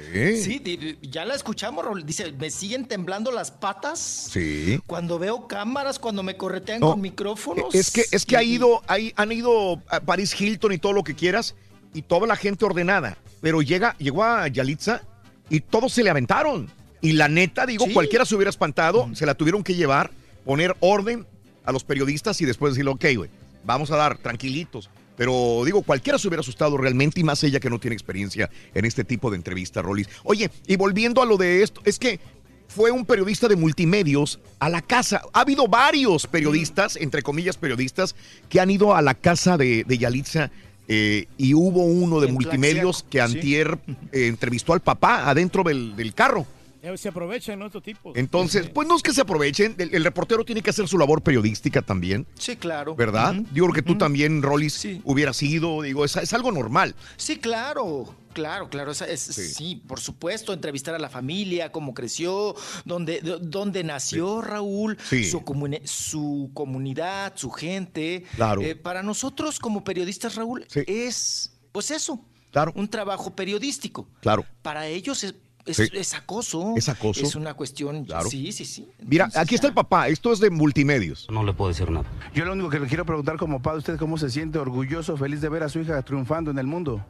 Sí. 0.42 0.62
Sí, 0.66 0.98
ya 1.02 1.24
la 1.24 1.34
escuchamos, 1.34 1.84
Raúl. 1.84 2.04
Dice, 2.04 2.32
me 2.32 2.50
siguen 2.50 2.86
temblando 2.86 3.30
las 3.32 3.50
patas 3.50 3.98
Sí. 3.98 4.80
cuando 4.86 5.18
veo 5.18 5.48
cámaras, 5.48 5.98
cuando 5.98 6.22
me 6.22 6.36
corretean 6.36 6.80
No, 6.80 6.90
con 6.90 7.00
micrófonos. 7.00 7.74
Es 7.74 7.90
que, 7.90 8.04
es 8.10 8.24
que 8.26 8.36
ha 8.36 8.42
ido, 8.42 8.82
hay- 8.86 9.12
han 9.16 9.32
ido 9.32 9.82
a 9.88 10.00
Paris 10.00 10.38
Hilton 10.40 10.72
y 10.72 10.78
todo 10.78 10.92
lo 10.92 11.02
que 11.04 11.14
quieras, 11.14 11.54
y 11.94 12.02
toda 12.02 12.26
la 12.26 12.36
gente 12.36 12.64
ordenada. 12.64 13.16
Pero 13.40 13.62
llega, 13.62 13.96
llegó 13.98 14.22
a 14.24 14.48
Yalitza 14.48 15.02
y 15.48 15.60
todos 15.60 15.92
se 15.92 16.02
le 16.02 16.10
aventaron. 16.10 16.70
Y 17.00 17.12
la 17.12 17.28
neta, 17.28 17.66
digo, 17.66 17.86
cualquiera 17.92 18.24
se 18.24 18.34
hubiera 18.34 18.50
espantado, 18.50 19.08
se 19.14 19.26
la 19.26 19.34
tuvieron 19.34 19.62
que 19.62 19.74
llevar, 19.74 20.10
poner 20.44 20.76
orden 20.80 21.26
a 21.64 21.72
los 21.72 21.84
periodistas 21.84 22.40
y 22.40 22.46
después 22.46 22.72
decirle, 22.72 22.92
ok, 22.92 23.04
güey, 23.16 23.30
vamos 23.64 23.90
a 23.90 23.96
dar, 23.96 24.18
tranquilitos. 24.18 24.90
Pero 25.16 25.62
digo, 25.64 25.82
cualquiera 25.82 26.18
se 26.18 26.28
hubiera 26.28 26.40
asustado 26.40 26.76
realmente, 26.76 27.20
y 27.20 27.24
más 27.24 27.42
ella 27.42 27.60
que 27.60 27.70
no 27.70 27.78
tiene 27.78 27.94
experiencia 27.94 28.50
en 28.74 28.84
este 28.84 29.04
tipo 29.04 29.30
de 29.30 29.36
entrevistas, 29.36 29.84
Rolis. 29.84 30.08
Oye, 30.24 30.50
y 30.66 30.76
volviendo 30.76 31.22
a 31.22 31.26
lo 31.26 31.36
de 31.36 31.62
esto, 31.62 31.80
es 31.84 31.98
que 31.98 32.20
fue 32.68 32.90
un 32.90 33.06
periodista 33.06 33.48
de 33.48 33.56
multimedios 33.56 34.40
a 34.58 34.68
la 34.68 34.82
casa. 34.82 35.22
Ha 35.32 35.40
habido 35.40 35.68
varios 35.68 36.26
periodistas, 36.26 36.96
entre 36.96 37.22
comillas 37.22 37.56
periodistas, 37.56 38.14
que 38.48 38.60
han 38.60 38.70
ido 38.70 38.94
a 38.94 39.02
la 39.02 39.14
casa 39.14 39.56
de, 39.56 39.84
de 39.84 39.98
Yalitza 39.98 40.50
eh, 40.88 41.26
y 41.38 41.54
hubo 41.54 41.84
uno 41.84 42.20
de 42.20 42.28
En 42.28 42.34
multimedios 42.34 43.04
que 43.08 43.20
antier 43.20 43.78
eh, 44.12 44.26
entrevistó 44.26 44.72
al 44.72 44.80
papá 44.80 45.28
adentro 45.28 45.62
del, 45.62 45.96
del 45.96 46.14
carro. 46.14 46.46
Eh, 46.86 46.96
Se 46.98 47.08
aprovechan 47.08 47.58
¿no? 47.58 47.66
estos 47.66 47.82
tipos. 47.82 48.16
Entonces, 48.16 48.68
pues 48.68 48.86
no 48.86 48.96
es 48.96 49.02
que 49.02 49.12
se 49.12 49.20
aprovechen, 49.22 49.74
el, 49.78 49.94
el 49.94 50.04
reportero 50.04 50.44
tiene 50.44 50.62
que 50.62 50.70
hacer 50.70 50.86
su 50.88 50.98
labor 50.98 51.22
periodística 51.22 51.82
también. 51.82 52.26
Sí, 52.38 52.56
claro. 52.56 52.94
¿Verdad? 52.94 53.34
Yo 53.52 53.64
creo 53.64 53.72
que 53.74 53.82
tú 53.82 53.98
también, 53.98 54.42
Rollis, 54.42 54.86
hubieras 55.04 55.36
sido, 55.36 55.82
digo, 55.82 56.04
es, 56.04 56.16
es 56.16 56.32
algo 56.32 56.52
normal. 56.52 56.94
Sí, 57.16 57.36
claro, 57.38 58.14
claro, 58.32 58.68
claro. 58.68 58.92
es- 58.92 59.20
sí. 59.20 59.82
por 59.86 59.98
supuesto, 60.00 60.52
entrevistar 60.52 60.94
a 60.94 60.98
la 60.98 61.08
familia, 61.08 61.72
cómo 61.72 61.92
creció, 61.94 62.54
dónde, 62.84 63.20
de- 63.20 63.38
dónde 63.40 63.82
nació 63.82 64.40
Raúl, 64.42 64.96
Sí. 65.08 65.24
su, 65.24 65.40
comuni- 65.40 65.84
su 65.86 66.50
comunidad, 66.54 67.32
su 67.36 67.50
gente. 67.50 68.24
Claro. 68.36 68.62
Eh, 68.62 68.76
para 68.76 69.02
nosotros 69.02 69.58
como 69.58 69.82
periodistas, 69.84 70.34
Raúl, 70.36 70.66
es 70.86 71.52
pues 71.72 71.90
eso, 71.90 72.24
Claro. 72.52 72.72
un 72.74 72.88
trabajo 72.88 73.34
periodístico. 73.36 74.08
Claro. 74.20 74.46
Para 74.62 74.86
ellos 74.86 75.22
es, 75.24 75.34
es, 75.66 75.76
Sí. 75.76 75.88
es 75.92 76.14
acoso. 76.14 76.74
Es 76.76 76.88
acoso. 76.88 77.22
Es 77.22 77.34
una 77.34 77.54
cuestión. 77.54 78.04
Claro. 78.04 78.28
Sí, 78.28 78.52
sí, 78.52 78.64
sí. 78.64 78.88
Mira, 79.06 79.28
aquí 79.34 79.54
está 79.54 79.66
el 79.66 79.74
papá, 79.74 80.08
esto 80.08 80.32
es 80.32 80.38
de 80.40 80.50
multimedios. 80.50 81.26
No 81.30 81.42
le 81.44 81.52
puedo 81.52 81.68
decir 81.68 81.90
nada. 81.90 82.06
Yo 82.34 82.44
lo 82.44 82.52
único 82.52 82.70
que 82.70 82.78
le 82.80 82.86
quiero 82.86 83.04
preguntar 83.04 83.36
como 83.36 83.60
padre, 83.60 83.78
¿usted 83.78 83.98
cómo 83.98 84.16
se 84.18 84.30
siente 84.30 84.58
orgulloso, 84.58 85.16
feliz 85.16 85.40
de 85.40 85.48
ver 85.48 85.62
a 85.62 85.68
su 85.68 85.80
hija 85.80 86.00
triunfando 86.02 86.50
en 86.50 86.58
el 86.58 86.66
mundo? 86.66 87.04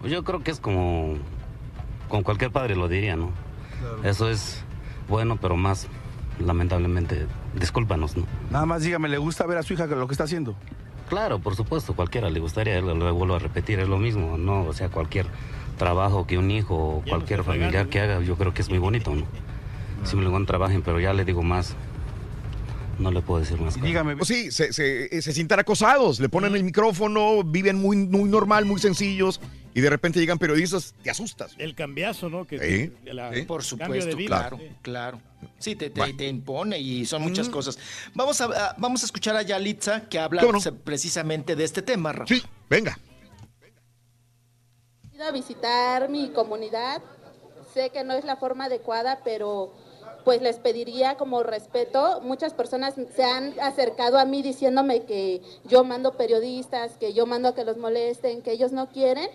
Pues 0.00 0.12
yo 0.12 0.22
creo 0.24 0.42
que 0.42 0.50
es 0.50 0.60
como, 0.60 1.16
como 2.08 2.22
cualquier 2.24 2.50
padre 2.50 2.76
lo 2.76 2.88
diría, 2.88 3.16
¿no? 3.16 3.30
Eso 4.04 4.28
es 4.28 4.62
bueno, 5.08 5.38
pero 5.40 5.56
más, 5.56 5.86
lamentablemente, 6.38 7.26
discúlpanos, 7.58 8.16
¿no? 8.16 8.26
Nada 8.50 8.66
más 8.66 8.82
dígame, 8.82 9.08
¿le 9.08 9.18
gusta 9.18 9.46
ver 9.46 9.58
a 9.58 9.62
su 9.62 9.74
hija 9.74 9.86
lo 9.86 10.06
que 10.06 10.14
está 10.14 10.24
haciendo? 10.24 10.54
Claro, 11.08 11.40
por 11.40 11.56
supuesto, 11.56 11.94
cualquiera 11.94 12.30
le 12.30 12.40
gustaría, 12.40 12.80
lo, 12.80 12.94
lo 12.94 13.14
vuelvo 13.14 13.34
a 13.34 13.38
repetir, 13.38 13.78
es 13.80 13.88
lo 13.88 13.98
mismo, 13.98 14.38
¿no? 14.38 14.62
O 14.64 14.72
sea, 14.72 14.88
cualquier 14.88 15.26
trabajo 15.78 16.26
que 16.26 16.38
un 16.38 16.50
hijo 16.50 16.74
o 16.76 17.04
cualquier 17.08 17.44
familiar 17.44 17.88
que 17.88 18.00
haga, 18.00 18.20
yo 18.20 18.36
creo 18.36 18.54
que 18.54 18.62
es 18.62 18.68
muy 18.68 18.78
bonito, 18.78 19.14
¿no? 19.14 19.26
Simplemente 20.04 20.46
trabajen, 20.46 20.82
pero 20.82 20.98
ya 21.00 21.12
le 21.12 21.24
digo 21.24 21.42
más, 21.42 21.74
no 22.98 23.10
le 23.10 23.20
puedo 23.22 23.40
decir 23.40 23.58
más. 23.60 23.80
Dígame. 23.80 24.16
Pues 24.16 24.28
sí, 24.28 24.50
se, 24.50 24.72
se, 24.72 25.22
se 25.22 25.32
sienten 25.32 25.58
acosados, 25.60 26.20
le 26.20 26.28
ponen 26.28 26.54
el 26.56 26.64
micrófono, 26.64 27.42
viven 27.44 27.76
muy, 27.76 27.96
muy 27.96 28.28
normal, 28.28 28.64
muy 28.64 28.80
sencillos, 28.80 29.40
y 29.74 29.80
de 29.80 29.88
repente 29.88 30.20
llegan 30.20 30.38
periodistas, 30.38 30.94
te 31.02 31.10
asustas. 31.10 31.54
El 31.58 31.74
cambiazo, 31.74 32.28
¿no? 32.28 32.44
Que, 32.46 32.58
Sí, 32.58 32.92
que 33.04 33.14
la- 33.14 33.32
sí. 33.32 33.42
Por 33.42 33.64
supuesto, 33.64 34.16
vida. 34.16 34.26
claro, 34.50 34.58
claro. 34.82 35.20
Sí, 35.58 35.74
te, 35.76 35.88
te- 35.90 36.12
te 36.12 36.28
impone 36.28 36.78
y 36.78 37.06
son 37.06 37.22
muchas 37.22 37.48
cosas. 37.48 37.78
Vamos 38.14 38.40
a, 38.40 38.44
a- 38.44 38.74
vamos 38.78 39.02
a 39.02 39.06
escuchar 39.06 39.34
a 39.36 39.42
Yalitza 39.42 40.08
que 40.08 40.18
habla 40.18 40.42
precisamente 40.84 41.56
de 41.56 41.64
este 41.64 41.80
tema, 41.82 42.12
Rafa. 42.12 42.32
Sí, 42.34 42.42
venga. 42.68 42.98
A 45.22 45.32
visitar 45.32 46.08
mi 46.08 46.30
comunidad. 46.30 47.02
Sé 47.72 47.90
que 47.90 48.04
no 48.04 48.14
es 48.14 48.24
la 48.24 48.36
forma 48.36 48.66
adecuada, 48.66 49.20
pero 49.24 49.72
pues 50.24 50.42
les 50.42 50.58
pediría 50.58 51.16
como 51.16 51.42
respeto. 51.42 52.20
Muchas 52.22 52.54
personas 52.54 52.94
se 53.14 53.24
han 53.24 53.58
acercado 53.60 54.18
a 54.18 54.24
mí 54.24 54.42
diciéndome 54.42 55.04
que 55.04 55.42
yo 55.64 55.84
mando 55.84 56.12
periodistas, 56.16 56.96
que 56.98 57.12
yo 57.12 57.26
mando 57.26 57.48
a 57.48 57.54
que 57.54 57.64
los 57.64 57.76
molesten, 57.76 58.42
que 58.42 58.52
ellos 58.52 58.72
no 58.72 58.88
quieren. 58.88 59.28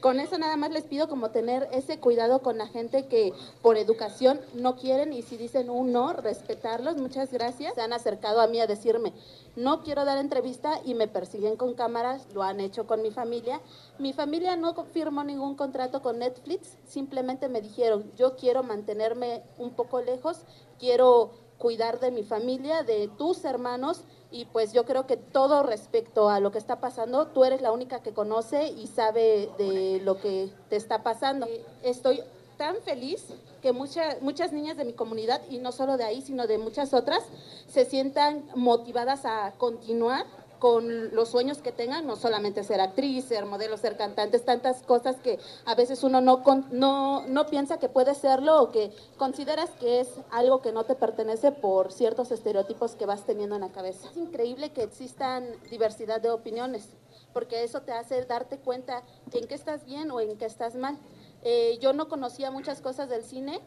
Con 0.00 0.20
eso 0.20 0.38
nada 0.38 0.56
más 0.56 0.70
les 0.70 0.84
pido 0.84 1.08
como 1.08 1.30
tener 1.30 1.68
ese 1.72 1.98
cuidado 2.00 2.40
con 2.40 2.58
la 2.58 2.66
gente 2.66 3.06
que 3.06 3.32
por 3.62 3.76
educación 3.76 4.40
no 4.54 4.76
quieren 4.76 5.12
y 5.12 5.22
si 5.22 5.36
dicen 5.36 5.70
un 5.70 5.92
no, 5.92 6.12
respetarlos. 6.12 6.96
Muchas 6.96 7.32
gracias. 7.32 7.74
Se 7.74 7.80
han 7.80 7.92
acercado 7.92 8.40
a 8.40 8.46
mí 8.46 8.60
a 8.60 8.66
decirme, 8.66 9.12
no 9.56 9.82
quiero 9.82 10.04
dar 10.04 10.18
entrevista 10.18 10.80
y 10.84 10.94
me 10.94 11.08
persiguen 11.08 11.56
con 11.56 11.74
cámaras, 11.74 12.26
lo 12.34 12.42
han 12.42 12.60
hecho 12.60 12.86
con 12.86 13.02
mi 13.02 13.10
familia. 13.10 13.60
Mi 13.98 14.12
familia 14.12 14.56
no 14.56 14.74
firmó 14.84 15.22
ningún 15.24 15.54
contrato 15.54 16.02
con 16.02 16.18
Netflix, 16.18 16.76
simplemente 16.84 17.48
me 17.48 17.60
dijeron, 17.60 18.10
yo 18.16 18.36
quiero 18.36 18.62
mantenerme 18.62 19.42
un 19.58 19.70
poco 19.70 20.00
lejos, 20.00 20.42
quiero 20.78 21.32
cuidar 21.58 22.00
de 22.00 22.10
mi 22.10 22.24
familia, 22.24 22.82
de 22.82 23.08
tus 23.16 23.44
hermanos 23.44 24.04
y 24.34 24.46
pues 24.46 24.72
yo 24.72 24.84
creo 24.84 25.06
que 25.06 25.16
todo 25.16 25.62
respecto 25.62 26.28
a 26.28 26.40
lo 26.40 26.50
que 26.50 26.58
está 26.58 26.80
pasando, 26.80 27.28
tú 27.28 27.44
eres 27.44 27.62
la 27.62 27.70
única 27.70 28.02
que 28.02 28.12
conoce 28.12 28.66
y 28.66 28.88
sabe 28.88 29.48
de 29.58 30.00
lo 30.02 30.20
que 30.20 30.50
te 30.68 30.74
está 30.74 31.04
pasando. 31.04 31.46
Estoy 31.84 32.20
tan 32.56 32.74
feliz 32.82 33.24
que 33.62 33.72
muchas 33.72 34.20
muchas 34.22 34.52
niñas 34.52 34.76
de 34.76 34.84
mi 34.84 34.92
comunidad, 34.92 35.40
y 35.48 35.58
no 35.58 35.70
solo 35.70 35.96
de 35.96 36.02
ahí, 36.02 36.20
sino 36.20 36.48
de 36.48 36.58
muchas 36.58 36.94
otras, 36.94 37.22
se 37.68 37.84
sientan 37.84 38.44
motivadas 38.56 39.24
a 39.24 39.52
continuar 39.56 40.26
con 40.58 41.14
los 41.14 41.28
sueños 41.28 41.58
que 41.58 41.72
tengan, 41.72 42.06
no 42.06 42.16
solamente 42.16 42.64
ser 42.64 42.80
actriz, 42.80 43.26
ser 43.26 43.46
modelo, 43.46 43.76
ser 43.76 43.96
cantantes, 43.96 44.44
tantas 44.44 44.82
cosas 44.82 45.16
que 45.16 45.38
a 45.64 45.74
veces 45.74 46.02
uno 46.02 46.20
no, 46.20 46.42
no, 46.70 47.26
no 47.26 47.46
piensa 47.46 47.78
que 47.78 47.88
puede 47.88 48.14
serlo 48.14 48.62
o 48.62 48.70
que 48.70 48.90
consideras 49.16 49.70
que 49.78 50.00
es 50.00 50.08
algo 50.30 50.62
que 50.62 50.72
no 50.72 50.84
te 50.84 50.94
pertenece 50.94 51.52
por 51.52 51.92
ciertos 51.92 52.30
estereotipos 52.30 52.96
que 52.96 53.06
vas 53.06 53.24
teniendo 53.24 53.54
en 53.54 53.62
la 53.62 53.72
cabeza. 53.72 54.08
Es 54.10 54.16
increíble 54.16 54.72
que 54.72 54.82
existan 54.82 55.46
diversidad 55.70 56.20
de 56.20 56.30
opiniones, 56.30 56.88
porque 57.32 57.64
eso 57.64 57.82
te 57.82 57.92
hace 57.92 58.24
darte 58.24 58.58
cuenta 58.58 59.02
en 59.32 59.46
qué 59.46 59.54
estás 59.54 59.84
bien 59.84 60.10
o 60.10 60.20
en 60.20 60.36
qué 60.36 60.46
estás 60.46 60.74
mal. 60.74 60.98
Eh, 61.42 61.78
yo 61.80 61.92
no 61.92 62.08
conocía 62.08 62.50
muchas 62.50 62.80
cosas 62.80 63.08
del 63.08 63.22
cine, 63.22 63.60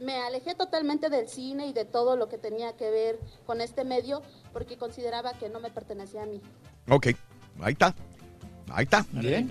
me 0.00 0.16
alejé 0.16 0.54
totalmente 0.54 1.10
del 1.10 1.28
cine 1.28 1.66
y 1.66 1.72
de 1.72 1.84
todo 1.84 2.16
lo 2.16 2.28
que 2.28 2.38
tenía 2.38 2.72
que 2.72 2.90
ver 2.90 3.20
con 3.46 3.60
este 3.60 3.84
medio 3.84 4.22
porque 4.52 4.76
consideraba 4.76 5.32
que 5.34 5.48
no 5.48 5.60
me 5.60 5.70
pertenecía 5.70 6.22
a 6.22 6.26
mí. 6.26 6.40
Ok, 6.88 7.08
ahí 7.62 7.72
está. 7.72 7.94
Ahí 8.72 8.84
está. 8.84 9.04
Bien, 9.12 9.48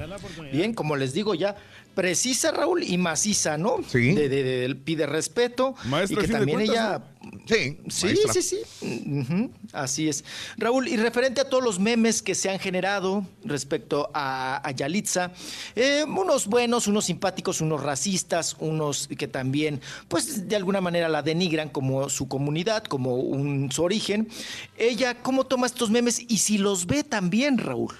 bien, 0.51 0.73
como 0.73 0.95
les 0.95 1.13
digo 1.13 1.35
ya, 1.35 1.55
precisa 1.95 2.51
Raúl 2.51 2.83
y 2.83 2.97
maciza, 2.97 3.57
¿no? 3.57 3.77
Sí. 3.87 4.13
De, 4.13 4.29
de- 4.29 4.43
de- 4.67 4.75
pide 4.75 5.05
respeto. 5.05 5.75
Maestra, 5.85 6.23
y 6.23 6.25
que 6.27 6.31
también 6.31 6.61
ella... 6.61 7.01
Sí, 7.45 7.77
Sí, 7.89 8.05
maestra. 8.05 8.33
sí, 8.33 8.41
sí. 8.41 9.49
Así 9.73 10.07
es. 10.07 10.23
Raúl, 10.57 10.87
y 10.87 10.95
referente 10.97 11.41
a 11.41 11.49
todos 11.49 11.63
los 11.63 11.79
memes 11.79 12.21
que 12.21 12.33
se 12.35 12.49
han 12.49 12.59
generado 12.59 13.25
respecto 13.43 14.09
a, 14.13 14.65
a 14.65 14.71
Yalitza, 14.71 15.31
eh, 15.75 16.05
unos 16.07 16.47
buenos, 16.47 16.87
unos 16.87 17.05
simpáticos, 17.05 17.59
unos 17.61 17.83
racistas, 17.83 18.55
unos 18.59 19.07
que 19.09 19.27
también, 19.27 19.81
pues 20.07 20.47
de 20.47 20.55
alguna 20.55 20.79
manera 20.79 21.09
la 21.09 21.21
denigran 21.21 21.69
como 21.69 22.09
su 22.09 22.27
comunidad, 22.29 22.83
como 22.85 23.15
un, 23.15 23.69
su 23.71 23.83
origen. 23.83 24.29
Ella, 24.77 25.15
¿cómo 25.21 25.45
toma 25.45 25.67
estos 25.67 25.89
memes 25.89 26.21
y 26.27 26.37
si 26.37 26.57
los 26.57 26.85
ve 26.85 27.03
también, 27.03 27.57
Raúl? 27.57 27.93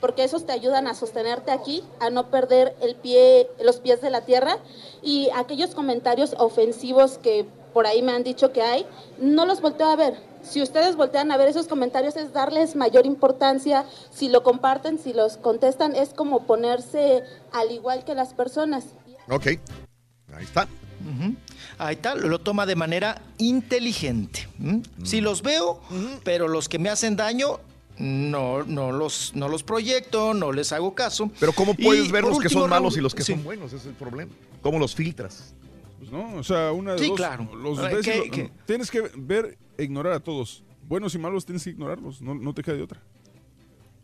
Porque 0.00 0.24
esos 0.24 0.46
te 0.46 0.52
ayudan 0.52 0.86
a 0.86 0.94
sostenerte 0.94 1.50
aquí, 1.50 1.82
a 2.00 2.10
no 2.10 2.30
perder 2.30 2.76
el 2.80 2.94
pie, 2.94 3.48
los 3.62 3.78
pies 3.80 4.00
de 4.00 4.10
la 4.10 4.22
tierra 4.22 4.58
y 5.02 5.30
aquellos 5.34 5.74
comentarios 5.74 6.34
ofensivos 6.38 7.18
que 7.18 7.46
por 7.72 7.86
ahí 7.86 8.02
me 8.02 8.12
han 8.12 8.24
dicho 8.24 8.52
que 8.52 8.62
hay, 8.62 8.86
no 9.18 9.46
los 9.46 9.60
volteo 9.60 9.88
a 9.88 9.96
ver. 9.96 10.14
Si 10.42 10.62
ustedes 10.62 10.96
voltean 10.96 11.30
a 11.32 11.36
ver 11.36 11.48
esos 11.48 11.68
comentarios 11.68 12.16
es 12.16 12.32
darles 12.32 12.76
mayor 12.76 13.06
importancia, 13.06 13.84
si 14.10 14.28
lo 14.28 14.42
comparten, 14.42 14.98
si 14.98 15.12
los 15.12 15.36
contestan, 15.36 15.94
es 15.94 16.10
como 16.10 16.44
ponerse 16.44 17.24
al 17.52 17.70
igual 17.70 18.04
que 18.04 18.14
las 18.14 18.34
personas. 18.34 18.84
Ok, 19.28 19.46
ahí 19.46 20.44
está. 20.44 20.68
Ujú. 21.00 21.34
Ahí 21.78 21.94
está, 21.94 22.14
lo 22.14 22.40
toma 22.40 22.66
de 22.66 22.74
manera 22.74 23.22
inteligente. 23.38 24.48
¿m? 24.58 24.82
Sí 25.04 25.20
los 25.20 25.42
veo, 25.42 25.80
pero 26.24 26.48
los 26.48 26.68
que 26.68 26.78
me 26.78 26.88
hacen 26.88 27.16
daño, 27.16 27.60
no, 27.98 28.62
no, 28.64 28.92
los, 28.92 29.32
no 29.34 29.48
los 29.48 29.62
proyecto, 29.62 30.34
no 30.34 30.52
les 30.52 30.72
hago 30.72 30.94
caso. 30.94 31.30
Pero 31.40 31.52
¿cómo 31.52 31.74
puedes 31.74 32.06
Y 32.08 32.12
ver 32.12 32.24
los 32.24 32.38
que 32.38 32.48
son 32.48 32.68
malos 32.70 32.96
y 32.96 33.00
los 33.00 33.14
que 33.14 33.22
sí. 33.22 33.32
son 33.32 33.44
buenos? 33.44 33.66
Ese 33.72 33.76
es 33.76 33.86
el 33.86 33.94
problema. 33.94 34.32
¿Cómo 34.62 34.78
los 34.78 34.94
filtras? 34.94 35.54
Pues 35.98 36.10
no, 36.12 36.34
o 36.36 36.44
sea, 36.44 36.72
una 36.72 36.92
de 36.92 36.98
Sí, 37.00 37.08
dos. 37.08 37.16
claro. 37.16 37.48
Los 37.56 37.78
Ay, 37.78 37.94
ves 37.96 38.06
y 38.06 38.10
¿qué- 38.10 38.18
lo- 38.26 38.30
qué? 38.30 38.50
Tienes 38.66 38.90
que 38.90 39.02
ver 39.16 39.58
e 39.76 39.84
ignorar 39.84 40.12
a 40.12 40.20
todos. 40.20 40.62
Buenos 40.88 41.14
y 41.14 41.18
malos 41.18 41.44
tienes 41.44 41.64
que 41.64 41.70
ignorarlos. 41.70 42.22
No, 42.22 42.34
no 42.34 42.54
te 42.54 42.62
queda 42.62 42.76
de 42.76 42.82
otra. 42.82 43.00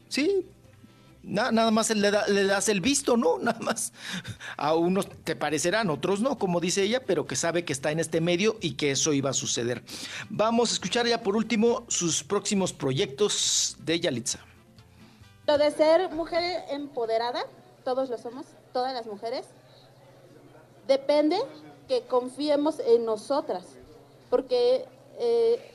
Sí, 0.09 0.47
na- 1.25 1.51
nada 1.53 1.71
más 1.71 1.91
le, 1.91 2.11
da- 2.11 2.27
le 2.29 2.45
das 2.45 2.69
el 2.69 2.81
visto, 2.81 3.17
¿no? 3.17 3.39
Nada 3.43 3.59
más. 3.61 3.93
A 4.57 4.75
unos 4.75 5.09
te 5.25 5.35
parecerán, 5.37 5.91
otros 5.91 6.21
no, 6.21 6.39
como 6.39 6.61
dice 6.61 6.83
ella, 6.83 7.05
pero 7.05 7.27
que 7.27 7.37
sabe 7.37 7.65
que 7.65 7.73
está 7.73 7.91
en 7.91 8.01
este 8.01 8.21
medio 8.21 8.57
y 8.61 8.73
que 8.75 8.91
eso 8.93 9.13
iba 9.13 9.31
a 9.31 9.35
suceder. 9.35 9.83
Vamos 10.31 10.71
a 10.71 10.75
escuchar 10.75 11.07
ya 11.07 11.23
por 11.23 11.37
último 11.37 11.85
sus 11.89 12.23
próximos 12.23 12.73
proyectos 12.73 13.77
de 13.81 14.01
Yalitza. 14.01 14.39
Lo 15.47 15.59
de 15.59 15.71
ser 15.71 16.11
mujer 16.11 16.63
empoderada, 16.71 17.45
todos 17.85 18.09
lo 18.09 18.17
somos, 18.17 18.47
todas 18.73 18.95
las 18.95 19.07
mujeres, 19.07 19.45
depende 20.89 21.37
que 21.89 22.03
confiemos 22.03 22.77
en 22.81 23.05
nosotras, 23.05 23.65
porque 24.31 24.87
eh, 25.19 25.74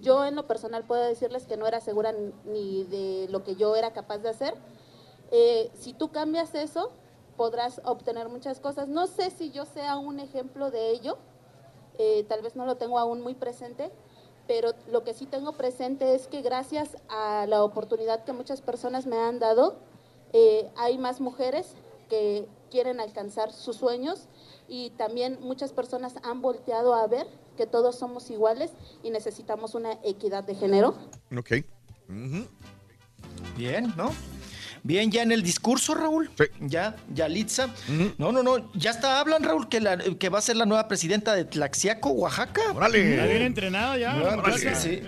yo 0.00 0.24
en 0.24 0.36
lo 0.36 0.46
personal 0.46 0.84
puedo 0.84 1.02
decirles 1.02 1.46
que 1.46 1.56
no 1.56 1.66
era 1.66 1.80
segura 1.80 2.14
ni 2.44 2.84
de 2.84 3.26
lo 3.30 3.44
que 3.44 3.56
yo 3.56 3.76
era 3.76 3.92
capaz 3.92 4.18
de 4.18 4.28
hacer. 4.28 4.54
Eh, 5.30 5.70
si 5.74 5.92
tú 5.92 6.10
cambias 6.10 6.54
eso, 6.54 6.90
podrás 7.36 7.80
obtener 7.84 8.28
muchas 8.28 8.60
cosas. 8.60 8.88
No 8.88 9.06
sé 9.06 9.30
si 9.30 9.50
yo 9.50 9.64
sea 9.64 9.96
un 9.96 10.20
ejemplo 10.20 10.70
de 10.70 10.90
ello, 10.90 11.18
eh, 11.98 12.24
tal 12.28 12.42
vez 12.42 12.56
no 12.56 12.66
lo 12.66 12.76
tengo 12.76 12.98
aún 12.98 13.20
muy 13.20 13.34
presente, 13.34 13.90
pero 14.46 14.72
lo 14.90 15.04
que 15.04 15.14
sí 15.14 15.26
tengo 15.26 15.52
presente 15.52 16.14
es 16.14 16.26
que 16.26 16.42
gracias 16.42 16.96
a 17.08 17.46
la 17.46 17.62
oportunidad 17.62 18.24
que 18.24 18.32
muchas 18.32 18.60
personas 18.60 19.06
me 19.06 19.18
han 19.18 19.38
dado, 19.38 19.76
eh, 20.32 20.70
hay 20.76 20.98
más 20.98 21.20
mujeres 21.20 21.74
que 22.08 22.48
quieren 22.70 23.00
alcanzar 23.00 23.52
sus 23.52 23.76
sueños 23.76 24.26
y 24.66 24.90
también 24.90 25.38
muchas 25.40 25.72
personas 25.72 26.14
han 26.22 26.42
volteado 26.42 26.94
a 26.94 27.06
ver 27.06 27.26
que 27.58 27.66
todos 27.66 27.98
somos 27.98 28.30
iguales 28.30 28.70
y 29.02 29.10
necesitamos 29.10 29.74
una 29.74 29.92
equidad 30.04 30.44
de 30.44 30.54
género. 30.54 30.96
Ok. 31.36 31.52
Ujú. 32.08 32.46
Bien, 33.56 33.92
¿no? 33.96 34.10
Bien, 34.84 35.10
ya 35.10 35.22
en 35.22 35.32
el 35.32 35.42
discurso, 35.42 35.92
Raúl. 35.94 36.30
Ya, 36.60 36.94
Yalitza. 37.12 37.68
No, 38.16 38.30
no, 38.32 38.42
no. 38.44 38.72
Ya 38.74 38.92
está, 38.92 39.18
hablan, 39.20 39.42
Raúl, 39.42 39.68
que, 39.68 39.80
la- 39.80 39.98
que 39.98 40.28
va 40.28 40.38
a 40.38 40.42
ser 40.42 40.56
la 40.56 40.64
nueva 40.66 40.86
presidenta 40.88 41.34
de 41.34 41.44
Tlaxiaco, 41.44 42.10
Oaxaca. 42.10 42.62
Está 42.70 42.88
bien 42.88 43.42
entrenada 43.42 43.98
ya. 43.98 44.14
la 44.14 44.22
Órale. 44.34 44.36
muchacha. 44.52 44.74
Sí. 44.76 45.02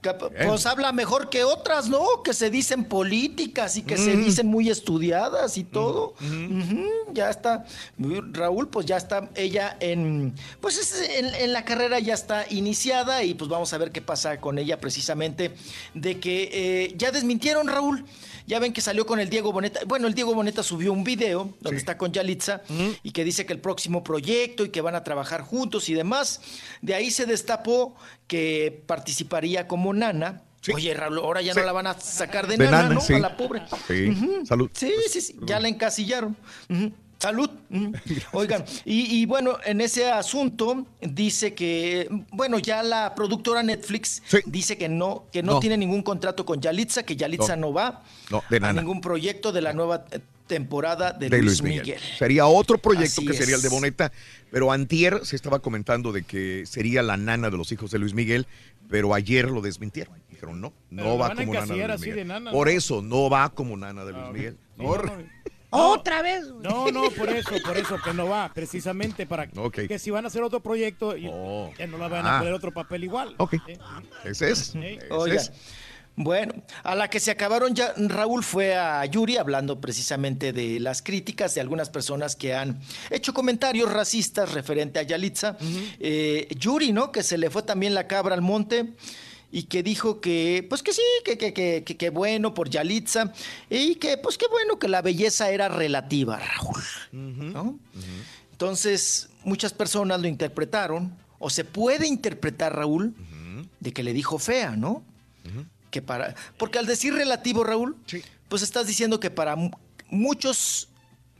Que, 0.00 0.14
Pues 0.14 0.64
habla 0.64 0.92
mejor 0.92 1.28
que 1.28 1.44
otras, 1.44 1.88
¿no? 1.90 2.22
Que 2.24 2.32
se 2.32 2.48
dicen 2.48 2.84
políticas 2.84 3.76
y 3.76 3.82
que 3.82 3.98
se 3.98 4.14
Mm. 4.16 4.24
dicen 4.24 4.46
muy 4.46 4.70
estudiadas 4.70 5.58
y 5.58 5.64
todo. 5.64 6.14
Ujú, 6.20 6.86
ya 7.12 7.28
está. 7.28 7.66
Raúl, 8.32 8.68
pues 8.68 8.86
ya 8.86 8.96
está 8.96 9.28
ella 9.34 9.76
en. 9.78 10.34
Pues 10.62 10.78
es- 10.78 11.10
en, 11.18 11.34
en 11.34 11.52
la 11.52 11.66
carrera 11.66 11.98
ya 11.98 12.14
está 12.14 12.46
iniciada 12.50 13.22
y 13.24 13.34
pues 13.34 13.50
vamos 13.50 13.72
a 13.74 13.78
ver 13.78 13.92
qué 13.92 14.00
pasa 14.00 14.40
con 14.40 14.58
ella 14.58 14.80
precisamente. 14.80 15.52
De 15.92 16.18
que 16.18 16.48
eh, 16.50 16.94
ya 16.96 17.10
desmintieron, 17.10 17.68
Raúl. 17.68 18.06
Ya 18.50 18.58
ven 18.58 18.72
que 18.72 18.80
salió 18.80 19.06
con 19.06 19.20
el 19.20 19.30
Diego 19.30 19.52
Boneta. 19.52 19.78
Bueno, 19.86 20.08
el 20.08 20.14
Diego 20.14 20.34
Boneta 20.34 20.64
subió 20.64 20.92
un 20.92 21.04
video 21.04 21.54
donde 21.60 21.78
está 21.78 21.96
con 21.96 22.10
Yalitza 22.10 22.62
y 23.04 23.12
que 23.12 23.22
dice 23.22 23.46
que 23.46 23.52
el 23.52 23.60
próximo 23.60 24.02
proyecto 24.02 24.64
y 24.64 24.70
que 24.70 24.80
van 24.80 24.96
a 24.96 25.04
trabajar 25.04 25.42
juntos 25.42 25.88
y 25.88 25.94
demás. 25.94 26.40
De 26.82 26.96
ahí 26.96 27.12
se 27.12 27.26
destapó 27.26 27.94
que 28.26 28.82
participaría 28.88 29.68
como 29.68 29.92
nana. 29.94 30.42
Oye, 30.74 30.92
Raúl, 30.94 31.18
ahora 31.20 31.42
ya 31.42 31.54
Sí. 31.54 31.60
no 31.60 31.64
la 31.66 31.70
van 31.70 31.86
a 31.86 31.94
sacar 32.00 32.48
de, 32.48 32.56
De 32.56 32.64
nana, 32.64 32.88
nana, 32.88 32.94
¿no? 33.08 33.16
A 33.16 33.18
la 33.20 33.36
pobre. 33.36 33.62
Sí, 33.86 34.12
salud. 34.44 34.68
Sí, 34.74 34.92
sí, 35.08 35.20
sí, 35.20 35.36
ya 35.46 35.60
la 35.60 35.68
encasillaron. 35.68 36.36
Salud. 37.20 37.50
Ujú. 37.70 37.92
Oigan, 38.32 38.64
y, 38.84 39.20
y 39.20 39.26
bueno, 39.26 39.58
en 39.64 39.80
ese 39.82 40.10
asunto 40.10 40.86
dice 41.02 41.54
que, 41.54 42.08
bueno, 42.32 42.58
ya 42.58 42.82
la 42.82 43.14
productora 43.14 43.62
Netflix 43.62 44.22
dice 44.46 44.78
que 44.78 44.88
no, 44.88 45.24
que 45.30 45.42
no, 45.42 45.52
No. 45.54 45.60
tiene 45.60 45.76
ningún 45.76 46.02
contrato 46.02 46.44
con 46.46 46.60
Yalitza, 46.60 47.02
que 47.02 47.16
Yalitza 47.16 47.56
no, 47.56 47.68
No. 47.68 47.72
va 47.74 48.02
No, 48.30 48.42
de 48.48 48.56
a 48.56 48.60
nana. 48.60 48.80
ningún 48.80 49.00
proyecto 49.02 49.52
de 49.52 49.60
la 49.60 49.72
nueva 49.74 50.04
temporada 50.46 51.12
de, 51.12 51.28
de 51.28 51.42
Luis 51.42 51.62
Miguel. 51.62 52.00
Sería 52.18 52.46
otro 52.46 52.78
proyecto 52.78 53.20
Así 53.20 53.26
que 53.26 53.34
sería 53.34 53.54
el 53.56 53.62
de. 53.62 53.68
Boneta, 53.68 54.10
pero 54.50 54.72
antier 54.72 55.20
se 55.24 55.36
estaba 55.36 55.60
comentando 55.60 56.10
de 56.12 56.22
que 56.24 56.64
sería 56.66 57.02
la 57.02 57.16
nana 57.16 57.50
de 57.50 57.56
los 57.56 57.70
hijos 57.70 57.90
de 57.92 57.98
Luis 58.00 58.14
Miguel, 58.14 58.46
pero 58.88 59.14
ayer 59.14 59.48
lo 59.50 59.60
desmintieron. 59.60 60.14
Dijeron, 60.30 60.60
no, 60.60 60.72
Pero 60.88 61.04
no 61.04 61.18
va 61.18 61.34
como 61.34 61.52
nana 61.52 61.66
de 61.74 61.86
Luis 61.86 62.00
Miguel. 62.00 62.16
de 62.16 62.24
nana, 62.24 62.50
Por 62.50 62.66
¿no? 62.66 62.72
eso, 62.72 63.02
no 63.02 63.28
va 63.30 63.50
como 63.50 63.76
nana 63.76 64.04
de 64.04 64.12
Luis 64.12 64.32
Miguel. 64.32 64.56
Sí, 64.76 64.82
no, 64.82 64.96
no. 65.02 65.12
Otra 65.70 66.20
vez. 66.22 66.46
No, 66.60 66.90
no, 66.90 67.10
por 67.10 67.28
eso, 67.30 67.50
por 67.64 67.76
eso 67.76 67.96
que 68.04 68.12
no 68.12 68.28
va, 68.28 68.50
precisamente 68.52 69.26
para 69.26 69.46
que 69.46 69.98
si 69.98 70.10
van 70.10 70.24
a 70.24 70.28
hacer 70.28 70.42
otro 70.42 70.60
proyecto, 70.60 71.16
y- 71.16 71.30
que 71.76 71.86
no 71.86 71.96
la 71.98 72.08
van 72.08 72.26
a 72.26 72.36
Ah. 72.36 72.38
poner 72.40 72.54
otro 72.54 72.72
papel 72.72 73.04
igual. 73.04 73.34
Ok. 73.38 73.54
Ese 74.24 74.50
es. 74.50 74.74
ese 74.74 75.36
es. 75.36 75.52
Bueno, 76.16 76.52
a 76.82 76.94
la 76.96 77.08
que 77.08 77.18
se 77.20 77.30
acabaron 77.30 77.74
ya, 77.74 77.94
Raúl 77.96 78.42
fue 78.42 78.74
a 78.76 79.04
Yuri 79.06 79.36
hablando 79.38 79.80
precisamente 79.80 80.52
de 80.52 80.78
las 80.80 81.00
críticas 81.02 81.54
de 81.54 81.60
algunas 81.62 81.88
personas 81.88 82.34
que 82.36 82.52
han 82.52 82.80
hecho 83.10 83.32
comentarios 83.32 83.90
racistas 83.90 84.52
referente 84.52 84.98
a 84.98 85.02
Yalitza. 85.02 85.56
Eh, 85.98 86.48
Yuri, 86.58 86.92
¿no? 86.92 87.10
Que 87.12 87.22
se 87.22 87.38
le 87.38 87.48
fue 87.48 87.62
también 87.62 87.94
la 87.94 88.06
cabra 88.06 88.34
al 88.34 88.42
monte 88.42 88.92
y 89.52 89.64
que 89.64 89.82
dijo 89.82 90.20
que, 90.20 90.64
pues 90.68 90.82
que 90.82 90.92
sí, 90.92 91.02
que, 91.24 91.36
que, 91.36 91.52
que, 91.52 91.82
que- 91.84 91.96
que 91.96 92.10
bueno 92.10 92.54
por 92.54 92.70
Yalitza 92.70 93.32
y 93.68 93.96
que, 93.96 94.16
pues 94.16 94.38
qué 94.38 94.46
bueno 94.48 94.78
que 94.78 94.88
la 94.88 95.02
belleza 95.02 95.50
era 95.50 95.68
relativa, 95.68 96.38
Raúl. 96.38 96.82
¿no? 97.52 97.78
Entonces, 98.52 99.28
muchas 99.44 99.72
personas 99.72 100.20
lo 100.20 100.28
interpretaron, 100.28 101.16
o 101.38 101.48
se 101.50 101.64
puede 101.64 102.06
interpretar, 102.06 102.76
Raúl, 102.76 103.14
de 103.80 103.92
que 103.92 104.02
le 104.02 104.12
dijo 104.12 104.38
fea, 104.38 104.76
¿no? 104.76 105.02
Que 105.90 106.02
para, 106.02 106.34
porque 106.58 106.78
al 106.78 106.86
decir 106.86 107.14
relativo, 107.14 107.64
Raúl, 107.64 107.96
pues 108.48 108.62
estás 108.62 108.86
diciendo 108.86 109.18
que 109.18 109.30
para 109.30 109.56
mu- 109.56 109.70
muchos 110.10 110.88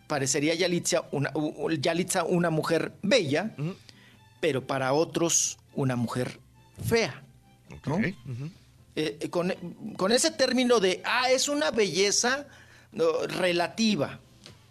parecería 0.08 0.54
Yalitza 0.54 1.04
una, 1.12 1.30
Yalitza 1.78 2.24
una 2.24 2.50
mujer 2.50 2.92
bella, 3.02 3.54
pero 4.40 4.66
para 4.66 4.92
otros 4.94 5.58
una 5.74 5.94
mujer 5.96 6.40
fea. 6.84 7.22
¿No? 7.70 7.96
Eh, 8.96 9.18
eh, 9.20 9.30
con, 9.30 9.52
con 9.96 10.12
ese 10.12 10.30
término 10.32 10.80
de, 10.80 11.00
ah, 11.04 11.30
es 11.30 11.48
una 11.48 11.70
belleza 11.70 12.46
no, 12.92 13.22
relativa, 13.26 14.18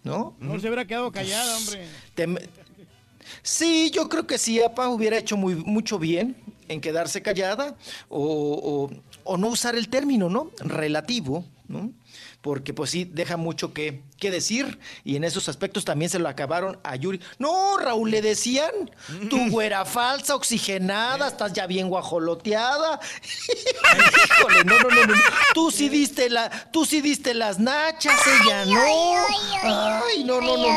¿no? 0.04 0.36
No 0.40 0.60
se 0.60 0.68
hubiera 0.68 0.86
quedado 0.86 1.12
callada, 1.12 1.58
hombre. 1.58 1.88
Te- 2.16 2.50
Sí, 3.44 3.92
yo 3.94 4.10
creo 4.10 4.26
que 4.26 4.38
sí, 4.38 4.62
APA 4.62 4.90
hubiera 4.90 5.18
hecho 5.18 5.38
muy, 5.38 5.56
mucho 5.56 6.00
bien 6.00 6.36
en 6.68 6.82
quedarse 6.82 7.22
callada 7.22 7.76
o, 8.10 8.90
o- 8.92 8.92
o 9.24 9.38
no 9.38 9.48
usar 9.50 9.76
el 9.76 9.88
término, 9.90 10.30
¿no? 10.30 10.52
Relativo, 10.60 11.46
¿no? 11.68 11.92
Porque 12.42 12.74
pues 12.74 12.92
sí, 12.92 13.04
deja 13.04 13.36
mucho 13.36 13.74
que, 13.74 14.02
que 14.18 14.32
decir 14.32 14.80
y 15.04 15.18
en 15.18 15.26
esos 15.26 15.50
aspectos 15.50 15.84
también 15.84 16.10
se 16.10 16.20
lo 16.20 16.30
acabaron 16.30 16.80
a 16.84 16.96
Yuri. 16.96 17.20
No, 17.38 17.78
Raúl, 17.78 18.12
le 18.12 18.22
decían, 18.22 18.72
tu 19.30 19.50
güera 19.50 19.84
falsa, 19.84 20.36
oxigenada, 20.36 21.28
estás 21.28 21.52
ya 21.52 21.68
bien 21.68 21.90
guajoloteada. 21.90 23.00
Híjole, 24.40 24.64
no, 24.64 24.80
no, 24.80 24.90
no, 24.90 25.06
no. 25.08 25.14
Tú 25.54 25.70
sí 25.70 25.90
diste 25.90 26.30
la, 26.30 26.50
tú 26.72 26.86
sí 26.86 27.02
diste 27.02 27.34
las 27.34 27.60
nachas, 27.60 28.20
ella 28.26 28.66
no. 28.66 28.80
Ay, 29.62 30.24
no, 30.24 30.40
no, 30.40 30.56
no. 30.56 30.68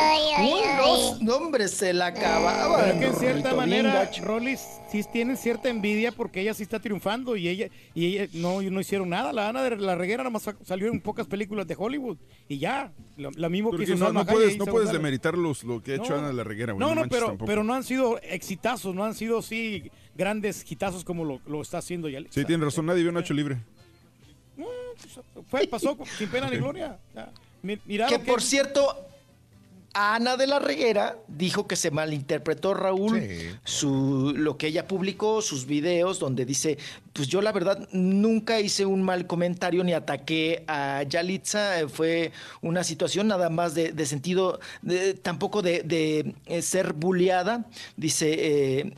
Uy, 0.43 0.61
no, 0.77 1.19
no, 1.21 1.37
hombre, 1.37 1.69
se 1.69 1.93
la 1.93 2.07
acababa. 2.07 2.79
Pero 2.85 2.99
que 2.99 3.07
en 3.07 3.17
cierta 3.17 3.55
manera, 3.55 3.95
gacho. 3.95 4.23
Sí 4.93 5.03
tienen 5.11 5.39
cierta 5.39 5.71
envidia 5.71 6.13
porque 6.13 6.43
ella 6.43 6.53
sí 6.53 6.63
está 6.63 6.79
triunfando 6.79 7.35
y 7.35 7.49
ella 7.49 7.69
y 7.95 8.05
ella 8.19 8.29
no, 8.35 8.61
no 8.61 8.79
hicieron 8.81 9.09
nada. 9.09 9.33
La 9.33 9.49
Ana 9.49 9.63
de 9.63 9.77
la 9.79 9.95
Reguera 9.95 10.23
nada 10.23 10.31
más 10.31 10.43
sa- 10.43 10.57
salió 10.65 10.89
en 10.89 11.01
pocas 11.01 11.27
películas 11.27 11.67
de 11.67 11.75
Hollywood 11.79 12.19
y 12.47 12.59
ya. 12.59 12.93
Lo, 13.17 13.31
lo 13.31 13.49
mismo 13.51 13.71
que 13.71 13.85
hizo 13.85 13.95
no, 13.95 14.05
Salma 14.05 14.25
no 14.25 14.27
puedes, 14.31 14.59
no 14.59 14.67
puedes 14.67 14.93
demeritar 14.93 15.37
los, 15.39 15.65
lo 15.65 15.83
que 15.83 15.93
ha 15.93 15.95
hecho 15.97 16.11
No. 16.11 16.19
Ana 16.19 16.29
de 16.29 16.35
la 16.35 16.45
Reguera. 16.45 16.75
No, 16.75 16.95
no, 16.95 17.09
pero, 17.09 17.29
tampoco. 17.29 17.47
pero 17.47 17.65
no 17.65 17.73
han 17.75 17.85
sido 17.85 18.19
exitazos, 18.23 18.95
no 18.95 19.03
han 19.05 19.15
sido 19.15 19.39
así 19.39 19.91
grandes 20.15 20.63
hitazos 20.71 21.05
como 21.05 21.25
lo, 21.25 21.41
lo 21.47 21.63
está 21.63 21.79
haciendo 21.79 22.11
ya. 22.11 22.21
Sí, 22.29 22.45
tiene 22.45 22.63
razón, 22.65 22.85
nadie 22.87 23.03
vio 23.03 23.13
Nacho 23.13 23.33
Libre. 23.33 23.57
Fue, 25.49 25.67
pasó 25.67 25.97
sin 26.19 26.29
pena 26.29 26.51
ni 26.51 26.57
gloria. 26.57 26.99
Ya. 27.15 27.33
Mi- 27.63 27.79
miraron 27.87 28.19
Que 28.21 28.25
por 28.31 28.43
cierto, 28.43 28.95
Ana 29.95 30.37
de 30.37 30.47
la 30.47 30.59
Reguera 30.59 31.17
dijo 31.29 31.67
que 31.67 31.77
se 31.77 31.91
malinterpretó 31.91 32.73
Raúl 32.75 33.19
su, 33.65 34.33
lo 34.37 34.57
que 34.57 34.69
ella 34.69 34.87
publicó, 34.89 35.43
sus 35.43 35.67
videos, 35.67 36.19
donde 36.19 36.45
dice, 36.47 36.79
pues 37.13 37.29
yo 37.29 37.43
la 37.43 37.53
verdad 37.53 37.87
nunca 37.93 38.59
hice 38.61 38.87
un 38.87 39.03
mal 39.03 39.27
comentario 39.27 39.85
ni 39.85 39.93
ataqué 39.93 40.65
a 40.67 41.03
Yalitza, 41.03 41.89
fue 41.89 42.33
una 42.63 42.85
situación 42.85 43.29
nada 43.29 43.51
más 43.51 43.75
de, 43.75 43.93
de 43.93 44.07
sentido, 44.07 44.61
de- 44.81 45.15
tampoco 45.15 45.61
de, 45.63 45.83
de, 45.83 46.35
eh, 46.47 46.63
ser 46.63 46.93
bulleada, 46.95 47.67
dice... 47.97 48.35
eh, 48.81 48.95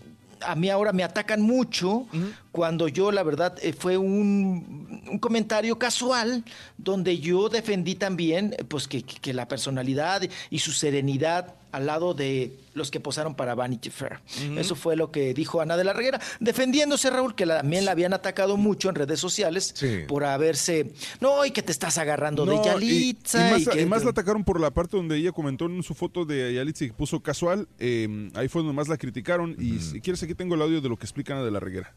a 0.47 0.57
mí 0.57 0.69
ahora 0.69 0.93
me 0.93 1.03
atacan 1.05 1.41
mucho 1.41 2.07
cuando 2.55 2.87
yo, 2.87 3.11
la 3.11 3.25
verdad, 3.25 3.59
eh, 3.63 3.73
fue 3.73 3.97
un, 3.99 5.03
un 5.11 5.19
comentario 5.19 5.77
casual 5.77 6.45
donde 6.79 7.19
yo 7.19 7.49
defendí 7.49 7.97
también 7.97 8.55
eh, 8.57 8.63
pues 8.63 8.87
que, 8.87 9.03
que 9.03 9.35
la 9.35 9.49
personalidad 9.49 10.23
y 10.51 10.59
su 10.61 10.71
serenidad 10.71 11.57
al 11.73 11.87
lado 11.87 12.15
de 12.15 12.57
los 12.75 12.93
que 12.93 13.01
posaron 13.01 13.35
para 13.35 13.57
Vanity 13.57 13.91
Fair. 13.91 14.21
Eso 14.57 14.77
fue 14.77 14.95
lo 14.95 15.11
que 15.11 15.35
dijo 15.35 15.61
Ana 15.61 15.77
de 15.77 15.83
la 15.83 15.93
Reguera, 15.93 16.21
defendiéndose, 16.39 17.11
Raúl, 17.11 17.35
que 17.35 17.47
la- 17.47 17.63
también 17.63 17.85
la 17.85 17.91
habían 17.91 18.13
atacado 18.15 18.57
mucho 18.57 18.89
en 18.91 18.95
redes 18.95 19.19
sociales 19.19 19.75
por 20.07 20.23
haberse... 20.23 20.93
No, 21.21 21.45
y 21.45 21.51
que 21.51 21.63
te 21.63 21.73
estás 21.73 21.99
agarrando 21.99 22.47
de 22.47 22.55
No, 22.55 22.65
Yalitza. 22.65 23.49
Y, 23.49 23.51
más, 23.51 23.61
y 23.63 23.67
que- 23.67 23.83
y 23.83 23.87
más 23.87 24.05
la 24.05 24.11
atacaron 24.11 24.45
por 24.45 24.61
la 24.61 24.71
parte 24.71 24.97
donde 24.97 25.17
ella 25.17 25.33
comentó 25.33 25.67
en 25.67 25.83
su 25.83 25.95
foto 25.95 26.25
de 26.25 26.55
Yalitza 26.55 26.87
que 26.87 26.93
puso 26.93 27.21
casual. 27.21 27.67
eh, 27.81 28.31
ahí 28.35 28.47
fue 28.47 28.63
donde 28.63 28.77
más 28.77 28.87
la 28.87 28.97
criticaron. 28.97 29.57
Y 29.59 29.81
si 29.81 30.01
quieres, 30.01 30.23
aquí 30.23 30.37
tengo 30.37 30.55
el 30.55 30.63
audio 30.63 30.81
de 30.81 30.89
lo 30.89 30.97
que 30.97 31.07
explica 31.07 31.35
Ana 31.35 31.45
de 31.45 31.51
la 31.51 31.59
Reguera. 31.59 31.93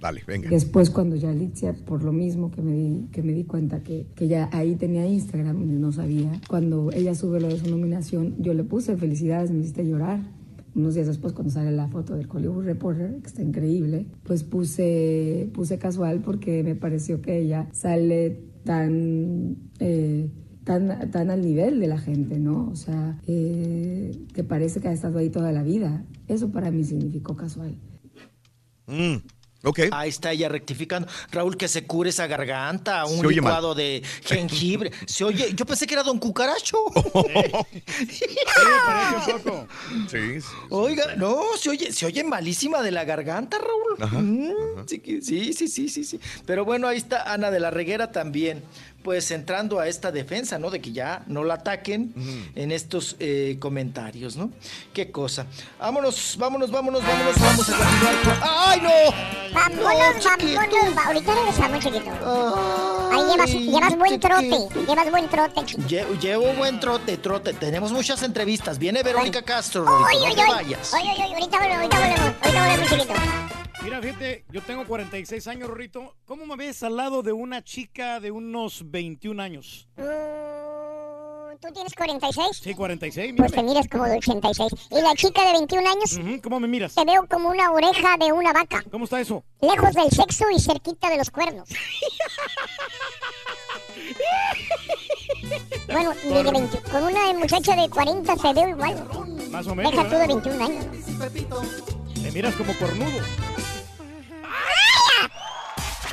Dale, 0.00 0.22
venga. 0.26 0.48
Después 0.48 0.88
cuando 0.88 1.16
ya 1.16 1.30
Alicia, 1.30 1.74
por 1.74 2.02
lo 2.02 2.12
mismo 2.12 2.50
que 2.50 2.62
me 2.62 2.72
di, 2.72 3.08
que 3.12 3.22
me 3.22 3.32
di 3.34 3.44
cuenta 3.44 3.82
que, 3.82 4.06
que 4.14 4.28
ya 4.28 4.48
ahí 4.52 4.74
tenía 4.76 5.06
Instagram 5.06 5.62
y 5.62 5.66
no 5.66 5.92
sabía, 5.92 6.40
cuando 6.48 6.90
ella 6.92 7.14
sube 7.14 7.38
lo 7.40 7.48
de 7.48 7.58
su 7.58 7.68
nominación, 7.70 8.36
yo 8.38 8.54
le 8.54 8.64
puse 8.64 8.96
felicidades, 8.96 9.50
me 9.50 9.58
hiciste 9.60 9.86
llorar. 9.86 10.20
Unos 10.74 10.94
días 10.94 11.08
después, 11.08 11.32
cuando 11.32 11.52
sale 11.52 11.72
la 11.72 11.88
foto 11.88 12.14
del 12.14 12.28
Hollywood 12.30 12.64
Reporter, 12.64 13.18
que 13.20 13.26
está 13.26 13.42
increíble, 13.42 14.06
pues 14.22 14.44
puse, 14.44 15.50
puse 15.52 15.78
casual 15.78 16.22
porque 16.22 16.62
me 16.62 16.76
pareció 16.76 17.20
que 17.20 17.38
ella 17.38 17.68
sale 17.72 18.40
tan... 18.64 19.56
eh, 19.80 20.30
Tan, 20.62 21.10
tan 21.10 21.30
al 21.30 21.40
nivel 21.40 21.80
de 21.80 21.86
la 21.88 21.98
gente, 21.98 22.38
¿no? 22.38 22.68
O 22.68 22.76
sea, 22.76 23.18
eh, 23.26 24.12
que 24.34 24.44
parece 24.44 24.78
que 24.80 24.88
ha 24.88 24.92
estado 24.92 25.18
ahí 25.18 25.30
toda 25.30 25.52
la 25.52 25.62
vida. 25.62 26.04
Eso 26.28 26.52
para 26.52 26.70
mí 26.70 26.84
significó 26.84 27.34
casual. 27.34 27.74
Mm, 28.86 29.16
ok. 29.64 29.80
Ahí 29.92 30.08
está 30.08 30.32
ella 30.32 30.48
rectificando. 30.48 31.08
Raúl, 31.30 31.56
que 31.56 31.68
se 31.68 31.84
cure 31.86 32.10
esa 32.10 32.26
garganta, 32.26 33.04
un 33.06 33.20
mal. 33.22 33.28
licuado 33.34 33.74
de 33.74 34.02
jengibre. 34.24 34.90
Se 35.06 35.24
oye, 35.24 35.52
yo 35.54 35.66
pensé 35.66 35.86
que 35.86 35.94
era 35.94 36.02
Don 36.02 36.18
Cucaracho. 36.18 36.78
Sí. 40.10 40.38
Oiga, 40.70 41.14
no, 41.16 41.42
se 41.58 41.70
oye, 41.70 41.92
se 41.92 42.06
oye 42.06 42.24
malísima 42.24 42.82
de 42.82 42.90
la 42.90 43.04
garganta, 43.04 43.58
Raúl. 43.58 44.02
Ajá, 44.02 44.18
Mm, 44.20 44.86
sí, 44.86 45.00
sí, 45.22 45.52
sí, 45.52 45.68
sí, 45.68 45.88
sí, 45.88 46.04
sí. 46.04 46.20
Pero 46.46 46.64
bueno, 46.64 46.88
ahí 46.88 46.96
está 46.98 47.32
Ana 47.32 47.50
de 47.50 47.60
la 47.60 47.70
Reguera 47.70 48.10
también, 48.12 48.62
pues 49.02 49.30
entrando 49.30 49.78
a 49.80 49.88
esta 49.88 50.12
defensa, 50.12 50.58
¿no? 50.58 50.70
De 50.70 50.80
que 50.80 50.92
ya 50.92 51.22
no 51.26 51.42
la 51.44 51.54
ataquen 51.54 52.12
en 52.54 52.70
estos 52.72 53.16
eh, 53.18 53.56
comentarios, 53.58 54.36
¿no? 54.36 54.50
Qué 54.92 55.10
cosa. 55.10 55.46
Vámonos, 55.78 56.36
vámonos, 56.38 56.70
vámonos, 56.70 57.02
vámonos, 57.02 57.38
vamos 57.40 57.68
a 57.68 57.76
continuar 57.76 58.22
con... 58.22 58.34
¡Ay, 58.42 58.80
no! 58.82 58.90
Vámonos, 59.54 59.84
vámonos. 59.84 60.96
va- 60.96 61.02
Ahorita 61.06 61.34
regresamos, 61.34 61.80
chiquito. 61.84 62.10
Ahí 63.10 63.22
llevas, 63.30 63.50
llevas 63.50 63.96
buen 63.96 64.20
trote. 64.20 64.68
Llevas 64.86 65.10
buen 65.10 65.28
trote, 65.28 65.64
chiquito. 65.64 65.88
Lle- 65.88 66.18
Llevo 66.20 66.52
buen 66.54 66.80
trote, 66.80 67.16
trote. 67.16 67.52
Tenemos 67.54 67.92
muchas 67.92 68.22
entrevistas. 68.22 68.78
Viene 68.78 69.02
Verónica 69.02 69.42
Castro, 69.42 69.84
Rorito, 69.84 70.06
Oye, 70.08 70.18
no 70.18 70.24
oye, 70.26 70.34
te 70.34 70.42
oye. 70.42 70.52
vayas. 70.52 70.94
Oye, 70.94 71.12
oye, 71.12 71.22
ahorita 71.34 71.58
volvemos, 71.58 71.76
ahorita 71.76 71.98
volvemos. 71.98 72.34
Ahorita 72.42 72.66
volvemos, 72.66 72.90
chiquito. 72.90 73.14
Mira, 73.82 74.02
fíjate, 74.02 74.44
yo 74.50 74.60
tengo 74.62 74.86
46 74.86 75.46
años, 75.48 75.68
Rorrito. 75.68 76.14
¿Cómo 76.26 76.44
me 76.46 76.56
ves 76.56 76.82
al 76.82 76.96
lado 76.96 77.22
de 77.22 77.32
una 77.32 77.64
chica 77.64 78.20
de 78.20 78.30
unos 78.30 78.90
21 78.90 79.40
años? 79.42 79.88
Mm, 79.96 80.02
¿Tú 81.60 81.68
tienes 81.74 81.94
46? 81.94 82.46
Sí, 82.62 82.74
46, 82.74 83.34
Pues 83.36 83.50
te 83.52 83.56
mírame. 83.58 83.68
miras 83.68 83.88
como 83.88 84.04
de 84.04 84.16
86. 84.16 84.72
¿Y 84.90 85.00
la 85.02 85.14
chica 85.14 85.44
de 85.44 85.52
21 85.52 85.88
años? 85.90 86.12
Ujú, 86.16 86.40
¿Cómo 86.42 86.58
me 86.60 86.66
miras? 86.68 86.94
Te 86.94 87.04
veo 87.04 87.26
como 87.28 87.50
una 87.50 87.70
oreja 87.72 88.16
de 88.18 88.32
una 88.32 88.52
vaca. 88.52 88.82
¿Cómo 88.90 89.04
está 89.04 89.20
eso? 89.20 89.44
Lejos 89.60 89.92
del 89.92 90.10
sexo 90.10 90.46
y 90.54 90.58
cerquita 90.58 91.10
de 91.10 91.18
los 91.18 91.30
cuernos. 91.30 91.68
Bueno, 95.92 96.12
ni 96.24 96.34
de 96.34 96.42
20. 96.52 96.78
Con 96.82 97.02
una 97.04 97.32
muchacha 97.32 97.74
de 97.74 97.88
40 97.90 98.36
se 98.36 98.52
veo 98.54 98.68
igual. 98.68 99.04
Más 99.50 99.66
o 99.66 99.74
menos. 99.74 99.90
Deja 99.92 100.04
tú 100.04 100.10
de 100.10 100.18
¿verdad? 100.18 100.28
21 100.28 100.64
años. 100.64 100.84
Te 102.22 102.32
miras 102.32 102.54
como 102.54 102.72
cornudo. 102.78 103.18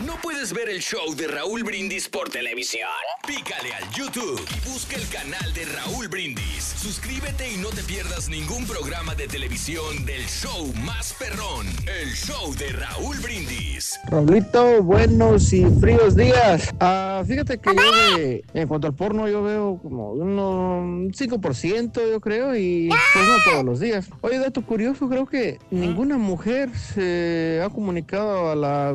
¿No 0.05 0.13
puedes 0.21 0.53
ver 0.53 0.69
el 0.69 0.79
show 0.79 1.15
de 1.15 1.27
Raúl 1.27 1.63
Brindis 1.63 2.07
por 2.07 2.29
televisión? 2.29 2.87
Pícale 3.25 3.73
al 3.73 3.89
YouTube 3.91 4.39
y 4.39 4.69
busca 4.69 4.95
el 4.95 5.07
canal 5.07 5.51
de 5.53 5.65
Raúl 5.65 6.07
Brindis. 6.07 6.63
Suscríbete 6.77 7.51
y 7.51 7.57
no 7.57 7.69
te 7.69 7.81
pierdas 7.81 8.29
ningún 8.29 8.65
programa 8.67 9.15
de 9.15 9.27
televisión 9.27 10.05
del 10.05 10.21
show 10.27 10.71
más 10.85 11.13
perrón, 11.17 11.65
el 12.01 12.09
show 12.13 12.53
de 12.55 12.69
Raúl 12.73 13.17
Brindis. 13.17 13.99
Raulito, 14.07 14.83
buenos 14.83 15.51
y 15.51 15.65
fríos 15.81 16.15
días. 16.15 16.71
Ah, 16.79 17.23
fíjate 17.27 17.57
que 17.57 17.71
yo 17.75 18.17
de- 18.17 18.43
en 18.53 18.67
cuanto 18.67 18.85
al 18.85 18.93
porno 18.93 19.27
yo 19.27 19.41
veo 19.41 19.79
como 19.81 20.11
un 20.11 21.11
5% 21.11 22.01
yo 22.07 22.21
creo 22.21 22.55
y 22.55 22.89
pues 23.13 23.25
no 23.27 23.51
todos 23.51 23.65
los 23.65 23.79
días. 23.79 24.07
Oye, 24.21 24.37
dato 24.37 24.61
curioso, 24.61 25.09
creo 25.09 25.25
que 25.25 25.57
ninguna 25.71 26.17
mujer 26.17 26.69
se 26.77 27.61
ha 27.65 27.69
comunicado 27.69 28.51
a 28.51 28.55
la 28.55 28.93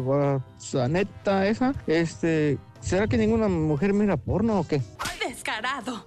guasaneta 0.62 1.46
esa. 1.46 1.74
Este, 1.86 2.58
¿será 2.80 3.06
que 3.06 3.18
ninguna 3.18 3.48
mujer 3.48 3.92
mira 3.92 4.16
porno 4.16 4.60
o 4.60 4.66
qué? 4.66 4.80
Descarado. 5.26 6.06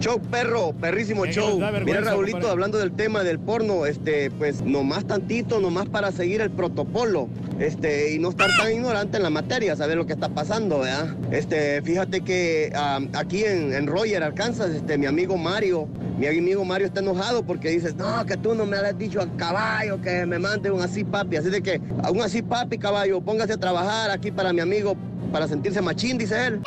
Show 0.00 0.20
perro, 0.20 0.72
perrísimo 0.72 1.22
Venga, 1.22 1.34
show. 1.34 1.60
Mira 1.84 2.00
Raulito, 2.00 2.32
compadre. 2.38 2.52
hablando 2.52 2.78
del 2.78 2.92
tema 2.92 3.22
del 3.22 3.38
porno, 3.38 3.86
este, 3.86 4.30
pues 4.32 4.60
nomás 4.62 5.06
tantito, 5.06 5.60
nomás 5.60 5.88
para 5.88 6.10
seguir 6.10 6.40
el 6.40 6.50
protocolo, 6.50 7.28
este, 7.60 8.12
y 8.12 8.18
no 8.18 8.30
estar 8.30 8.48
tan 8.58 8.72
ignorante 8.72 9.18
en 9.18 9.22
la 9.22 9.30
materia, 9.30 9.76
saber 9.76 9.96
lo 9.96 10.04
que 10.04 10.14
está 10.14 10.28
pasando, 10.28 10.80
¿verdad? 10.80 11.14
Este, 11.30 11.80
fíjate 11.82 12.22
que 12.22 12.72
aquí 13.14 13.44
en, 13.44 13.72
en 13.72 13.86
Roger, 13.86 14.24
Arkansas, 14.24 14.70
este, 14.70 14.98
mi 14.98 15.06
amigo 15.06 15.36
Mario, 15.36 15.86
mi 16.18 16.26
amigo 16.26 16.64
Mario 16.64 16.88
está 16.88 16.98
enojado 16.98 17.44
porque 17.44 17.68
dice, 17.70 17.94
no, 17.94 18.26
que 18.26 18.36
tú 18.36 18.56
no 18.56 18.66
me 18.66 18.78
has 18.78 18.98
dicho 18.98 19.20
al 19.20 19.36
caballo 19.36 20.00
que 20.00 20.26
me 20.26 20.38
mande 20.40 20.70
un 20.72 20.80
así 20.82 21.04
papi, 21.04 21.36
así 21.36 21.48
de 21.48 21.62
que, 21.62 21.80
un 22.10 22.22
así 22.22 22.42
papi 22.42 22.76
caballo, 22.76 23.20
póngase 23.20 23.52
a 23.52 23.58
trabajar 23.58 24.10
aquí 24.10 24.32
para 24.32 24.52
mi 24.52 24.60
amigo, 24.60 24.96
para 25.30 25.46
sentirse 25.46 25.80
machín, 25.80 26.18
dice 26.18 26.46
él. 26.48 26.60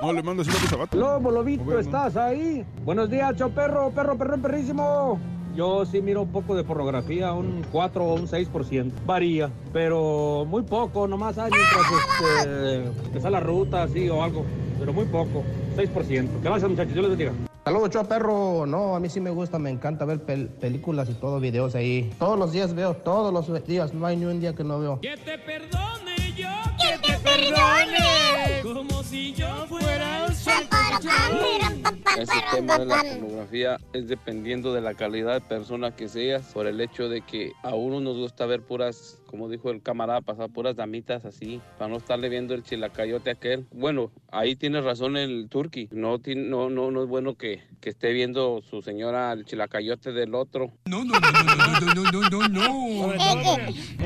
No 0.00 0.12
le 0.12 0.22
mando 0.22 0.42
así 0.42 0.50
la 0.50 0.58
zapato. 0.58 0.96
Lobo, 0.96 1.30
Lobito, 1.30 1.78
¿estás 1.78 2.16
ahí? 2.16 2.64
Buenos 2.84 3.10
días, 3.10 3.34
chao 3.36 3.50
perro, 3.50 3.90
perro, 3.90 4.16
perro, 4.16 4.38
perrísimo. 4.38 5.18
Yo 5.56 5.84
sí 5.84 6.00
miro 6.00 6.22
un 6.22 6.30
poco 6.30 6.54
de 6.54 6.62
pornografía, 6.62 7.32
un 7.32 7.64
4 7.72 8.04
o 8.04 8.14
un 8.14 8.28
6%. 8.28 8.92
Varía, 9.04 9.50
pero 9.72 10.44
muy 10.46 10.62
poco, 10.62 11.08
nomás 11.08 11.36
hay 11.38 11.50
mientras 11.50 12.44
este, 12.46 13.10
que 13.12 13.20
sale 13.20 13.32
la 13.32 13.40
ruta 13.40 13.82
así 13.82 14.08
o 14.08 14.22
algo, 14.22 14.44
pero 14.78 14.92
muy 14.92 15.06
poco, 15.06 15.42
6%. 15.76 16.28
Gracias 16.42 16.70
muchachos, 16.70 16.94
yo 16.94 17.02
les 17.02 17.10
bendiga. 17.10 17.32
Saludos, 17.64 17.90
chao 17.90 18.04
perro. 18.04 18.66
No, 18.66 18.94
a 18.94 19.00
mí 19.00 19.08
sí 19.08 19.20
me 19.20 19.30
gusta, 19.30 19.58
me 19.58 19.70
encanta 19.70 20.04
ver 20.04 20.24
pel- 20.24 20.48
películas 20.48 21.10
y 21.10 21.14
todo, 21.14 21.40
videos 21.40 21.74
ahí. 21.74 22.08
Todos 22.20 22.38
los 22.38 22.52
días 22.52 22.72
veo, 22.72 22.94
todos 22.94 23.32
los 23.34 23.66
días, 23.66 23.92
no 23.92 24.06
hay 24.06 24.16
ni 24.16 24.26
un 24.26 24.38
día 24.40 24.54
que 24.54 24.62
no 24.62 24.78
veo. 24.78 25.00
Que 25.00 25.16
te 25.16 25.36
perdone 25.38 26.32
yo, 26.36 26.48
que 26.78 26.98
te 27.08 27.18
perdone. 27.18 28.62
Como 28.62 29.02
si 29.02 29.32
yo 29.34 29.66
Sonic 30.38 30.87
Ese 32.18 32.32
tema 32.52 32.78
de 32.78 32.86
la 32.86 33.02
pornografía 33.02 33.78
es 33.92 34.08
dependiendo 34.08 34.74
de 34.74 34.80
la 34.80 34.94
calidad 34.94 35.34
de 35.34 35.40
persona 35.40 35.94
que 35.94 36.08
seas, 36.08 36.52
por 36.52 36.66
el 36.66 36.80
hecho 36.80 37.08
de 37.08 37.20
que 37.20 37.52
a 37.62 37.74
uno 37.74 38.00
nos 38.00 38.16
gusta 38.16 38.44
ver 38.46 38.62
puras, 38.62 39.20
como 39.26 39.48
dijo 39.48 39.70
el 39.70 39.82
camarada 39.82 40.20
pasado, 40.20 40.48
puras 40.48 40.74
damitas 40.74 41.24
así, 41.24 41.60
para 41.78 41.90
no 41.90 41.98
estarle 41.98 42.28
viendo 42.28 42.54
el 42.54 42.64
chilacayote 42.64 43.30
aquel. 43.30 43.66
Bueno, 43.72 44.10
ahí 44.32 44.56
tiene 44.56 44.80
razón 44.80 45.16
el 45.16 45.48
turqui, 45.48 45.88
no, 45.92 46.18
no, 46.24 46.70
no, 46.70 46.90
no 46.90 47.02
es 47.02 47.08
bueno 47.08 47.36
que, 47.36 47.62
que 47.80 47.90
esté 47.90 48.12
viendo 48.12 48.62
su 48.68 48.82
señora 48.82 49.32
el 49.32 49.44
chilacayote 49.44 50.12
del 50.12 50.34
otro. 50.34 50.72
No, 50.86 51.04
no, 51.04 51.14
no, 51.20 51.30
no, 51.30 51.42
no, 51.44 51.94
no, 51.94 52.10
no, 52.10 52.48
no, 52.48 52.48
no. 52.48 52.98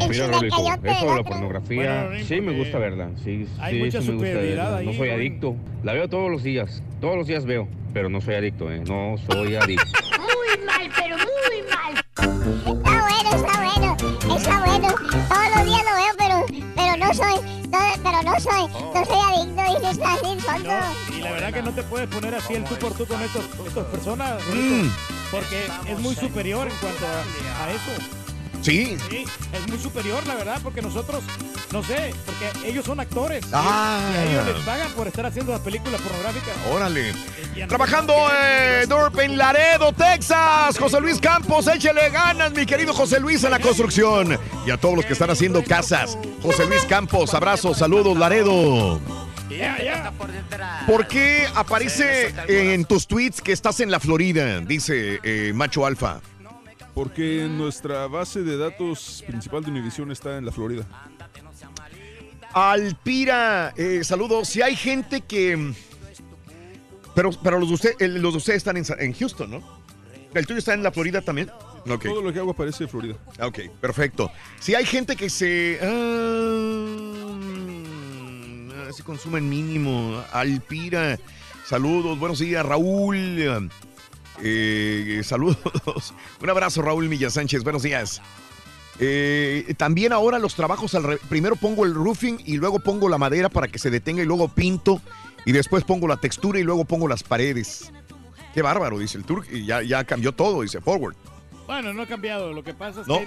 Mira, 0.08 0.26
Rolito, 0.26 0.56
eso 0.84 1.06
de 1.06 1.16
la 1.16 1.22
pornografía, 1.24 2.06
Bueno, 2.06 2.24
sí 2.26 2.40
me 2.40 2.56
gusta 2.56 2.78
verla. 2.78 3.10
Sí, 3.22 3.46
Hay 3.58 3.74
sí, 3.74 3.84
mucha 3.84 4.02
sí 4.02 4.08
me 4.08 4.14
gusta 4.14 4.34
verla. 4.34 4.82
No 4.82 4.92
soy 4.92 5.10
adicto. 5.10 5.56
La 5.82 5.94
veo 5.94 6.08
todos 6.08 6.30
los 6.30 6.42
días. 6.42 6.81
Todos 7.00 7.16
los 7.16 7.26
días 7.26 7.44
veo. 7.44 7.68
Pero 7.92 8.08
no 8.08 8.20
soy 8.20 8.34
adicto, 8.36 8.70
¿eh? 8.70 8.82
No 8.86 9.16
soy 9.30 9.54
adicto. 9.56 9.84
Muy 10.18 10.64
mal, 10.66 10.90
pero 10.96 11.16
muy 11.16 11.62
mal. 11.70 11.94
Está 12.16 13.02
bueno, 13.02 13.30
está 13.36 13.60
bueno, 13.60 14.36
está 14.36 14.64
bueno. 14.64 14.88
Todos 15.28 15.56
los 15.56 15.64
días 15.66 15.82
lo 15.84 15.94
veo, 15.94 16.14
pero, 16.18 16.62
pero 16.74 16.96
no 16.96 17.14
soy, 17.14 17.34
no- 17.70 18.02
pero 18.02 18.22
no 18.22 18.40
soy, 18.40 18.68
no 18.94 19.04
soy 19.04 19.20
adicto, 19.34 19.62
dice 19.78 19.90
está 19.92 20.12
así, 20.14 20.36
tonto. 20.46 20.70
No, 20.70 21.16
y 21.16 21.20
la 21.20 21.32
verdad 21.32 21.52
que 21.52 21.62
no 21.62 21.70
te 21.72 21.82
puedes 21.82 22.08
poner 22.08 22.34
así 22.34 22.54
el 22.54 22.64
tú 22.64 22.76
por 22.76 22.92
tú 22.94 23.06
con 23.06 23.20
estos, 23.22 23.44
estas 23.66 23.84
personas, 23.86 24.46
Rolito, 24.46 24.90
porque 25.30 25.66
es 25.88 25.98
muy 25.98 26.14
superior 26.14 26.68
en 26.68 26.76
cuanto 26.78 27.06
a, 27.06 27.64
a 27.64 27.70
eso. 27.72 28.21
Sí. 28.62 28.96
Sí, 29.10 29.24
es 29.52 29.68
muy 29.68 29.78
superior, 29.78 30.24
la 30.26 30.36
verdad, 30.36 30.60
porque 30.62 30.80
nosotros, 30.80 31.22
no 31.72 31.82
sé, 31.82 32.14
porque 32.24 32.68
ellos 32.68 32.84
son 32.84 33.00
actores. 33.00 33.44
Ah. 33.52 34.00
Y 34.12 34.16
a 34.16 34.30
ellos 34.30 34.56
les 34.56 34.64
pagan 34.64 34.92
por 34.92 35.08
estar 35.08 35.26
haciendo 35.26 35.52
las 35.52 35.60
películas 35.60 36.00
pornográficas. 36.00 36.54
Órale. 36.72 37.12
Trabajando 37.68 38.14
en 39.20 39.36
Laredo, 39.36 39.92
Texas. 39.92 40.78
José 40.78 41.00
Luis 41.00 41.18
Campos, 41.20 41.66
échale 41.66 42.08
ganas, 42.10 42.52
mi 42.52 42.64
querido 42.64 42.94
José 42.94 43.18
Luis, 43.20 43.44
a 43.44 43.50
la 43.50 43.58
construcción. 43.58 44.38
Y 44.64 44.70
a 44.70 44.76
todos 44.76 44.96
los 44.96 45.04
que 45.04 45.12
están 45.12 45.30
haciendo 45.30 45.62
casas. 45.64 46.16
José 46.40 46.66
Luis 46.66 46.82
Campos, 46.82 47.34
abrazos, 47.34 47.78
saludos, 47.78 48.16
Laredo. 48.16 49.00
¿Por 50.86 51.06
qué 51.06 51.46
aparece 51.54 52.34
en 52.48 52.84
tus 52.84 53.06
tweets 53.06 53.40
que 53.40 53.52
estás 53.52 53.80
en 53.80 53.90
la 53.90 54.00
Florida? 54.00 54.60
Dice 54.60 55.20
eh, 55.22 55.52
Macho 55.54 55.84
Alfa. 55.84 56.20
Porque 56.94 57.48
nuestra 57.50 58.06
base 58.06 58.42
de 58.42 58.56
datos 58.56 59.24
principal 59.26 59.64
de 59.64 59.70
Univision 59.70 60.12
está 60.12 60.36
en 60.36 60.44
la 60.44 60.52
Florida. 60.52 60.86
Alpira, 62.52 63.72
eh, 63.76 64.04
saludos. 64.04 64.48
Si 64.48 64.60
hay 64.60 64.76
gente 64.76 65.22
que. 65.22 65.72
Pero, 67.14 67.30
pero 67.42 67.58
los, 67.58 67.68
de 67.68 67.74
usted, 67.74 67.94
los 68.00 68.32
de 68.32 68.38
ustedes 68.38 68.58
están 68.58 68.76
en, 68.76 69.12
Houston, 69.14 69.50
¿no? 69.50 69.62
¿El 70.34 70.46
tuyo 70.46 70.58
está 70.58 70.74
en 70.74 70.82
la 70.82 70.92
Florida 70.92 71.20
también? 71.20 71.50
Todo 71.84 72.22
lo 72.22 72.32
que 72.32 72.38
hago 72.38 72.52
aparece 72.52 72.84
en 72.84 72.90
Florida. 72.90 73.16
Ok, 73.40 73.58
perfecto. 73.80 74.30
Si 74.60 74.74
hay 74.74 74.84
gente 74.84 75.16
que 75.16 75.28
se. 75.28 75.78
Ah, 75.82 77.26
se 78.92 79.02
consumen 79.02 79.48
mínimo. 79.48 80.22
Alpira, 80.32 81.18
saludos, 81.66 82.18
buenos 82.18 82.38
días, 82.38 82.64
Raúl. 82.64 83.70
Eh, 84.40 85.20
saludos. 85.24 86.14
Un 86.40 86.50
abrazo, 86.50 86.82
Raúl 86.82 87.08
Milla 87.08 87.30
Sánchez, 87.30 87.62
buenos 87.64 87.82
días. 87.82 88.20
Eh, 88.98 89.74
también 89.78 90.12
ahora 90.12 90.38
los 90.38 90.54
trabajos 90.54 90.94
al 90.94 91.18
primero 91.28 91.56
pongo 91.56 91.84
el 91.84 91.94
roofing 91.94 92.38
y 92.44 92.56
luego 92.56 92.78
pongo 92.78 93.08
la 93.08 93.18
madera 93.18 93.48
para 93.48 93.68
que 93.68 93.78
se 93.78 93.90
detenga 93.90 94.22
y 94.22 94.26
luego 94.26 94.48
pinto 94.48 95.00
y 95.44 95.52
después 95.52 95.82
pongo 95.84 96.06
la 96.06 96.18
textura 96.18 96.60
y 96.60 96.62
luego 96.62 96.84
pongo 96.84 97.08
las 97.08 97.22
paredes. 97.22 97.90
Qué 98.54 98.60
bárbaro, 98.62 98.98
dice 98.98 99.16
el 99.16 99.24
Turk, 99.24 99.48
y 99.50 99.64
ya, 99.64 99.82
ya 99.82 100.04
cambió 100.04 100.32
todo, 100.32 100.60
dice 100.62 100.80
Forward. 100.80 101.14
Bueno, 101.66 101.92
no 101.94 102.02
ha 102.02 102.06
cambiado, 102.06 102.52
lo 102.52 102.62
que 102.62 102.74
pasa 102.74 103.00
es 103.00 103.06
No. 103.06 103.18
que... 103.20 103.26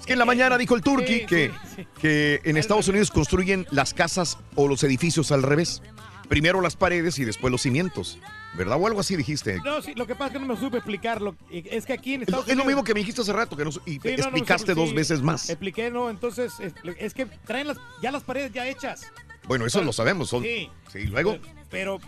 Es 0.00 0.04
que 0.04 0.12
en 0.12 0.18
la 0.18 0.24
mañana 0.26 0.58
dijo 0.58 0.74
el 0.74 0.82
Turki 0.82 1.20
Sí, 1.20 1.26
que, 1.26 1.50
sí, 1.74 1.76
sí. 1.76 1.86
que 2.02 2.40
en 2.44 2.58
Estados 2.58 2.86
Unidos 2.88 3.10
construyen 3.10 3.66
las 3.70 3.94
casas 3.94 4.36
o 4.54 4.68
los 4.68 4.82
edificios 4.84 5.32
al 5.32 5.42
revés. 5.42 5.80
Primero 6.28 6.60
las 6.60 6.76
paredes 6.76 7.18
y 7.18 7.24
después 7.24 7.50
los 7.50 7.62
cimientos. 7.62 8.18
¿Verdad? 8.56 8.78
O 8.80 8.86
algo 8.86 9.00
así 9.00 9.16
dijiste. 9.16 9.60
No, 9.64 9.82
sí, 9.82 9.92
lo 9.94 10.06
que 10.06 10.14
pasa 10.14 10.28
es 10.28 10.32
que 10.32 10.38
no 10.46 10.54
me 10.54 10.58
supe 10.58 10.78
explicarlo. 10.78 11.36
Es 11.50 11.84
que 11.84 11.92
aquí 11.92 12.14
en 12.14 12.22
Es 12.22 12.28
Estados 12.28 12.46
lo, 12.46 12.52
es 12.52 12.56
lo 12.56 12.62
Unidos... 12.62 12.66
mismo 12.68 12.84
que 12.84 12.94
me 12.94 13.00
dijiste 13.00 13.20
hace 13.20 13.32
rato, 13.34 13.54
que 13.56 13.64
no, 13.64 13.70
y 13.84 13.92
Sí, 13.92 14.00
no, 14.02 14.10
no, 14.10 14.12
explicaste 14.22 14.74
sí, 14.74 14.80
dos 14.80 14.94
veces 14.94 15.20
más. 15.22 15.50
Expliqué, 15.50 15.90
no, 15.90 16.08
entonces 16.08 16.52
es, 16.60 16.72
es 16.98 17.12
que 17.14 17.26
traen 17.26 17.66
las, 17.66 17.76
ya 18.02 18.10
las 18.10 18.22
paredes 18.22 18.52
ya 18.52 18.66
hechas. 18.66 19.12
Bueno, 19.46 19.66
eso 19.66 19.82
lo 19.82 19.92
sabemos. 19.92 20.30
Son, 20.30 20.42
Sí. 20.42 20.70
sí, 20.90 21.04
luego. 21.04 21.36
Pero 21.70 21.98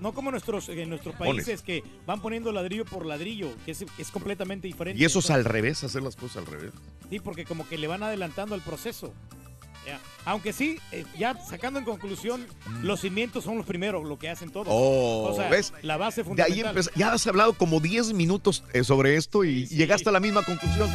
no 0.00 0.12
como 0.12 0.30
nuestros, 0.30 0.68
en 0.68 0.88
nuestros 0.88 1.14
Pones. 1.16 1.44
países 1.44 1.62
que 1.62 1.82
van 2.06 2.22
poniendo 2.22 2.52
ladrillo 2.52 2.84
por 2.84 3.04
ladrillo, 3.04 3.48
que 3.64 3.72
es, 3.72 3.84
es 3.98 4.10
completamente 4.12 4.68
diferente. 4.68 5.02
Y 5.02 5.04
eso 5.04 5.18
es 5.18 5.30
al 5.30 5.44
revés, 5.44 5.82
hacer 5.82 6.02
las 6.02 6.14
cosas 6.16 6.38
al 6.38 6.46
revés. 6.46 6.72
Sí, 7.10 7.18
porque 7.18 7.44
como 7.44 7.68
que 7.68 7.76
le 7.76 7.88
van 7.88 8.02
adelantando 8.04 8.54
el 8.54 8.60
proceso. 8.62 9.12
Aunque 10.24 10.52
sí, 10.52 10.78
eh, 10.92 11.04
ya 11.18 11.34
sacando 11.44 11.80
en 11.80 11.84
conclusión, 11.84 12.46
los 12.82 13.00
cimientos 13.00 13.42
son 13.42 13.56
los 13.56 13.66
primeros, 13.66 14.04
lo 14.06 14.18
que 14.18 14.28
hacen 14.30 14.50
todos. 14.50 14.68
Mm. 14.68 14.70
Oh, 14.72 15.24
o 15.32 15.36
sea, 15.36 15.48
¿ves? 15.48 15.72
la 15.82 15.96
base 15.96 16.22
De 16.22 16.42
ahí 16.42 16.50
fundamental. 16.62 16.70
empezó- 16.70 16.90
ya 16.94 17.12
has 17.12 17.26
hablado 17.26 17.52
como 17.54 17.80
10 17.80 18.12
minutos 18.12 18.62
eh, 18.72 18.84
sobre 18.84 19.16
esto 19.16 19.42
y 19.44 19.66
llegaste 19.66 20.08
a 20.08 20.12
la 20.12 20.20
misma 20.20 20.44
conclusión. 20.44 20.88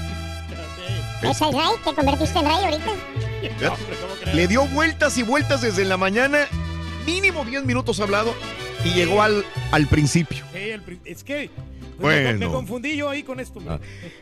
¿Es 1.24 1.42
el 1.42 1.52
rey? 1.52 1.62
¿Te 1.84 1.94
convertiste 1.94 2.40
en 2.40 2.46
rey 2.46 2.56
ahorita? 2.64 2.92
¿Ya? 3.60 4.34
Le 4.34 4.48
dio 4.48 4.66
vueltas 4.68 5.18
y 5.18 5.24
vueltas 5.24 5.62
desde 5.62 5.84
la 5.84 5.98
mañana, 5.98 6.48
mínimo 7.06 7.44
10 7.44 7.66
minutos 7.66 8.00
hablado 8.00 8.34
y 8.86 8.90
llegó 8.94 9.22
al, 9.22 9.44
al 9.72 9.88
principio. 9.88 10.44
Sí, 10.54 10.60
el 10.70 10.82
pri- 10.82 11.00
es 11.06 11.24
que 11.24 11.50
pues, 12.00 12.16
me- 12.24 12.38
Bueno. 12.38 12.52
confundí 12.52 12.96
yo 12.96 13.10
ahí 13.10 13.24
con 13.24 13.40
esto. 13.40 13.60
Ah. 13.68 13.80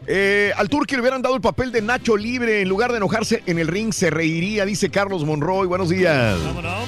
Eh, 0.08 0.51
al 0.56 0.69
Turqui 0.69 0.95
le 0.95 1.01
hubieran 1.01 1.22
dado 1.22 1.35
el 1.35 1.42
papel 1.42 1.72
de 1.72 1.82
Nacho 1.82 2.16
libre 2.17 2.61
en 2.61 2.69
lugar 2.69 2.92
de 2.92 2.98
enojarse 2.98 3.43
en 3.45 3.59
el 3.59 3.67
ring, 3.67 3.92
se 3.93 4.09
reiría, 4.09 4.66
dice 4.66 4.90
Carlos 4.90 5.25
Monroy. 5.25 5.67
Buenos 5.67 5.90
días. 5.90 6.42
Vámonos. 6.43 6.88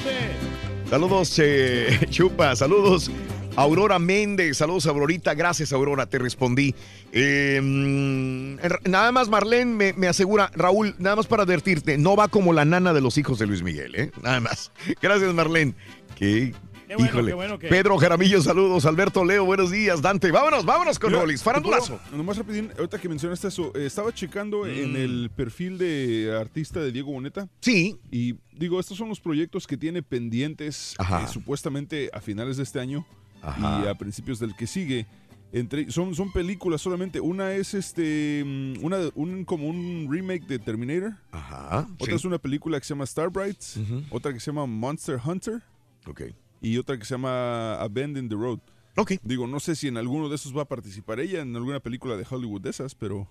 Saludos, 0.90 1.40
eh, 1.44 2.00
Chupa, 2.10 2.56
saludos. 2.56 3.12
Aurora 3.58 3.98
Méndez, 3.98 4.58
saludos 4.58 4.86
Aurorita, 4.86 5.34
gracias 5.34 5.74
Aurora, 5.74 6.06
te 6.06 6.20
respondí. 6.20 6.76
Eh, 7.12 7.60
mm, 7.62 8.58
nada 8.90 9.12
más 9.12 9.30
Marlene 9.30 9.74
me, 9.74 9.94
me 9.94 10.08
asegura, 10.08 10.52
Raúl, 10.54 10.94
nada 11.00 11.16
más 11.16 11.26
para 11.26 11.42
advertirte, 11.42 11.98
no 11.98 12.16
va 12.16 12.28
como 12.28 12.54
la 12.54 12.66
nana 12.66 12.94
de 12.94 13.02
los 13.02 13.18
hijos 13.18 13.40
de 13.40 13.48
Luis 13.48 13.64
Miguel, 13.64 13.96
¿eh? 13.96 14.12
Nada 14.22 14.40
más. 14.42 14.72
Gracias 15.02 15.34
Marlene. 15.34 15.74
Qué, 16.16 16.54
Qué 16.88 16.96
bueno, 16.96 17.10
híjole. 17.10 17.28
qué 17.28 17.34
bueno 17.36 17.60
que- 17.60 17.68
Pedro 17.68 17.98
Jaramillo, 17.98 18.42
saludos. 18.42 18.86
Alberto 18.86 19.26
Leo, 19.26 19.44
buenos 19.46 19.72
días. 19.72 20.02
Dante, 20.02 20.32
vámonos, 20.32 20.66
vámonos 20.66 20.98
con 21.00 21.12
Rolis. 21.12 21.42
¿te 21.42 21.44
Farandulazo. 21.44 21.98
puedo- 21.98 22.18
Nomás 22.18 22.38
rapidín, 22.38 22.72
ahorita 22.78 23.00
que 23.00 23.10
mencionaste 23.10 23.50
eso, 23.50 23.74
eh, 23.76 23.86
estaba 23.86 24.14
checando 24.14 24.66
en 24.66 24.96
el 24.96 25.30
perfil 25.36 25.78
de 25.78 26.36
artista 26.40 26.80
de 26.80 26.92
Diego 26.94 27.12
Boneta. 27.12 27.50
Sí. 27.60 28.00
Y 28.10 28.36
digo, 28.54 28.80
estos 28.80 28.98
son 28.98 29.10
los 29.10 29.20
proyectos 29.20 29.68
que 29.68 29.76
tiene 29.76 30.02
pendientes 30.02 30.96
Ajá. 30.98 31.24
eh, 31.24 31.28
supuestamente 31.28 32.10
a 32.14 32.22
finales 32.22 32.56
de 32.58 32.64
este 32.64 32.80
año 32.80 33.06
Ajá. 33.42 33.84
y 33.84 33.88
a 33.90 33.96
principios 33.96 34.40
del 34.40 34.56
que 34.56 34.66
sigue. 34.68 35.06
Entre, 35.54 35.90
son, 35.92 36.14
son 36.14 36.32
películas 36.34 36.82
solamente. 36.82 37.20
Una 37.22 37.54
es 37.54 37.74
este 37.74 38.44
mm, 38.46 38.84
una, 38.84 38.98
un, 39.16 39.46
como 39.46 39.68
un 39.68 40.08
remake 40.10 40.46
de 40.46 40.60
Terminator. 40.60 41.14
Ajá. 41.32 41.88
Otra 41.96 42.08
sí. 42.08 42.16
es 42.16 42.26
una 42.26 42.38
película 42.38 42.80
que 42.80 42.86
se 42.86 42.94
llama 42.94 43.06
Starbrights. 43.06 43.80
Otra 44.10 44.34
que 44.34 44.40
se 44.42 44.52
llama 44.52 44.66
Monster 44.66 45.20
Hunter. 45.26 45.62
Ok. 46.06 46.22
Y 46.62 46.78
otra 46.78 46.98
que 46.98 47.06
se 47.06 47.14
llama 47.16 47.76
Abandon 47.82 48.28
the 48.30 48.36
Road. 48.36 48.60
Ok. 48.96 49.14
Digo, 49.22 49.46
no 49.48 49.60
sé 49.60 49.76
si 49.76 49.88
en 49.88 49.98
alguno 49.98 50.28
de 50.30 50.36
esos 50.36 50.56
va 50.58 50.64
a 50.64 50.66
participar 50.66 51.20
ella, 51.20 51.42
en 51.42 51.56
alguna 51.56 51.80
película 51.80 52.16
de 52.18 52.26
Hollywood 52.30 52.62
de 52.62 52.70
esas, 52.72 52.96
pero. 52.96 53.28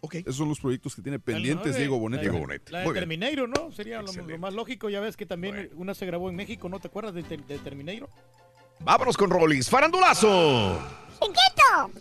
Ok. 0.00 0.16
Esos 0.16 0.36
son 0.36 0.48
los 0.48 0.60
proyectos 0.60 0.94
que 0.94 1.02
tiene 1.02 1.18
pendientes 1.18 1.74
de- 1.74 1.80
Diego 1.80 1.98
Boneta. 1.98 2.24
La, 2.70 2.80
la 2.84 2.88
de 2.88 2.92
Terminator, 2.94 3.48
¿no? 3.48 3.72
Sería 3.72 4.02
lo, 4.02 4.12
lo 4.12 4.38
más 4.38 4.52
lógico. 4.54 4.88
Ya 4.90 5.00
ves 5.00 5.16
que 5.16 5.26
también 5.26 5.70
una 5.76 5.94
se 5.94 6.04
grabó 6.06 6.28
en 6.30 6.36
México, 6.36 6.68
¿no 6.68 6.78
te 6.80 6.88
acuerdas 6.88 7.14
de, 7.14 7.22
de 7.22 7.58
Terminator? 7.58 8.08
Vámonos 8.80 9.16
con 9.16 9.30
Rolis. 9.30 9.68
Farandulazo. 9.70 10.78
¡Chiquito! 11.20 12.00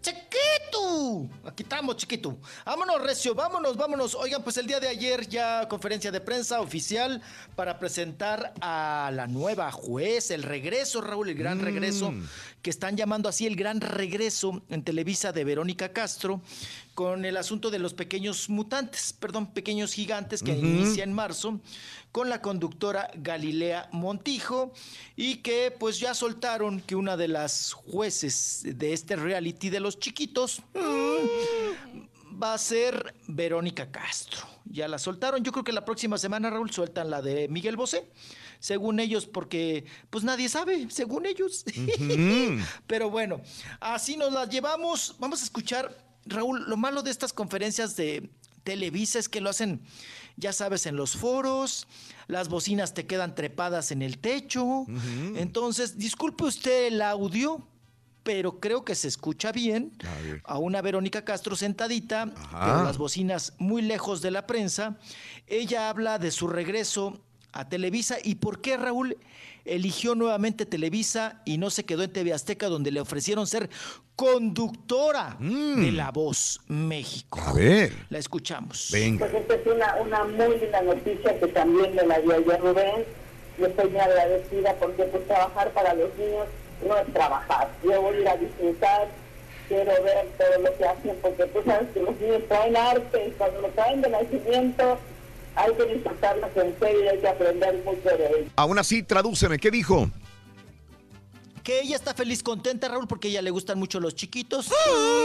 ¡Chiquito! 0.00 1.28
Aquí 1.44 1.62
estamos, 1.62 1.96
chiquito. 1.96 2.38
Vámonos, 2.64 3.02
Recio, 3.02 3.34
vámonos, 3.34 3.76
vámonos. 3.76 4.14
Oigan, 4.14 4.42
pues 4.42 4.56
el 4.56 4.66
día 4.66 4.80
de 4.80 4.88
ayer 4.88 5.28
ya 5.28 5.68
conferencia 5.68 6.12
de 6.12 6.20
prensa 6.20 6.60
oficial 6.60 7.22
para 7.54 7.78
presentar 7.78 8.52
a 8.60 9.10
la 9.12 9.26
nueva 9.26 9.70
juez, 9.72 10.30
el 10.30 10.42
regreso, 10.42 11.00
Raúl, 11.00 11.28
el 11.28 11.36
gran 11.36 11.60
regreso, 11.60 12.12
que 12.62 12.70
están 12.70 12.96
llamando 12.96 13.28
así 13.28 13.46
el 13.46 13.56
gran 13.56 13.80
regreso 13.80 14.62
en 14.68 14.82
Televisa 14.82 15.32
de 15.32 15.44
Verónica 15.44 15.92
Castro, 15.92 16.40
con 16.96 17.26
el 17.26 17.36
asunto 17.36 17.70
de 17.70 17.78
los 17.78 17.92
pequeños 17.92 18.48
mutantes, 18.48 19.12
perdón, 19.12 19.52
pequeños 19.52 19.92
gigantes 19.92 20.42
que 20.42 20.52
inicia 20.52 21.04
en 21.04 21.12
marzo 21.12 21.60
con 22.10 22.30
la 22.30 22.40
conductora 22.40 23.10
Galilea 23.16 23.90
Montijo 23.92 24.72
y 25.14 25.36
que 25.42 25.76
pues 25.78 26.00
ya 26.00 26.14
soltaron 26.14 26.80
que 26.80 26.96
una 26.96 27.18
de 27.18 27.28
las 27.28 27.74
jueces 27.74 28.62
de 28.64 28.94
este 28.94 29.14
reality 29.14 29.68
de 29.68 29.80
los 29.80 29.98
chiquitos 29.98 30.62
mm, 30.72 32.42
va 32.42 32.54
a 32.54 32.58
ser 32.58 33.14
Verónica 33.28 33.90
Castro. 33.90 34.46
Ya 34.64 34.88
la 34.88 34.98
soltaron, 34.98 35.44
yo 35.44 35.52
creo 35.52 35.64
que 35.64 35.72
la 35.72 35.84
próxima 35.84 36.16
semana 36.16 36.48
Raúl 36.48 36.70
sueltan 36.70 37.10
la 37.10 37.20
de 37.20 37.46
Miguel 37.48 37.76
Bosé. 37.76 38.10
Según 38.58 39.00
ellos, 39.00 39.26
porque 39.26 39.84
pues 40.08 40.24
nadie 40.24 40.48
sabe, 40.48 40.88
según 40.88 41.26
ellos. 41.26 41.66
Pero 42.86 43.10
bueno, 43.10 43.42
así 43.80 44.16
nos 44.16 44.32
las 44.32 44.48
llevamos. 44.48 45.14
Vamos 45.18 45.42
a 45.42 45.44
escuchar, 45.44 46.05
Raúl, 46.26 46.64
lo 46.68 46.76
malo 46.76 47.02
de 47.02 47.10
estas 47.10 47.32
conferencias 47.32 47.96
de 47.96 48.30
Televisa 48.64 49.18
es 49.18 49.28
que 49.28 49.40
lo 49.40 49.50
hacen, 49.50 49.80
ya 50.36 50.52
sabes, 50.52 50.86
en 50.86 50.96
los 50.96 51.16
foros, 51.16 51.86
las 52.26 52.48
bocinas 52.48 52.94
te 52.94 53.06
quedan 53.06 53.34
trepadas 53.34 53.92
en 53.92 54.02
el 54.02 54.18
techo. 54.18 54.86
Entonces, 55.36 55.98
disculpe 55.98 56.44
usted 56.44 56.88
el 56.88 57.00
audio, 57.00 57.66
pero 58.24 58.58
creo 58.58 58.84
que 58.84 58.96
se 58.96 59.06
escucha 59.06 59.52
bien 59.52 59.92
a 60.42 60.58
una 60.58 60.82
Verónica 60.82 61.24
Castro 61.24 61.54
sentadita, 61.54 62.32
pero 62.50 62.82
las 62.82 62.98
bocinas 62.98 63.54
muy 63.58 63.82
lejos 63.82 64.20
de 64.20 64.32
la 64.32 64.48
prensa. 64.48 64.98
Ella 65.46 65.88
habla 65.88 66.18
de 66.18 66.32
su 66.32 66.48
regreso 66.48 67.20
a 67.52 67.68
Televisa. 67.68 68.16
Y 68.22 68.36
por 68.36 68.60
qué 68.60 68.76
Raúl 68.76 69.16
eligió 69.66 70.14
nuevamente 70.14 70.66
Televisa 70.66 71.42
y 71.44 71.58
no 71.58 71.70
se 71.70 71.84
quedó 71.84 72.02
en 72.02 72.12
TV 72.12 72.32
Azteca 72.32 72.68
donde 72.68 72.90
le 72.90 73.00
ofrecieron 73.00 73.46
ser 73.46 73.68
conductora 74.14 75.36
de 75.38 75.92
La 75.92 76.10
Voz 76.10 76.60
México. 76.68 77.40
A 77.44 77.52
ver. 77.52 77.92
La 78.08 78.18
escuchamos. 78.18 78.88
Venga. 78.92 79.26
Pues 79.26 79.42
esta 79.42 79.54
es 79.54 79.66
una, 79.66 79.96
una 79.96 80.24
muy 80.24 80.58
linda 80.58 80.82
noticia 80.82 81.38
que 81.38 81.46
también 81.48 81.94
me 81.94 82.06
la 82.06 82.18
dio 82.20 82.32
ayer 82.32 82.60
Rubén. 82.60 83.04
Yo 83.58 83.66
estoy 83.66 83.90
muy 83.90 84.00
agradecida 84.00 84.74
porque 84.74 85.04
pues 85.04 85.26
trabajar 85.26 85.70
para 85.72 85.94
los 85.94 86.16
niños 86.16 86.46
no 86.86 86.96
es 86.96 87.12
trabajar. 87.12 87.70
Yo 87.82 88.00
voy 88.02 88.16
a 88.16 88.20
ir 88.20 88.28
a 88.28 88.36
disfrutar, 88.36 89.08
quiero 89.68 90.02
ver 90.02 90.28
todo 90.38 90.62
lo 90.62 90.76
que 90.76 90.84
hacen 90.84 91.16
porque 91.22 91.44
tú 91.46 91.60
sabes 91.64 91.88
que 91.92 92.00
los 92.00 92.20
niños 92.20 92.42
traen 92.48 92.76
arte 92.76 93.28
y 93.28 93.30
cuando 93.32 93.60
lo 93.62 93.68
traen 93.68 94.02
de 94.02 94.10
nacimiento 94.10 94.98
hay 95.56 95.74
que 95.74 95.94
disfrutarlos 95.94 96.50
en 96.56 96.78
serio 96.78 97.04
y 97.04 97.08
hay 97.08 97.18
que 97.18 97.28
aprender 97.28 97.82
mucho 97.84 98.08
de 98.16 98.26
ellos. 98.26 98.52
Aún 98.56 98.78
así, 98.78 99.02
tradúceme, 99.02 99.58
¿qué 99.58 99.70
dijo? 99.70 100.10
Que 101.62 101.80
ella 101.80 101.96
está 101.96 102.14
feliz, 102.14 102.44
contenta, 102.44 102.86
Raúl, 102.86 103.08
porque 103.08 103.26
a 103.26 103.30
ella 103.32 103.42
le 103.42 103.50
gustan 103.50 103.76
mucho 103.76 103.98
los 103.98 104.14
chiquitos, 104.14 104.68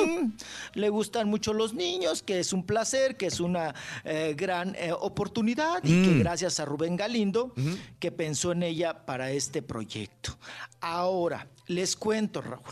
mm, 0.08 0.30
le 0.74 0.90
gustan 0.90 1.30
mucho 1.30 1.54
los 1.54 1.76
niños, 1.76 2.24
que 2.24 2.40
es 2.40 2.52
un 2.52 2.66
placer, 2.66 3.16
que 3.16 3.28
es 3.28 3.40
una 3.40 3.76
eh, 4.06 4.34
gran 4.36 4.74
eh, 4.76 4.92
oportunidad 4.92 5.84
y 5.84 6.02
que 6.04 6.10
Mm. 6.16 6.20
gracias 6.20 6.60
a 6.60 6.66
Rubén 6.66 6.96
Galindo 6.96 7.54
que 8.00 8.12
pensó 8.12 8.54
en 8.54 8.64
ella 8.64 9.06
para 9.06 9.30
este 9.32 9.62
proyecto. 9.62 10.36
Ahora, 10.80 11.48
les 11.68 11.96
cuento, 11.96 12.42
Raúl, 12.42 12.64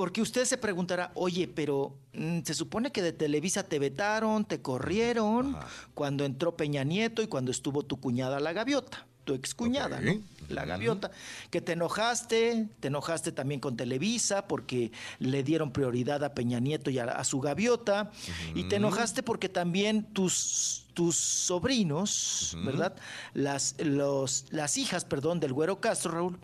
porque 0.00 0.22
usted 0.22 0.46
se 0.46 0.56
preguntará, 0.56 1.12
oye, 1.12 1.46
pero 1.46 1.94
mm, 2.14 2.38
se 2.42 2.54
supone 2.54 2.90
que 2.90 3.02
de 3.02 3.12
Televisa 3.12 3.64
te 3.64 3.78
vetaron, 3.78 4.46
te 4.46 4.62
corrieron 4.62 5.54
cuando 5.92 6.24
entró 6.24 6.56
Peña 6.56 6.84
Nieto 6.84 7.20
y 7.20 7.26
cuando 7.26 7.50
estuvo 7.50 7.82
tu 7.82 8.00
cuñada 8.00 8.40
la 8.40 8.54
gaviota, 8.54 9.06
tu 9.26 9.34
excuñada, 9.34 10.00
¿no? 10.00 10.22
La 10.48 10.64
gaviota, 10.64 11.10
que 11.50 11.60
te 11.60 11.72
enojaste, 11.72 12.70
te 12.80 12.88
enojaste 12.88 13.30
también 13.30 13.60
con 13.60 13.76
Televisa 13.76 14.48
porque 14.48 14.90
le 15.18 15.42
dieron 15.42 15.70
prioridad 15.70 16.24
a 16.24 16.32
Peña 16.32 16.60
Nieto 16.60 16.88
y 16.88 16.98
a, 16.98 17.04
a 17.04 17.22
su 17.22 17.38
gaviota, 17.38 18.10
y 18.54 18.70
te 18.70 18.76
enojaste 18.76 19.22
porque 19.22 19.50
también 19.50 20.14
tus, 20.14 20.86
tus 20.94 21.14
sobrinos, 21.18 22.56
¿verdad? 22.64 22.96
Las, 23.34 23.74
los, 23.78 24.46
las 24.48 24.78
hijas, 24.78 25.04
perdón, 25.04 25.40
del 25.40 25.52
güero 25.52 25.78
Castro, 25.78 26.12
Raúl, 26.12 26.38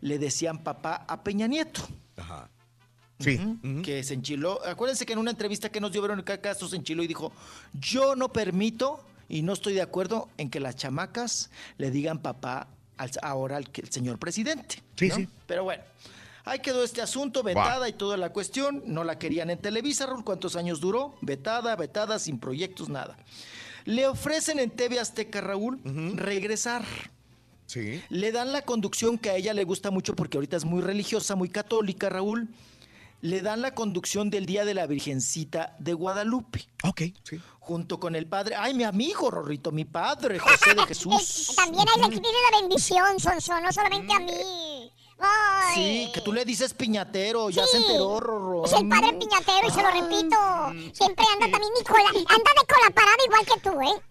le 0.00 0.18
decían 0.18 0.64
papá 0.64 1.04
a 1.06 1.22
Peña 1.22 1.46
Nieto. 1.46 1.82
Ajá. 2.16 2.50
Sí. 3.18 3.40
Que 3.82 4.02
se 4.04 4.14
enchiló. 4.14 4.64
Acuérdense 4.66 5.06
que 5.06 5.14
en 5.14 5.18
una 5.18 5.30
entrevista 5.30 5.70
que 5.70 5.80
nos 5.80 5.90
dio 5.92 6.02
Verónica 6.02 6.38
Castro 6.40 6.68
se 6.68 6.76
enchiló 6.76 7.02
y 7.02 7.06
dijo, 7.06 7.32
yo 7.72 8.14
no 8.14 8.30
permito 8.32 9.04
y 9.28 9.42
no 9.42 9.52
estoy 9.54 9.72
de 9.74 9.82
acuerdo 9.82 10.28
en 10.36 10.50
que 10.50 10.60
las 10.60 10.76
chamacas 10.76 11.50
le 11.78 11.90
digan 11.90 12.18
papá 12.18 12.68
al- 12.98 13.10
ahora 13.22 13.56
al, 13.56 13.68
el 13.72 13.90
señor 13.90 14.18
presidente. 14.18 14.82
Sí, 14.96 15.08
¿no? 15.08 15.16
sí. 15.16 15.28
Pero 15.46 15.64
bueno. 15.64 15.82
Ahí 16.48 16.60
quedó 16.60 16.84
este 16.84 17.02
asunto, 17.02 17.42
vetada 17.42 17.88
y 17.88 17.92
toda 17.92 18.16
la 18.16 18.30
cuestión. 18.30 18.82
No 18.86 19.02
la 19.02 19.18
querían 19.18 19.50
en 19.50 19.58
Televisa, 19.58 20.06
Raúl. 20.06 20.22
¿Cuántos 20.22 20.54
años 20.54 20.78
duró? 20.80 21.16
Vetada, 21.20 21.74
vetada, 21.74 22.20
sin 22.20 22.38
proyectos, 22.38 22.88
nada. 22.88 23.16
Le 23.84 24.06
ofrecen 24.06 24.60
en 24.60 24.70
TV 24.70 25.00
Azteca, 25.00 25.40
Raúl, 25.40 25.80
regresar. 26.14 26.84
Sí. 27.66 28.00
Le 28.10 28.30
dan 28.30 28.52
la 28.52 28.62
conducción 28.62 29.18
que 29.18 29.30
a 29.30 29.36
ella 29.36 29.54
le 29.54 29.64
gusta 29.64 29.90
mucho 29.90 30.14
porque 30.14 30.36
ahorita 30.36 30.56
es 30.56 30.64
muy 30.64 30.82
religiosa, 30.82 31.34
muy 31.34 31.48
católica, 31.48 32.08
Raúl. 32.10 32.48
Le 33.22 33.40
dan 33.40 33.62
la 33.62 33.74
conducción 33.74 34.30
del 34.30 34.46
Día 34.46 34.64
de 34.64 34.74
la 34.74 34.86
Virgencita 34.86 35.74
de 35.78 35.94
Guadalupe. 35.94 36.66
Ok, 36.84 37.02
sí. 37.24 37.40
Junto 37.60 37.98
con 37.98 38.14
el 38.14 38.26
padre, 38.28 38.54
ay, 38.56 38.74
mi 38.74 38.84
amigo, 38.84 39.30
Rorrito, 39.30 39.72
mi 39.72 39.84
padre, 39.84 40.38
José 40.38 40.74
de 40.74 40.82
Jesús. 40.86 41.52
También 41.56 41.84
hay 41.88 42.02
que 42.02 42.08
pedir 42.08 42.34
la 42.52 42.60
bendición, 42.60 43.18
Sonso, 43.18 43.60
no 43.60 43.72
solamente 43.72 44.12
a 44.14 44.20
mí. 44.20 44.92
Ay. 45.18 45.74
Sí, 45.74 46.10
que 46.12 46.20
tú 46.20 46.32
le 46.32 46.44
dices 46.44 46.74
piñatero, 46.74 47.48
ya 47.50 47.64
Sí. 47.64 47.70
se 47.72 47.76
enteró, 47.78 48.20
Rorro. 48.20 48.66
Es 48.66 48.72
el 48.74 48.86
padre 48.88 49.14
piñatero 49.14 49.66
y 49.66 49.70
se 49.70 49.82
lo 49.82 49.90
repito. 49.90 50.36
Siempre 50.94 51.24
anda 51.32 51.50
también 51.50 51.72
mi 51.76 51.84
cola. 51.84 52.08
Anda 52.10 52.50
de 52.60 52.66
cola 52.66 52.90
parada 52.94 53.16
igual 53.24 53.46
que 53.46 53.60
tú, 53.60 53.80
¿eh? 53.80 54.02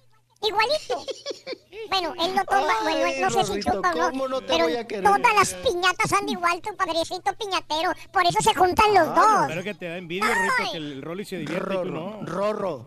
Igualito. 0.42 1.06
Bueno, 1.90 2.14
él 2.20 2.34
no 2.34 2.44
toma, 2.46 2.74
Ay, 2.84 3.00
bueno, 3.00 3.30
no 3.30 3.44
sé 3.44 3.54
si 3.54 3.60
chupa 3.60 3.92
o 3.92 3.96
no, 3.96 4.10
¿cómo 4.10 4.28
no 4.28 4.42
te 4.42 4.48
pero 4.48 4.64
voy 4.64 4.76
a 4.76 4.88
querer? 4.88 5.04
todas 5.04 5.36
las 5.36 5.54
piñatas 5.54 6.12
andan 6.14 6.30
igual, 6.30 6.62
tu 6.62 6.76
padrecito 6.76 7.32
piñatero. 7.38 7.94
Por 8.12 8.26
eso 8.26 8.40
se 8.42 8.56
juntan 8.56 8.94
los 8.94 9.14
dos. 9.14 9.46
Pero 9.48 9.62
que 9.64 9.74
te 9.76 9.88
da 9.90 9.98
envidia, 9.98 10.26
Rito, 10.26 10.72
que 10.72 10.78
el 10.78 11.02
Rolly 11.04 11.26
se 11.26 11.38
divierte 11.38 11.74
y 11.76 11.78
tú 11.78 11.86
no. 11.86 12.22
Rorro. 12.24 12.86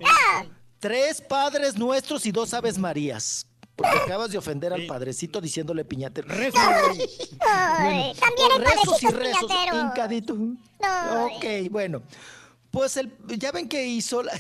Tres 0.81 1.20
padres 1.20 1.77
nuestros 1.77 2.27
y 2.27 2.33
dos 2.33 2.52
aves 2.55 2.77
marías. 2.78 3.47
Porque 3.77 3.97
acabas 3.99 4.33
de 4.33 4.39
ofender 4.39 4.73
al 4.73 4.86
padrecito 4.86 5.41
diciéndole 5.41 5.85
piñatero. 5.85 6.27
Ay, 7.47 8.15
también 8.18 8.51
rezos 8.59 9.02
y 9.02 9.07
padrecitos 9.07 9.15
rezos, 9.15 9.51
hincadito. 9.75 10.36
Ay. 10.81 11.36
Ok, 11.67 11.70
bueno. 11.70 12.02
Pues 12.70 12.97
el, 12.98 13.12
ya 13.38 13.50
ven 13.50 13.68
que 13.68 13.86
hizo, 13.86 14.22
la- 14.22 14.38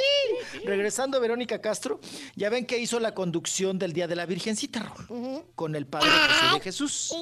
regresando 0.64 1.16
a 1.16 1.20
Verónica 1.20 1.60
Castro, 1.60 2.00
ya 2.36 2.50
ven 2.50 2.66
que 2.66 2.78
hizo 2.78 3.00
la 3.00 3.14
conducción 3.14 3.78
del 3.78 3.92
Día 3.92 4.06
de 4.06 4.16
la 4.16 4.26
Virgencita, 4.26 4.80
Raúl, 5.08 5.42
con 5.54 5.74
el 5.74 5.86
Padre 5.86 6.08
José 6.10 6.54
de 6.54 6.60
Jesús. 6.60 7.14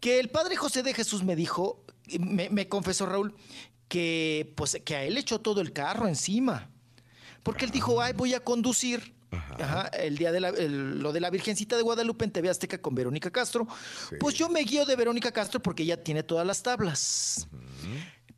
Que 0.00 0.20
el 0.20 0.28
padre 0.28 0.54
José 0.54 0.82
de 0.82 0.94
Jesús 0.94 1.24
me 1.24 1.34
dijo, 1.34 1.84
me, 2.18 2.50
me 2.50 2.68
confesó 2.68 3.06
Raúl, 3.06 3.34
que, 3.88 4.52
pues, 4.56 4.78
que 4.84 4.94
a 4.96 5.02
él 5.04 5.14
le 5.14 5.20
echó 5.20 5.40
todo 5.40 5.60
el 5.60 5.72
carro 5.72 6.06
encima. 6.06 6.70
Porque 7.42 7.64
él 7.64 7.70
dijo, 7.70 8.00
ay, 8.00 8.12
voy 8.12 8.34
a 8.34 8.40
conducir. 8.40 9.14
Ajá, 9.32 9.86
el 9.88 10.18
día 10.18 10.30
de 10.32 10.40
la, 10.40 10.48
el- 10.50 10.98
lo 11.00 11.12
de 11.12 11.20
la 11.20 11.30
Virgencita 11.30 11.76
de 11.76 11.82
Guadalupe 11.82 12.24
en 12.24 12.32
TV 12.32 12.48
Azteca 12.50 12.78
con 12.78 12.94
Verónica 12.94 13.30
Castro. 13.30 13.66
Pues 14.20 14.34
yo 14.34 14.48
me 14.48 14.60
guío 14.60 14.84
de 14.84 14.94
Verónica 14.96 15.32
Castro 15.32 15.60
porque 15.60 15.84
ella 15.84 16.02
tiene 16.02 16.22
todas 16.22 16.46
las 16.46 16.62
tablas. 16.62 17.46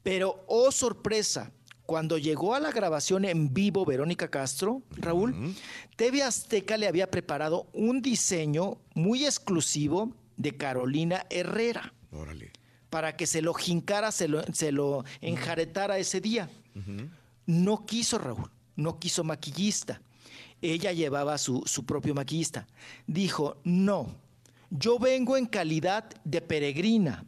Pero, 0.03 0.45
oh 0.49 0.73
sorpresa, 0.73 1.53
cuando 1.87 2.19
llegó 2.19 2.55
a 2.55 2.61
la 2.61 2.73
grabación 2.73 3.25
en 3.25 3.53
vivo 3.53 3.85
Verónica 3.85 4.29
Castro, 4.29 4.83
Raúl, 4.91 5.55
TV 5.97 6.23
Azteca 6.23 6.77
le 6.77 6.89
había 6.89 7.11
preparado 7.11 7.69
un 7.73 8.01
diseño 8.01 8.79
muy 8.95 9.25
exclusivo 9.25 10.13
de 10.37 10.57
Carolina 10.57 11.27
Herrera. 11.31 11.93
Para 12.91 13.17
que 13.17 13.27
se 13.27 13.43
lo 13.43 13.55
jincara, 13.55 14.13
se 14.13 14.29
lo, 14.29 14.43
se 14.53 14.73
lo 14.73 15.05
enjaretara 15.21 15.99
ese 15.99 16.21
día. 16.21 16.49
No 17.47 17.85
quiso 17.85 18.19
Raúl, 18.19 18.51
no 18.77 18.99
quiso 18.99 19.25
maquillista. 19.25 20.01
Ella 20.61 20.93
llevaba 20.93 21.39
su, 21.39 21.63
su 21.67 21.85
propio 21.85 22.15
maquillista. 22.15 22.67
Dijo, 23.07 23.57
no, 23.65 24.15
yo 24.71 24.99
vengo 24.99 25.37
en 25.37 25.47
calidad 25.47 26.05
de 26.25 26.41
peregrina. 26.41 27.27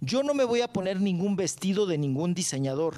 Yo 0.00 0.22
no 0.22 0.34
me 0.34 0.44
voy 0.44 0.60
a 0.60 0.72
poner 0.72 1.00
ningún 1.00 1.36
vestido 1.36 1.86
de 1.86 1.98
ningún 1.98 2.34
diseñador. 2.34 2.94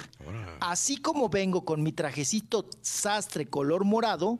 Así 0.59 0.97
como 0.97 1.29
vengo 1.29 1.65
con 1.65 1.83
mi 1.83 1.91
trajecito 1.91 2.69
sastre 2.81 3.47
color 3.47 3.85
morado, 3.85 4.39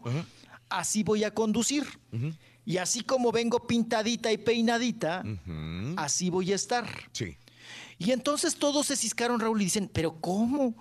así 0.70 1.04
voy 1.04 1.24
a 1.24 1.34
conducir. 1.34 1.86
Y 2.66 2.78
así 2.78 3.02
como 3.02 3.32
vengo 3.32 3.68
pintadita 3.68 4.32
y 4.32 4.38
peinadita, 4.38 5.24
así 5.98 6.30
voy 6.30 6.52
a 6.52 6.56
estar. 6.56 6.88
Sí. 7.12 7.38
Y 7.98 8.12
entonces 8.12 8.56
todos 8.56 8.88
se 8.88 8.96
ciscaron, 8.96 9.40
Raúl, 9.40 9.62
y 9.62 9.66
dicen, 9.66 9.90
¿pero 9.92 10.20
cómo? 10.20 10.76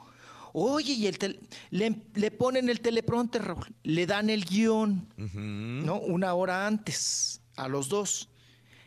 Oye, 0.53 0.93
y 0.93 1.07
el 1.07 1.41
le 1.71 2.31
ponen 2.31 2.69
el 2.69 2.81
teleprompter, 2.81 3.43
Raúl, 3.45 3.67
le 3.83 4.07
dan 4.07 4.31
el 4.31 4.45
guion, 4.45 5.07
¿no? 5.17 5.99
Una 6.01 6.35
hora 6.35 6.67
antes, 6.67 7.41
a 7.57 7.69
los 7.69 7.89
dos. 7.89 8.29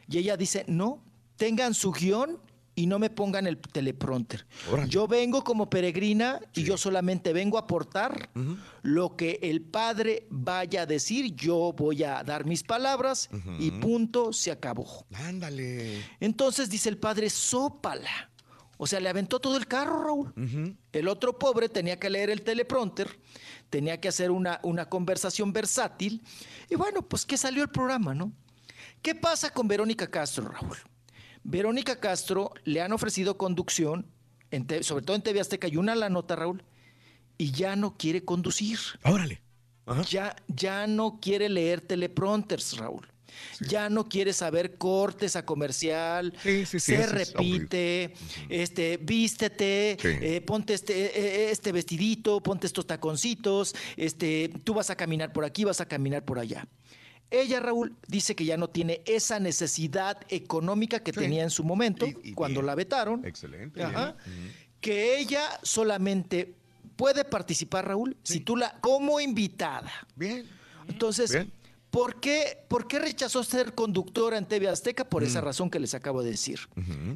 Y 0.10 0.18
ella 0.18 0.38
dice, 0.38 0.66
no, 0.68 1.04
tengan 1.36 1.74
su 1.74 1.92
guion 1.92 2.40
y 2.78 2.86
no 2.86 3.00
me 3.00 3.10
pongan 3.10 3.48
el 3.48 3.58
teleprompter. 3.58 4.46
Yo 4.88 5.08
vengo 5.08 5.44
como 5.44 5.68
peregrina 5.68 6.40
y 6.54 6.64
yo 6.64 6.78
solamente 6.78 7.34
vengo 7.34 7.58
a 7.58 7.62
aportar 7.62 8.30
lo 8.84 9.16
que 9.18 9.40
el 9.42 9.64
padre 9.64 10.28
vaya 10.30 10.84
a 10.84 10.86
decir, 10.86 11.34
yo 11.34 11.74
voy 11.76 12.04
a 12.04 12.24
dar 12.24 12.46
mis 12.46 12.62
palabras 12.62 13.30
y 13.60 13.72
punto, 13.72 14.32
se 14.32 14.52
acabó. 14.52 15.08
Ándale. 15.12 16.06
Entonces 16.20 16.70
dice 16.70 16.90
el 16.90 17.00
padre, 17.00 17.32
sópala. 17.32 18.30
O 18.78 18.86
sea, 18.86 19.00
le 19.00 19.10
aventó 19.10 19.40
todo 19.40 19.58
el 19.58 19.66
carro, 19.66 20.04
Raúl. 20.04 20.78
El 20.92 21.08
otro 21.08 21.40
pobre 21.40 21.70
tenía 21.70 22.00
que 22.00 22.12
leer 22.12 22.30
el 22.30 22.44
teleprompter, 22.44 23.20
tenía 23.72 24.00
que 24.00 24.10
hacer 24.10 24.30
una, 24.30 24.60
una 24.62 24.88
conversación 24.88 25.52
versátil. 25.52 26.22
Y 26.70 26.76
bueno, 26.76 27.02
pues 27.02 27.26
que 27.26 27.38
salió 27.38 27.64
el 27.64 27.70
programa, 27.70 28.14
¿no? 28.14 28.32
¿Qué 29.02 29.16
pasa 29.16 29.50
con 29.50 29.68
Verónica 29.68 30.06
Castro, 30.12 30.50
Raúl? 30.50 30.78
Verónica 31.48 32.00
Castro 32.00 32.54
le 32.66 32.82
han 32.82 32.92
ofrecido 32.92 33.38
conducción, 33.38 34.06
en 34.52 34.68
te- 34.68 34.84
sobre 34.84 35.04
todo 35.06 35.16
en 35.16 35.22
TV 35.24 35.40
Azteca, 35.40 35.68
y 35.70 35.78
una 35.78 35.96
la 35.96 36.10
nota, 36.10 36.36
Raúl, 36.36 36.62
y 37.38 37.52
ya 37.52 37.76
no 37.78 37.98
quiere 37.98 38.24
conducir. 38.26 38.78
Órale. 39.04 39.42
Ya, 40.10 40.36
ya 40.50 40.86
no 40.88 41.20
quiere 41.22 41.48
leer 41.48 41.80
teleprompters, 41.80 42.78
Raúl. 42.78 43.08
Ya 43.62 43.90
no 43.90 44.10
quiere 44.10 44.34
saber 44.34 44.78
cortes 44.78 45.36
a 45.36 45.46
comercial, 45.46 46.34
sí, 46.44 46.66
sí, 46.66 46.80
se 46.80 46.96
es 46.96 47.12
repite, 47.12 48.14
este, 48.50 48.98
vístete, 48.98 49.98
eh, 50.02 50.42
ponte 50.42 50.74
este, 50.74 51.18
eh, 51.48 51.52
este 51.52 51.72
vestidito, 51.72 52.42
ponte 52.42 52.66
estos 52.68 52.88
taconcitos, 52.88 53.76
este, 53.96 54.50
tú 54.64 54.74
vas 54.74 54.90
a 54.90 54.96
caminar 54.96 55.32
por 55.34 55.46
aquí, 55.46 55.64
vas 55.66 55.80
a 55.82 55.88
caminar 55.88 56.26
por 56.26 56.40
allá. 56.40 56.68
Ella, 57.30 57.60
Raúl, 57.60 57.96
dice 58.08 58.36
que 58.36 58.46
ya 58.46 58.56
no 58.58 58.70
tiene 58.70 59.02
esa 59.06 59.40
necesidad 59.40 60.18
económica 60.30 61.02
que 61.02 61.12
tenía 61.12 61.44
en 61.44 61.50
su 61.50 61.64
momento, 61.64 62.08
cuando 62.36 62.62
la 62.62 62.76
vetaron. 62.76 63.26
Excelente. 63.26 63.84
Ajá. 63.84 64.16
bien. 64.26 64.68
Que 64.80 65.20
ella 65.20 65.60
solamente 65.64 66.54
puede 66.96 67.26
participar, 67.26 67.88
Raúl, 67.88 68.16
si 68.24 68.40
tú 68.40 68.56
la 68.56 68.80
como 68.80 69.20
invitada. 69.20 69.92
Bien. 70.16 70.48
Entonces, 70.88 71.32
Bien. 71.32 71.52
¿Por 71.92 72.20
qué, 72.20 72.58
¿por 72.68 72.88
qué 72.88 73.00
rechazó 73.00 73.44
ser 73.44 73.74
conductora 73.74 74.38
en 74.38 74.46
TV 74.46 74.68
Azteca? 74.68 75.06
Por 75.06 75.24
Mm. 75.24 75.26
esa 75.26 75.42
razón 75.42 75.70
que 75.70 75.80
les 75.80 75.94
acabo 75.94 76.22
de 76.24 76.32
decir. 76.32 76.60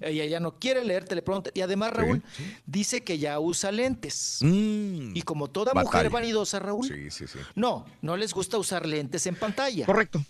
Ella 0.01 0.25
ya 0.25 0.39
no 0.39 0.55
quiere 0.59 0.83
leer 0.85 1.05
teleprompter. 1.05 1.51
Y 1.55 1.61
además, 1.61 1.91
Raúl, 1.93 2.23
dice 2.65 3.01
que 3.03 3.17
ya 3.19 3.39
usa 3.39 3.71
lentes. 3.71 4.39
Mm. 4.41 5.15
Y 5.15 5.21
como 5.23 5.49
toda 5.49 5.73
Batalla. 5.73 5.83
mujer 5.91 6.09
vanidosa, 6.09 6.59
Raúl, 6.59 6.87
Sí, 6.87 7.11
sí, 7.11 7.27
sí. 7.27 7.39
no, 7.55 7.85
no 8.01 8.17
les 8.17 8.33
gusta 8.33 8.57
usar 8.57 8.85
lentes 8.85 9.25
en 9.27 9.35
pantalla. 9.35 9.85
Correcto. 9.85 10.23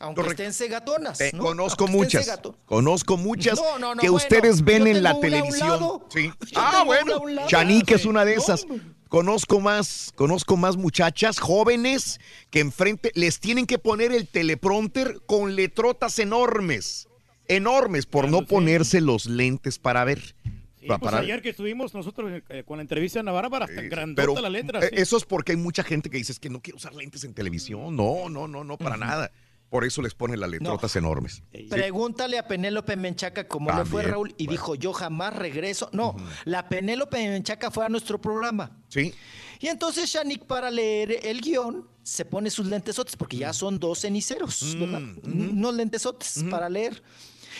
Aunque 0.00 0.20
Correcto. 0.22 0.42
estén 0.44 0.54
cegatonas. 0.54 1.18
Conozco 1.36 1.84
Aunque 1.84 1.96
muchas. 1.98 2.40
Conozco 2.66 3.16
muchas 3.16 3.58
No, 3.80 3.94
que 3.98 4.08
bueno, 4.08 4.12
ustedes 4.14 4.62
ven 4.62 4.86
en 4.86 5.02
la 5.02 5.18
televisión. 5.18 6.02
Sí. 6.08 6.30
Ah, 6.54 6.84
bueno. 6.86 7.20
Chanique 7.48 7.94
es 7.96 8.04
una 8.04 8.24
de 8.24 8.34
esas. 8.34 8.64
Conozco 9.08 9.60
más, 9.60 10.12
conozco 10.14 10.56
más 10.56 10.76
muchachas 10.76 11.38
jóvenes 11.38 12.20
que 12.50 12.60
enfrente 12.60 13.10
les 13.14 13.40
tienen 13.40 13.66
que 13.66 13.78
poner 13.78 14.12
el 14.12 14.28
teleprompter 14.28 15.20
con 15.26 15.56
letrotas 15.56 16.18
enormes, 16.18 17.08
enormes 17.46 18.04
por 18.06 18.28
no 18.30 18.44
ponerse 18.44 19.00
los 19.00 19.24
lentes 19.26 19.78
para 19.78 20.04
ver. 20.04 20.34
Sí, 20.78 20.86
pues 20.86 20.98
para- 21.00 21.18
ayer 21.18 21.42
que 21.42 21.48
estuvimos 21.50 21.92
nosotros 21.94 22.42
eh, 22.50 22.62
con 22.64 22.76
la 22.78 22.82
entrevista 22.82 23.18
de 23.18 23.24
Navarra, 23.24 23.50
para 23.50 23.64
hasta 23.64 23.80
grandota 23.82 24.22
pero 24.34 24.40
la 24.40 24.50
letra. 24.50 24.80
eh, 24.80 24.90
sí. 24.90 25.00
eso 25.00 25.16
es 25.16 25.24
porque 25.24 25.52
hay 25.52 25.56
mucha 25.58 25.82
gente 25.82 26.08
que 26.10 26.18
dice 26.18 26.32
"Es 26.32 26.38
que 26.38 26.50
no 26.50 26.60
quiero 26.60 26.76
usar 26.76 26.94
lentes 26.94 27.24
en 27.24 27.34
televisión. 27.34 27.96
No, 27.96 28.28
no, 28.28 28.46
no, 28.46 28.62
no, 28.62 28.76
para 28.76 28.96
nada. 28.96 29.30
Por 29.70 29.84
eso 29.84 30.00
les 30.00 30.14
ponen 30.14 30.40
las 30.40 30.48
letrotas 30.48 30.96
enormes. 30.96 31.42
Pregúntale 31.68 32.38
a 32.38 32.48
Penélope 32.48 32.96
Menchaca 32.96 33.46
cómo 33.46 33.70
le 33.70 33.84
fue 33.84 34.02
Raúl 34.02 34.34
y 34.38 34.46
dijo 34.46 34.74
yo 34.74 34.92
jamás 34.94 35.36
regreso. 35.36 35.90
No, 35.92 36.16
la 36.44 36.68
Penélope 36.68 37.18
Menchaca 37.28 37.70
fue 37.70 37.84
a 37.84 37.88
nuestro 37.90 38.18
programa. 38.20 38.78
Sí. 38.88 39.12
Y 39.60 39.66
entonces 39.66 40.08
Shanik 40.08 40.44
para 40.46 40.70
leer 40.70 41.18
el 41.26 41.40
guion 41.42 41.86
se 42.02 42.24
pone 42.24 42.48
sus 42.50 42.66
lentesotes 42.66 43.16
porque 43.16 43.36
ya 43.36 43.52
son 43.52 43.78
dos 43.78 44.00
ceniceros, 44.00 44.74
¿verdad? 44.78 45.02
Unos 45.24 45.74
lentesotes 45.74 46.44
para 46.48 46.68
leer. 46.70 47.02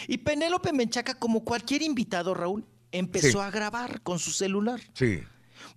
Y 0.07 0.17
Penélope 0.19 0.73
Menchaca 0.73 1.15
como 1.19 1.45
cualquier 1.45 1.83
invitado 1.83 2.33
Raúl 2.33 2.65
empezó 2.93 3.33
Sí. 3.33 3.39
a 3.39 3.51
grabar 3.51 4.01
con 4.01 4.19
su 4.19 4.31
celular. 4.31 4.81
Sí. 4.95 5.20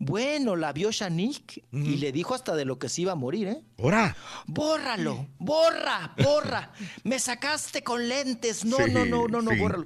Bueno, 0.03 0.55
la 0.55 0.73
vio 0.73 0.89
Shanik 0.91 1.63
y 1.71 1.97
le 1.97 2.11
dijo 2.11 2.33
hasta 2.33 2.55
de 2.55 2.65
lo 2.65 2.79
que 2.79 2.89
se 2.89 3.01
iba 3.03 3.11
a 3.11 3.15
morir, 3.15 3.47
¿eh? 3.49 3.61
Ahora. 3.77 4.15
Bórralo, 4.47 5.27
borra, 5.37 6.15
borra. 6.23 6.71
Me 7.03 7.19
sacaste 7.19 7.83
con 7.83 8.07
lentes. 8.09 8.65
No, 8.65 8.77
Sí, 8.77 8.91
no, 8.91 9.05
no, 9.05 9.27
no, 9.27 9.41
no, 9.43 9.51
sí. 9.51 9.59
bórralo. 9.59 9.85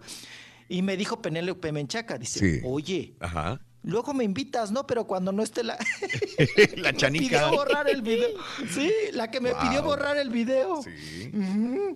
Y 0.69 0.81
me 0.81 0.95
dijo 0.95 1.21
Penélope 1.21 1.71
Menchaca, 1.73 2.17
dice, 2.17 2.39
Sí. 2.39 2.61
oye, 2.63 3.15
Ajá. 3.19 3.59
Luego 3.85 4.13
me 4.13 4.23
invitas, 4.23 4.71
¿no? 4.71 4.85
Pero 4.85 5.05
cuando 5.07 5.31
no 5.31 5.41
esté 5.43 5.63
la... 5.63 5.77
la 6.77 6.91
me 6.91 6.97
chanica. 6.97 7.45
pidió 7.47 7.51
borrar 7.57 7.89
el 7.89 8.01
video. 8.01 8.29
Sí, 8.71 8.91
la 9.13 9.31
que 9.31 9.39
me 9.39 9.51
Wow. 9.53 9.61
pidió 9.61 9.83
borrar 9.83 10.17
el 10.17 10.29
video. 10.29 10.81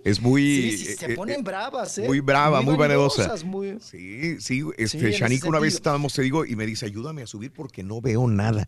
Es 0.03 0.22
muy. 0.22 0.42
Sí, 0.72 0.77
sí, 0.77 0.93
se 0.95 1.11
eh, 1.14 1.16
ponen 1.16 1.40
eh, 1.42 1.43
bravas, 1.43 1.98
¿eh? 1.98 2.06
Muy 2.08 2.19
brava, 2.22 2.61
muy, 2.61 2.76
vanidosa. 2.77 3.35
muy- 3.45 3.77
Sí, 3.82 4.40
sí, 4.40 4.61
Sí, 4.61 4.64
este, 4.77 5.09
ese 5.09 5.48
una 5.48 5.59
vez 5.59 5.74
estábamos, 5.76 6.14
te 6.14 6.22
digo, 6.22 6.45
y 6.45 6.56
me 6.56 6.66
dice, 6.66 6.85
ayúdame 6.85 7.24
a 7.24 7.27
subir 7.27 7.51
porque 7.51 7.84
no 7.84 8.01
veo 8.01 8.27
nada. 8.27 8.68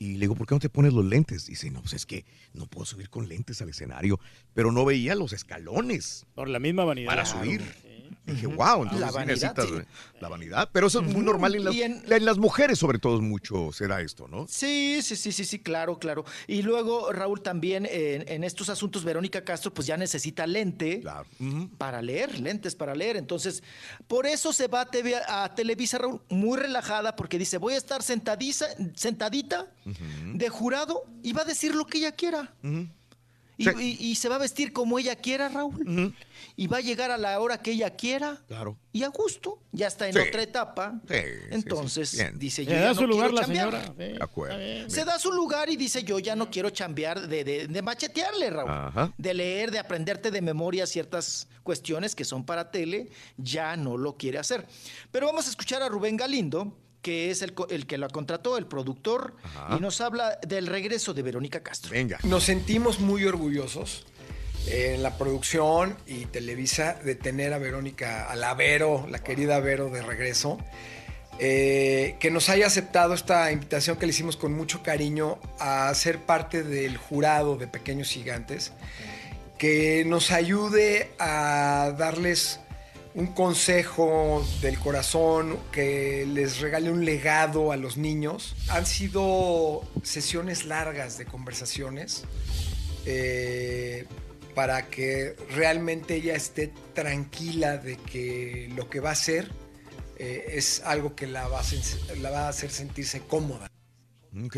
Y 0.00 0.12
le 0.14 0.20
digo, 0.20 0.36
¿por 0.36 0.46
qué 0.46 0.54
no 0.54 0.60
te 0.60 0.68
pones 0.68 0.92
los 0.92 1.04
lentes? 1.04 1.46
Dice, 1.46 1.70
no, 1.72 1.80
pues 1.80 1.94
es 1.94 2.06
que 2.06 2.24
no 2.54 2.66
puedo 2.66 2.84
subir 2.86 3.10
con 3.10 3.28
lentes 3.28 3.60
al 3.62 3.68
escenario, 3.70 4.20
pero 4.54 4.70
no 4.70 4.84
veía 4.84 5.16
los 5.16 5.32
escalones 5.32 6.24
Por 6.36 6.48
la 6.48 6.60
misma 6.60 6.84
vanidad. 6.84 7.08
para 7.08 7.24
subir. 7.26 7.62
Dije, 8.28 8.46
wow, 8.46 8.82
entonces 8.84 9.00
La 9.00 9.08
sí 9.08 9.14
vanidad, 9.14 9.54
necesitas 9.54 9.66
sí. 9.66 10.18
la 10.20 10.28
vanidad. 10.28 10.68
Pero 10.72 10.86
eso 10.86 11.00
es 11.00 11.06
muy 11.12 11.22
normal 11.24 11.54
en 11.54 11.64
las, 11.64 11.74
en- 11.76 12.04
en 12.12 12.24
las 12.24 12.38
mujeres, 12.38 12.78
sobre 12.78 12.98
todo, 12.98 13.16
es 13.16 13.22
mucho 13.22 13.72
se 13.72 13.86
da 13.86 14.00
esto, 14.00 14.28
¿no? 14.28 14.46
Sí, 14.48 15.00
sí, 15.02 15.16
sí, 15.16 15.32
sí, 15.32 15.44
sí, 15.44 15.58
claro, 15.58 15.98
claro. 15.98 16.24
Y 16.46 16.62
luego, 16.62 17.12
Raúl, 17.12 17.40
también 17.42 17.86
en 17.90 18.44
estos 18.44 18.68
asuntos, 18.68 19.04
Verónica 19.04 19.44
Castro, 19.44 19.72
pues 19.72 19.86
ya 19.86 19.96
necesita 19.96 20.46
lente 20.46 21.02
para 21.78 22.02
leer, 22.02 22.38
lentes 22.40 22.74
para 22.74 22.94
leer. 22.94 23.16
Entonces, 23.16 23.62
por 24.06 24.26
eso 24.26 24.52
se 24.52 24.68
va 24.68 24.82
a, 24.82 24.90
TV 24.90 25.14
a 25.26 25.54
Televisa, 25.54 25.98
Raúl, 25.98 26.20
muy 26.28 26.58
relajada, 26.58 27.16
porque 27.16 27.38
dice, 27.38 27.58
voy 27.58 27.74
a 27.74 27.78
estar 27.78 28.02
sentadiza, 28.02 28.66
sentadita 28.94 29.66
de 30.34 30.48
jurado 30.48 31.04
y 31.22 31.32
va 31.32 31.42
a 31.42 31.44
decir 31.44 31.74
lo 31.74 31.86
que 31.86 31.98
ella 31.98 32.12
quiera. 32.12 32.52
Y- 33.58 33.96
y 34.10 34.14
se 34.14 34.28
va 34.28 34.36
a 34.36 34.38
vestir 34.38 34.72
como 34.72 34.98
ella 34.98 35.16
quiera, 35.16 35.48
Raúl. 35.48 36.14
Y 36.56 36.66
va 36.68 36.78
a 36.78 36.80
llegar 36.80 37.10
a 37.10 37.18
la 37.18 37.38
hora 37.40 37.58
que 37.60 37.72
ella 37.72 37.90
quiera. 37.96 38.40
Claro. 38.46 38.78
Y 38.92 39.02
a 39.02 39.08
gusto. 39.08 39.60
Ya 39.72 39.88
está 39.88 40.06
en 40.08 40.14
Sí. 40.14 40.20
otra 40.20 40.42
etapa. 40.42 41.00
Sí, 41.08 41.14
Entonces, 41.50 42.08
sí. 42.10 42.22
Dice 42.34 42.64
yo. 42.64 42.70
Le 42.70 42.76
ya 42.78 42.82
da 42.86 42.88
no 42.88 42.94
su 43.00 43.06
lugar 43.06 43.30
quiero 43.30 43.34
la 43.34 43.40
chambear. 43.42 43.70
señora. 43.70 43.94
Sí, 43.98 44.12
De 44.18 44.18
acuerdo. 44.22 44.58
está 44.58 44.64
bien. 44.64 44.90
Se 44.90 45.04
da 45.04 45.18
su 45.18 45.32
lugar 45.32 45.68
y 45.70 45.76
dice 45.76 46.02
yo 46.04 46.18
ya 46.18 46.36
no 46.36 46.50
quiero 46.50 46.70
chambear 46.70 47.28
de, 47.28 47.44
de- 47.44 47.66
de 47.68 47.82
machetearle, 47.82 48.50
Raúl. 48.50 48.70
Ajá. 48.70 49.12
De 49.18 49.34
leer, 49.34 49.70
de 49.70 49.78
aprenderte 49.78 50.30
de 50.30 50.40
memoria 50.40 50.86
ciertas 50.86 51.48
cuestiones 51.62 52.14
que 52.14 52.24
son 52.24 52.44
para 52.44 52.70
tele, 52.70 53.10
ya 53.36 53.76
no 53.76 53.96
lo 53.96 54.16
quiere 54.16 54.38
hacer. 54.38 54.66
Pero 55.10 55.26
vamos 55.26 55.46
a 55.46 55.50
escuchar 55.50 55.82
a 55.82 55.88
Rubén 55.88 56.16
Galindo, 56.16 56.76
que 57.02 57.30
es 57.30 57.42
el, 57.42 57.54
que 57.86 57.98
la 57.98 58.08
contrató, 58.08 58.58
el 58.58 58.66
productor, 58.66 59.34
Ajá. 59.42 59.76
y 59.76 59.80
nos 59.80 60.00
habla 60.00 60.38
del 60.46 60.66
regreso 60.66 61.14
de 61.14 61.22
Verónica 61.22 61.62
Castro. 61.62 61.92
Venga. 61.92 62.18
Nos 62.24 62.44
sentimos 62.44 63.00
muy 63.00 63.24
orgullosos 63.24 64.06
eh, 64.66 64.94
en 64.94 65.02
la 65.02 65.16
producción 65.16 65.96
y 66.06 66.26
Televisa 66.26 66.94
de 66.94 67.14
tener 67.14 67.52
a 67.52 67.58
Verónica, 67.58 68.30
a 68.30 68.36
la 68.36 68.54
Vero, 68.54 69.06
la 69.08 69.20
querida 69.20 69.60
Vero 69.60 69.90
de 69.90 70.02
regreso. 70.02 70.58
Eh, 71.40 72.16
que 72.18 72.32
nos 72.32 72.48
haya 72.48 72.66
aceptado 72.66 73.14
esta 73.14 73.52
invitación 73.52 73.96
que 73.96 74.06
le 74.06 74.10
hicimos 74.10 74.36
con 74.36 74.52
mucho 74.54 74.82
cariño 74.82 75.38
a 75.60 75.94
ser 75.94 76.18
parte 76.18 76.64
del 76.64 76.96
jurado 76.96 77.56
de 77.56 77.68
Pequeños 77.68 78.08
Gigantes, 78.08 78.72
que 79.56 80.04
nos 80.04 80.32
ayude 80.32 81.12
a 81.20 81.94
darles 81.96 82.58
un 83.18 83.26
consejo 83.26 84.46
del 84.62 84.78
corazón, 84.78 85.58
que 85.72 86.24
les 86.24 86.60
regale 86.60 86.88
un 86.88 87.04
legado 87.04 87.72
a 87.72 87.76
los 87.76 87.96
niños. 87.96 88.54
Han 88.68 88.86
sido 88.86 89.82
sesiones 90.04 90.64
largas 90.64 91.18
de 91.18 91.26
conversaciones 91.26 92.22
eh, 93.06 94.06
para 94.54 94.86
que 94.86 95.34
realmente 95.50 96.14
ella 96.14 96.36
esté 96.36 96.72
tranquila 96.94 97.76
de 97.76 97.96
que 97.96 98.70
lo 98.76 98.88
que 98.88 99.00
va 99.00 99.10
a 99.10 99.14
hacer 99.14 99.50
eh, 100.16 100.52
es 100.52 100.82
algo 100.84 101.16
que 101.16 101.26
la 101.26 101.48
va, 101.48 101.58
a 101.58 101.64
la 102.20 102.30
va 102.30 102.46
a 102.46 102.48
hacer 102.50 102.70
sentirse 102.70 103.20
cómoda. 103.22 103.66
Ok. 104.44 104.56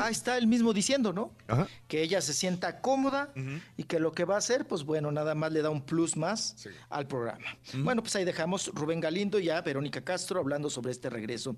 Ah, 0.00 0.10
está 0.10 0.38
él 0.38 0.46
mismo 0.46 0.72
diciendo, 0.72 1.12
¿no? 1.12 1.34
Ajá. 1.48 1.66
Que 1.88 2.02
ella 2.02 2.20
se 2.20 2.32
sienta 2.32 2.80
cómoda 2.80 3.32
y 3.76 3.84
que 3.84 3.98
lo 3.98 4.12
que 4.12 4.24
va 4.24 4.36
a 4.36 4.38
hacer, 4.38 4.66
pues 4.66 4.84
bueno, 4.84 5.10
nada 5.10 5.34
más 5.34 5.50
le 5.52 5.60
da 5.62 5.70
un 5.70 5.82
plus 5.82 6.16
más 6.16 6.56
al 6.88 7.06
programa. 7.06 7.44
Bueno, 7.74 8.02
pues 8.02 8.14
ahí 8.16 8.24
dejamos 8.24 8.70
Rubén 8.74 9.00
Galindo 9.00 9.38
y 9.38 9.50
a 9.50 9.60
Verónica 9.60 10.02
Castro 10.02 10.38
hablando 10.40 10.70
sobre 10.70 10.92
este 10.92 11.10
regreso 11.10 11.56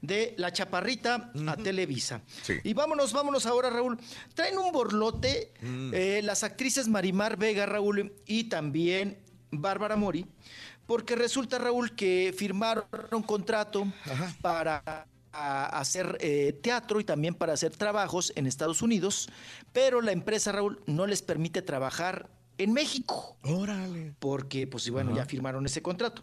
de 0.00 0.34
La 0.36 0.52
Chaparrita 0.52 1.32
a 1.46 1.56
Televisa. 1.56 2.22
Sí. 2.42 2.54
Y 2.64 2.74
vámonos, 2.74 3.12
vámonos 3.12 3.46
ahora, 3.46 3.70
Raúl. 3.70 3.98
Traen 4.34 4.58
un 4.58 4.70
borlote 4.72 5.52
Mm. 5.62 5.90
eh, 5.94 6.20
las 6.22 6.42
actrices 6.44 6.88
Marimar 6.88 7.36
Vega, 7.36 7.64
Raúl, 7.66 8.12
y 8.26 8.44
también 8.44 9.18
Bárbara 9.50 9.96
Mori, 9.96 10.26
porque 10.86 11.14
resulta, 11.16 11.58
Raúl, 11.58 11.94
que 11.94 12.34
firmaron 12.36 12.84
un 13.12 13.22
contrato 13.22 13.86
para 14.40 15.06
a 15.32 15.66
hacer 15.78 16.18
eh, 16.20 16.52
teatro 16.62 17.00
y 17.00 17.04
también 17.04 17.34
para 17.34 17.52
hacer 17.52 17.76
trabajos 17.76 18.32
en 18.36 18.46
Estados 18.46 18.82
Unidos, 18.82 19.28
pero 19.72 20.00
la 20.00 20.12
empresa, 20.12 20.52
Raúl, 20.52 20.82
no 20.86 21.06
les 21.06 21.22
permite 21.22 21.62
trabajar 21.62 22.30
en 22.58 22.72
México. 22.72 23.36
Órale. 23.42 24.14
Porque, 24.18 24.66
pues, 24.66 24.86
y 24.86 24.90
bueno, 24.90 25.10
Ajá. 25.12 25.20
ya 25.20 25.26
firmaron 25.26 25.64
ese 25.66 25.82
contrato. 25.82 26.22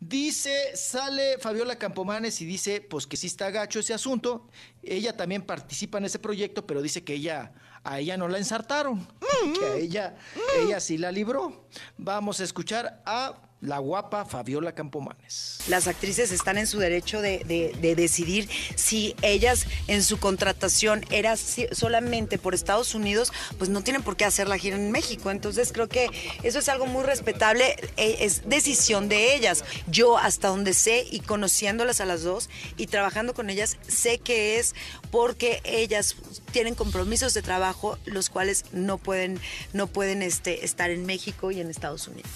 Dice, 0.00 0.76
sale 0.76 1.38
Fabiola 1.38 1.76
Campomanes 1.76 2.40
y 2.40 2.46
dice, 2.46 2.80
pues 2.80 3.06
que 3.06 3.16
sí 3.16 3.26
está 3.26 3.50
gacho 3.50 3.80
ese 3.80 3.94
asunto. 3.94 4.48
Ella 4.82 5.16
también 5.16 5.42
participa 5.42 5.98
en 5.98 6.06
ese 6.06 6.18
proyecto, 6.18 6.66
pero 6.66 6.82
dice 6.82 7.04
que 7.04 7.14
ella, 7.14 7.52
a 7.84 8.00
ella 8.00 8.16
no 8.16 8.28
la 8.28 8.38
ensartaron, 8.38 9.06
que 9.58 9.66
a 9.66 9.76
ella, 9.76 10.16
ella 10.60 10.80
sí 10.80 10.98
la 10.98 11.12
libró. 11.12 11.68
Vamos 11.96 12.40
a 12.40 12.44
escuchar 12.44 13.02
a 13.04 13.47
la 13.60 13.78
guapa 13.78 14.24
Fabiola 14.24 14.72
Campomanes. 14.72 15.58
Las 15.68 15.88
actrices 15.88 16.30
están 16.30 16.58
en 16.58 16.66
su 16.68 16.78
derecho 16.78 17.20
de, 17.20 17.38
de- 17.44 17.74
de 17.80 17.96
decidir 17.96 18.48
si 18.76 19.16
ellas 19.22 19.66
en 19.88 20.04
su 20.04 20.18
contratación 20.20 21.04
era 21.10 21.36
solamente 21.36 22.38
por 22.38 22.54
Estados 22.54 22.94
Unidos, 22.94 23.32
pues 23.58 23.68
no 23.68 23.82
tienen 23.82 24.02
por 24.02 24.16
qué 24.16 24.24
hacer 24.24 24.48
la 24.48 24.58
gira 24.58 24.76
en 24.76 24.92
México. 24.92 25.30
Entonces 25.32 25.72
creo 25.72 25.88
que 25.88 26.08
eso 26.44 26.60
es 26.60 26.68
algo 26.68 26.86
muy 26.86 27.02
respetable, 27.02 27.74
eh, 27.96 28.18
es 28.20 28.48
decisión 28.48 29.08
de 29.08 29.34
ellas. 29.34 29.64
Yo 29.88 30.18
hasta 30.18 30.48
donde 30.48 30.72
sé 30.72 31.04
y 31.10 31.20
conociéndolas 31.20 32.00
a 32.00 32.04
las 32.06 32.22
dos 32.22 32.48
y 32.76 32.86
trabajando 32.86 33.34
con 33.34 33.50
ellas, 33.50 33.76
sé 33.88 34.18
que 34.18 34.58
es 34.60 34.74
porque 35.10 35.60
ellas 35.64 36.14
tienen 36.52 36.74
compromisos 36.76 37.34
de 37.34 37.42
trabajo 37.42 37.98
los 38.04 38.30
cuales 38.30 38.66
no 38.72 38.98
pueden, 38.98 39.40
no 39.72 39.88
pueden 39.88 40.22
este, 40.22 40.64
estar 40.64 40.90
en 40.90 41.06
México 41.06 41.50
y 41.50 41.60
en 41.60 41.70
Estados 41.70 42.06
Unidos. 42.06 42.28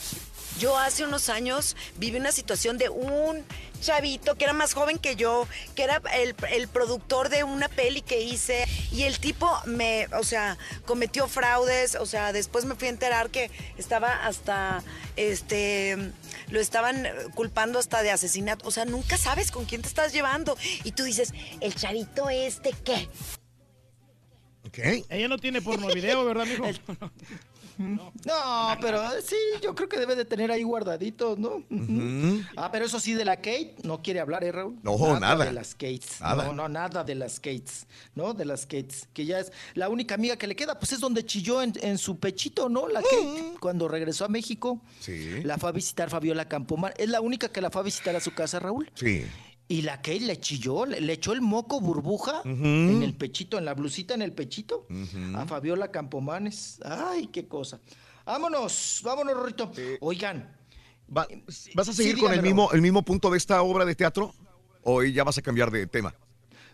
Yo 0.59 0.79
hace 0.79 1.05
unos 1.05 1.29
años 1.29 1.77
viví 1.97 2.19
una 2.19 2.33
situación 2.33 2.79
de 2.79 2.89
un 2.89 3.45
chavito 3.81 4.37
que 4.37 4.45
era 4.45 4.53
más 4.53 4.75
joven 4.75 4.99
que 4.99 5.17
yo, 5.17 5.47
que 5.75 5.83
era 5.83 6.01
el, 6.15 6.35
el 6.51 6.69
productor 6.69 7.29
de 7.29 7.45
una 7.45 7.69
peli 7.69 8.01
que 8.01 8.23
hice 8.23 8.65
y 8.93 9.03
el 9.03 9.19
tipo 9.19 9.51
me, 9.67 10.07
o 10.19 10.23
sea, 10.23 10.57
cometió 10.87 11.27
fraudes, 11.27 11.97
o 11.97 12.07
sea, 12.07 12.33
después 12.33 12.65
me 12.65 12.77
fui 12.77 12.89
a 12.89 12.91
enterar 12.91 13.31
que 13.31 13.51
estaba 13.77 14.25
hasta, 14.25 14.83
este, 15.17 16.13
lo 16.49 16.61
estaban 16.61 17.09
culpando 17.35 17.79
hasta 17.79 18.03
de 18.03 18.11
asesinato, 18.13 18.67
o 18.69 18.71
sea, 18.71 18.85
nunca 18.85 19.19
sabes 19.19 19.51
con 19.51 19.65
quién 19.65 19.83
te 19.83 19.89
estás 19.89 20.13
llevando 20.13 20.57
y 20.85 20.93
tú 20.93 21.03
dices, 21.03 21.33
el 21.61 21.75
chavito 21.75 22.31
este, 22.31 22.73
¿qué? 22.85 23.09
Ok. 24.67 24.79
Ella 25.11 25.29
no 25.29 25.39
tiene 25.39 25.61
porno 25.61 25.89
video, 25.89 26.25
¿verdad, 26.25 26.47
mijo? 26.47 26.65
No, 28.25 28.77
pero 28.81 29.03
sí, 29.21 29.37
yo 29.63 29.75
creo 29.75 29.89
que 29.89 29.99
debe 29.99 30.15
de 30.15 30.25
tener 30.25 30.51
ahí 30.51 30.63
guardaditos, 30.63 31.39
¿no? 31.39 31.63
Ah, 32.57 32.71
pero 32.71 32.85
eso 32.85 33.01
sí, 33.01 33.15
de 33.15 33.25
la 33.25 33.37
Kate 33.37 33.77
no 33.83 34.03
quiere 34.03 34.21
hablar, 34.21 34.45
¿eh, 34.45 34.53
Raúl? 34.53 34.79
No, 34.83 35.19
nada. 35.19 35.45
de 35.45 35.53
las 35.53 35.75
Kates. 35.75 36.21
Nada. 36.21 36.45
No, 36.47 36.53
no, 36.53 36.69
nada 36.69 37.05
de 37.05 37.15
las 37.15 37.41
Kates, 37.41 37.87
¿no? 38.15 38.35
De 38.35 38.45
las 38.45 38.67
Kates, 38.67 39.09
que 39.13 39.25
ya 39.25 39.41
es 39.41 39.53
la 39.75 39.89
única 39.89 40.15
amiga 40.15 40.37
que 40.37 40.47
le 40.47 40.57
queda, 40.57 40.79
pues 40.79 40.93
es 40.93 41.01
donde 41.01 41.25
chilló 41.25 41.63
en, 41.63 41.73
en 41.83 41.99
su 41.99 42.19
pechito, 42.19 42.69
¿no? 42.69 42.89
La 42.89 43.03
Kate, 43.03 43.55
cuando 43.61 43.89
regresó 43.89 44.25
a 44.25 44.29
México. 44.29 44.81
Sí. 45.01 45.43
La 45.43 45.59
fue 45.59 45.71
a 45.71 45.73
visitar 45.73 46.11
Fabiola 46.11 46.49
Campomar. 46.49 46.95
Es 46.97 47.09
la 47.09 47.21
única 47.21 47.49
que 47.49 47.61
la 47.61 47.71
fue 47.71 47.81
a 47.81 47.85
visitar 47.85 48.15
a 48.17 48.21
su 48.21 48.33
casa, 48.35 48.59
Raúl. 48.61 48.91
Sí. 48.95 49.25
Y 49.73 49.81
la 49.81 49.97
Kate 50.03 50.21
le 50.21 50.39
chilló, 50.39 50.85
le, 50.85 51.01
le 51.01 51.15
echó 51.15 51.33
el 51.33 51.41
moco 51.41 51.81
burbuja 51.81 52.43
en 52.45 53.03
el 53.03 53.15
pechito, 53.15 53.57
en 53.57 53.65
la 53.65 53.73
blusita, 53.73 54.13
en 54.13 54.21
el 54.21 54.33
pechito, 54.33 54.87
a 55.35 55.47
Fabiola 55.47 55.91
Campomanes. 55.91 56.79
Ay, 56.85 57.29
qué 57.29 57.49
cosa. 57.49 57.81
Vámonos, 58.27 59.01
vámonos, 59.03 59.35
Rorrito. 59.35 59.73
Oigan. 60.01 60.55
Va- 61.17 61.27
¿Vas 61.75 61.89
a 61.89 61.93
Sí, 61.95 62.03
seguir 62.03 62.19
con 62.19 62.35
el 62.35 62.43
mismo, 62.43 62.71
el 62.73 62.83
mismo 62.83 63.03
punto 63.03 63.31
de 63.31 63.39
esta 63.39 63.63
obra 63.63 63.87
de 63.87 63.95
teatro? 63.95 64.35
¿O 64.83 65.03
ya 65.03 65.25
vas 65.25 65.39
a 65.39 65.43
cambiar 65.43 65.71
de 65.71 65.87
tema? 65.87 66.15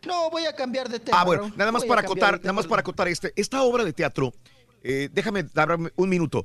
No, 0.05 0.29
voy 0.31 0.47
a 0.47 0.53
cambiar 0.57 0.89
de 0.89 0.99
tema. 0.99 1.21
Ah, 1.21 1.25
bueno, 1.25 1.53
nada 1.57 1.71
más 1.71 1.83
Voy 1.83 1.89
para 1.91 2.01
acotar, 2.01 2.41
nada 2.41 2.53
más 2.53 2.67
para 2.67 2.81
acotar 2.81 3.07
este. 3.07 3.33
Esta 3.37 3.63
obra 3.63 3.85
de 3.85 3.93
teatro, 3.93 4.33
eh, 4.83 5.09
déjame 5.13 5.45
darme 5.45 5.91
un 5.95 6.09
minuto. 6.09 6.45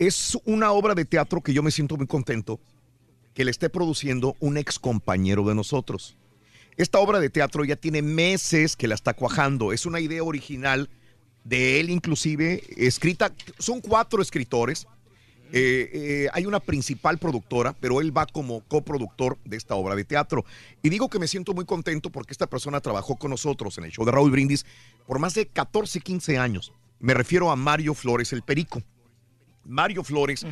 Es 0.00 0.36
una 0.46 0.72
obra 0.72 0.94
de 0.96 1.04
teatro 1.04 1.40
que 1.40 1.52
yo 1.52 1.62
me 1.62 1.70
siento 1.70 1.96
muy 1.96 2.08
contento 2.08 2.58
que 3.34 3.44
le 3.44 3.50
esté 3.50 3.70
produciendo 3.70 4.36
un 4.40 4.56
ex 4.56 4.78
compañero 4.78 5.44
de 5.44 5.54
nosotros. 5.54 6.16
Esta 6.76 6.98
obra 6.98 7.20
de 7.20 7.30
teatro 7.30 7.64
ya 7.64 7.76
tiene 7.76 8.02
meses 8.02 8.76
que 8.76 8.88
la 8.88 8.94
está 8.94 9.14
cuajando. 9.14 9.72
Es 9.72 9.86
una 9.86 10.00
idea 10.00 10.22
original 10.22 10.88
de 11.44 11.80
él, 11.80 11.90
inclusive, 11.90 12.62
escrita. 12.76 13.32
Son 13.58 13.80
cuatro 13.80 14.22
escritores. 14.22 14.86
Eh, 15.54 15.90
eh, 15.92 16.28
hay 16.32 16.46
una 16.46 16.60
principal 16.60 17.18
productora, 17.18 17.74
pero 17.78 18.00
él 18.00 18.16
va 18.16 18.24
como 18.24 18.62
coproductor 18.62 19.36
de 19.44 19.58
esta 19.58 19.74
obra 19.74 19.94
de 19.94 20.04
teatro. 20.04 20.46
Y 20.82 20.88
digo 20.88 21.10
que 21.10 21.18
me 21.18 21.28
siento 21.28 21.52
muy 21.52 21.66
contento 21.66 22.08
porque 22.08 22.32
esta 22.32 22.46
persona 22.46 22.80
trabajó 22.80 23.16
con 23.16 23.30
nosotros 23.30 23.76
en 23.76 23.84
el 23.84 23.90
show 23.90 24.06
de 24.06 24.12
Raúl 24.12 24.30
Brindis 24.30 24.64
por 25.06 25.18
más 25.18 25.34
de 25.34 25.46
14, 25.46 26.00
15 26.00 26.38
años. 26.38 26.72
Me 27.00 27.12
refiero 27.12 27.50
a 27.50 27.56
Mario 27.56 27.92
Flores 27.92 28.32
el 28.32 28.42
Perico. 28.42 28.82
Mario 29.64 30.04
Flores, 30.04 30.44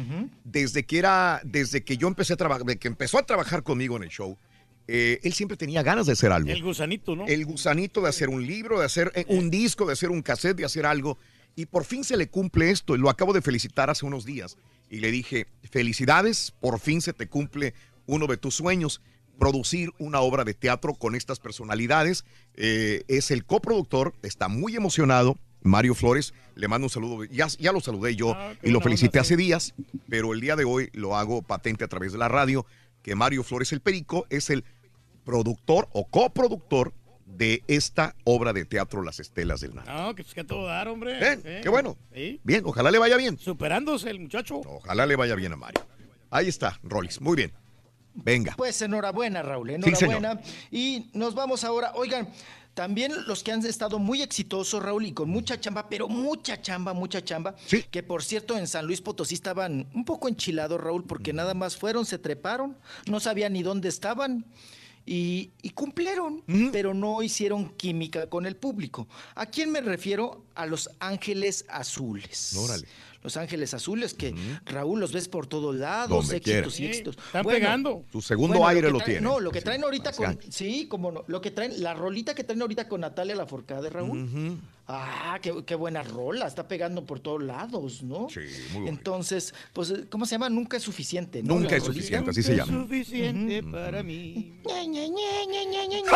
desde 0.44 0.84
que 0.84 0.98
era, 0.98 1.40
desde 1.44 1.82
que 1.82 1.96
yo 1.96 2.08
empecé 2.08 2.34
a 2.34 2.36
trabajar, 2.36 2.78
que 2.78 2.88
empezó 2.88 3.18
a 3.18 3.22
trabajar 3.24 3.62
conmigo 3.62 3.96
en 3.96 4.04
el 4.04 4.08
show, 4.08 4.36
eh, 4.92 5.20
él 5.22 5.32
siempre 5.32 5.56
tenía 5.56 5.82
ganas 5.82 6.06
de 6.06 6.12
hacer 6.12 6.32
algo. 6.32 6.50
El 6.50 6.62
gusanito, 6.62 7.14
¿no? 7.14 7.26
El 7.26 7.44
gusanito 7.44 8.00
de 8.02 8.08
hacer 8.08 8.28
un 8.28 8.44
libro, 8.44 8.80
de 8.80 8.86
hacer 8.86 9.12
eh, 9.14 9.24
un 9.28 9.48
disco, 9.48 9.86
de 9.86 9.92
hacer 9.92 10.10
un 10.10 10.20
cassette, 10.20 10.56
de 10.56 10.64
hacer 10.64 10.84
algo. 10.84 11.16
Y 11.54 11.66
por 11.66 11.84
fin 11.84 12.02
se 12.02 12.16
le 12.16 12.28
cumple 12.28 12.70
esto. 12.70 12.96
Y 12.96 12.98
lo 12.98 13.08
acabo 13.08 13.32
de 13.32 13.40
felicitar 13.40 13.88
hace 13.88 14.04
unos 14.04 14.24
días. 14.24 14.56
Y 14.90 14.98
le 14.98 15.12
dije, 15.12 15.46
felicidades, 15.70 16.52
por 16.60 16.80
fin 16.80 17.00
se 17.00 17.12
te 17.12 17.28
cumple 17.28 17.74
uno 18.06 18.26
de 18.26 18.36
tus 18.36 18.56
sueños. 18.56 19.00
Producir 19.38 19.90
una 19.98 20.20
obra 20.20 20.42
de 20.42 20.54
teatro 20.54 20.94
con 20.94 21.14
estas 21.14 21.38
personalidades. 21.38 22.24
Eh, 22.54 23.04
es 23.06 23.30
el 23.30 23.44
coproductor, 23.44 24.14
está 24.22 24.48
muy 24.48 24.74
emocionado. 24.74 25.38
Mario 25.62 25.94
Flores, 25.94 26.32
le 26.54 26.68
mando 26.68 26.86
un 26.86 26.90
saludo. 26.90 27.24
Ya, 27.24 27.46
ya 27.58 27.72
lo 27.72 27.80
saludé 27.80 28.16
yo 28.16 28.32
Ah, 28.34 28.52
y 28.62 28.70
lo 28.70 28.80
felicité 28.80 29.18
hace 29.18 29.36
días, 29.36 29.74
pero 30.08 30.32
el 30.32 30.40
día 30.40 30.56
de 30.56 30.64
hoy 30.64 30.90
lo 30.92 31.16
hago 31.16 31.42
patente 31.42 31.84
a 31.84 31.88
través 31.88 32.12
de 32.12 32.18
la 32.18 32.28
radio, 32.28 32.66
que 33.02 33.14
Mario 33.14 33.42
Flores 33.42 33.72
el 33.72 33.80
Perico 33.80 34.26
es 34.30 34.50
el 34.50 34.64
productor 35.24 35.88
o 35.92 36.06
coproductor 36.08 36.94
de 37.26 37.62
esta 37.68 38.16
obra 38.24 38.52
de 38.52 38.64
teatro 38.64 39.02
Las 39.02 39.20
Estelas 39.20 39.60
del 39.60 39.74
Narco. 39.74 39.90
No, 39.92 40.14
que, 40.14 40.22
pues, 40.24 40.34
que 40.34 40.40
a 40.40 40.46
todo 40.46 40.66
dar, 40.66 40.88
hombre. 40.88 41.18
Bien, 41.18 41.42
qué 41.62 41.68
bueno. 41.68 41.96
sí. 42.14 42.40
Bien, 42.42 42.62
ojalá 42.66 42.90
le 42.90 42.98
vaya 42.98 43.16
bien. 43.16 43.38
Superándose 43.38 44.10
el 44.10 44.18
muchacho. 44.20 44.56
Ojalá 44.66 45.06
le 45.06 45.16
vaya 45.16 45.34
bien 45.36 45.52
a 45.52 45.56
Mario. 45.56 45.80
Ahí 46.30 46.48
está, 46.48 46.78
Rollis. 46.82 47.20
Muy 47.20 47.36
bien. 47.36 47.52
Venga. 48.14 48.54
Pues 48.56 48.82
enhorabuena, 48.82 49.42
Raúl, 49.42 49.68
Sí, 49.84 49.94
señor. 49.94 50.16
enhorabuena. 50.16 50.40
y 50.72 51.10
nos 51.14 51.34
vamos 51.34 51.62
ahora. 51.64 51.92
Oigan, 51.94 52.28
también 52.80 53.12
los 53.26 53.42
que 53.42 53.52
han 53.52 53.62
estado 53.66 53.98
muy 53.98 54.22
exitosos, 54.22 54.82
Raúl, 54.82 55.04
y 55.04 55.12
con 55.12 55.28
mucha 55.28 55.60
chamba, 55.60 55.86
pero 55.90 56.08
mucha 56.08 56.62
chamba, 56.62 56.94
mucha 56.94 57.22
chamba. 57.22 57.54
Que 57.90 58.02
por 58.02 58.24
cierto, 58.24 58.56
en 58.56 58.66
San 58.66 58.86
Luis 58.86 59.02
Potosí 59.02 59.34
estaban 59.34 59.86
un 59.92 60.06
poco 60.06 60.28
enchilados, 60.28 60.80
Raúl, 60.80 61.04
porque 61.04 61.34
nada 61.34 61.52
más 61.52 61.76
fueron, 61.76 62.06
se 62.06 62.16
treparon, 62.16 62.78
no 63.04 63.20
sabían 63.20 63.52
ni 63.52 63.62
dónde 63.62 63.90
estaban. 63.90 64.46
Y, 65.04 65.50
y 65.60 65.70
cumplieron, 65.70 66.42
pero 66.72 66.94
no 66.94 67.22
hicieron 67.22 67.68
química 67.76 68.28
con 68.28 68.46
el 68.46 68.56
público. 68.56 69.06
¿A 69.34 69.44
quién 69.44 69.70
me 69.72 69.82
refiero? 69.82 70.46
A 70.60 70.66
los 70.66 70.90
Ángeles 71.00 71.64
Azules. 71.68 72.54
Órale. 72.56 72.86
Los 73.22 73.36
Ángeles 73.36 73.74
Azules, 73.74 74.14
que 74.14 74.34
Raúl 74.64 74.98
los 74.98 75.12
ves 75.12 75.28
por 75.28 75.46
todos 75.46 75.74
lados, 75.76 76.08
Donde 76.08 76.36
éxitos 76.38 76.74
quiera. 76.74 76.88
y 76.88 76.90
éxitos. 76.90 77.16
Están 77.26 77.44
pegando. 77.44 78.02
Su 78.10 78.22
segundo 78.22 78.54
Bueno, 78.58 78.68
aire 78.68 78.90
lo 78.90 78.96
traen- 78.98 79.04
tiene. 79.04 79.20
No, 79.20 79.40
lo 79.40 79.50
que 79.50 79.60
traen 79.60 79.84
ahorita 79.84 80.12
con. 80.12 80.38
Sí, 80.50 80.86
como 80.88 81.12
no. 81.12 81.24
Lo 81.26 81.40
que 81.42 81.50
traen, 81.50 81.82
la 81.82 81.92
rolita 81.92 82.34
que 82.34 82.44
traen 82.44 82.62
ahorita 82.62 82.88
con 82.88 83.02
Natalia 83.02 83.34
Laforcade, 83.34 83.90
Raúl. 83.90 84.58
Ah, 84.86 85.38
qué, 85.42 85.64
qué 85.66 85.74
buena 85.74 86.02
rola. 86.02 86.46
Está 86.46 86.66
pegando 86.66 87.04
por 87.04 87.20
todos 87.20 87.42
lados, 87.42 88.02
¿no? 88.02 88.28
Sí, 88.30 88.40
muy 88.40 88.72
bonito. 88.72 88.88
Entonces, 88.88 89.54
pues, 89.74 89.92
¿cómo 90.10 90.24
se 90.24 90.32
llama? 90.36 90.48
Nunca 90.48 90.78
es 90.78 90.82
suficiente. 90.82 91.42
¿no? 91.42 91.54
Nunca 91.56 91.72
La 91.72 91.76
es 91.76 91.82
rolita. 91.84 91.94
suficiente, 92.02 92.30
así 92.30 92.42
se 92.42 92.56
llama. 92.56 92.72
Suficiente 92.84 93.62
para 93.62 94.02
mí. 94.02 94.60
Ña, 94.66 94.82
Ña, 94.84 95.06
Ña, 95.06 95.44
Ña, 95.46 95.64
Ña, 95.64 95.86
Ña, 95.86 96.00
Ña. 96.00 96.10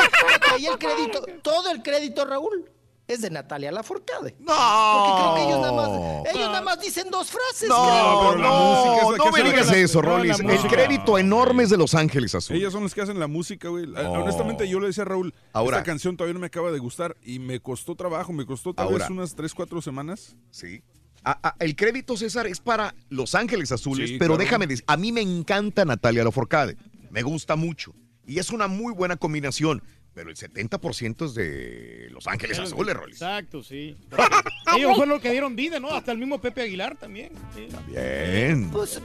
Ahí 0.54 0.66
el 0.66 0.78
crédito, 0.78 1.22
todo 1.42 1.70
el 1.70 1.82
crédito, 1.82 2.24
Raúl, 2.24 2.64
es 3.06 3.20
de 3.20 3.30
Natalia 3.30 3.70
Laforcade. 3.70 4.34
No. 4.38 4.52
Porque 4.54 5.20
creo 5.20 5.34
que 5.34 5.42
ellos 5.42 5.60
nada 5.60 5.72
más, 5.72 5.88
ellos 6.34 6.48
nada 6.48 6.62
más 6.62 6.80
dicen 6.80 7.10
dos 7.10 7.30
frases. 7.30 7.68
No, 7.68 7.82
creo. 7.84 8.30
pero 8.30 8.42
la 8.42 8.48
música 8.48 8.96
es 8.96 9.02
no, 9.02 9.10
la 9.12 9.16
no 9.18 9.30
me 9.32 9.42
digas 9.42 9.66
la- 9.66 9.76
eso, 9.76 10.02
no, 10.02 10.08
la 10.08 10.16
Rollis. 10.16 10.40
El 10.40 10.68
crédito 10.70 11.18
enorme 11.18 11.62
es 11.64 11.70
de 11.70 11.76
Los 11.76 11.94
Ángeles 11.94 12.34
Azules. 12.34 12.60
Ellas 12.60 12.72
son 12.72 12.82
las 12.84 12.94
que 12.94 13.02
hacen 13.02 13.18
la 13.18 13.26
música, 13.26 13.68
güey. 13.68 13.84
Oh. 13.94 14.12
Honestamente, 14.22 14.68
yo 14.68 14.80
le 14.80 14.86
decía 14.88 15.02
a 15.02 15.06
Raúl, 15.06 15.34
Ahora- 15.52 15.78
esta 15.78 15.84
canción 15.86 16.16
todavía 16.16 16.34
no 16.34 16.40
me 16.40 16.46
acaba 16.46 16.70
de 16.72 16.78
gustar 16.78 17.16
y 17.22 17.38
me 17.38 17.60
costó 17.60 17.94
trabajo, 17.94 18.32
me 18.32 18.46
costó 18.46 18.72
tal 18.74 18.86
Ahora. 18.86 18.98
vez 18.98 19.10
unas 19.10 19.34
3, 19.34 19.52
4 19.54 19.82
semanas. 19.82 20.36
Sí. 20.50 20.82
A- 21.24 21.38
a- 21.48 21.54
el 21.58 21.74
crédito, 21.76 22.16
César, 22.16 22.46
es 22.46 22.60
para 22.60 22.94
Los 23.08 23.34
Ángeles 23.34 23.72
Azules, 23.72 24.10
Sí, 24.10 24.16
pero 24.18 24.34
claro. 24.34 24.44
déjame 24.44 24.66
decir, 24.66 24.84
a 24.86 24.96
mí 24.96 25.10
me 25.12 25.20
encanta 25.22 25.84
Natalia 25.84 26.24
Laforcade. 26.24 26.76
Me 27.10 27.22
gusta 27.22 27.56
mucho. 27.56 27.94
Y 28.26 28.38
es 28.38 28.50
una 28.50 28.66
muy 28.66 28.92
buena 28.94 29.16
combinación. 29.16 29.82
Pero 30.14 30.30
el 30.30 30.36
70% 30.36 31.26
es 31.26 31.34
de 31.34 32.08
Los 32.10 32.26
Ángeles 32.28 32.58
Azules, 32.60 32.94
Rollis. 32.94 33.16
Exacto, 33.16 33.62
sí. 33.62 33.96
Ellos 34.76 34.92
fueron 34.94 35.08
los 35.10 35.20
que 35.20 35.30
dieron 35.30 35.56
vida, 35.56 35.80
¿no? 35.80 35.90
Hasta 35.90 36.12
el 36.12 36.18
mismo 36.18 36.40
Pepe 36.40 36.62
Aguilar 36.62 36.96
también. 36.96 37.32
sí. 37.54 37.66
Bien. 37.88 38.70
Pues, 38.70 39.00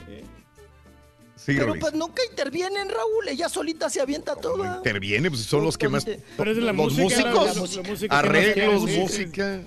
Sí, 1.44 1.54
pero 1.56 1.74
pues 1.80 1.94
nunca 1.94 2.22
intervienen, 2.28 2.88
Raúl. 2.88 3.28
Ella 3.28 3.48
solita 3.48 3.88
se 3.88 4.00
avienta 4.00 4.36
toda. 4.36 4.76
Interviene, 4.76 5.30
pues 5.30 5.42
son 5.42 5.64
los 5.64 5.78
que 5.78 5.88
más. 5.88 6.04
Pero 6.04 6.50
es 6.50 6.56
de 6.56 6.62
la 6.62 6.72
los 6.72 6.92
música, 6.92 7.04
músicos, 7.30 7.46
la- 7.46 7.82
la- 7.82 7.88
música 7.90 8.18
arreglos, 8.18 8.82
música. 8.82 9.60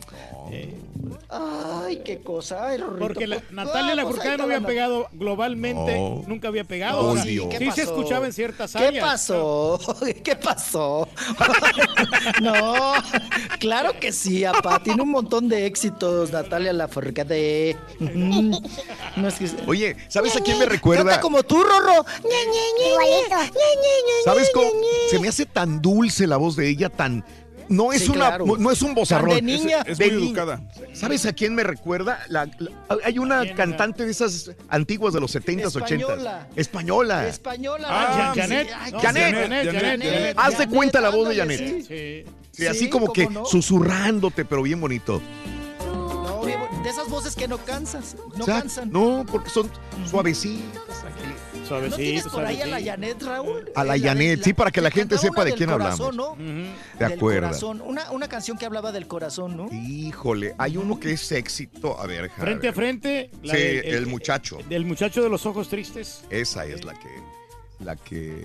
Ay, 1.29 2.01
qué 2.05 2.19
cosa. 2.19 2.67
Ay, 2.67 2.77
Rorrito, 2.77 2.99
Porque 2.99 3.25
la, 3.25 3.41
Natalia 3.51 3.93
ah, 3.93 3.95
Lafourcade 3.95 4.29
pues 4.29 4.37
no 4.37 4.43
había 4.43 4.59
la- 4.59 4.67
pegado 4.67 5.07
globalmente, 5.13 5.95
No. 5.95 6.23
nunca 6.27 6.47
había 6.49 6.63
pegado. 6.63 7.15
No, 7.15 7.23
Dios. 7.23 7.47
sí 7.51 7.57
¿Qué 7.57 7.71
se 7.71 7.81
escuchaba 7.83 8.27
en 8.27 8.33
ciertas 8.33 8.73
¿Qué 8.73 8.85
áreas. 8.85 9.03
pasó? 9.03 9.79
¿Qué 10.23 10.35
pasó? 10.35 11.07
no, 12.41 12.93
claro 13.59 13.99
que 13.99 14.11
sí, 14.11 14.45
apá. 14.45 14.81
Tiene 14.83 15.01
un 15.01 15.09
montón 15.09 15.49
de 15.49 15.65
éxitos, 15.65 16.31
Natalia 16.31 16.71
Lafourcade. 16.73 17.77
Mm, 17.99 18.51
No 19.17 19.27
es 19.27 19.35
que... 19.35 19.49
Oye, 19.65 19.95
¿sabes 20.09 20.35
a 20.35 20.41
quién 20.41 20.57
me 20.57 20.65
Canta 20.65 20.75
recuerda? 20.75 21.19
como 21.21 21.41
tú, 21.43 21.62
Rorro. 21.63 22.05
Igualito. 22.23 23.57
¿Sabes 24.25 24.49
cómo? 24.53 24.69
Se 25.09 25.19
me 25.19 25.27
hace 25.27 25.45
tan 25.45 25.81
dulce 25.81 26.27
la 26.27 26.37
voz 26.37 26.55
de 26.55 26.69
ella, 26.69 26.89
tan. 26.89 27.23
No 27.69 27.93
es 27.93 28.01
Sí, 28.03 28.09
una, 28.11 28.27
claro. 28.27 28.45
no, 28.59 28.71
es 28.71 28.81
un 28.81 28.93
bozarrón. 28.93 29.35
De 29.35 29.41
niña. 29.41 29.83
Es 29.85 29.97
De 29.97 30.07
muy 30.11 30.15
niña. 30.17 30.27
educada. 30.27 30.61
¿Sabes 30.93 31.25
a 31.25 31.31
quién 31.33 31.55
me 31.55 31.63
recuerda? 31.63 32.19
La- 32.27 32.45
la- 32.59 32.71
hay 33.05 33.17
una 33.19 33.55
cantante 33.55 34.03
de 34.05 34.11
esas 34.11 34.51
antiguas 34.67 35.13
de 35.13 35.21
los 35.21 35.31
70s, 35.33 35.73
80s. 35.75 36.01
Española. 36.03 36.47
Española. 36.57 37.27
Española. 37.27 37.87
Ah, 37.89 38.33
Janet. 38.35 38.67
sí, 38.67 38.73
ay, 38.77 38.91
No, 38.91 38.99
Janet. 38.99 39.33
Janet, 39.33 39.65
Janet, 39.65 40.03
Janet. 40.03 40.35
Haz 40.37 40.57
de 40.57 40.67
cuenta 40.67 40.99
la 40.99 41.09
voz 41.09 41.29
de 41.29 41.35
Janet. 41.37 41.57
sí. 41.57 41.81
Sí. 41.87 42.25
Sí, 42.51 42.67
así 42.67 42.79
Sí, 42.81 42.89
como 42.89 43.07
¿cómo 43.07 43.13
que 43.13 43.27
no? 43.29 43.45
susurrándote, 43.45 44.43
pero 44.45 44.61
bien 44.61 44.79
bonito. 44.79 45.21
No, 45.85 46.43
de 46.45 46.89
esas 46.89 47.09
voces 47.09 47.35
que 47.35 47.47
no 47.47 47.57
cansas, 47.59 48.15
no 48.35 48.43
O 48.43 48.45
sea, 48.45 48.59
cansan. 48.59 48.91
No, 48.91 49.25
porque 49.31 49.49
son 49.49 49.71
suavecitas. 50.07 50.63
¿No 51.03 51.32
Suavecito, 51.67 51.97
tienes 51.97 52.27
por 52.27 52.45
ahí 52.45 52.61
a 52.61 52.65
la. 52.67 52.81
Janet, 52.83 53.21
Raúl? 53.23 53.71
A 53.75 53.83
la 53.83 53.95
Eh, 53.95 54.01
Janet, 54.01 54.43
sí, 54.43 54.53
para 54.53 54.71
que 54.71 54.81
la 54.81 54.91
gente 54.91 55.17
sepa 55.17 55.45
de 55.45 55.53
quién 55.53 55.69
corazón, 55.69 56.07
hablamos. 56.19 56.37
¿no? 56.37 56.73
¿Te 56.97 57.03
Del 57.05 57.13
acuerdas? 57.17 57.49
corazón. 57.61 57.81
Una, 57.81 58.11
una 58.11 58.27
canción 58.27 58.57
que 58.57 58.65
hablaba 58.65 58.91
del 58.91 59.07
corazón, 59.07 59.55
¿no? 59.57 59.69
Híjole, 59.71 60.55
hay 60.57 60.77
uno 60.77 60.99
que 60.99 61.11
es 61.13 61.31
éxito. 61.31 61.99
A 61.99 62.05
ver, 62.07 62.23
déjame 62.23 62.41
Frente 62.43 62.67
a 62.67 62.73
frente. 62.73 63.31
la 63.43 63.53
Sí, 63.55 63.61
el 63.83 64.07
muchacho. 64.07 64.57
Del 64.67 64.85
muchacho 64.85 65.23
de 65.23 65.29
los 65.29 65.45
ojos 65.45 65.69
tristes. 65.69 66.23
Esa 66.29 66.65
es 66.65 66.83
la 66.83 66.93
que. 66.93 67.09
La 67.79 67.95
que. 67.95 68.43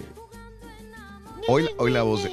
Hoy, 1.49 1.69
hoy 1.79 1.91
la 1.91 2.03
voz 2.03 2.25
de. 2.25 2.31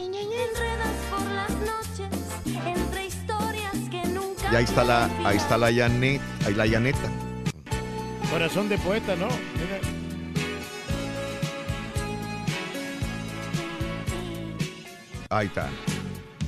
Y 4.51 4.55
ahí 4.55 4.63
está 4.63 4.83
la, 4.83 5.05
ahí 5.27 5.37
está 5.37 5.57
la 5.57 5.73
Janet, 5.73 6.21
ahí 6.45 6.53
la 6.53 6.67
Janeta. 6.67 7.09
Corazón 8.29 8.69
de 8.69 8.77
poeta, 8.77 9.15
¿no? 9.15 9.27
Ahí 15.29 15.47
está. 15.47 15.69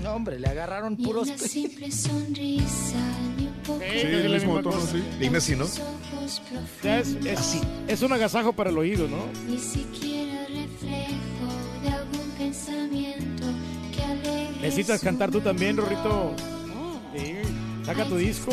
No, 0.03 0.14
hombre, 0.14 0.39
le 0.39 0.47
agarraron 0.47 0.95
puros... 0.95 1.30
pe- 1.30 1.38
simple 1.47 1.91
sonrisa, 1.91 2.95
ni 3.38 3.47
un 3.47 3.53
poco 3.65 3.80
Sí, 3.81 3.97
es 3.97 4.25
el 4.25 4.33
mismo 4.33 4.61
tono, 4.61 4.80
sí. 4.81 5.03
Dime 5.19 5.41
si 5.41 5.56
no. 5.56 5.65
ojos 5.65 6.39
profundos, 6.41 6.81
Ya 6.83 6.99
es, 6.99 7.15
es, 7.25 7.61
es 7.88 8.01
un 8.03 8.14
agasajo 8.14 8.53
para 8.53 8.69
el 8.69 8.77
oído, 8.77 9.07
¿no? 9.07 9.17
ni 9.47 9.57
siquiera 9.57 10.45
reflejo 10.45 11.81
de 11.83 11.89
algún 11.89 12.30
pensamiento 12.38 13.43
que 13.95 14.03
alegre 14.03 14.61
Necesitas 14.61 15.01
cantar 15.01 15.31
tú 15.31 15.41
también, 15.41 15.75
Rorrito. 15.77 16.33
Sí, 17.15 17.33
saca 17.83 18.06
tu 18.06 18.17
disco. 18.17 18.51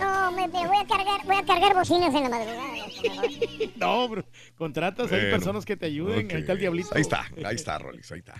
No, 0.00 0.32
me, 0.32 0.48
me 0.48 0.66
voy 0.66 0.76
a 0.76 0.86
cargar, 0.86 1.24
voy 1.24 1.36
a 1.36 1.44
cargar 1.44 1.74
bocinas 1.74 2.14
en 2.14 2.22
la 2.24 2.28
madrugada. 2.28 2.68
No, 3.76 4.08
bro. 4.08 4.24
Contratas, 4.56 5.10
hay 5.12 5.20
Bueno, 5.20 5.36
personas 5.36 5.64
que 5.64 5.76
te 5.76 5.86
ayuden. 5.86 6.30
Ahí 6.30 6.40
está 6.40 6.52
el 6.52 6.58
diablito. 6.58 6.88
Ahí 6.94 7.00
está, 7.02 7.26
ahí 7.44 7.54
está, 7.54 7.78
Rolis, 7.78 8.10
ahí 8.12 8.18
está. 8.18 8.34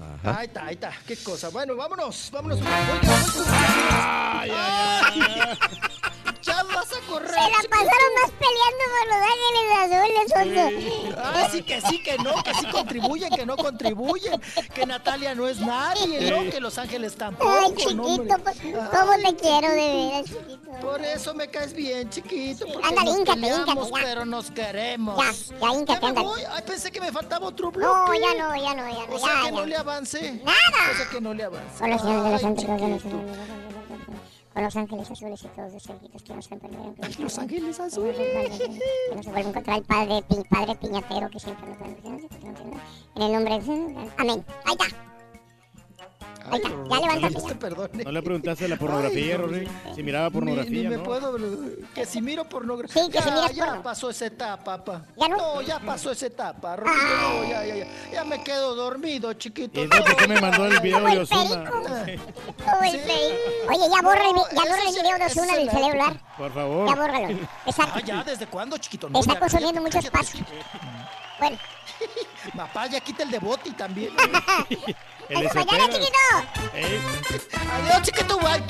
Ajá. 0.00 0.38
Ahí 0.38 0.46
está, 0.46 0.66
ahí 0.66 0.74
está. 0.74 0.92
Qué 1.06 1.16
cosa. 1.16 1.48
Bueno, 1.48 1.76
vámonos, 1.76 2.30
vámonos. 2.32 2.60
Ay, 2.64 4.50
ay, 4.52 5.20
ay, 5.40 5.58
ay. 6.46 6.54
Ya 6.54 6.62
vas 6.74 6.92
a 6.92 7.00
correr. 7.10 7.28
Se 7.28 7.34
la 7.34 7.68
pasaron 7.70 8.10
más 8.20 8.30
peleando 8.38 8.84
por 8.94 9.06
los 9.08 9.20
ángeles 9.32 10.34
azules, 10.34 10.74
Sonso. 11.14 11.20
Ah, 11.22 11.48
sí, 11.50 11.62
que 11.62 11.80
sí, 11.80 12.02
que 12.02 12.18
no, 12.18 12.42
que 12.42 12.54
sí 12.54 12.66
contribuyen, 12.70 13.30
que 13.30 13.46
no 13.46 13.56
contribuyen, 13.56 14.40
que 14.74 14.86
Natalia 14.86 15.34
no 15.34 15.48
es 15.48 15.58
nadie, 15.60 16.30
¿no? 16.30 16.50
Que 16.50 16.60
Los 16.60 16.78
Ángeles 16.78 17.14
tampoco. 17.16 17.50
Ay, 17.50 17.70
no, 17.70 17.76
chiquito, 17.76 18.02
hombre. 18.04 18.34
pues, 18.42 18.56
¿cómo 18.60 19.12
te 19.24 19.36
quiero 19.36 19.68
de 19.70 19.76
veras, 19.76 20.24
chiquito? 20.26 20.70
Por 20.80 21.00
eso 21.02 21.34
me 21.34 21.48
caes 21.48 21.72
bien, 21.72 22.10
chiquito. 22.10 22.66
Porque 22.72 22.88
Ándale, 22.88 23.10
nos 23.10 23.18
híncate, 23.20 23.40
peleamos, 23.40 23.68
híncate, 23.88 23.90
ya. 23.90 24.06
pero 24.06 24.24
nos 24.24 24.50
queremos. 24.50 25.16
Ya, 25.16 25.32
ya, 25.60 25.74
híncate, 25.78 26.00
me 26.00 26.08
ándale. 26.08 26.46
Ay, 26.50 26.62
pensé 26.66 26.90
que 26.92 27.00
me 27.00 27.12
faltaba 27.12 27.46
otro 27.46 27.70
bloque. 27.70 27.86
No, 27.94 28.14
ya 28.14 28.34
no, 28.34 28.54
ya 28.56 28.74
no, 28.74 28.88
ya 28.90 29.06
no, 29.06 29.14
O 29.14 29.18
sea 29.18 29.34
ya, 29.34 29.42
que 29.44 29.52
no 29.52 29.60
ya. 29.60 29.66
le 29.66 29.76
avance. 29.76 30.32
Nada. 30.44 30.90
O 30.92 30.96
sea 30.96 31.08
que 31.10 31.20
no 31.20 31.32
le 31.34 31.44
avance. 31.44 31.88
Los 31.88 32.02
ángeles 32.02 32.24
de 32.24 32.30
los 32.30 32.42
Ay, 32.42 32.46
ángeles, 32.82 33.02
con 34.54 34.62
los 34.62 34.76
ángeles 34.76 35.10
azules 35.10 35.42
y 35.42 35.48
todos 35.48 35.72
los 35.72 35.82
cerquitos 35.82 36.22
que 36.22 36.34
nos 36.34 36.48
perdonen. 36.48 36.94
Los 37.18 37.38
ángeles 37.38 37.80
azules. 37.80 38.16
Que 38.16 39.16
no 39.16 39.22
se 39.22 39.30
a 39.30 39.40
encontrar 39.40 39.78
el 39.78 39.84
padre, 39.84 40.22
pi- 40.28 40.42
padre 40.48 40.74
piñatero 40.76 41.28
que 41.28 41.40
siempre 41.40 41.66
nos. 41.68 41.78
En 43.16 43.22
el 43.22 43.32
nombre 43.32 43.58
de... 43.58 44.10
Amén. 44.16 44.44
Ahí 44.64 44.72
está. 44.78 45.13
Ya 46.50 46.58
levántate. 46.58 47.28
Dios 47.30 47.46
te 47.46 47.54
perdone. 47.54 48.04
No 48.04 48.12
le 48.12 48.22
preguntaste 48.22 48.68
la 48.68 48.76
pornografía, 48.76 49.38
no, 49.38 49.46
Rory. 49.46 49.68
Si 49.94 50.02
miraba 50.02 50.30
pornografía, 50.30 50.70
Ni, 50.70 50.82
ni 50.82 50.88
me 50.88 50.96
¿no? 50.98 51.02
puedo. 51.02 51.36
Que 51.94 52.04
si 52.06 52.20
miro 52.20 52.44
pornografía. 52.48 53.04
Sí, 53.04 53.10
que 53.10 53.18
si 53.22 53.28
ya, 53.28 53.34
miras 53.34 53.54
ya 53.54 53.66
porno. 53.66 53.82
pasó 53.82 54.10
esa 54.10 54.26
etapa, 54.26 54.84
pa. 54.84 55.02
¿Ya 55.16 55.28
no? 55.28 55.62
ya 55.62 55.80
pasó 55.80 56.10
esa 56.10 56.26
etapa, 56.26 56.76
Rorito, 56.76 56.96
no, 56.96 57.48
ya, 57.50 57.64
ya, 57.64 57.74
ya. 57.76 57.86
Ya 58.12 58.24
me 58.24 58.42
quedo 58.44 58.74
dormido, 58.74 59.32
chiquito. 59.34 59.82
¿Y 59.82 59.88
por 59.88 60.16
qué 60.16 60.28
me 60.28 60.40
mandó 60.40 60.66
el 60.66 60.80
video 60.80 61.00
de 61.04 61.18
Osuna? 61.20 61.70
Pey. 62.04 62.18
Oye, 63.68 63.88
ya 63.90 64.02
borra 64.02 64.24
el, 64.28 64.36
ya 64.36 64.64
No, 64.64 64.70
borra 64.70 64.82
el 64.86 64.94
video 64.94 65.18
de 65.18 65.24
Osuna 65.26 65.52
del 65.54 65.62
el- 65.62 65.70
celular. 65.70 66.20
Por 66.36 66.52
favor. 66.52 66.88
Ya 66.88 66.94
bórralo. 66.94 67.38
Exacto. 67.66 67.92
Ah, 67.96 68.00
ya, 68.04 68.24
¿desde 68.24 68.46
cuándo, 68.46 68.76
chiquito? 68.78 69.08
No, 69.08 69.20
Está 69.20 69.38
consumiendo 69.38 69.80
mucho 69.80 69.98
espacio. 69.98 70.44
Bueno, 71.38 71.56
Papá, 72.56 72.86
ya 72.86 73.00
quita 73.00 73.22
el 73.22 73.30
de 73.30 73.38
Boti 73.38 73.70
también. 73.72 74.10
El 75.26 75.44
mañana, 75.54 75.88
chiquito. 75.88 76.18
Eh, 76.74 77.00
Adiós, 77.72 78.02
chiquito, 78.02 78.38
bye. 78.40 78.62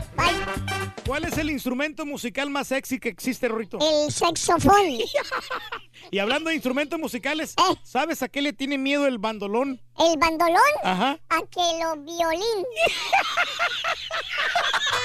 ¿Cuál 1.04 1.24
es 1.24 1.36
el 1.36 1.50
instrumento 1.50 2.06
musical 2.06 2.48
más 2.48 2.68
sexy 2.68 3.00
que 3.00 3.08
existe, 3.08 3.48
Rorito? 3.48 3.78
El 3.80 4.12
saxofón. 4.12 4.98
Y 6.12 6.18
hablando 6.20 6.50
de 6.50 6.54
instrumentos 6.54 6.96
musicales, 7.00 7.54
Eh. 7.58 7.74
¿sabes 7.82 8.22
a 8.22 8.28
qué 8.28 8.40
le 8.40 8.52
tiene 8.52 8.78
miedo 8.78 9.08
el 9.08 9.18
bandolón? 9.18 9.80
El 9.98 10.16
bandolón. 10.16 10.60
Ajá. 10.84 11.18
A 11.28 11.40
que 11.50 11.60
lo 11.82 11.96
violín. 11.96 12.64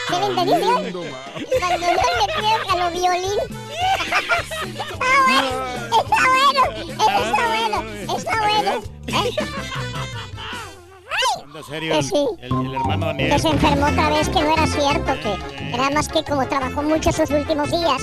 ¿Sí 0.08 0.14
me 0.20 0.26
entendiste? 0.28 0.68
El 0.68 1.62
bandolón 1.62 2.06
le 2.20 2.34
pide 2.36 2.54
a 2.70 2.76
lo 2.76 2.92
violín. 2.92 3.40
Está 4.10 5.06
bueno. 5.26 6.00
Está 6.00 6.24
bueno. 6.26 6.64
Está 6.90 7.48
bueno. 7.48 8.18
Está 8.18 8.36
bueno. 8.42 8.84
¿Eh? 9.08 9.36
Anda 11.44 11.64
serio, 11.64 11.96
el, 11.96 12.04
sí. 12.04 12.16
el- 12.42 12.66
el 12.66 12.74
hermano 12.76 13.06
Daniel. 13.08 13.32
Que 13.32 13.40
se 13.40 13.48
enfermó 13.50 13.88
otra 13.88 14.10
vez, 14.10 14.30
que 14.30 14.42
no 14.42 14.54
era 14.54 14.68
cierto, 14.68 15.14
que 15.22 15.70
era 15.74 15.90
más 15.90 16.08
que 16.08 16.24
como 16.24 16.48
trabajó 16.48 16.82
mucho 16.84 17.12
sus 17.12 17.30
últimos 17.30 17.72
días, 17.72 18.02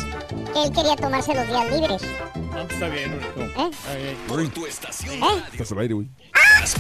que 0.52 0.62
él 0.64 0.72
quería 0.72 0.96
tomarse 0.96 1.34
los 1.34 1.46
días 1.46 1.70
libres. 1.70 2.02
No, 2.52 2.62
está 2.62 2.88
bien, 2.88 3.12
Rorito. 3.12 3.60
¿Eh? 3.60 3.70
Está 3.70 3.94
bien. 3.96 4.16
Por 4.26 4.48
tu 4.48 4.66
estación 4.66 5.14
¿Eh? 5.14 5.20
radio. 5.20 5.42
Estás 5.52 5.72
al 5.72 5.78
aire, 5.80 5.94
güey. 5.94 6.08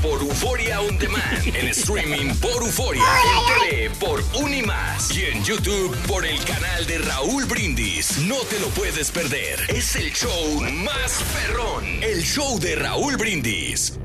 Por 0.02 0.20
Euforia 0.22 0.80
On 0.80 0.98
Demand. 0.98 1.46
En 1.46 1.68
streaming 1.68 2.34
por 2.36 2.62
Euforia. 2.62 3.02
En 3.02 3.70
tele 3.70 3.90
por 4.00 4.22
Unimas. 4.42 5.14
Y 5.14 5.26
en 5.26 5.44
YouTube 5.44 5.94
por 6.08 6.24
el 6.24 6.42
canal 6.44 6.86
de 6.86 6.98
Raúl 6.98 7.44
Brindis. 7.44 8.18
No 8.20 8.36
te 8.50 8.58
lo 8.58 8.68
puedes 8.68 9.10
perder. 9.12 9.60
Es 9.68 9.94
el 9.96 10.12
show 10.12 10.60
más 10.82 11.22
perrón. 11.34 11.84
El 12.02 12.22
show 12.22 12.58
de 12.58 12.74
Raúl 12.76 13.16
Brindis. 13.16 13.98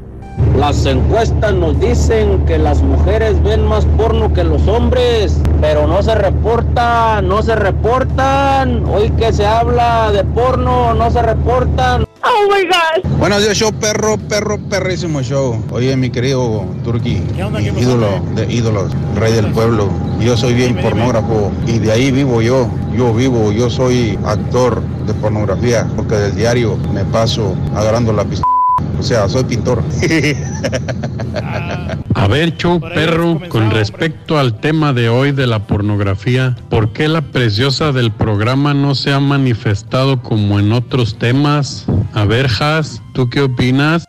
Las 0.57 0.85
encuestas 0.85 1.53
nos 1.53 1.79
dicen 1.79 2.45
que 2.45 2.57
las 2.57 2.81
mujeres 2.81 3.41
ven 3.41 3.65
más 3.65 3.85
porno 3.97 4.31
que 4.33 4.43
los 4.43 4.67
hombres, 4.67 5.37
pero 5.59 5.87
no 5.87 6.03
se 6.03 6.13
reportan, 6.13 7.27
no 7.27 7.41
se 7.41 7.55
reportan. 7.55 8.85
Hoy 8.85 9.09
que 9.11 9.33
se 9.33 9.45
habla 9.45 10.11
de 10.11 10.23
porno, 10.23 10.93
no 10.93 11.09
se 11.09 11.21
reportan. 11.21 12.05
Oh 12.23 12.53
my 12.53 12.67
god. 12.67 13.17
Buenos 13.17 13.41
días, 13.41 13.57
show 13.57 13.71
perro, 13.73 14.17
perro, 14.29 14.59
perrísimo 14.69 15.21
show. 15.23 15.63
Oye, 15.71 15.95
mi 15.95 16.09
querido 16.09 16.65
Turki, 16.83 17.23
mi 17.73 17.81
ídolo 17.81 18.07
de 18.35 18.51
ídolos, 18.51 18.91
rey 19.15 19.33
del 19.33 19.47
pueblo. 19.47 19.89
Yo 20.19 20.37
soy 20.37 20.53
bien 20.53 20.75
pornógrafo 20.75 21.51
y 21.65 21.79
de 21.79 21.91
ahí 21.91 22.11
vivo 22.11 22.41
yo. 22.41 22.67
Yo 22.95 23.13
vivo, 23.13 23.51
yo 23.51 23.69
soy 23.69 24.19
actor 24.25 24.81
de 25.07 25.13
pornografía 25.15 25.87
porque 25.95 26.15
del 26.15 26.35
diario 26.35 26.77
me 26.93 27.03
paso 27.05 27.55
agarrando 27.73 28.13
la 28.13 28.23
pistola. 28.25 28.60
O 28.99 29.03
sea, 29.03 29.27
soy 29.27 29.43
pintor. 29.45 29.83
A 32.13 32.27
ver, 32.27 32.55
show 32.57 32.79
perro, 32.79 33.39
con 33.49 33.71
respecto 33.71 34.37
al 34.37 34.59
tema 34.59 34.93
de 34.93 35.09
hoy 35.09 35.31
de 35.31 35.47
la 35.47 35.65
pornografía, 35.65 36.55
¿por 36.69 36.93
qué 36.93 37.07
la 37.07 37.21
preciosa 37.21 37.91
del 37.91 38.11
programa 38.11 38.73
no 38.73 38.93
se 38.93 39.11
ha 39.11 39.19
manifestado 39.19 40.21
como 40.21 40.59
en 40.59 40.71
otros 40.71 41.17
temas? 41.17 41.85
A 42.13 42.25
ver, 42.25 42.47
Has, 42.59 43.01
¿tú 43.13 43.29
qué 43.29 43.41
opinas? 43.41 44.05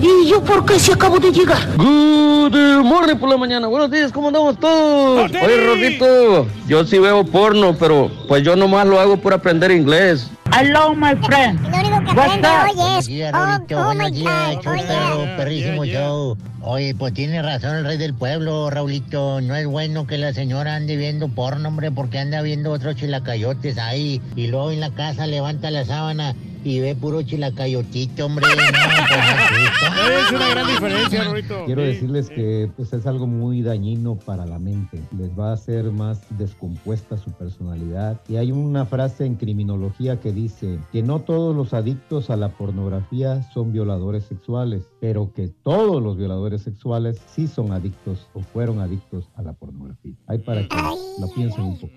¿Y 0.00 0.28
yo 0.28 0.42
por 0.42 0.64
qué 0.66 0.78
si 0.78 0.92
acabo 0.92 1.18
de 1.20 1.30
llegar? 1.30 1.68
Good 1.76 2.84
morning 2.84 3.16
por 3.16 3.28
la 3.28 3.36
mañana. 3.36 3.68
Buenos 3.68 3.90
días, 3.90 4.10
¿cómo 4.10 4.28
andamos 4.28 4.58
todos? 4.58 5.30
Oye, 5.30 5.66
Rorrito, 5.66 6.46
yo 6.66 6.84
sí 6.84 6.98
veo 6.98 7.24
porno, 7.24 7.76
pero 7.78 8.10
pues 8.26 8.42
yo 8.42 8.56
nomás 8.56 8.86
lo 8.86 8.98
hago 9.00 9.16
por 9.18 9.32
aprender 9.32 9.70
inglés. 9.70 10.30
Hello, 10.52 10.94
my 10.94 11.14
friend. 11.26 11.60
Lo 11.62 11.78
único 11.78 12.04
que 12.04 12.10
aprende 12.10 12.48
hoy 12.48 12.98
es. 12.98 13.06
días, 13.06 13.34
oh 13.34 13.84
Buenos 13.84 14.12
días, 14.12 14.60
yeah. 14.62 15.36
perrísimo 15.36 15.84
show. 15.84 16.36
Oye, 16.62 16.94
pues 16.94 17.12
tiene 17.12 17.42
razón 17.42 17.76
el 17.76 17.84
rey 17.84 17.98
del 17.98 18.14
pueblo, 18.14 18.70
Raulito. 18.70 19.40
No 19.40 19.54
es 19.54 19.66
bueno 19.66 20.06
que 20.06 20.16
la 20.16 20.32
señora 20.32 20.76
ande 20.76 20.96
viendo 20.96 21.28
porno, 21.28 21.68
hombre, 21.68 21.90
porque 21.90 22.18
anda 22.18 22.40
viendo 22.42 22.70
otros 22.70 22.96
chilacayotes 22.96 23.78
ahí. 23.78 24.22
Y 24.36 24.46
luego 24.46 24.70
en 24.70 24.80
la 24.80 24.90
casa 24.90 25.26
levanta 25.26 25.70
la 25.70 25.84
sábana 25.84 26.34
y 26.64 26.80
ve 26.80 26.94
puro 26.94 27.22
chilacayotito, 27.22 28.26
hombre. 28.26 28.46
No, 28.48 28.54
pues, 28.56 30.24
Es 30.24 30.32
una 30.32 30.48
gran 30.48 30.66
diferencia, 30.66 31.24
Rorito. 31.24 31.64
Quiero 31.66 31.82
decirles 31.82 32.30
que 32.30 32.70
pues, 32.74 32.92
es 32.94 33.06
algo 33.06 33.26
muy 33.26 33.60
dañino 33.60 34.16
para 34.16 34.46
la 34.46 34.58
mente. 34.58 35.02
Les 35.16 35.38
va 35.38 35.50
a 35.50 35.54
hacer 35.54 35.90
más 35.90 36.20
descompuesta 36.38 37.18
su 37.18 37.30
personalidad. 37.32 38.20
Y 38.28 38.36
hay 38.36 38.50
una 38.50 38.86
frase 38.86 39.26
en 39.26 39.34
criminología 39.34 40.18
que 40.18 40.32
dice 40.34 40.78
que 40.92 41.02
no 41.02 41.20
todos 41.20 41.54
los 41.54 41.72
adictos 41.72 42.28
a 42.30 42.36
la 42.36 42.50
pornografía 42.50 43.42
son 43.52 43.72
violadores 43.72 44.24
sexuales, 44.24 44.88
pero 45.00 45.32
que 45.32 45.48
todos 45.48 46.02
los 46.02 46.16
violadores 46.16 46.62
sexuales 46.62 47.20
sí 47.26 47.46
son 47.46 47.72
adictos 47.72 48.28
o 48.34 48.40
fueron 48.40 48.80
adictos 48.80 49.30
a 49.34 49.42
la 49.42 49.52
pornografía. 49.52 50.14
Hay 50.26 50.38
para 50.38 50.66
que 50.68 50.76
lo 50.76 51.28
piensen 51.34 51.64
un 51.64 51.78
poco. 51.78 51.94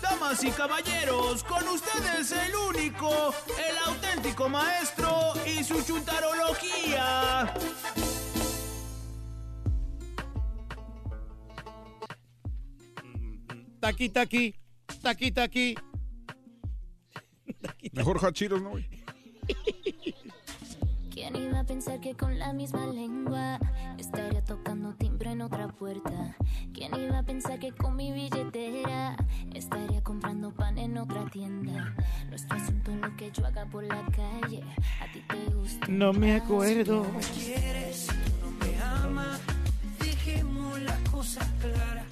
Damas 0.00 0.44
y 0.44 0.50
caballeros, 0.50 1.44
con 1.44 1.66
ustedes 1.68 2.32
el 2.32 2.52
único, 2.70 3.10
el 3.58 3.92
auténtico 3.92 4.48
maestro 4.48 5.32
y 5.46 5.64
su 5.64 5.82
chuntarología. 5.82 7.52
Taqui, 13.80 14.08
taqui, 14.08 14.54
taqui, 15.02 15.30
taqui. 15.30 15.74
Mejor 17.92 18.24
hachiros, 18.24 18.60
¿no? 18.60 18.72
¿Quién 21.10 21.36
iba 21.36 21.60
a 21.60 21.64
pensar 21.64 22.00
que 22.00 22.14
con 22.14 22.38
la 22.38 22.52
misma 22.52 22.86
lengua 22.86 23.58
estaría 23.98 24.44
tocando 24.44 24.94
timbre 24.94 25.32
en 25.32 25.42
otra 25.42 25.68
puerta? 25.68 26.36
¿Quién 26.72 26.94
iba 26.94 27.18
a 27.18 27.22
pensar 27.24 27.58
que 27.58 27.72
con 27.72 27.96
mi 27.96 28.12
billetera 28.12 29.16
estaría 29.54 30.02
comprando 30.02 30.52
pan 30.54 30.78
en 30.78 30.96
otra 30.98 31.24
tienda? 31.30 31.94
Nuestro 32.28 32.56
asunto 32.56 32.92
es 32.92 32.98
lo 32.98 33.16
que 33.16 33.30
yo 33.32 33.46
haga 33.46 33.64
por 33.66 33.84
la 33.84 34.04
calle. 34.06 34.62
A 35.00 35.12
ti 35.12 35.22
te 35.28 35.54
gusta. 35.54 35.86
No 35.88 36.12
me 36.12 36.36
acuerdo. 36.36 37.06
quieres, 37.34 38.06
tú 38.06 38.46
no 38.46 38.50
me 38.66 38.80
amas, 38.80 39.40
dejemos 39.98 40.80
la 40.82 40.96
cosa 41.10 41.40
clara. 41.60 42.07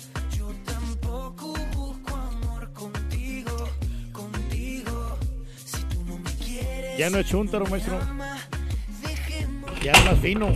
Ya 6.98 7.10
no 7.10 7.18
es 7.18 7.26
chuntaro, 7.26 7.66
maestro. 7.66 8.00
Ya 9.82 9.92
es 9.92 10.04
más 10.04 10.18
fino. 10.20 10.52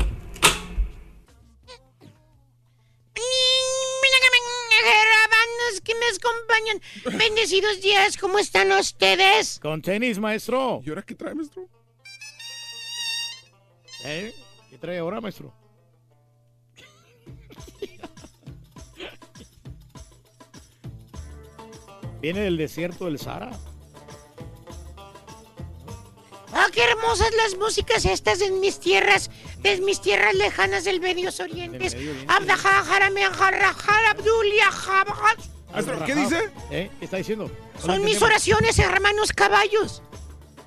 Que 5.84 5.94
me 5.94 6.06
acompañan. 6.06 6.80
Bendecidos 7.18 7.80
días, 7.80 8.16
¿cómo 8.16 8.38
están 8.38 8.70
ustedes? 8.72 9.58
Con 9.60 9.80
tenis, 9.80 10.18
maestro. 10.18 10.82
¿Y 10.84 10.90
ahora 10.90 11.02
qué 11.02 11.14
trae, 11.14 11.34
maestro? 11.34 11.68
¿Eh? 14.04 14.34
¿Qué 14.68 14.78
trae 14.78 14.98
ahora, 14.98 15.20
maestro? 15.20 15.52
Viene 22.20 22.40
del 22.40 22.56
desierto 22.56 23.06
del 23.06 23.18
Sahara. 23.18 23.50
Ah, 26.52 26.66
qué 26.72 26.82
hermosas 26.82 27.30
las 27.36 27.56
músicas 27.56 28.04
estas 28.04 28.40
en 28.40 28.60
mis 28.60 28.80
tierras, 28.80 29.30
de 29.60 29.80
mis 29.80 30.00
tierras 30.00 30.34
lejanas 30.34 30.84
del 30.84 31.00
Medio 31.00 31.30
Oriente. 31.40 31.78
Del 31.78 31.94
Medio 31.96 32.10
Oriente. 32.10 32.32
Abdaja, 32.32 32.84
jarame, 32.84 33.24
jarra, 33.26 33.72
jara, 33.72 34.10
abdulia, 34.10 34.70
jabaj. 34.70 35.36
Maestro, 35.72 36.04
¿qué 36.04 36.14
dice? 36.16 36.50
¿Eh? 36.72 36.90
¿Qué 36.98 37.04
está 37.04 37.16
diciendo? 37.18 37.50
Son 37.80 38.02
mis 38.04 38.20
oraciones, 38.20 38.78
hermanos 38.80 39.32
caballos. 39.32 40.02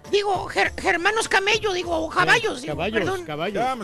Digo, 0.09 0.47
ger- 0.49 0.71
hermanos 0.85 1.27
camello, 1.27 1.73
digo, 1.73 2.09
caballos. 2.09 2.61
digo, 2.61 2.73
Caballos, 2.75 2.99
perdón. 2.99 3.25
caballos. 3.25 3.53
Ya. 3.55 3.75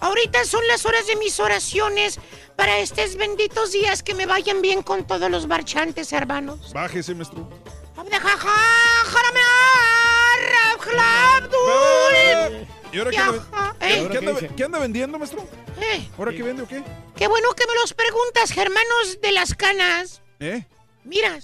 Ahorita 0.00 0.44
son 0.44 0.66
las 0.68 0.86
horas 0.86 1.06
de 1.06 1.16
mis 1.16 1.38
oraciones 1.40 2.18
para 2.56 2.78
estos 2.78 3.16
benditos 3.16 3.72
días 3.72 4.02
que 4.02 4.14
me 4.14 4.26
vayan 4.26 4.62
bien 4.62 4.82
con 4.82 5.06
todos 5.06 5.30
los 5.30 5.46
marchantes, 5.46 6.12
hermanos. 6.12 6.72
Bájese, 6.72 7.14
maestro. 7.14 7.48
¿Y 12.92 12.98
ahora 12.98 13.10
qué 13.10 13.18
anda, 13.18 13.46
ah, 13.52 13.74
¿qué- 13.78 13.86
¿eh? 14.00 14.08
qué 14.10 14.18
anda- 14.18 14.48
qué 14.56 14.64
anda 14.64 14.78
vendiendo, 14.78 15.18
maestro? 15.18 15.46
Eh, 15.80 16.08
¿Ahora 16.16 16.32
qué 16.32 16.42
vende 16.42 16.62
o 16.62 16.68
qué? 16.68 16.82
Qué 17.16 17.26
bueno 17.28 17.52
que 17.54 17.66
me 17.66 17.74
los 17.74 17.92
preguntas, 17.92 18.50
hermanos 18.56 19.20
de 19.20 19.32
las 19.32 19.54
canas. 19.54 20.22
¿Eh? 20.40 20.64
Mira, 21.04 21.38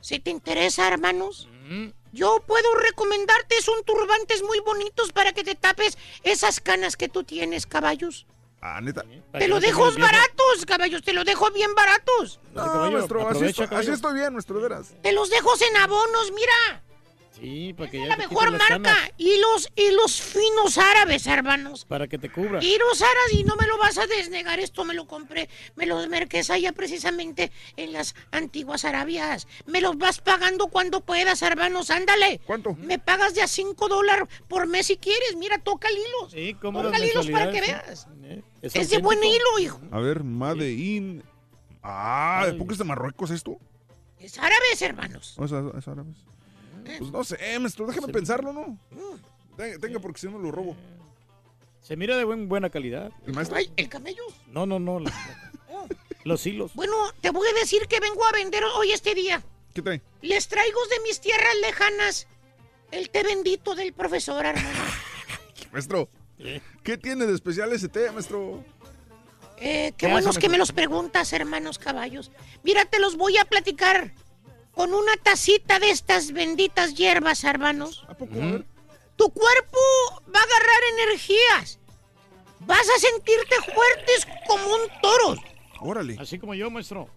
si 0.00 0.18
te 0.18 0.30
interesa, 0.30 0.88
hermanos, 0.88 1.48
yo 2.16 2.42
puedo 2.46 2.74
recomendarte 2.74 3.60
son 3.62 3.84
turbantes 3.84 4.42
muy 4.42 4.58
bonitos 4.60 5.12
para 5.12 5.32
que 5.32 5.44
te 5.44 5.54
tapes 5.54 5.96
esas 6.24 6.60
canas 6.60 6.96
que 6.96 7.08
tú 7.08 7.22
tienes, 7.22 7.66
caballos. 7.66 8.26
Ah, 8.60 8.80
neta. 8.80 9.04
Te 9.32 9.46
lo 9.46 9.60
dejo 9.60 9.92
baratos, 9.92 10.64
caballos, 10.66 11.02
te 11.02 11.12
lo 11.12 11.24
dejo 11.24 11.50
bien 11.52 11.74
baratos. 11.74 12.40
No, 12.54 12.90
maestro, 12.90 13.28
así 13.28 13.44
así 13.44 13.90
estoy 13.90 14.14
bien, 14.14 14.32
maestro, 14.32 14.56
de 14.56 14.62
veras. 14.62 14.94
Te 15.02 15.12
los 15.12 15.30
dejo 15.30 15.52
en 15.70 15.76
abonos, 15.76 16.32
mira. 16.32 16.82
Sí, 17.38 17.74
para 17.76 17.90
que 17.90 17.98
ya 17.98 18.06
La 18.06 18.16
mejor 18.16 18.50
marca. 18.52 18.96
Hilos, 19.18 19.70
hilos 19.76 20.20
finos 20.22 20.78
árabes, 20.78 21.26
hermanos. 21.26 21.84
Para 21.84 22.08
que 22.08 22.18
te 22.18 22.30
cubra. 22.30 22.62
Hilos 22.64 23.02
árabes, 23.02 23.32
y 23.34 23.44
no 23.44 23.56
me 23.56 23.66
lo 23.66 23.76
vas 23.78 23.98
a 23.98 24.06
desnegar, 24.06 24.58
esto 24.58 24.84
me 24.84 24.94
lo 24.94 25.06
compré, 25.06 25.48
me 25.74 25.86
los 25.86 26.08
merques 26.08 26.48
allá 26.50 26.72
precisamente 26.72 27.52
en 27.76 27.92
las 27.92 28.14
antiguas 28.30 28.84
Arabias. 28.84 29.46
Me 29.66 29.80
los 29.80 29.98
vas 29.98 30.20
pagando 30.20 30.68
cuando 30.68 31.02
puedas, 31.02 31.42
hermanos, 31.42 31.90
ándale. 31.90 32.40
¿Cuánto? 32.46 32.74
Me 32.74 32.98
pagas 32.98 33.34
de 33.34 33.42
a 33.42 33.48
5 33.48 33.88
dólares 33.88 34.28
por 34.48 34.66
mes 34.66 34.86
si 34.86 34.96
quieres, 34.96 35.36
mira, 35.36 35.58
toca 35.58 35.88
el 35.88 35.94
hilo. 35.96 36.30
Sí, 36.30 36.54
cómo 36.60 36.82
Toca 36.82 37.04
hilos 37.04 37.28
para 37.28 37.50
que 37.50 37.60
veas. 37.60 38.06
Eh, 38.22 38.42
Es 38.62 38.90
de 38.90 38.98
buen 38.98 39.22
hilo, 39.22 39.58
hijo. 39.60 39.80
A 39.90 40.00
ver, 40.00 40.24
Made 40.24 40.72
in. 40.72 41.22
Ah, 41.82 42.46
¿por 42.58 42.66
qué 42.66 42.72
es 42.72 42.78
de 42.78 42.84
Marruecos 42.84 43.30
esto? 43.30 43.58
Es 44.18 44.38
árabes, 44.38 44.80
hermanos. 44.80 45.34
¿O 45.38 45.44
es, 45.44 45.52
es 45.52 45.88
árabes? 45.88 46.16
Pues 46.98 47.10
no 47.10 47.24
sé, 47.24 47.58
maestro, 47.58 47.86
déjame 47.86 48.08
pensarlo, 48.12 48.52
¿no? 48.52 48.78
Tenga, 49.56 49.78
tenga, 49.78 49.98
porque 50.00 50.20
si 50.20 50.28
no 50.28 50.38
lo 50.38 50.50
robo. 50.50 50.76
Se 51.80 51.96
mira 51.96 52.16
de 52.16 52.24
buen, 52.24 52.48
buena 52.48 52.68
calidad. 52.70 53.12
¿El 53.26 53.34
maestro? 53.34 53.56
Ay, 53.56 53.70
el 53.76 53.88
camello. 53.88 54.22
No, 54.48 54.66
no, 54.66 54.78
no. 54.78 55.00
la- 55.00 55.12
los 56.24 56.44
hilos. 56.46 56.72
Bueno, 56.74 56.94
te 57.20 57.30
voy 57.30 57.46
a 57.48 57.60
decir 57.60 57.86
que 57.88 58.00
vengo 58.00 58.24
a 58.26 58.32
vender 58.32 58.64
hoy 58.76 58.92
este 58.92 59.14
día. 59.14 59.42
¿Qué 59.72 59.82
trae? 59.82 60.02
Les 60.22 60.48
traigo 60.48 60.80
de 60.88 61.00
mis 61.04 61.20
tierras 61.20 61.54
lejanas 61.62 62.26
el 62.90 63.10
té 63.10 63.22
bendito 63.22 63.74
del 63.74 63.92
profesor 63.92 64.44
hermano. 64.46 64.68
Maestro, 65.72 66.08
¿qué 66.82 66.96
tiene 66.98 67.26
de 67.26 67.34
especial 67.34 67.72
ese 67.72 67.88
té, 67.88 68.10
maestro? 68.10 68.64
Eh, 69.58 69.92
¿Qué 69.96 70.06
qué 70.06 70.12
buenos 70.12 70.38
que 70.38 70.48
me 70.48 70.58
los 70.58 70.72
preguntas, 70.72 71.32
hermanos 71.32 71.78
caballos. 71.78 72.30
Mira, 72.62 72.84
te 72.84 72.98
los 72.98 73.16
voy 73.16 73.36
a 73.38 73.44
platicar 73.44 74.12
con 74.76 74.92
una 74.92 75.16
tacita 75.16 75.78
de 75.78 75.88
estas 75.88 76.32
benditas 76.32 76.94
hierbas, 76.94 77.44
hermanos. 77.44 78.04
¿A 78.08 78.14
poco? 78.14 78.34
Tu 78.34 79.30
cuerpo 79.30 79.78
va 80.24 80.38
a 80.38 80.42
agarrar 80.42 80.80
energías. 81.00 81.78
Vas 82.60 82.86
a 82.86 83.00
sentirte 83.00 83.56
fuertes 83.72 84.28
como 84.46 84.74
un 84.74 84.80
toro. 85.00 85.42
Órale. 85.80 86.18
Así 86.20 86.38
como 86.38 86.52
yo, 86.52 86.70
maestro. 86.70 87.08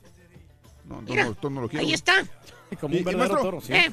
No, 0.85 1.01
Mira, 1.01 1.25
no, 1.25 1.38
no, 1.41 1.49
no 1.49 1.61
lo 1.61 1.69
quiero. 1.69 1.85
Ahí 1.85 1.91
está. 1.91 2.25
Como 2.80 2.93
¿Y- 2.93 2.98
un 2.98 3.01
y, 3.01 3.06
verdadero 3.06 3.33
maestro? 3.33 3.41
toro, 3.51 3.61
sí. 3.61 3.73
Eh. 3.73 3.91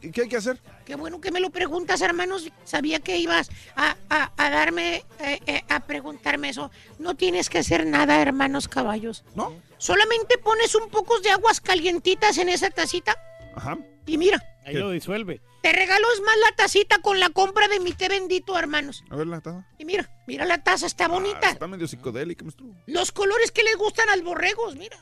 ¿Y, 0.00 0.06
y 0.08 0.10
qué 0.12 0.22
hay 0.22 0.28
que 0.28 0.36
hacer? 0.36 0.60
Qué 0.84 0.94
bueno 0.96 1.20
que 1.20 1.30
me 1.30 1.40
lo 1.40 1.50
preguntas, 1.50 2.00
hermanos. 2.00 2.50
Sabía 2.64 3.00
que 3.00 3.16
ibas 3.18 3.50
a, 3.76 3.96
a- 4.10 4.32
a 4.36 4.50
darme, 4.50 5.04
eh, 5.20 5.40
eh, 5.46 5.62
a 5.68 5.80
preguntarme 5.80 6.48
eso. 6.50 6.70
No 6.98 7.14
tienes 7.14 7.48
que 7.48 7.58
hacer 7.58 7.86
nada, 7.86 8.20
hermanos 8.20 8.68
caballos. 8.68 9.24
¿No? 9.34 9.54
Solamente 9.78 10.38
pones 10.38 10.74
un 10.74 10.88
poco 10.90 11.18
de 11.20 11.30
aguas 11.30 11.60
calientitas 11.60 12.38
en 12.38 12.48
esa 12.48 12.70
tacita 12.70 13.14
Ajá. 13.54 13.78
y 14.06 14.18
mira, 14.18 14.42
Ahí 14.64 14.74
lo 14.74 14.90
disuelve. 14.90 15.40
te 15.62 15.72
regalo 15.72 16.06
es 16.14 16.20
más 16.22 16.36
la 16.50 16.56
tacita 16.56 16.98
con 16.98 17.20
la 17.20 17.30
compra 17.30 17.68
de 17.68 17.78
mi 17.80 17.92
té 17.92 18.08
bendito, 18.08 18.58
hermanos. 18.58 19.04
A 19.10 19.16
ver 19.16 19.26
la 19.28 19.40
taza. 19.40 19.66
Y 19.78 19.84
mira, 19.84 20.10
mira 20.26 20.44
la 20.46 20.62
taza, 20.64 20.86
está 20.86 21.08
bonita. 21.08 21.40
Ah, 21.44 21.50
está 21.50 21.66
medio 21.68 21.86
psicodélica, 21.86 22.44
maestro. 22.44 22.66
Los 22.86 23.12
colores 23.12 23.52
que 23.52 23.62
les 23.64 23.76
gustan 23.76 24.08
al 24.10 24.22
borregos, 24.22 24.74
mira. 24.76 24.98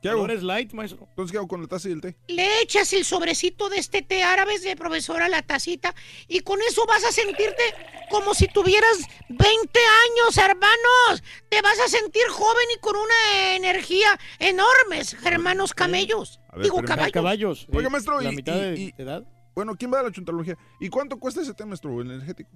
¿Qué 0.00 0.08
hago? 0.08 0.20
Colores 0.20 0.42
light, 0.44 0.72
maestro. 0.72 1.06
Entonces, 1.10 1.32
¿qué 1.32 1.38
hago 1.38 1.48
con 1.48 1.60
la 1.60 1.66
taza 1.66 1.88
y 1.88 1.92
el 1.92 2.00
té? 2.00 2.16
Le 2.28 2.60
echas 2.62 2.92
el 2.92 3.04
sobrecito 3.04 3.68
de 3.68 3.78
este 3.78 4.02
té 4.02 4.22
árabe 4.22 4.58
de 4.60 4.76
profesor 4.76 5.20
a 5.22 5.28
la 5.28 5.42
tacita 5.42 5.94
y 6.28 6.40
con 6.40 6.60
eso 6.68 6.86
vas 6.86 7.02
a 7.04 7.10
sentirte 7.10 7.62
como 8.10 8.32
si 8.34 8.46
tuvieras 8.46 8.98
20 9.28 9.44
años, 9.44 10.36
hermanos. 10.38 11.22
Te 11.48 11.60
vas 11.62 11.78
a 11.80 11.88
sentir 11.88 12.22
joven 12.30 12.66
y 12.76 12.80
con 12.80 12.94
una 12.96 13.56
energía 13.56 14.18
enormes, 14.38 15.16
hermanos 15.24 15.74
camellos. 15.74 16.40
A 16.48 16.56
ver, 16.56 16.64
Digo 16.64 16.78
espérame. 16.78 17.10
caballos. 17.10 17.66
Oiga, 17.72 17.90
maestro, 17.90 18.20
la 18.20 18.32
y, 18.32 18.36
mitad 18.36 18.56
y- 18.56 18.60
de- 18.60 18.78
y- 18.80 18.92
de 18.92 19.02
edad. 19.02 19.24
Bueno, 19.54 19.74
¿quién 19.76 19.92
va 19.92 19.98
a 20.00 20.04
la 20.04 20.12
chuntalogía? 20.12 20.56
¿Y 20.78 20.88
cuánto 20.88 21.18
cuesta 21.18 21.40
ese 21.42 21.52
té, 21.54 21.64
maestro, 21.64 22.00
energético? 22.00 22.50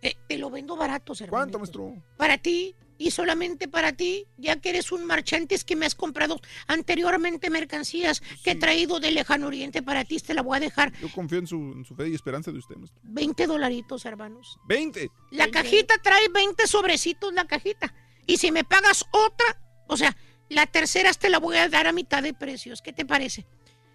Eh, 0.00 0.14
te 0.28 0.38
lo 0.38 0.48
vendo 0.50 0.76
barato, 0.76 1.12
hermano. 1.14 1.30
¿Cuánto, 1.30 1.58
maestro? 1.58 1.92
Para 2.16 2.38
ti 2.38 2.76
y 2.98 3.10
solamente 3.10 3.68
para 3.68 3.92
ti, 3.92 4.26
ya 4.36 4.56
que 4.56 4.70
eres 4.70 4.92
un 4.92 5.04
marchante 5.04 5.54
es 5.54 5.64
que 5.64 5.76
me 5.76 5.86
has 5.86 5.94
comprado 5.94 6.40
anteriormente 6.66 7.50
mercancías 7.50 8.22
que 8.42 8.52
he 8.52 8.54
traído 8.54 9.00
de 9.00 9.10
lejano 9.10 9.46
oriente 9.46 9.82
para 9.82 10.04
ti, 10.04 10.18
te 10.18 10.34
la 10.34 10.42
voy 10.42 10.56
a 10.56 10.60
dejar 10.60 10.92
Yo 11.00 11.10
confío 11.12 11.38
en 11.38 11.46
su, 11.46 11.56
en 11.56 11.84
su 11.84 11.94
fe 11.94 12.08
y 12.08 12.14
esperanza 12.14 12.52
de 12.52 12.58
usted, 12.58 12.76
maestro. 12.76 13.00
20 13.04 13.46
dolaritos, 13.46 14.04
hermanos. 14.04 14.58
¡20! 14.68 15.10
La 15.30 15.50
cajita 15.50 15.94
trae 16.02 16.28
20 16.32 16.66
sobrecitos 16.66 17.32
la 17.32 17.46
cajita. 17.46 17.94
Y 18.26 18.38
si 18.38 18.50
me 18.50 18.64
pagas 18.64 19.04
otra, 19.10 19.60
o 19.86 19.96
sea, 19.96 20.16
la 20.48 20.66
tercera 20.66 21.12
te 21.12 21.28
la 21.28 21.38
voy 21.38 21.56
a 21.56 21.68
dar 21.68 21.86
a 21.86 21.92
mitad 21.92 22.22
de 22.22 22.34
precios. 22.34 22.80
¿Qué 22.82 22.92
te 22.92 23.04
parece? 23.04 23.46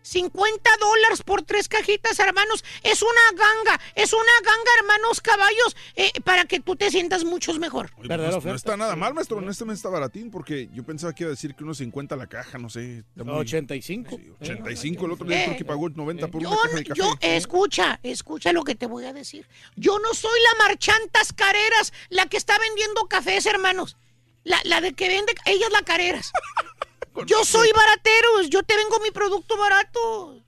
50 0.01 0.69
dólares 0.79 1.21
por 1.23 1.41
tres 1.43 1.67
cajitas, 1.67 2.17
hermanos. 2.19 2.63
Es 2.83 3.01
una 3.01 3.11
ganga, 3.35 3.79
es 3.95 4.13
una 4.13 4.23
ganga, 4.43 4.71
hermanos 4.79 5.21
caballos, 5.21 5.75
eh, 5.95 6.11
para 6.23 6.45
que 6.45 6.59
tú 6.59 6.75
te 6.75 6.89
sientas 6.89 7.23
muchos 7.23 7.59
mejor. 7.59 7.91
Oye, 7.97 8.07
pues, 8.07 8.19
no, 8.19 8.41
no 8.41 8.55
está 8.55 8.77
nada 8.77 8.95
mal, 8.95 9.13
maestro. 9.13 9.39
En 9.39 9.49
este 9.49 9.65
mes 9.65 9.77
está 9.77 9.89
baratín 9.89 10.31
porque 10.31 10.69
yo 10.73 10.83
pensaba 10.83 11.13
que 11.13 11.23
iba 11.23 11.29
a 11.29 11.31
decir 11.35 11.53
que 11.55 11.63
unos 11.63 11.77
50 11.77 12.15
la 12.15 12.27
caja, 12.27 12.57
no 12.57 12.69
sé. 12.69 13.03
muy- 13.15 13.29
85. 13.35 14.17
85, 14.41 15.05
el 15.05 15.11
otro 15.11 15.27
día 15.27 15.45
creo 15.45 15.57
que 15.57 15.65
pagó 15.65 15.89
90 15.89 16.27
por 16.27 16.41
una 16.41 16.49
Yo, 16.51 16.57
caja 16.61 16.75
de 16.75 16.83
café. 16.85 16.99
yo, 16.99 17.13
escucha, 17.21 17.99
escucha 18.03 18.53
lo 18.53 18.63
que 18.63 18.75
te 18.75 18.85
voy 18.85 19.05
a 19.05 19.13
decir. 19.13 19.47
Yo 19.75 19.99
no 19.99 20.13
soy 20.13 20.39
la 20.51 20.65
marchantas 20.65 21.33
careras, 21.33 21.93
la 22.09 22.25
que 22.27 22.37
está 22.37 22.57
vendiendo 22.59 23.07
cafés, 23.07 23.45
hermanos. 23.45 23.97
La, 24.43 24.59
la 24.63 24.81
de 24.81 24.93
que 24.93 25.07
vende, 25.09 25.33
ella 25.45 25.65
es 25.67 25.71
la 25.73 25.81
careras. 25.83 26.31
Yo 27.25 27.43
soy 27.45 27.69
barateros, 27.75 28.49
yo 28.49 28.63
te 28.63 28.75
vengo 28.75 28.99
mi 28.99 29.11
producto 29.11 29.57
barato. 29.57 30.41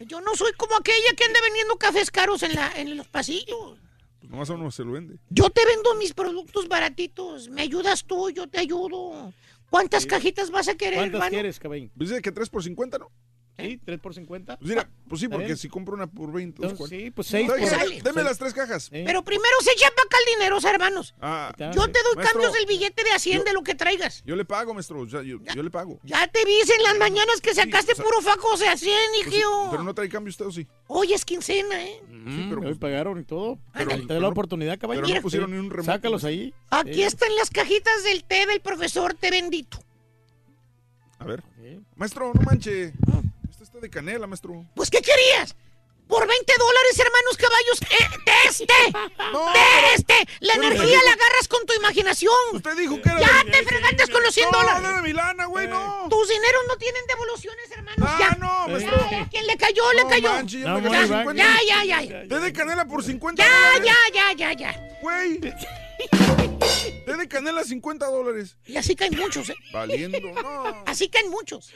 Yo 0.00 0.20
no 0.20 0.34
soy 0.36 0.52
como 0.52 0.76
aquella 0.76 1.12
que 1.16 1.24
anda 1.24 1.40
vendiendo 1.42 1.76
cafés 1.76 2.10
caros 2.10 2.42
en, 2.42 2.54
la, 2.54 2.72
en 2.76 2.96
los 2.96 3.08
pasillos. 3.08 3.78
Pues 4.20 4.30
nomás 4.30 4.50
a 4.50 4.54
uno 4.54 4.70
se 4.70 4.84
lo 4.84 4.92
vende. 4.92 5.18
Yo 5.30 5.50
te 5.50 5.64
vendo 5.66 5.94
mis 5.96 6.14
productos 6.14 6.68
baratitos. 6.68 7.48
Me 7.48 7.62
ayudas 7.62 8.04
tú, 8.04 8.30
yo 8.30 8.46
te 8.48 8.58
ayudo. 8.58 9.32
¿Cuántas 9.70 10.06
cajitas 10.06 10.50
vas 10.50 10.68
a 10.68 10.76
querer, 10.76 10.94
¿Cuántas 10.94 11.14
hermano? 11.14 11.30
quieres, 11.30 11.58
caballín? 11.58 11.90
Dice 11.94 12.22
que 12.22 12.32
3 12.32 12.48
por 12.48 12.62
50, 12.62 12.98
¿no? 12.98 13.10
Sí, 13.58 13.80
3 13.84 13.98
por 13.98 14.14
50. 14.14 14.56
Pues 14.56 14.68
mira, 14.70 14.88
pues 15.08 15.18
sí, 15.18 15.24
¿Está 15.26 15.34
porque 15.34 15.46
bien? 15.46 15.56
si 15.56 15.68
compro 15.68 15.94
una 15.96 16.06
por 16.06 16.30
20, 16.32 16.56
Entonces, 16.62 16.78
¿cuál? 16.78 16.90
sí, 16.90 17.10
pues 17.10 17.26
seis 17.26 17.48
por- 17.50 17.58
Deme 18.04 18.22
las 18.22 18.38
tres 18.38 18.54
cajas. 18.54 18.88
Pero 18.88 19.24
primero 19.24 19.54
se 19.62 19.72
echa 19.72 19.88
para 19.96 20.06
acá 20.06 20.16
el 20.24 20.34
dinero, 20.38 20.58
hermanos. 20.64 21.14
Ah, 21.20 21.52
Yo 21.58 21.88
te 21.88 21.98
doy 22.02 22.14
maestro, 22.14 22.22
cambios 22.40 22.52
del 22.52 22.66
billete 22.66 23.02
de 23.02 23.10
Hacienda, 23.10 23.46
yo- 23.50 23.54
lo 23.54 23.62
que 23.64 23.74
traigas. 23.74 24.22
Yo 24.24 24.36
le 24.36 24.44
pago, 24.44 24.74
maestro. 24.74 25.04
ya- 25.06 25.22
yo, 25.22 25.38
yo 25.42 25.62
le 25.64 25.70
pago. 25.70 25.98
Ya 26.04 26.28
te 26.28 26.44
vi 26.44 26.52
en 26.60 26.82
las 26.84 26.96
mañanas 26.98 27.40
que 27.40 27.52
sacaste 27.52 27.92
o 27.92 27.96
sea, 27.96 28.04
puro 28.04 28.20
faco 28.22 28.56
de 28.58 28.68
Hacienda, 28.68 29.00
Pues 29.24 29.34
sí, 29.34 29.40
hijo. 29.40 29.68
pero 29.72 29.82
no 29.82 29.92
trae 29.92 30.08
cambio 30.08 30.30
usted, 30.30 30.46
¿o 30.46 30.52
sí? 30.52 30.64
Hoy 30.86 31.12
es 31.12 31.24
quincena, 31.24 31.82
¿eh? 31.84 32.00
Sí, 32.28 32.46
pero 32.48 32.60
hoy 32.68 32.74
pagaron 32.74 33.18
y 33.18 33.24
todo. 33.24 33.58
Pero- 33.72 33.90
Pero, 33.90 34.06
te 34.06 34.14
da 34.14 34.20
la 34.20 34.28
oportunidad, 34.28 34.78
caballero. 34.78 35.06
pero 35.06 35.16
no 35.18 35.22
pusieron 35.22 35.50
ni 35.50 35.58
un 35.58 35.68
remoto. 35.70 35.90
Sácalos 35.92 36.22
ahí. 36.22 36.54
Aquí 36.70 36.94
Sí. 36.94 37.02
están 37.02 37.34
las 37.34 37.50
cajitas 37.50 38.04
del 38.04 38.22
té 38.22 38.46
del 38.46 38.60
profesor 38.60 39.14
té 39.14 39.32
bendito. 39.32 39.78
A 41.18 41.24
ver. 41.24 41.42
Maestro, 41.96 42.30
no 42.32 42.40
manche. 42.42 42.92
Ah. 43.10 43.20
Este 43.78 43.86
de 43.86 43.90
canela, 43.90 44.26
maestro. 44.26 44.66
Pues, 44.74 44.90
¿qué 44.90 45.00
querías? 45.00 45.54
Por 46.08 46.26
20 46.26 46.52
dólares, 46.58 46.98
hermanos 46.98 47.36
caballos, 47.36 47.80
eh, 47.82 48.18
teste, 48.24 48.66
teste. 48.66 50.14
La 50.40 50.54
pero- 50.54 50.66
energía 50.68 50.98
la 51.04 51.12
agarras 51.12 51.46
con 51.48 51.64
tu 51.64 51.74
imaginación. 51.74 52.32
Usted 52.54 52.76
dijo 52.76 53.00
que 53.00 53.08
era 53.10 53.20
Ya 53.20 53.44
de- 53.44 53.50
te 53.52 53.62
fregaste 53.62 54.10
con 54.10 54.22
los 54.24 54.34
100 54.34 54.50
No, 54.50 54.58
dólares. 54.58 54.82
dame 54.82 55.02
mi 55.02 55.12
lana, 55.12 55.44
güey, 55.44 55.68
no. 55.68 56.08
Tus 56.10 56.28
dineros 56.28 56.62
no 56.66 56.76
tienen 56.76 57.02
devoluciones, 57.06 57.70
hermanos. 57.70 58.08
Ah, 58.10 58.16
ya. 58.18 58.30
no, 58.36 58.66
Ya, 58.66 58.72
maestro. 58.72 59.10
ya, 59.12 59.28
¿Quién 59.30 59.46
le 59.46 59.56
cayó? 59.56 59.92
Le 59.92 60.02
No 60.02 60.08
cayó. 60.08 60.32
manche, 60.32 60.58
ya 60.60 60.66
No, 60.68 60.74
me 60.74 60.80
money 60.80 60.98
gasté 60.98 61.12
back. 61.14 61.20
50. 61.28 61.44
Ya, 61.44 61.84
ya, 61.84 61.84
ya, 62.02 62.24
ya. 62.24 62.38
De 62.40 62.52
canela 62.52 62.84
por 62.86 63.04
50 63.04 63.44
Ya, 63.44 63.48
dólares. 63.78 63.92
ya, 64.12 64.32
ya, 64.32 64.32
ya, 64.32 64.52
ya. 64.54 64.98
Güey. 65.02 65.40
Té 67.08 67.16
de 67.16 67.28
canela 67.28 67.64
50 67.64 68.06
dólares. 68.06 68.56
Y 68.66 68.76
así 68.76 68.94
caen 68.94 69.16
muchos, 69.16 69.48
¿eh? 69.50 69.54
Valiendo, 69.72 70.20
no. 70.42 70.84
Así 70.86 71.08
caen 71.08 71.30
muchos. 71.30 71.72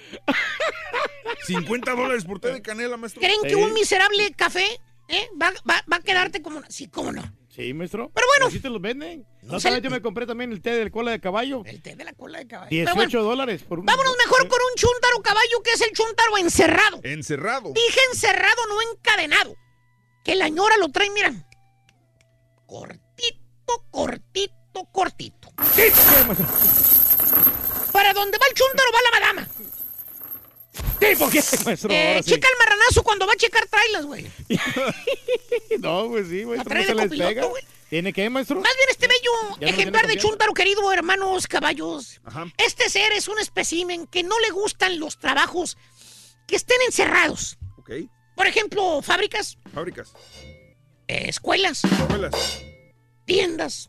50 1.47 1.95
dólares 1.95 2.25
por 2.25 2.39
té 2.41 2.53
de 2.53 2.63
canela, 2.63 2.97
maestro. 2.97 3.21
¿Creen 3.21 3.41
que 3.43 3.57
un 3.57 3.73
miserable 3.73 4.33
café 4.37 4.67
eh, 5.09 5.29
va, 5.41 5.53
va- 5.69 5.85
va 5.91 5.97
a 5.97 6.01
quedarte 6.01 6.43
como... 6.43 6.63
Sí, 6.69 6.89
cómo 6.89 7.13
no. 7.13 7.23
Sí, 7.49 7.75
maestro. 7.75 8.11
Pero 8.15 8.27
bueno. 8.29 8.47
Así 8.47 8.61
te 8.61 8.71
los 8.71 8.81
venden. 8.81 9.27
No 9.43 9.53
No 9.55 9.61
sé- 9.61 9.81
yo 9.83 9.91
me 9.91 10.01
compré 10.01 10.27
también 10.27 10.53
el 10.53 10.63
té 10.63 10.71
de 10.71 10.91
cola 10.91 11.11
de 11.11 11.21
caballo. 11.21 11.63
El 11.67 11.83
té 11.83 11.95
de 11.97 12.05
la 12.05 12.15
cola 12.15 12.39
de 12.39 12.47
caballo. 12.47 12.71
18 12.71 12.95
Pero 12.95 13.07
bueno, 13.07 13.23
dólares 13.23 13.63
por 13.65 13.81
un. 13.81 13.85
vámonos 13.87 14.15
mejor 14.25 14.49
con 14.49 14.59
un 14.71 14.75
chúntaro 14.77 15.21
caballo 15.23 15.63
que 15.63 15.73
es 15.73 15.81
el 15.83 15.91
chúntaro 15.93 16.39
encerrado. 16.39 17.01
Encerrado. 17.03 17.73
Dije 17.75 18.01
encerrado, 18.13 18.67
no 18.69 18.81
encadenado. 18.93 19.55
Que 20.25 20.35
la 20.35 20.49
ñora 20.49 20.77
lo 20.79 20.89
trae, 20.91 21.11
mira. 21.11 21.31
Cortito, 22.67 23.85
cortito, 23.91 24.55
cortito. 24.93 25.53
Para 27.93 28.13
donde 28.15 28.39
va 28.39 28.47
el 28.47 28.55
chúntaro 28.55 28.91
va 28.93 28.99
la 29.03 29.21
madama. 29.21 29.49
Sí, 31.01 31.17
¿por 31.19 31.31
qué, 31.31 31.43
maestro? 31.65 31.91
Eh, 31.93 32.21
sí. 32.25 32.31
checa 32.31 32.49
el 32.49 32.59
marranazo 32.59 33.03
cuando 33.03 33.27
va 33.27 33.33
a 33.33 33.37
checar 33.37 33.67
trailas, 33.67 34.07
güey. 34.07 34.27
No, 35.81 36.09
pues 36.09 36.29
sí, 36.29 36.45
maestro. 36.45 36.69
trae 36.69 36.87
de 36.87 36.95
copiloto, 36.95 37.49
güey. 37.51 37.63
¿Tiene 37.91 38.13
que, 38.13 38.31
maestro? 38.31 38.61
Más 38.61 38.75
bien 38.77 38.89
este 38.91 39.07
bello 39.07 39.31
Ya 39.43 39.49
no 39.51 39.57
tiene 39.59 39.71
ejemplar 39.73 40.07
de 40.07 40.17
chúntaro, 40.17 40.55
querido 40.55 40.91
hermanos 40.93 41.47
caballos. 41.47 42.21
Ajá. 42.25 42.47
Este 42.57 42.89
ser 42.89 43.13
es 43.13 43.29
un 43.29 43.39
espécimen 43.39 44.07
que 44.07 44.23
no 44.23 44.39
le 44.41 44.51
gustan 44.51 44.99
los 44.99 45.19
trabajos 45.19 45.77
que 46.47 46.57
estén 46.57 46.79
encerrados. 46.87 47.59
Ok. 47.79 47.91
Por 48.35 48.47
ejemplo, 48.47 49.03
fábricas, 49.03 49.59
Fábricas. 49.75 50.13
eh, 51.09 51.25
escuelas, 51.29 51.85
Escuelas. 51.85 52.63
Tiendas, 53.25 53.87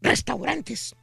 restaurantes, 0.00 0.94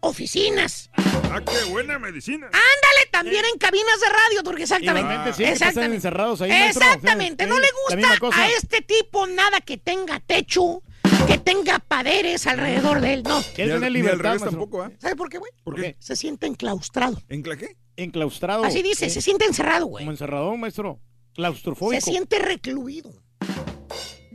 oficinas. 0.00 0.90
Ah, 0.96 1.40
qué 1.44 1.70
buena 1.70 1.98
medicina. 1.98 2.46
Ándale, 2.46 3.10
también 3.10 3.44
en 3.52 3.58
cabinas 3.58 4.00
de 4.00 4.06
radio, 4.08 4.42
porque 4.44 4.62
exactamente. 4.62 5.32
Sí, 5.34 5.44
exactamente. 5.44 5.96
encerrados 5.96 6.40
ahí. 6.40 6.50
Exactamente, 6.50 7.44
Sí, 7.44 7.50
no 7.50 7.58
le 7.58 7.68
gusta 8.10 8.28
a 8.36 8.48
este 8.50 8.82
tipo 8.82 9.26
nada 9.26 9.60
que 9.60 9.76
tenga 9.76 10.20
techo, 10.20 10.82
que 11.26 11.38
tenga 11.38 11.78
paderes 11.78 12.46
alrededor 12.46 13.00
de 13.00 13.14
él, 13.14 13.22
no. 13.22 13.42
Quiere 13.54 13.74
tener 13.74 13.92
libertad, 13.92 14.38
maestro. 14.38 14.68
¿ah? 14.82 14.90
¿Sabe 14.98 15.16
por 15.16 15.28
qué, 15.28 15.38
güey? 15.38 15.52
¿Por 15.64 15.76
qué? 15.76 15.96
Se 15.98 16.16
siente 16.16 16.46
enclaustrado. 16.46 17.20
¿Encla 17.28 17.56
qué? 17.56 17.76
Enclaustrado. 17.96 18.64
Así 18.64 18.82
dice, 18.82 19.08
se 19.10 19.20
siente 19.20 19.44
encerrado, 19.46 19.86
güey. 19.86 20.04
Como 20.04 20.12
encerrador, 20.12 20.56
maestro. 20.58 21.00
Se 21.30 21.34
Claustrofóbico. 21.36 22.00
siente 22.10 22.38
recluido. 22.38 23.12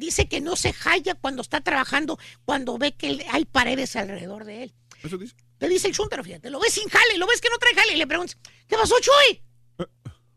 Dice 0.01 0.27
que 0.27 0.41
no 0.41 0.55
se 0.55 0.73
halla 0.73 1.13
cuando 1.13 1.43
está 1.43 1.61
trabajando, 1.61 2.17
cuando 2.43 2.79
ve 2.79 2.93
que 2.95 3.23
hay 3.29 3.45
paredes 3.45 3.95
alrededor 3.95 4.45
de 4.45 4.63
él. 4.63 4.73
¿Eso 5.03 5.15
dice? 5.19 5.35
Te 5.59 5.69
dice 5.69 5.87
el 5.89 5.93
chúntaro, 5.95 6.23
fíjate. 6.23 6.49
Lo 6.49 6.59
ves 6.59 6.73
sin 6.73 6.89
jale, 6.89 7.19
lo 7.19 7.27
ves 7.27 7.39
que 7.39 7.49
no 7.51 7.59
trae 7.59 7.75
jale. 7.75 7.93
Y 7.93 7.97
le 7.97 8.07
preguntas, 8.07 8.35
¿qué 8.67 8.75
pasó, 8.77 8.95
Chuy? 8.99 9.43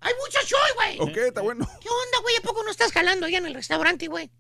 Hay 0.00 0.12
mucho 0.22 0.38
Chuy, 0.46 0.58
güey. 0.98 1.00
Ok, 1.10 1.16
está 1.16 1.40
bueno. 1.40 1.64
¿Qué 1.80 1.88
onda, 1.88 2.18
güey? 2.20 2.36
¿A 2.36 2.42
poco 2.42 2.62
no 2.62 2.70
estás 2.70 2.92
jalando 2.92 3.24
allá 3.24 3.38
en 3.38 3.46
el 3.46 3.54
restaurante, 3.54 4.06
güey? 4.06 4.30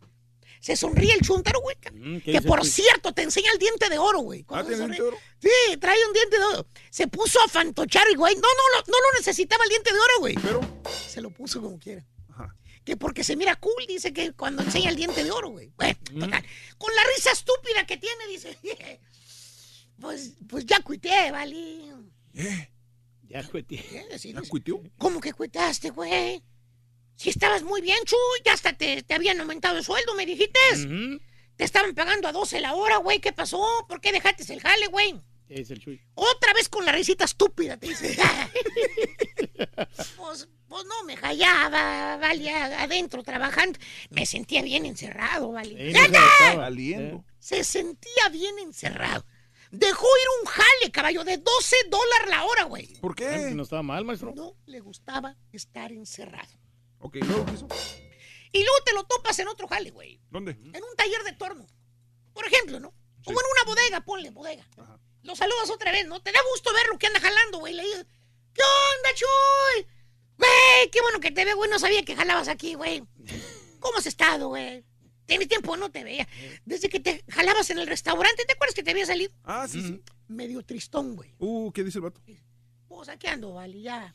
Se 0.60 0.76
sonríe 0.76 1.14
el 1.14 1.20
chúntaro, 1.22 1.60
güey. 1.62 1.76
Mm, 1.92 2.16
¿qué 2.18 2.24
Que 2.24 2.32
dice 2.32 2.42
por 2.48 2.64
cierto, 2.66 3.12
te 3.14 3.22
enseña 3.22 3.50
el 3.52 3.58
diente 3.58 3.88
de 3.88 3.98
oro, 3.98 4.18
güey. 4.20 4.44
Ah, 4.50 4.62
¿tiene 4.62 4.76
diente 4.76 4.96
de 4.96 5.08
oro? 5.08 5.18
Sí, 5.40 5.76
trae 5.78 6.06
un 6.06 6.12
diente 6.12 6.38
de 6.38 6.44
oro. 6.44 6.66
Se 6.90 7.06
puso 7.06 7.40
a 7.42 7.48
fantochar 7.48 8.06
y, 8.12 8.14
güey. 8.14 8.34
No, 8.34 8.42
no, 8.42 8.76
lo- 8.78 8.84
no 8.92 8.98
lo 9.00 9.18
necesitaba 9.18 9.64
el 9.64 9.70
diente 9.70 9.90
de 9.90 9.98
oro, 9.98 10.14
güey. 10.20 10.34
Pero. 10.34 10.60
Se 11.08 11.22
lo 11.22 11.30
puso 11.30 11.62
como 11.62 11.78
quiera. 11.78 12.04
Que 12.84 12.96
porque 12.96 13.24
se 13.24 13.34
mira 13.36 13.56
cool, 13.56 13.84
dice 13.88 14.12
que 14.12 14.32
cuando 14.32 14.62
enseña 14.62 14.90
el 14.90 14.96
diente 14.96 15.24
de 15.24 15.30
oro, 15.30 15.50
güey. 15.50 15.72
Bueno, 15.76 15.98
Mm. 16.12 16.20
total. 16.20 16.44
Con 16.78 16.94
la 16.94 17.02
risa 17.14 17.32
estúpida 17.32 17.86
que 17.86 17.96
tiene, 17.96 18.26
dice. 18.28 18.58
Pues, 20.00 20.32
pues 20.48 20.66
ya 20.66 20.80
cuité, 20.80 21.30
vale. 21.30 21.56
¿Eh? 22.34 22.68
Ya. 23.28 23.42
¿Qué? 23.48 23.64
Sí, 24.18 24.32
¿Ya 24.32 24.40
dice, 24.40 24.48
cuitió? 24.50 24.82
¿Cómo 24.98 25.20
que 25.20 25.32
cuitaste, 25.32 25.90
güey? 25.90 26.42
Si 27.16 27.30
estabas 27.30 27.62
muy 27.62 27.80
bien, 27.80 27.98
Chuy, 28.04 28.18
ya 28.44 28.52
hasta 28.54 28.72
te, 28.72 29.02
te 29.04 29.14
habían 29.14 29.40
aumentado 29.40 29.78
el 29.78 29.84
sueldo, 29.84 30.14
me 30.16 30.26
dijiste. 30.26 30.58
Te 31.56 31.64
estaban 31.64 31.94
pagando 31.94 32.26
a 32.26 32.32
12 32.32 32.60
la 32.60 32.74
hora, 32.74 32.96
güey. 32.96 33.20
¿Qué 33.20 33.32
pasó? 33.32 33.64
¿Por 33.88 34.00
qué 34.00 34.10
dejaste 34.10 34.52
el 34.52 34.60
jale, 34.60 34.88
güey? 34.88 35.14
¿Qué 35.54 35.60
dice 35.60 35.74
el 35.74 35.78
Chuy? 35.78 36.00
Otra 36.14 36.52
vez 36.52 36.68
con 36.68 36.84
la 36.84 36.90
risita 36.90 37.24
estúpida, 37.24 37.76
te 37.76 37.86
dice. 37.86 38.16
pues, 40.16 40.48
pues 40.66 40.84
no 40.84 41.04
me 41.04 41.14
hallaba, 41.14 42.16
vale, 42.16 42.50
adentro 42.50 43.22
trabajando. 43.22 43.78
Me 44.10 44.26
sentía 44.26 44.62
bien 44.62 44.84
encerrado, 44.84 45.52
vale. 45.52 45.80
Ahí 45.80 45.92
no 45.92 46.00
se 46.00 46.08
gastaba. 46.08 46.62
Valiendo. 46.62 47.24
Se 47.38 47.62
sentía 47.62 48.30
bien 48.32 48.58
encerrado. 48.58 49.24
Dejó 49.70 50.04
ir 50.04 50.26
un 50.40 50.46
jale, 50.50 50.90
caballo, 50.90 51.22
de 51.22 51.38
12 51.38 51.76
dólares 51.88 52.30
la 52.30 52.44
hora, 52.46 52.64
güey. 52.64 52.88
¿Por 53.00 53.14
qué? 53.14 53.52
No 53.54 53.62
estaba 53.62 53.84
mal, 53.84 54.04
maestro. 54.04 54.32
No 54.34 54.56
le 54.66 54.80
gustaba 54.80 55.36
estar 55.52 55.92
encerrado. 55.92 56.52
Ok, 56.98 57.18
luego 57.20 57.46
hizo. 57.54 57.68
Y 58.50 58.58
luego 58.58 58.78
te 58.84 58.92
lo 58.92 59.04
topas 59.04 59.38
en 59.38 59.46
otro 59.46 59.68
jale, 59.68 59.92
güey. 59.92 60.20
¿Dónde? 60.30 60.50
En 60.50 60.82
un 60.82 60.96
taller 60.96 61.22
de 61.22 61.32
torno. 61.34 61.64
Por 62.32 62.44
ejemplo, 62.44 62.80
¿no? 62.80 62.92
Como 63.24 63.38
en 63.38 63.46
una 63.52 63.72
bodega, 63.72 64.00
ponle 64.00 64.30
bodega. 64.30 64.66
Lo 65.24 65.34
saludas 65.34 65.70
otra 65.70 65.90
vez, 65.90 66.06
¿no? 66.06 66.20
Te 66.20 66.32
da 66.32 66.38
gusto 66.52 66.72
ver 66.72 66.86
lo 66.92 66.98
que 66.98 67.06
anda 67.06 67.18
jalando, 67.20 67.58
güey. 67.58 67.74
Le 67.74 67.82
dices, 67.82 68.06
¿qué 68.52 68.62
onda, 68.62 69.14
Chuy? 69.14 69.86
Güey, 70.36 70.90
qué 70.92 71.00
bueno 71.00 71.18
que 71.18 71.30
te 71.30 71.44
veo, 71.44 71.56
güey. 71.56 71.70
No 71.70 71.78
sabía 71.78 72.04
que 72.04 72.14
jalabas 72.14 72.48
aquí, 72.48 72.74
güey. 72.74 73.02
¿Cómo 73.80 73.98
has 73.98 74.06
estado, 74.06 74.48
güey? 74.48 74.84
Tienes 75.26 75.48
tiempo 75.48 75.76
no 75.76 75.90
te 75.90 76.04
veía. 76.04 76.28
Desde 76.66 76.90
que 76.90 77.00
te 77.00 77.24
jalabas 77.30 77.70
en 77.70 77.78
el 77.78 77.86
restaurante, 77.86 78.44
¿te 78.44 78.52
acuerdas 78.52 78.74
que 78.74 78.82
te 78.82 78.90
había 78.90 79.06
salido? 79.06 79.32
Ah, 79.44 79.66
sí, 79.66 79.80
sí. 79.80 80.02
Medio 80.28 80.62
tristón, 80.62 81.16
güey. 81.16 81.34
Uh, 81.38 81.72
¿qué 81.72 81.82
dice 81.82 81.98
el 81.98 82.02
vato? 82.02 82.20
Pues 82.86 83.08
aquí 83.08 83.26
ando, 83.26 83.54
vale, 83.54 83.80
ya. 83.80 84.14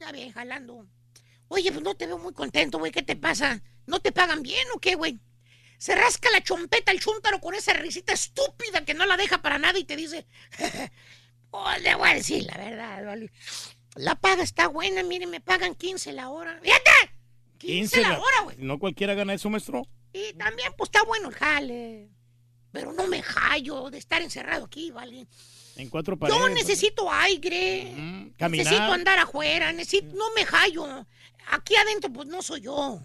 Ya 0.00 0.10
bien 0.10 0.32
jalando. 0.32 0.88
Oye, 1.46 1.70
pues 1.70 1.82
no 1.82 1.94
te 1.94 2.06
veo 2.06 2.18
muy 2.18 2.32
contento, 2.32 2.78
güey. 2.78 2.90
¿Qué 2.90 3.02
te 3.02 3.14
pasa? 3.14 3.62
¿No 3.86 4.00
te 4.00 4.10
pagan 4.10 4.42
bien 4.42 4.66
o 4.74 4.80
qué, 4.80 4.96
güey? 4.96 5.18
Se 5.78 5.94
rasca 5.94 6.28
la 6.30 6.42
chompeta 6.42 6.90
el 6.90 7.00
chúntaro 7.00 7.40
con 7.40 7.54
esa 7.54 7.72
risita 7.72 8.12
estúpida 8.12 8.84
que 8.84 8.94
no 8.94 9.06
la 9.06 9.16
deja 9.16 9.40
para 9.40 9.58
nada 9.58 9.78
y 9.78 9.84
te 9.84 9.96
dice. 9.96 10.26
Pues 11.50 11.82
le 11.82 11.94
voy 11.94 12.10
a 12.10 12.14
decir 12.14 12.44
la 12.44 12.56
verdad, 12.56 13.04
vale. 13.04 13.30
La 13.94 14.16
paga 14.16 14.42
está 14.42 14.66
buena, 14.68 15.02
mire, 15.02 15.26
me 15.26 15.40
pagan 15.40 15.74
15 15.74 16.12
la 16.12 16.30
hora. 16.30 16.58
¡Fíjate! 16.62 16.90
15, 17.58 18.02
la 18.02 18.18
hora, 18.18 18.40
güey. 18.44 18.56
No 18.58 18.78
cualquiera 18.78 19.14
gana 19.14 19.34
eso, 19.34 19.50
maestro. 19.50 19.86
Y 20.12 20.32
también, 20.34 20.72
pues 20.76 20.88
está 20.88 21.04
bueno 21.04 21.28
el 21.28 21.34
jale. 21.34 22.08
Pero 22.70 22.92
no 22.92 23.06
me 23.06 23.22
hallo 23.22 23.90
de 23.90 23.98
estar 23.98 24.20
encerrado 24.22 24.66
aquí, 24.66 24.90
¿vale? 24.90 25.26
En 25.76 25.88
cuatro 25.88 26.18
paredes. 26.18 26.38
Yo 26.38 26.48
necesito 26.48 27.10
aire. 27.10 27.92
Mm, 27.96 28.30
caminar. 28.36 28.66
Necesito 28.66 28.92
andar 28.92 29.18
afuera. 29.18 29.72
Necesito, 29.72 30.14
no 30.14 30.26
me 30.34 30.44
hallo. 30.44 31.06
Aquí 31.50 31.74
adentro, 31.76 32.12
pues 32.12 32.28
no 32.28 32.42
soy 32.42 32.62
yo. 32.62 33.00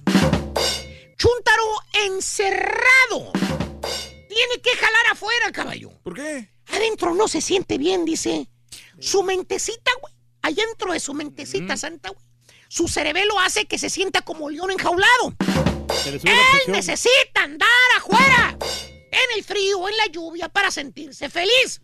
Chúntaro 1.18 1.64
encerrado. 2.06 3.32
Tiene 4.28 4.62
que 4.62 4.76
jalar 4.76 5.08
afuera, 5.12 5.52
caballo. 5.52 5.92
¿Por 6.04 6.16
qué? 6.16 6.50
Adentro 6.68 7.14
no 7.14 7.28
se 7.28 7.42
siente 7.42 7.78
bien, 7.78 8.06
dice. 8.06 8.48
Su 9.00 9.24
mentecita, 9.24 9.92
güey. 10.02 10.14
Allá 10.42 10.66
dentro 10.66 10.94
de 10.94 11.00
su 11.00 11.14
mentecita 11.14 11.78
santa, 11.78 12.10
güey. 12.10 12.26
Su 12.68 12.88
cerebelo 12.88 13.40
hace 13.40 13.66
que 13.66 13.78
se 13.78 13.90
sienta 13.90 14.22
como 14.22 14.50
león 14.50 14.72
enjaulado. 14.72 15.36
Él 16.06 16.22
necesita 16.68 17.44
andar 17.44 17.70
afuera. 17.98 18.58
En 19.12 19.38
el 19.38 19.44
frío, 19.44 19.88
en 19.88 19.98
la 19.98 20.08
lluvia, 20.08 20.50
para 20.50 20.72
sentirse 20.72 21.30
feliz. 21.30 21.82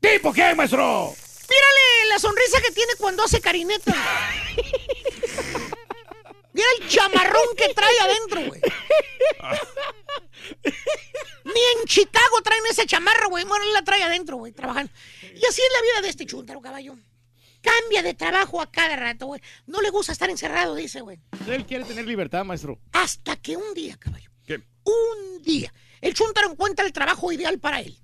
¿Tipo 0.00 0.32
qué, 0.32 0.54
maestro? 0.54 1.14
Mírale 1.48 2.08
la 2.08 2.18
sonrisa 2.18 2.60
que 2.62 2.72
tiene 2.72 2.94
cuando 2.98 3.22
hace 3.24 3.40
carineta. 3.40 3.94
Mira 6.52 6.66
el 6.80 6.88
chamarrón 6.88 7.56
que 7.56 7.72
trae 7.74 8.00
adentro, 8.00 8.42
güey. 8.46 8.60
Ni 11.44 11.60
en 11.80 11.86
Chicago 11.86 12.42
traen 12.42 12.62
ese 12.70 12.86
chamarro, 12.86 13.28
güey. 13.30 13.44
Bueno, 13.44 13.64
él 13.64 13.72
la 13.72 13.82
trae 13.82 14.02
adentro, 14.02 14.36
güey, 14.36 14.52
trabajando. 14.52 14.92
Y 15.22 15.44
así 15.46 15.62
es 15.62 15.72
la 15.72 15.82
vida 15.82 16.00
de 16.02 16.08
este 16.08 16.26
chúntaro, 16.26 16.60
caballo. 16.60 16.96
Cambia 17.62 18.02
de 18.02 18.14
trabajo 18.14 18.60
a 18.60 18.70
cada 18.70 18.96
rato, 18.96 19.26
güey. 19.26 19.40
No 19.66 19.80
le 19.80 19.90
gusta 19.90 20.12
estar 20.12 20.28
encerrado, 20.28 20.74
dice, 20.74 21.00
güey. 21.00 21.20
Él 21.48 21.64
quiere 21.64 21.84
tener 21.84 22.06
libertad, 22.06 22.44
maestro. 22.44 22.78
Hasta 22.92 23.36
que 23.36 23.56
un 23.56 23.72
día, 23.74 23.96
caballo. 23.96 24.30
¿Qué? 24.46 24.62
Un 24.84 25.42
día. 25.42 25.72
El 26.00 26.14
chúntaro 26.14 26.50
encuentra 26.50 26.84
el 26.84 26.92
trabajo 26.92 27.30
ideal 27.30 27.58
para 27.60 27.80
él. 27.80 27.96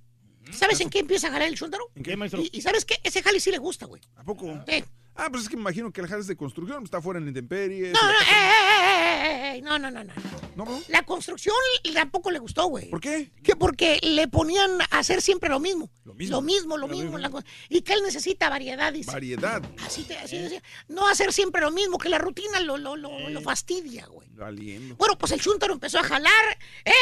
¿Sabes 0.53 0.81
en 0.81 0.89
qué 0.89 1.01
empieza 1.01 1.27
a 1.29 1.31
jalar 1.33 1.49
el 1.49 1.57
chúntaro? 1.57 1.91
¿En 1.95 2.03
qué, 2.03 2.17
maestro? 2.17 2.41
Y, 2.41 2.51
y 2.53 2.63
¿sabes 2.63 2.85
qué? 2.85 2.99
Ese 3.03 3.23
jale 3.23 3.41
sí 3.41 3.51
le 3.51 3.59
gusta, 3.59 3.87
güey. 3.87 4.01
¿A 4.17 4.25
poco? 4.25 4.47
Sí. 4.67 4.85
Ah, 5.21 5.27
pues 5.31 5.43
es 5.43 5.49
que 5.49 5.57
me 5.57 5.63
imagino 5.63 5.91
que 5.93 6.01
el 6.01 6.07
jale 6.07 6.21
es 6.21 6.29
de 6.29 6.37
construcción, 6.37 6.85
está 6.85 7.03
fuera 7.03 7.19
en 7.19 7.25
la 7.25 7.31
intemperie. 7.31 7.91
No, 7.91 8.01
no, 8.03 8.11
eh, 8.11 8.15
eh, 8.31 9.25
eh, 9.25 9.57
eh, 9.57 9.63
no, 9.63 9.77
no, 9.79 9.91
no, 9.91 10.05
no. 10.05 10.13
La 10.89 11.03
construcción 11.05 11.55
tampoco 11.93 12.31
le 12.31 12.39
gustó, 12.39 12.67
güey. 12.67 12.89
¿Por 12.89 13.01
qué? 13.01 13.31
Que 13.43 13.57
porque 13.57 13.99
le 14.03 14.29
ponían 14.29 14.81
a 14.81 14.85
hacer 14.99 15.21
siempre 15.21 15.49
lo 15.49 15.59
mismo. 15.61 15.91
Lo 16.05 16.15
mismo. 16.15 16.37
Lo 16.37 16.43
mismo, 16.43 16.77
lo 16.77 16.87
Lo 16.87 16.93
mismo. 16.93 17.03
mismo. 17.05 17.19
la 17.19 17.31
co- 17.31 17.43
y 17.69 17.83
que 17.83 17.93
él 17.95 18.03
necesita 18.05 18.49
variedad, 18.49 18.93
dice. 18.93 19.11
Variedad. 19.11 19.63
Así, 19.85 20.05
te, 20.05 20.17
así 20.17 20.39
decía. 20.39 20.63
No 20.89 21.09
hacer 21.09 21.33
siempre 21.33 21.61
lo 21.63 21.71
mismo, 21.73 21.99
que 21.99 22.09
la 22.09 22.19
rutina 22.19 22.61
lo, 22.61 22.77
lo, 22.77 22.97
lo, 22.97 23.29
lo 23.29 23.41
fastidia, 23.41 24.07
güey. 24.07 24.29
Valiendo. 24.37 24.95
Bueno, 24.97 25.19
pues 25.19 25.33
el 25.33 25.41
chúntaro 25.41 25.73
empezó 25.75 25.99
a 25.99 26.05
jalar. 26.05 26.59
¿En 26.85 26.93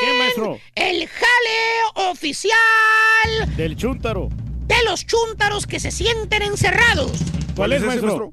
qué, 0.00 0.18
maestro? 0.18 0.60
El 0.74 1.08
jale 1.08 2.10
oficial 2.10 3.56
Del 3.56 3.76
chúntaro. 3.76 4.28
De 4.66 4.82
los 4.84 5.06
chúntaros 5.06 5.66
que 5.66 5.80
se 5.80 5.90
sienten 5.90 6.42
encerrados. 6.42 7.12
¿Cuál 7.56 7.72
es, 7.72 7.78
ese, 7.82 7.86
maestro? 7.86 8.32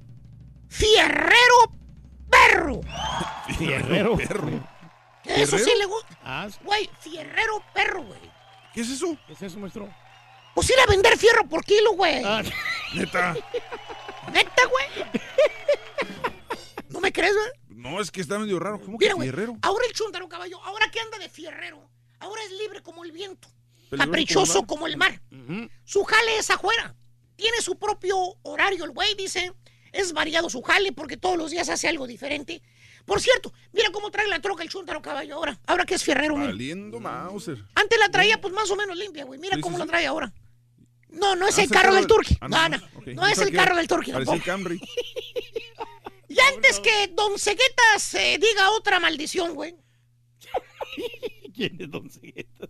Fierrero 0.67 1.73
perro. 2.29 2.81
Fierrero. 3.57 4.17
Perro. 4.17 4.49
Eso 5.25 5.57
sí 5.57 5.71
le 5.77 5.85
gusta. 5.85 6.17
Ah, 6.23 6.47
Güey, 6.63 6.89
fierrero 7.01 7.63
perro, 7.73 8.03
güey. 8.03 8.19
¿Qué 8.73 8.81
es 8.81 8.89
eso? 8.89 9.17
¿qué 9.27 9.33
es 9.33 9.41
eso, 9.41 9.59
maestro? 9.59 9.89
Pues 10.55 10.69
ir 10.69 10.75
a 10.79 10.85
vender 10.89 11.17
fierro 11.17 11.47
por 11.47 11.63
kilo, 11.63 11.93
güey. 11.93 12.23
Ah, 12.23 12.41
Neta. 12.95 13.35
Neta, 14.33 14.61
güey. 14.69 15.05
¿No 16.89 16.99
me 16.99 17.11
crees, 17.11 17.33
güey? 17.33 17.79
No, 17.79 18.01
es 18.01 18.11
que 18.11 18.21
está 18.21 18.37
medio 18.39 18.59
raro. 18.59 18.79
¿Cómo 18.79 18.97
que 18.97 19.05
Mira, 19.05 19.15
güey. 19.15 19.29
fierrero? 19.29 19.57
Ahora 19.61 19.85
el 19.87 19.93
chúntaro, 19.93 20.27
caballo. 20.27 20.61
Ahora 20.63 20.89
que 20.91 20.99
anda 20.99 21.17
de 21.17 21.29
fierrero. 21.29 21.89
Ahora 22.19 22.41
es 22.43 22.51
libre 22.51 22.81
como 22.81 23.03
el 23.03 23.11
viento. 23.11 23.47
Caprichoso 23.97 24.53
como 24.59 24.67
como 24.67 24.87
el 24.87 24.97
mar. 24.97 25.21
Su 25.85 26.03
jale 26.03 26.37
es 26.37 26.49
afuera. 26.49 26.95
Tiene 27.35 27.61
su 27.61 27.77
propio 27.77 28.17
horario, 28.43 28.83
el 28.85 28.91
güey 28.91 29.15
dice. 29.15 29.53
Es 29.91 30.13
variado 30.13 30.49
su 30.49 30.61
jale 30.61 30.91
porque 30.91 31.17
todos 31.17 31.37
los 31.37 31.49
días 31.51 31.67
hace 31.69 31.87
algo 31.87 32.05
diferente. 32.05 32.61
Por 33.05 33.19
cierto, 33.21 33.51
mira 33.73 33.89
cómo 33.91 34.11
trae 34.11 34.27
la 34.27 34.39
troca 34.39 34.61
el 34.61 34.69
chúntaro 34.69 35.01
caballo 35.01 35.33
ahora. 35.35 35.59
Ahora 35.65 35.83
que 35.85 35.95
es 35.95 36.03
fierrero. 36.03 36.35
Valiendo 36.35 36.99
Mauser. 36.99 37.57
Antes 37.73 37.97
la 37.97 38.09
traía 38.09 38.39
pues 38.39 38.53
más 38.53 38.69
o 38.69 38.75
menos 38.75 38.95
limpia, 38.95 39.23
güey. 39.25 39.39
Mira 39.39 39.55
Sí, 39.55 39.61
cómo 39.61 39.77
sí, 39.77 39.79
la 39.79 39.85
sí. 39.85 39.89
trae 39.89 40.05
ahora. 40.05 40.31
No, 41.09 41.35
no 41.35 41.47
es 41.47 41.57
Ah, 41.57 41.63
el 41.63 41.69
carro 41.69 41.95
del 41.95 42.05
turqui. 42.05 42.37
No, 42.47 42.69
no. 42.69 42.77
No 43.15 43.25
es 43.25 43.39
el 43.39 43.51
carro 43.51 43.75
del 43.77 43.87
turqui. 43.87 44.11
Tampoco. 44.11 44.37
Camry. 44.45 44.79
Ya 46.27 46.47
antes 46.49 46.79
que 46.79 47.07
Don 47.15 47.39
Ceguetas 47.39 48.13
eh, 48.13 48.37
diga 48.39 48.69
otra 48.71 48.99
maldición, 48.99 49.55
güey. 49.55 49.75
¿Quién 51.55 51.77
es 51.79 51.89
Don 51.89 52.07
Ceguetas? 52.11 52.69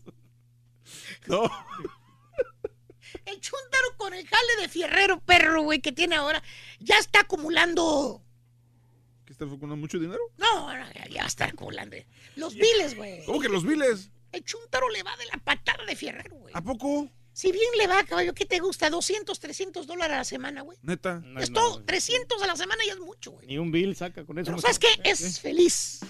No. 1.27 1.43
El 3.25 3.39
chúntaro 3.41 3.98
con 3.98 4.14
el 4.14 4.27
jale 4.27 4.61
de 4.61 4.69
fierrero 4.69 5.19
perro, 5.22 5.64
güey, 5.64 5.80
que 5.81 5.91
tiene 5.91 6.15
ahora, 6.15 6.43
ya 6.80 6.98
está 6.98 7.22
acumulando. 7.22 8.23
¿Que 9.25 9.33
está 9.33 9.45
con 9.45 9.80
mucho 9.80 9.99
dinero? 9.99 10.22
No, 10.38 10.75
no, 10.75 10.85
ya, 11.09 11.25
está 11.25 11.45
acumulando. 11.45 11.98
Los 12.35 12.56
biles, 12.56 12.95
güey. 12.95 13.23
¿Cómo 13.25 13.39
que 13.39 13.49
los 13.49 13.64
biles? 13.64 14.11
El 14.31 14.43
chúntaro 14.43 14.89
le 14.89 15.03
va 15.03 15.15
de 15.17 15.25
la 15.25 15.38
patada 15.43 15.85
de 15.85 15.95
fierrero, 15.95 16.35
güey. 16.35 16.53
¿A 16.56 16.61
poco? 16.61 17.09
Si 17.33 17.51
bien 17.51 17.72
le 17.77 17.88
va, 17.88 18.03
caballo, 18.03 18.33
¿qué 18.33 18.45
te 18.45 18.59
gusta? 18.59 18.89
200, 18.89 19.39
300 19.39 19.88
dólares 19.88 20.14
a 20.14 20.17
la 20.17 20.23
semana, 20.23 20.61
güey. 20.61 20.77
Neta. 20.81 21.23
es 21.39 21.53
todo, 21.53 21.81
300 21.83 22.41
a 22.41 22.48
la 22.48 22.56
semana 22.56 22.83
ya 22.85 22.93
es 22.93 22.99
mucho, 22.99 23.31
güey. 23.31 23.48
Ni 23.48 23.57
un 23.57 23.72
bill 23.72 23.95
saca 23.95 24.25
con 24.25 24.38
eso. 24.39 24.45
Pero 24.45 24.57
no 24.57 24.61
¿sabes 24.61 24.80
qué? 24.80 24.88
Es 25.03 25.39
feliz. 25.39 26.01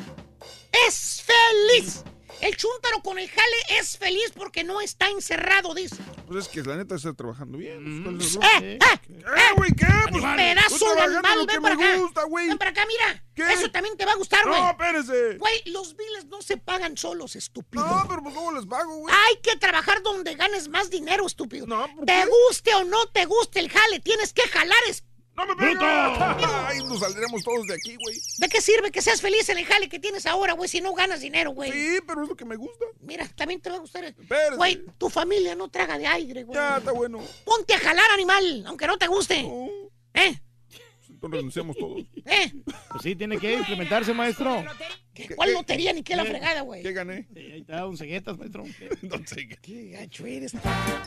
Es 0.87 1.23
feliz. 1.23 2.03
El 2.41 2.55
chúntaro 2.55 3.01
con 3.01 3.19
el 3.19 3.29
jale 3.29 3.55
es 3.79 3.97
feliz 3.97 4.31
porque 4.35 4.63
no 4.63 4.79
está 4.81 5.09
encerrado, 5.09 5.73
dice. 5.73 5.97
Pues 6.27 6.45
es 6.45 6.47
que 6.47 6.61
la 6.63 6.77
neta 6.77 6.95
está 6.95 7.13
trabajando 7.13 7.57
bien. 7.57 8.03
¿Cuál 8.03 8.21
es 8.21 8.35
el 8.35 8.43
¡Eh, 8.43 8.79
eh! 8.81 8.99
¿Eh, 9.09 9.53
güey? 9.57 9.71
¿Qué? 9.73 9.85
Pues, 10.11 10.23
Pedazo 10.23 10.95
de 10.95 11.01
animal, 11.01 11.45
ven 11.47 11.61
para 11.61 11.75
acá. 11.75 11.97
gusta. 11.97 12.21
Ven 12.33 12.57
para 12.57 12.71
acá, 12.71 12.85
mira. 12.87 13.23
¿Qué? 13.35 13.53
Eso 13.53 13.69
también 13.71 13.97
te 13.97 14.05
va 14.05 14.13
a 14.13 14.15
gustar, 14.15 14.47
güey. 14.47 14.61
No, 14.61 14.69
espérese. 14.69 15.37
Güey, 15.37 15.63
los 15.65 15.95
biles 15.95 16.25
no 16.25 16.41
se 16.41 16.57
pagan 16.57 16.97
solos, 16.97 17.35
estúpido. 17.35 17.85
No, 17.85 18.05
pero 18.07 18.23
pues 18.23 18.35
¿cómo 18.35 18.51
les 18.53 18.65
pago, 18.65 18.95
güey? 18.97 19.13
Hay 19.27 19.37
que 19.41 19.55
trabajar 19.57 20.01
donde 20.01 20.35
ganes 20.35 20.67
más 20.69 20.89
dinero, 20.89 21.25
estúpido. 21.25 21.65
¿por 21.67 22.05
te 22.05 22.13
qué? 22.13 22.25
guste 22.47 22.73
o 22.75 22.83
no 22.85 23.05
te 23.07 23.25
guste 23.25 23.59
el 23.59 23.69
jale, 23.69 23.99
tienes 23.99 24.33
que 24.33 24.43
jalar. 24.43 24.77
Es... 24.87 25.03
¡No 25.39 25.45
me 25.45 25.55
pegues! 25.55 25.77
Ay, 26.67 26.79
nos 26.83 26.99
saldremos 26.99 27.41
todos 27.43 27.65
de 27.67 27.73
aquí, 27.75 27.95
güey. 27.95 28.17
¿De 28.39 28.49
qué 28.49 28.59
sirve 28.61 28.91
que 28.91 29.01
seas 29.01 29.21
feliz 29.21 29.47
en 29.47 29.57
el 29.57 29.65
jale 29.65 29.87
que 29.87 29.97
tienes 29.99 30.25
ahora, 30.25 30.51
güey, 30.53 30.67
si 30.67 30.81
no 30.81 30.93
ganas 30.93 31.21
dinero, 31.21 31.51
güey? 31.51 31.71
Sí, 31.71 31.99
pero 32.05 32.23
es 32.23 32.29
lo 32.29 32.35
que 32.35 32.43
me 32.43 32.57
gusta. 32.57 32.85
Mira, 32.99 33.25
también 33.35 33.61
te 33.61 33.69
va 33.69 33.77
a 33.77 33.79
gustar. 33.79 34.03
el- 34.03 34.15
Espérese. 34.19 34.55
Güey, 34.57 34.83
tu 34.97 35.09
familia 35.09 35.55
no 35.55 35.69
traga 35.69 35.97
de 35.97 36.07
aire, 36.07 36.43
güey. 36.43 36.57
Ya, 36.57 36.77
está 36.77 36.91
bueno. 36.91 37.19
Ponte 37.45 37.73
a 37.73 37.79
jalar, 37.79 38.11
animal, 38.11 38.65
aunque 38.67 38.85
no 38.87 38.97
te 38.97 39.07
guste. 39.07 39.49
¿Eh? 40.13 40.41
Entonces 41.19 41.37
renunciamos 41.37 41.75
todos. 41.77 41.99
¿Eh? 42.25 42.53
Pues 42.63 43.03
sí, 43.03 43.13
tiene 43.15 43.37
que 43.37 43.53
implementarse, 43.55 44.13
maestro. 44.13 44.63
¿Qué- 45.13 45.35
¿Cuál 45.35 45.51
lotería 45.53 45.91
ni 45.91 46.01
qué 46.01 46.15
la 46.15 46.23
fregada, 46.23 46.61
güey? 46.61 46.81
¿Qué 46.81 46.93
gané? 46.93 47.27
Sí, 47.33 47.39
ahí 47.39 47.59
está, 47.59 47.85
un 47.85 47.97
ceguetas, 47.97 48.37
maestro. 48.37 48.63
Don 49.01 49.27
Ceguetas. 49.27 49.59
Qué 49.61 49.89
gacho 49.89 50.25
eres. 50.25 50.53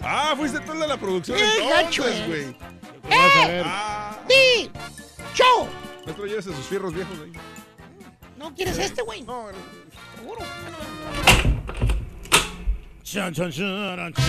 Ah, 0.03 0.35
fuiste 0.37 0.61
tú 0.61 0.73
de 0.75 0.87
la 0.87 0.99
producción 0.99 1.39
¡Qué 1.39 1.69
gacho 1.69 2.07
entonces, 2.07 2.21
es! 2.21 2.29
güey. 2.29 2.43
¡Eh! 3.11 3.63
Ah, 3.65 4.23
¡Di! 4.29 4.71
¡Show! 5.35 5.67
maestro, 6.05 6.27
llévese 6.27 6.51
sus 6.55 6.67
fierros 6.67 6.93
viejos 6.93 7.19
ahí. 7.25 7.33
¿No 8.37 8.55
quieres 8.55 8.77
este, 8.79 9.01
güey? 9.03 9.23
No, 9.23 9.47
Seguro. 10.17 10.41
Chan, 13.03 13.33
chan, 13.33 13.51
chan, 13.51 14.13
chan. 14.15 14.25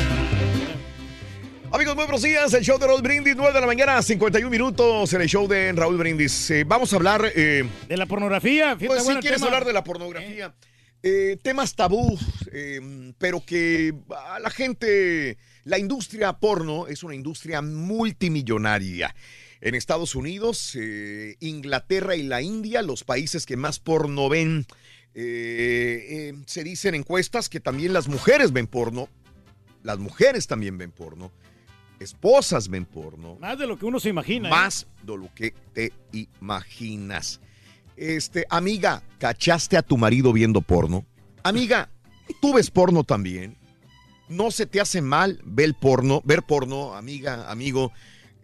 Amigos, 1.73 1.95
muy 1.95 2.05
buenos 2.05 2.21
días. 2.21 2.53
El 2.53 2.63
show 2.63 2.77
de 2.77 2.85
Raúl 2.85 3.01
Brindis, 3.01 3.35
9 3.35 3.51
de 3.51 3.59
la 3.59 3.65
mañana, 3.65 3.99
51 4.01 4.47
minutos 4.51 5.11
en 5.13 5.21
el 5.21 5.27
show 5.27 5.47
de 5.47 5.71
Raúl 5.73 5.97
Brindis. 5.97 6.51
Eh, 6.51 6.63
vamos 6.65 6.93
a 6.93 6.97
hablar. 6.97 7.25
eh, 7.35 7.67
De 7.87 7.97
la 7.97 8.05
pornografía. 8.05 8.75
Fíjate, 8.77 8.87
pues 8.87 9.03
bueno, 9.03 9.17
el 9.19 9.23
quieres 9.23 9.39
tema. 9.39 9.47
hablar 9.47 9.65
de 9.65 9.73
la 9.73 9.83
pornografía. 9.83 10.53
Eh, 11.01 11.37
temas 11.41 11.75
tabú, 11.75 12.17
eh, 12.51 13.11
pero 13.17 13.43
que 13.43 13.91
a 14.15 14.39
la 14.39 14.51
gente. 14.51 15.37
La 15.63 15.79
industria 15.79 16.33
porno 16.33 16.85
es 16.87 17.01
una 17.03 17.15
industria 17.15 17.61
multimillonaria. 17.63 19.15
En 19.59 19.73
Estados 19.75 20.13
Unidos, 20.15 20.77
Inglaterra 21.39 22.15
y 22.17 22.23
la 22.23 22.41
India, 22.41 22.81
los 22.81 23.03
países 23.05 23.45
que 23.47 23.57
más 23.57 23.79
porno 23.79 24.29
ven. 24.29 24.65
Eh, 25.15 26.05
eh, 26.09 26.33
se 26.45 26.63
dicen 26.63 26.93
encuestas 26.95 27.47
que 27.49 27.59
también 27.61 27.93
las 27.93 28.07
mujeres 28.09 28.51
ven 28.51 28.67
porno. 28.67 29.07
Las 29.81 29.97
mujeres 29.99 30.45
también 30.47 30.77
ven 30.77 30.91
porno. 30.91 31.31
Esposas 31.99 32.67
ven 32.67 32.85
porno. 32.85 33.37
Más 33.39 33.57
de 33.57 33.67
lo 33.67 33.77
que 33.77 33.85
uno 33.85 33.99
se 33.99 34.09
imagina. 34.09 34.47
¿eh? 34.47 34.51
Más 34.51 34.87
de 35.03 35.17
lo 35.17 35.33
que 35.33 35.53
te 35.73 35.93
imaginas. 36.11 37.39
Este, 37.95 38.45
amiga, 38.49 39.03
¿cachaste 39.19 39.77
a 39.77 39.81
tu 39.81 39.97
marido 39.97 40.33
viendo 40.33 40.61
porno? 40.61 41.05
Amiga, 41.43 41.89
¿tú 42.41 42.53
ves 42.53 42.71
porno 42.71 43.03
también? 43.03 43.57
¿No 44.29 44.51
se 44.51 44.65
te 44.65 44.81
hace 44.81 45.01
mal 45.01 45.39
ver 45.43 45.75
porno, 45.79 46.21
ver 46.25 46.43
porno, 46.43 46.95
amiga, 46.95 47.49
amigo? 47.51 47.91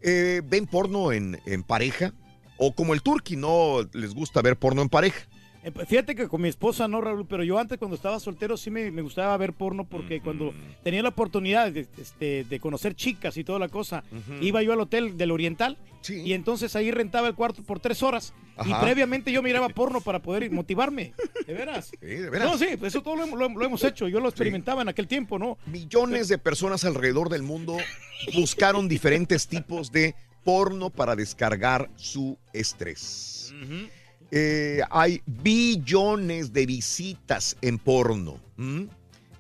Eh, 0.02 0.42
¿Ven 0.46 0.68
porno 0.68 1.12
en, 1.12 1.42
en 1.46 1.64
pareja? 1.64 2.14
O 2.58 2.76
como 2.76 2.94
el 2.94 3.02
turqui, 3.02 3.36
¿no 3.36 3.78
les 3.94 4.14
gusta 4.14 4.42
ver 4.42 4.58
porno 4.58 4.82
en 4.82 4.90
pareja? 4.90 5.28
Eh, 5.62 5.72
pues, 5.72 5.90
Fíjate 5.90 6.16
que 6.16 6.28
con 6.30 6.42
mi 6.42 6.48
esposa 6.48 6.88
no, 6.88 7.02
Raúl, 7.02 7.26
pero 7.28 7.44
yo 7.44 7.60
antes 7.60 7.78
cuando 7.78 7.96
estaba 7.96 8.20
soltero 8.20 8.56
sí 8.56 8.72
me, 8.72 8.92
me 8.92 9.02
gustaba 9.02 9.36
ver 9.36 9.52
porno 9.54 9.84
porque 9.84 10.22
cuando 10.22 10.54
tenía 10.84 11.04
la 11.04 11.10
oportunidad 11.10 11.72
de, 11.72 11.86
este, 11.98 12.46
de 12.46 12.60
conocer 12.62 12.96
chicas 12.96 13.36
y 13.36 13.44
toda 13.44 13.60
la 13.60 13.68
cosa, 13.68 14.04
iba 14.40 14.62
yo 14.64 14.72
al 14.74 14.80
hotel 14.80 15.18
del 15.18 15.32
Oriental 15.32 15.78
Sí. 16.02 16.22
y 16.22 16.32
entonces 16.32 16.78
ahí 16.78 16.92
rentaba 16.92 17.28
el 17.28 17.36
cuarto 17.36 17.62
por 17.62 17.82
tres 17.82 18.02
horas 18.04 18.34
y 18.66 18.74
previamente 18.76 19.34
yo 19.34 19.44
miraba 19.44 19.68
porno 19.68 20.00
para 20.00 20.20
poder 20.22 20.50
motivarme. 20.50 21.14
¿De 21.46 21.54
veras? 21.54 21.92
Sí, 22.00 22.08
de 22.08 22.30
veras. 22.30 22.50
No, 22.50 22.58
sí, 22.58 22.78
pues 22.78 22.94
eso 22.94 23.04
todo 23.04 23.18
lo, 23.18 23.24
hemos- 23.26 23.38
lo 23.38 23.46
hemos- 23.48 23.58
lo 23.60 23.66
hemos 23.66 23.84
hecho. 23.84 24.08
Yo 24.08 24.22
lo 24.22 24.30
experimentaba 24.30 24.82
en 24.82 24.88
aquel 24.88 25.08
tiempo, 25.10 25.38
¿no? 25.38 25.58
Millones 25.66 26.30
de 26.30 26.38
personas 26.38 26.86
alrededor 26.86 27.28
del 27.28 27.44
mundo 27.44 27.76
buscaron 28.34 28.88
diferentes 28.88 29.46
tipos 29.48 29.92
de 29.92 30.16
porno 30.46 30.90
para 30.90 31.18
descargar 31.18 31.90
su 31.98 32.38
estrés. 32.54 33.54
Eh, 34.32 34.82
hay 34.90 35.22
billones 35.26 36.54
de 36.54 36.66
visitas 36.66 37.58
en 37.62 37.78
porno. 37.78 38.40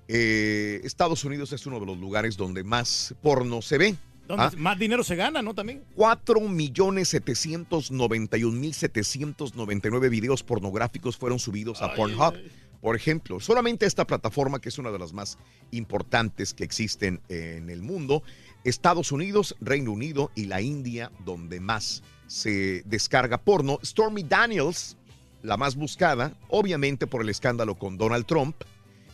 Eh, 0.08 0.82
Estados 0.84 1.24
Unidos 1.24 1.53
es 1.53 1.66
uno 1.68 1.80
de 1.80 1.85
los 1.85 1.98
lugares 1.98 2.38
donde 2.38 2.64
más 2.64 3.14
porno 3.22 3.61
se 3.61 3.77
ve. 3.77 3.95
Donde 4.27 4.45
¿ah? 4.45 4.51
más 4.58 4.77
dinero 4.77 5.03
se 5.03 5.16
gana, 5.16 5.42
¿no? 5.42 5.53
También. 5.53 5.84
4 5.95 6.40
millones 6.42 7.09
791 7.09 8.59
mil 8.59 8.74
799 8.74 10.09
videos 10.09 10.43
pornográficos 10.43 11.18
fueron 11.18 11.40
subidos 11.40 11.82
a 11.82 11.93
Pornhub. 11.93 12.35
Por 12.82 12.95
ejemplo, 12.95 13.40
solamente 13.40 13.85
esta 13.85 14.08
plataforma, 14.08 14.61
que 14.61 14.69
es 14.69 14.77
una 14.77 14.92
de 14.92 15.00
las 15.00 15.14
más 15.14 15.38
importantes 15.72 16.53
que 16.53 16.64
existen 16.64 17.22
en 17.27 17.69
el 17.69 17.82
mundo, 17.82 18.24
Estados 18.64 19.11
Unidos, 19.11 19.56
Reino 19.59 19.92
Unido 19.92 20.32
y 20.34 20.45
la 20.45 20.61
India, 20.61 21.11
donde 21.26 21.59
más 21.59 22.03
se 22.30 22.83
descarga 22.85 23.40
porno. 23.40 23.80
Stormy 23.83 24.24
Daniels, 24.24 24.95
la 25.41 25.58
más 25.58 25.75
buscada, 25.75 26.33
obviamente 26.48 27.08
por 27.08 27.22
el 27.22 27.30
escándalo 27.30 27.75
con 27.75 27.98
Donald 27.98 28.25
Trump. 28.25 28.56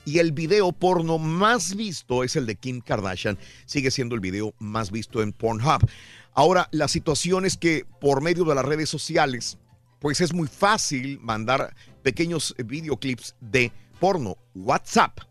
Y 0.04 0.20
el 0.20 0.34
video 0.34 0.72
porno 0.72 1.18
más 1.18 1.76
visto 1.76 2.24
es 2.24 2.36
el 2.36 2.46
de 2.46 2.56
Kim 2.56 2.82
Kardashian. 2.82 3.40
Sigue 3.66 3.90
siendo 3.90 4.14
el 4.14 4.22
video 4.22 4.54
más 4.60 4.92
visto 4.92 5.24
en 5.24 5.34
Pornhub. 5.34 5.90
Ahora, 6.34 6.68
la 6.72 6.88
situación 6.88 7.46
es 7.46 7.58
que 7.58 7.86
por 8.00 8.22
medio 8.22 8.44
de 8.44 8.54
las 8.54 8.66
redes 8.66 8.90
sociales, 8.90 9.58
pues 10.00 10.22
es 10.22 10.34
muy 10.34 10.48
fácil 10.48 11.20
mandar 11.22 11.74
pequeños 12.04 12.54
videoclips 12.64 13.36
de 13.40 13.72
porno. 14.00 14.38
WhatsApp 14.54 15.22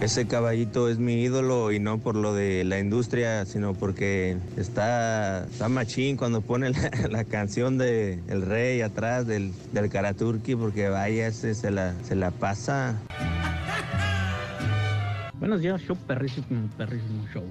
Ese 0.00 0.26
caballito 0.26 0.90
es 0.90 0.98
mi 0.98 1.22
ídolo 1.22 1.72
y 1.72 1.80
no 1.80 1.96
por 1.96 2.16
lo 2.16 2.34
de 2.34 2.64
la 2.64 2.78
industria, 2.78 3.46
sino 3.46 3.72
porque 3.72 4.36
está, 4.58 5.46
está 5.46 5.70
machín 5.70 6.18
cuando 6.18 6.42
pone 6.42 6.70
la, 7.08 7.24
canción 7.30 7.78
de 7.78 8.20
Rey 8.28 8.82
atrás 8.82 9.26
del, 9.26 9.52
del 9.72 9.88
Karaturki, 9.88 10.54
porque 10.54 10.90
vaya, 10.90 11.32
se 11.32 11.70
la, 11.70 11.94
se 12.02 12.14
la 12.14 12.30
pasa. 12.30 13.00
Buenos 15.38 15.62
días, 15.62 15.80
show 15.80 15.96
perrísimo, 15.96 16.68
perrísimo 16.76 17.26
show. 17.32 17.44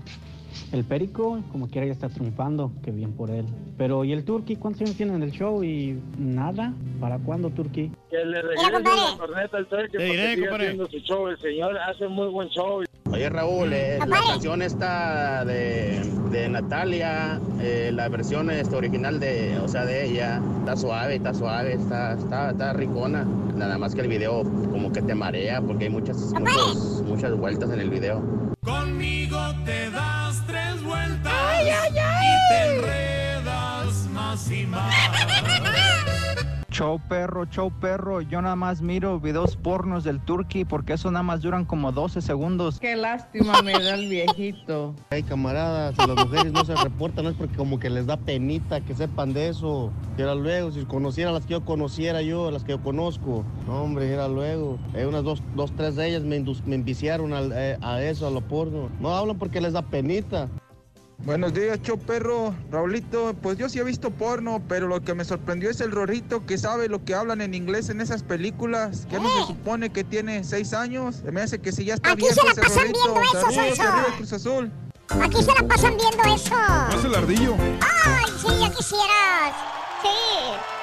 El 0.71 0.83
Perico, 0.83 1.39
como 1.51 1.67
quiera, 1.67 1.87
ya 1.87 1.93
está 1.93 2.09
triunfando, 2.09 2.71
qué 2.83 2.91
bien 2.91 3.11
por 3.13 3.29
él. 3.29 3.45
Pero, 3.77 4.03
¿y 4.03 4.13
el 4.13 4.23
Turqui? 4.23 4.55
¿Cuántos 4.55 4.81
años 4.81 4.95
tiene 4.95 5.13
en 5.15 5.23
el 5.23 5.31
show? 5.31 5.63
Y 5.63 5.99
nada, 6.17 6.73
¿para 6.99 7.17
cuándo, 7.19 7.49
Turqui? 7.49 7.91
Que 8.09 8.25
le 8.25 8.41
regrese 8.41 8.71
la 8.71 9.17
corneta 9.17 9.57
al 9.57 9.67
Turqui 9.67 9.97
porque 9.97 10.33
sigue 10.35 10.49
haciendo 10.49 10.85
su 10.87 10.97
show. 10.99 11.27
El 11.27 11.39
señor 11.39 11.77
hace 11.77 12.07
muy 12.07 12.27
buen 12.29 12.47
show. 12.49 12.83
Oye 13.11 13.29
Raúl, 13.29 13.71
eh, 13.71 13.99
la 14.07 14.17
canción 14.27 14.61
esta 14.63 15.45
de, 15.45 16.01
de 16.31 16.49
Natalia, 16.49 17.39
eh, 17.61 17.91
la 17.93 18.09
versión 18.09 18.49
este, 18.49 18.75
original 18.75 19.19
de, 19.19 19.57
o 19.63 19.67
sea, 19.67 19.85
de 19.85 20.05
ella, 20.09 20.41
está 20.59 20.75
suave, 20.75 21.15
está 21.15 21.33
suave, 21.33 21.73
está, 21.73 22.13
está, 22.13 22.49
está 22.51 22.73
ricona. 22.73 23.23
Nada 23.55 23.77
más 23.77 23.93
que 23.95 24.01
el 24.01 24.07
video 24.07 24.43
como 24.71 24.91
que 24.91 25.01
te 25.01 25.13
marea 25.15 25.61
porque 25.61 25.85
hay 25.85 25.91
muchas, 25.91 26.33
muchos- 26.33 27.03
muchas 27.05 27.37
vueltas 27.37 27.69
en 27.71 27.79
el 27.79 27.89
video. 27.89 28.21
Conmigo 28.63 29.37
te 29.63 29.89
vueltas 29.91 30.14
Ay, 31.65 31.71
ay, 31.71 31.97
ay. 31.97 32.27
y 32.27 32.47
te 32.49 32.75
enredas 32.75 34.07
más 34.13 34.51
y 34.51 34.65
más. 34.67 34.93
Show 36.69 36.99
perro, 37.07 37.45
show 37.45 37.71
perro. 37.79 38.19
Yo 38.19 38.41
nada 38.41 38.57
más 38.57 38.81
miro 38.81 39.17
videos 39.17 39.55
pornos 39.55 40.03
del 40.03 40.19
Turkey 40.19 40.65
porque 40.65 40.91
eso 40.91 41.09
nada 41.09 41.23
más 41.23 41.39
duran 41.41 41.63
como 41.63 41.93
12 41.93 42.21
segundos. 42.21 42.79
Qué 42.81 42.97
lástima 42.97 43.61
me 43.61 43.71
da 43.71 43.93
el 43.93 44.09
viejito. 44.09 44.93
Hay 45.09 45.23
camaradas, 45.23 45.95
si 45.97 46.05
las 46.05 46.17
mujeres 46.25 46.51
no 46.51 46.65
se 46.65 46.75
reportan 46.75 47.27
es 47.27 47.33
porque 47.35 47.55
como 47.55 47.79
que 47.79 47.89
les 47.89 48.07
da 48.07 48.17
penita 48.17 48.81
que 48.81 48.93
sepan 48.93 49.31
de 49.31 49.47
eso. 49.47 49.93
Y 50.17 50.21
era 50.23 50.35
luego, 50.35 50.69
si 50.73 50.83
conociera 50.83 51.31
las 51.31 51.45
que 51.45 51.53
yo 51.53 51.63
conociera 51.63 52.21
yo, 52.21 52.51
las 52.51 52.65
que 52.65 52.73
yo 52.73 52.81
conozco, 52.83 53.45
no, 53.67 53.81
hombre, 53.83 54.11
era 54.11 54.27
luego. 54.27 54.77
Hay 54.93 55.05
unas 55.05 55.23
dos, 55.23 55.41
dos, 55.55 55.71
tres 55.77 55.95
de 55.95 56.09
ellas 56.09 56.23
me, 56.23 56.41
me 56.65 56.75
enviciaron 56.75 57.31
al- 57.31 57.53
eh, 57.55 57.77
a 57.81 58.01
eso, 58.01 58.27
a 58.27 58.31
lo 58.31 58.41
porno. 58.41 58.89
No 58.99 59.15
hablan 59.15 59.37
porque 59.37 59.61
les 59.61 59.71
da 59.71 59.81
penita. 59.81 60.49
Buenos 61.19 61.53
días, 61.53 61.81
show 61.81 61.97
perro. 61.97 62.53
Raulito, 62.69 63.33
pues 63.41 63.57
yo 63.57 63.67
sí 63.67 63.79
he 63.79 63.83
visto 63.83 64.11
porno, 64.11 64.61
pero 64.67 64.87
lo 64.87 65.01
que 65.01 65.15
me 65.15 65.25
sorprendió 65.25 65.69
es 65.71 65.81
el 65.81 65.91
Rorrito 65.91 66.45
que 66.45 66.57
sabe 66.57 66.87
lo 66.87 67.03
que 67.03 67.15
hablan 67.15 67.41
en 67.41 67.53
inglés 67.55 67.89
en 67.89 67.99
esas 68.01 68.21
películas. 68.21 69.07
Que 69.09 69.19
no 69.19 69.27
se 69.41 69.47
supone 69.47 69.89
que 69.91 70.03
tiene 70.03 70.43
seis 70.43 70.73
años. 70.73 71.17
Se 71.23 71.31
me 71.31 71.41
hace 71.41 71.59
que 71.59 71.71
si 71.71 71.85
ya 71.85 71.95
está 71.95 72.11
Aquí 72.11 72.25
se 72.27 72.43
la 72.43 72.51
ese 72.51 72.61
pasan 72.61 72.77
Rorrito. 72.83 72.99
viendo 73.03 73.21
eso, 73.21 73.31
Saludos, 73.41 73.55
Celso. 73.55 73.83
arriba 73.83 74.15
Cruz 74.17 74.33
Azul. 74.33 74.71
Aquí 75.21 75.43
se 75.43 75.53
la 75.53 75.67
pasan 75.67 75.97
viendo 75.97 76.35
eso. 76.35 76.55
¿No 76.91 76.99
es 76.99 77.05
el 77.05 77.15
ardillo? 77.15 77.55
Ay, 77.81 78.25
sí, 78.39 78.47
ya 78.59 78.69
quisieras. 78.69 79.55
Sí. 80.01 80.74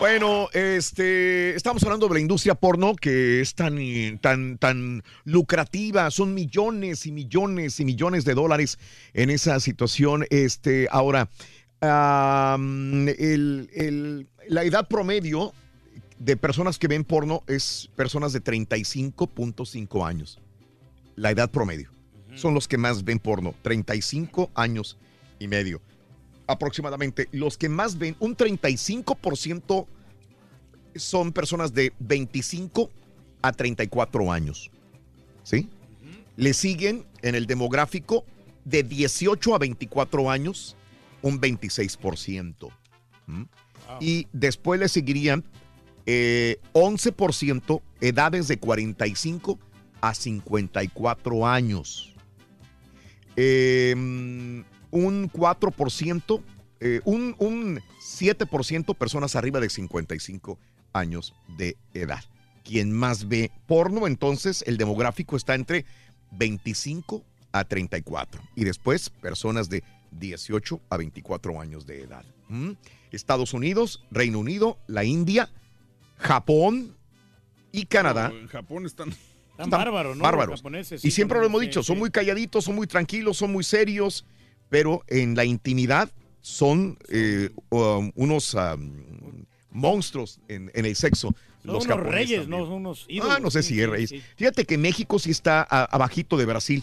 Bueno, 0.00 0.48
este, 0.52 1.54
estamos 1.54 1.82
hablando 1.84 2.08
de 2.08 2.14
la 2.14 2.20
industria 2.20 2.54
porno 2.56 2.94
que 2.96 3.40
es 3.40 3.54
tan, 3.54 3.78
tan, 4.20 4.58
tan 4.58 5.02
lucrativa. 5.24 6.10
Son 6.10 6.34
millones 6.34 7.06
y 7.06 7.12
millones 7.12 7.78
y 7.80 7.84
millones 7.84 8.24
de 8.24 8.34
dólares 8.34 8.78
en 9.14 9.30
esa 9.30 9.60
situación. 9.60 10.26
Este, 10.30 10.88
ahora, 10.90 11.30
am, 11.80 13.08
el- 13.08 13.70
el- 13.72 14.26
la 14.48 14.64
edad 14.64 14.88
promedio 14.88 15.52
de 16.18 16.36
personas 16.36 16.78
que 16.78 16.88
ven 16.88 17.04
porno 17.04 17.42
es 17.46 17.88
personas 17.96 18.32
de 18.32 18.40
35.5 18.42 20.04
años. 20.06 20.38
La 21.16 21.30
edad 21.30 21.50
promedio. 21.50 21.90
Son 22.34 22.52
los 22.52 22.66
que 22.66 22.78
más 22.78 23.04
ven 23.04 23.20
porno. 23.20 23.54
35 23.62 24.50
años 24.54 24.98
y 25.38 25.46
medio 25.46 25.80
aproximadamente. 26.46 27.28
Los 27.32 27.56
que 27.56 27.68
más 27.68 27.98
ven, 27.98 28.16
un 28.20 28.36
35% 28.36 29.86
son 30.96 31.32
personas 31.32 31.74
de 31.74 31.92
25 31.98 32.90
a 33.42 33.52
34 33.52 34.32
años. 34.32 34.70
¿Sí? 35.42 35.68
Le 36.36 36.54
siguen 36.54 37.04
en 37.22 37.34
el 37.34 37.46
demográfico 37.46 38.24
de 38.64 38.82
18 38.82 39.54
a 39.54 39.58
24 39.58 40.30
años, 40.30 40.76
un 41.22 41.40
26%. 41.40 42.70
¿Mm? 43.26 43.42
Y 44.00 44.26
después 44.32 44.80
le 44.80 44.88
seguirían 44.88 45.44
eh, 46.06 46.58
11% 46.72 47.82
edades 48.00 48.48
de 48.48 48.58
45 48.58 49.58
a 50.00 50.14
54 50.14 51.46
años. 51.46 52.14
Eh, 53.36 54.64
un 54.94 55.28
4%, 55.28 56.40
eh, 56.80 57.00
un, 57.04 57.34
un 57.38 57.80
7% 58.00 58.96
personas 58.96 59.34
arriba 59.34 59.58
de 59.58 59.68
55 59.68 60.56
años 60.92 61.34
de 61.58 61.76
edad. 61.92 62.22
Quien 62.62 62.92
más 62.92 63.26
ve 63.26 63.50
porno, 63.66 64.06
entonces 64.06 64.62
el 64.68 64.78
demográfico 64.78 65.36
está 65.36 65.56
entre 65.56 65.84
25 66.30 67.24
a 67.50 67.64
34. 67.64 68.40
Y 68.54 68.64
después 68.64 69.10
personas 69.10 69.68
de 69.68 69.82
18 70.12 70.80
a 70.88 70.96
24 70.96 71.60
años 71.60 71.86
de 71.86 72.02
edad. 72.02 72.24
¿Mm? 72.48 72.72
Estados 73.10 73.52
Unidos, 73.52 74.04
Reino 74.12 74.38
Unido, 74.38 74.78
la 74.86 75.02
India, 75.02 75.50
Japón 76.18 76.96
y 77.72 77.86
Canadá. 77.86 78.32
En 78.32 78.46
Japón 78.46 78.86
están... 78.86 79.12
Tan 79.56 79.70
bárbaros, 79.70 80.16
¿no? 80.16 80.22
Bárbaros. 80.22 80.54
Los 80.54 80.60
japoneses, 80.60 81.04
y 81.04 81.12
siempre 81.12 81.38
lo 81.38 81.46
hemos 81.46 81.60
dicho, 81.60 81.82
son 81.84 81.98
muy 81.98 82.10
calladitos, 82.10 82.64
son 82.64 82.74
muy 82.74 82.88
tranquilos, 82.88 83.36
son 83.36 83.52
muy 83.52 83.62
serios, 83.62 84.26
pero 84.74 85.04
en 85.06 85.36
la 85.36 85.44
intimidad 85.44 86.10
son 86.40 86.98
eh, 87.08 87.50
um, 87.70 88.10
unos 88.16 88.54
um, 88.54 89.44
monstruos 89.70 90.40
en, 90.48 90.68
en 90.74 90.84
el 90.84 90.96
sexo. 90.96 91.28
Son 91.64 91.74
los 91.74 91.84
unos 91.84 92.00
reyes, 92.00 92.40
también. 92.40 92.50
¿no? 92.50 92.66
Son 92.66 92.72
unos 92.74 93.06
ídolos. 93.08 93.36
Ah, 93.36 93.38
no 93.40 93.52
sé 93.52 93.62
si 93.62 93.80
es 93.80 93.88
reyes. 93.88 94.10
sí. 94.10 94.20
Fíjate 94.34 94.64
que 94.64 94.76
México 94.76 95.20
sí 95.20 95.30
está 95.30 95.60
a- 95.62 95.84
abajito 95.84 96.36
de 96.36 96.44
Brasil. 96.44 96.82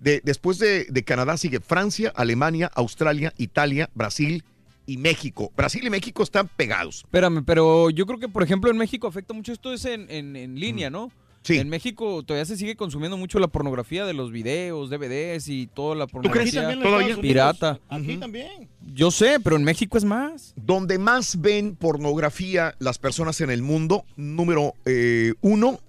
De- 0.00 0.20
después 0.24 0.58
de, 0.60 0.84
de 0.84 1.02
Canadá 1.02 1.36
sigue 1.36 1.58
Francia, 1.58 2.12
Alemania, 2.14 2.70
Australia, 2.76 3.34
Italia, 3.36 3.90
Brasil 3.94 4.44
y 4.86 4.96
México. 4.98 5.50
Brasil 5.56 5.84
y 5.84 5.90
México 5.90 6.22
están 6.22 6.46
pegados. 6.46 6.98
Espérame, 7.04 7.42
pero 7.44 7.90
yo 7.90 8.06
creo 8.06 8.20
que, 8.20 8.28
por 8.28 8.44
ejemplo, 8.44 8.70
en 8.70 8.76
México 8.78 9.08
afecta 9.08 9.34
mucho 9.34 9.52
esto 9.52 9.72
es 9.72 9.84
en, 9.86 10.08
en, 10.08 10.36
en 10.36 10.54
línea, 10.60 10.88
¿no? 10.88 11.10
Sí. 11.44 11.58
En 11.58 11.68
México 11.68 12.22
todavía 12.22 12.46
se 12.46 12.56
sigue 12.56 12.74
consumiendo 12.74 13.18
mucho 13.18 13.38
la 13.38 13.48
pornografía 13.48 14.06
de 14.06 14.14
los 14.14 14.32
videos, 14.32 14.88
DVDs 14.88 15.46
y 15.48 15.66
toda 15.66 15.94
la 15.94 16.06
pornografía 16.06 16.72
en 16.72 16.78
Estados 16.82 17.18
pirata. 17.18 17.80
Aquí 17.90 18.16
también. 18.16 18.66
Yo 18.94 19.10
sé, 19.10 19.38
pero 19.44 19.56
en 19.56 19.62
México 19.64 19.98
es 19.98 20.04
más. 20.04 20.54
Donde 20.56 20.98
más 20.98 21.38
ven 21.40 21.76
pornografía 21.76 22.74
las 22.78 22.98
personas 22.98 23.40
en 23.42 23.50
el 23.50 23.60
mundo, 23.60 24.06
número 24.16 24.72
eh, 24.86 25.34
uno, 25.42 25.80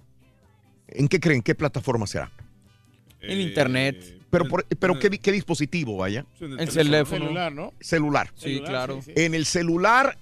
¿en 0.88 1.08
qué 1.08 1.20
creen? 1.20 1.40
¿Qué 1.40 1.54
plataforma 1.54 2.06
será? 2.06 2.30
En 3.22 3.40
internet. 3.40 4.20
Pero, 4.28 4.44
por- 4.48 4.66
pero 4.66 4.98
¿qué, 4.98 5.08
qué 5.08 5.32
dispositivo 5.32 5.96
vaya? 5.96 6.26
El 6.38 6.68
teléfono. 6.68 7.24
Celular, 7.24 7.52
¿no? 7.54 7.72
Celular. 7.80 8.30
Sí, 8.34 8.60
claro. 8.60 9.00
En 9.06 9.34
el 9.34 9.46
celular, 9.46 10.18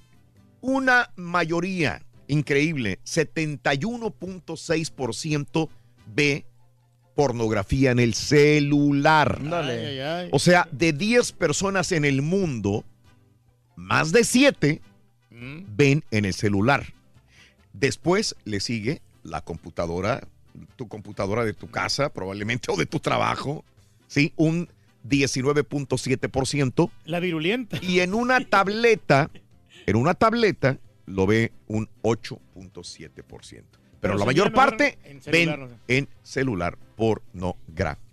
una 0.61 1.11
mayoría 1.17 2.03
increíble, 2.29 2.99
71.6% 3.05 5.69
ve 6.15 6.45
pornografía 7.15 7.91
en 7.93 8.01
el 8.01 8.15
celular. 8.15 9.41
Ay, 9.53 9.99
ay. 10.01 10.29
O 10.33 10.39
sea, 10.39 10.69
de 10.73 10.93
10 10.93 11.33
personas 11.33 11.93
en 11.93 12.05
el 12.05 12.21
mundo, 12.23 12.85
más 13.77 14.13
de 14.13 14.25
7 14.25 14.81
Mm. 15.35 15.65
ven 15.77 16.05
en 16.13 16.25
el 16.25 16.33
celular. 16.33 16.95
Después 17.73 18.37
le 18.45 18.61
sigue 18.61 19.03
la 19.25 19.41
computadora, 19.41 20.29
tu 20.77 20.87
computadora 20.87 21.45
de 21.45 21.55
tu 21.55 21.69
casa, 21.69 22.13
probablemente, 22.13 22.71
o 22.71 22.77
de 22.77 22.87
tu 22.87 23.01
trabajo, 23.01 23.65
¿sí? 24.07 24.33
Un 24.37 24.69
19.7%. 25.09 26.91
La 27.05 27.21
virulenta. 27.21 27.79
Y 27.83 28.01
en 28.01 28.15
una 28.15 28.41
tableta, 28.41 29.31
en 29.87 29.97
una 29.97 30.15
tableta, 30.15 30.79
lo 31.07 31.27
ve 31.27 31.53
un 31.67 31.89
8.7%. 32.03 33.25
Pero, 33.25 33.65
Pero 34.01 34.19
la 34.19 34.25
mayor 34.25 34.53
parte 34.53 34.99
en 35.05 35.23
celular, 35.23 35.59
ven 35.59 35.69
no 35.71 35.75
sé. 35.75 35.99
en 35.99 36.09
celular 36.23 36.79
pornografía. 36.97 38.04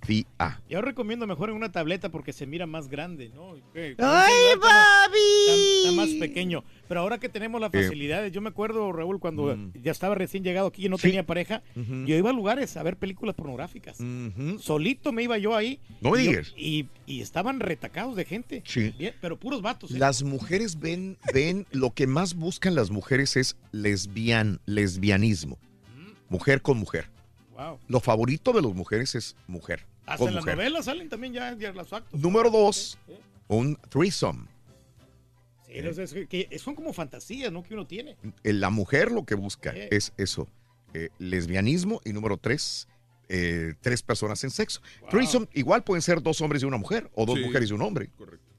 Yo 0.69 0.81
recomiendo 0.81 1.27
mejor 1.27 1.49
en 1.49 1.55
una 1.55 1.71
tableta 1.71 2.09
porque 2.09 2.33
se 2.33 2.45
mira 2.47 2.65
más 2.65 2.87
grande, 2.89 3.29
¿no? 3.33 3.53
¡Ay, 3.75 3.95
papi! 3.95 5.19
Está, 5.47 5.55
está 5.55 5.91
más 5.93 6.09
pequeño. 6.19 6.63
Pero 6.87 7.01
ahora 7.01 7.19
que 7.19 7.29
tenemos 7.29 7.61
las 7.61 7.73
Eh. 7.73 7.83
facilidades, 7.83 8.31
yo 8.31 8.41
me 8.41 8.49
acuerdo, 8.49 8.91
Raúl, 8.91 9.19
cuando 9.19 9.55
Mm. 9.55 9.71
ya 9.81 9.91
estaba 9.91 10.15
recién 10.15 10.43
llegado 10.43 10.67
aquí 10.67 10.85
y 10.85 10.89
no 10.89 10.97
Sí. 10.97 11.03
tenía 11.07 11.25
pareja, 11.25 11.61
yo 11.75 12.15
iba 12.15 12.29
a 12.29 12.33
lugares 12.33 12.75
a 12.77 12.83
ver 12.83 12.97
películas 12.97 13.35
pornográficas. 13.35 13.97
Solito 14.59 15.11
me 15.11 15.23
iba 15.23 15.37
yo 15.37 15.55
ahí. 15.55 15.79
No 16.01 16.17
Y 16.17 16.25
yo- 16.25 16.31
digas. 16.31 16.53
Y, 16.57 16.87
y 17.05 17.21
estaban 17.21 17.59
retacados 17.59 18.15
de 18.15 18.25
gente. 18.25 18.63
Sí. 18.65 18.93
Bien, 18.97 19.13
pero 19.21 19.37
puros 19.39 19.61
vatos. 19.61 19.91
¿eh? 19.91 19.99
Las 19.99 20.23
mujeres 20.23 20.79
ven, 20.79 21.17
ven, 21.33 21.65
lo 21.71 21.91
que 21.93 22.07
más 22.07 22.33
buscan 22.35 22.75
las 22.75 22.89
mujeres 22.91 23.37
es 23.37 23.55
lesbian, 23.71 24.59
lesbianismo. 24.65 25.57
Mujer 26.29 26.61
con 26.61 26.77
mujer. 26.77 27.09
Wow. 27.51 27.79
Lo 27.87 27.99
favorito 27.99 28.53
de 28.53 28.61
las 28.61 28.73
mujeres 28.73 29.15
es 29.15 29.35
mujer. 29.47 29.85
Hasta 30.05 30.25
en 30.27 30.35
las 30.35 30.45
novelas 30.45 30.85
salen 30.85 31.09
también 31.09 31.33
ya, 31.33 31.55
ya 31.57 31.71
los 31.71 31.91
actos. 31.93 32.19
Número 32.19 32.49
dos, 32.49 32.97
un 33.47 33.75
threesome. 33.89 34.47
Sí, 35.67 35.73
es 35.77 36.13
que- 36.27 36.59
son 36.59 36.75
como 36.75 36.91
fantasías, 36.91 37.51
¿no? 37.51 37.63
Que 37.63 37.73
uno 37.73 37.87
tiene. 37.87 38.17
Eh, 38.43 38.51
La 38.53 38.69
mujer 38.69 39.11
lo 39.11 39.25
que 39.25 39.35
busca 39.35 39.71
Sí. 39.71 39.79
es 39.89 40.11
eso, 40.17 40.47
eh, 40.93 41.09
lesbianismo 41.17 42.01
y 42.03 42.11
número 42.11 42.35
tres, 42.37 42.89
eh, 43.29 43.73
tres 43.79 44.01
personas 44.03 44.43
en 44.43 44.49
sexo. 44.49 44.81
Threesome 45.09 45.47
igual 45.53 45.83
pueden 45.83 46.01
ser 46.01 46.21
dos 46.21 46.41
hombres 46.41 46.63
y 46.63 46.65
una 46.65 46.75
mujer 46.77 47.09
o 47.15 47.25
dos 47.25 47.37
Sí. 47.39 47.45
mujeres 47.45 47.69
y 47.69 47.73
un 47.73 47.81
hombre. 47.83 48.09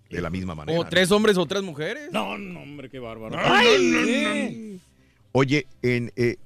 De 0.08 0.20
la 0.20 0.28
misma 0.30 0.54
manera. 0.54 0.78
O 0.78 0.86
tres 0.86 1.10
hombres 1.10 1.36
o 1.38 1.46
tres 1.46 1.62
mujeres. 1.62 2.10
No, 2.12 2.36
no, 2.36 2.60
hombre, 2.60 2.88
qué 2.90 2.98
bárbaro. 2.98 3.34
Ay, 3.38 4.78
Oye, 5.32 5.66
en 5.80 6.12
eh, 6.16 6.36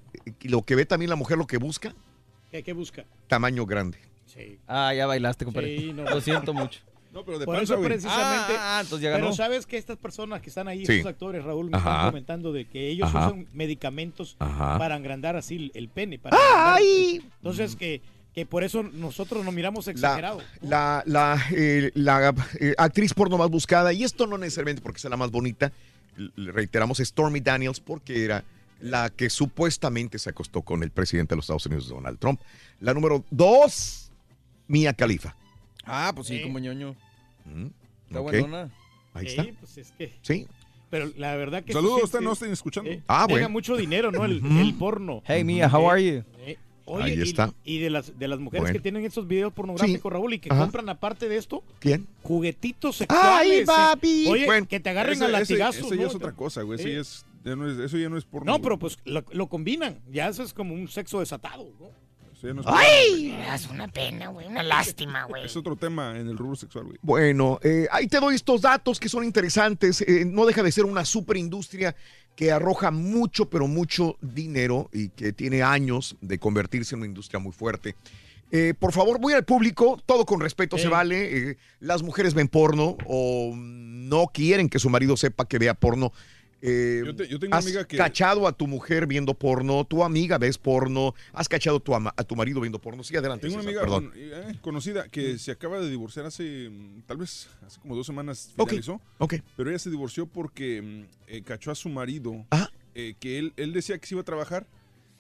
lo 0.43 0.63
que 0.63 0.77
ve 0.77 0.87
también 0.87 1.11
la 1.11 1.17
mujer 1.17 1.37
lo 1.37 1.47
que 1.49 1.57
busca, 1.59 1.93
¿Qué, 2.51 2.63
qué 2.63 2.73
busca? 2.73 3.05
tamaño 3.27 3.67
grande. 3.67 3.99
Sí. 4.37 4.59
Ah, 4.67 4.93
ya 4.95 5.07
bailaste, 5.07 5.45
compadre. 5.45 5.79
Sí, 5.79 5.93
no. 5.93 6.05
Lo 6.05 6.21
siento 6.21 6.53
mucho. 6.55 6.81
No, 7.17 7.25
pero 7.25 7.39
de 7.39 7.47
Por 7.47 7.55
panza, 7.57 7.73
eso 7.73 7.79
güey. 7.79 7.89
precisamente. 7.89 8.53
Ah, 8.59 8.77
ah, 8.77 8.81
entonces 8.83 9.03
ya 9.05 9.13
Pero 9.15 9.25
ganó. 9.25 9.35
sabes 9.35 9.65
que 9.65 9.79
estas 9.79 9.97
personas 9.97 10.43
que 10.43 10.51
están 10.51 10.69
ahí, 10.69 10.85
Sí. 10.85 10.97
estos 10.97 11.09
actores, 11.13 11.43
Raúl, 11.45 11.71
me 11.71 11.79
Ajá. 11.79 11.91
están 11.93 12.11
comentando 12.11 12.53
de 12.53 12.67
que 12.67 12.91
ellos 12.91 13.09
Ajá. 13.09 13.29
usan 13.29 13.47
medicamentos 13.55 14.37
Ajá. 14.39 14.77
para 14.77 14.97
engrandar 14.97 15.35
así 15.35 15.57
el- 15.57 15.71
el 15.75 15.89
pene. 15.89 16.19
Para. 16.19 16.37
Entonces 16.79 17.75
que, 17.75 18.03
que 18.35 18.45
por 18.45 18.65
eso 18.65 18.83
nosotros 18.83 19.43
nos 19.47 19.55
miramos 19.55 19.89
exagerados. 19.89 20.43
la, 20.61 21.03
la, 21.07 21.43
eh, 21.53 21.91
la, 21.95 22.35
eh, 22.61 22.75
actriz 22.77 23.15
porno 23.15 23.39
más 23.39 23.49
buscada, 23.49 23.95
y 23.95 24.05
esto 24.05 24.27
no 24.27 24.37
necesariamente 24.37 24.83
porque 24.83 24.99
sea 24.99 25.09
la 25.09 25.17
más 25.17 25.31
bonita, 25.31 25.73
le 26.17 26.53
reiteramos, 26.53 27.01
es 27.01 27.09
Stormy 27.09 27.41
Daniels, 27.41 27.81
porque 27.81 28.25
era 28.27 28.45
la 28.81 29.09
que 29.09 29.31
supuestamente 29.31 30.19
se 30.19 30.29
acostó 30.29 30.61
con 30.61 30.83
el 30.83 30.91
presidente 30.91 31.31
de 31.31 31.37
los 31.37 31.45
Estados 31.47 31.65
Unidos, 31.65 31.89
Donald 31.89 32.19
Trump. 32.19 32.43
La 32.81 32.93
número 32.93 33.25
dos, 33.31 34.06
Mia 34.69 34.93
Khalifa. 34.93 35.37
Ah, 35.85 36.13
pues 36.15 36.29
sí, 36.29 36.43
como 36.43 36.59
ñoño. 36.59 36.95
Mm, 37.45 37.67
Está 38.09 38.21
ok. 38.21 38.31
buenona. 38.31 38.71
Ahí 39.15 39.29
Sí, 39.29 39.37
está. 39.41 39.45
pues 39.61 39.79
es 39.79 39.93
que. 39.93 40.13
Sí. 40.23 40.47
Pero 40.91 41.11
la 41.17 41.35
verdad 41.37 41.65
que. 41.65 41.73
Saludos, 41.73 41.99
sí, 41.99 42.05
usted 42.05 42.19
sí, 42.21 42.25
no 42.25 42.33
estén 42.33 42.53
escuchando. 42.53 42.91
eh, 42.91 43.03
Ah, 43.07 43.27
bueno. 43.29 43.49
mucho 43.49 43.77
dinero, 43.77 44.11
¿no? 44.13 44.25
El, 44.25 44.75
porno. 44.79 45.23
Hey, 45.27 45.45
Mia, 45.45 45.69
how 45.73 45.91
are 45.91 46.05
you? 46.05 46.23
Eh, 46.41 46.57
oye, 46.85 47.05
Ahí 47.05 47.19
y- 47.19 47.23
está. 47.23 47.53
Y, 47.65 47.79
de 47.79 47.91
las 47.91 48.19
de 48.19 48.29
las 48.29 48.39
mujeres 48.39 48.63
Bueno. 48.63 48.73
que 48.75 48.81
tienen 48.81 49.05
estos 49.05 49.27
videos 49.27 49.53
pornográficos, 49.53 50.13
Raúl, 50.13 50.35
y 50.35 50.39
que 50.39 50.51
Ajá. 50.51 50.61
compran 50.63 50.89
aparte 50.89 51.29
de 51.29 51.37
esto 51.37 51.63
¿Quién? 51.81 52.07
juguetitos 52.23 52.97
sexuales. 52.97 53.25
¡Ay, 53.53 53.59
eh. 53.61 53.65
papi! 53.67 54.27
Oye, 54.29 54.47
Bueno, 54.47 54.67
que 54.69 54.81
te 54.81 54.91
agarren 54.91 55.15
Ese- 55.15 55.25
a 55.25 55.29
latigazos. 55.29 55.87
Eso 55.87 55.95
ya 55.95 56.03
¿no? 56.03 56.09
es 56.09 56.15
otra 56.15 56.33
cosa, 56.33 56.63
güey. 56.63 56.79
Eso, 56.79 56.89
Sí. 56.89 56.95
ya 56.95 57.01
es, 57.01 57.27
ya 57.45 57.57
no 57.57 57.69
es, 57.71 57.79
eso 57.79 57.97
ya 57.99 58.09
no 58.09 58.17
es 58.17 58.25
porno. 58.25 58.53
No, 58.53 58.61
pero 58.63 58.79
pues 58.79 58.99
lo, 59.05 59.25
lo 59.33 59.49
combinan. 59.49 59.99
Ya 60.13 60.29
eso 60.29 60.43
es 60.45 60.53
como 60.53 60.75
un 60.75 60.87
sexo 60.89 61.21
desatado, 61.21 61.69
¿no? 61.81 61.91
Eso 62.37 62.49
ya 62.49 62.55
no 62.55 62.61
es 62.61 62.67
¡Ay! 62.69 63.39
Es 63.55 63.67
una 63.69 63.89
pena, 63.89 64.29
güey. 64.29 64.47
Una 64.47 64.63
lástima, 64.63 65.25
güey. 65.25 65.45
Es 65.47 65.57
otro 65.57 65.77
tema 65.77 66.19
en 66.19 66.29
el 66.29 66.37
rubro 66.37 66.57
sexual, 66.57 66.85
güey. 66.85 66.99
Bueno, 67.01 67.59
eh, 67.63 67.87
ahí 67.91 68.09
te 68.09 68.21
doy 68.21 68.35
estos 68.35 68.61
datos 68.61 69.01
que 69.01 69.09
son 69.09 69.25
interesantes. 69.25 70.03
Eh, 70.03 70.25
no 70.27 70.45
deja 70.45 70.63
de 70.63 70.71
ser 70.71 70.85
una 70.85 71.05
superindustria 71.05 71.97
que 72.35 72.53
arroja 72.53 72.91
mucho, 72.91 73.49
pero 73.49 73.67
mucho 73.67 74.19
dinero 74.21 74.91
y 74.93 75.09
que 75.09 75.33
tiene 75.33 75.63
años 75.63 76.17
de 76.21 76.39
convertirse 76.39 76.95
en 76.95 77.01
una 77.01 77.09
industria 77.09 77.39
muy 77.41 77.53
fuerte. 77.53 77.97
Eh, 78.53 78.75
por 78.79 78.93
favor, 78.93 79.19
voy 79.19 79.33
al 79.33 79.45
público, 79.45 80.01
todo 80.07 80.25
con 80.25 80.41
respeto 80.41 80.79
se 80.79 80.89
vale. 80.89 81.51
Eh, 81.51 81.57
las 81.81 82.03
mujeres 82.03 82.35
ven 82.35 82.49
porno 82.49 82.97
o 83.07 83.53
no 83.57 84.31
quieren 84.33 84.69
que 84.69 84.79
su 84.79 84.89
marido 84.89 85.17
sepa 85.17 85.47
que 85.47 85.59
vea 85.59 85.75
porno. 85.75 86.13
Eh, 86.63 87.03
Yo 87.05 87.15
te- 87.15 87.29
yo 87.29 87.39
tengo 87.39 87.51
una 87.51 87.59
has 87.59 87.67
amiga 87.67 87.87
que- 87.87 87.97
cachado 87.99 88.47
a 88.49 88.53
tu 88.53 88.67
mujer 88.67 89.07
viendo 89.07 89.35
porno, 89.35 89.85
tu 89.85 90.03
amiga 90.03 90.39
ves 90.39 90.57
porno, 90.57 91.15
has 91.35 91.49
cachado 91.49 91.77
a 91.77 91.81
tu, 91.81 91.95
ama- 91.95 92.15
a 92.17 92.25
tu 92.25 92.35
marido 92.35 92.61
viendo 92.61 92.81
porno. 92.81 93.05
Sí, 93.05 93.15
adelante. 93.15 93.47
Tengo 93.47 93.61
una 93.61 93.69
amiga 93.69 93.87
con- 93.87 94.11
eh, 94.17 94.59
conocida 94.63 95.07
que 95.09 95.39
se 95.39 95.51
acaba 95.51 95.79
de 95.81 95.91
divorciar 95.91 96.25
hace, 96.27 96.71
mm, 96.71 97.03
tal 97.07 97.19
vez, 97.19 97.49
hace 97.67 97.79
como 97.81 97.95
dos 97.95 98.07
semanas 98.07 98.53
finalizó. 98.57 99.01
ok. 99.19 99.35
Pero 99.57 99.69
ella 99.71 99.79
se 99.79 99.91
divorció 99.91 100.27
porque 100.27 100.81
mm, 100.83 101.03
eh, 101.29 101.43
cachó 101.43 101.71
a 101.71 101.75
su 101.75 101.89
marido 101.91 102.47
eh, 102.95 103.15
que 103.21 103.39
él, 103.39 103.53
él 103.57 103.75
decía 103.75 103.99
que 103.99 104.07
se 104.07 104.15
iba 104.15 104.23
a 104.23 104.25
trabajar 104.25 104.67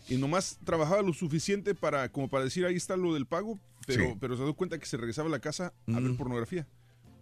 y 0.08 0.16
nomás 0.16 0.58
trabajaba 0.64 1.02
lo 1.02 1.12
suficiente 1.12 1.74
para 1.74 2.08
como 2.10 2.28
para 2.28 2.44
decir 2.44 2.64
ahí 2.64 2.76
está 2.76 2.96
lo 2.96 3.12
del 3.12 3.26
pago, 3.26 3.58
pero, 3.86 4.04
Sí. 4.04 4.14
pero 4.18 4.36
se 4.38 4.42
dio 4.42 4.54
cuenta 4.54 4.78
que 4.78 4.86
se 4.86 4.96
regresaba 4.96 5.28
a 5.28 5.32
la 5.32 5.40
casa 5.40 5.74
a 5.88 6.00
ver 6.00 6.12
Mm. 6.12 6.16
pornografía. 6.16 6.66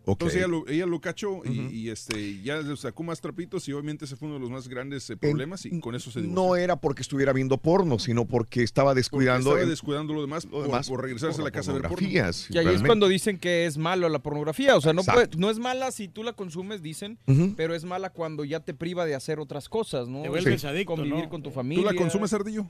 Ok. 0.06 0.20
Entonces 0.20 0.36
ella 0.38 0.48
lo, 0.48 0.68
ella 0.68 0.86
lo 0.86 1.00
cachó 1.00 1.40
y, 1.44 1.60
Ujú. 1.60 1.70
y, 1.70 1.88
este 1.88 2.42
ya 2.42 2.56
le 2.58 2.76
sacó 2.76 3.02
más 3.02 3.20
trapitos 3.20 3.66
y 3.68 3.72
obviamente 3.72 4.04
ese 4.04 4.16
fue 4.16 4.26
uno 4.28 4.34
de 4.34 4.40
los 4.42 4.50
más 4.50 4.68
grandes 4.68 5.08
eh, 5.08 5.16
problemas 5.16 5.64
y 5.64 5.80
con 5.80 5.94
eso 5.94 6.10
se 6.10 6.20
divorció. 6.20 6.42
No 6.44 6.56
era 6.56 6.76
porque 6.76 7.00
estuviera 7.02 7.32
viendo 7.32 7.56
porno, 7.56 7.98
sino 7.98 8.26
porque 8.26 8.62
estaba 8.62 8.92
descuidando. 8.94 9.50
Estaba 9.50 9.62
el- 9.62 9.70
descuidando 9.70 10.12
lo 10.12 10.20
demás, 10.20 10.44
por, 10.46 10.64
demás 10.64 10.88
por 10.88 11.00
regresarse 11.02 11.36
por 11.36 11.42
a 11.42 11.44
la 11.44 11.50
casa 11.50 11.72
ver 11.72 11.82
porno. 11.82 11.96
pornografías, 11.96 12.50
Y 12.50 12.54
ahí 12.54 12.58
es 12.58 12.64
realmente. 12.64 12.86
cuando 12.86 13.08
dicen 13.08 13.38
que 13.38 13.64
es 13.66 13.78
malo 13.78 14.08
la 14.10 14.18
pornografía. 14.18 14.76
O 14.76 14.80
sea, 14.80 14.92
no, 14.92 15.02
puede- 15.02 15.30
no 15.38 15.48
es 15.50 15.58
mala 15.58 15.90
si 15.90 16.08
tú 16.08 16.22
la 16.22 16.34
consumes, 16.34 16.82
dicen, 16.82 17.18
Ujú. 17.26 17.54
pero 17.56 17.74
es 17.74 17.84
mala 17.84 18.10
cuando 18.10 18.44
ya 18.44 18.60
te 18.60 18.74
priva 18.74 19.06
de 19.06 19.14
hacer 19.14 19.40
otras 19.40 19.68
cosas, 19.70 20.08
¿no? 20.08 20.20
Te 20.22 20.28
vuelves 20.28 20.60
Sí. 20.60 20.66
adicto, 20.66 20.94
Convivir 20.96 21.24
¿no? 21.24 21.28
con 21.30 21.42
tu 21.42 21.48
¿Tú 21.48 21.54
familia. 21.54 21.84
la 21.92 21.94
consumes, 21.94 22.32
Ardillo? 22.34 22.66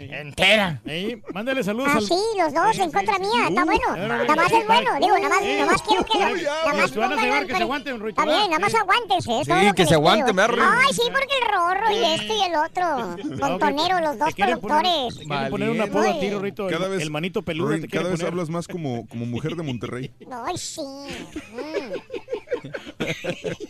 Entera. 0.00 0.80
Ey, 0.86 1.20
mándale 1.34 1.62
saludos 1.62 1.90
Ah, 1.92 1.98
al... 1.98 2.02
sí, 2.02 2.14
los 2.38 2.54
dos 2.54 2.78
en 2.78 2.90
contra 2.90 3.18
mía. 3.18 3.48
Está 3.48 3.64
bueno. 3.66 3.96
Nada 3.96 4.34
más 4.34 4.50
es 4.52 4.66
bueno. 4.66 4.90
Digo, 4.98 5.14
nada 5.18 5.28
más, 5.28 5.42
nada 5.42 5.66
más 5.66 5.82
quiero 5.82 6.04
que... 6.06 6.18
Nada 6.18 6.74
más 6.74 6.90
Te 6.92 6.98
van 6.98 7.12
a 7.12 7.16
pongan 7.16 7.46
que 7.46 7.54
se 7.56 7.62
aguanten, 7.62 8.08
Está 8.08 8.24
bien, 8.24 8.50
nada 8.50 8.58
más 8.58 8.74
aguántense. 8.74 9.30
Sí, 9.44 9.50
todo 9.50 9.62
lo 9.62 9.74
que 9.74 9.86
se 9.86 9.94
aguanten, 9.94 10.34
pido. 10.34 10.36
¿verdad, 10.36 10.56
Ruito? 10.56 10.80
Ay, 10.88 10.94
sí, 10.94 11.02
porque 11.12 11.34
el 11.42 11.48
rorro 11.52 11.90
y 11.90 12.04
esto 12.14 12.34
y 12.34 12.42
el 12.42 12.56
otro. 12.56 13.36
Montonero, 13.48 14.00
los 14.00 14.18
dos 14.18 14.34
productores. 14.34 15.14
quieren 15.16 15.50
poner 15.50 15.70
un 15.70 15.80
apodo 15.82 16.08
a 16.08 16.18
ti. 16.18 16.30
Rorrito, 16.30 16.68
el, 16.68 16.74
Cada 16.74 16.88
vez, 16.88 17.02
el 17.02 17.10
manito 17.10 17.42
peludo 17.42 17.68
cada 17.90 18.04
vez 18.08 18.12
poner. 18.20 18.26
hablas 18.26 18.48
más 18.48 18.66
como, 18.68 19.06
como 19.06 19.26
mujer 19.26 19.54
de 19.54 19.62
Monterrey. 19.62 20.10
Ay, 20.46 20.56
sí. 20.56 20.80
Mm. 20.80 21.92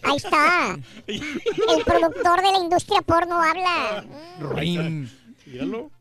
Ahí 0.02 0.16
está. 0.16 0.78
El 1.06 1.84
productor 1.84 2.42
de 2.42 2.52
la 2.52 2.58
industria 2.58 3.02
porno 3.02 3.40
habla. 3.42 4.04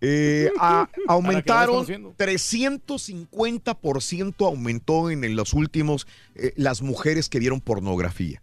Eh, 0.01 0.51
a- 0.59 0.89
aumentaron 1.07 1.85
vayas 1.85 1.99
conociendo. 1.99 2.15
350% 2.17 4.45
aumentó 4.45 5.09
en, 5.09 5.23
en 5.23 5.35
los 5.35 5.53
últimos 5.53 6.07
eh, 6.35 6.53
las 6.55 6.81
mujeres 6.81 7.29
que 7.29 7.39
vieron 7.39 7.61
pornografía. 7.61 8.41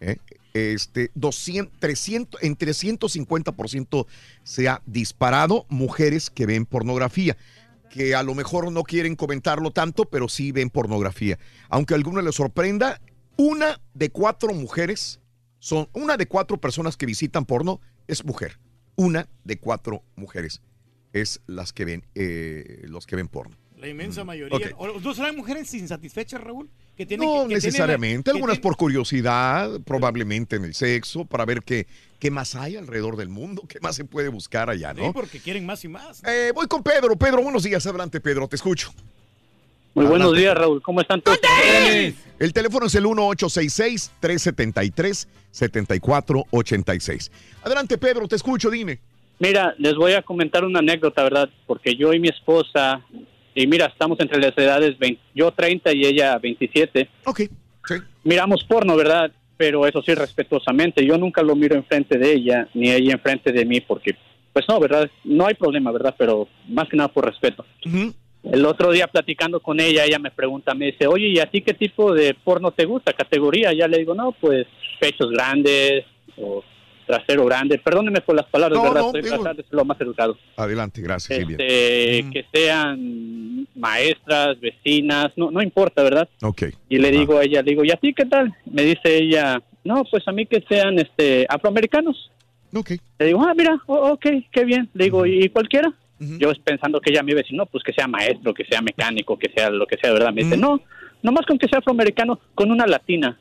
¿eh? 0.00 0.16
Este, 0.54 1.10
200, 1.14 1.78
300, 1.80 2.42
en 2.42 2.56
350% 2.56 4.06
se 4.42 4.68
ha 4.68 4.82
disparado 4.86 5.66
mujeres 5.68 6.30
que 6.30 6.46
ven 6.46 6.66
pornografía, 6.66 7.36
que 7.88 8.14
a 8.14 8.22
lo 8.22 8.34
mejor 8.34 8.70
no 8.70 8.82
quieren 8.82 9.16
comentarlo 9.16 9.70
tanto, 9.70 10.04
pero 10.04 10.28
sí 10.28 10.52
ven 10.52 10.70
pornografía. 10.70 11.38
Aunque 11.68 11.94
a 11.94 11.96
algunos 11.96 12.24
les 12.24 12.34
sorprenda, 12.34 13.00
una 13.36 13.80
de 13.94 14.10
cuatro 14.10 14.52
mujeres 14.52 15.20
son, 15.58 15.88
una 15.94 16.16
de 16.16 16.26
cuatro 16.26 16.58
personas 16.60 16.96
que 16.96 17.06
visitan 17.06 17.44
porno 17.46 17.80
es 18.06 18.24
mujer. 18.24 18.58
Una 18.96 19.28
de 19.44 19.58
cuatro 19.58 20.02
mujeres 20.16 20.60
es 21.12 21.40
las 21.46 21.72
que 21.72 21.84
ven, 21.84 22.04
eh, 22.14 22.82
los 22.84 23.06
que 23.06 23.16
ven 23.16 23.28
porno. 23.28 23.56
La 23.78 23.88
inmensa 23.88 24.22
mayoría. 24.22 24.56
Ok. 24.56 24.74
¿O 24.76 25.00
¿No 25.00 25.12
serán 25.14 25.36
mujeres 25.36 25.72
insatisfechas, 25.74 26.40
Raúl? 26.40 26.70
Que 26.96 27.04
tienen 27.04 27.26
No 27.28 27.42
que- 27.42 27.48
que 27.48 27.54
necesariamente, 27.54 28.24
tienen- 28.30 28.36
algunas 28.36 28.58
por 28.60 28.76
curiosidad, 28.76 29.80
probablemente 29.80 30.54
en 30.56 30.64
el 30.64 30.74
sexo, 30.74 31.24
para 31.24 31.44
ver 31.44 31.62
qué, 31.64 31.86
qué 32.20 32.30
más 32.30 32.54
hay 32.54 32.76
alrededor 32.76 33.16
del 33.16 33.28
mundo, 33.28 33.62
qué 33.68 33.80
más 33.80 33.96
se 33.96 34.04
puede 34.04 34.28
buscar 34.28 34.70
allá, 34.70 34.94
Sí, 34.94 35.00
¿no? 35.00 35.12
porque 35.12 35.40
quieren 35.40 35.66
más 35.66 35.82
y 35.84 35.88
más. 35.88 36.22
Eh, 36.24 36.52
voy 36.54 36.68
con 36.68 36.82
Pedro. 36.84 37.16
Pedro, 37.16 37.42
buenos 37.42 37.64
días. 37.64 37.84
Adelante, 37.86 38.20
Pedro, 38.20 38.46
te 38.46 38.54
escucho. 38.56 38.92
Muy 39.94 40.04
Adelante. 40.06 40.24
buenos 40.26 40.38
días, 40.38 40.54
Raúl. 40.54 40.80
¿Cómo 40.80 41.00
están 41.00 41.20
todos? 41.20 41.38
El 42.38 42.52
teléfono 42.52 42.86
es 42.86 42.94
el 42.94 43.06
1866-373-7486. 45.52 47.30
Adelante, 47.62 47.98
Pedro, 47.98 48.26
te 48.26 48.36
escucho, 48.36 48.70
dime. 48.70 48.98
Mira, 49.38 49.74
les 49.78 49.94
voy 49.94 50.12
a 50.12 50.22
comentar 50.22 50.64
una 50.64 50.78
anécdota, 50.78 51.22
¿verdad? 51.22 51.50
Porque 51.66 51.96
yo 51.96 52.12
y 52.12 52.20
mi 52.20 52.28
esposa, 52.28 53.00
y 53.54 53.66
mira, 53.66 53.86
estamos 53.86 54.20
entre 54.20 54.40
las 54.40 54.56
edades, 54.56 54.98
20 54.98 55.20
yo 55.34 55.50
30 55.50 55.92
y 55.92 56.06
ella 56.06 56.38
27. 56.38 57.08
Ok, 57.24 57.40
sí. 57.86 57.94
Miramos 58.24 58.64
porno, 58.64 58.96
¿verdad? 58.96 59.32
Pero 59.56 59.86
eso 59.86 60.02
sí, 60.02 60.14
respetuosamente. 60.14 61.04
Yo 61.04 61.18
nunca 61.18 61.42
lo 61.42 61.54
miro 61.56 61.74
enfrente 61.76 62.18
de 62.18 62.32
ella, 62.32 62.68
ni 62.74 62.90
ella 62.90 63.12
enfrente 63.12 63.52
de 63.52 63.64
mí, 63.64 63.80
porque, 63.80 64.16
pues 64.52 64.64
no, 64.68 64.78
¿verdad? 64.80 65.10
No 65.24 65.46
hay 65.46 65.54
problema, 65.54 65.90
¿verdad? 65.92 66.14
Pero 66.16 66.48
más 66.68 66.88
que 66.88 66.96
nada 66.96 67.08
por 67.08 67.26
respeto. 67.26 67.64
El 68.42 68.64
otro 68.66 68.90
día 68.90 69.06
platicando 69.06 69.60
con 69.60 69.78
ella, 69.78 70.04
ella 70.04 70.18
me 70.18 70.30
pregunta, 70.32 70.74
me 70.74 70.86
dice, 70.86 71.06
oye, 71.06 71.28
¿y 71.28 71.38
a 71.38 71.46
ti 71.46 71.62
qué 71.62 71.74
tipo 71.74 72.12
de 72.12 72.34
porno 72.34 72.72
te 72.72 72.84
gusta? 72.86 73.12
¿Categoría? 73.12 73.72
Ya 73.72 73.86
le 73.86 73.98
digo, 73.98 74.14
no, 74.14 74.32
pues 74.32 74.66
pechos 75.00 75.30
grandes 75.30 76.04
o 76.36 76.62
trasero 77.06 77.44
grande. 77.44 77.78
Perdóneme 77.78 78.20
por 78.20 78.34
las 78.34 78.46
palabras, 78.46 78.78
No, 78.78 78.84
¿verdad? 78.84 79.00
no, 79.02 79.06
Estoy 79.06 79.22
digo- 79.22 79.44
de 79.44 79.54
ser 79.62 79.64
lo 79.70 79.84
más 79.84 80.00
educado. 80.00 80.36
Adelante, 80.56 81.00
gracias. 81.02 81.38
Este, 81.38 82.24
Que 82.32 82.44
sean 82.52 83.66
maestras, 83.76 84.58
vecinas, 84.60 85.32
no, 85.36 85.50
no 85.50 85.62
importa, 85.62 86.02
¿verdad? 86.02 86.28
Ok. 86.42 86.64
Y 86.88 86.98
le 86.98 87.10
digo 87.10 87.38
a 87.38 87.44
ella, 87.44 87.62
le 87.62 87.70
digo, 87.70 87.84
¿y 87.84 87.90
a 87.90 87.96
ti 87.96 88.12
qué 88.12 88.24
tal? 88.26 88.54
Me 88.66 88.82
dice 88.82 89.18
ella, 89.18 89.62
no, 89.84 90.04
pues 90.10 90.26
a 90.26 90.32
mí 90.32 90.46
que 90.46 90.62
sean 90.68 90.98
este 90.98 91.46
afroamericanos. 91.48 92.30
Ok. 92.74 92.92
Le 93.18 93.26
digo, 93.26 93.42
ah, 93.44 93.52
mira, 93.56 93.80
oh, 93.86 94.12
ok, 94.12 94.26
qué 94.50 94.64
bien. 94.64 94.88
Le 94.94 95.04
digo, 95.04 95.26
¿y 95.26 95.48
cualquiera? 95.50 95.92
Yo 96.38 96.50
es 96.50 96.58
pensando 96.58 97.00
que 97.00 97.10
ella 97.10 97.22
me 97.22 97.32
iba 97.32 97.40
a 97.40 97.42
decir, 97.42 97.56
no, 97.56 97.66
pues 97.66 97.82
que 97.82 97.92
sea 97.92 98.06
maestro, 98.06 98.54
que 98.54 98.64
sea 98.64 98.80
mecánico, 98.80 99.38
que 99.38 99.50
sea 99.50 99.70
lo 99.70 99.86
que 99.86 99.96
sea, 99.96 100.12
¿verdad? 100.12 100.32
Me 100.32 100.44
dice, 100.44 100.56
no, 100.56 100.80
nomás 101.22 101.46
con 101.46 101.58
que 101.58 101.68
sea 101.68 101.80
afroamericano, 101.80 102.38
con 102.54 102.70
una 102.70 102.86
latina. 102.86 103.38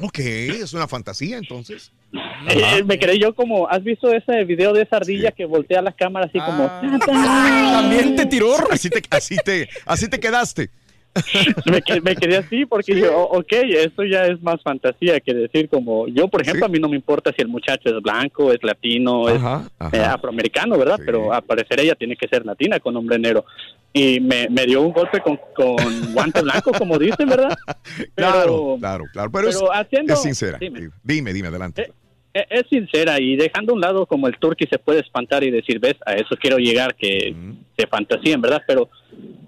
Ok, 0.00 0.18
es 0.18 0.72
una 0.74 0.88
fantasía 0.88 1.38
entonces. 1.38 1.92
Eh, 2.48 2.84
me 2.84 2.96
quedé 2.96 3.18
yo 3.18 3.34
como, 3.34 3.68
¿has 3.68 3.82
visto 3.82 4.12
ese 4.12 4.44
video 4.44 4.72
de 4.72 4.82
esa 4.82 4.98
ardilla 4.98 5.32
que 5.32 5.46
voltea 5.46 5.82
la 5.82 5.90
cámara 5.90 6.26
así 6.26 6.38
como... 6.38 6.68
También 7.04 8.14
te 8.14 8.26
tiró. 8.26 8.54
Así 8.70 8.88
te, 8.88 9.02
así 9.10 9.36
te, 9.44 9.68
así 9.84 10.08
te 10.08 10.20
quedaste. 10.20 10.70
me, 11.66 11.80
quedé, 11.82 12.00
me 12.00 12.16
quedé 12.16 12.36
así 12.36 12.66
porque 12.66 12.98
yo, 12.98 13.16
ok, 13.28 13.52
esto 13.52 14.04
ya 14.04 14.26
es 14.26 14.42
más 14.42 14.60
fantasía 14.62 15.20
que 15.20 15.32
decir 15.32 15.68
como, 15.68 16.08
yo 16.08 16.28
por 16.28 16.42
ejemplo, 16.42 16.66
a 16.66 16.68
mí 16.68 16.78
no 16.78 16.88
me 16.88 16.96
importa 16.96 17.30
si 17.36 17.42
el 17.42 17.48
muchacho 17.48 17.88
es 17.96 18.02
blanco, 18.02 18.52
es 18.52 18.58
latino, 18.62 19.28
es 19.28 19.40
eh, 19.92 19.98
afroamericano, 20.00 20.76
¿verdad? 20.78 20.98
Pero 21.04 21.32
al 21.32 21.42
parecer 21.42 21.80
ella 21.80 21.94
tiene 21.94 22.16
que 22.16 22.26
ser 22.28 22.44
latina 22.44 22.80
con 22.80 22.96
hombre 22.96 23.18
negro. 23.18 23.44
Y 23.92 24.18
me, 24.18 24.48
me 24.48 24.66
dio 24.66 24.82
un 24.82 24.92
golpe 24.92 25.20
con, 25.20 25.38
con 25.54 25.76
guante 26.12 26.42
blanco, 26.42 26.72
como 26.72 26.98
dicen, 26.98 27.28
¿verdad? 27.28 27.56
claro, 28.16 28.76
claro, 28.80 29.04
claro. 29.12 29.30
Pero, 29.30 29.48
es, 29.48 29.62
haciendo- 29.72 30.14
es 30.14 30.22
sincera. 30.22 30.58
dime. 30.58 30.90
Dime, 31.04 31.32
dime, 31.32 31.48
adelante. 31.48 31.82
Eh, 31.82 31.92
es 32.34 32.64
sincera 32.68 33.20
y 33.20 33.36
dejando 33.36 33.72
a 33.72 33.74
un 33.76 33.80
lado 33.80 34.06
como 34.06 34.26
el 34.26 34.36
turqui 34.38 34.66
se 34.66 34.78
puede 34.78 35.00
espantar 35.00 35.44
y 35.44 35.50
decir, 35.50 35.78
ves, 35.78 35.94
a 36.04 36.14
eso 36.14 36.34
quiero 36.40 36.58
llegar, 36.58 36.94
que 36.94 37.32
se 37.78 37.86
fantasían, 37.86 38.40
¿verdad? 38.40 38.62
Pero 38.66 38.88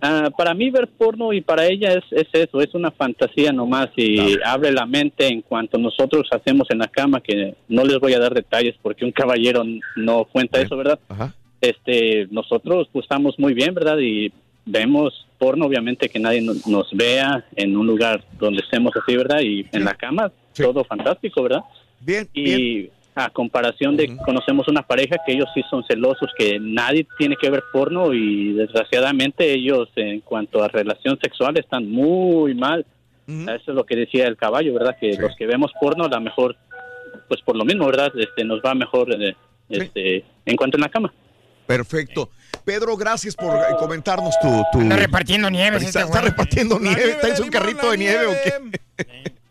ah, 0.01 0.31
para 0.37 0.55
mí 0.55 0.71
ver 0.71 0.87
porno 0.89 1.33
y 1.33 1.41
para 1.41 1.67
ella 1.67 1.93
es, 1.95 2.05
es 2.13 2.29
eso, 2.33 2.61
es 2.61 2.73
una 2.75 2.91
fantasía 2.93 3.53
nomás 3.53 3.89
y 3.97 4.19
abre 4.45 4.71
la 4.73 4.87
mente 4.87 5.27
en 5.27 5.43
cuanto 5.43 5.79
nosotros 5.79 6.29
hacemos 6.31 6.69
en 6.71 6.79
la 6.79 6.89
cama, 6.89 7.21
que 7.21 7.55
no 7.69 7.85
les 7.85 7.99
voy 7.99 8.15
a 8.15 8.19
dar 8.21 8.33
detalles 8.35 8.77
porque 8.81 9.05
un 9.05 9.13
caballero 9.13 9.63
no 9.97 10.25
cuenta 10.25 10.61
eso, 10.61 10.77
¿verdad? 10.77 10.99
Este, 11.61 12.27
nosotros 12.31 12.89
pues, 12.93 13.05
estamos 13.05 13.39
muy 13.39 13.55
bien, 13.55 13.75
¿verdad? 13.75 13.99
Y 13.99 14.31
vemos 14.65 15.27
porno, 15.39 15.67
obviamente 15.67 16.09
que 16.09 16.19
nadie 16.19 16.41
no- 16.41 16.53
nos 16.67 16.89
vea 16.93 17.45
en 17.57 17.77
un 17.77 17.87
lugar 17.87 18.23
donde 18.39 18.63
estemos 18.63 18.93
así, 18.97 19.17
¿verdad? 19.17 19.41
Y 19.41 19.67
en 19.73 19.85
la 19.85 19.95
cama, 19.95 20.31
todo 20.67 20.85
fantástico, 20.85 21.43
¿verdad? 21.43 21.63
Bien. 22.01 22.29
Y 22.33 22.91
a 23.17 23.31
comparación 23.31 23.97
de 23.97 24.15
conocemos 24.19 24.69
una 24.69 24.83
pareja 24.83 25.17
que 25.25 25.33
ellos 25.33 25.49
sí 25.55 25.63
son 25.71 25.83
celosos, 25.89 26.31
que 26.37 26.59
nadie 26.61 27.07
tiene 27.19 27.37
que 27.41 27.49
ver 27.49 27.65
porno 27.73 28.13
y 28.13 28.53
desgraciadamente 28.53 29.53
ellos 29.55 29.89
en 29.97 30.21
cuanto 30.21 30.63
a 30.63 30.69
relación 30.69 31.19
sexual 31.21 31.57
están 31.59 31.91
muy 31.91 32.55
mal. 32.55 32.85
Eso 33.27 33.73
es 33.73 33.75
lo 33.75 33.85
que 33.85 33.97
decía 33.97 34.29
el 34.29 34.37
caballo, 34.37 34.73
¿verdad? 34.75 34.97
Que 35.01 35.17
los 35.19 35.35
que 35.35 35.47
vemos 35.47 35.73
porno, 35.81 36.05
a 36.05 36.09
lo 36.09 36.21
mejor, 36.21 36.57
pues 37.27 37.41
por 37.43 37.57
lo 37.57 37.65
mismo, 37.65 37.87
¿verdad? 37.87 38.13
Este, 38.17 38.45
nos 38.45 38.61
va 38.61 38.73
mejor 38.75 39.13
eh, 39.21 39.35
este, 39.69 40.25
en 40.45 40.57
cuanto 40.57 40.77
en 40.77 40.83
la 40.83 40.89
cama. 40.91 41.13
Perfecto. 41.67 42.31
Pedro, 42.65 42.97
gracias 42.97 43.35
por 43.35 43.57
eh, 43.57 43.75
comentarnos 43.81 44.39
tu... 44.41 44.63
tu... 44.71 44.81
Anda 44.81 44.97
repartiendo 44.97 45.51
nieves 45.51 45.83
Está, 45.83 46.03
este 46.03 46.13
está 46.13 46.21
repartiendo 46.21 46.79
nieve. 46.79 47.13
¿Está 47.13 47.35
en 47.35 47.43
un 47.43 47.51
carrito 47.51 47.91
de 47.91 47.99
nieve 47.99 48.27
o 48.27 48.33
qué? 48.45 49.35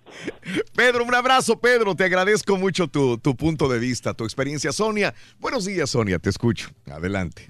Pedro, 0.76 1.04
un 1.04 1.16
abrazo, 1.16 1.60
Pedro. 1.60 1.96
Te 1.96 2.04
agradezco 2.04 2.58
mucho 2.58 2.88
tu, 2.88 3.18
tu 3.18 3.36
punto 3.36 3.68
de 3.68 3.80
vista, 3.80 4.14
tu 4.14 4.24
experiencia. 4.24 4.72
Sonia, 4.72 5.14
buenos 5.40 5.66
días, 5.66 5.90
Sonia. 5.90 6.20
Te 6.20 6.30
escucho. 6.30 6.70
Adelante. 6.92 7.50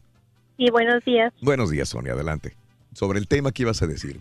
Y 0.57 0.71
buenos 0.71 1.03
días. 1.03 1.33
Buenos 1.41 1.69
días, 1.69 1.89
Sonia. 1.89 2.13
Adelante. 2.13 2.55
Sobre 2.93 3.19
el 3.19 3.27
tema 3.27 3.51
que 3.51 3.63
ibas 3.63 3.81
a 3.81 3.87
decir. 3.87 4.19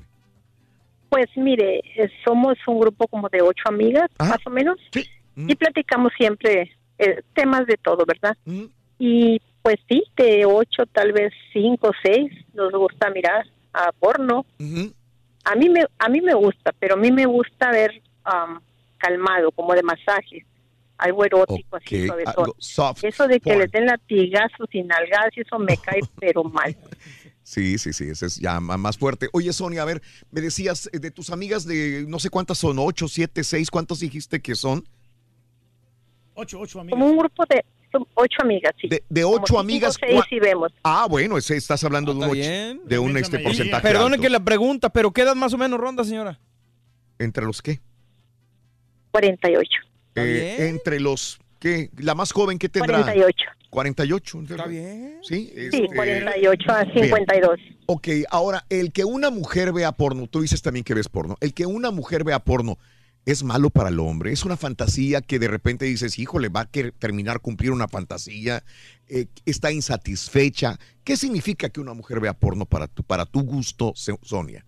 Pues 1.09 1.27
mire, 1.37 1.79
eh, 1.97 2.11
somos 2.25 2.57
un 2.67 2.81
grupo 2.81 3.07
como 3.07 3.29
de 3.29 3.41
ocho 3.41 3.63
amigas, 3.67 4.11
más 4.19 4.45
o 4.45 4.51
menos, 4.51 4.79
y 5.37 5.55
platicamos 5.55 6.13
siempre 6.19 6.73
eh, 6.99 7.23
temas 7.35 7.67
de 7.67 7.77
todo, 7.77 8.05
¿verdad? 8.05 8.37
Y 8.99 9.41
pues 9.63 9.77
sí, 9.89 10.03
de 10.17 10.45
ocho, 10.45 10.87
tal 10.93 11.13
vez 11.13 11.33
cinco, 11.53 11.93
seis, 12.03 12.33
nos 12.53 12.73
gusta 12.73 13.11
mirar 13.11 13.47
a 13.73 13.93
porno. 13.93 14.45
A 15.45 15.55
mí 15.55 15.69
me, 15.69 15.85
a 15.99 16.09
mí 16.09 16.21
me 16.21 16.35
gusta, 16.35 16.73
pero 16.81 16.95
a 16.95 16.99
mí 16.99 17.13
me 17.13 17.27
gusta 17.27 17.71
ver 17.71 18.03
am, 18.25 18.61
calmado, 18.99 19.51
como 19.53 19.75
de 19.75 19.83
masajes, 19.83 20.45
algo 20.99 21.25
erótico, 21.25 21.77
así 21.77 22.07
soft 22.59 23.05
Eso 23.05 23.27
de 23.27 23.41
que 23.41 23.51
porn. 23.51 23.59
les 23.61 23.71
den 23.71 23.87
latigazos 23.87 24.69
y 24.73 24.83
nalgadas, 24.83 25.31
y 25.37 25.41
eso 25.41 25.59
me 25.59 25.77
cae 25.77 26.01
pero 26.21 26.45
mal. 26.45 26.77
Sí, 27.43 27.77
sí, 27.77 27.93
sí, 27.93 28.05
ese 28.09 28.27
es 28.27 28.37
ya 28.37 28.59
más 28.61 28.97
fuerte. 28.97 29.29
Oye, 29.33 29.53
Sonia, 29.53 29.83
a 29.83 29.85
ver, 29.85 30.01
me 30.31 30.41
decías 30.41 30.89
eh, 30.93 30.99
de 30.99 31.11
tus 31.11 31.29
amigas 31.31 31.67
de 31.67 32.07
no 32.09 32.19
sé 32.19 32.31
cuántas 32.31 32.57
son, 32.59 32.79
ocho, 32.79 33.07
siete, 33.09 33.45
seis, 33.45 33.71
¿cuántos 33.71 34.01
dijiste 34.01 34.41
que 34.41 34.55
son? 34.55 34.85
Ocho, 36.35 36.59
ocho 36.61 36.81
amigas. 36.81 36.99
Como 36.99 37.11
un 37.13 37.19
grupo 37.19 37.45
de 37.49 37.65
ocho 38.15 38.39
amigas, 38.43 38.73
sí. 38.81 38.89
De, 38.89 39.05
de 39.09 39.23
Como 39.23 39.35
ocho 39.37 39.45
cinco, 39.49 39.61
amigas. 39.61 39.97
seis 40.01 40.15
cua- 40.21 40.27
y 40.31 40.41
vemos. 40.41 40.73
Ah, 40.83 41.07
bueno, 41.09 41.37
ese, 41.39 41.57
estás 41.57 41.85
hablando 41.85 42.13
de 42.13 42.19
un, 42.19 42.25
está 42.25 42.33
och- 42.33 42.39
bien. 42.39 42.81
de 42.87 42.99
un 42.99 43.17
este 43.17 43.39
porcentaje 43.39 43.83
Perdone 43.83 44.15
alto. 44.15 44.23
que 44.23 44.31
la 44.31 44.41
pregunta, 44.41 44.89
pero 44.91 45.13
¿qué 45.13 45.21
edad 45.23 45.35
más 45.37 45.53
o 45.53 45.59
menos 45.59 45.79
ronda, 45.79 46.03
señora? 46.03 46.41
¿Entre 47.19 47.45
los 47.45 47.61
qué? 47.63 47.81
48. 49.15 49.71
Eh, 50.17 50.57
entre 50.69 50.99
los, 50.99 51.39
¿qué? 51.61 51.89
La 51.99 52.17
más 52.17 52.33
joven, 52.33 52.59
¿qué 52.59 52.69
tendrá? 52.69 53.03
48. 53.03 53.45
48. 53.71 54.41
Está 54.43 54.67
bien. 54.67 55.19
Sí, 55.23 55.53
Sí, 55.55 55.83
este, 55.83 55.87
48 55.95 56.73
a 56.73 56.85
bien. 56.85 57.05
52. 57.05 57.61
Ok, 57.87 58.09
ahora, 58.29 58.65
el 58.71 58.91
que 58.93 59.05
una 59.05 59.31
mujer 59.31 59.73
vea 59.73 59.93
porno, 59.93 60.27
tú 60.27 60.41
dices 60.41 60.63
también 60.63 60.83
que 60.83 60.95
ves 60.95 61.09
porno, 61.09 61.37
el 61.41 61.55
que 61.55 61.65
una 61.65 61.93
mujer 61.93 62.25
vea 62.25 62.41
porno, 62.41 62.77
¿es 63.25 63.45
malo 63.45 63.71
para 63.71 63.91
el 63.91 64.01
hombre? 64.01 64.33
¿Es 64.33 64.45
una 64.45 64.57
fantasía 64.57 65.21
que 65.21 65.39
de 65.39 65.47
repente 65.47 65.85
dices, 65.85 66.19
híjole, 66.19 66.49
va 66.49 66.63
a 66.63 66.67
querer 66.67 66.91
terminar 66.91 67.39
cumplir 67.39 67.71
una 67.71 67.87
fantasía? 67.87 68.65
Eh, 69.09 69.27
¿Está 69.47 69.71
insatisfecha? 69.71 70.77
¿Qué 71.05 71.17
significa 71.17 71.69
que 71.69 71.81
una 71.81 71.95
mujer 71.95 72.19
vea 72.19 72.33
porno 72.33 72.67
para 72.67 72.89
tu, 72.89 73.05
para 73.05 73.27
tu 73.27 73.43
gusto, 73.43 73.93
Sonia? 73.95 74.67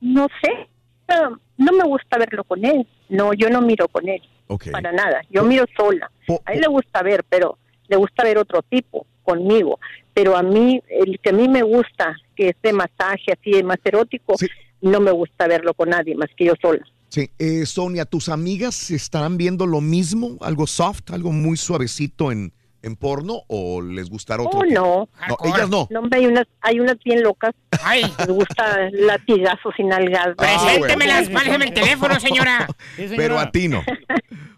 No 0.00 0.26
sé. 0.42 0.68
No, 1.08 1.40
no 1.58 1.72
me 1.72 1.84
gusta 1.84 2.18
verlo 2.18 2.44
con 2.44 2.64
él. 2.64 2.86
No, 3.08 3.32
yo 3.32 3.48
no 3.50 3.60
miro 3.60 3.88
con 3.88 4.08
él. 4.08 4.22
Para 4.70 4.92
nada. 4.92 5.22
Yo 5.30 5.44
miro 5.44 5.64
sola. 5.76 6.10
A 6.44 6.52
él 6.52 6.60
le 6.60 6.68
gusta 6.68 7.02
ver, 7.02 7.24
pero 7.28 7.58
le 7.88 7.96
gusta 7.96 8.24
ver 8.24 8.38
otro 8.38 8.62
tipo 8.62 9.06
conmigo. 9.22 9.78
Pero 10.12 10.36
a 10.36 10.42
mí, 10.42 10.80
el 10.88 11.18
que 11.20 11.30
a 11.30 11.32
mí 11.32 11.48
me 11.48 11.62
gusta, 11.62 12.16
que 12.36 12.50
es 12.50 12.56
de 12.62 12.72
masaje 12.72 13.32
así, 13.32 13.62
más 13.62 13.78
erótico, 13.84 14.34
no 14.80 15.00
me 15.00 15.10
gusta 15.10 15.48
verlo 15.48 15.74
con 15.74 15.90
nadie 15.90 16.14
más 16.14 16.28
que 16.36 16.46
yo 16.46 16.54
sola. 16.60 16.84
Sí, 17.08 17.30
eh, 17.38 17.64
Sonia, 17.64 18.04
¿tus 18.04 18.28
amigas 18.28 18.90
estarán 18.90 19.36
viendo 19.36 19.66
lo 19.66 19.80
mismo? 19.80 20.36
¿Algo 20.40 20.66
soft, 20.66 21.10
algo 21.12 21.30
muy 21.30 21.56
suavecito 21.56 22.32
en, 22.32 22.52
en 22.84 22.96
porno 22.96 23.42
o 23.48 23.80
les 23.82 24.08
gustará 24.10 24.42
otro? 24.42 24.60
Oh, 24.60 24.64
no. 24.64 25.08
No, 25.28 25.36
ellas 25.44 25.68
no. 25.68 25.88
hombre, 25.98 26.18
hay 26.20 26.26
unas, 26.26 26.46
hay 26.60 26.80
unas 26.80 26.96
bien 27.04 27.22
locas. 27.22 27.52
Les 28.18 28.26
gusta 28.28 28.90
latigazos 28.92 29.74
y 29.78 29.84
nalgas. 29.84 30.34
Preséntemelas, 30.36 31.28
páseme 31.30 31.64
el 31.66 31.74
teléfono, 31.74 32.18
señora. 32.20 32.66
Pero 32.96 33.38
a 33.38 33.50
ti 33.50 33.68
no. 33.68 33.82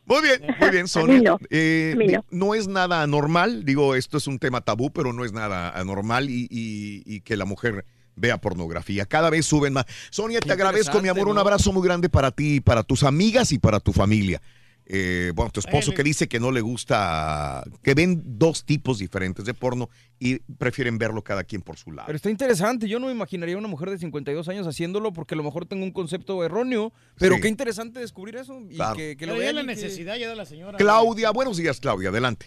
Muy 0.05 0.23
bien, 0.23 0.55
muy 0.61 0.71
bien, 0.71 0.87
Sonia. 0.89 1.21
No. 1.21 1.39
Eh, 1.51 1.95
no. 2.13 2.25
no 2.31 2.55
es 2.55 2.69
nada 2.69 3.03
anormal, 3.03 3.65
digo, 3.65 3.95
esto 3.97 4.19
es 4.19 4.27
un 4.29 4.39
tema 4.39 4.61
tabú, 4.61 4.91
pero 4.93 5.13
no 5.13 5.25
es 5.25 5.33
nada 5.33 5.71
anormal 5.71 6.31
y, 6.31 6.47
y- 6.51 7.03
y 7.07 7.21
que 7.23 7.37
la 7.37 7.45
mujer 7.45 7.85
vea 8.15 8.39
pornografía. 8.39 9.05
Cada 9.05 9.31
vez 9.31 9.47
suben 9.47 9.73
más. 9.73 9.85
Sonia, 10.11 10.41
te 10.41 10.53
agradezco, 10.53 11.03
mi 11.03 11.09
amor, 11.09 11.29
un 11.29 11.35
¿no? 11.35 11.41
abrazo 11.41 11.73
muy 11.73 11.83
grande 11.87 12.09
para 12.09 12.31
ti, 12.31 12.61
para 12.61 12.83
tus 12.83 13.03
amigas 13.03 13.53
y 13.53 13.59
para 13.59 13.81
tu 13.81 13.93
familia. 13.93 14.41
Eh, 14.89 15.33
bueno, 15.35 15.51
tu 15.51 15.59
esposo 15.59 15.93
que 15.93 16.05
dice 16.05 16.29
que 16.29 16.39
no 16.39 16.53
le 16.53 16.61
gusta, 16.61 17.65
que 17.83 17.95
ven 17.95 18.23
dos 18.39 18.65
tipos 18.65 18.99
diferentes 19.01 19.45
de 19.45 19.53
porno 19.53 19.91
y 20.21 20.39
prefieren 20.39 20.97
verlo 20.97 21.23
cada 21.25 21.43
quien 21.43 21.61
por 21.61 21.77
su 21.77 21.91
lado. 21.91 22.07
Pero 22.07 22.17
está 22.17 22.31
interesante. 22.31 22.89
Yo 22.89 23.01
no 23.01 23.07
me 23.07 23.13
imaginaría 23.13 23.59
una 23.59 23.67
mujer 23.67 23.91
de 23.91 23.99
52 23.99 24.49
años 24.49 24.67
haciéndolo 24.67 25.13
porque 25.13 25.35
a 25.35 25.39
lo 25.39 25.43
mejor 25.43 25.67
tengo 25.67 25.83
un 25.83 25.91
concepto 25.91 26.45
erróneo. 26.45 26.93
Pero 27.19 27.35
Sí. 27.35 27.41
qué 27.43 27.49
interesante 27.49 27.99
descubrir 27.99 28.37
eso 28.37 28.61
y 28.61 28.77
Claro. 28.77 28.97
que, 28.97 29.17
que 29.17 29.27
lo 29.27 29.33
Pero 29.33 29.43
ya 29.43 29.53
vean. 29.53 29.67
la 29.67 29.75
que- 29.75 29.81
necesidad 29.83 30.17
ya 30.17 30.29
de 30.31 30.37
la 30.37 30.45
señora. 30.47 30.79
Claudia, 30.79 31.33
buenos 31.33 31.57
días, 31.57 31.81
Claudia, 31.81 32.11
adelante. 32.11 32.47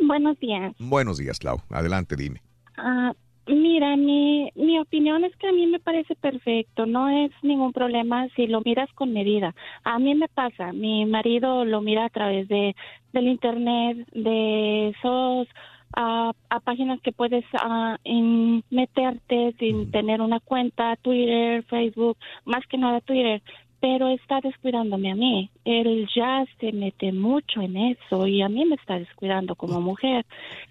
Buenos 0.00 0.38
días. 0.40 0.74
Buenos 0.78 1.18
días, 1.18 1.38
Clau, 1.38 1.62
adelante, 1.68 2.16
dime. 2.16 2.42
Ah, 2.76 3.12
mira, 3.46 3.96
mi, 3.96 4.50
mi 4.54 4.78
opinión 4.78 5.24
es 5.24 5.34
que 5.36 5.48
a 5.48 5.52
mí 5.52 5.66
me 5.66 5.80
parece 5.80 6.14
perfecto, 6.16 6.86
no 6.86 7.08
es 7.08 7.30
ningún 7.42 7.72
problema 7.72 8.28
si 8.36 8.46
lo 8.46 8.60
miras 8.64 8.90
con 8.94 9.12
medida. 9.12 9.54
A 9.84 9.98
mí 9.98 10.14
me 10.14 10.28
pasa, 10.28 10.72
mi 10.72 11.04
marido 11.06 11.64
lo 11.64 11.80
mira 11.80 12.04
a 12.06 12.10
través 12.10 12.48
de 12.48 12.74
del 13.12 13.28
internet, 13.28 14.06
de 14.12 14.88
esos 14.90 15.48
ah, 15.94 16.32
a 16.48 16.60
páginas 16.60 17.00
que 17.02 17.12
puedes 17.12 17.44
ah, 17.54 17.98
en- 18.04 18.64
meterte 18.70 19.54
sin 19.58 19.90
tener 19.90 20.20
una 20.22 20.40
cuenta, 20.40 20.96
Twitter, 20.96 21.62
Facebook, 21.64 22.16
más 22.46 22.66
que 22.68 22.78
nada 22.78 23.00
Twitter. 23.02 23.42
Pero 23.82 24.08
está 24.08 24.40
descuidándome 24.40 25.10
a 25.10 25.16
mí. 25.16 25.50
Él 25.64 26.08
ya 26.14 26.44
se 26.60 26.72
mete 26.72 27.12
mucho 27.12 27.60
en 27.60 27.76
eso 27.76 28.28
y 28.28 28.40
a 28.40 28.48
mí 28.48 28.64
me 28.64 28.76
está 28.76 28.96
descuidando 28.98 29.56
como 29.56 29.80
mujer. 29.80 30.24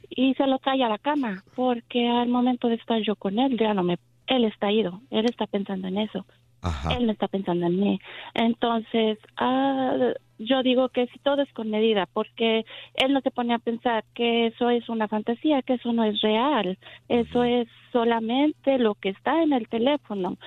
Y 0.10 0.34
se 0.36 0.48
lo 0.48 0.58
trae 0.60 0.82
a 0.84 0.90
la 0.90 0.98
cama 0.98 1.44
porque 1.56 2.08
al 2.08 2.30
momento 2.30 2.70
de 2.70 2.76
estar 2.76 3.02
yo 3.02 3.18
con 3.18 3.38
él 3.38 3.58
ya 3.60 3.74
no 3.74 3.84
me 3.84 3.98
él 4.28 4.46
está 4.46 4.72
ido 4.72 5.02
él 5.10 5.26
está 5.26 5.46
pensando 5.46 5.90
en 5.90 5.98
eso. 5.98 6.26
Él 6.96 7.08
no 7.08 7.12
está 7.12 7.28
pensando 7.28 7.66
en 7.66 7.80
mí. 7.80 8.00
Entonces 8.34 9.18
ah, 9.36 10.14
yo 10.42 10.64
digo 10.64 10.90
que 10.90 11.08
si 11.08 11.20
todo 11.20 11.42
es 11.42 11.52
con 11.54 11.70
medida, 11.70 12.08
porque 12.12 12.66
él 12.96 13.14
no 13.14 13.22
se 13.22 13.32
pone 13.32 13.54
a 13.54 13.60
pensar 13.60 14.04
que 14.14 14.48
eso 14.48 14.70
es 14.70 14.88
una 14.90 15.08
fantasía, 15.08 15.62
que 15.62 15.74
eso 15.74 15.92
no 15.94 16.04
es 16.04 16.22
real, 16.22 16.78
eso 17.10 17.44
es 17.44 17.68
solamente 17.92 18.78
lo 18.78 18.96
que 18.96 19.10
está 19.10 19.44
en 19.44 19.54
el 19.54 19.68
teléfono, 19.68 20.38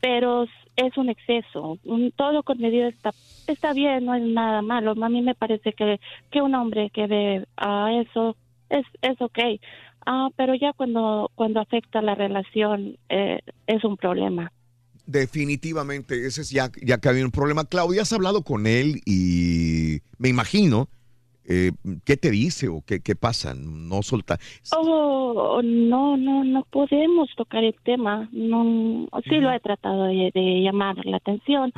pero 0.00 0.46
es 0.78 0.96
un 0.96 1.10
exceso, 1.10 1.78
un, 1.84 2.12
todo 2.12 2.42
con 2.42 2.58
medida 2.58 2.88
está, 2.88 3.12
está 3.46 3.72
bien, 3.72 4.06
no 4.06 4.14
es 4.14 4.22
nada 4.22 4.62
malo, 4.62 4.92
a 4.92 5.08
mí 5.08 5.22
me 5.22 5.34
parece 5.34 5.72
que, 5.72 6.00
que 6.30 6.40
un 6.40 6.54
hombre 6.54 6.90
que 6.90 7.06
ve 7.06 7.46
a 7.56 7.92
eso 7.92 8.36
es, 8.70 8.86
es 9.02 9.20
ok, 9.20 9.38
Ah, 10.10 10.30
pero 10.36 10.54
ya 10.54 10.72
cuando, 10.72 11.30
cuando 11.34 11.60
afecta 11.60 12.00
la 12.00 12.14
relación 12.14 12.96
eh, 13.10 13.40
es 13.66 13.84
un 13.84 13.98
problema. 13.98 14.50
Definitivamente, 15.04 16.26
ese 16.26 16.40
es 16.40 16.50
ya, 16.50 16.70
ya 16.82 16.96
que 16.96 17.10
había 17.10 17.26
un 17.26 17.30
problema. 17.30 17.66
Claudia, 17.66 18.00
has 18.00 18.12
hablado 18.14 18.42
con 18.42 18.66
él 18.66 19.02
y 19.04 20.00
me 20.16 20.30
imagino, 20.30 20.88
eh, 21.50 21.72
¿qué 22.04 22.18
te 22.18 22.30
dice 22.30 22.68
o 22.68 22.82
qué, 22.86 23.00
qué 23.00 23.16
pasa? 23.16 23.54
No 23.54 24.02
solta. 24.02 24.38
Oh, 24.76 25.62
no, 25.64 26.16
no, 26.18 26.44
no 26.44 26.62
podemos 26.70 27.30
tocar 27.36 27.64
el 27.64 27.74
tema. 27.82 28.28
No, 28.32 29.08
sí 29.24 29.36
lo 29.36 29.50
he 29.50 29.58
tratado 29.58 30.04
de, 30.04 30.30
de 30.34 30.60
llamar 30.62 30.96
la 31.06 31.16
atención. 31.16 31.72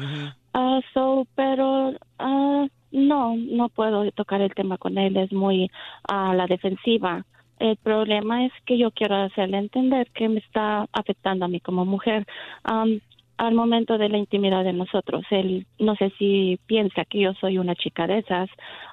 Ah, 0.52 0.81
so, 0.92 1.24
pero 1.36 1.92
ah, 2.18 2.66
no, 2.90 3.36
no 3.36 3.68
puedo 3.68 4.10
tocar 4.10 4.40
el 4.40 4.52
tema 4.55 4.76
con 4.76 4.99
él. 4.99 5.16
Es 5.16 5.32
muy 5.32 5.70
a 6.08 6.34
la 6.34 6.47
defensiva. 6.47 7.24
El 7.60 7.76
problema 7.76 8.47
es 8.47 8.52
que 8.66 8.76
yo 8.76 8.90
quiero 8.90 9.16
hacerle 9.16 9.58
entender 9.58 10.10
que 10.15 10.28
me 10.28 10.40
está 10.40 10.86
afectando 10.92 11.44
a 11.44 11.49
mí 11.49 11.60
como 11.60 11.84
mujer. 11.84 12.26
Am, 12.65 13.00
al 13.46 13.54
momento 13.54 13.96
de 13.96 14.08
la 14.10 14.18
intimidad 14.18 14.64
de 14.64 14.72
nosotros, 14.74 15.22
él 15.30 15.66
no 15.78 15.96
sé 15.96 16.12
si 16.18 16.58
piensa 16.66 17.04
que 17.06 17.20
yo 17.20 17.32
soy 17.40 17.56
una 17.56 17.74
chica 17.74 18.06
de 18.06 18.18
esas. 18.18 18.50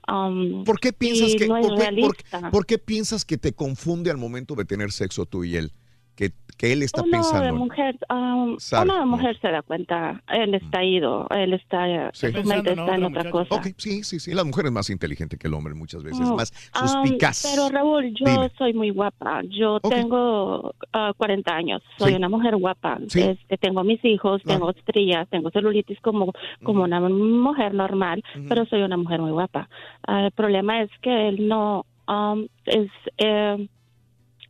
am, 0.07 0.63
¿Por 0.63 0.79
qué 0.79 0.93
piensas 0.93 1.35
que, 1.35 1.47
no 1.47 1.57
es 1.57 1.61
por 1.67 1.71
qué- 1.71 1.75
por- 1.75 1.93
realista. 1.93 2.51
por 2.51 2.65
qué 2.65 2.77
piensas 2.77 3.25
que 3.25 3.37
te 3.37 3.51
confunde 3.53 4.09
al 4.09 4.17
momento 4.17 4.55
de 4.55 4.63
tener 4.63 4.91
sexo 4.91 5.25
tú 5.25 5.43
y 5.43 5.57
él? 5.57 5.71
Que, 6.17 6.31
que 6.57 6.73
él 6.73 6.81
está 6.81 7.03
Una 7.03 7.11
pensando. 7.11 7.53
mujer, 7.55 7.95
am, 8.09 8.55
Sabe, 8.57 8.89
una 8.89 9.05
mujer 9.05 9.37
se 9.39 9.49
da 9.49 9.61
cuenta, 9.61 10.23
él 10.29 10.55
está 10.55 10.83
ido, 10.83 11.27
él 11.29 11.53
está, 11.53 12.09
Sí. 12.11 12.31
su 12.33 12.43
mente 12.43 12.71
está 12.73 12.95
en 12.95 13.03
otra 13.03 13.29
cosa. 13.29 13.61
Sí, 13.77 14.03
sí, 14.03 14.19
sí. 14.19 14.33
La 14.33 14.43
mujer 14.43 14.65
es 14.65 14.71
más 14.71 14.89
inteligente 14.89 15.37
que 15.37 15.47
el 15.47 15.53
hombre 15.53 15.75
muchas 15.75 16.01
veces, 16.03 16.27
Oh, 16.27 16.35
más 16.35 16.51
am, 16.73 16.87
suspicaz. 16.87 17.43
pero 17.53 17.69
Raúl, 17.69 18.11
yo 18.15 18.25
Dime. 18.25 18.49
soy 18.57 18.73
muy 18.73 18.89
guapa. 18.89 19.41
Yo 19.47 19.79
tengo 19.81 20.73
ah, 20.91 21.13
40 21.15 21.55
años. 21.55 21.83
Soy 21.99 22.09
Sí. 22.13 22.15
una 22.17 22.29
mujer 22.29 22.55
guapa. 22.55 22.97
Sí. 23.07 23.21
Este, 23.21 23.57
tengo 23.59 23.83
mis 23.83 24.03
hijos, 24.03 24.41
Ah. 24.45 24.53
tengo 24.53 24.71
estrías, 24.71 25.29
tengo 25.29 25.51
celulitis 25.51 25.99
como, 26.01 26.33
como 26.63 26.81
una 26.83 26.99
mujer 26.99 27.75
normal, 27.75 28.23
pero 28.49 28.65
soy 28.65 28.81
una 28.81 28.97
mujer 28.97 29.21
muy 29.21 29.31
guapa. 29.31 29.69
Ah, 30.07 30.25
el 30.25 30.31
problema 30.31 30.81
es 30.81 30.89
que 31.03 31.27
él 31.29 31.47
no 31.47 31.85
am, 32.07 32.47
es 32.65 32.89
eh, 33.19 33.67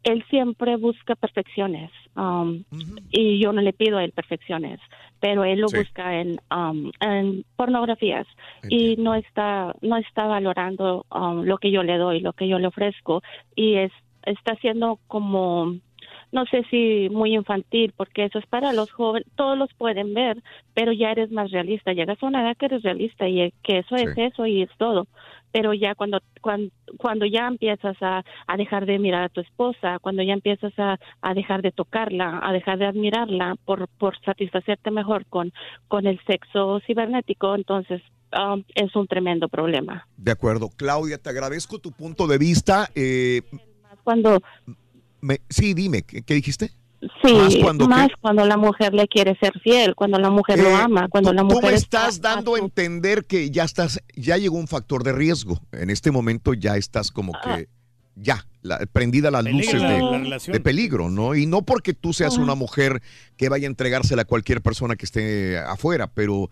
él 0.04 0.24
siempre 0.30 0.76
busca 0.78 1.16
perfecciones 1.16 1.92
um, 2.16 2.64
y 3.12 3.40
yo 3.40 3.52
no 3.54 3.62
le 3.62 3.74
pido 3.74 3.98
a 3.98 4.04
él 4.04 4.12
perfecciones, 4.12 4.80
pero 5.20 5.44
él 5.44 5.60
lo 5.62 5.70
Sí. 5.70 5.78
busca 5.78 6.20
en, 6.20 6.40
um, 6.56 6.92
en 7.00 7.44
pornografías 7.56 8.28
y 8.70 8.96
no 8.98 9.16
está 9.16 9.74
no 9.82 9.98
está 9.98 10.26
valorando 10.28 11.06
um, 11.14 11.44
lo 11.44 11.58
que 11.58 11.72
yo 11.72 11.84
le 11.84 11.98
doy, 11.98 12.20
lo 12.22 12.34
que 12.34 12.48
yo 12.48 12.60
le 12.60 12.68
ofrezco 12.68 13.22
y 13.56 13.76
es 13.76 13.92
está 14.24 14.56
siendo 14.56 15.00
como 15.08 15.76
no 16.32 16.46
sé 16.46 16.64
si 16.70 17.08
muy 17.10 17.34
infantil, 17.36 17.94
porque 17.96 18.26
eso 18.26 18.40
es 18.40 18.46
para 18.48 18.74
los 18.74 18.92
jóvenes, 18.92 19.28
todos 19.36 19.58
los 19.58 19.74
pueden 19.76 20.14
ver, 20.14 20.38
pero 20.74 20.92
ya 20.92 21.12
eres 21.12 21.32
más 21.32 21.52
realista, 21.52 21.94
llegas 21.94 22.22
a 22.22 22.26
una 22.26 22.42
edad 22.42 22.58
que 22.58 22.66
eres 22.66 22.84
realista 22.84 23.28
y 23.30 23.54
que 23.64 23.80
eso 23.80 23.96
es 23.96 24.18
eso 24.18 24.46
y 24.46 24.64
es 24.64 24.70
todo. 24.78 25.08
Pero 25.58 25.74
ya 25.74 25.96
cuando, 25.96 26.20
cuando, 26.40 26.70
cuando 27.00 27.26
ya 27.26 27.48
empiezas 27.48 27.98
a, 28.02 28.24
a 28.46 28.58
dejar 28.58 28.86
de 28.86 29.00
mirar 29.00 29.24
a 29.24 29.30
tu 29.30 29.42
esposa, 29.42 29.98
cuando 30.00 30.22
ya 30.22 30.34
empiezas 30.34 30.72
a, 30.78 31.00
a 31.22 31.34
dejar 31.34 31.64
de 31.64 31.72
tocarla, 31.72 32.40
a 32.44 32.54
dejar 32.54 32.78
de 32.78 32.86
admirarla 32.86 33.56
por, 33.66 33.88
por 33.98 34.16
satisfacerte 34.24 34.92
mejor 34.92 35.26
con, 35.26 35.52
con 35.88 36.06
el 36.06 36.20
sexo 36.28 36.80
cibernético, 36.86 37.56
entonces 37.56 38.04
um, 38.40 38.64
es 38.76 38.96
un 38.96 39.08
tremendo 39.08 39.50
problema. 39.50 40.08
De 40.16 40.32
acuerdo. 40.32 40.70
Claudia, 40.78 41.18
te 41.18 41.32
agradezco 41.32 41.80
tu 41.80 41.92
punto 41.92 42.28
de 42.28 42.38
vista. 42.38 42.90
Eh, 42.94 43.42
Cuando 44.04 44.40
me- 45.22 45.40
sí, 45.50 45.74
dime, 45.74 46.04
¿qué, 46.04 46.22
qué 46.22 46.36
dijiste? 46.36 46.70
Sí, 47.00 47.32
Más 47.34 47.44
más 47.44 47.56
cuando 47.62 47.88
cuando, 48.22 48.42
qué? 48.44 48.48
la 48.50 48.58
mujer 48.58 48.94
le 48.94 49.08
quiere 49.08 49.38
ser 49.40 49.54
fiel, 49.60 49.94
cuando 49.94 50.18
la 50.18 50.32
mujer 50.32 50.58
lo 50.60 50.70
Eh, 50.70 50.74
ama, 50.76 51.08
cuando 51.10 51.32
la 51.32 51.42
Tú 51.42 51.48
mujer 51.50 51.72
me 51.72 51.78
está- 51.78 52.08
estás 52.08 52.22
dando 52.22 52.56
a 52.56 52.60
entender 52.60 53.26
que 53.26 53.52
ya 53.52 53.64
estás, 53.66 54.00
ya 54.16 54.38
llegó 54.38 54.58
un 54.58 54.68
factor 54.68 55.04
de 55.04 55.12
riesgo. 55.14 55.60
En 55.72 55.90
este 55.92 56.10
momento 56.12 56.54
ya 56.56 56.76
estás 56.76 57.12
como 57.12 57.34
que 57.44 57.68
ya 58.16 58.48
la- 58.64 58.80
prendida 58.92 59.30
las 59.30 59.44
Peligro 59.44 59.74
luces 59.74 59.82
de, 59.82 60.00
la 60.02 60.18
relación. 60.18 60.54
de 60.54 60.60
peligro, 60.60 61.10
¿no? 61.12 61.36
Y 61.36 61.46
no 61.46 61.62
porque 61.62 61.94
tú 61.94 62.14
seas 62.14 62.38
Ah. 62.40 62.42
una 62.42 62.56
mujer 62.56 63.02
que 63.38 63.48
vaya 63.48 63.68
a 63.68 63.70
entregársela 63.70 64.24
a 64.24 64.26
cualquier 64.26 64.62
persona 64.64 64.96
que 64.96 65.06
esté 65.06 65.60
afuera, 65.60 66.08
pero 66.08 66.50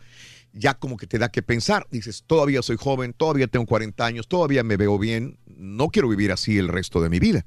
ya 0.54 0.76
como 0.76 0.96
que 0.96 1.08
te 1.08 1.18
da 1.18 1.30
que 1.30 1.42
pensar. 1.42 1.88
Dices, 1.90 2.24
todavía 2.28 2.62
soy 2.62 2.78
joven, 2.80 3.14
todavía 3.14 3.48
tengo 3.48 3.66
40 3.66 4.06
años, 4.06 4.28
todavía 4.28 4.64
me 4.64 4.78
veo 4.78 5.00
bien, 5.00 5.40
no 5.48 5.88
quiero 5.90 6.08
vivir 6.08 6.32
así 6.32 6.58
el 6.60 6.68
resto 6.68 7.02
de 7.02 7.10
mi 7.10 7.18
vida. 7.20 7.46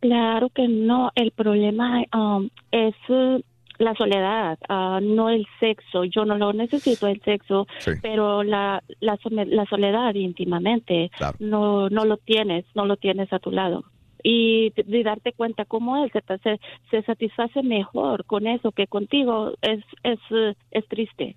Claro 0.00 0.48
que 0.48 0.66
no, 0.68 1.10
el 1.14 1.30
problema 1.32 2.02
um, 2.14 2.48
es 2.70 2.94
eh, 3.08 3.42
la 3.78 3.94
soledad, 3.94 4.58
ah, 4.68 4.98
no 5.02 5.28
el 5.28 5.46
sexo. 5.58 6.04
Yo 6.04 6.24
no 6.24 6.36
lo 6.38 6.52
necesito 6.52 7.06
el 7.06 7.20
sexo, 7.22 7.66
Sí. 7.78 7.92
pero 8.02 8.42
la, 8.42 8.82
la, 9.00 9.18
la 9.46 9.66
soledad 9.66 10.14
íntimamente 10.14 11.10
no, 11.38 11.88
no 11.90 12.04
lo 12.04 12.16
tienes, 12.16 12.64
no 12.74 12.86
lo 12.86 12.96
tienes 12.96 13.32
a 13.32 13.38
tu 13.38 13.50
lado. 13.50 13.84
Y 14.22 14.70
de, 14.76 14.82
de 14.82 15.02
darte 15.02 15.32
cuenta 15.32 15.64
cómo 15.64 16.02
él 16.04 16.10
se, 16.12 16.22
se, 16.42 16.60
se 16.90 17.02
satisface 17.02 17.62
mejor 17.62 18.24
con 18.26 18.46
eso 18.46 18.72
que 18.72 18.86
contigo 18.86 19.52
es, 19.62 19.82
es, 20.02 20.18
eh, 20.30 20.54
es 20.70 20.86
triste. 20.88 21.36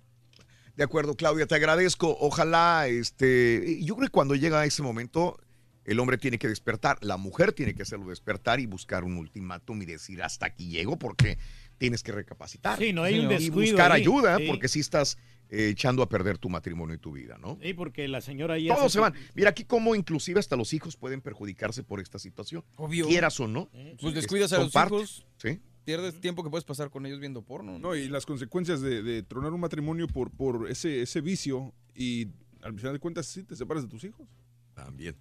De 0.76 0.84
acuerdo, 0.84 1.16
Claudia, 1.16 1.46
te 1.46 1.56
agradezco. 1.56 2.18
Ojalá, 2.20 2.88
este, 2.88 3.78
yo 3.86 3.96
creo 3.96 4.08
que 4.08 4.12
cuando 4.12 4.36
llega 4.36 4.66
ese 4.66 4.82
momento, 4.84 5.38
el 5.86 6.00
hombre 6.00 6.18
tiene 6.18 6.38
que 6.40 6.48
despertar, 6.48 6.98
la 7.02 7.18
mujer 7.18 7.54
tiene 7.54 7.74
que 7.74 7.82
hacerlo 7.84 8.10
despertar 8.10 8.60
y 8.60 8.66
buscar 8.66 9.04
un 9.04 9.18
ultimátum 9.18 9.82
y 9.82 9.86
decir 9.86 10.22
hasta 10.24 10.46
aquí 10.46 10.70
llego 10.70 10.98
porque 10.98 11.38
tienes 11.78 12.04
que 12.04 12.12
recapacitar. 12.12 12.80
Sí, 12.80 12.94
no 12.94 13.04
hay 13.04 13.20
un 13.20 13.26
y 13.26 13.36
descuido 13.36 13.74
buscar 13.74 13.92
ahí, 13.92 14.02
ayuda 14.02 14.38
sí. 14.38 14.46
porque 14.48 14.68
si 14.68 14.80
estás 14.80 15.18
eh, 15.50 15.70
echando 15.70 16.02
a 16.02 16.10
perder 16.10 16.38
tu 16.38 16.50
matrimonio 16.50 16.96
y 16.96 17.00
tu 17.00 17.12
vida, 17.12 17.38
¿no? 17.38 17.60
Sí, 17.62 17.74
porque 17.74 18.08
la 18.08 18.22
señora 18.22 18.56
ahí 18.56 18.68
Todos 18.68 18.92
se 18.92 19.00
van. 19.00 19.14
Mira 19.36 19.50
aquí 19.50 19.66
cómo 19.66 19.94
inclusive 19.94 20.40
hasta 20.40 20.56
los 20.56 20.74
hijos 20.74 20.96
pueden 20.96 21.22
perjudicarse 21.22 21.84
por 21.84 22.00
esta 22.00 22.18
situación. 22.18 22.64
Obvio. 22.78 23.08
Quieras 23.08 23.40
o 23.40 23.48
no. 23.48 23.70
Pues 24.00 24.16
descuidas 24.16 24.54
a 24.54 24.56
Son 24.58 24.66
los 24.66 24.74
parte. 24.74 24.96
hijos. 24.96 25.26
Sí. 25.38 25.60
Pierdes 25.84 26.22
tiempo 26.22 26.44
que 26.46 26.50
puedes 26.50 26.64
pasar 26.64 26.90
con 26.90 27.06
ellos 27.06 27.20
viendo 27.20 27.42
porno. 27.42 27.78
No, 27.78 27.94
y 27.94 28.08
las 28.08 28.26
consecuencias 28.26 28.80
de, 28.80 29.04
de 29.04 29.22
tronar 29.22 29.52
un 29.52 29.60
matrimonio 29.60 30.08
por, 30.08 30.32
por 30.32 30.72
ese, 30.72 31.02
ese 31.02 31.20
vicio 31.20 31.74
y 31.94 32.30
al 32.62 32.74
final 32.76 32.94
de 32.94 33.00
cuentas 33.00 33.26
sí 33.26 33.44
te 33.44 33.56
separas 33.58 33.84
de 33.84 33.90
tus 33.90 34.06
hijos. 34.06 34.26
También. 34.74 35.16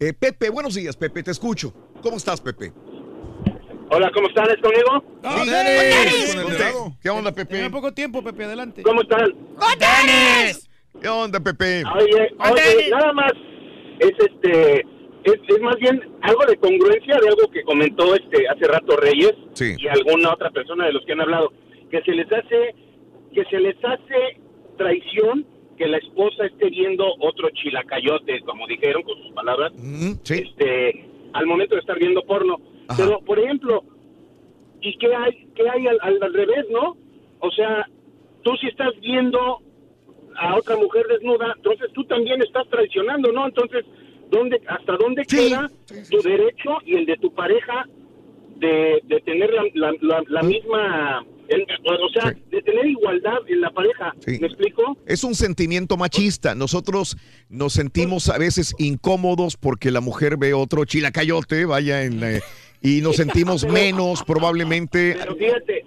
Eh, 0.00 0.12
Pepe, 0.12 0.50
buenos 0.50 0.74
días, 0.74 0.96
Pepe, 0.96 1.22
te 1.22 1.30
escucho. 1.30 1.72
¿Cómo 2.02 2.16
estás, 2.16 2.40
Pepe? 2.40 2.72
Hola, 3.90 4.10
¿cómo 4.12 4.28
están? 4.28 4.46
¿Es 4.50 4.56
conmigo? 4.60 5.04
Denis! 5.46 6.36
Ponte. 6.36 6.96
¿Qué 7.00 7.10
onda, 7.10 7.32
Pepe? 7.32 7.54
Tiene 7.54 7.70
poco 7.70 7.92
tiempo, 7.92 8.22
Pepe, 8.22 8.44
adelante. 8.44 8.82
¿Cómo 8.82 9.02
están? 9.02 9.32
¡Denis! 9.78 10.68
¿Qué 11.00 11.08
onda, 11.08 11.38
Pepe? 11.38 11.82
Oye, 11.96 12.34
oye, 12.38 12.90
nada 12.90 13.12
más 13.12 13.32
es 14.00 14.12
este 14.18 14.80
es, 15.24 15.34
es 15.48 15.60
más 15.62 15.76
bien 15.76 16.00
algo 16.22 16.44
de 16.46 16.56
congruencia 16.56 17.16
de 17.20 17.28
algo 17.28 17.50
que 17.50 17.62
comentó 17.62 18.14
este 18.14 18.46
hace 18.48 18.66
rato 18.66 18.96
Reyes 18.96 19.32
Sí. 19.54 19.74
y 19.78 19.88
alguna 19.88 20.32
otra 20.32 20.50
persona 20.50 20.86
de 20.86 20.92
los 20.92 21.04
que 21.06 21.12
han 21.12 21.20
hablado 21.20 21.50
que 21.90 22.02
se 22.02 22.12
les 22.12 22.26
hace 22.30 22.74
que 23.32 23.44
se 23.50 23.58
les 23.60 23.76
hace 23.84 24.40
traición 24.76 25.46
que 25.76 25.86
la 25.88 25.98
esposa 25.98 26.46
esté 26.46 26.70
viendo 26.70 27.04
otro 27.20 27.48
chilacayote, 27.50 28.40
como 28.42 28.66
dijeron 28.66 29.02
con 29.02 29.16
sus 29.22 29.32
palabras, 29.32 29.72
este, 30.34 31.06
al 31.32 31.46
momento 31.46 31.74
de 31.74 31.80
estar 31.80 31.98
viendo 31.98 32.22
porno. 32.22 32.56
Pero, 32.96 33.20
por 33.20 33.38
ejemplo, 33.38 33.82
¿y 34.80 34.96
qué 34.98 35.14
hay, 35.14 35.46
qué 35.54 35.68
hay 35.68 35.86
al, 35.86 35.98
al- 36.02 36.22
al 36.22 36.34
revés, 36.34 36.66
no? 36.70 36.96
O 37.40 37.50
sea, 37.50 37.86
tú 38.42 38.56
si 38.58 38.66
estás 38.68 38.92
viendo 39.00 39.58
a 40.36 40.56
otra 40.56 40.76
mujer 40.76 41.06
desnuda, 41.08 41.52
entonces 41.56 41.92
tú 41.92 42.04
también 42.04 42.42
estás 42.42 42.68
traicionando, 42.68 43.32
¿no? 43.32 43.46
Entonces, 43.46 43.84
¿dónde, 44.30 44.60
¿hasta 44.66 44.96
dónde 44.96 45.24
queda 45.24 45.70
tu 46.10 46.20
derecho 46.22 46.78
y 46.84 46.94
el 46.96 47.06
de 47.06 47.16
tu 47.16 47.32
pareja 47.32 47.86
de, 48.56 49.00
de 49.04 49.20
tener 49.20 49.52
la, 49.52 49.62
la- 49.74 49.94
la- 50.00 50.22
la 50.28 50.42
misma, 50.42 51.24
el- 51.48 51.66
o 51.84 52.08
sea, 52.10 52.34
de 52.50 52.62
tener 52.62 52.86
igualdad 52.86 53.38
en 53.48 53.60
la 53.60 53.70
pareja? 53.70 54.14
¿Me 54.26 54.46
explico? 54.46 54.96
Es 55.06 55.24
un 55.24 55.34
sentimiento 55.34 55.96
machista. 55.96 56.54
Nosotros 56.54 57.16
nos 57.48 57.72
sentimos 57.74 58.28
a 58.28 58.38
veces 58.38 58.74
incómodos 58.78 59.56
porque 59.56 59.90
la 59.90 60.00
mujer 60.00 60.36
ve 60.38 60.54
otro 60.54 60.84
chilacayote, 60.84 61.64
vaya, 61.66 62.02
en, 62.04 62.20
y 62.82 63.00
nos 63.00 63.16
sentimos 63.16 63.64
menos 63.68 64.22
probablemente. 64.24 65.16
Pero 65.18 65.36
fíjate, 65.36 65.84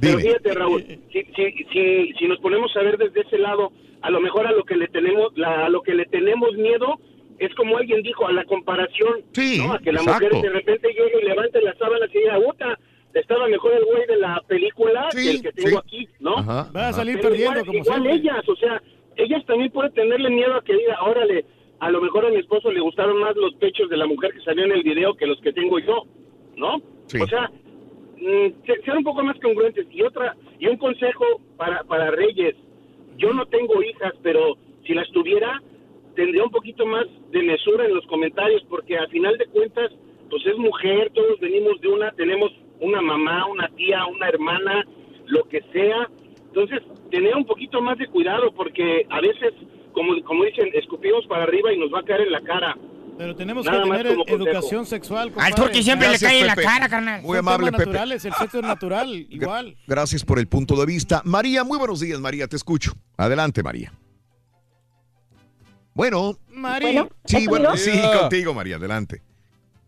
pero 0.00 0.18
fíjate, 0.18 0.52
Raúl, 0.54 0.84
si, 1.12 1.22
si, 1.34 1.64
si, 1.72 2.12
si 2.18 2.26
nos 2.28 2.38
ponemos 2.40 2.70
a 2.76 2.82
ver 2.82 2.98
desde 2.98 3.20
ese 3.20 3.38
lado, 3.38 3.72
a 4.02 4.10
lo 4.10 4.20
mejor 4.20 4.46
a 4.46 4.52
lo 4.52 4.64
que 4.64 4.76
le 4.76 4.88
tenemos, 4.88 5.32
la- 5.36 5.66
a 5.66 5.68
lo 5.68 5.82
que 5.82 5.94
le 5.94 6.04
tenemos 6.06 6.54
miedo 6.56 6.98
es 7.38 7.52
como 7.56 7.76
alguien 7.78 8.00
dijo, 8.02 8.26
a 8.28 8.32
la 8.32 8.44
comparación, 8.44 9.22
¿no? 9.58 9.72
A 9.72 9.78
que 9.80 9.90
la 9.92 10.00
exacto. 10.02 10.28
mujer 10.36 10.42
de 10.42 10.48
repente 10.50 10.88
llegue 10.88 11.20
y 11.20 11.24
levante 11.26 11.60
las 11.62 11.76
sábanas 11.78 12.08
y 12.14 12.18
diga, 12.18 12.38
estaba 13.20 13.48
mejor 13.48 13.72
el 13.74 13.84
güey 13.84 14.06
de 14.06 14.16
la 14.18 14.40
película 14.46 15.08
que 15.12 15.30
el 15.30 15.42
que 15.42 15.52
tengo 15.52 15.68
sí. 15.70 15.76
aquí, 15.76 16.08
¿no? 16.20 16.36
Ajá, 16.38 16.70
Va 16.76 16.88
a 16.88 16.92
salir 16.92 17.16
Pero 17.16 17.28
perdiendo 17.30 17.60
igual, 17.60 17.66
como 17.66 17.78
igual 17.78 18.02
siempre. 18.02 18.20
ellas, 18.20 18.48
o 18.48 18.56
sea, 18.56 18.82
ellas 19.16 19.44
también 19.46 19.70
pueden 19.70 19.92
tenerle 19.92 20.30
miedo 20.30 20.54
a 20.54 20.62
que 20.64 20.74
diga, 20.74 20.98
órale, 21.02 21.44
a 21.80 21.90
lo 21.90 22.00
mejor 22.00 22.26
a 22.26 22.30
mi 22.30 22.36
esposo 22.36 22.70
le 22.72 22.80
gustaron 22.80 23.18
más 23.20 23.36
los 23.36 23.54
pechos 23.56 23.88
de 23.90 23.96
la 23.96 24.06
mujer 24.06 24.32
que 24.32 24.40
salió 24.40 24.64
en 24.64 24.72
el 24.72 24.82
video 24.82 25.14
que 25.14 25.26
los 25.26 25.40
que 25.40 25.52
tengo 25.52 25.78
yo, 25.78 26.02
¿no? 26.56 26.76
O 26.76 27.26
sea, 27.26 27.50
mm, 28.16 28.64
se- 28.66 28.82
sean 28.84 28.98
un 28.98 29.04
poco 29.04 29.22
más 29.22 29.38
congruentes. 29.40 29.86
Y 29.90 30.02
otra, 30.02 30.34
y 30.58 30.66
un 30.66 30.76
consejo 30.78 31.24
para, 31.56 31.82
para 31.84 32.10
Reyes, 32.10 32.54
yo 33.18 33.32
no 33.32 33.46
tengo 33.46 33.82
hijas, 33.82 34.14
pero 34.22 34.56
si 34.86 34.94
las 34.94 35.08
tuviera, 35.10 35.60
tendría 36.16 36.44
un 36.44 36.50
poquito 36.50 36.86
más 36.86 37.06
de 37.30 37.42
mesura 37.42 37.84
en 37.86 37.94
los 37.94 38.06
comentarios, 38.06 38.62
porque 38.68 38.96
a 38.96 39.06
final 39.08 39.36
de 39.36 39.46
cuentas, 39.46 39.90
pues 40.30 40.44
es 40.46 40.56
mujer, 40.56 41.10
todos 41.12 41.38
venimos 41.40 41.80
de 41.80 41.88
una, 41.88 42.10
tenemos 42.12 42.50
una 42.84 43.00
mamá, 43.02 43.46
una 43.46 43.68
tía, 43.76 44.04
una 44.06 44.28
hermana, 44.28 44.84
lo 45.26 45.44
que 45.48 45.60
sea. 45.72 46.08
Entonces, 46.48 46.80
tener 47.10 47.34
un 47.34 47.44
poquito 47.46 47.80
más 47.80 47.98
de 47.98 48.06
cuidado, 48.08 48.52
porque 48.54 49.06
a 49.10 49.20
veces, 49.20 49.52
como, 49.92 50.14
como 50.24 50.44
dicen, 50.44 50.68
escupimos 50.74 51.26
para 51.26 51.44
arriba 51.44 51.72
y 51.72 51.78
nos 51.78 51.92
va 51.92 52.00
a 52.00 52.04
caer 52.04 52.22
en 52.22 52.32
la 52.32 52.40
cara. 52.42 52.76
Pero 53.16 53.34
tenemos 53.36 53.64
Nada 53.64 53.84
que 53.84 53.90
tener 53.90 54.16
consejo. 54.16 54.36
educación 54.36 54.86
sexual. 54.86 55.28
Al 55.28 55.32
compadre. 55.34 55.54
Turqui 55.54 55.82
siempre 55.84 56.08
le 56.08 56.18
cae 56.18 56.40
en 56.40 56.46
la 56.48 56.56
cara, 56.56 56.88
carnal. 56.88 57.22
Muy 57.22 57.38
amable, 57.38 57.70
Pepe. 57.70 57.86
naturales, 57.86 58.24
el 58.24 58.32
sexo 58.34 58.58
es 58.58 58.64
natural, 58.66 59.08
igual. 59.30 59.76
Gracias 59.86 60.24
por 60.24 60.38
el 60.40 60.48
punto 60.48 60.74
de 60.76 60.84
vista. 60.86 61.22
María, 61.24 61.62
muy 61.62 61.78
buenos 61.78 62.00
días, 62.00 62.18
María, 62.20 62.48
te 62.48 62.56
escucho. 62.56 62.92
Adelante, 63.16 63.62
María. 63.62 63.92
Bueno. 65.94 66.36
Bueno, 66.56 67.08
Sí, 67.24 67.36
¿es 67.36 67.46
bueno, 67.46 67.76
sí, 67.76 67.92
contigo, 68.20 68.52
María, 68.52 68.76
adelante. 68.76 69.22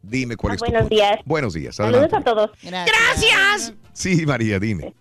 Dime 0.08 0.36
cuál 0.36 0.52
Ah, 0.52 0.54
es 0.54 0.60
buenos 0.60 0.88
días. 0.88 1.18
Buenos 1.24 1.54
días, 1.54 1.76
Saludos 1.76 2.12
a 2.12 2.20
todos. 2.20 2.50
Gracias. 2.62 3.74
Sí, 3.92 4.24
María, 4.26 4.58
dime. 4.58 4.94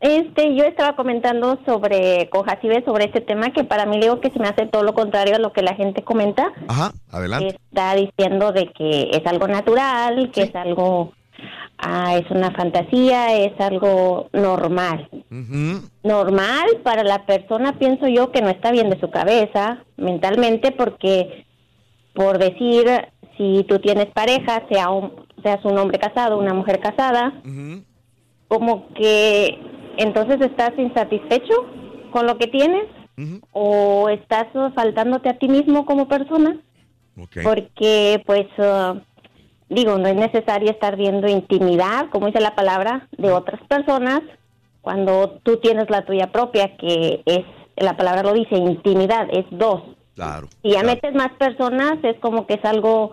Este, 0.00 0.54
yo 0.54 0.64
estaba 0.64 0.96
comentando 0.96 1.58
sobre 1.64 2.28
con 2.28 2.42
Jacibe 2.42 2.84
sobre 2.84 3.06
este 3.06 3.22
tema 3.22 3.52
que 3.52 3.64
para 3.64 3.86
mí 3.86 3.98
digo 3.98 4.20
que 4.20 4.30
se 4.30 4.38
me 4.38 4.48
hace 4.48 4.66
todo 4.66 4.82
lo 4.82 4.92
contrario 4.92 5.36
a 5.36 5.38
lo 5.38 5.52
que 5.52 5.62
la 5.62 5.74
gente 5.74 6.04
comenta. 6.04 6.52
Ajá, 6.68 6.92
adelante. 7.10 7.56
Está 7.70 7.94
diciendo 7.94 8.52
de 8.52 8.70
que 8.72 9.10
es 9.12 9.26
algo 9.26 9.48
natural, 9.48 10.30
que 10.30 10.42
es 10.42 10.54
algo, 10.54 11.14
ah, 11.78 12.16
es 12.18 12.30
una 12.30 12.50
fantasía, 12.50 13.34
es 13.38 13.58
algo 13.58 14.28
normal. 14.34 15.08
Normal 16.02 16.66
para 16.82 17.02
la 17.02 17.24
persona, 17.24 17.78
pienso 17.78 18.06
yo, 18.06 18.30
que 18.30 18.42
no 18.42 18.50
está 18.50 18.72
bien 18.72 18.90
de 18.90 19.00
su 19.00 19.10
cabeza 19.10 19.84
mentalmente, 19.96 20.70
porque 20.72 21.46
por 22.12 22.38
decir, 22.38 22.86
si 23.36 23.64
tú 23.68 23.78
tienes 23.78 24.06
pareja, 24.06 24.62
sea 24.70 24.90
un, 24.90 25.12
seas 25.42 25.64
un 25.64 25.78
hombre 25.78 25.98
casado, 25.98 26.38
una 26.38 26.54
mujer 26.54 26.80
casada, 26.80 27.32
como 28.48 28.88
que 28.94 29.58
entonces 29.98 30.40
estás 30.40 30.72
insatisfecho 30.78 31.54
con 32.10 32.26
lo 32.26 32.38
que 32.38 32.46
tienes 32.46 32.84
o 33.52 34.08
estás 34.08 34.46
faltándote 34.74 35.28
a 35.28 35.38
ti 35.38 35.48
mismo 35.48 35.86
como 35.86 36.08
persona 36.08 36.58
porque 37.44 38.20
pues 38.26 38.46
uh, 38.58 38.98
digo 39.68 39.98
no 39.98 40.08
es 40.08 40.16
necesario 40.16 40.70
estar 40.70 40.96
viendo 40.96 41.28
intimidad 41.28 42.10
como 42.10 42.26
dice 42.26 42.40
la 42.40 42.56
palabra 42.56 43.08
de 43.16 43.30
otras 43.30 43.60
personas 43.68 44.20
cuando 44.80 45.38
tú 45.44 45.58
tienes 45.58 45.88
la 45.90 46.04
tuya 46.04 46.32
propia 46.32 46.76
que 46.76 47.22
es 47.24 47.44
la 47.76 47.96
palabra 47.96 48.24
lo 48.24 48.32
dice 48.32 48.56
intimidad 48.56 49.28
es 49.30 49.44
dos 49.52 49.82
Claro. 50.14 50.48
si 50.62 50.70
ya 50.70 50.82
metes 50.82 51.12
más 51.14 51.32
personas 51.38 51.98
es 52.04 52.18
como 52.20 52.46
que 52.46 52.54
es 52.54 52.64
algo 52.64 53.12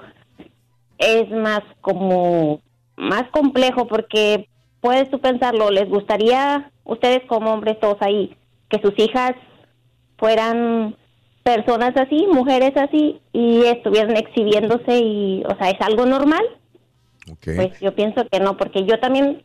es 1.00 1.30
más 1.32 1.62
como 1.82 2.62
más 2.96 3.24
complejo 3.32 3.88
porque 3.88 4.48
puedes 4.82 5.10
tú 5.10 5.20
pensarlo 5.20 5.72
les 5.72 5.90
gustaría 5.90 6.72
ustedes 6.84 7.22
como 7.28 7.54
hombres 7.54 7.80
todos 7.80 7.98
ahí 8.02 8.36
que 8.70 8.80
sus 8.82 8.98
hijas 9.00 9.32
fueran 10.18 10.96
personas 11.44 11.98
así 11.98 12.28
mujeres 12.32 12.74
así 12.78 13.20
y 13.34 13.64
estuvieran 13.66 14.16
exhibiéndose 14.16 15.00
y 15.00 15.44
o 15.46 15.56
sea 15.58 15.72
es 15.72 15.82
algo 15.82 16.06
normal 16.06 16.44
pues 17.44 17.80
yo 17.80 17.96
pienso 17.96 18.28
que 18.32 18.40
no 18.40 18.58
porque 18.58 18.86
yo 18.86 19.00
también 19.00 19.44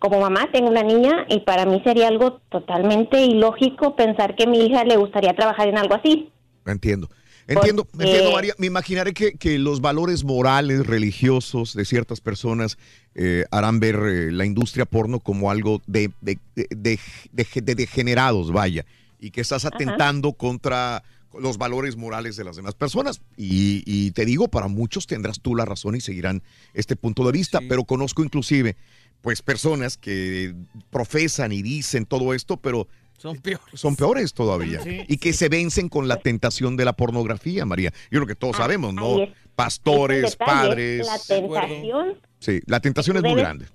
como 0.00 0.20
mamá 0.20 0.48
tengo 0.52 0.68
una 0.68 0.82
niña 0.82 1.24
y 1.28 1.40
para 1.40 1.64
mí 1.64 1.80
sería 1.82 2.08
algo 2.08 2.40
totalmente 2.50 3.22
ilógico 3.22 3.96
pensar 3.96 4.36
que 4.36 4.44
a 4.44 4.48
mi 4.48 4.66
hija 4.66 4.84
le 4.84 4.96
gustaría 4.96 5.34
trabajar 5.34 5.68
en 5.68 5.78
algo 5.78 5.94
así 5.94 6.30
Entiendo. 6.72 7.08
Entiendo, 7.46 7.84
Porque- 7.86 8.04
entiendo, 8.06 8.32
María. 8.32 8.54
Me 8.58 8.66
imaginaré 8.66 9.14
que, 9.14 9.32
que 9.32 9.58
los 9.58 9.80
valores 9.80 10.22
morales, 10.22 10.86
religiosos 10.86 11.72
de 11.74 11.86
ciertas 11.86 12.20
personas 12.20 12.76
eh, 13.14 13.46
harán 13.50 13.80
ver 13.80 13.96
eh, 13.96 14.30
la 14.32 14.44
industria 14.44 14.84
porno 14.84 15.20
como 15.20 15.50
algo 15.50 15.80
de, 15.86 16.10
de, 16.20 16.38
de- 16.54 16.66
de- 16.70 16.98
de- 17.32 17.60
de 17.62 17.74
degenerados, 17.74 18.52
vaya, 18.52 18.84
y 19.18 19.30
que 19.30 19.40
estás 19.40 19.64
Ajá. 19.64 19.74
atentando 19.74 20.34
contra 20.34 21.02
los 21.40 21.56
valores 21.56 21.96
morales 21.96 22.36
de 22.36 22.44
las 22.44 22.56
demás 22.56 22.74
personas. 22.74 23.22
Y, 23.36 23.82
y 23.86 24.10
te 24.10 24.26
digo, 24.26 24.48
para 24.48 24.68
muchos 24.68 25.06
tendrás 25.06 25.40
tú 25.40 25.54
la 25.56 25.64
razón 25.64 25.94
y 25.94 26.00
seguirán 26.02 26.42
este 26.74 26.96
punto 26.96 27.24
de 27.24 27.32
vista, 27.32 27.60
pero 27.66 27.84
conozco 27.84 28.22
inclusive 28.22 28.76
pues 29.22 29.40
personas 29.42 29.96
que 29.96 30.54
profesan 30.90 31.50
y 31.52 31.62
dicen 31.62 32.04
todo 32.06 32.34
esto, 32.34 32.58
pero 32.58 32.88
Son 33.18 33.36
peores. 33.36 33.64
son 33.74 33.94
peores 33.96 34.32
todavía. 34.32 34.80
Sí. 34.80 35.02
Y 35.08 35.18
que 35.18 35.32
se 35.34 35.48
vencen 35.50 35.88
con 35.90 36.08
la 36.08 36.16
tentación 36.16 36.76
de 36.76 36.84
la 36.86 36.94
pornografía, 36.94 37.66
María. 37.66 37.90
Yo 38.10 38.20
creo 38.20 38.26
que 38.26 38.34
todos 38.34 38.56
sabemos, 38.56 38.94
¿no? 38.94 39.02
Ah, 39.06 39.14
ahí 39.16 39.22
es- 39.24 39.48
Pastores, 39.54 40.38
detalle, 40.38 40.68
padres. 40.68 41.06
la 41.06 41.36
tentación 41.36 42.14
Sí, 42.38 42.60
la 42.66 42.80
tentación 42.80 43.16
es 43.16 43.22
muy 43.22 43.32
Debes- 43.32 43.42
grande. 43.42 43.66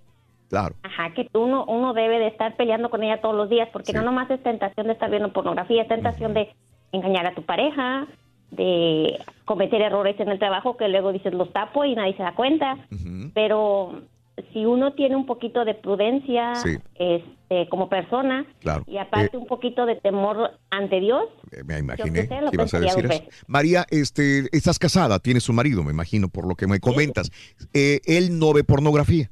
Claro. 0.49 0.75
Ajá, 0.83 1.13
que 1.13 1.27
uno, 1.33 1.65
uno 1.65 1.93
debe 1.93 2.19
de 2.19 2.27
estar 2.27 2.55
peleando 2.55 2.89
con 2.89 3.03
ella 3.03 3.19
todos 3.21 3.35
los 3.35 3.49
días, 3.49 3.67
porque 3.73 3.91
no 3.91 4.01
nomás 4.03 4.29
es 4.31 4.41
tentación 4.43 4.87
de 4.87 4.93
estar 4.93 5.09
viendo 5.09 5.33
pornografía, 5.33 5.81
es 5.81 5.87
tentación 5.87 6.33
de 6.33 6.53
engañar 6.91 7.25
a 7.25 7.33
tu 7.35 7.41
pareja, 7.43 8.07
de 8.51 9.19
cometer 9.45 9.81
errores 9.81 10.17
en 10.19 10.29
el 10.29 10.37
trabajo 10.39 10.77
que 10.77 10.87
luego 10.87 11.11
dices 11.11 11.33
los 11.33 11.51
tapo 11.51 11.83
y 11.85 11.95
nadie 11.95 12.15
se 12.15 12.21
da 12.23 12.35
cuenta. 12.35 12.77
Pero 13.33 14.03
si 14.53 14.65
uno 14.65 14.93
tiene 14.93 15.15
un 15.15 15.25
poquito 15.25 15.65
de 15.65 15.73
prudencia 15.73 16.53
Sí. 16.55 16.77
Este, 17.61 17.69
como 17.69 17.89
persona 17.89 18.45
Claro. 18.59 18.83
y 18.87 18.97
aparte 18.97 19.37
un 19.37 19.47
poquito 19.47 19.85
de 19.85 19.95
temor 19.95 20.59
ante 20.69 20.99
Dios, 20.99 21.23
Eh, 21.51 21.63
me 21.65 21.77
imaginé 21.79 22.27
que 22.27 22.39
ibas 22.51 22.73
a 22.73 22.79
decir 22.79 23.05
eso. 23.05 23.23
María, 23.47 23.85
este, 23.89 24.47
estás 24.55 24.79
casada, 24.79 25.19
tienes 25.19 25.47
un 25.49 25.55
marido, 25.55 25.83
me 25.83 25.91
imagino, 25.91 26.29
por 26.29 26.47
lo 26.47 26.55
que 26.55 26.67
me 26.67 26.79
comentas. 26.79 27.31
Eh, 27.73 28.01
él 28.05 28.39
no 28.39 28.53
ve 28.53 28.63
pornografía. 28.63 29.29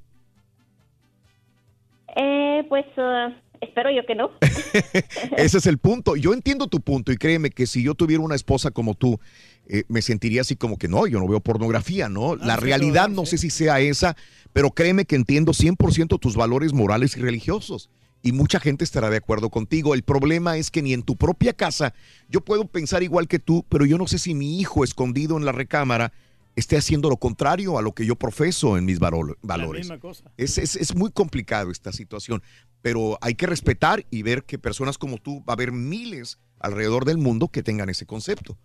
eh, 2.16 2.66
pues 2.68 2.86
eh, 2.98 3.36
espero 3.62 3.90
yo 3.92 4.06
que 4.06 4.16
no. 4.16 4.32
Ese 5.38 5.58
es 5.58 5.66
el 5.66 5.78
punto. 5.78 6.16
Yo 6.16 6.34
entiendo 6.34 6.68
tu 6.68 6.82
punto 6.82 7.12
y 7.12 7.18
créeme 7.18 7.50
que 7.52 7.66
si 7.68 7.84
yo 7.84 7.96
tuviera 7.96 8.22
una 8.24 8.36
esposa 8.36 8.72
como 8.72 8.96
tú, 8.96 9.20
eh, 9.68 9.84
me 9.88 10.02
sentiría 10.02 10.42
así 10.42 10.56
como 10.56 10.78
que 10.78 10.88
no, 10.90 11.08
yo 11.08 11.20
no 11.20 11.28
veo 11.28 11.40
pornografía, 11.40 12.10
¿no? 12.10 12.36
La 12.36 12.56
sí, 12.56 12.62
realidad 12.62 13.08
no 13.10 13.26
sé 13.26 13.38
si 13.38 13.50
sea 13.50 13.80
esa, 13.80 14.16
pero 14.52 14.72
créeme 14.72 15.06
que 15.06 15.16
entiendo 15.16 15.54
100% 15.54 16.20
tus 16.20 16.36
valores 16.36 16.74
morales 16.74 17.16
y 17.16 17.22
religiosos. 17.22 17.90
Y 18.24 18.34
mucha 18.34 18.60
gente 18.60 18.84
estará 18.84 19.10
de 19.10 19.18
acuerdo 19.18 19.50
contigo. 19.50 19.94
El 19.96 20.04
problema 20.04 20.58
es 20.58 20.70
que 20.70 20.82
ni 20.82 20.94
en 20.94 21.02
tu 21.04 21.16
propia 21.16 21.54
casa, 21.54 21.94
yo 22.30 22.42
puedo 22.42 22.66
pensar 22.68 23.02
igual 23.04 23.28
que 23.28 23.40
tú, 23.40 23.66
pero 23.68 23.86
yo 23.86 23.98
no 23.98 24.08
sé 24.08 24.20
si 24.20 24.36
mi 24.36 24.60
hijo 24.60 24.84
escondido 24.84 25.38
en 25.38 25.46
la 25.46 25.52
recámara 25.52 26.14
esté 26.56 26.78
haciendo 26.78 27.10
lo 27.10 27.18
contrario 27.18 27.78
a 27.78 27.82
lo 27.82 27.94
que 27.94 28.06
yo 28.06 28.16
profeso 28.16 28.78
en 28.78 28.86
mis 28.86 29.00
valo- 29.00 29.38
valores. 29.42 29.82
misma 29.86 30.00
cosa. 30.00 30.32
Es, 30.38 30.58
es- 30.58 30.76
es 30.76 30.94
muy 30.96 31.10
complicado 31.10 31.72
esta 31.72 31.92
situación, 31.94 32.44
pero 32.82 33.18
hay 33.22 33.36
que 33.36 33.48
respetar 33.48 34.06
y 34.12 34.22
ver 34.22 34.44
que 34.44 34.60
personas 34.60 34.98
como 34.98 35.18
tú, 35.18 35.40
va 35.40 35.54
a 35.54 35.54
haber 35.54 35.72
miles 35.72 36.38
alrededor 36.60 37.06
del 37.06 37.18
mundo 37.18 37.48
que 37.48 37.64
tengan 37.64 37.90
ese 37.90 38.06
concepto. 38.06 38.58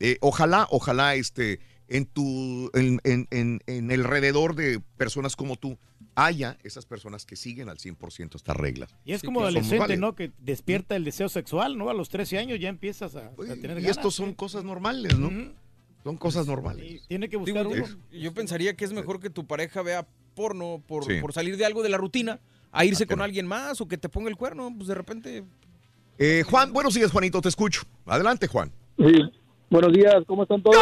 Eh, 0.00 0.18
ojalá, 0.20 0.66
ojalá 0.70 1.14
este, 1.16 1.60
en, 1.88 2.06
tu, 2.06 2.70
en, 2.74 3.00
en- 3.04 3.26
en- 3.30 3.60
en 3.66 3.90
alrededor 3.90 4.54
de 4.54 4.80
personas 4.96 5.36
como 5.36 5.56
tú 5.56 5.78
haya 6.16 6.56
esas 6.62 6.86
personas 6.86 7.26
que 7.26 7.36
siguen 7.36 7.68
al 7.68 7.78
100% 7.78 8.36
estas 8.36 8.56
reglas. 8.56 8.94
Y 9.04 9.12
es 9.12 9.20
Sí, 9.20 9.26
como 9.26 9.40
adolescente. 9.40 9.96
¿no? 9.96 10.14
Que 10.14 10.32
despierta 10.38 10.96
el 10.96 11.04
deseo 11.04 11.28
sexual, 11.28 11.76
¿no? 11.76 11.90
A 11.90 11.94
los 11.94 12.08
13 12.08 12.38
años 12.38 12.58
ya 12.60 12.68
empiezas 12.68 13.16
a, 13.16 13.26
a 13.28 13.32
tener 13.36 13.78
Y 13.78 13.82
ganas. 13.82 13.96
estos 13.96 14.14
son 14.14 14.32
cosas 14.34 14.64
normales, 14.64 15.18
¿no? 15.18 15.30
Son 16.04 16.16
cosas 16.16 16.46
normales. 16.46 17.02
Tiene 17.08 17.28
que 17.28 17.36
buscar 17.36 17.64
yo, 17.64 17.70
uno. 17.70 17.84
yo 18.12 18.34
pensaría 18.34 18.74
que 18.76 18.84
es 18.84 18.92
mejor 18.92 19.20
que 19.20 19.30
tu 19.30 19.46
pareja 19.46 19.82
vea 19.82 20.06
porno 20.34 20.82
por, 20.86 21.04
Sí. 21.04 21.20
por 21.20 21.32
salir 21.32 21.56
de 21.56 21.64
algo 21.64 21.82
de 21.82 21.88
la 21.88 21.96
rutina 21.96 22.40
a 22.72 22.84
irse 22.84 23.06
con 23.06 23.20
alguien 23.22 23.46
más 23.46 23.80
o 23.80 23.88
que 23.88 23.96
te 23.98 24.08
ponga 24.08 24.28
el 24.28 24.36
cuerno, 24.36 24.72
pues 24.76 24.88
de 24.88 24.94
repente... 24.94 25.44
Eh, 26.18 26.42
Juan, 26.48 26.72
buenos 26.72 26.94
días, 26.94 27.10
Juanito, 27.10 27.40
te 27.40 27.48
escucho. 27.48 27.82
Adelante, 28.06 28.46
Juan. 28.48 28.70
Sí, 28.98 29.12
buenos 29.70 29.92
días, 29.92 30.14
¿cómo 30.26 30.42
están 30.42 30.62
todos? 30.62 30.76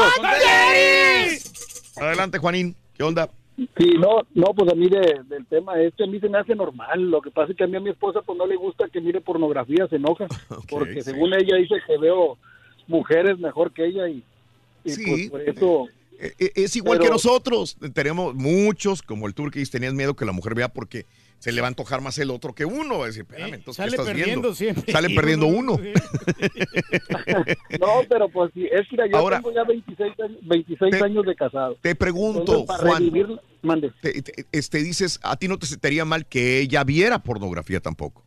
Adelante, 1.96 2.38
Juanín. 2.38 2.76
¿Qué 2.94 3.02
onda? 3.02 3.30
Sí, 3.76 3.94
no, 3.98 4.20
no, 4.34 4.46
pues 4.54 4.70
a 4.72 4.74
mí 4.74 4.88
de- 4.88 5.20
del 5.28 5.46
tema 5.46 5.80
este, 5.80 6.04
a 6.04 6.06
mí 6.06 6.18
se 6.20 6.28
me 6.28 6.38
hace 6.38 6.54
normal. 6.54 7.10
Lo 7.10 7.20
que 7.20 7.30
pasa 7.30 7.52
es 7.52 7.56
que 7.58 7.64
a 7.64 7.66
mí 7.66 7.76
a 7.76 7.80
mi 7.80 7.90
esposa 7.90 8.20
pues 8.22 8.36
no 8.38 8.46
le 8.46 8.56
gusta 8.56 8.88
que 8.88 9.00
mire 9.00 9.20
pornografía, 9.20 9.86
se 9.88 9.96
enoja. 9.96 10.26
porque 10.70 11.02
según 11.02 11.32
ella 11.34 11.56
dice 11.56 11.74
que 11.86 11.98
veo 11.98 12.38
mujeres 12.86 13.38
mejor 13.38 13.72
que 13.72 13.86
ella 13.86 14.08
y, 14.08 14.22
y 14.84 14.90
Sí. 14.90 15.04
pues 15.06 15.30
por 15.30 15.40
eso... 15.42 15.88
Eh, 16.20 16.32
eh, 16.38 16.52
Es 16.56 16.76
igual 16.76 16.98
Pero- 16.98 17.08
que 17.10 17.12
nosotros. 17.14 17.76
Tenemos 17.94 18.34
muchos, 18.34 19.02
como 19.02 19.26
el 19.26 19.34
Turquís, 19.34 19.70
tenían 19.70 19.96
miedo 19.96 20.14
que 20.14 20.24
la 20.24 20.32
mujer 20.32 20.54
vea 20.54 20.68
porque 20.68 21.04
se 21.40 21.50
le 21.50 21.60
va 21.60 21.66
a 21.66 21.70
antojar 21.70 22.00
más 22.00 22.16
el 22.18 22.30
otro 22.30 22.54
que 22.54 22.64
uno. 22.64 22.98
Va 22.98 23.04
a 23.04 23.06
decir, 23.08 23.22
espérame, 23.22 23.54
entonces, 23.54 23.84
¿qué 23.84 23.90
sale 23.90 23.96
estás 23.96 24.06
perdiendo 24.06 24.40
viendo? 24.42 24.54
siempre. 24.54 24.92
Sale 24.92 25.10
perdiendo 25.16 25.46
uno. 25.46 25.78
No, 27.80 27.86
pero 28.08 28.28
pues 28.28 28.52
sí, 28.54 28.64
es 28.70 28.82
que 28.88 28.92
mira, 28.92 29.06
yo 29.08 29.16
Ahora- 29.16 29.36
tengo 29.38 29.52
ya 29.52 29.64
26, 29.64 30.20
años- 30.20 30.38
26 30.42 31.02
años 31.02 31.24
de 31.26 31.34
casado. 31.34 31.76
Te 31.80 31.94
pregunto, 31.94 32.40
Entonces, 32.40 32.66
para 32.66 32.82
Juan. 32.88 33.02
revivir- 33.02 33.40
mande. 33.62 33.92
te- 34.00 34.22
te- 34.22 34.46
este, 34.52 34.78
dices, 34.82 35.18
a 35.22 35.36
ti 35.36 35.48
no 35.48 35.58
te 35.58 35.66
sentiría 35.66 36.04
mal 36.04 36.26
que 36.26 36.60
ella 36.60 36.84
viera 36.84 37.22
pornografía 37.22 37.80
tampoco. 37.80 38.24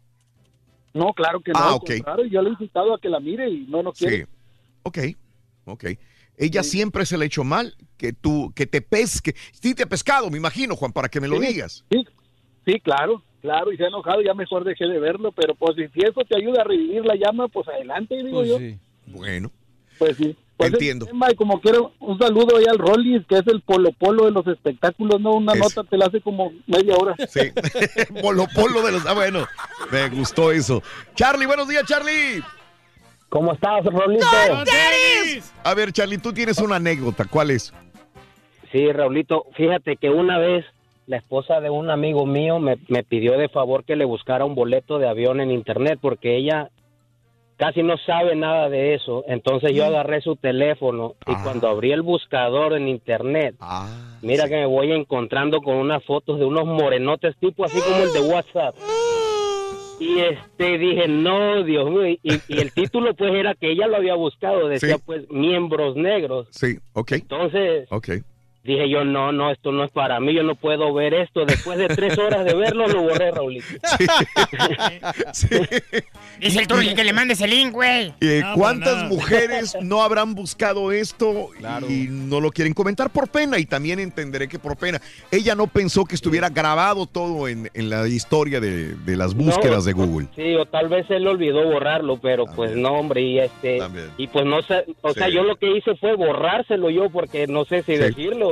No, 0.94 1.14
claro 1.14 1.42
que 1.42 1.52
no. 1.52 1.60
Ah, 1.60 1.76
ok. 1.76 1.86
contrario, 1.88 2.26
yo 2.26 2.42
le 2.42 2.50
he 2.50 2.54
invitado 2.54 2.94
a 2.94 3.00
que 3.00 3.10
la 3.10 3.20
mire 3.20 3.50
y 3.50 3.66
no, 3.68 3.84
no 3.84 3.92
quiere. 3.92 4.18
Sí. 4.20 4.24
Ok, 4.84 4.98
ok. 5.66 5.86
Ella 6.38 6.64
siempre 6.64 7.06
se 7.06 7.18
le 7.18 7.24
ha 7.24 7.28
hecho 7.28 7.44
mal 7.44 7.76
que 7.98 8.14
tú, 8.14 8.52
que 8.56 8.66
te 8.66 8.82
pesque. 8.82 9.36
Sí 9.52 9.74
te 9.74 9.84
ha 9.84 9.88
pescado, 9.88 10.30
me 10.30 10.38
imagino, 10.38 10.76
Juan, 10.76 10.92
para 10.92 11.10
que 11.10 11.20
me 11.22 11.28
lo 11.28 11.40
Sí, 11.40 11.48
digas. 11.48 11.86
Sí, 11.92 12.06
sí, 12.66 12.80
claro, 12.82 13.24
claro, 13.42 13.72
y 13.72 13.78
se 13.78 13.84
ha 13.84 13.88
enojado, 13.88 14.22
ya 14.22 14.34
mejor 14.34 14.64
dejé 14.64 14.86
de 14.86 15.00
verlo, 15.00 15.32
pero 15.32 15.56
pues 15.56 15.76
si 15.76 16.00
eso 16.06 16.22
te 16.28 16.38
ayuda 16.38 16.62
a 16.62 16.66
revivir 16.66 17.06
la 17.06 17.16
llama, 17.16 17.48
pues 17.48 17.68
adelante, 17.68 18.16
digo 18.24 18.44
yo. 18.44 18.58
Bueno. 19.08 19.52
Pues 19.98 20.18
sí. 20.18 20.36
Pues 20.58 20.72
Entiendo. 20.72 21.06
tema, 21.06 21.28
y 21.32 21.36
como 21.36 21.60
quiero, 21.60 21.92
un 22.00 22.18
saludo 22.18 22.56
ahí 22.58 22.64
al 22.70 22.78
Rollis, 22.78 23.26
que 23.28 23.36
es 23.40 23.48
el 23.48 23.60
polo 23.62 23.92
polo 23.92 24.24
de 24.26 24.32
los 24.32 24.48
espectáculos, 24.48 25.20
¿no? 25.20 25.34
Una 25.34 25.52
Es- 25.54 25.60
nota 25.60 25.84
te 25.90 25.98
la 25.98 26.06
hace 26.06 26.22
como 26.22 26.54
media 26.66 26.96
hora. 26.96 27.14
Sí. 27.28 27.52
Polo 28.22 28.46
Polo 28.56 28.82
de 28.82 28.94
los. 28.94 29.06
Ah, 29.06 29.14
bueno, 29.14 29.46
me 29.92 30.08
gustó 30.10 30.52
eso. 30.54 30.82
Charlie, 31.14 31.46
buenos 31.46 31.68
días, 31.68 31.84
Charlie. 31.86 32.42
¿Cómo 33.28 33.52
estás, 33.54 33.84
Rolito? 33.84 34.26
A 35.64 35.74
ver, 35.74 35.92
Charlie, 35.92 36.20
tú 36.20 36.32
tienes 36.32 36.58
una 36.60 36.78
anécdota. 36.78 37.26
¿Cuál 37.26 37.52
es? 37.52 37.74
Sí, 38.72 38.92
Raulito, 38.92 39.46
fíjate 39.56 39.98
que 39.98 40.10
una 40.10 40.38
vez 40.38 40.66
la 41.08 41.18
esposa 41.18 41.60
de 41.60 41.70
un 41.70 41.90
amigo 41.90 42.26
mío 42.26 42.60
me, 42.60 42.78
me 42.88 43.04
pidió 43.04 43.38
de 43.38 43.50
favor 43.50 43.84
que 43.84 43.96
le 43.96 44.06
buscara 44.06 44.46
un 44.46 44.56
boleto 44.56 45.00
de 45.00 45.08
avión 45.08 45.40
en 45.42 45.52
internet 45.52 46.00
porque 46.02 46.36
ella 46.38 46.70
casi 47.58 47.84
no 47.84 47.98
sabe 47.98 48.36
nada 48.36 48.70
de 48.70 48.94
eso. 48.96 49.24
Entonces 49.28 49.74
yo 49.74 49.86
agarré 49.86 50.22
su 50.22 50.36
teléfono 50.36 51.16
y 51.28 51.34
cuando 51.44 51.68
abrí 51.68 51.92
el 51.92 52.02
buscador 52.02 52.74
en 52.74 52.88
internet, 52.88 53.56
mira 54.22 54.48
que 54.48 54.56
me 54.56 54.66
voy 54.66 54.92
encontrando 54.92 55.62
con 55.62 55.76
unas 55.76 56.04
fotos 56.04 56.40
de 56.40 56.46
unos 56.46 56.66
morenotes 56.66 57.36
tipo 57.38 57.66
así 57.66 57.80
como 57.82 58.04
el 58.04 58.14
de 58.14 58.22
WhatsApp. 58.22 58.76
Y 59.98 60.20
este 60.20 60.78
dije, 60.78 61.08
no, 61.08 61.64
Dios 61.64 61.90
mío, 61.90 62.06
y, 62.08 62.20
y 62.50 62.60
el 62.60 62.74
título 62.74 63.14
pues 63.14 63.34
era 63.34 63.54
que 63.56 63.72
ella 63.72 63.88
lo 63.88 63.96
había 63.96 64.16
buscado, 64.16 64.68
decía 64.68 64.96
Sí. 64.98 65.02
pues 65.06 65.30
miembros 65.30 65.96
negros. 65.96 66.48
Sí, 66.52 66.78
ok. 66.94 67.14
Entonces, 67.14 67.88
Ok. 67.90 68.10
Dije 68.66 68.90
yo, 68.90 69.06
no, 69.06 69.32
no, 69.32 69.52
esto 69.52 69.72
no 69.72 69.84
es 69.84 69.92
para 69.92 70.20
mí, 70.20 70.34
yo 70.34 70.42
no 70.42 70.56
puedo 70.56 70.92
ver 70.92 71.14
esto. 71.14 71.46
Después 71.46 71.78
de 71.78 71.88
tres 71.88 72.18
horas 72.18 72.44
de 72.46 72.56
verlo, 72.56 72.88
lo 72.88 73.04
borré, 73.04 73.30
Raulito. 73.30 73.66
Dice 76.40 76.60
el 76.60 76.68
Turki 76.68 76.96
que 76.96 77.04
le 77.04 77.14
mandes 77.14 77.42
el 77.42 77.50
link, 77.52 77.72
güey. 77.74 78.14
Eh, 78.22 78.42
No, 78.44 78.56
¿Cuántas 78.56 79.04
no. 79.04 79.10
mujeres 79.10 79.78
no 79.82 80.02
habrán 80.02 80.36
buscado 80.36 80.92
esto 80.92 81.50
y 81.88 82.08
no 82.10 82.42
lo 82.42 82.52
quieren 82.52 82.74
comentar 82.74 83.10
por 83.10 83.28
pena? 83.30 83.58
Y 83.60 83.66
también 83.66 84.00
entenderé 84.00 84.48
que 84.48 84.60
por 84.60 84.76
pena. 84.78 85.00
Ella 85.32 85.56
no 85.56 85.68
pensó 85.68 86.06
que 86.06 86.16
estuviera 86.16 86.50
grabado 86.50 87.06
todo 87.06 87.48
en, 87.48 87.70
en 87.74 87.90
la 87.90 88.08
historia 88.08 88.60
de, 88.60 88.96
de 88.96 89.16
las 89.16 89.34
búsquedas 89.34 89.78
No, 89.80 89.84
de 89.84 89.94
Google. 89.94 90.28
Sí, 90.36 90.56
o 90.56 90.66
tal 90.66 90.90
vez 90.90 91.06
él 91.10 91.28
olvidó 91.28 91.64
borrarlo, 91.70 92.18
pero 92.18 92.46
pues 92.46 92.76
no, 92.76 92.94
hombre, 92.94 93.22
y 93.22 93.40
este, 93.40 93.80
y 94.18 94.28
pues 94.28 94.46
no 94.46 94.62
sé, 94.64 94.86
o 95.02 95.14
sea, 95.14 95.28
Sí. 95.28 95.34
yo 95.34 95.44
lo 95.44 95.56
que 95.56 95.76
hice 95.78 95.96
fue 95.96 96.16
borrárselo 96.16 96.90
yo 96.90 97.10
porque 97.10 97.48
no 97.48 97.66
sé 97.66 97.84
si 97.84 97.96
Sí. 97.98 98.04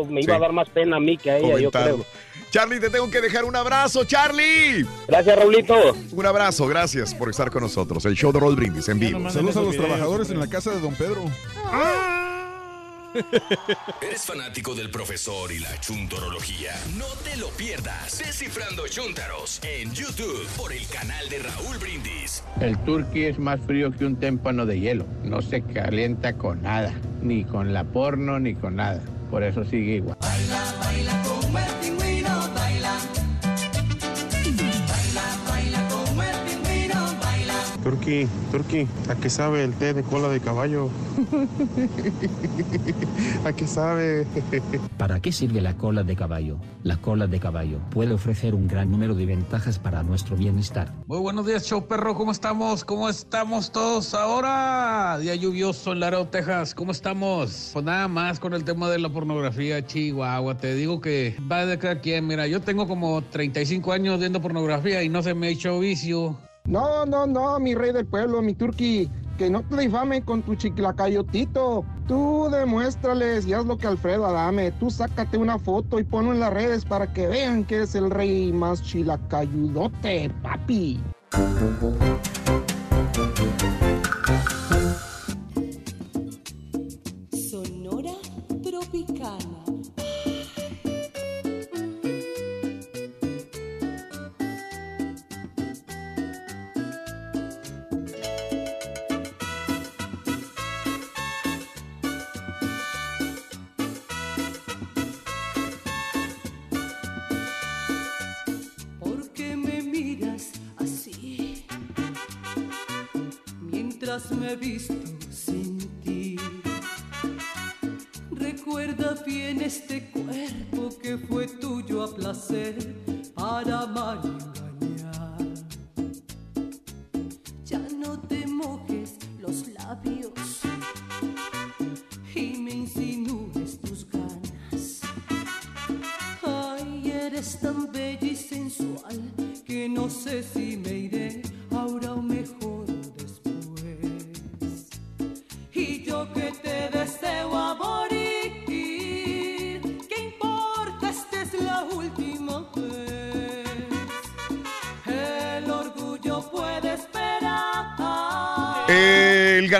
Me 0.09 0.21
iba 0.21 0.33
Sí. 0.33 0.37
a 0.37 0.39
dar 0.39 0.51
más 0.53 0.69
pena 0.69 0.97
a 0.97 0.99
mí 0.99 1.17
que 1.17 1.31
a 1.31 1.37
ella, 1.37 1.59
yo 1.59 1.71
creo. 1.71 2.05
Charlie, 2.51 2.79
te 2.79 2.89
tengo 2.91 3.09
que 3.09 3.19
dejar 3.19 3.45
un 3.45 3.55
abrazo, 3.55 4.03
Charlie. 4.03 4.85
Gracias, 5.07 5.35
Raulito. 5.35 5.75
Un 6.11 6.25
abrazo, 6.25 6.67
gracias 6.67 7.15
por 7.15 7.29
estar 7.29 7.49
con 7.49 7.63
nosotros. 7.63 8.05
El 8.05 8.13
show 8.15 8.31
de 8.31 8.39
Roll 8.39 8.55
Brindis 8.55 8.87
en 8.89 8.99
vivo. 8.99 9.29
Saludos 9.31 9.57
a 9.57 9.61
los 9.61 9.75
trabajadores 9.75 10.29
en 10.29 10.39
la 10.39 10.47
casa 10.47 10.69
de 10.71 10.79
Don 10.79 10.93
Pedro. 10.93 11.23
¿Eres 14.01 14.25
fanático 14.25 14.73
del 14.73 14.89
profesor 14.89 15.51
y 15.51 15.59
la 15.59 15.79
chuntorología? 15.79 16.71
No 16.97 17.05
te 17.23 17.37
lo 17.37 17.49
pierdas. 17.49 18.17
Descifrando 18.17 18.87
Chuntaros 18.87 19.59
en 19.63 19.93
YouTube 19.93 20.47
por 20.57 20.73
el 20.73 20.85
canal 20.87 21.29
de 21.29 21.39
Raúl 21.39 21.77
Brindis. 21.77 22.43
El 22.59 22.77
turqui 22.83 23.25
es 23.25 23.37
más 23.37 23.59
frío 23.61 23.91
que 23.91 24.05
un 24.05 24.15
témpano 24.15 24.65
de 24.65 24.79
hielo. 24.79 25.05
No 25.23 25.41
se 25.41 25.61
calienta 25.61 26.33
con 26.33 26.63
nada, 26.63 26.93
ni 27.21 27.43
con 27.43 27.73
la 27.73 27.83
porno, 27.83 28.39
ni 28.39 28.55
con 28.55 28.77
nada. 28.77 29.01
Por 29.29 29.43
eso 29.43 29.63
sigue 29.65 29.95
igual. 29.95 30.17
Baila 30.19 31.21
como 31.23 31.59
Turqui, 37.83 38.27
Turqui, 38.49 38.87
¿a 39.09 39.15
qué 39.15 39.29
sabe 39.29 39.65
el 39.65 39.73
té 39.73 39.93
de 39.93 40.03
cola 40.03 40.29
de 40.29 40.39
caballo? 40.39 40.89
¿A 43.45 43.51
qué 43.51 43.67
sabe? 43.67 44.25
¿Para 44.97 45.19
qué 45.19 45.33
sirve 45.33 45.59
la 45.59 45.75
cola 45.75 46.03
de 46.03 46.15
caballo? 46.15 46.59
La 46.83 46.95
cola 46.95 47.27
de 47.27 47.41
caballo 47.41 47.79
puede 47.89 48.13
ofrecer 48.13 48.55
un 48.55 48.69
gran 48.69 48.89
número 48.89 49.15
de 49.15 49.25
ventajas 49.25 49.79
para 49.79 50.01
nuestro 50.01 50.37
bienestar. 50.37 50.93
Muy 51.07 51.19
buenos 51.19 51.45
días, 51.45 51.65
show 51.65 51.85
perro. 51.85 52.15
¿Cómo 52.15 52.31
estamos? 52.31 52.85
¿Cómo 52.85 53.09
estamos 53.09 53.69
todos 53.69 54.13
ahora? 54.13 55.17
Día 55.19 55.35
lluvioso 55.35 55.91
en 55.91 55.99
Laredo, 55.99 56.25
Texas. 56.27 56.73
¿Cómo 56.73 56.93
estamos? 56.93 57.71
Pues 57.73 57.83
nada 57.83 58.07
más 58.07 58.39
con 58.39 58.53
el 58.53 58.63
tema 58.63 58.89
de 58.89 58.99
la 58.99 59.09
pornografía, 59.09 59.85
Chihuahua. 59.85 60.55
Te 60.55 60.73
digo 60.73 61.01
que 61.01 61.35
va 61.51 61.65
de 61.65 61.77
cada 61.77 61.99
quien. 61.99 62.27
Mira, 62.27 62.47
yo 62.47 62.61
tengo 62.61 62.87
como 62.87 63.21
35 63.23 63.91
años 63.91 64.21
viendo 64.21 64.41
pornografía 64.41 65.03
y 65.03 65.09
no 65.09 65.21
se 65.21 65.33
me 65.33 65.47
ha 65.47 65.49
hecho 65.49 65.77
vicio. 65.79 66.37
No, 66.65 67.05
no, 67.05 67.27
no, 67.27 67.59
mi 67.59 67.75
rey 67.75 67.91
del 67.91 68.05
pueblo, 68.05 68.41
mi 68.41 68.53
turqui, 68.53 69.11
que 69.37 69.49
no 69.49 69.63
te 69.63 69.77
difamen 69.77 70.21
con 70.21 70.41
tu 70.43 70.55
chiclacayotito. 70.55 71.83
Tú 72.07 72.47
demuéstrales 72.49 73.45
y 73.45 73.53
haz 73.53 73.65
lo 73.65 73.77
que 73.77 73.87
Alfredo 73.87 74.25
Adame. 74.25 74.71
Tú 74.71 74.89
sácate 74.89 75.37
una 75.37 75.59
foto 75.59 75.99
y 75.99 76.05
ponlo 76.05 76.31
en 76.31 76.39
las 76.39 76.53
redes 76.53 76.85
para 76.85 77.11
que 77.11 77.27
vean 77.27 77.65
que 77.65 77.81
es 77.81 77.95
el 77.95 78.09
rey 78.09 78.53
más 78.53 78.81
chilacayudote, 78.81 80.31
papi. 80.41 81.01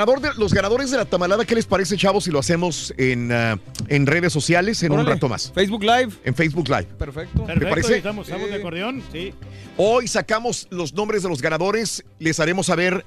Ganador 0.05 0.21
de, 0.21 0.39
los 0.39 0.53
ganadores 0.53 0.91
de 0.91 0.97
la 0.97 1.05
tamalada, 1.05 1.45
¿qué 1.45 1.55
les 1.55 1.65
parece, 1.65 1.95
chavos, 1.97 2.25
si 2.25 2.31
lo 2.31 2.39
hacemos 2.39 2.93
en, 2.97 3.31
ah, 3.31 3.57
en 3.87 4.05
redes 4.05 4.33
sociales 4.33 4.83
en 4.83 4.91
un 4.91 5.05
rato 5.05 5.29
más? 5.29 5.51
Facebook 5.53 5.83
Live. 5.83 6.09
En 6.25 6.35
Facebook 6.35 6.67
Live. 6.67 6.85
Perfecto. 6.97 7.43
¿Te 7.43 7.65
parece? 7.65 7.97
Estamos, 7.97 8.27
estamos 8.27 8.49
de 8.49 8.55
acordeón, 8.55 9.01
sí. 9.11 9.33
Hoy 9.77 10.07
sacamos 10.07 10.67
los 10.71 10.93
nombres 10.93 11.23
de 11.23 11.29
los 11.29 11.41
ganadores. 11.41 12.03
Les 12.19 12.39
haremos 12.39 12.65
saber 12.67 13.05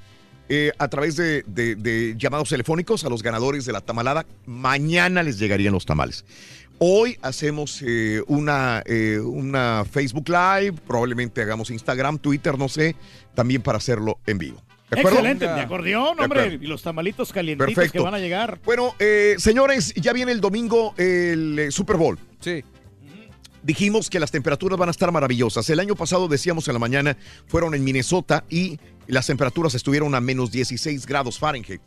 eh, 0.49 0.73
a 0.79 0.89
través 0.89 1.17
de, 1.17 1.43
de- 1.47 1.75
de 1.77 2.15
llamados 2.17 2.49
telefónicos 2.49 3.05
a 3.05 3.09
los 3.11 3.23
ganadores 3.23 3.65
de 3.67 3.73
la 3.73 3.81
tamalada. 3.83 4.25
Mañana 4.47 5.23
les 5.23 5.39
llegarían 5.39 5.73
los 5.75 5.85
tamales. 5.87 6.25
Hoy 6.79 7.19
hacemos 7.23 7.83
eh, 7.87 8.23
una, 8.27 8.83
eh, 8.87 9.19
una 9.19 9.85
Facebook 9.91 10.29
Live, 10.29 10.75
probablemente 10.87 11.41
hagamos 11.43 11.71
Instagram, 11.71 12.19
Twitter, 12.19 12.59
no 12.59 12.69
sé, 12.69 12.97
también 13.35 13.63
para 13.63 13.79
hacerlo 13.79 14.19
en 14.27 14.39
vivo. 14.39 14.63
¿De 14.91 15.01
acuerdo? 15.01 15.19
Excelente, 15.19 15.47
de 15.47 15.61
acordeón, 15.61 16.17
De 16.17 16.23
hombre. 16.25 16.59
Y 16.61 16.67
los 16.67 16.83
tamalitos 16.83 17.33
calientitos 17.33 17.75
Perfecto. 17.75 17.99
que 17.99 18.05
van 18.05 18.15
a 18.15 18.19
llegar. 18.19 18.61
Bueno, 18.65 18.95
eh, 18.99 19.35
señores, 19.39 19.93
ya 19.95 20.13
viene 20.13 20.33
el 20.33 20.41
domingo 20.41 20.95
el 20.97 21.59
eh, 21.59 21.71
Super 21.73 21.97
Bowl. 21.97 22.19
Sí. 22.41 22.63
Dijimos 23.65 24.09
que 24.11 24.21
las 24.21 24.31
temperaturas 24.31 24.79
van 24.79 24.89
a 24.89 24.93
estar 24.93 25.11
maravillosas. 25.11 25.69
El 25.71 25.81
año 25.81 25.97
pasado 25.97 26.29
decíamos 26.29 26.69
en 26.69 26.75
la 26.75 26.79
mañana 26.79 27.17
fueron 27.49 27.75
en 27.75 27.83
Minnesota 27.83 28.45
y 28.49 28.79
las 29.09 29.27
temperaturas 29.27 29.75
estuvieron 29.75 30.15
a 30.15 30.21
menos 30.21 30.53
16 30.53 31.05
grados 31.05 31.41
Fahrenheit. 31.41 31.81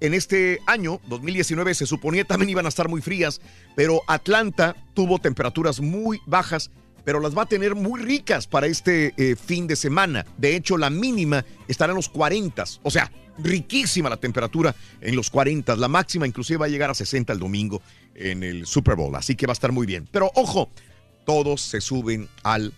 En 0.00 0.14
este 0.14 0.58
año, 0.66 1.00
2019, 1.06 1.74
se 1.74 1.86
suponía 1.86 2.24
también 2.24 2.50
iban 2.50 2.66
a 2.66 2.70
estar 2.70 2.88
muy 2.88 3.00
frías, 3.00 3.40
pero 3.76 4.00
Atlanta 4.08 4.74
tuvo 4.94 5.20
temperaturas 5.20 5.78
muy 5.78 6.18
bajas, 6.26 6.72
pero 7.04 7.20
las 7.20 7.36
va 7.36 7.42
a 7.42 7.46
tener 7.46 7.74
muy 7.74 8.00
ricas 8.00 8.46
para 8.46 8.66
este 8.66 9.14
eh, 9.16 9.36
fin 9.36 9.66
de 9.66 9.76
semana. 9.76 10.24
De 10.38 10.56
hecho, 10.56 10.78
la 10.78 10.90
mínima 10.90 11.44
estará 11.68 11.92
en 11.92 11.96
los 11.96 12.08
40, 12.08 12.64
o 12.82 12.90
sea, 12.90 13.10
riquísima 13.38 14.10
la 14.10 14.16
temperatura 14.16 14.74
en 15.00 15.16
los 15.16 15.30
40. 15.30 15.76
La 15.76 15.88
máxima 15.88 16.26
inclusive 16.26 16.58
va 16.58 16.66
a 16.66 16.68
llegar 16.68 16.90
a 16.90 16.94
60 16.94 17.32
el 17.32 17.38
domingo 17.38 17.82
en 18.14 18.42
el 18.42 18.66
Super 18.66 18.96
Bowl, 18.96 19.14
así 19.14 19.34
que 19.34 19.46
va 19.46 19.52
a 19.52 19.54
estar 19.54 19.72
muy 19.72 19.86
bien. 19.86 20.08
Pero 20.10 20.30
ojo, 20.34 20.70
todos 21.24 21.60
se 21.60 21.80
suben 21.80 22.28
al 22.42 22.72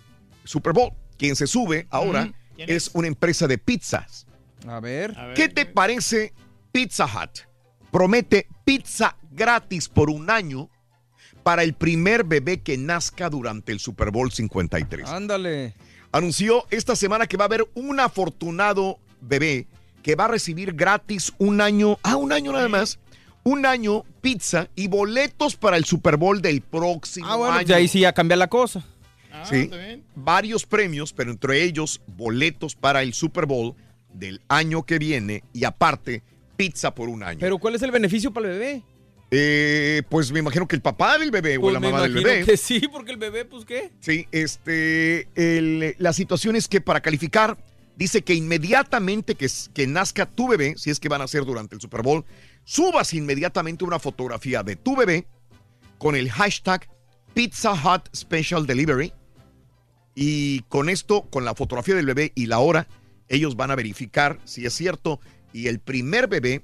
Super 0.44 0.72
Bowl. 0.72 0.92
Quien 1.16 1.36
se 1.36 1.46
sube 1.46 1.86
ahora 1.90 2.32
¿Quién 2.56 2.70
es 2.70 2.90
una 2.94 3.08
empresa 3.08 3.46
de 3.46 3.58
pizzas. 3.58 4.26
A 4.66 4.80
ver. 4.80 5.14
¿Qué 5.34 5.48
te 5.48 5.66
parece 5.66 6.32
Pizza 6.72 7.06
Hut? 7.06 7.40
Promete 7.90 8.48
pizza 8.64 9.16
gratis 9.30 9.88
por 9.88 10.10
un 10.10 10.30
año 10.30 10.70
para 11.44 11.62
el 11.62 11.74
primer 11.74 12.24
bebé 12.24 12.60
que 12.60 12.76
nazca 12.76 13.31
durante 13.31 13.70
el 13.70 13.78
Super 13.78 14.10
Bowl 14.10 14.32
53. 14.32 15.08
Ándale. 15.08 15.74
Anunció 16.10 16.64
esta 16.70 16.97
semana 16.97 17.26
que 17.26 17.36
va 17.36 17.44
a 17.44 17.47
haber 17.47 17.68
un 17.74 18.00
afortunado 18.00 18.98
bebé 19.20 19.66
que 20.02 20.16
va 20.16 20.24
a 20.24 20.28
recibir 20.28 20.74
gratis 20.74 21.32
un 21.39 21.60
año, 21.60 21.98
ah, 22.02 22.16
un 22.16 22.32
año 22.32 22.52
nada 22.52 22.68
más, 22.68 22.98
un 23.42 23.64
año 23.66 24.05
pizza 24.20 24.68
y 24.74 24.89
boletos 24.89 25.56
para 25.56 25.76
el 25.76 25.84
Super 25.84 26.16
Bowl 26.16 26.42
del 26.42 26.60
próximo 26.60 27.26
Ah, 27.28 27.36
bueno, 27.36 27.55
año. 27.55 27.66
ya 27.66 27.76
ahí 27.76 27.89
sí 27.89 28.00
ya 28.00 28.12
cambia 28.12 28.36
la 28.36 28.48
cosa. 28.48 28.84
Sí, 29.50 29.68
varios 30.14 30.64
premios, 30.64 31.12
pero 31.12 31.31
entre 31.32 31.62
ellos 31.64 32.00
boletos 32.06 32.74
para 32.76 33.02
el 33.02 33.12
Super 33.14 33.47
Bowl 33.47 33.74
del 34.12 34.40
año 34.48 34.84
que 34.84 34.98
viene 34.98 35.42
y 35.52 35.64
aparte 35.64 36.23
pizza 36.56 36.94
por 36.94 37.08
un 37.08 37.23
año. 37.23 37.39
Pero 37.40 37.58
¿cuál 37.58 37.74
es 37.74 37.82
el 37.82 37.90
beneficio 37.90 38.32
para 38.32 38.47
el 38.47 38.58
bebé? 38.58 38.82
Eh, 39.36 40.02
pues 40.10 40.30
me 40.30 40.38
imagino 40.38 40.68
que 40.68 40.76
el 40.76 40.82
papá 40.82 41.18
del 41.18 41.32
bebé 41.32 41.56
o 41.58 41.62
Pues 41.62 41.74
la 41.74 41.80
mamá 41.80 42.02
del 42.02 42.14
bebé. 42.14 42.44
que 42.44 42.56
sí, 42.56 42.86
porque 42.92 43.10
el 43.10 43.16
bebé, 43.16 43.44
pues 43.44 43.64
¿qué? 43.64 43.90
Sí, 43.98 44.28
este, 44.30 45.26
el- 45.34 45.96
la 45.98 46.12
situación 46.12 46.54
es 46.54 46.68
que 46.68 46.80
para 46.80 47.00
calificar, 47.00 47.58
dice 47.96 48.22
que 48.22 48.34
inmediatamente 48.34 49.34
que, 49.34 49.48
que 49.72 49.86
nazca 49.88 50.26
tu 50.26 50.46
bebé, 50.46 50.74
si 50.76 50.90
es 50.90 51.00
que 51.00 51.08
van 51.08 51.20
a 51.20 51.26
ser 51.26 51.44
durante 51.44 51.74
el 51.74 51.80
Super 51.80 52.02
Bowl, 52.02 52.24
subas 52.62 53.12
inmediatamente 53.12 53.84
una 53.84 53.98
fotografía 53.98 54.62
de 54.62 54.76
tu 54.76 54.94
bebé 54.94 55.26
con 55.98 56.14
el 56.14 56.30
hashtag 56.30 56.88
Pizza 57.34 57.72
Hut 57.72 58.08
Special 58.14 58.66
Delivery. 58.66 59.12
Y 60.14 60.60
con 60.68 60.88
esto, 60.88 61.22
con 61.22 61.44
la 61.44 61.56
fotografía 61.56 61.96
del 61.96 62.06
bebé 62.06 62.30
y 62.36 62.46
la 62.46 62.60
hora, 62.60 62.86
ellos 63.28 63.56
van 63.56 63.72
a 63.72 63.74
verificar 63.74 64.38
si 64.44 64.64
es 64.64 64.72
cierto. 64.74 65.18
Y 65.52 65.66
el 65.66 65.80
primer 65.80 66.28
bebé 66.28 66.62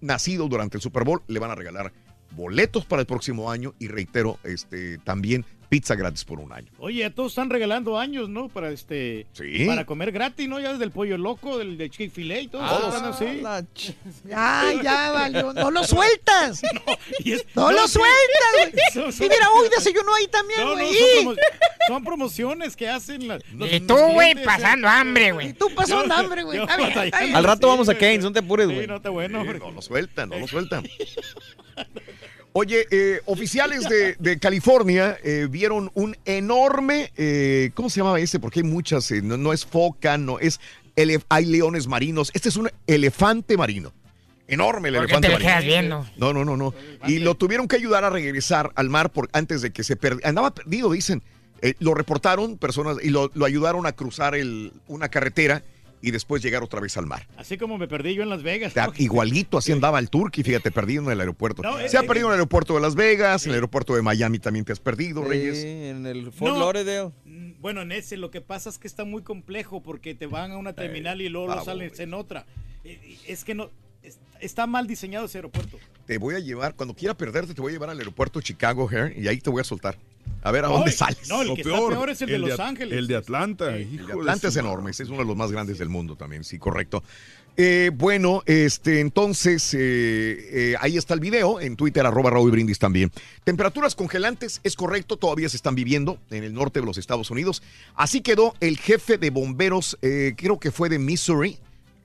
nacido 0.00 0.46
durante 0.48 0.76
el 0.76 0.82
Super 0.82 1.02
Bowl 1.02 1.22
le 1.26 1.40
van 1.40 1.50
a 1.50 1.56
regalar 1.56 1.92
boletos 2.34 2.84
para 2.84 3.00
el 3.00 3.06
próximo 3.06 3.50
año 3.50 3.74
y 3.78 3.88
reitero, 3.88 4.38
este, 4.44 4.98
también 4.98 5.44
pizza 5.68 5.94
gratis 5.94 6.24
por 6.26 6.38
un 6.38 6.52
año. 6.52 6.70
Oye, 6.80 7.08
todos 7.08 7.32
están 7.32 7.48
regalando 7.48 7.98
años, 7.98 8.28
¿no? 8.28 8.50
Para 8.50 8.70
este. 8.70 9.26
Sí. 9.32 9.64
Para 9.64 9.86
comer 9.86 10.12
gratis, 10.12 10.46
¿no? 10.46 10.60
Ya 10.60 10.72
desde 10.72 10.84
el 10.84 10.90
pollo 10.90 11.16
loco, 11.16 11.56
del, 11.56 11.78
del 11.78 11.88
Chick-fil-A 11.90 12.40
y 12.40 12.48
todo. 12.48 12.60
Todos. 12.68 12.94
están 12.94 13.10
así. 13.10 13.94
Ya, 14.28 14.64
ya, 14.82 15.12
valió. 15.12 15.54
No 15.54 15.70
lo 15.70 15.82
sueltas. 15.84 16.60
y 17.24 17.32
es- 17.32 17.46
No, 17.56 17.72
lo 17.72 17.88
sí. 17.88 17.94
sueltas, 17.94 18.82
Son- 18.92 19.12
son- 19.14 19.26
Y 19.26 19.28
mira, 19.30 19.48
hoy 19.50 19.68
desayuno 19.74 20.14
ahí 20.14 20.26
también, 20.28 20.60
No, 20.60 20.76
no, 20.76 20.84
güey. 20.84 20.94
son, 20.94 21.24
promo- 21.24 21.36
son 21.88 22.04
promociones 22.04 22.76
que 22.76 22.90
hacen 22.90 23.26
la- 23.28 23.38
los 23.54 23.72
Y 23.72 23.80
tú, 23.80 23.94
güey, 23.96 24.32
clientes, 24.34 24.44
pasando 24.44 24.86
¿eh? 24.88 24.90
hambre, 24.90 25.32
güey. 25.32 25.48
Y 25.48 25.52
tú 25.54 25.68
pasando 25.74 26.14
hambre, 26.14 26.42
güey. 26.42 26.58
Al 27.34 27.44
rato 27.44 27.68
vamos 27.68 27.88
a 27.88 27.94
Keynes, 27.96 28.22
no 28.24 28.30
te 28.32 28.40
apures, 28.40 28.68
Sí, 28.68 28.74
güey. 28.74 28.86
no 28.86 28.96
está 28.96 29.08
bueno. 29.08 29.42
No 29.42 29.70
lo 29.70 29.80
sueltan, 29.80 30.28
no 30.28 30.38
lo 30.38 30.46
sueltan. 30.46 30.84
Oye, 32.54 32.86
eh, 32.90 33.20
oficiales 33.24 33.88
de, 33.88 34.14
de 34.18 34.38
California 34.38 35.16
eh, 35.24 35.48
vieron 35.50 35.90
un 35.94 36.16
enorme, 36.26 37.10
eh, 37.16 37.70
¿cómo 37.74 37.88
se 37.88 38.00
llamaba 38.00 38.20
ese? 38.20 38.38
Porque 38.38 38.60
hay 38.60 38.64
muchas, 38.64 39.10
eh, 39.10 39.22
no, 39.22 39.38
no 39.38 39.54
es 39.54 39.64
foca, 39.64 40.18
no 40.18 40.38
es, 40.38 40.60
hay 41.30 41.46
leones 41.46 41.86
marinos. 41.86 42.30
Este 42.34 42.50
es 42.50 42.56
un 42.56 42.68
elefante 42.86 43.56
marino. 43.56 43.92
Enorme 44.48 44.90
el 44.90 44.96
¿Por 44.96 45.06
qué 45.06 45.14
elefante 45.14 45.28
te 45.28 45.50
marino. 45.50 45.66
viendo? 45.66 46.06
No, 46.18 46.34
no, 46.34 46.44
no, 46.44 46.56
no. 46.58 46.74
Y 47.06 47.20
lo 47.20 47.36
tuvieron 47.36 47.68
que 47.68 47.76
ayudar 47.76 48.04
a 48.04 48.10
regresar 48.10 48.70
al 48.74 48.90
mar 48.90 49.10
por, 49.10 49.30
antes 49.32 49.62
de 49.62 49.70
que 49.70 49.82
se 49.82 49.96
perdiera. 49.96 50.28
Andaba 50.28 50.52
perdido, 50.52 50.90
dicen. 50.92 51.22
Eh, 51.64 51.74
lo 51.78 51.94
reportaron 51.94 52.58
personas 52.58 52.96
y 53.00 53.10
lo, 53.10 53.30
lo 53.34 53.44
ayudaron 53.46 53.86
a 53.86 53.92
cruzar 53.92 54.34
el, 54.34 54.72
una 54.88 55.08
carretera 55.08 55.62
y 56.02 56.10
después 56.10 56.42
llegar 56.42 56.62
otra 56.62 56.80
vez 56.80 56.96
al 56.98 57.06
mar. 57.06 57.26
Así 57.36 57.56
como 57.56 57.78
me 57.78 57.88
perdí 57.88 58.14
yo 58.14 58.22
en 58.22 58.28
Las 58.28 58.42
Vegas. 58.42 58.74
Igualito, 58.98 59.56
así 59.56 59.72
andaba 59.72 59.98
el 60.00 60.10
Turkey, 60.10 60.42
fíjate, 60.44 60.70
perdido 60.70 61.04
en 61.04 61.10
el 61.12 61.20
aeropuerto. 61.20 61.62
No, 61.62 61.78
Se 61.88 61.96
ha 61.96 62.00
eh, 62.00 62.06
perdido 62.06 62.26
en 62.26 62.32
el 62.32 62.38
aeropuerto 62.40 62.74
de 62.74 62.80
Las 62.80 62.94
Vegas, 62.94 63.44
en 63.46 63.50
el 63.50 63.54
aeropuerto 63.54 63.94
de 63.94 64.02
Miami 64.02 64.38
también 64.40 64.64
te 64.64 64.72
has 64.72 64.80
perdido, 64.80 65.22
Sí, 65.22 65.28
Reyes. 65.28 65.64
en 65.64 66.04
el 66.06 66.32
Fort 66.32 66.52
No. 66.52 66.58
Lauderdale. 66.58 67.12
Mm, 67.24 67.52
Bueno, 67.60 67.82
en 67.82 67.92
ese 67.92 68.16
lo 68.16 68.30
que 68.32 68.40
pasa 68.40 68.68
es 68.68 68.78
que 68.78 68.88
está 68.88 69.04
muy 69.04 69.22
complejo 69.22 69.80
porque 69.82 70.14
te 70.16 70.26
van 70.26 70.50
a 70.50 70.56
una 70.58 70.72
terminal 70.74 71.20
y 71.22 71.28
luego 71.28 71.46
lo 71.46 71.52
bravo, 71.52 71.64
sales 71.64 72.00
en 72.00 72.12
otra. 72.14 72.44
Eh, 72.84 73.16
Es 73.28 73.44
que 73.44 73.54
no 73.54 73.70
es- 74.02 74.18
está 74.40 74.66
mal 74.66 74.88
diseñado 74.88 75.26
ese 75.26 75.38
aeropuerto. 75.38 75.78
Te 76.06 76.18
voy 76.18 76.34
a 76.34 76.40
llevar, 76.40 76.74
cuando 76.74 76.94
quiera 76.94 77.14
perderte, 77.14 77.54
te 77.54 77.60
voy 77.60 77.70
a 77.70 77.72
llevar 77.74 77.90
al 77.90 77.98
aeropuerto 77.98 78.40
Chicago, 78.40 78.88
Hair, 78.90 79.16
y 79.16 79.28
ahí 79.28 79.38
te 79.38 79.50
voy 79.50 79.60
a 79.60 79.64
soltar. 79.64 79.98
A 80.42 80.50
ver 80.50 80.64
a 80.64 80.68
dónde 80.68 80.90
sales. 80.90 81.28
no, 81.28 81.42
el 81.42 81.48
Lo 81.48 81.54
que 81.54 81.62
está 81.62 81.76
peor 81.76 82.10
es 82.10 82.22
el 82.22 82.30
de 82.30 82.38
Los 82.38 82.58
Ángeles. 82.58 82.98
El 82.98 83.06
de 83.06 83.16
Atlanta. 83.16 83.76
El 83.76 84.06
de 84.06 84.12
Atlanta 84.12 84.48
es 84.48 84.56
enorme, 84.56 84.90
es 84.90 85.00
uno 85.00 85.18
de 85.18 85.24
los 85.24 85.36
más 85.36 85.52
grandes 85.52 85.78
del 85.78 85.88
mundo 85.88 86.16
también, 86.16 86.42
sí, 86.42 86.58
correcto. 86.58 87.02
Eh, 87.56 87.90
bueno, 87.94 88.42
este, 88.46 89.00
entonces, 89.00 89.74
eh, 89.74 89.78
eh, 89.78 90.74
ahí 90.80 90.96
está 90.96 91.14
el 91.14 91.20
video, 91.20 91.60
en 91.60 91.76
Twitter, 91.76 92.04
arroba 92.04 92.30
Raúl 92.30 92.50
Brindis 92.50 92.78
también. 92.78 93.12
Temperaturas 93.44 93.94
congelantes, 93.94 94.60
es 94.64 94.74
correcto, 94.74 95.18
todavía 95.18 95.48
se 95.48 95.56
están 95.56 95.74
viviendo 95.74 96.18
en 96.30 96.44
el 96.44 96.54
norte 96.54 96.80
de 96.80 96.86
los 96.86 96.98
Estados 96.98 97.30
Unidos. 97.30 97.62
Así 97.94 98.22
quedó 98.22 98.54
el 98.60 98.78
jefe 98.78 99.18
de 99.18 99.30
bomberos, 99.30 99.98
eh, 100.02 100.34
creo 100.36 100.58
que 100.58 100.70
fue 100.70 100.88
de 100.88 100.98
Missouri, 100.98 101.58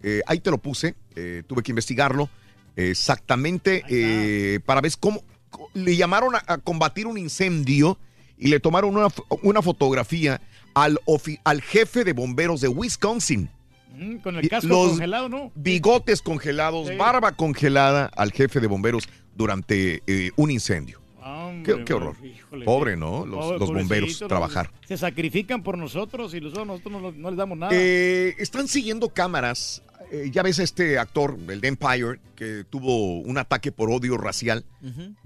eh, 0.04 0.22
ahí 0.28 0.40
te 0.40 0.52
lo 0.52 0.58
puse, 0.58 0.96
eh, 1.16 1.44
tuve 1.48 1.64
que 1.64 1.72
investigarlo 1.72 2.30
exactamente 2.78 3.84
eh, 3.90 4.60
para 4.66 4.82
ver 4.82 4.92
cómo 5.00 5.22
le 5.74 5.96
llamaron 5.96 6.36
a, 6.36 6.44
a 6.48 6.58
combatir 6.60 7.08
un 7.08 7.18
incendio 7.18 7.98
y 8.38 8.48
le 8.48 8.60
tomaron 8.60 8.96
una, 8.96 9.08
una 9.44 9.62
fotografía 9.62 10.40
al, 10.74 10.98
ofi- 11.06 11.40
al 11.44 11.62
jefe 11.62 12.04
de 12.04 12.14
bomberos 12.14 12.62
de 12.62 12.68
Wisconsin. 12.68 13.50
Mm, 13.96 14.18
con 14.18 14.36
el 14.36 14.48
casco 14.48 14.68
los 14.68 14.90
congelado, 14.90 15.28
¿no? 15.30 15.52
Bigotes 15.56 16.22
congelados, 16.22 16.88
Sí. 16.88 16.96
barba 16.96 17.32
congelada 17.32 18.06
al 18.16 18.32
jefe 18.32 18.60
de 18.60 18.68
bomberos 18.68 19.10
durante 19.36 20.04
eh, 20.06 20.32
un 20.36 20.52
incendio. 20.52 21.02
Hombre, 21.24 21.76
Qué, 21.78 21.84
qué 21.84 21.94
horror. 21.94 22.16
híjole. 22.24 22.64
Pobre, 22.66 22.96
¿no? 22.96 23.26
Los, 23.26 23.46
Pobre- 23.46 23.60
los 23.60 23.74
bomberos 23.74 24.24
trabajar. 24.28 24.72
Se 24.88 24.98
sacrifican 24.98 25.64
por 25.64 25.78
nosotros 25.78 26.34
y 26.36 26.40
nosotros, 26.42 26.68
nosotros 26.68 27.02
no, 27.02 27.12
no 27.12 27.30
les 27.32 27.38
damos 27.38 27.58
nada. 27.58 27.72
Eh, 27.76 28.36
están 28.38 28.68
siguiendo 28.68 29.10
cámaras. 29.10 29.82
Eh, 30.12 30.30
ya 30.32 30.42
ves 30.44 30.60
este 30.60 30.98
actor, 31.00 31.38
el 31.50 31.60
de 31.60 31.68
Empire, 31.68 32.20
que 32.36 32.64
tuvo 32.70 33.20
un 33.20 33.38
ataque 33.38 33.72
por 33.72 33.90
odio 33.92 34.18
racial, 34.18 34.64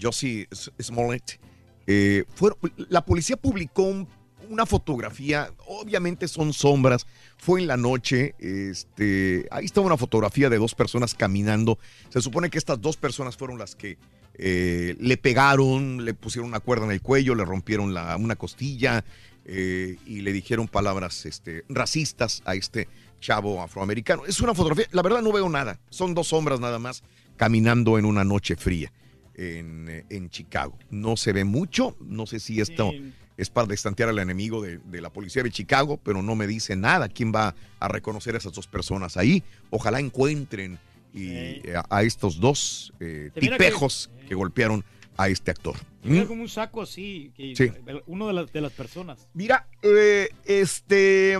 Josie 0.00 0.48
Smollett. 0.80 1.38
Eh, 1.86 2.24
fueron- 2.34 2.58
la 2.88 3.04
policía 3.04 3.36
publicó 3.36 3.82
un- 3.82 4.08
una 4.48 4.66
fotografía, 4.66 5.50
obviamente 5.66 6.26
son 6.28 6.52
sombras, 6.52 7.06
fue 7.38 7.60
en 7.60 7.68
la 7.68 7.76
noche, 7.76 8.34
este, 8.38 9.46
ahí 9.50 9.64
está 9.66 9.80
una 9.80 9.96
fotografía 9.96 10.50
de 10.50 10.58
dos 10.58 10.74
personas 10.74 11.14
caminando. 11.14 11.78
Se 12.10 12.20
supone 12.20 12.50
que 12.50 12.58
estas 12.58 12.80
dos 12.80 12.96
personas 12.96 13.36
fueron 13.36 13.58
las 13.58 13.74
que 13.76 13.98
eh, 14.38 14.96
le 14.98 15.18
pegaron, 15.18 16.06
le 16.06 16.14
pusieron 16.14 16.48
una 16.48 16.60
cuerda 16.60 16.86
en 16.86 16.92
el 16.92 17.02
cuello, 17.02 17.34
le 17.34 17.44
rompieron 17.44 17.92
la- 17.92 18.16
una 18.16 18.34
costilla, 18.34 19.04
eh, 19.44 19.96
y 20.06 20.20
le 20.20 20.32
dijeron 20.32 20.68
palabras 20.68 21.26
este, 21.26 21.64
racistas 21.68 22.42
a 22.44 22.54
este 22.54 22.88
chavo 23.20 23.62
afroamericano. 23.62 24.24
Es 24.26 24.40
una 24.40 24.54
fotografía, 24.54 24.86
la 24.92 25.02
verdad 25.02 25.22
no 25.22 25.32
veo 25.32 25.48
nada, 25.48 25.78
son 25.90 26.14
dos 26.14 26.28
sombras 26.28 26.60
nada 26.60 26.78
más 26.78 27.02
caminando 27.36 27.98
en 27.98 28.04
una 28.04 28.24
noche 28.24 28.56
fría 28.56 28.92
en, 29.34 29.88
eh, 29.88 30.04
en 30.10 30.28
Chicago. 30.30 30.78
No 30.90 31.16
se 31.16 31.32
ve 31.32 31.44
mucho, 31.44 31.96
no 32.00 32.26
sé 32.26 32.40
si 32.40 32.60
esto 32.60 32.92
es 33.36 33.48
para 33.48 33.66
destantear 33.66 34.08
al 34.10 34.18
enemigo 34.18 34.60
de, 34.62 34.78
de 34.78 35.00
la 35.00 35.10
policía 35.10 35.42
de 35.42 35.50
Chicago, 35.50 35.98
pero 36.04 36.22
no 36.22 36.36
me 36.36 36.46
dice 36.46 36.76
nada. 36.76 37.08
¿Quién 37.08 37.32
va 37.34 37.54
a 37.80 37.88
reconocer 37.88 38.34
a 38.34 38.38
esas 38.38 38.52
dos 38.52 38.66
personas 38.66 39.16
ahí? 39.16 39.42
Ojalá 39.70 40.00
encuentren 40.00 40.78
y, 41.14 41.68
a, 41.70 41.84
a 41.90 42.02
estos 42.02 42.38
dos 42.40 42.92
eh, 43.00 43.30
que- 43.34 43.40
tipejos 43.40 44.10
que, 44.28 44.34
golpearon 44.34 44.84
a 45.16 45.28
este 45.28 45.50
actor. 45.50 45.76
Era 46.04 46.26
como 46.26 46.42
un 46.42 46.48
saco 46.48 46.82
así, 46.82 47.32
que 47.36 47.54
Sí. 47.54 47.70
uno 48.06 48.26
de 48.26 48.32
las, 48.32 48.52
de 48.52 48.60
las 48.60 48.72
personas. 48.72 49.28
Mira, 49.34 49.68
eh, 49.82 50.28
este, 50.44 51.38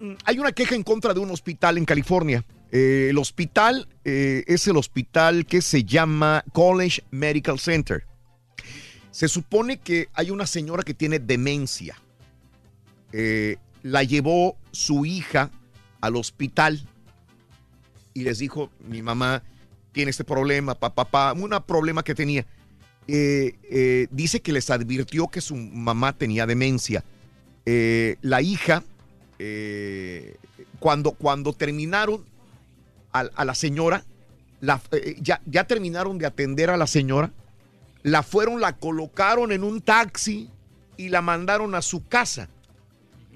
mm, 0.00 0.12
hay 0.24 0.38
una 0.38 0.52
queja 0.52 0.74
en 0.74 0.82
contra 0.82 1.14
de 1.14 1.20
un 1.20 1.30
hospital 1.30 1.78
en 1.78 1.84
California. 1.84 2.44
Eh, 2.72 3.08
el 3.10 3.18
hospital 3.18 3.88
eh, 4.04 4.44
es 4.46 4.66
el 4.66 4.76
hospital 4.76 5.46
que 5.46 5.62
se 5.62 5.84
llama 5.84 6.44
College 6.52 7.02
Medical 7.10 7.58
Center. 7.58 8.04
Se 9.12 9.28
supone 9.28 9.78
que 9.78 10.08
hay 10.12 10.30
una 10.30 10.46
señora 10.46 10.82
que 10.82 10.94
tiene 10.94 11.18
demencia. 11.18 11.96
La 13.82 14.02
llevó 14.04 14.56
su 14.72 15.04
hija 15.04 15.50
al 16.00 16.16
hospital 16.16 16.80
y 18.14 18.22
les 18.22 18.38
dijo, 18.38 18.70
mi 18.86 19.02
mamá 19.02 19.42
tiene 19.92 20.10
este 20.10 20.24
problema, 20.24 20.74
papá, 20.74 21.10
papá, 21.10 21.32
un 21.32 21.50
problema 21.66 22.02
que 22.02 22.14
tenía. 22.14 22.46
Eh, 23.12 23.56
eh, 23.68 24.06
dice 24.12 24.38
que 24.40 24.52
les 24.52 24.70
advirtió 24.70 25.26
que 25.26 25.40
su 25.40 25.56
mamá 25.56 26.12
tenía 26.12 26.46
demencia. 26.46 27.02
Eh, 27.66 28.16
la 28.22 28.40
hija, 28.40 28.84
cuando, 30.78 31.12
cuando 31.12 31.52
terminaron 31.52 32.24
a, 33.12 33.44
la 33.44 33.54
señora, 33.56 34.04
la- 34.60 34.80
ya, 35.20 35.40
ya 35.46 35.64
terminaron 35.64 36.18
de 36.18 36.26
atender 36.26 36.70
a 36.70 36.76
la 36.76 36.86
señora, 36.86 37.32
la 38.04 38.22
fueron, 38.22 38.60
la 38.60 38.76
colocaron 38.76 39.50
en 39.50 39.64
un 39.64 39.80
taxi 39.80 40.48
y 40.96 41.08
la 41.08 41.20
mandaron 41.20 41.74
a 41.74 41.82
su 41.82 42.06
casa. 42.06 42.48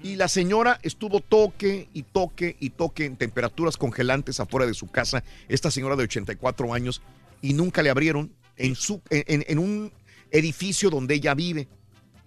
Y 0.01 0.15
la 0.15 0.29
señora 0.29 0.79
estuvo 0.83 1.19
toque 1.19 1.89
y 1.91 2.03
toque 2.03 2.55
y 2.61 2.69
toque 2.69 3.03
en 3.05 3.17
temperaturas 3.17 3.75
congelantes 3.75 4.39
afuera 4.39 4.65
de 4.67 4.73
su 4.73 4.87
casa, 4.87 5.21
esta 5.49 5.69
señora 5.69 5.97
de 5.97 6.03
84 6.03 6.73
años, 6.73 7.01
y 7.41 7.53
nunca 7.53 7.83
le 7.83 7.89
abrieron 7.89 8.31
en, 8.57 8.75
su, 8.75 9.01
en, 9.09 9.43
en- 9.47 9.59
un 9.59 9.91
edificio 10.31 10.89
donde 10.89 11.15
ella 11.15 11.33
vive. 11.33 11.67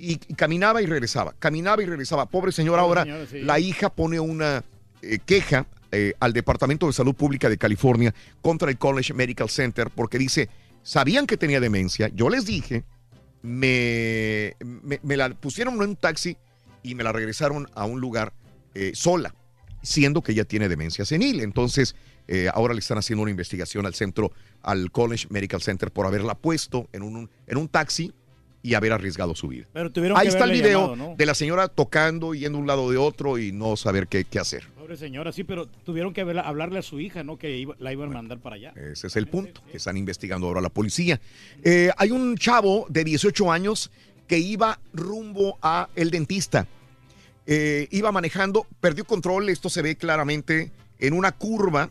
Y, 0.00 0.12
y 0.12 0.34
caminaba 0.34 0.81
y 0.81 0.86
regresaba, 0.86 1.34
caminaba 1.39 1.82
y 1.82 1.86
regresaba. 1.86 2.26
Pobre 2.26 2.52
señora, 2.52 2.82
Pobre 2.82 3.00
ahora 3.00 3.02
señora, 3.05 3.26
sí. 3.31 3.40
la 3.40 3.58
hija 3.58 3.90
pone 3.90 4.20
una 4.20 4.62
eh, 5.02 5.18
queja 5.26 5.66
eh, 5.90 6.15
al 6.20 6.32
Departamento 6.32 6.86
de 6.86 6.92
Salud 6.92 7.15
Pública 7.15 7.48
de 7.48 7.58
California 7.58 8.15
contra 8.40 8.70
el 8.70 8.78
College 8.78 9.12
Medical 9.15 9.48
Center 9.50 9.90
porque 9.90 10.16
dice, 10.18 10.48
sabían 10.84 11.26
que 11.26 11.36
tenía 11.36 11.58
demencia, 11.58 12.08
yo 12.15 12.28
les 12.28 12.47
dije, 12.47 12.84
me, 13.42 14.55
me, 14.65 15.00
me 15.02 15.16
la 15.16 15.31
pusieron 15.31 15.74
en 15.74 15.81
un 15.82 15.97
taxi 15.97 16.36
y 16.82 16.94
me 16.94 17.02
la 17.02 17.12
regresaron 17.12 17.68
a 17.74 17.84
un 17.84 18.00
lugar 18.00 18.32
eh, 18.74 18.92
sola, 18.94 19.34
siendo 19.82 20.23
que 20.23 20.32
ella 20.32 20.44
tiene 20.44 20.68
demencia 20.68 21.05
senil. 21.05 21.40
Entonces, 21.40 21.97
eh, 22.28 22.48
ahora 22.52 22.74
le 22.74 22.81
están 22.81 22.98
haciendo 22.98 23.23
una 23.23 23.31
investigación 23.31 23.86
al 23.86 23.94
centro, 23.94 24.31
al 24.62 24.90
College 24.92 25.26
Medical 25.31 25.60
Center, 25.62 25.90
por 25.90 26.07
haberla 26.07 26.34
puesto 26.36 26.89
en 26.92 27.02
un, 27.02 27.28
en 27.47 27.57
un 27.58 27.68
taxi 27.68 28.12
y 28.62 28.74
haber 28.74 28.92
arriesgado 28.92 29.34
su 29.34 29.48
vida. 29.48 29.66
Pero 29.73 29.90
tuvieron 29.90 30.18
Ahí 30.18 30.24
que 30.26 30.28
está 30.31 30.44
el 30.44 30.50
video 30.52 30.81
llamado, 30.90 30.97
¿no? 31.10 31.15
de 31.16 31.26
la 31.26 31.34
señora 31.34 31.68
tocando, 31.68 32.34
yendo 32.34 32.58
de 32.58 32.62
un 32.62 32.66
lado 32.66 32.90
de 32.90 32.97
otro 32.98 33.39
y 33.39 33.52
no 33.52 33.76
saber 33.76 34.08
qué, 34.08 34.24
qué 34.24 34.39
hacer. 34.39 34.66
Pobre 34.76 34.97
señora, 34.97 35.32
sí, 35.32 35.44
pero 35.44 35.66
tuvieron 35.66 36.12
que 36.12 36.23
haberla- 36.23 36.42
hablarle 36.42 36.78
a 36.81 36.82
su 36.82 36.98
hija, 37.00 37.23
¿no? 37.23 37.39
Que 37.39 37.57
iba- 37.58 37.76
la 37.78 37.92
iban 37.92 38.10
a 38.10 38.15
mandar 38.15 38.40
para 38.40 38.57
allá. 38.57 38.73
Ese 38.76 39.07
es 39.07 39.16
el 39.16 39.28
punto 39.28 39.62
que 39.70 39.76
están 39.76 39.97
investigando 39.97 40.47
ahora 40.48 40.60
la 40.60 40.70
policía. 40.70 41.20
Eh, 41.62 41.90
hay 41.97 42.10
un 42.10 42.36
chavo 42.36 42.86
de 42.89 43.05
18 43.05 43.50
años 43.52 43.90
que 44.26 44.39
iba 44.39 44.78
rumbo 44.92 45.57
a 45.62 45.89
el 45.94 46.10
dentista. 46.10 46.66
Eh, 47.47 47.89
iba 47.92 48.12
manejando, 48.12 48.66
perdió 48.81 49.05
control, 49.07 49.48
esto 49.48 49.70
se 49.70 49.81
ve 49.82 49.97
claramente 49.97 50.70
en 50.98 51.15
una 51.15 51.32
curva, 51.32 51.89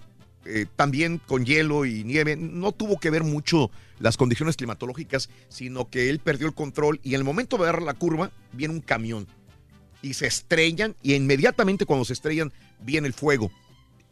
eh, 0.47 0.65
también 0.75 1.19
con 1.19 1.45
hielo 1.45 1.85
y 1.85 2.03
nieve. 2.03 2.35
No 2.35 2.71
tuvo 2.71 2.99
que 2.99 3.09
ver 3.09 3.23
mucho 3.23 3.69
las 3.99 4.17
condiciones 4.17 4.55
climatológicas, 4.55 5.29
sino 5.49 5.89
que 5.89 6.09
él 6.09 6.19
perdió 6.19 6.47
el 6.47 6.53
control 6.53 6.99
y 7.03 7.09
en 7.13 7.19
el 7.19 7.23
momento 7.23 7.57
de 7.57 7.65
dar 7.65 7.81
la 7.81 7.93
curva 7.93 8.31
viene 8.53 8.73
un 8.73 8.81
camión 8.81 9.27
y 10.01 10.13
se 10.13 10.27
estrellan 10.27 10.95
y 11.01 11.13
inmediatamente 11.15 11.85
cuando 11.85 12.05
se 12.05 12.13
estrellan 12.13 12.53
viene 12.79 13.07
el 13.07 13.13
fuego. 13.13 13.51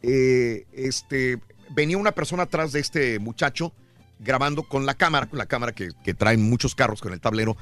Eh, 0.02 0.66
este, 0.72 1.38
venía 1.70 1.98
una 1.98 2.12
persona 2.12 2.44
atrás 2.44 2.72
de 2.72 2.80
este 2.80 3.18
muchacho 3.18 3.72
grabando 4.18 4.62
con 4.62 4.86
la 4.86 4.94
cámara, 4.94 5.26
con 5.26 5.38
la 5.38 5.46
cámara 5.46 5.72
que, 5.72 5.90
que 6.04 6.14
traen 6.14 6.42
muchos 6.42 6.74
carros 6.74 7.00
con 7.00 7.12
el 7.12 7.20
tablero, 7.20 7.56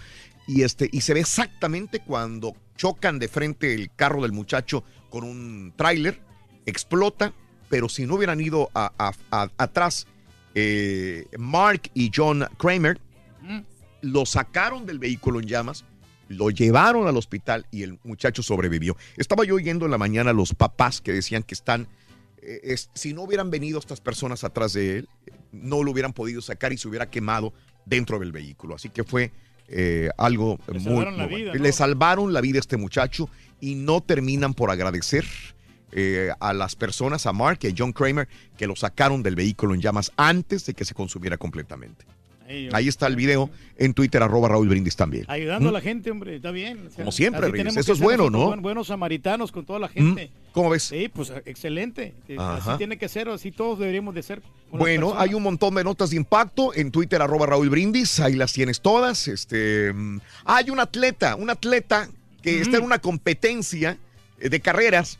y, 0.47 0.63
este, 0.63 0.89
y 0.93 1.01
se 1.01 1.15
ve 1.15 1.21
exactamente 1.21 2.01
cuando 2.01 2.55
chocan 2.77 3.19
de 3.19 3.29
frente 3.29 3.75
el 3.75 3.91
carro 3.95 4.23
del 4.23 4.33
muchacho 4.33 4.85
con 5.11 5.25
un 5.25 5.73
tráiler, 5.77 6.21
explota, 6.67 7.33
pero 7.75 7.89
si 7.89 8.07
no 8.07 8.15
hubieran 8.15 8.41
ido 8.41 8.71
a- 8.73 8.93
a- 8.97 9.13
a- 9.33 9.51
atrás 9.59 10.07
eh, 10.55 11.25
Mark 11.37 11.91
y 11.93 12.09
John 12.15 12.45
Kramer, 12.57 13.01
lo 14.01 14.25
sacaron 14.27 14.87
del 14.87 15.01
vehículo 15.01 15.41
en 15.41 15.47
llamas, 15.49 15.85
lo 16.29 16.51
llevaron 16.51 17.09
al 17.09 17.17
hospital 17.17 17.67
y 17.73 17.83
el 17.83 17.99
muchacho 18.05 18.45
sobrevivió. 18.45 18.97
Estaba 19.17 19.45
yo 19.45 19.57
oyendo 19.57 19.87
en 19.87 19.91
la 19.91 19.99
mañana 19.99 20.31
a 20.31 20.33
los 20.33 20.55
papás 20.55 21.01
que 21.01 21.13
decían 21.13 21.43
que 21.43 21.55
están, 21.55 21.89
eh, 22.41 22.61
es- 22.63 22.91
si 22.95 23.13
no 23.13 23.23
hubieran 23.23 23.51
venido 23.51 23.81
estas 23.81 24.01
personas 24.01 24.45
atrás 24.45 24.73
de 24.75 24.99
él, 24.99 25.09
no 25.51 25.83
lo 25.83 25.91
hubieran 25.91 26.13
podido 26.13 26.41
sacar 26.43 26.73
y 26.73 26.79
se 26.79 26.87
hubiera 26.87 27.11
quemado 27.11 27.53
dentro 27.87 28.21
del 28.21 28.31
vehículo. 28.31 28.77
Así 28.77 28.89
que 28.91 29.03
fue 29.03 29.33
eh, 29.67 30.11
algo 30.19 30.61
Le 30.69 30.79
muy... 30.79 31.03
salvaron 31.05 31.17
muy 31.29 31.35
vida. 31.43 31.55
Le 31.55 31.73
salvaron 31.73 32.33
la 32.33 32.41
vida 32.41 32.59
a 32.59 32.61
este 32.61 32.77
muchacho 32.77 33.29
y 33.61 33.75
no 33.75 34.01
terminan 34.01 34.55
por 34.55 34.71
agradecer 34.71 35.25
eh, 35.95 36.31
a 36.41 36.53
las 36.53 36.75
personas, 36.77 37.25
a 37.27 37.33
Mark 37.33 37.61
y 37.63 37.69
a 37.69 37.75
John 37.77 37.93
Kramer, 37.93 38.29
que 38.59 38.67
lo 38.67 38.77
sacaron 38.77 39.23
del 39.23 39.37
vehículo 39.37 39.75
en 39.75 39.81
llamas 39.81 40.13
antes 40.17 40.67
de 40.67 40.75
que 40.75 40.85
se 40.85 40.93
consumiera 40.95 41.37
completamente. 41.39 42.05
Ahí, 42.47 42.69
Ahí 42.75 42.89
está 42.89 43.07
el 43.07 43.17
video 43.17 43.49
en 43.79 43.95
Twitter, 43.95 44.23
arroba 44.23 44.51
Raúl 44.51 44.69
Brindis 44.69 44.97
también. 44.97 45.25
Ayudando 45.29 45.71
a 45.71 45.73
¿Mm? 45.73 45.75
la 45.75 45.81
gente, 45.81 46.11
hombre, 46.11 46.37
está 46.37 46.51
bien. 46.51 46.79
O 46.87 46.91
sea, 46.91 46.97
Como 46.99 47.11
siempre, 47.13 47.49
Reyes, 47.49 47.75
eso 47.79 47.95
es 47.95 48.01
bueno, 48.01 48.29
¿no? 48.29 48.49
buen- 48.49 48.61
Buenos 48.61 48.89
samaritanos 48.89 49.51
con 49.51 49.65
toda 49.65 49.79
la 49.79 49.89
gente. 49.89 50.31
¿Cómo 50.53 50.69
ves? 50.69 50.83
Sí, 50.83 51.09
pues 51.09 51.33
excelente. 51.47 52.13
Ajá. 52.37 52.57
Así 52.73 52.79
tiene 52.79 52.99
que 52.99 53.09
ser, 53.09 53.31
así 53.31 53.51
todos 53.51 53.79
deberíamos 53.79 54.15
de 54.15 54.23
ser. 54.23 54.43
Bueno, 54.71 55.07
personas. 55.07 55.23
hay 55.29 55.35
un 55.35 55.43
montón 55.43 55.75
de 55.77 55.85
notas 55.85 56.11
de 56.11 56.17
impacto 56.17 56.75
en 56.75 56.91
Twitter, 56.91 57.23
arroba 57.23 57.47
Raúl 57.47 57.71
Brindis, 57.71 58.21
ahí 58.21 58.35
las 58.35 58.53
tienes 58.53 58.83
todas. 58.83 59.27
Este, 59.27 59.91
mm, 59.95 60.21
hay 60.45 60.69
un 60.69 60.81
atleta, 60.81 61.37
un 61.37 61.49
atleta 61.49 62.11
que 62.43 62.61
está 62.61 62.77
en 62.77 62.85
una 62.85 62.99
competencia 62.99 63.97
eh, 64.39 64.51
de 64.51 64.61
carreras 64.61 65.19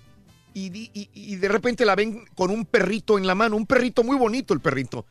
y, 0.55 0.71
di- 0.71 0.91
y- 0.95 1.11
y 1.13 1.37
de 1.37 1.49
repente 1.49 1.85
la 1.85 1.95
ven 1.97 2.25
con 2.35 2.51
un 2.51 2.65
perrito 2.65 3.19
en 3.19 3.27
la 3.27 3.35
mano, 3.35 3.57
un 3.57 3.67
perrito 3.67 4.03
muy 4.05 4.17
bonito 4.17 4.55
el 4.55 4.61
perrito, 4.61 5.05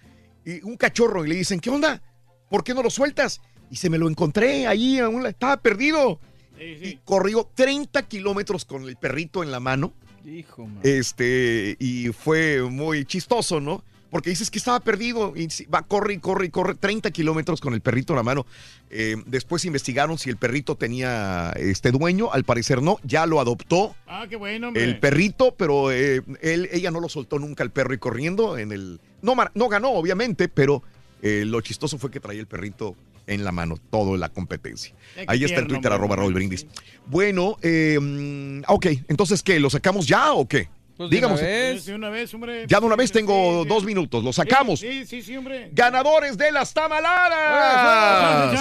y 0.46 0.62
un 0.64 0.76
cachorro, 0.78 1.26
y 1.26 1.30
le 1.30 1.36
dicen, 1.36 1.60
¿qué 1.60 1.70
onda? 1.70 2.02
¿Por 2.50 2.64
qué 2.64 2.74
no 2.74 2.82
lo 2.82 2.90
sueltas? 2.90 3.42
Y 3.70 3.76
se 3.76 3.90
me 3.90 3.98
lo 3.98 4.10
encontré 4.10 4.66
ahí, 4.68 5.00
a 5.00 5.10
un 5.10 5.22
la- 5.24 5.30
estaba 5.30 5.58
perdido. 5.58 6.20
Y 6.60 6.98
corrió 7.04 7.50
30 7.56 8.04
kilómetros 8.08 8.64
con 8.64 8.84
el 8.88 8.96
perrito 8.96 9.44
en 9.44 9.52
la 9.52 9.60
mano. 9.60 9.94
Hijo, 10.26 10.66
man. 10.66 10.80
Este, 10.84 11.76
y 11.80 12.08
fue 12.10 12.62
muy 12.62 13.04
chistoso, 13.06 13.60
¿no? 13.60 13.84
Porque 14.14 14.30
dices 14.30 14.52
que 14.52 14.60
estaba 14.60 14.80
perdido 14.80 15.34
y 15.36 15.48
va, 15.74 15.82
corre 15.82 16.14
y 16.14 16.20
corre 16.20 16.46
y 16.46 16.50
corre 16.50 16.76
30 16.76 17.10
kilómetros 17.10 17.60
con 17.60 17.74
el 17.74 17.82
perrito 17.82 18.14
en 18.14 18.18
la 18.18 18.24
mano. 18.24 18.46
Eh, 18.92 19.16
después 19.26 19.66
investigaron 19.66 20.20
si 20.20 20.30
el 20.30 20.38
perrito 20.38 20.76
tenía 20.76 21.52
este 21.56 21.90
dueño, 21.90 22.32
al 22.32 22.44
parecer 22.44 22.84
no, 22.84 23.00
ya 23.02 23.26
lo 23.26 23.40
adoptó 23.40 23.96
Ah, 24.06 24.28
qué 24.30 24.36
bueno, 24.36 24.68
hombre. 24.68 24.84
el 24.84 25.00
perrito, 25.00 25.56
pero 25.56 25.92
eh, 25.92 26.22
él, 26.44 26.70
ella 26.72 26.92
no 26.92 27.00
lo 27.00 27.10
soltó 27.10 27.40
nunca 27.40 27.64
el 27.64 27.72
perro 27.72 27.96
y 27.96 27.98
corriendo 27.98 28.60
en 28.60 28.72
el... 28.72 29.02
No, 29.24 29.36
ganó, 29.68 29.90
obviamente, 29.90 30.48
pero 30.48 30.84
eh, 31.24 31.44
lo 31.48 31.60
chistoso 31.62 31.98
fue 31.98 32.12
que 32.12 32.20
traía 32.20 32.40
el 32.40 32.46
perrito 32.46 32.96
en 33.26 33.44
la 33.44 33.52
mano, 33.52 33.78
todo 33.90 34.16
la 34.16 34.30
competencia. 34.30 34.94
Qué 35.16 35.26
Ahí 35.28 35.44
está 35.44 35.62
en 35.62 35.70
Twitter, 35.70 35.92
arroba 35.92 36.18
Raúl 36.18 36.36
Brindis. 36.36 36.68
Bueno, 37.08 37.58
mm, 37.64 38.66
ok, 38.68 38.86
entonces, 39.08 39.42
¿qué? 39.42 39.60
¿Lo 39.60 39.72
sacamos 39.72 40.06
ya 40.06 40.34
o 40.34 40.48
qué? 40.48 40.70
Pues 40.98 41.12
una 41.12 41.28
vez. 41.36 41.86
De 41.86 41.96
una 41.96 42.10
vez, 42.10 42.34
hombre. 42.34 42.66
Ya 42.68 42.80
de 42.80 42.86
una 42.86 42.96
vez 42.96 43.12
tengo 43.12 43.66
dos 43.66 43.84
minutos, 43.84 44.24
lo 44.24 44.32
sacamos. 44.32 44.80
Sí, 44.80 45.06
sí, 45.06 45.22
sí, 45.22 45.36
hombre. 45.36 45.70
Ganadores 45.74 46.38
de 46.38 46.52
las 46.52 46.74
tamaladas. 46.74 48.60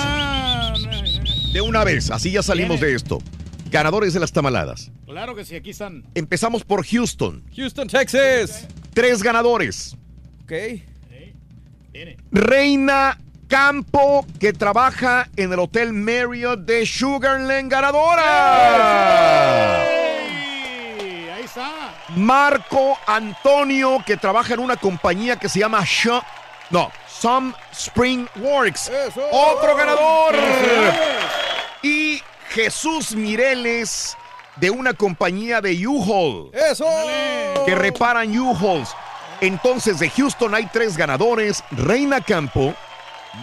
De 1.53 1.61
una 1.61 1.85
vez, 1.85 2.11
así 2.11 2.31
ya 2.31 2.43
salimos 2.43 2.81
de 2.81 2.95
esto. 2.95 3.19
Ganadores 3.71 4.15
de 4.15 4.21
las 4.21 4.33
tamaladas. 4.33 4.91
Claro 5.07 5.35
que 5.35 5.45
sí, 5.45 5.57
aquí 5.57 5.71
están. 5.71 6.05
Empezamos 6.15 6.65
por 6.65 6.87
Houston. 6.87 7.45
Houston, 7.55 7.89
Texas. 7.89 8.67
Tres 8.95 9.23
ganadores. 9.23 9.97
Ok. 10.45 10.53
Reina 12.31 13.19
Campo, 13.49 14.27
que 14.41 14.55
trabaja 14.55 15.29
en 15.37 15.53
el 15.53 15.59
Hotel 15.59 15.93
Marriott 15.93 16.61
de 16.61 16.87
Sugarland, 16.87 17.71
ganadora. 17.71 18.23
Marco 22.17 22.99
Antonio, 23.07 24.03
que 24.05 24.17
trabaja 24.17 24.55
en 24.55 24.61
una 24.61 24.77
compañía 24.77 25.37
que 25.37 25.49
se 25.49 25.61
llama 25.61 25.85
no, 26.71 26.91
Some 27.07 27.53
Spring 27.73 28.27
Works. 28.37 28.91
Otro 29.31 29.77
ganador. 29.77 30.35
Y 31.83 32.23
Jesús 32.51 33.15
Mireles, 33.15 34.17
de 34.57 34.71
una 34.71 34.95
compañía 34.95 35.61
de 35.61 35.87
U-Haul. 35.87 36.51
¡Eso! 36.55 36.87
Que 37.67 37.75
reparan 37.75 38.37
U-Hauls. 38.39 38.95
Entonces, 39.41 39.99
de 39.99 40.09
Houston 40.11 40.55
hay 40.55 40.67
tres 40.67 40.97
ganadores: 40.97 41.65
Reina 41.71 42.21
Campo, 42.21 42.75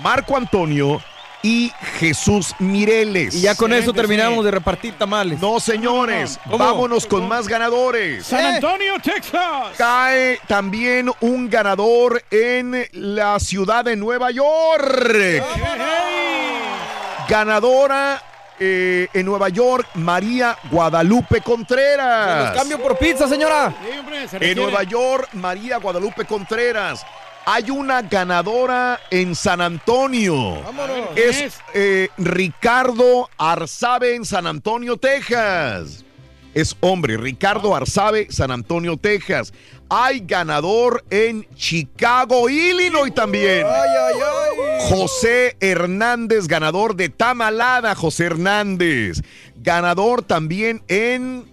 Marco 0.02 0.38
Antonio 0.38 1.02
y 1.42 1.72
Jesús 2.00 2.53
Mireles. 2.59 3.35
Y 3.35 3.42
ya 3.42 3.56
con 3.56 3.74
eso 3.74 3.93
terminamos 3.93 4.43
de 4.43 4.51
repartir 4.51 4.93
tamales. 4.98 5.40
No, 5.40 5.59
señores, 5.59 6.40
¿Cómo? 6.43 6.58
vámonos 6.58 7.06
con 7.06 7.27
más 7.27 7.48
ganadores. 7.48 8.26
San 8.26 8.56
Antonio, 8.56 8.93
Texas. 9.01 9.76
Cae 9.77 10.40
también 10.48 11.11
un 11.22 11.50
ganador 11.50 12.24
en 12.32 12.85
la 12.93 13.40
ciudad 13.40 13.85
de 13.85 13.95
Nueva 13.95 14.32
York. 14.32 15.43
Ganadora 17.27 18.24
eh, 18.59 19.08
en 19.14 19.26
Nueva 19.26 19.48
York, 19.50 19.88
María 19.93 20.58
Guadalupe 20.69 21.42
Contreras. 21.42 22.50
Los 22.50 22.58
cambio 22.58 22.82
por 22.82 22.98
pizza, 22.98 23.27
señora. 23.27 23.74
En 24.34 24.58
Nueva 24.58 24.84
York, 24.84 25.30
María 25.34 25.77
Guadalupe 25.77 26.26
Contreras. 26.26 27.06
Hay 27.52 27.72
una 27.72 28.03
ganadora 28.03 29.00
en 29.10 29.34
San 29.34 29.60
Antonio. 29.60 30.61
Es 31.16 31.60
eh, 31.74 32.10
Ricardo 32.19 33.28
Arzabe 33.40 34.14
en 34.14 34.24
San 34.24 34.45
Antonio, 34.45 34.98
Texas. 34.98 36.06
Es 36.53 36.78
hombre, 36.80 37.18
Ricardo 37.18 37.76
Arzabe, 37.76 38.28
San 38.30 38.52
Antonio, 38.52 38.98
Texas. 38.98 39.52
Hay 39.90 40.19
ganador 40.19 41.03
en 41.10 41.48
Chicago, 41.56 42.52
Illinois 42.52 43.11
también. 43.16 43.66
José 44.82 45.58
Hernández, 45.60 46.48
ganador 46.48 46.95
de 46.95 47.10
Tamalada, 47.10 47.95
José 47.95 48.26
Hernández. 48.26 49.24
Ganador 49.56 50.22
también 50.22 50.84
en, 50.88 51.45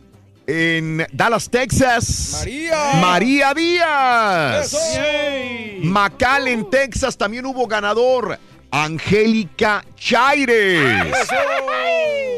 en 0.47 1.07
Dallas, 1.12 1.50
Texas. 1.50 2.39
María. 2.41 2.92
María 3.00 3.55
Díaz. 3.55 4.99
McAllen, 5.83 6.70
Texas, 6.70 7.16
también 7.16 7.47
hubo 7.47 7.66
ganador. 7.66 8.39
Angélica 8.70 9.84
Chaires. 9.97 11.07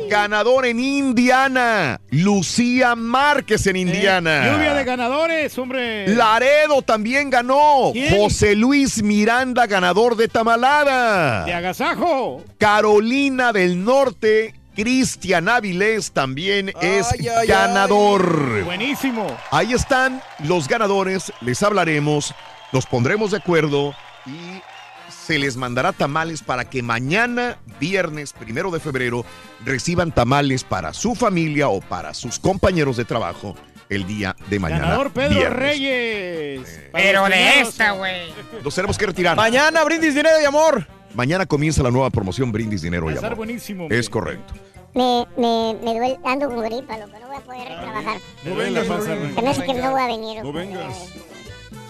Ganador 0.09 0.67
en 0.67 0.78
Indiana. 0.78 2.01
Lucía 2.11 2.95
Márquez 2.95 3.67
en 3.67 3.77
Indiana. 3.77 4.53
Lluvia 4.53 4.75
de 4.75 4.85
ganadores, 4.85 5.59
hombre. 5.59 6.09
Laredo 6.09 6.83
también 6.83 7.28
ganó. 7.28 7.91
¿Quién? 7.93 8.17
José 8.17 8.55
Luis 8.55 9.03
Miranda, 9.03 9.67
ganador 9.67 10.17
de 10.17 10.28
Tamalada. 10.28 11.45
De 11.45 11.53
agasajo. 11.53 12.43
Carolina 12.59 13.53
del 13.53 13.85
Norte, 13.85 14.55
Cristian 14.83 15.49
Avilés 15.49 16.13
también 16.13 16.69
es 16.81 17.09
Ay, 17.13 17.27
ay, 17.27 17.47
ganador. 17.49 18.63
Buenísimo. 18.63 19.27
Ahí 19.51 19.73
están 19.73 20.23
los 20.45 20.69
ganadores, 20.69 21.33
les 21.41 21.61
hablaremos, 21.65 22.33
nos 22.71 22.87
pondremos 22.87 23.33
de 23.33 23.39
acuerdo 23.39 23.93
y 24.25 24.63
se 25.11 25.37
les 25.41 25.57
mandará 25.57 25.93
tamales 25.93 26.43
para 26.43 26.65
que 26.65 26.85
mañana, 26.85 27.59
viernes 27.81 28.33
primero 28.33 28.71
de 28.71 28.79
febrero, 28.79 29.25
reciban 29.65 30.13
tamales 30.13 30.63
para 30.63 30.93
su 30.95 31.17
familia 31.17 31.69
o 31.71 31.81
para 31.81 32.15
sus 32.15 32.39
compañeros 32.39 32.97
de 32.97 33.05
trabajo 33.05 33.57
el 33.89 34.07
día 34.07 34.37
de 34.49 34.61
mañana. 34.61 34.83
Ganador 34.83 35.11
Pedro 35.11 35.31
viernes. 35.41 35.59
Reyes. 35.59 36.81
Para 36.93 37.03
Pero 37.05 37.21
los 37.23 37.31
de 37.31 37.61
esta, 37.63 37.91
güey. 37.93 38.33
Nos 38.63 38.73
tenemos 38.77 38.97
que 38.97 39.07
retirar. 39.07 39.37
Mañana 39.37 39.83
brindis 39.83 40.15
dinero 40.15 40.41
y 40.41 40.45
amor. 40.45 40.87
Mañana 41.15 41.47
comienza 41.47 41.83
la 41.83 41.91
nueva 41.91 42.11
promoción 42.11 42.53
Brindis 42.53 42.83
Dinero 42.83 43.07
Va 43.07 43.13
a 43.13 43.15
y 43.15 43.19
Amor. 43.19 43.35
buenísimo. 43.35 43.85
hombre. 43.85 43.99
Es 43.99 44.09
correcto. 44.11 44.55
Me, 44.94 45.26
me, 45.36 45.76
me 45.83 45.94
duele, 45.94 46.18
ando 46.25 46.49
con 46.49 46.62
gripa, 46.62 46.97
loco, 46.97 47.18
no 47.18 47.26
voy 47.28 47.36
a 47.36 47.41
poder 47.41 47.67
trabajar. 47.67 48.20
Duele 48.42 48.70
la 48.70 48.89
panza, 48.89 49.15
güey. 49.15 49.34
Se 49.34 49.42
me 49.42 49.50
hace 49.50 49.65
que 49.65 49.75
no 49.75 49.91
voy 49.91 50.00
a 50.00 50.07
venir. 50.07 50.42
No 50.42 50.52
vengas. 50.52 50.97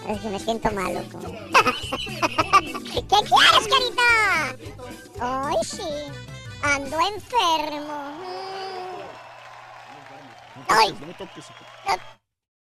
Es 0.07 0.19
que 0.21 0.29
me 0.29 0.39
siento 0.39 0.71
mal, 0.71 0.93
loco. 0.93 1.19
¿Qué 2.93 3.01
quieres, 3.07 3.67
carita? 3.67 4.55
Ay, 5.19 5.57
sí. 5.63 5.87
Ando 6.61 6.97
enfermo. 6.99 8.13
Ay. 10.67 10.95